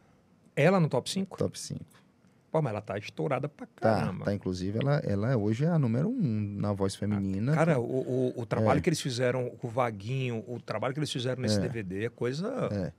Ela 0.55 0.79
no 0.79 0.89
top 0.89 1.11
5? 1.11 1.39
Top 1.39 1.59
5. 1.59 1.81
Pô, 2.51 2.61
mas 2.61 2.73
ela 2.73 2.81
tá 2.81 2.99
estourada 2.99 3.49
pra 3.49 3.67
Tá, 3.67 3.95
caramba. 3.95 4.25
tá. 4.25 4.35
Inclusive, 4.35 4.79
ela, 4.81 4.97
ela 5.05 5.37
hoje 5.37 5.65
é 5.65 5.69
a 5.69 5.79
número 5.79 6.09
1 6.09 6.13
um 6.13 6.57
na 6.61 6.73
voz 6.73 6.97
feminina. 6.97 7.55
Cara, 7.55 7.79
o, 7.79 8.33
o, 8.37 8.41
o 8.41 8.47
trabalho 8.47 8.79
É. 8.79 8.81
que 8.81 8.89
eles 8.89 9.01
fizeram 9.01 9.51
com 9.51 9.69
o 9.69 9.71
Vaguinho, 9.71 10.45
o 10.49 10.61
trabalho 10.61 10.93
que 10.93 10.99
eles 10.99 11.13
fizeram 11.13 11.41
nesse 11.41 11.61
DVD 11.61 12.07
é 12.07 12.09
coisa. 12.09 12.93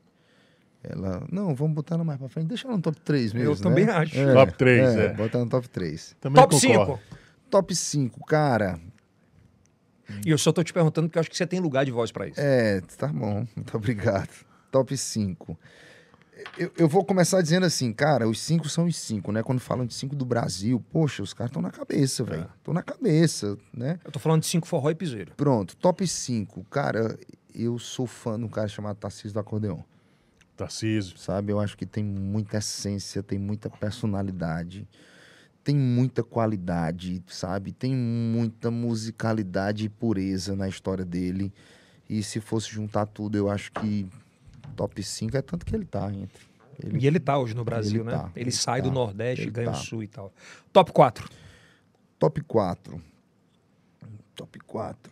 Ela. 0.83 1.23
Não, 1.31 1.53
vamos 1.53 1.75
botar 1.75 1.95
ela 1.95 2.03
mais 2.03 2.17
pra 2.17 2.27
frente. 2.29 2.47
Deixa 2.47 2.67
ela 2.67 2.75
no 2.77 2.81
top 2.81 2.99
3 3.01 3.33
mesmo. 3.33 3.51
Eu 3.51 3.55
também 3.55 3.85
né? 3.85 3.91
acho. 3.93 4.15
Top 4.33 4.53
três, 4.53 4.95
é. 4.95 5.13
Bota 5.13 5.37
ela 5.37 5.45
no 5.45 5.51
top 5.51 5.69
3. 5.69 6.15
Também 6.19 6.41
top 6.41 6.55
concordo. 6.59 6.93
5. 6.93 7.21
Top 7.51 7.75
5, 7.75 8.25
cara. 8.25 8.79
E 10.25 10.29
eu 10.31 10.37
só 10.37 10.51
tô 10.51 10.63
te 10.63 10.73
perguntando 10.73 11.07
porque 11.07 11.17
eu 11.17 11.21
acho 11.21 11.29
que 11.29 11.37
você 11.37 11.45
tem 11.45 11.59
lugar 11.59 11.85
de 11.85 11.91
voz 11.91 12.11
pra 12.11 12.27
isso. 12.27 12.39
É, 12.39 12.81
tá 12.97 13.07
bom. 13.07 13.45
Muito 13.55 13.77
obrigado. 13.77 14.29
Top 14.71 14.95
5. 14.95 15.57
Eu, 16.57 16.71
eu 16.77 16.87
vou 16.87 17.03
começar 17.03 17.41
dizendo 17.41 17.65
assim, 17.65 17.91
cara, 17.93 18.27
os 18.27 18.39
cinco 18.39 18.67
são 18.69 18.85
os 18.85 18.95
cinco, 18.95 19.31
né? 19.31 19.43
Quando 19.43 19.59
falam 19.59 19.85
de 19.85 19.93
cinco 19.93 20.15
do 20.15 20.25
Brasil, 20.25 20.83
poxa, 20.91 21.21
os 21.21 21.33
caras 21.33 21.49
estão 21.49 21.61
na 21.61 21.71
cabeça, 21.71 22.23
velho. 22.23 22.49
Estão 22.57 22.73
na 22.73 22.81
cabeça, 22.81 23.57
né? 23.73 23.99
Eu 24.03 24.11
tô 24.11 24.19
falando 24.19 24.41
de 24.41 24.47
cinco 24.47 24.67
forró 24.67 24.89
e 24.89 24.95
piseiro. 24.95 25.33
Pronto, 25.35 25.75
top 25.75 26.07
5. 26.07 26.63
Cara, 26.65 27.17
eu 27.53 27.77
sou 27.77 28.07
fã 28.07 28.37
de 28.39 28.45
um 28.45 28.49
cara 28.49 28.67
chamado 28.67 28.95
Tarcísio 28.97 29.33
do 29.33 29.39
Acordeon. 29.39 29.79
Tarcísio. 30.55 31.17
sabe? 31.17 31.51
Eu 31.51 31.59
acho 31.59 31.77
que 31.77 31.85
tem 31.85 32.03
muita 32.03 32.57
essência, 32.57 33.23
tem 33.23 33.39
muita 33.39 33.69
personalidade, 33.69 34.87
tem 35.63 35.75
muita 35.75 36.23
qualidade, 36.23 37.23
sabe? 37.27 37.71
Tem 37.71 37.95
muita 37.95 38.69
musicalidade 38.69 39.85
e 39.85 39.89
pureza 39.89 40.55
na 40.55 40.67
história 40.67 41.05
dele. 41.05 41.53
E 42.09 42.21
se 42.21 42.39
fosse 42.39 42.69
juntar 42.69 43.05
tudo, 43.05 43.37
eu 43.37 43.49
acho 43.49 43.71
que 43.71 44.07
top 44.71 45.01
5 45.03 45.37
é 45.37 45.41
tanto 45.41 45.65
que 45.65 45.75
ele 45.75 45.85
tá 45.85 46.11
entre. 46.11 46.49
Ele- 46.83 46.99
E 46.99 47.07
ele 47.07 47.19
tá 47.19 47.37
hoje 47.37 47.53
no 47.53 47.63
Brasil, 47.63 48.01
Ele 48.01 48.09
né? 48.11 48.17
tá, 48.17 48.31
ele, 48.35 48.43
ele 48.45 48.51
sai 48.51 48.81
tá, 48.81 48.87
do 48.87 48.93
Nordeste, 48.93 49.49
ganha 49.49 49.69
o 49.69 49.73
tá. 49.73 49.77
Sul 49.77 50.01
e 50.03 50.07
tal. 50.07 50.33
Top 50.73 50.91
4. 50.91 51.29
Top 52.17 52.41
4. 52.41 53.01
Top 54.35 54.59
4. 54.59 55.11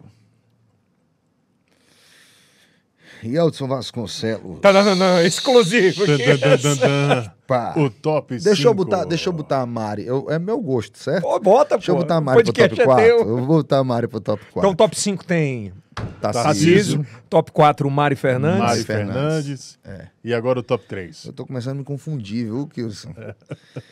Yeltsin 3.24 3.68
Vasconcelos. 3.68 4.60
Tá, 4.60 4.72
não, 4.72 4.84
não, 4.84 4.96
não, 4.96 5.22
exclusivo. 5.22 6.06
Dan, 6.08 6.18
dan, 6.18 6.38
dan, 6.38 6.58
dan, 6.58 6.76
dan. 6.78 7.32
Pá. 7.48 7.74
O 7.78 7.90
top 7.90 8.36
5. 8.40 8.44
Deixa 8.46 8.68
eu 8.68 8.74
botar, 8.74 9.06
deixa 9.06 9.30
eu 9.30 9.34
botar 9.34 9.62
a 9.62 9.66
Mari. 9.66 10.06
Eu- 10.06 10.28
é 10.30 10.38
meu 10.38 10.60
gosto, 10.62 10.98
certo? 11.00 11.24
Pô, 11.24 11.40
bota, 11.40 11.78
Deixa 11.78 11.92
eu 11.92 11.96
pô. 11.96 12.02
botar 12.02 12.16
a 12.16 12.20
O 12.20 12.24
Mari 12.24 12.44
pro 12.44 12.54
top 12.54 12.82
é 12.82 12.86
4. 12.86 13.06
teu. 13.06 13.18
Eu 13.20 13.38
vou 13.38 13.46
botar 13.48 13.78
a 13.80 13.84
Mari 13.84 14.08
pro 14.08 14.20
top 14.20 14.44
4. 14.52 14.60
Então, 14.60 14.76
top 14.76 15.00
5 15.00 15.26
tem 15.26 15.74
Tarcísio. 16.22 17.06
Top 17.30 17.52
4, 17.52 17.90
Mari 17.90 18.16
Fernandes. 18.16 18.60
Mari 18.60 18.84
Fernandes. 18.84 19.78
Fernandes. 19.84 20.10
E 20.24 20.34
agora 20.34 20.60
o 20.60 20.64
top 20.64 20.86
3. 20.88 21.26
Eu 21.26 21.34
tô 21.34 21.46
começando 21.46 21.76
a 21.76 21.80
me 21.80 21.84
confundir, 21.84 22.46
viu, 22.46 22.68
Kilson? 22.68 23.14
É 23.18 23.36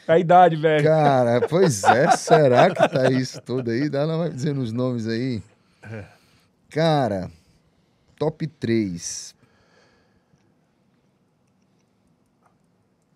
a 0.08 0.20
idade, 0.20 0.56
velho. 0.56 0.84
Cara, 0.86 1.42
pois 1.50 1.84
é, 1.84 2.12
será 2.12 2.70
que 2.70 2.88
tá 2.88 3.12
isso 3.12 3.42
tudo 3.42 3.72
aí? 3.72 3.90
Dá 3.90 4.06
lá 4.06 4.18
vai 4.18 4.30
dizendo 4.30 4.62
os 4.62 4.72
nomes 4.72 5.06
aí. 5.08 5.42
Cara, 6.70 7.30
top 8.18 8.48
3. 8.48 9.36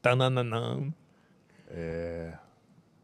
Tananã. 0.02 0.92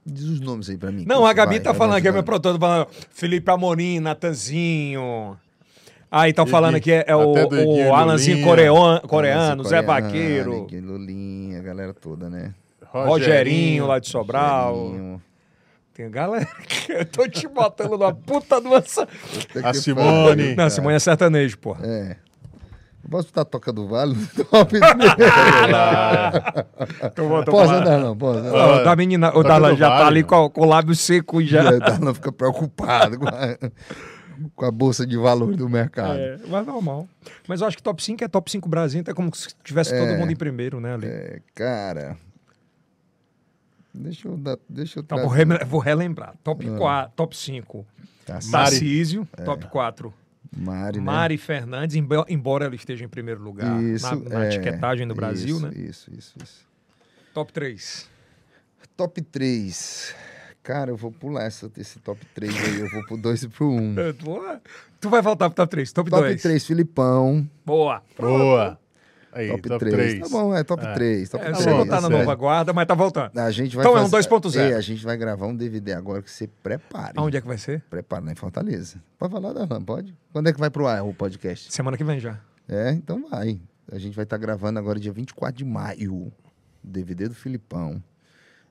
Diz 0.06 0.24
os 0.24 0.40
nomes 0.40 0.70
aí 0.70 0.78
pra 0.78 0.92
mim. 0.92 1.04
Não, 1.06 1.26
a 1.26 1.34
Gabi 1.34 1.56
vai, 1.56 1.60
tá 1.60 1.72
vai 1.72 1.78
falando 1.78 1.98
aqui, 1.98 2.08
a 2.08 2.12
minha 2.12 2.24
produtora 2.24 2.58
falando 2.58 2.88
Felipe 3.12 3.52
Amorim, 3.52 4.00
Natanzinho. 4.00 5.38
Aí 6.10 6.30
estão 6.30 6.48
falando 6.48 6.76
aqui 6.76 6.92
é, 6.92 7.04
é 7.06 7.16
o, 7.16 7.34
o 7.34 7.94
Alanzinho 7.94 8.42
coreano, 8.46 9.02
coreano 9.02 9.64
Zé 9.66 9.82
Vaqueiro, 9.82 10.66
Lulinha, 10.72 11.60
a 11.60 11.62
galera 11.62 11.94
toda, 11.94 12.30
né? 12.30 12.54
Rogerinho 12.82 13.86
lá 13.86 14.00
de 14.00 14.08
Sobral. 14.08 14.74
Rogerinho. 14.74 15.22
Tem 15.98 16.12
galera 16.12 16.46
que 16.68 16.92
eu 16.92 17.06
tô 17.06 17.28
te 17.28 17.48
botando 17.48 17.98
na 17.98 18.14
puta. 18.14 18.62
Puta 18.62 19.08
A 19.64 19.74
Simone. 19.74 20.28
pariu, 20.28 20.50
Não, 20.50 20.56
cara. 20.56 20.70
Simone 20.70 20.96
é 20.96 21.00
sertanejo, 21.00 21.58
porra. 21.58 21.86
É. 21.88 22.16
Eu 23.04 23.10
posso 23.10 23.28
botar 23.30 23.46
Toca 23.46 23.74
do 23.74 23.88
Vale 23.88 24.16
no 24.16 24.46
top 24.46 24.80
3? 24.80 24.84
Então, 27.04 27.28
vou- 27.28 27.44
Posso 27.44 27.74
andar, 27.74 28.00
não? 28.00 28.16
Posso? 28.16 28.40
Ó, 28.54 28.82
O 28.82 28.84
da 28.84 28.96
menina, 28.96 29.30
o 29.30 29.34
Toca 29.34 29.48
Darlan 29.50 29.70
do 29.74 29.78
já 29.78 29.90
tá 29.90 29.96
Vale, 29.98 30.08
ali 30.08 30.22
não. 30.22 30.28
com, 30.28 30.50
com 30.50 30.62
o 30.62 30.66
lábio 30.66 30.96
seco 30.96 31.42
e 31.42 31.48
já. 31.48 31.80
Tá, 31.80 31.98
não 32.00 32.14
fica 32.14 32.32
preocupado 32.32 33.18
com 33.18 33.28
a, 33.28 33.58
com 34.56 34.66
a 34.66 34.72
bolsa 34.72 35.06
de 35.08 35.18
valor 35.18 35.56
do 35.56 35.68
mercado. 35.70 36.20
É, 36.20 36.38
mas 36.48 36.66
normal. 36.66 37.08
Mas 37.48 37.62
eu 37.62 37.68
acho 37.68 37.78
que 37.78 37.84
top 37.84 38.04
5 38.04 38.24
é 38.24 38.28
top 38.28 38.52
5 38.52 38.68
Brasil, 38.70 39.00
então 39.00 39.12
é 39.12 39.16
como 39.16 39.34
se 39.36 39.48
tivesse 39.64 39.98
todo 39.98 40.18
mundo 40.20 40.32
em 40.32 40.36
primeiro, 40.36 40.80
né? 40.80 40.94
Ali. 40.94 41.08
É, 41.08 41.40
cara. 41.56 42.18
Deixa 43.98 44.28
eu 44.28 44.38
dar. 44.38 44.58
Deixa 44.70 45.00
eu 45.00 45.04
Então, 45.04 45.20
vou, 45.20 45.28
rem- 45.28 45.66
vou 45.68 45.80
relembrar. 45.80 46.36
Top 46.44 46.66
4, 46.66 47.14
top 47.16 47.36
5. 47.36 47.86
Tá. 48.26 48.40
Tarcísio, 48.52 49.28
top 49.46 49.68
4. 49.68 50.14
Mari, 50.56 50.98
né? 51.00 51.04
Mari 51.04 51.38
Fernandes, 51.38 51.96
embo- 51.96 52.26
embora 52.30 52.66
ela 52.66 52.76
esteja 52.76 53.04
em 53.04 53.10
primeiro 53.10 53.42
lugar 53.44 53.82
Isso, 53.84 54.06
na, 54.24 54.30
na 54.30 54.46
é, 54.46 54.48
etiquetagem 54.48 55.08
do 55.08 55.14
Brasil, 55.14 55.58
isso, 55.58 55.66
né? 55.66 55.72
Isso, 55.76 56.12
isso, 56.14 56.34
isso. 56.42 56.66
Top 57.34 57.52
3. 57.52 58.10
Top 58.96 59.22
3. 59.22 60.16
Cara, 60.64 60.92
eu 60.92 60.98
vou 60.98 61.12
pular 61.12 61.44
essa, 61.44 61.72
esse 61.78 62.00
top 62.00 62.26
3 62.34 62.54
aí. 62.56 62.80
Eu 62.80 62.90
vou 62.90 63.06
pro 63.06 63.18
2 63.18 63.44
e 63.44 63.48
pro 63.50 63.70
1. 63.70 63.78
Um. 63.78 63.96
Tu 65.00 65.10
vai 65.10 65.22
voltar 65.22 65.48
pro 65.50 65.56
top 65.56 65.70
3. 65.70 65.92
Top 65.94 66.10
Top 66.10 66.24
2. 66.24 66.42
3, 66.42 66.66
Filipão. 66.66 67.48
Boa. 67.66 68.02
Boa. 68.18 68.80
Aí, 69.38 69.48
Top, 69.50 69.62
top 69.70 69.80
3. 69.80 69.96
3. 69.96 70.20
Tá 70.20 70.30
bom, 70.30 70.56
é 70.56 70.64
top 70.64 70.94
3. 70.94 71.30
Top 71.30 71.44
É, 71.44 71.48
3. 71.52 71.64
você 71.64 71.74
botar 71.74 72.02
na 72.02 72.08
é. 72.08 72.10
nova 72.20 72.36
guarda, 72.36 72.74
mas 72.74 72.86
tá 72.88 72.94
voltando. 72.94 73.38
A 73.38 73.52
gente 73.52 73.76
vai 73.76 73.86
Então 73.86 73.98
é 73.98 74.02
um 74.02 74.10
fazer- 74.10 74.28
2.0. 74.30 74.72
É, 74.72 74.74
a 74.76 74.82
gente 74.82 75.04
vai 75.04 75.16
gravar 75.18 75.46
um 75.48 75.56
DVD 75.56 75.94
agora 75.94 76.22
que 76.22 76.32
você 76.32 76.48
prepare. 76.48 77.14
Aonde 77.16 77.38
é 77.38 77.42
que 77.42 77.48
vai 77.48 77.58
ser? 77.58 77.82
Prepara 77.90 78.26
lá 78.26 78.32
em 78.32 78.36
Fortaleza. 78.36 79.02
Pode 79.18 79.32
falar, 79.34 79.54
Darlan, 79.54 79.82
pode? 79.84 80.16
Quando 80.34 80.48
é 80.50 80.54
que 80.54 80.60
vai 80.60 80.70
pro 80.70 80.88
ar 80.88 81.04
o 81.04 81.14
podcast? 81.14 81.72
Semana 81.72 81.96
que 81.98 82.04
vem 82.04 82.20
já. 82.20 82.40
É, 82.68 82.92
então 82.92 83.30
vai. 83.30 83.60
A 83.92 83.98
gente 83.98 84.16
vai 84.16 84.24
estar 84.24 84.38
gravando 84.38 84.80
agora 84.80 85.00
dia 85.00 85.12
24 85.14 85.56
de 85.58 85.64
maio. 85.66 86.32
DVD 86.84 87.28
do 87.30 87.36
Filipão. 87.36 88.02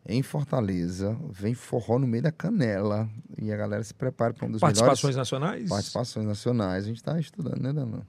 Em 0.08 0.22
Fortaleza. 0.22 1.16
Vem 1.30 1.52
forró 1.54 1.98
no 1.98 2.06
meio 2.06 2.22
da 2.22 2.30
canela. 2.32 3.08
E 3.40 3.52
a 3.52 3.56
galera 3.56 3.82
se 3.82 3.92
prepara 3.94 4.32
para 4.32 4.46
um 4.46 4.50
dos 4.50 4.60
Participações 4.60 5.14
melhores 5.14 5.16
nacionais? 5.16 5.68
participações 5.68 6.26
nacionais. 6.26 6.84
A 6.84 6.86
gente 6.88 7.02
tá 7.02 7.18
estudando, 7.18 7.60
né, 7.60 7.72
Darlan? 7.72 8.02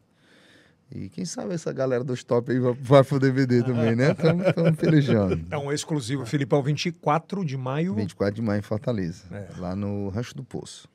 E 0.90 1.10
quem 1.10 1.26
sabe 1.26 1.54
essa 1.54 1.74
galera 1.74 2.04
dos 2.04 2.24
top 2.24 2.52
aí 2.52 2.60
vai, 2.60 2.74
vai 2.74 3.04
pro 3.04 3.20
DVD 3.20 3.62
também, 3.62 3.96
né? 3.96 4.12
Estamos 4.12 4.78
pelejando. 4.78 5.46
É 5.52 5.58
um 5.58 5.72
exclusivo. 5.72 6.26
Filipão, 6.26 6.64
24 6.64 7.44
de 7.44 7.58
maio. 7.58 7.94
24 7.94 8.36
de 8.36 8.42
maio 8.42 8.60
em 8.60 8.64
Fortaleza. 8.64 9.24
É. 9.32 9.48
Lá 9.60 9.76
no 9.76 10.08
Rancho 10.10 10.34
do 10.36 10.44
Poço. 10.44 10.88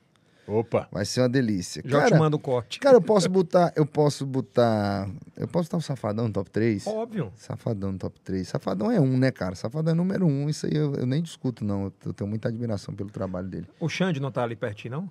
Opa. 0.45 0.89
Vai 0.91 1.05
ser 1.05 1.21
uma 1.21 1.29
delícia. 1.29 1.81
Já 1.85 2.01
te 2.03 2.09
cara, 2.09 2.17
mando 2.19 2.35
o 2.35 2.39
corte. 2.39 2.79
cara, 2.79 2.97
eu 2.97 3.01
posso 3.01 3.29
botar. 3.29 3.71
Eu 3.75 3.85
posso 3.85 4.25
botar. 4.25 5.09
Eu 5.37 5.47
posso 5.47 5.69
botar 5.69 5.77
o 5.77 5.81
Safadão 5.81 6.27
no 6.27 6.33
top 6.33 6.49
3? 6.49 6.85
Óbvio. 6.87 7.31
Safadão 7.37 7.93
no 7.93 7.97
top 7.97 8.19
3. 8.21 8.45
Safadão 8.47 8.91
é 8.91 8.99
um, 8.99 9.17
né, 9.17 9.31
cara? 9.31 9.55
Safadão 9.55 9.93
é 9.93 9.95
número 9.95 10.25
um. 10.25 10.49
Isso 10.49 10.65
aí 10.65 10.73
eu, 10.75 10.95
eu 10.95 11.05
nem 11.05 11.21
discuto, 11.21 11.63
não. 11.63 11.83
Eu, 11.85 11.93
eu 12.07 12.13
tenho 12.13 12.29
muita 12.29 12.49
admiração 12.49 12.93
pelo 12.93 13.09
trabalho 13.09 13.47
dele. 13.47 13.67
O 13.79 13.87
Xande 13.87 14.19
não 14.19 14.31
tá 14.31 14.43
ali 14.43 14.55
pertinho, 14.55 14.95
não? 14.97 15.09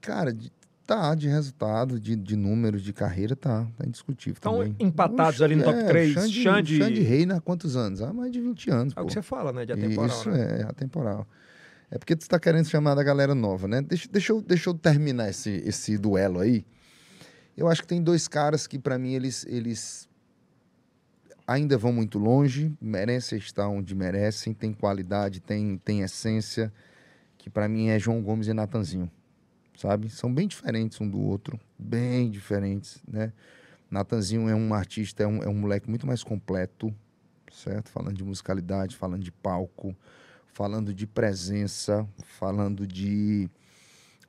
Cara, 0.00 0.32
de- 0.32 0.50
tá, 0.86 1.14
de 1.14 1.28
resultado, 1.28 1.98
de, 1.98 2.14
de 2.16 2.36
números, 2.36 2.82
de 2.82 2.92
carreira, 2.92 3.34
tá. 3.34 3.66
Tá 3.76 3.86
indiscutível 3.86 4.36
Então, 4.38 4.58
também. 4.58 4.76
empatados 4.78 5.40
O 5.40 5.44
ali 5.44 5.56
no 5.56 5.64
top 5.64 5.78
é, 5.78 5.84
3. 5.84 6.12
Xande, 6.12 6.42
Xande- 6.42 6.76
Xande 6.78 7.00
reina 7.02 7.36
há 7.36 7.40
quantos 7.40 7.76
anos? 7.76 8.00
Há 8.02 8.12
mais 8.12 8.30
de 8.32 8.40
20 8.40 8.70
anos, 8.70 8.94
É 8.96 9.00
o 9.00 9.02
pô. 9.02 9.06
que 9.08 9.12
você 9.14 9.22
fala, 9.22 9.52
né? 9.52 9.64
De 9.66 9.72
atemporal, 9.72 10.06
Isso, 10.16 10.30
né? 10.30 10.60
é, 10.60 10.62
atemporal. 10.64 11.26
É 11.90 11.98
porque 11.98 12.16
tu 12.16 12.22
está 12.22 12.38
querendo 12.40 12.66
chamar 12.66 12.94
da 12.94 13.02
galera 13.02 13.34
nova, 13.34 13.68
né? 13.68 13.80
Deixa, 13.82 14.08
deixa, 14.10 14.32
eu, 14.32 14.40
deixa 14.42 14.68
eu 14.70 14.74
terminar 14.74 15.28
esse, 15.30 15.50
esse 15.64 15.96
duelo 15.98 16.40
aí. 16.40 16.64
Eu 17.56 17.68
acho 17.68 17.82
que 17.82 17.86
tem 17.88 18.02
dois 18.02 18.26
caras 18.26 18.66
que, 18.66 18.78
para 18.78 18.98
mim, 18.98 19.12
eles, 19.14 19.46
eles 19.48 20.08
ainda 21.46 21.76
vão 21.78 21.92
muito 21.92 22.18
longe, 22.18 22.72
merecem 22.80 23.38
estar 23.38 23.68
onde 23.68 23.94
merecem, 23.94 24.52
tem 24.54 24.72
qualidade, 24.72 25.40
tem, 25.40 25.78
tem 25.84 26.00
essência, 26.00 26.72
que 27.38 27.48
para 27.50 27.68
mim 27.68 27.88
é 27.88 27.98
João 27.98 28.22
Gomes 28.22 28.48
e 28.48 28.54
Natanzinho, 28.54 29.10
sabe? 29.76 30.08
São 30.10 30.32
bem 30.32 30.46
diferentes 30.46 31.00
um 31.00 31.08
do 31.08 31.20
outro, 31.20 31.58
bem 31.78 32.30
diferentes, 32.30 33.02
né? 33.06 33.32
Natanzinho 33.90 34.48
é 34.48 34.54
um 34.54 34.74
artista, 34.74 35.22
é 35.22 35.26
um, 35.26 35.42
é 35.42 35.48
um 35.48 35.54
moleque 35.54 35.88
muito 35.88 36.06
mais 36.06 36.22
completo, 36.22 36.92
certo? 37.52 37.90
Falando 37.90 38.16
de 38.16 38.24
musicalidade, 38.24 38.96
falando 38.96 39.22
de 39.22 39.30
palco, 39.30 39.94
falando 40.52 40.92
de 40.92 41.06
presença, 41.06 42.06
falando 42.38 42.86
de, 42.86 43.48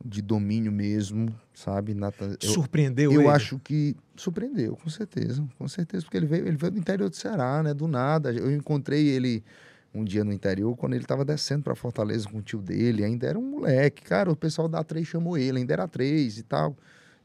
de 0.04 0.22
domínio 0.22 0.72
mesmo, 0.72 1.34
sabe? 1.54 1.94
Natan, 1.94 2.36
eu, 2.42 2.50
Surpreendeu 2.50 3.12
eu 3.12 3.22
ele? 3.22 3.30
acho 3.30 3.60
que 3.60 3.96
surpreendeu, 4.16 4.76
com 4.76 4.90
certeza, 4.90 5.48
com 5.58 5.68
certeza, 5.68 6.04
porque 6.04 6.18
ele 6.18 6.28
veio, 6.28 6.48
ele 6.48 6.58
veio 6.58 6.72
do 6.72 6.80
interior 6.80 7.10
do 7.10 7.16
Ceará, 7.16 7.64
né? 7.64 7.74
Do 7.74 7.88
nada. 7.88 8.32
Eu 8.32 8.52
encontrei 8.52 9.08
ele 9.08 9.44
um 9.96 10.04
dia 10.04 10.24
no 10.24 10.34
interior, 10.34 10.76
quando 10.76 10.94
ele 10.94 11.04
estava 11.04 11.24
descendo 11.24 11.64
para 11.64 11.76
Fortaleza 11.76 12.28
com 12.28 12.40
o 12.40 12.42
tio 12.42 12.62
dele, 12.62 13.04
ainda 13.04 13.28
era 13.28 13.40
um 13.40 13.50
moleque. 13.50 14.04
Cara, 14.04 14.32
o 14.32 14.36
pessoal 14.36 14.68
da 14.68 14.84
A3 14.84 15.06
chamou 15.06 15.38
ele, 15.38 15.60
ainda 15.60 15.74
era 15.74 15.88
A3 15.88 16.38
e 16.38 16.44
tal. 16.44 16.76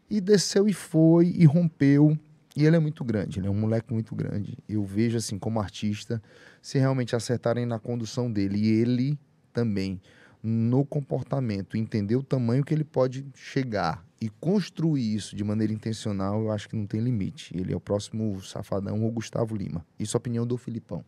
E 0.08 0.20
desceu 0.20 0.68
e 0.68 0.72
foi, 0.72 1.26
e 1.36 1.44
rompeu. 1.44 2.16
E 2.56 2.64
ele 2.64 2.76
é 2.76 2.78
muito 2.78 3.04
grande, 3.04 3.38
ele 3.38 3.46
é 3.46 3.50
um 3.50 3.54
moleque 3.54 3.92
muito 3.92 4.14
grande. 4.14 4.58
Eu 4.68 4.84
vejo, 4.84 5.16
assim, 5.16 5.38
como 5.38 5.60
artista, 5.60 6.22
se 6.60 6.78
realmente 6.78 7.14
acertarem 7.14 7.66
na 7.66 7.78
condução 7.78 8.30
dele, 8.30 8.58
e 8.58 8.68
ele 8.80 9.18
também, 9.52 10.00
no 10.42 10.84
comportamento, 10.84 11.76
entender 11.76 12.16
o 12.16 12.22
tamanho 12.22 12.64
que 12.64 12.74
ele 12.74 12.84
pode 12.84 13.26
chegar 13.34 14.04
e 14.20 14.28
construir 14.28 15.14
isso 15.14 15.34
de 15.34 15.42
maneira 15.42 15.72
intencional, 15.72 16.42
eu 16.42 16.50
acho 16.50 16.68
que 16.68 16.76
não 16.76 16.86
tem 16.86 17.00
limite. 17.00 17.56
Ele 17.56 17.72
é 17.72 17.76
o 17.76 17.80
próximo 17.80 18.40
Safadão 18.42 19.02
ou 19.02 19.10
Gustavo 19.10 19.56
Lima. 19.56 19.84
Isso 19.98 20.16
é 20.16 20.18
a 20.18 20.20
opinião 20.20 20.46
do 20.46 20.56
Filipão, 20.58 21.04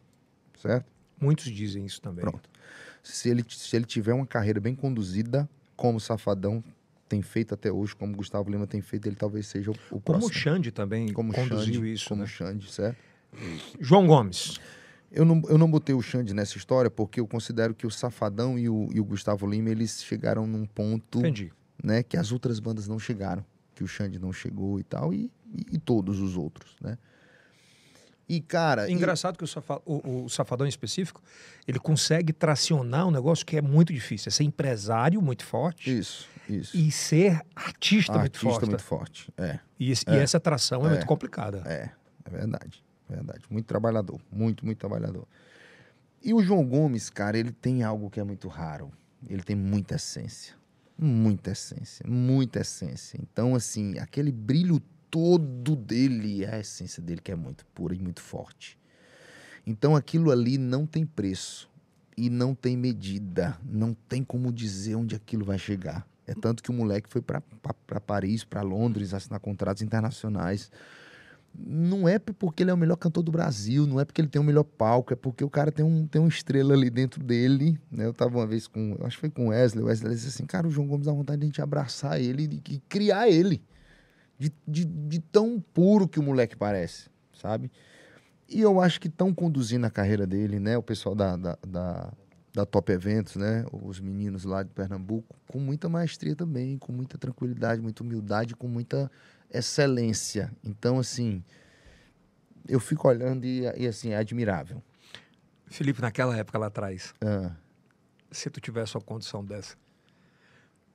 certo? 0.57 0.87
Muitos 1.23 1.45
dizem 1.45 1.87
isso 1.87 2.01
também. 2.01 2.25
Pronto. 2.25 2.51
Se 3.03 3.29
ele, 3.29 3.45
se 3.49 3.75
ele 3.77 3.85
tiver 3.85 4.13
uma 4.13 4.27
carreira 4.27 4.61
bem 4.61 4.75
conduzida, 4.75 5.49
como 5.77 6.01
Safadão 6.01 6.63
tem 7.09 7.23
feito 7.23 7.55
até 7.55 7.71
hoje, 7.71 7.95
como 7.95 8.17
Gustavo 8.17 8.51
Lima 8.51 8.67
tem 8.67 8.81
feito, 8.81 9.07
ele 9.07 9.17
talvez 9.17 9.47
seja 9.47 9.71
o, 9.71 9.75
o 9.91 10.01
Como 10.01 10.27
o. 10.27 10.33
Xande 10.33 10.73
também 10.73 11.13
Como 11.13 11.33
conduziu 11.33 11.75
Xande, 11.75 11.93
isso. 11.93 12.09
Como 12.09 12.23
né? 12.23 12.27
Xande, 12.27 12.73
certo? 12.73 12.99
João 13.79 14.07
Gomes. 14.07 14.59
Eu 15.11 15.25
não, 15.25 15.43
eu 15.47 15.59
não 15.59 15.71
botei 15.71 15.95
o 15.95 16.01
Xande 16.01 16.33
nessa 16.33 16.57
história 16.57 16.91
porque 16.91 17.21
eu 17.21 17.27
considero 17.27 17.75
que 17.75 17.87
o 17.87 17.91
Safadão 17.91 18.59
e 18.59 18.69
o, 18.69 18.89
e 18.93 18.99
o 18.99 19.05
Gustavo 19.05 19.47
Lima, 19.47 19.69
eles 19.69 20.03
chegaram 20.03 20.47
num 20.47 20.65
ponto 20.65 21.19
Entendi. 21.19 21.53
né, 21.83 22.03
que 22.03 22.17
as 22.17 22.33
outras 22.33 22.59
bandas 22.59 22.89
não 22.89 22.99
chegaram, 22.99 23.45
que 23.75 23.85
o 23.85 23.87
Xande 23.87 24.19
não 24.19 24.33
chegou 24.33 24.81
e 24.81 24.83
tal, 24.83 25.13
e, 25.13 25.31
e, 25.55 25.77
e 25.77 25.79
todos 25.79 26.19
os 26.19 26.37
outros, 26.37 26.77
né? 26.81 26.97
E, 28.35 28.41
cara... 28.41 28.89
e- 28.89 28.93
Engraçado 28.93 29.37
que 29.37 29.45
o, 29.45 29.47
Safa- 29.47 29.83
o- 29.85 30.25
o 30.25 30.29
Safadão 30.29 30.67
em 30.67 30.69
específico, 30.71 31.21
ele 31.69 31.79
consegue 31.79 32.33
tracionar 32.33 33.07
um 33.07 33.11
negócio 33.11 33.45
que 33.45 33.57
é 33.57 33.63
muito 33.63 33.93
difícil. 33.93 34.29
É 34.29 34.33
ser 34.33 34.45
empresário 34.45 35.21
muito 35.21 35.45
forte 35.45 35.99
Isso, 35.99 36.29
isso. 36.49 36.77
e 36.77 36.91
ser 36.91 37.41
artista, 37.55 38.13
muito 38.19 38.25
Artista 38.37 38.49
forte. 38.51 38.67
muito 38.69 38.83
forte, 38.83 39.33
é. 39.37 39.59
E, 39.79 39.91
esse- 39.91 40.05
e 40.09 40.15
essa 40.17 40.39
atração 40.39 40.87
é, 40.87 40.91
muito 40.91 41.07
complicada. 41.07 41.63
É, 41.67 41.91
é 42.25 42.31
verdade, 42.31 42.83
é 43.11 43.15
verdade. 43.17 43.45
Muito 43.51 43.67
trabalhador, 43.67 44.21
muito, 44.31 44.65
muito 44.65 44.79
trabalhador. 44.79 45.27
E 46.25 46.33
o 46.33 46.43
João 46.43 46.65
Gomes, 46.65 47.11
cara, 47.11 47.37
ele 47.37 47.51
tem 47.53 47.83
algo 47.83 48.09
que 48.09 48.19
é 48.21 48.25
muito 48.25 48.49
raro. 48.49 48.91
Ele 49.29 49.43
tem 49.43 49.57
muita 49.57 49.97
essência. 49.97 50.55
Muita 50.97 51.51
essência, 51.51 52.05
muita 52.09 52.61
essência. 52.61 53.19
Então, 53.21 53.55
assim, 53.57 53.99
aquele 53.99 54.31
brilho 54.31 54.81
todo 55.13 55.77
dele, 55.77 56.43
é 56.43 56.55
a 56.55 56.59
essência 56.61 57.03
dele 57.03 57.21
que 57.21 57.31
é 57.31 57.37
muito 57.37 57.67
pura 57.67 57.95
e 57.95 57.99
muito 57.99 58.23
forte. 58.23 58.79
Então, 59.67 59.95
aquilo 59.95 60.31
ali 60.31 60.57
não 60.57 60.87
tem 60.87 61.05
preço 61.05 61.71
e 62.17 62.31
não 62.31 62.55
tem 62.55 62.79
medida. 62.79 63.59
Não 63.63 63.95
tem 64.09 64.25
como 64.25 64.51
dizer 64.51 64.95
onde 64.95 65.15
aquilo 65.15 65.45
vai 65.45 65.59
chegar. 65.59 66.09
É 66.27 66.35
tanto 66.35 66.63
que 66.63 66.71
o 66.71 66.73
moleque 66.73 67.11
foi 67.11 67.21
para 67.21 67.43
Paris, 68.01 68.43
para 68.43 68.63
Londres, 68.63 69.13
assinar 69.13 69.39
contratos 69.39 69.83
internacionais 69.83 70.71
não 71.55 72.09
é 72.09 72.19
porque 72.19 72.63
ele 72.63 72.71
é 72.71 72.75
o 72.75 72.77
melhor 72.77 72.97
cantor 72.97 73.23
do 73.23 73.31
Brasil, 73.31 73.87
não 73.87 74.01
é 74.01 74.05
porque 74.05 74.21
ele 74.21 74.29
tem 74.29 74.41
o 74.41 74.45
melhor 74.45 74.65
palco, 74.65 75.13
é 75.13 75.17
porque 75.17 75.45
o 75.45 75.51
cara 75.51 75.71
tem, 75.71 75.85
um, 75.85 76.07
tem 76.07 76.21
uma 76.21 76.29
estrela 76.29 76.73
ali 76.73 76.89
dentro 76.89 77.23
dele. 77.23 77.79
Né? 77.91 78.07
Eu 78.07 78.15
tava 78.15 78.39
uma 78.39 78.47
vez 78.47 78.67
com, 78.67 78.97
acho 79.03 79.17
que 79.17 79.21
foi 79.21 79.31
com 79.31 79.47
o 79.47 79.49
Wesley, 79.51 79.85
o 79.85 79.87
Wesley 79.87 80.15
disse 80.15 80.29
assim, 80.29 80.47
cara, 80.47 80.67
o 80.67 80.71
João 80.71 80.87
Gomes 80.87 81.07
dá 81.07 81.13
vontade 81.13 81.41
de 81.41 81.45
a 81.45 81.47
gente 81.47 81.63
abraçar 81.63 82.21
ele 82.21 82.63
e, 82.69 82.75
e 82.75 82.79
criar 82.89 83.29
ele. 83.29 83.63
De, 84.43 84.53
de, 84.67 84.85
de 84.85 85.21
tão 85.21 85.61
puro 85.61 86.09
que 86.09 86.19
o 86.19 86.23
moleque 86.23 86.57
parece, 86.57 87.09
sabe? 87.33 87.71
E 88.49 88.61
eu 88.61 88.81
acho 88.81 89.01
que 89.01 89.07
estão 89.07 89.33
conduzindo 89.33 89.87
a 89.87 89.91
carreira 89.91 90.27
dele, 90.27 90.59
né? 90.59 90.77
O 90.77 90.83
pessoal 90.83 91.15
da, 91.15 91.37
da, 91.37 91.59
da, 91.65 92.13
da 92.53 92.67
Top 92.67 92.91
Eventos, 92.91 93.37
né? 93.37 93.65
Os 93.71 94.01
meninos 94.01 94.43
lá 94.43 94.65
de 94.65 94.71
Pernambuco, 94.71 95.37
com 95.47 95.61
muita 95.61 95.89
maestria 95.89 96.35
também, 96.35 96.77
com 96.77 96.91
muita 96.93 97.17
tranquilidade, 97.17 97.81
muita 97.81 98.03
humildade, 98.03 98.57
com 98.57 98.67
muita 98.67 99.09
excelência. 99.49 100.51
Então, 100.65 100.99
assim, 100.99 101.45
eu 102.67 102.81
fico 102.81 103.07
olhando 103.07 103.45
e, 103.45 103.61
e, 103.77 103.87
assim, 103.87 104.11
é 104.11 104.17
admirável. 104.17 104.83
Felipe, 105.67 106.03
naquela 106.03 106.37
época 106.37 106.59
lá 106.59 106.67
atrás, 106.67 107.15
Ah, 107.21 107.53
se 108.33 108.51
tu 108.51 108.61
tivesse 108.61 108.97
uma 108.97 109.03
condição 109.03 109.45
dessa, 109.45 109.77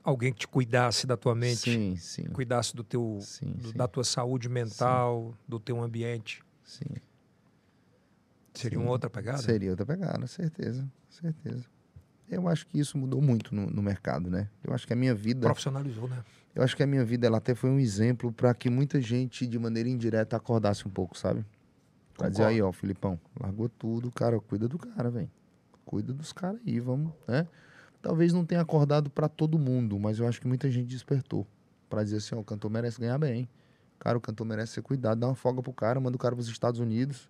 alguém 0.08 0.32
que 0.32 0.40
te 0.40 0.48
cuidasse 0.48 1.06
da 1.06 1.18
tua 1.18 1.36
mente, 1.36 1.58
Sim, 1.70 1.96
sim, 1.98 2.24
cuidasse 2.32 2.74
do 2.74 2.82
teu, 2.84 3.18
sim, 3.20 3.52
do- 3.54 3.74
da 3.74 3.88
tua 3.90 4.06
saúde 4.06 4.48
mental, 4.48 5.36
do 5.46 5.60
teu 5.60 5.82
ambiente. 5.82 6.42
sim. 6.64 6.86
Seria 8.54 8.80
uma 8.80 8.90
outra 8.90 9.10
pegada? 9.10 9.38
Seria 9.42 9.70
outra 9.70 9.86
pegada, 9.86 10.26
certeza, 10.26 10.90
certeza. 11.10 11.66
Eu 12.28 12.48
acho 12.48 12.66
que 12.68 12.80
isso 12.80 12.98
mudou 12.98 13.22
muito 13.22 13.54
no, 13.54 13.68
no 13.70 13.82
mercado, 13.84 14.30
né? 14.30 14.50
Eu 14.64 14.74
acho 14.74 14.88
que 14.88 14.94
a 14.94 14.96
minha 14.96 15.14
vida, 15.14 15.42
Profissionalizou, 15.42 16.08
né? 16.08 16.24
eu 16.56 16.64
acho 16.64 16.76
que 16.76 16.82
a 16.82 16.88
minha 16.88 17.04
vida 17.06 17.28
ela 17.28 17.38
até 17.38 17.54
foi 17.54 17.70
um 17.70 17.80
exemplo 17.80 18.32
para 18.32 18.54
que 18.56 18.70
muita 18.70 19.00
gente 19.00 19.46
de 19.46 19.60
maneira 19.60 19.88
indireta 19.90 20.36
acordasse 20.38 20.88
um 20.88 20.90
pouco, 20.92 21.18
sabe? 21.18 21.46
Pra 22.18 22.30
dizer 22.30 22.46
aí, 22.46 22.62
ó, 22.62 22.72
Filipão, 22.72 23.20
largou 23.40 23.70
tudo, 23.70 24.12
cara, 24.12 24.40
cuida 24.40 24.68
do 24.68 24.78
cara, 24.80 25.12
velho. 25.12 25.30
Cuida 25.86 26.12
dos 26.14 26.34
caras 26.34 26.60
aí, 26.66 26.80
vamos, 26.80 27.14
né? 27.28 27.48
Talvez 28.02 28.34
não 28.34 28.46
tenha 28.46 28.62
acordado 28.62 29.10
para 29.10 29.28
todo 29.28 29.58
mundo, 29.58 30.00
mas 30.00 30.20
eu 30.20 30.28
acho 30.28 30.40
que 30.40 30.48
muita 30.48 30.70
gente 30.70 30.88
despertou 30.88 31.46
Pra 31.90 32.04
dizer 32.04 32.18
assim, 32.18 32.36
ó, 32.36 32.40
o 32.40 32.44
cantor 32.44 32.70
merece 32.70 33.00
ganhar 33.00 33.18
bem. 33.18 33.48
Cara, 34.00 34.18
o 34.18 34.22
cantor 34.22 34.46
merece 34.46 34.74
ser 34.74 34.82
cuidado, 34.82 35.20
dá 35.20 35.28
uma 35.28 35.36
folga 35.36 35.62
pro 35.62 35.74
cara, 35.74 36.00
manda 36.00 36.16
o 36.16 36.20
cara 36.20 36.36
pros 36.36 36.48
Estados 36.48 36.80
Unidos. 36.80 37.30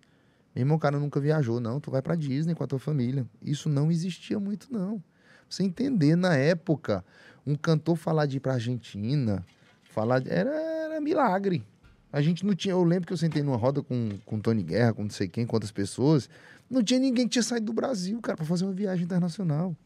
Meu 0.54 0.62
irmão, 0.62 0.76
o 0.76 0.80
cara 0.80 0.98
nunca 0.98 1.20
viajou, 1.20 1.60
não. 1.60 1.80
Tu 1.80 1.90
vai 1.90 2.02
pra 2.02 2.14
Disney 2.14 2.54
com 2.54 2.64
a 2.64 2.66
tua 2.66 2.78
família. 2.78 3.26
Isso 3.40 3.68
não 3.68 3.90
existia 3.90 4.38
muito, 4.38 4.72
não. 4.72 4.98
Pra 4.98 5.04
Você 5.48 5.62
entender, 5.62 6.16
na 6.16 6.34
época, 6.34 7.04
um 7.46 7.54
cantor 7.54 7.96
falar 7.96 8.26
de 8.26 8.38
ir 8.38 8.40
pra 8.40 8.54
Argentina, 8.54 9.44
falar 9.84 10.18
de... 10.18 10.30
era, 10.30 10.50
era 10.50 11.00
milagre. 11.00 11.64
A 12.12 12.20
gente 12.20 12.44
não 12.44 12.54
tinha. 12.54 12.72
Eu 12.72 12.82
lembro 12.82 13.06
que 13.06 13.12
eu 13.12 13.16
sentei 13.16 13.42
numa 13.42 13.56
roda 13.56 13.82
com, 13.82 14.10
com 14.26 14.40
Tony 14.40 14.62
Guerra, 14.62 14.94
com 14.94 15.02
não 15.02 15.10
sei 15.10 15.28
quem, 15.28 15.46
outras 15.48 15.70
pessoas. 15.70 16.28
Não 16.68 16.82
tinha 16.82 16.98
ninguém 16.98 17.26
que 17.26 17.32
tinha 17.32 17.42
saído 17.42 17.66
do 17.66 17.72
Brasil, 17.72 18.20
cara, 18.20 18.36
pra 18.36 18.46
fazer 18.46 18.64
uma 18.64 18.72
viagem 18.72 19.04
internacional. 19.04 19.76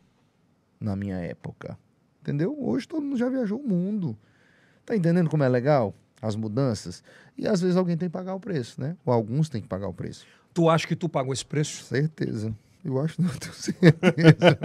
Na 0.83 0.97
minha 0.97 1.17
época. 1.17 1.79
Entendeu? 2.21 2.57
Hoje 2.59 2.87
todo 2.87 3.03
mundo 3.03 3.17
já 3.17 3.29
viajou 3.29 3.59
o 3.61 3.67
mundo. 3.69 4.17
Tá 4.85 4.97
entendendo 4.97 5.29
como 5.31 5.43
é 5.43 5.49
legal? 5.49 5.95
As 6.21 6.37
mudanças. 6.37 7.03
E 7.37 7.47
às 7.49 7.61
vezes 7.61 7.77
alguém 7.77 7.97
tem 7.97 8.09
que 8.09 8.13
pagar 8.13 8.35
o 8.35 8.41
preço, 8.41 8.81
né? 8.81 8.97
Ou 9.05 9.13
alguns 9.13 9.49
têm 9.49 9.61
que 9.63 9.69
pagar 9.69 9.89
o 9.89 9.95
preço. 9.95 10.25
Tu 10.55 10.69
acha 10.69 10.87
que 10.87 10.95
tu 10.95 11.09
pagou 11.09 11.33
esse 11.33 11.45
preço? 11.45 11.83
Certeza. 11.85 12.55
Eu 12.85 13.01
acho, 13.01 13.23
não 13.23 13.29
tenho 13.31 13.53
certeza. 13.55 14.57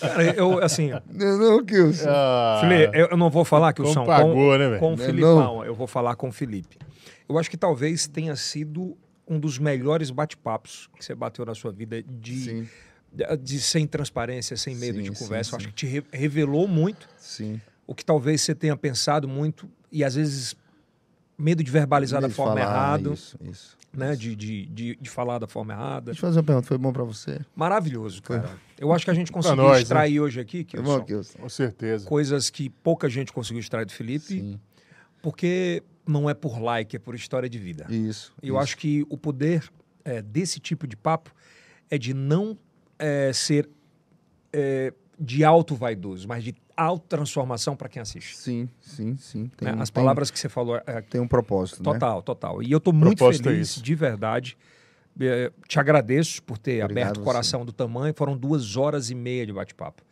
Cara, 0.00 0.24
eu, 0.34 0.58
assim, 0.62 0.90
não, 0.90 1.38
não, 1.38 1.64
Kilson. 1.64 2.06
Ah, 2.08 2.58
Felipe, 2.60 2.96
eu 2.98 3.08
eu 3.08 3.16
não 3.16 3.30
vou 3.30 3.44
falar 3.44 3.72
que 3.72 3.84
São 3.92 4.06
pagou, 4.06 4.56
né, 4.58 4.68
velho? 4.68 4.80
com 4.80 4.94
o 4.94 4.96
Né, 4.96 5.04
Filipão, 5.06 5.64
eu 5.64 5.74
vou 5.74 5.86
falar 5.86 6.16
com 6.16 6.28
o 6.28 6.32
Felipe. 6.32 6.78
Eu 7.28 7.38
acho 7.38 7.50
que 7.50 7.56
talvez 7.56 8.06
tenha 8.08 8.34
sido 8.36 8.96
um 9.28 9.38
dos 9.38 9.58
melhores 9.58 10.10
bate-papos 10.10 10.88
que 10.96 11.04
você 11.04 11.14
bateu 11.14 11.44
na 11.44 11.54
sua 11.54 11.70
vida 11.70 12.02
de, 12.02 12.36
Sim, 12.44 12.68
de, 13.12 13.36
de 13.36 13.60
sem 13.60 13.86
transparência, 13.86 14.56
sem 14.56 14.74
medo 14.74 14.98
Sim, 14.98 15.10
de 15.10 15.18
conversa. 15.18 15.50
Eu 15.56 15.60
sim. 15.60 15.66
acho 15.66 15.68
que 15.68 15.74
te 15.74 15.86
re- 15.86 16.04
revelou 16.12 16.66
muito 16.68 17.08
sim. 17.18 17.60
o 17.86 17.94
que 17.94 18.04
talvez 18.04 18.40
você 18.40 18.54
tenha 18.54 18.76
pensado 18.76 19.26
muito 19.28 19.68
e 19.90 20.04
às 20.04 20.14
vezes 20.14 20.54
medo 21.36 21.64
de 21.64 21.70
verbalizar 21.70 22.20
da 22.20 22.28
De 22.28 22.34
forma 22.34 22.60
errada, 22.60 23.10
Isso, 23.12 23.36
isso. 23.42 23.76
né? 23.92 24.14
De, 24.14 24.36
de, 24.36 24.66
de, 24.66 24.96
de 25.00 25.10
falar 25.10 25.38
da 25.38 25.46
forma 25.46 25.72
errada. 25.72 26.12
Deixa 26.12 26.18
eu 26.20 26.28
fazer 26.28 26.38
uma 26.38 26.44
pergunta. 26.44 26.66
Foi 26.68 26.76
bom 26.78 26.92
pra 26.92 27.02
você? 27.02 27.40
Maravilhoso, 27.56 28.22
cara. 28.22 28.50
Eu 28.78 28.92
acho 28.92 29.04
que 29.06 29.10
a 29.10 29.14
gente 29.14 29.32
conseguiu 29.32 29.56
nós, 29.56 29.76
né? 29.76 29.82
extrair 29.82 30.20
hoje 30.20 30.38
aqui, 30.38 30.66
bom, 30.82 31.00
Kilson? 31.02 31.38
Com 31.38 31.48
certeza. 31.48 32.06
coisas 32.06 32.50
que 32.50 32.68
pouca 32.68 33.08
gente 33.08 33.32
conseguiu 33.32 33.60
extrair 33.60 33.86
do 33.86 33.92
Felipe, 33.92 34.26
Sim. 34.26 34.60
porque 35.22 35.82
não 36.06 36.28
é 36.28 36.34
por 36.34 36.60
like, 36.60 36.94
é 36.96 36.98
por 36.98 37.14
história 37.14 37.48
de 37.48 37.58
vida. 37.58 37.86
Isso. 37.88 38.32
E 38.42 38.48
eu 38.48 38.54
isso. 38.56 38.62
acho 38.62 38.76
que 38.76 39.04
o 39.08 39.16
poder 39.16 39.68
é, 40.04 40.20
desse 40.22 40.60
tipo 40.60 40.86
de 40.86 40.96
papo 40.96 41.32
é 41.90 41.96
de 41.98 42.12
não 42.14 42.56
é, 43.00 43.32
ser 43.32 43.68
é, 44.52 44.92
de 45.18 45.42
alto 45.44 45.74
vaidoso, 45.74 46.28
mas 46.28 46.44
de 46.44 46.54
autotransformação 46.76 47.76
para 47.76 47.88
quem 47.88 48.00
assiste. 48.00 48.36
Sim, 48.36 48.68
sim, 48.80 49.16
sim. 49.16 49.50
Tem, 49.56 49.68
né? 49.68 49.74
um- 49.74 49.80
As 49.82 49.90
tem- 49.90 50.02
palavras 50.02 50.30
que 50.30 50.38
você 50.38 50.48
falou, 50.48 50.80
é, 50.86 51.00
Tem 51.02 51.20
um 51.20 51.28
propósito, 51.28 51.78
né? 51.78 51.84
total, 51.92 52.22
total. 52.22 52.62
E 52.62 52.70
eu 52.72 52.78
estou 52.78 52.92
muito 52.92 53.24
é 53.28 53.32
feliz, 53.32 53.70
isso. 53.70 53.82
de 53.82 53.94
verdade. 53.94 54.56
É, 55.20 55.50
te 55.68 55.78
agradeço 55.78 56.42
por 56.42 56.56
ter 56.56 56.82
Obrigado 56.82 56.90
aberto 57.08 57.16
o 57.18 57.20
você. 57.20 57.24
coração 57.24 57.64
do 57.64 57.72
tamanho. 57.72 58.14
Foram 58.16 58.36
duas 58.36 58.76
horas 58.76 59.10
e 59.10 59.14
meia 59.14 59.44
de 59.44 59.52
bate-papo. 59.52 60.02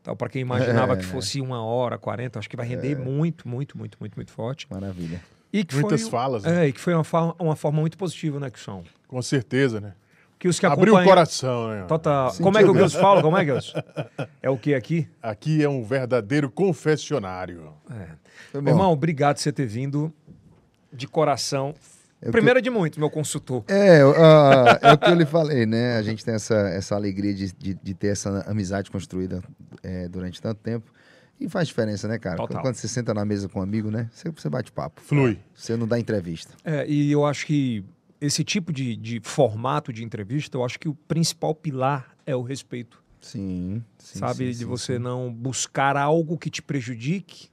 Então, 0.00 0.14
para 0.16 0.28
quem 0.28 0.42
imaginava 0.42 0.92
É. 0.94 0.96
que 0.96 1.04
fosse 1.04 1.40
uma 1.40 1.64
hora, 1.64 1.98
40, 1.98 2.38
acho 2.38 2.48
que 2.48 2.56
vai 2.56 2.66
render 2.66 2.96
muito, 2.96 3.48
muito, 3.48 3.76
muito, 3.76 3.96
muito, 3.98 4.14
muito 4.16 4.30
forte. 4.30 4.66
Maravilha. 4.70 5.20
E 5.52 5.64
que 5.64 5.74
Muitas 5.74 6.02
foi, 6.02 6.10
falas, 6.10 6.44
né? 6.44 6.64
É, 6.64 6.68
e 6.68 6.72
que 6.72 6.80
foi 6.80 6.94
uma, 6.94 7.04
uma 7.38 7.56
forma 7.56 7.80
muito 7.80 7.98
positiva, 7.98 8.38
né, 8.40 8.50
que 8.50 8.58
são. 8.60 8.84
Com 9.08 9.20
certeza, 9.20 9.80
né? 9.80 9.94
Que 10.42 10.48
os 10.48 10.58
que 10.58 10.66
Abriu 10.66 10.94
o 10.94 10.96
acompanham... 10.96 11.08
coração, 11.08 11.68
né? 11.68 11.84
Total. 11.84 12.30
Sentiu 12.30 12.42
Como 12.42 12.58
é 12.58 12.64
que 12.64 12.68
o. 12.68 12.72
Deus 12.72 12.92
fala? 12.94 13.22
Como 13.22 13.38
é, 13.38 13.44
Deus? 13.44 13.72
É 14.42 14.50
o 14.50 14.58
que 14.58 14.74
aqui? 14.74 15.08
Aqui 15.22 15.62
é 15.62 15.68
um 15.68 15.84
verdadeiro 15.84 16.50
confessionário. 16.50 17.72
É. 17.88 18.58
Meu 18.60 18.72
irmão, 18.72 18.90
obrigado 18.90 19.36
por 19.36 19.42
você 19.42 19.52
ter 19.52 19.66
vindo 19.66 20.12
de 20.92 21.06
coração. 21.06 21.76
Eu 22.20 22.32
Primeiro 22.32 22.60
de 22.60 22.70
muito, 22.70 22.98
meu 22.98 23.08
consultor. 23.08 23.62
É, 23.68 24.00
ah, 24.16 24.80
é 24.82 24.92
o 24.92 24.98
que 24.98 25.10
eu 25.10 25.14
lhe 25.14 25.24
falei, 25.24 25.64
né? 25.64 25.96
A 25.96 26.02
gente 26.02 26.24
tem 26.24 26.34
essa, 26.34 26.56
essa 26.70 26.96
alegria 26.96 27.32
de, 27.32 27.52
de, 27.52 27.74
de 27.74 27.94
ter 27.94 28.08
essa 28.08 28.40
amizade 28.50 28.90
construída 28.90 29.40
é, 29.80 30.08
durante 30.08 30.42
tanto 30.42 30.60
tempo. 30.60 30.90
E 31.38 31.48
faz 31.48 31.68
diferença, 31.68 32.08
né, 32.08 32.18
cara? 32.18 32.38
Total. 32.38 32.62
Quando 32.62 32.74
você 32.74 32.88
senta 32.88 33.14
na 33.14 33.24
mesa 33.24 33.48
com 33.48 33.60
um 33.60 33.62
amigo, 33.62 33.92
né? 33.92 34.10
Você, 34.12 34.28
você 34.28 34.48
bate 34.48 34.72
papo. 34.72 35.00
Flui. 35.02 35.38
Você 35.54 35.76
não 35.76 35.86
dá 35.86 36.00
entrevista. 36.00 36.52
É, 36.64 36.84
e 36.88 37.12
eu 37.12 37.24
acho 37.24 37.46
que 37.46 37.84
esse 38.22 38.44
tipo 38.44 38.72
de, 38.72 38.94
de 38.94 39.20
formato 39.20 39.92
de 39.92 40.04
entrevista, 40.04 40.56
eu 40.56 40.64
acho 40.64 40.78
que 40.78 40.88
o 40.88 40.94
principal 40.94 41.54
pilar 41.54 42.16
é 42.24 42.36
o 42.36 42.42
respeito. 42.42 43.02
Sim. 43.20 43.82
sim 43.98 44.18
sabe? 44.20 44.46
sim, 44.46 44.50
de 44.50 44.56
sim, 44.58 44.64
você 44.64 44.98
não 44.98 45.32
buscar 45.32 45.96
algo 45.96 46.38
que 46.38 46.48
te 46.48 46.62
prejudique. 46.62 47.50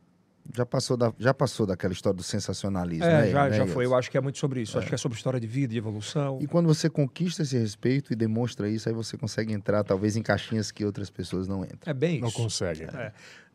Já 0.55 0.65
passou, 0.65 0.97
da, 0.97 1.13
já 1.19 1.33
passou 1.33 1.65
daquela 1.67 1.93
história 1.93 2.17
do 2.17 2.23
sensacionalismo, 2.23 3.05
É, 3.05 3.21
né? 3.23 3.29
já, 3.29 3.49
né, 3.49 3.57
já 3.57 3.67
foi. 3.67 3.85
Eu 3.85 3.95
acho 3.95 4.09
que 4.09 4.17
é 4.17 4.21
muito 4.21 4.39
sobre 4.39 4.61
isso. 4.61 4.77
Acho 4.79 4.87
que 4.87 4.95
é 4.95 4.97
sobre 4.97 5.15
história 5.17 5.39
de 5.39 5.45
vida, 5.45 5.71
de 5.73 5.77
evolução. 5.77 6.39
E 6.41 6.47
quando 6.47 6.65
você 6.67 6.89
conquista 6.89 7.43
esse 7.43 7.57
respeito 7.57 8.11
e 8.11 8.15
demonstra 8.15 8.67
isso, 8.67 8.89
aí 8.89 8.95
você 8.95 9.15
consegue 9.15 9.53
entrar, 9.53 9.83
talvez, 9.83 10.15
em 10.15 10.23
caixinhas 10.23 10.71
que 10.71 10.83
outras 10.83 11.09
pessoas 11.09 11.47
não 11.47 11.63
entram. 11.63 11.79
É 11.85 11.93
bem 11.93 12.19
Não 12.19 12.29
isso. 12.29 12.37
consegue. 12.37 12.83
É. 12.83 13.11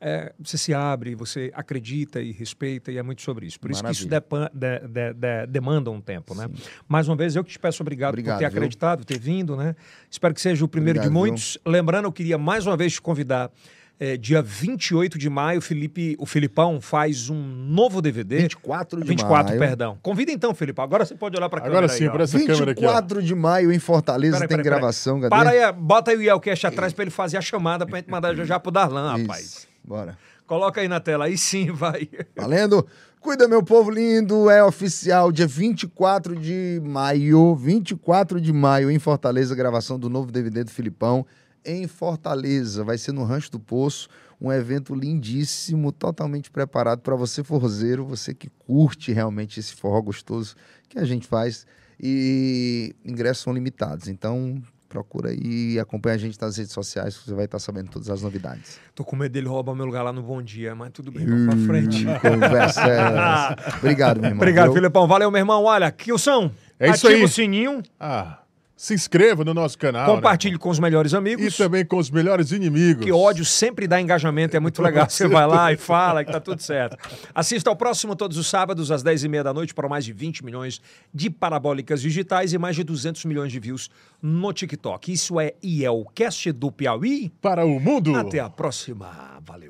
É, 0.07 0.33
você 0.39 0.59
se 0.59 0.75
abre, 0.75 1.15
você 1.15 1.51
acredita 1.55 2.21
e 2.21 2.31
respeita, 2.31 2.93
e 2.93 2.99
é 2.99 3.03
muito 3.03 3.23
sobre 3.23 3.47
isso. 3.47 3.59
Por 3.59 3.71
isso 3.71 3.83
que 3.83 3.91
isso 3.91 4.07
Maravilha. 4.09 4.21
depan- 4.21 4.51
de- 4.53 4.89
de- 4.89 5.15
de- 5.15 5.47
demanda 5.47 5.91
um 5.91 6.01
tempo, 6.01 6.35
né? 6.35 6.47
Sim. 6.55 6.63
Mais 6.87 7.09
uma 7.09 7.17
vez, 7.17 7.35
eu 7.35 7.43
que 7.43 7.51
te 7.53 7.59
peço 7.59 7.83
obrigado, 7.83 8.11
Obrigado, 8.11 8.37
por 8.37 8.45
ter 8.45 8.51
viu? 8.51 8.59
acreditado, 8.59 9.05
ter 9.05 9.19
vindo, 9.19 9.57
né? 9.57 9.75
Espero 10.11 10.35
que 10.35 10.41
seja 10.43 10.63
o 10.65 10.69
primeiro 10.69 11.01
de 11.01 11.07
Obrigado, 11.07 11.23
viu? 11.25 11.33
muitos. 11.33 11.59
Lembrando, 11.67 12.05
eu 12.05 12.13
queria 12.13 12.37
mais 12.37 12.67
uma 12.67 12.77
vez 12.77 12.93
te 12.95 13.01
convidar. 13.03 13.51
É, 13.99 14.17
dia 14.17 14.43
28 14.43 15.19
de 15.19 15.31
maio, 15.31 15.59
o 15.59 15.63
Felipe, 15.63 16.17
o 16.19 16.27
Filipão 16.27 16.81
faz 16.81 17.31
um 17.31 17.37
novo 17.37 18.03
DVD. 18.03 18.39
24 18.39 19.01
de 19.01 19.07
24, 19.07 19.47
maio. 19.47 19.59
perdão. 19.59 19.99
Convida 20.03 20.33
então, 20.33 20.55
Filipão. 20.55 20.85
Agora 20.85 21.05
você 21.05 21.15
pode 21.15 21.37
olhar 21.37 21.49
para 21.49 21.61
câmera 21.61 21.79
Agora 21.79 21.93
sim, 21.93 22.11
por 22.11 22.21
essa 22.21 22.39
câmera 22.39 22.73
aqui, 22.73 22.85
ó. 22.85 22.89
24 22.89 23.23
de 23.23 23.35
maio 23.35 23.73
em 23.73 23.79
Fortaleza 23.79 24.39
Peraí, 24.41 24.49
tem 24.49 24.63
gravação, 24.63 25.21
cadê? 25.21 25.31
Para 25.31 25.51
aí, 25.51 25.73
bota 25.73 26.11
aí 26.11 26.17
o 26.17 26.23
Yelcast 26.23 26.67
atrás 26.67 26.93
para 26.93 27.05
ele 27.05 27.11
fazer 27.11 27.37
a 27.37 27.41
chamada 27.41 27.87
pra 27.87 27.99
gente 27.99 28.11
mandar 28.11 28.35
já 28.35 28.45
já 28.45 28.61
pro 28.61 28.71
Darlan, 28.71 29.15
Isso, 29.15 29.23
rapaz. 29.23 29.69
Bora. 29.85 30.19
Coloca 30.47 30.81
aí 30.81 30.89
na 30.89 31.01
tela, 31.01 31.27
aí 31.27 31.39
sim 31.39 31.71
vai. 31.73 32.09
Valendo? 32.37 32.87
Cuida, 33.21 33.49
meu 33.49 33.63
povo 33.63 33.91
lindo, 33.91 34.51
é 34.51 34.63
oficial, 34.63 35.33
dia 35.33 35.47
24 35.47 36.37
de 36.37 36.79
maio, 36.85 37.55
24 37.55 38.39
de 38.39 38.53
maio, 38.53 38.91
em 38.91 38.99
Fortaleza, 38.99 39.55
gravação 39.55 39.99
do 39.99 40.11
novo 40.11 40.31
DVD 40.31 40.63
do 40.63 40.71
Filipão, 40.71 41.25
em 41.65 41.87
Fortaleza, 41.87 42.85
vai 42.85 42.99
ser 42.99 43.13
no 43.13 43.25
Rancho 43.25 43.51
do 43.51 43.59
Poço, 43.61 44.09
um 44.41 44.53
evento 44.53 44.95
lindíssimo, 44.95 45.91
totalmente 45.93 46.51
preparado 46.51 47.01
para 47.01 47.15
você 47.15 47.43
forrozeiro, 47.43 48.05
você 48.05 48.35
que 48.35 48.49
curte 48.67 49.13
realmente 49.13 49.59
esse 49.61 49.75
forró 49.75 50.01
gostoso 50.03 50.55
que 50.89 50.99
a 50.99 51.05
gente 51.05 51.27
faz, 51.27 51.67
e 52.01 52.95
ingressos 53.05 53.43
são 53.45 53.53
limitados, 53.53 54.09
então 54.09 54.61
procura 54.89 55.31
aí 55.31 55.73
e 55.73 55.81
acompanha 55.81 56.15
a 56.15 56.19
gente 56.19 56.41
nas 56.41 56.57
redes 56.57 56.73
sociais, 56.73 57.17
que 57.17 57.25
você 57.27 57.35
vai 57.35 57.47
estar 57.47 57.59
sabendo 57.59 57.91
todas 57.91 58.09
as 58.11 58.23
novidades. 58.23 58.79
Tô 58.95 59.05
com 59.05 59.17
medo 59.17 59.33
dele 59.33 59.49
roubar 59.49 59.75
meu 59.75 59.85
lugar 59.87 60.03
lá 60.03 60.13
no 60.13 60.23
Bom 60.23 60.41
Dia, 60.41 60.73
mas 60.75 60.91
tudo 60.93 61.11
bem, 61.11 61.27
vamos 61.27 61.47
pra 61.47 61.67
frente. 61.67 62.05
Conversa 62.23 62.81
é 62.83 62.97
essa. 62.99 63.57
Obrigado, 63.79 64.19
meu 64.21 64.31
irmão. 64.31 64.39
Obrigado, 64.43 64.73
viu? 64.73 64.83
Valeu, 64.83 65.09
Valeu, 65.09 65.31
meu 65.33 65.39
irmão. 65.41 65.65
Olha, 65.65 65.91
Kilson, 65.91 66.53
É 66.79 66.91
isso 66.91 67.07
ativa 67.09 67.19
aí. 67.19 67.25
o 67.25 67.29
sininho, 67.29 67.83
Ah, 67.99 68.39
se 68.77 68.93
inscreva 68.93 69.45
no 69.45 69.55
nosso 69.55 69.79
canal. 69.79 70.09
né? 70.09 70.15
compartilhe 70.15 70.59
com 70.59 70.69
os 70.69 70.79
melhores 70.81 71.13
E 71.13 71.17
amigos. 71.17 71.57
também 71.57 71.85
com 71.85 71.97
os 71.97 72.11
melhores 72.11 72.51
inimigos. 72.51 73.05
Que 73.05 73.13
ódio 73.13 73.45
sempre 73.45 73.87
dá 73.87 74.01
engajamento, 74.01 74.57
é 74.57 74.61
muito 74.61 74.83
legal. 74.83 75.09
Você 75.09 75.29
vai 75.29 75.47
lá 75.47 75.73
e 75.73 75.77
fala 75.77 76.25
que 76.25 76.33
tá 76.33 76.41
tudo 76.41 76.61
certo. 76.61 76.97
Assista 77.35 77.71
ao 77.71 77.77
próximo 77.77 78.17
todos 78.17 78.37
os 78.37 78.47
sábados, 78.49 78.91
às 78.91 79.03
10h30 79.05 79.43
da 79.45 79.55
noite, 79.55 79.73
para 79.73 79.89
mais 79.89 80.05
de 80.05 80.13
20 80.13 80.45
milhões 80.45 80.81
de 81.13 81.31
parabólicas 81.31 82.03
digitais 82.03 82.53
e 82.53 82.59
mais 82.59 82.75
de 82.75 82.83
200 82.83 83.25
milhões 83.27 83.53
de 83.53 83.61
views 83.61 83.89
no 84.21 84.53
TikTok. 84.53 85.13
Isso 85.13 85.39
é 85.39 85.55
IELCast 85.63 86.51
do 86.53 86.73
Piauí. 86.73 87.33
Para 87.41 87.65
o 87.65 87.79
mundo. 87.79 88.17
Até 88.17 88.41
a 88.41 88.51
próxima. 88.51 89.39
Valeu. 89.45 89.63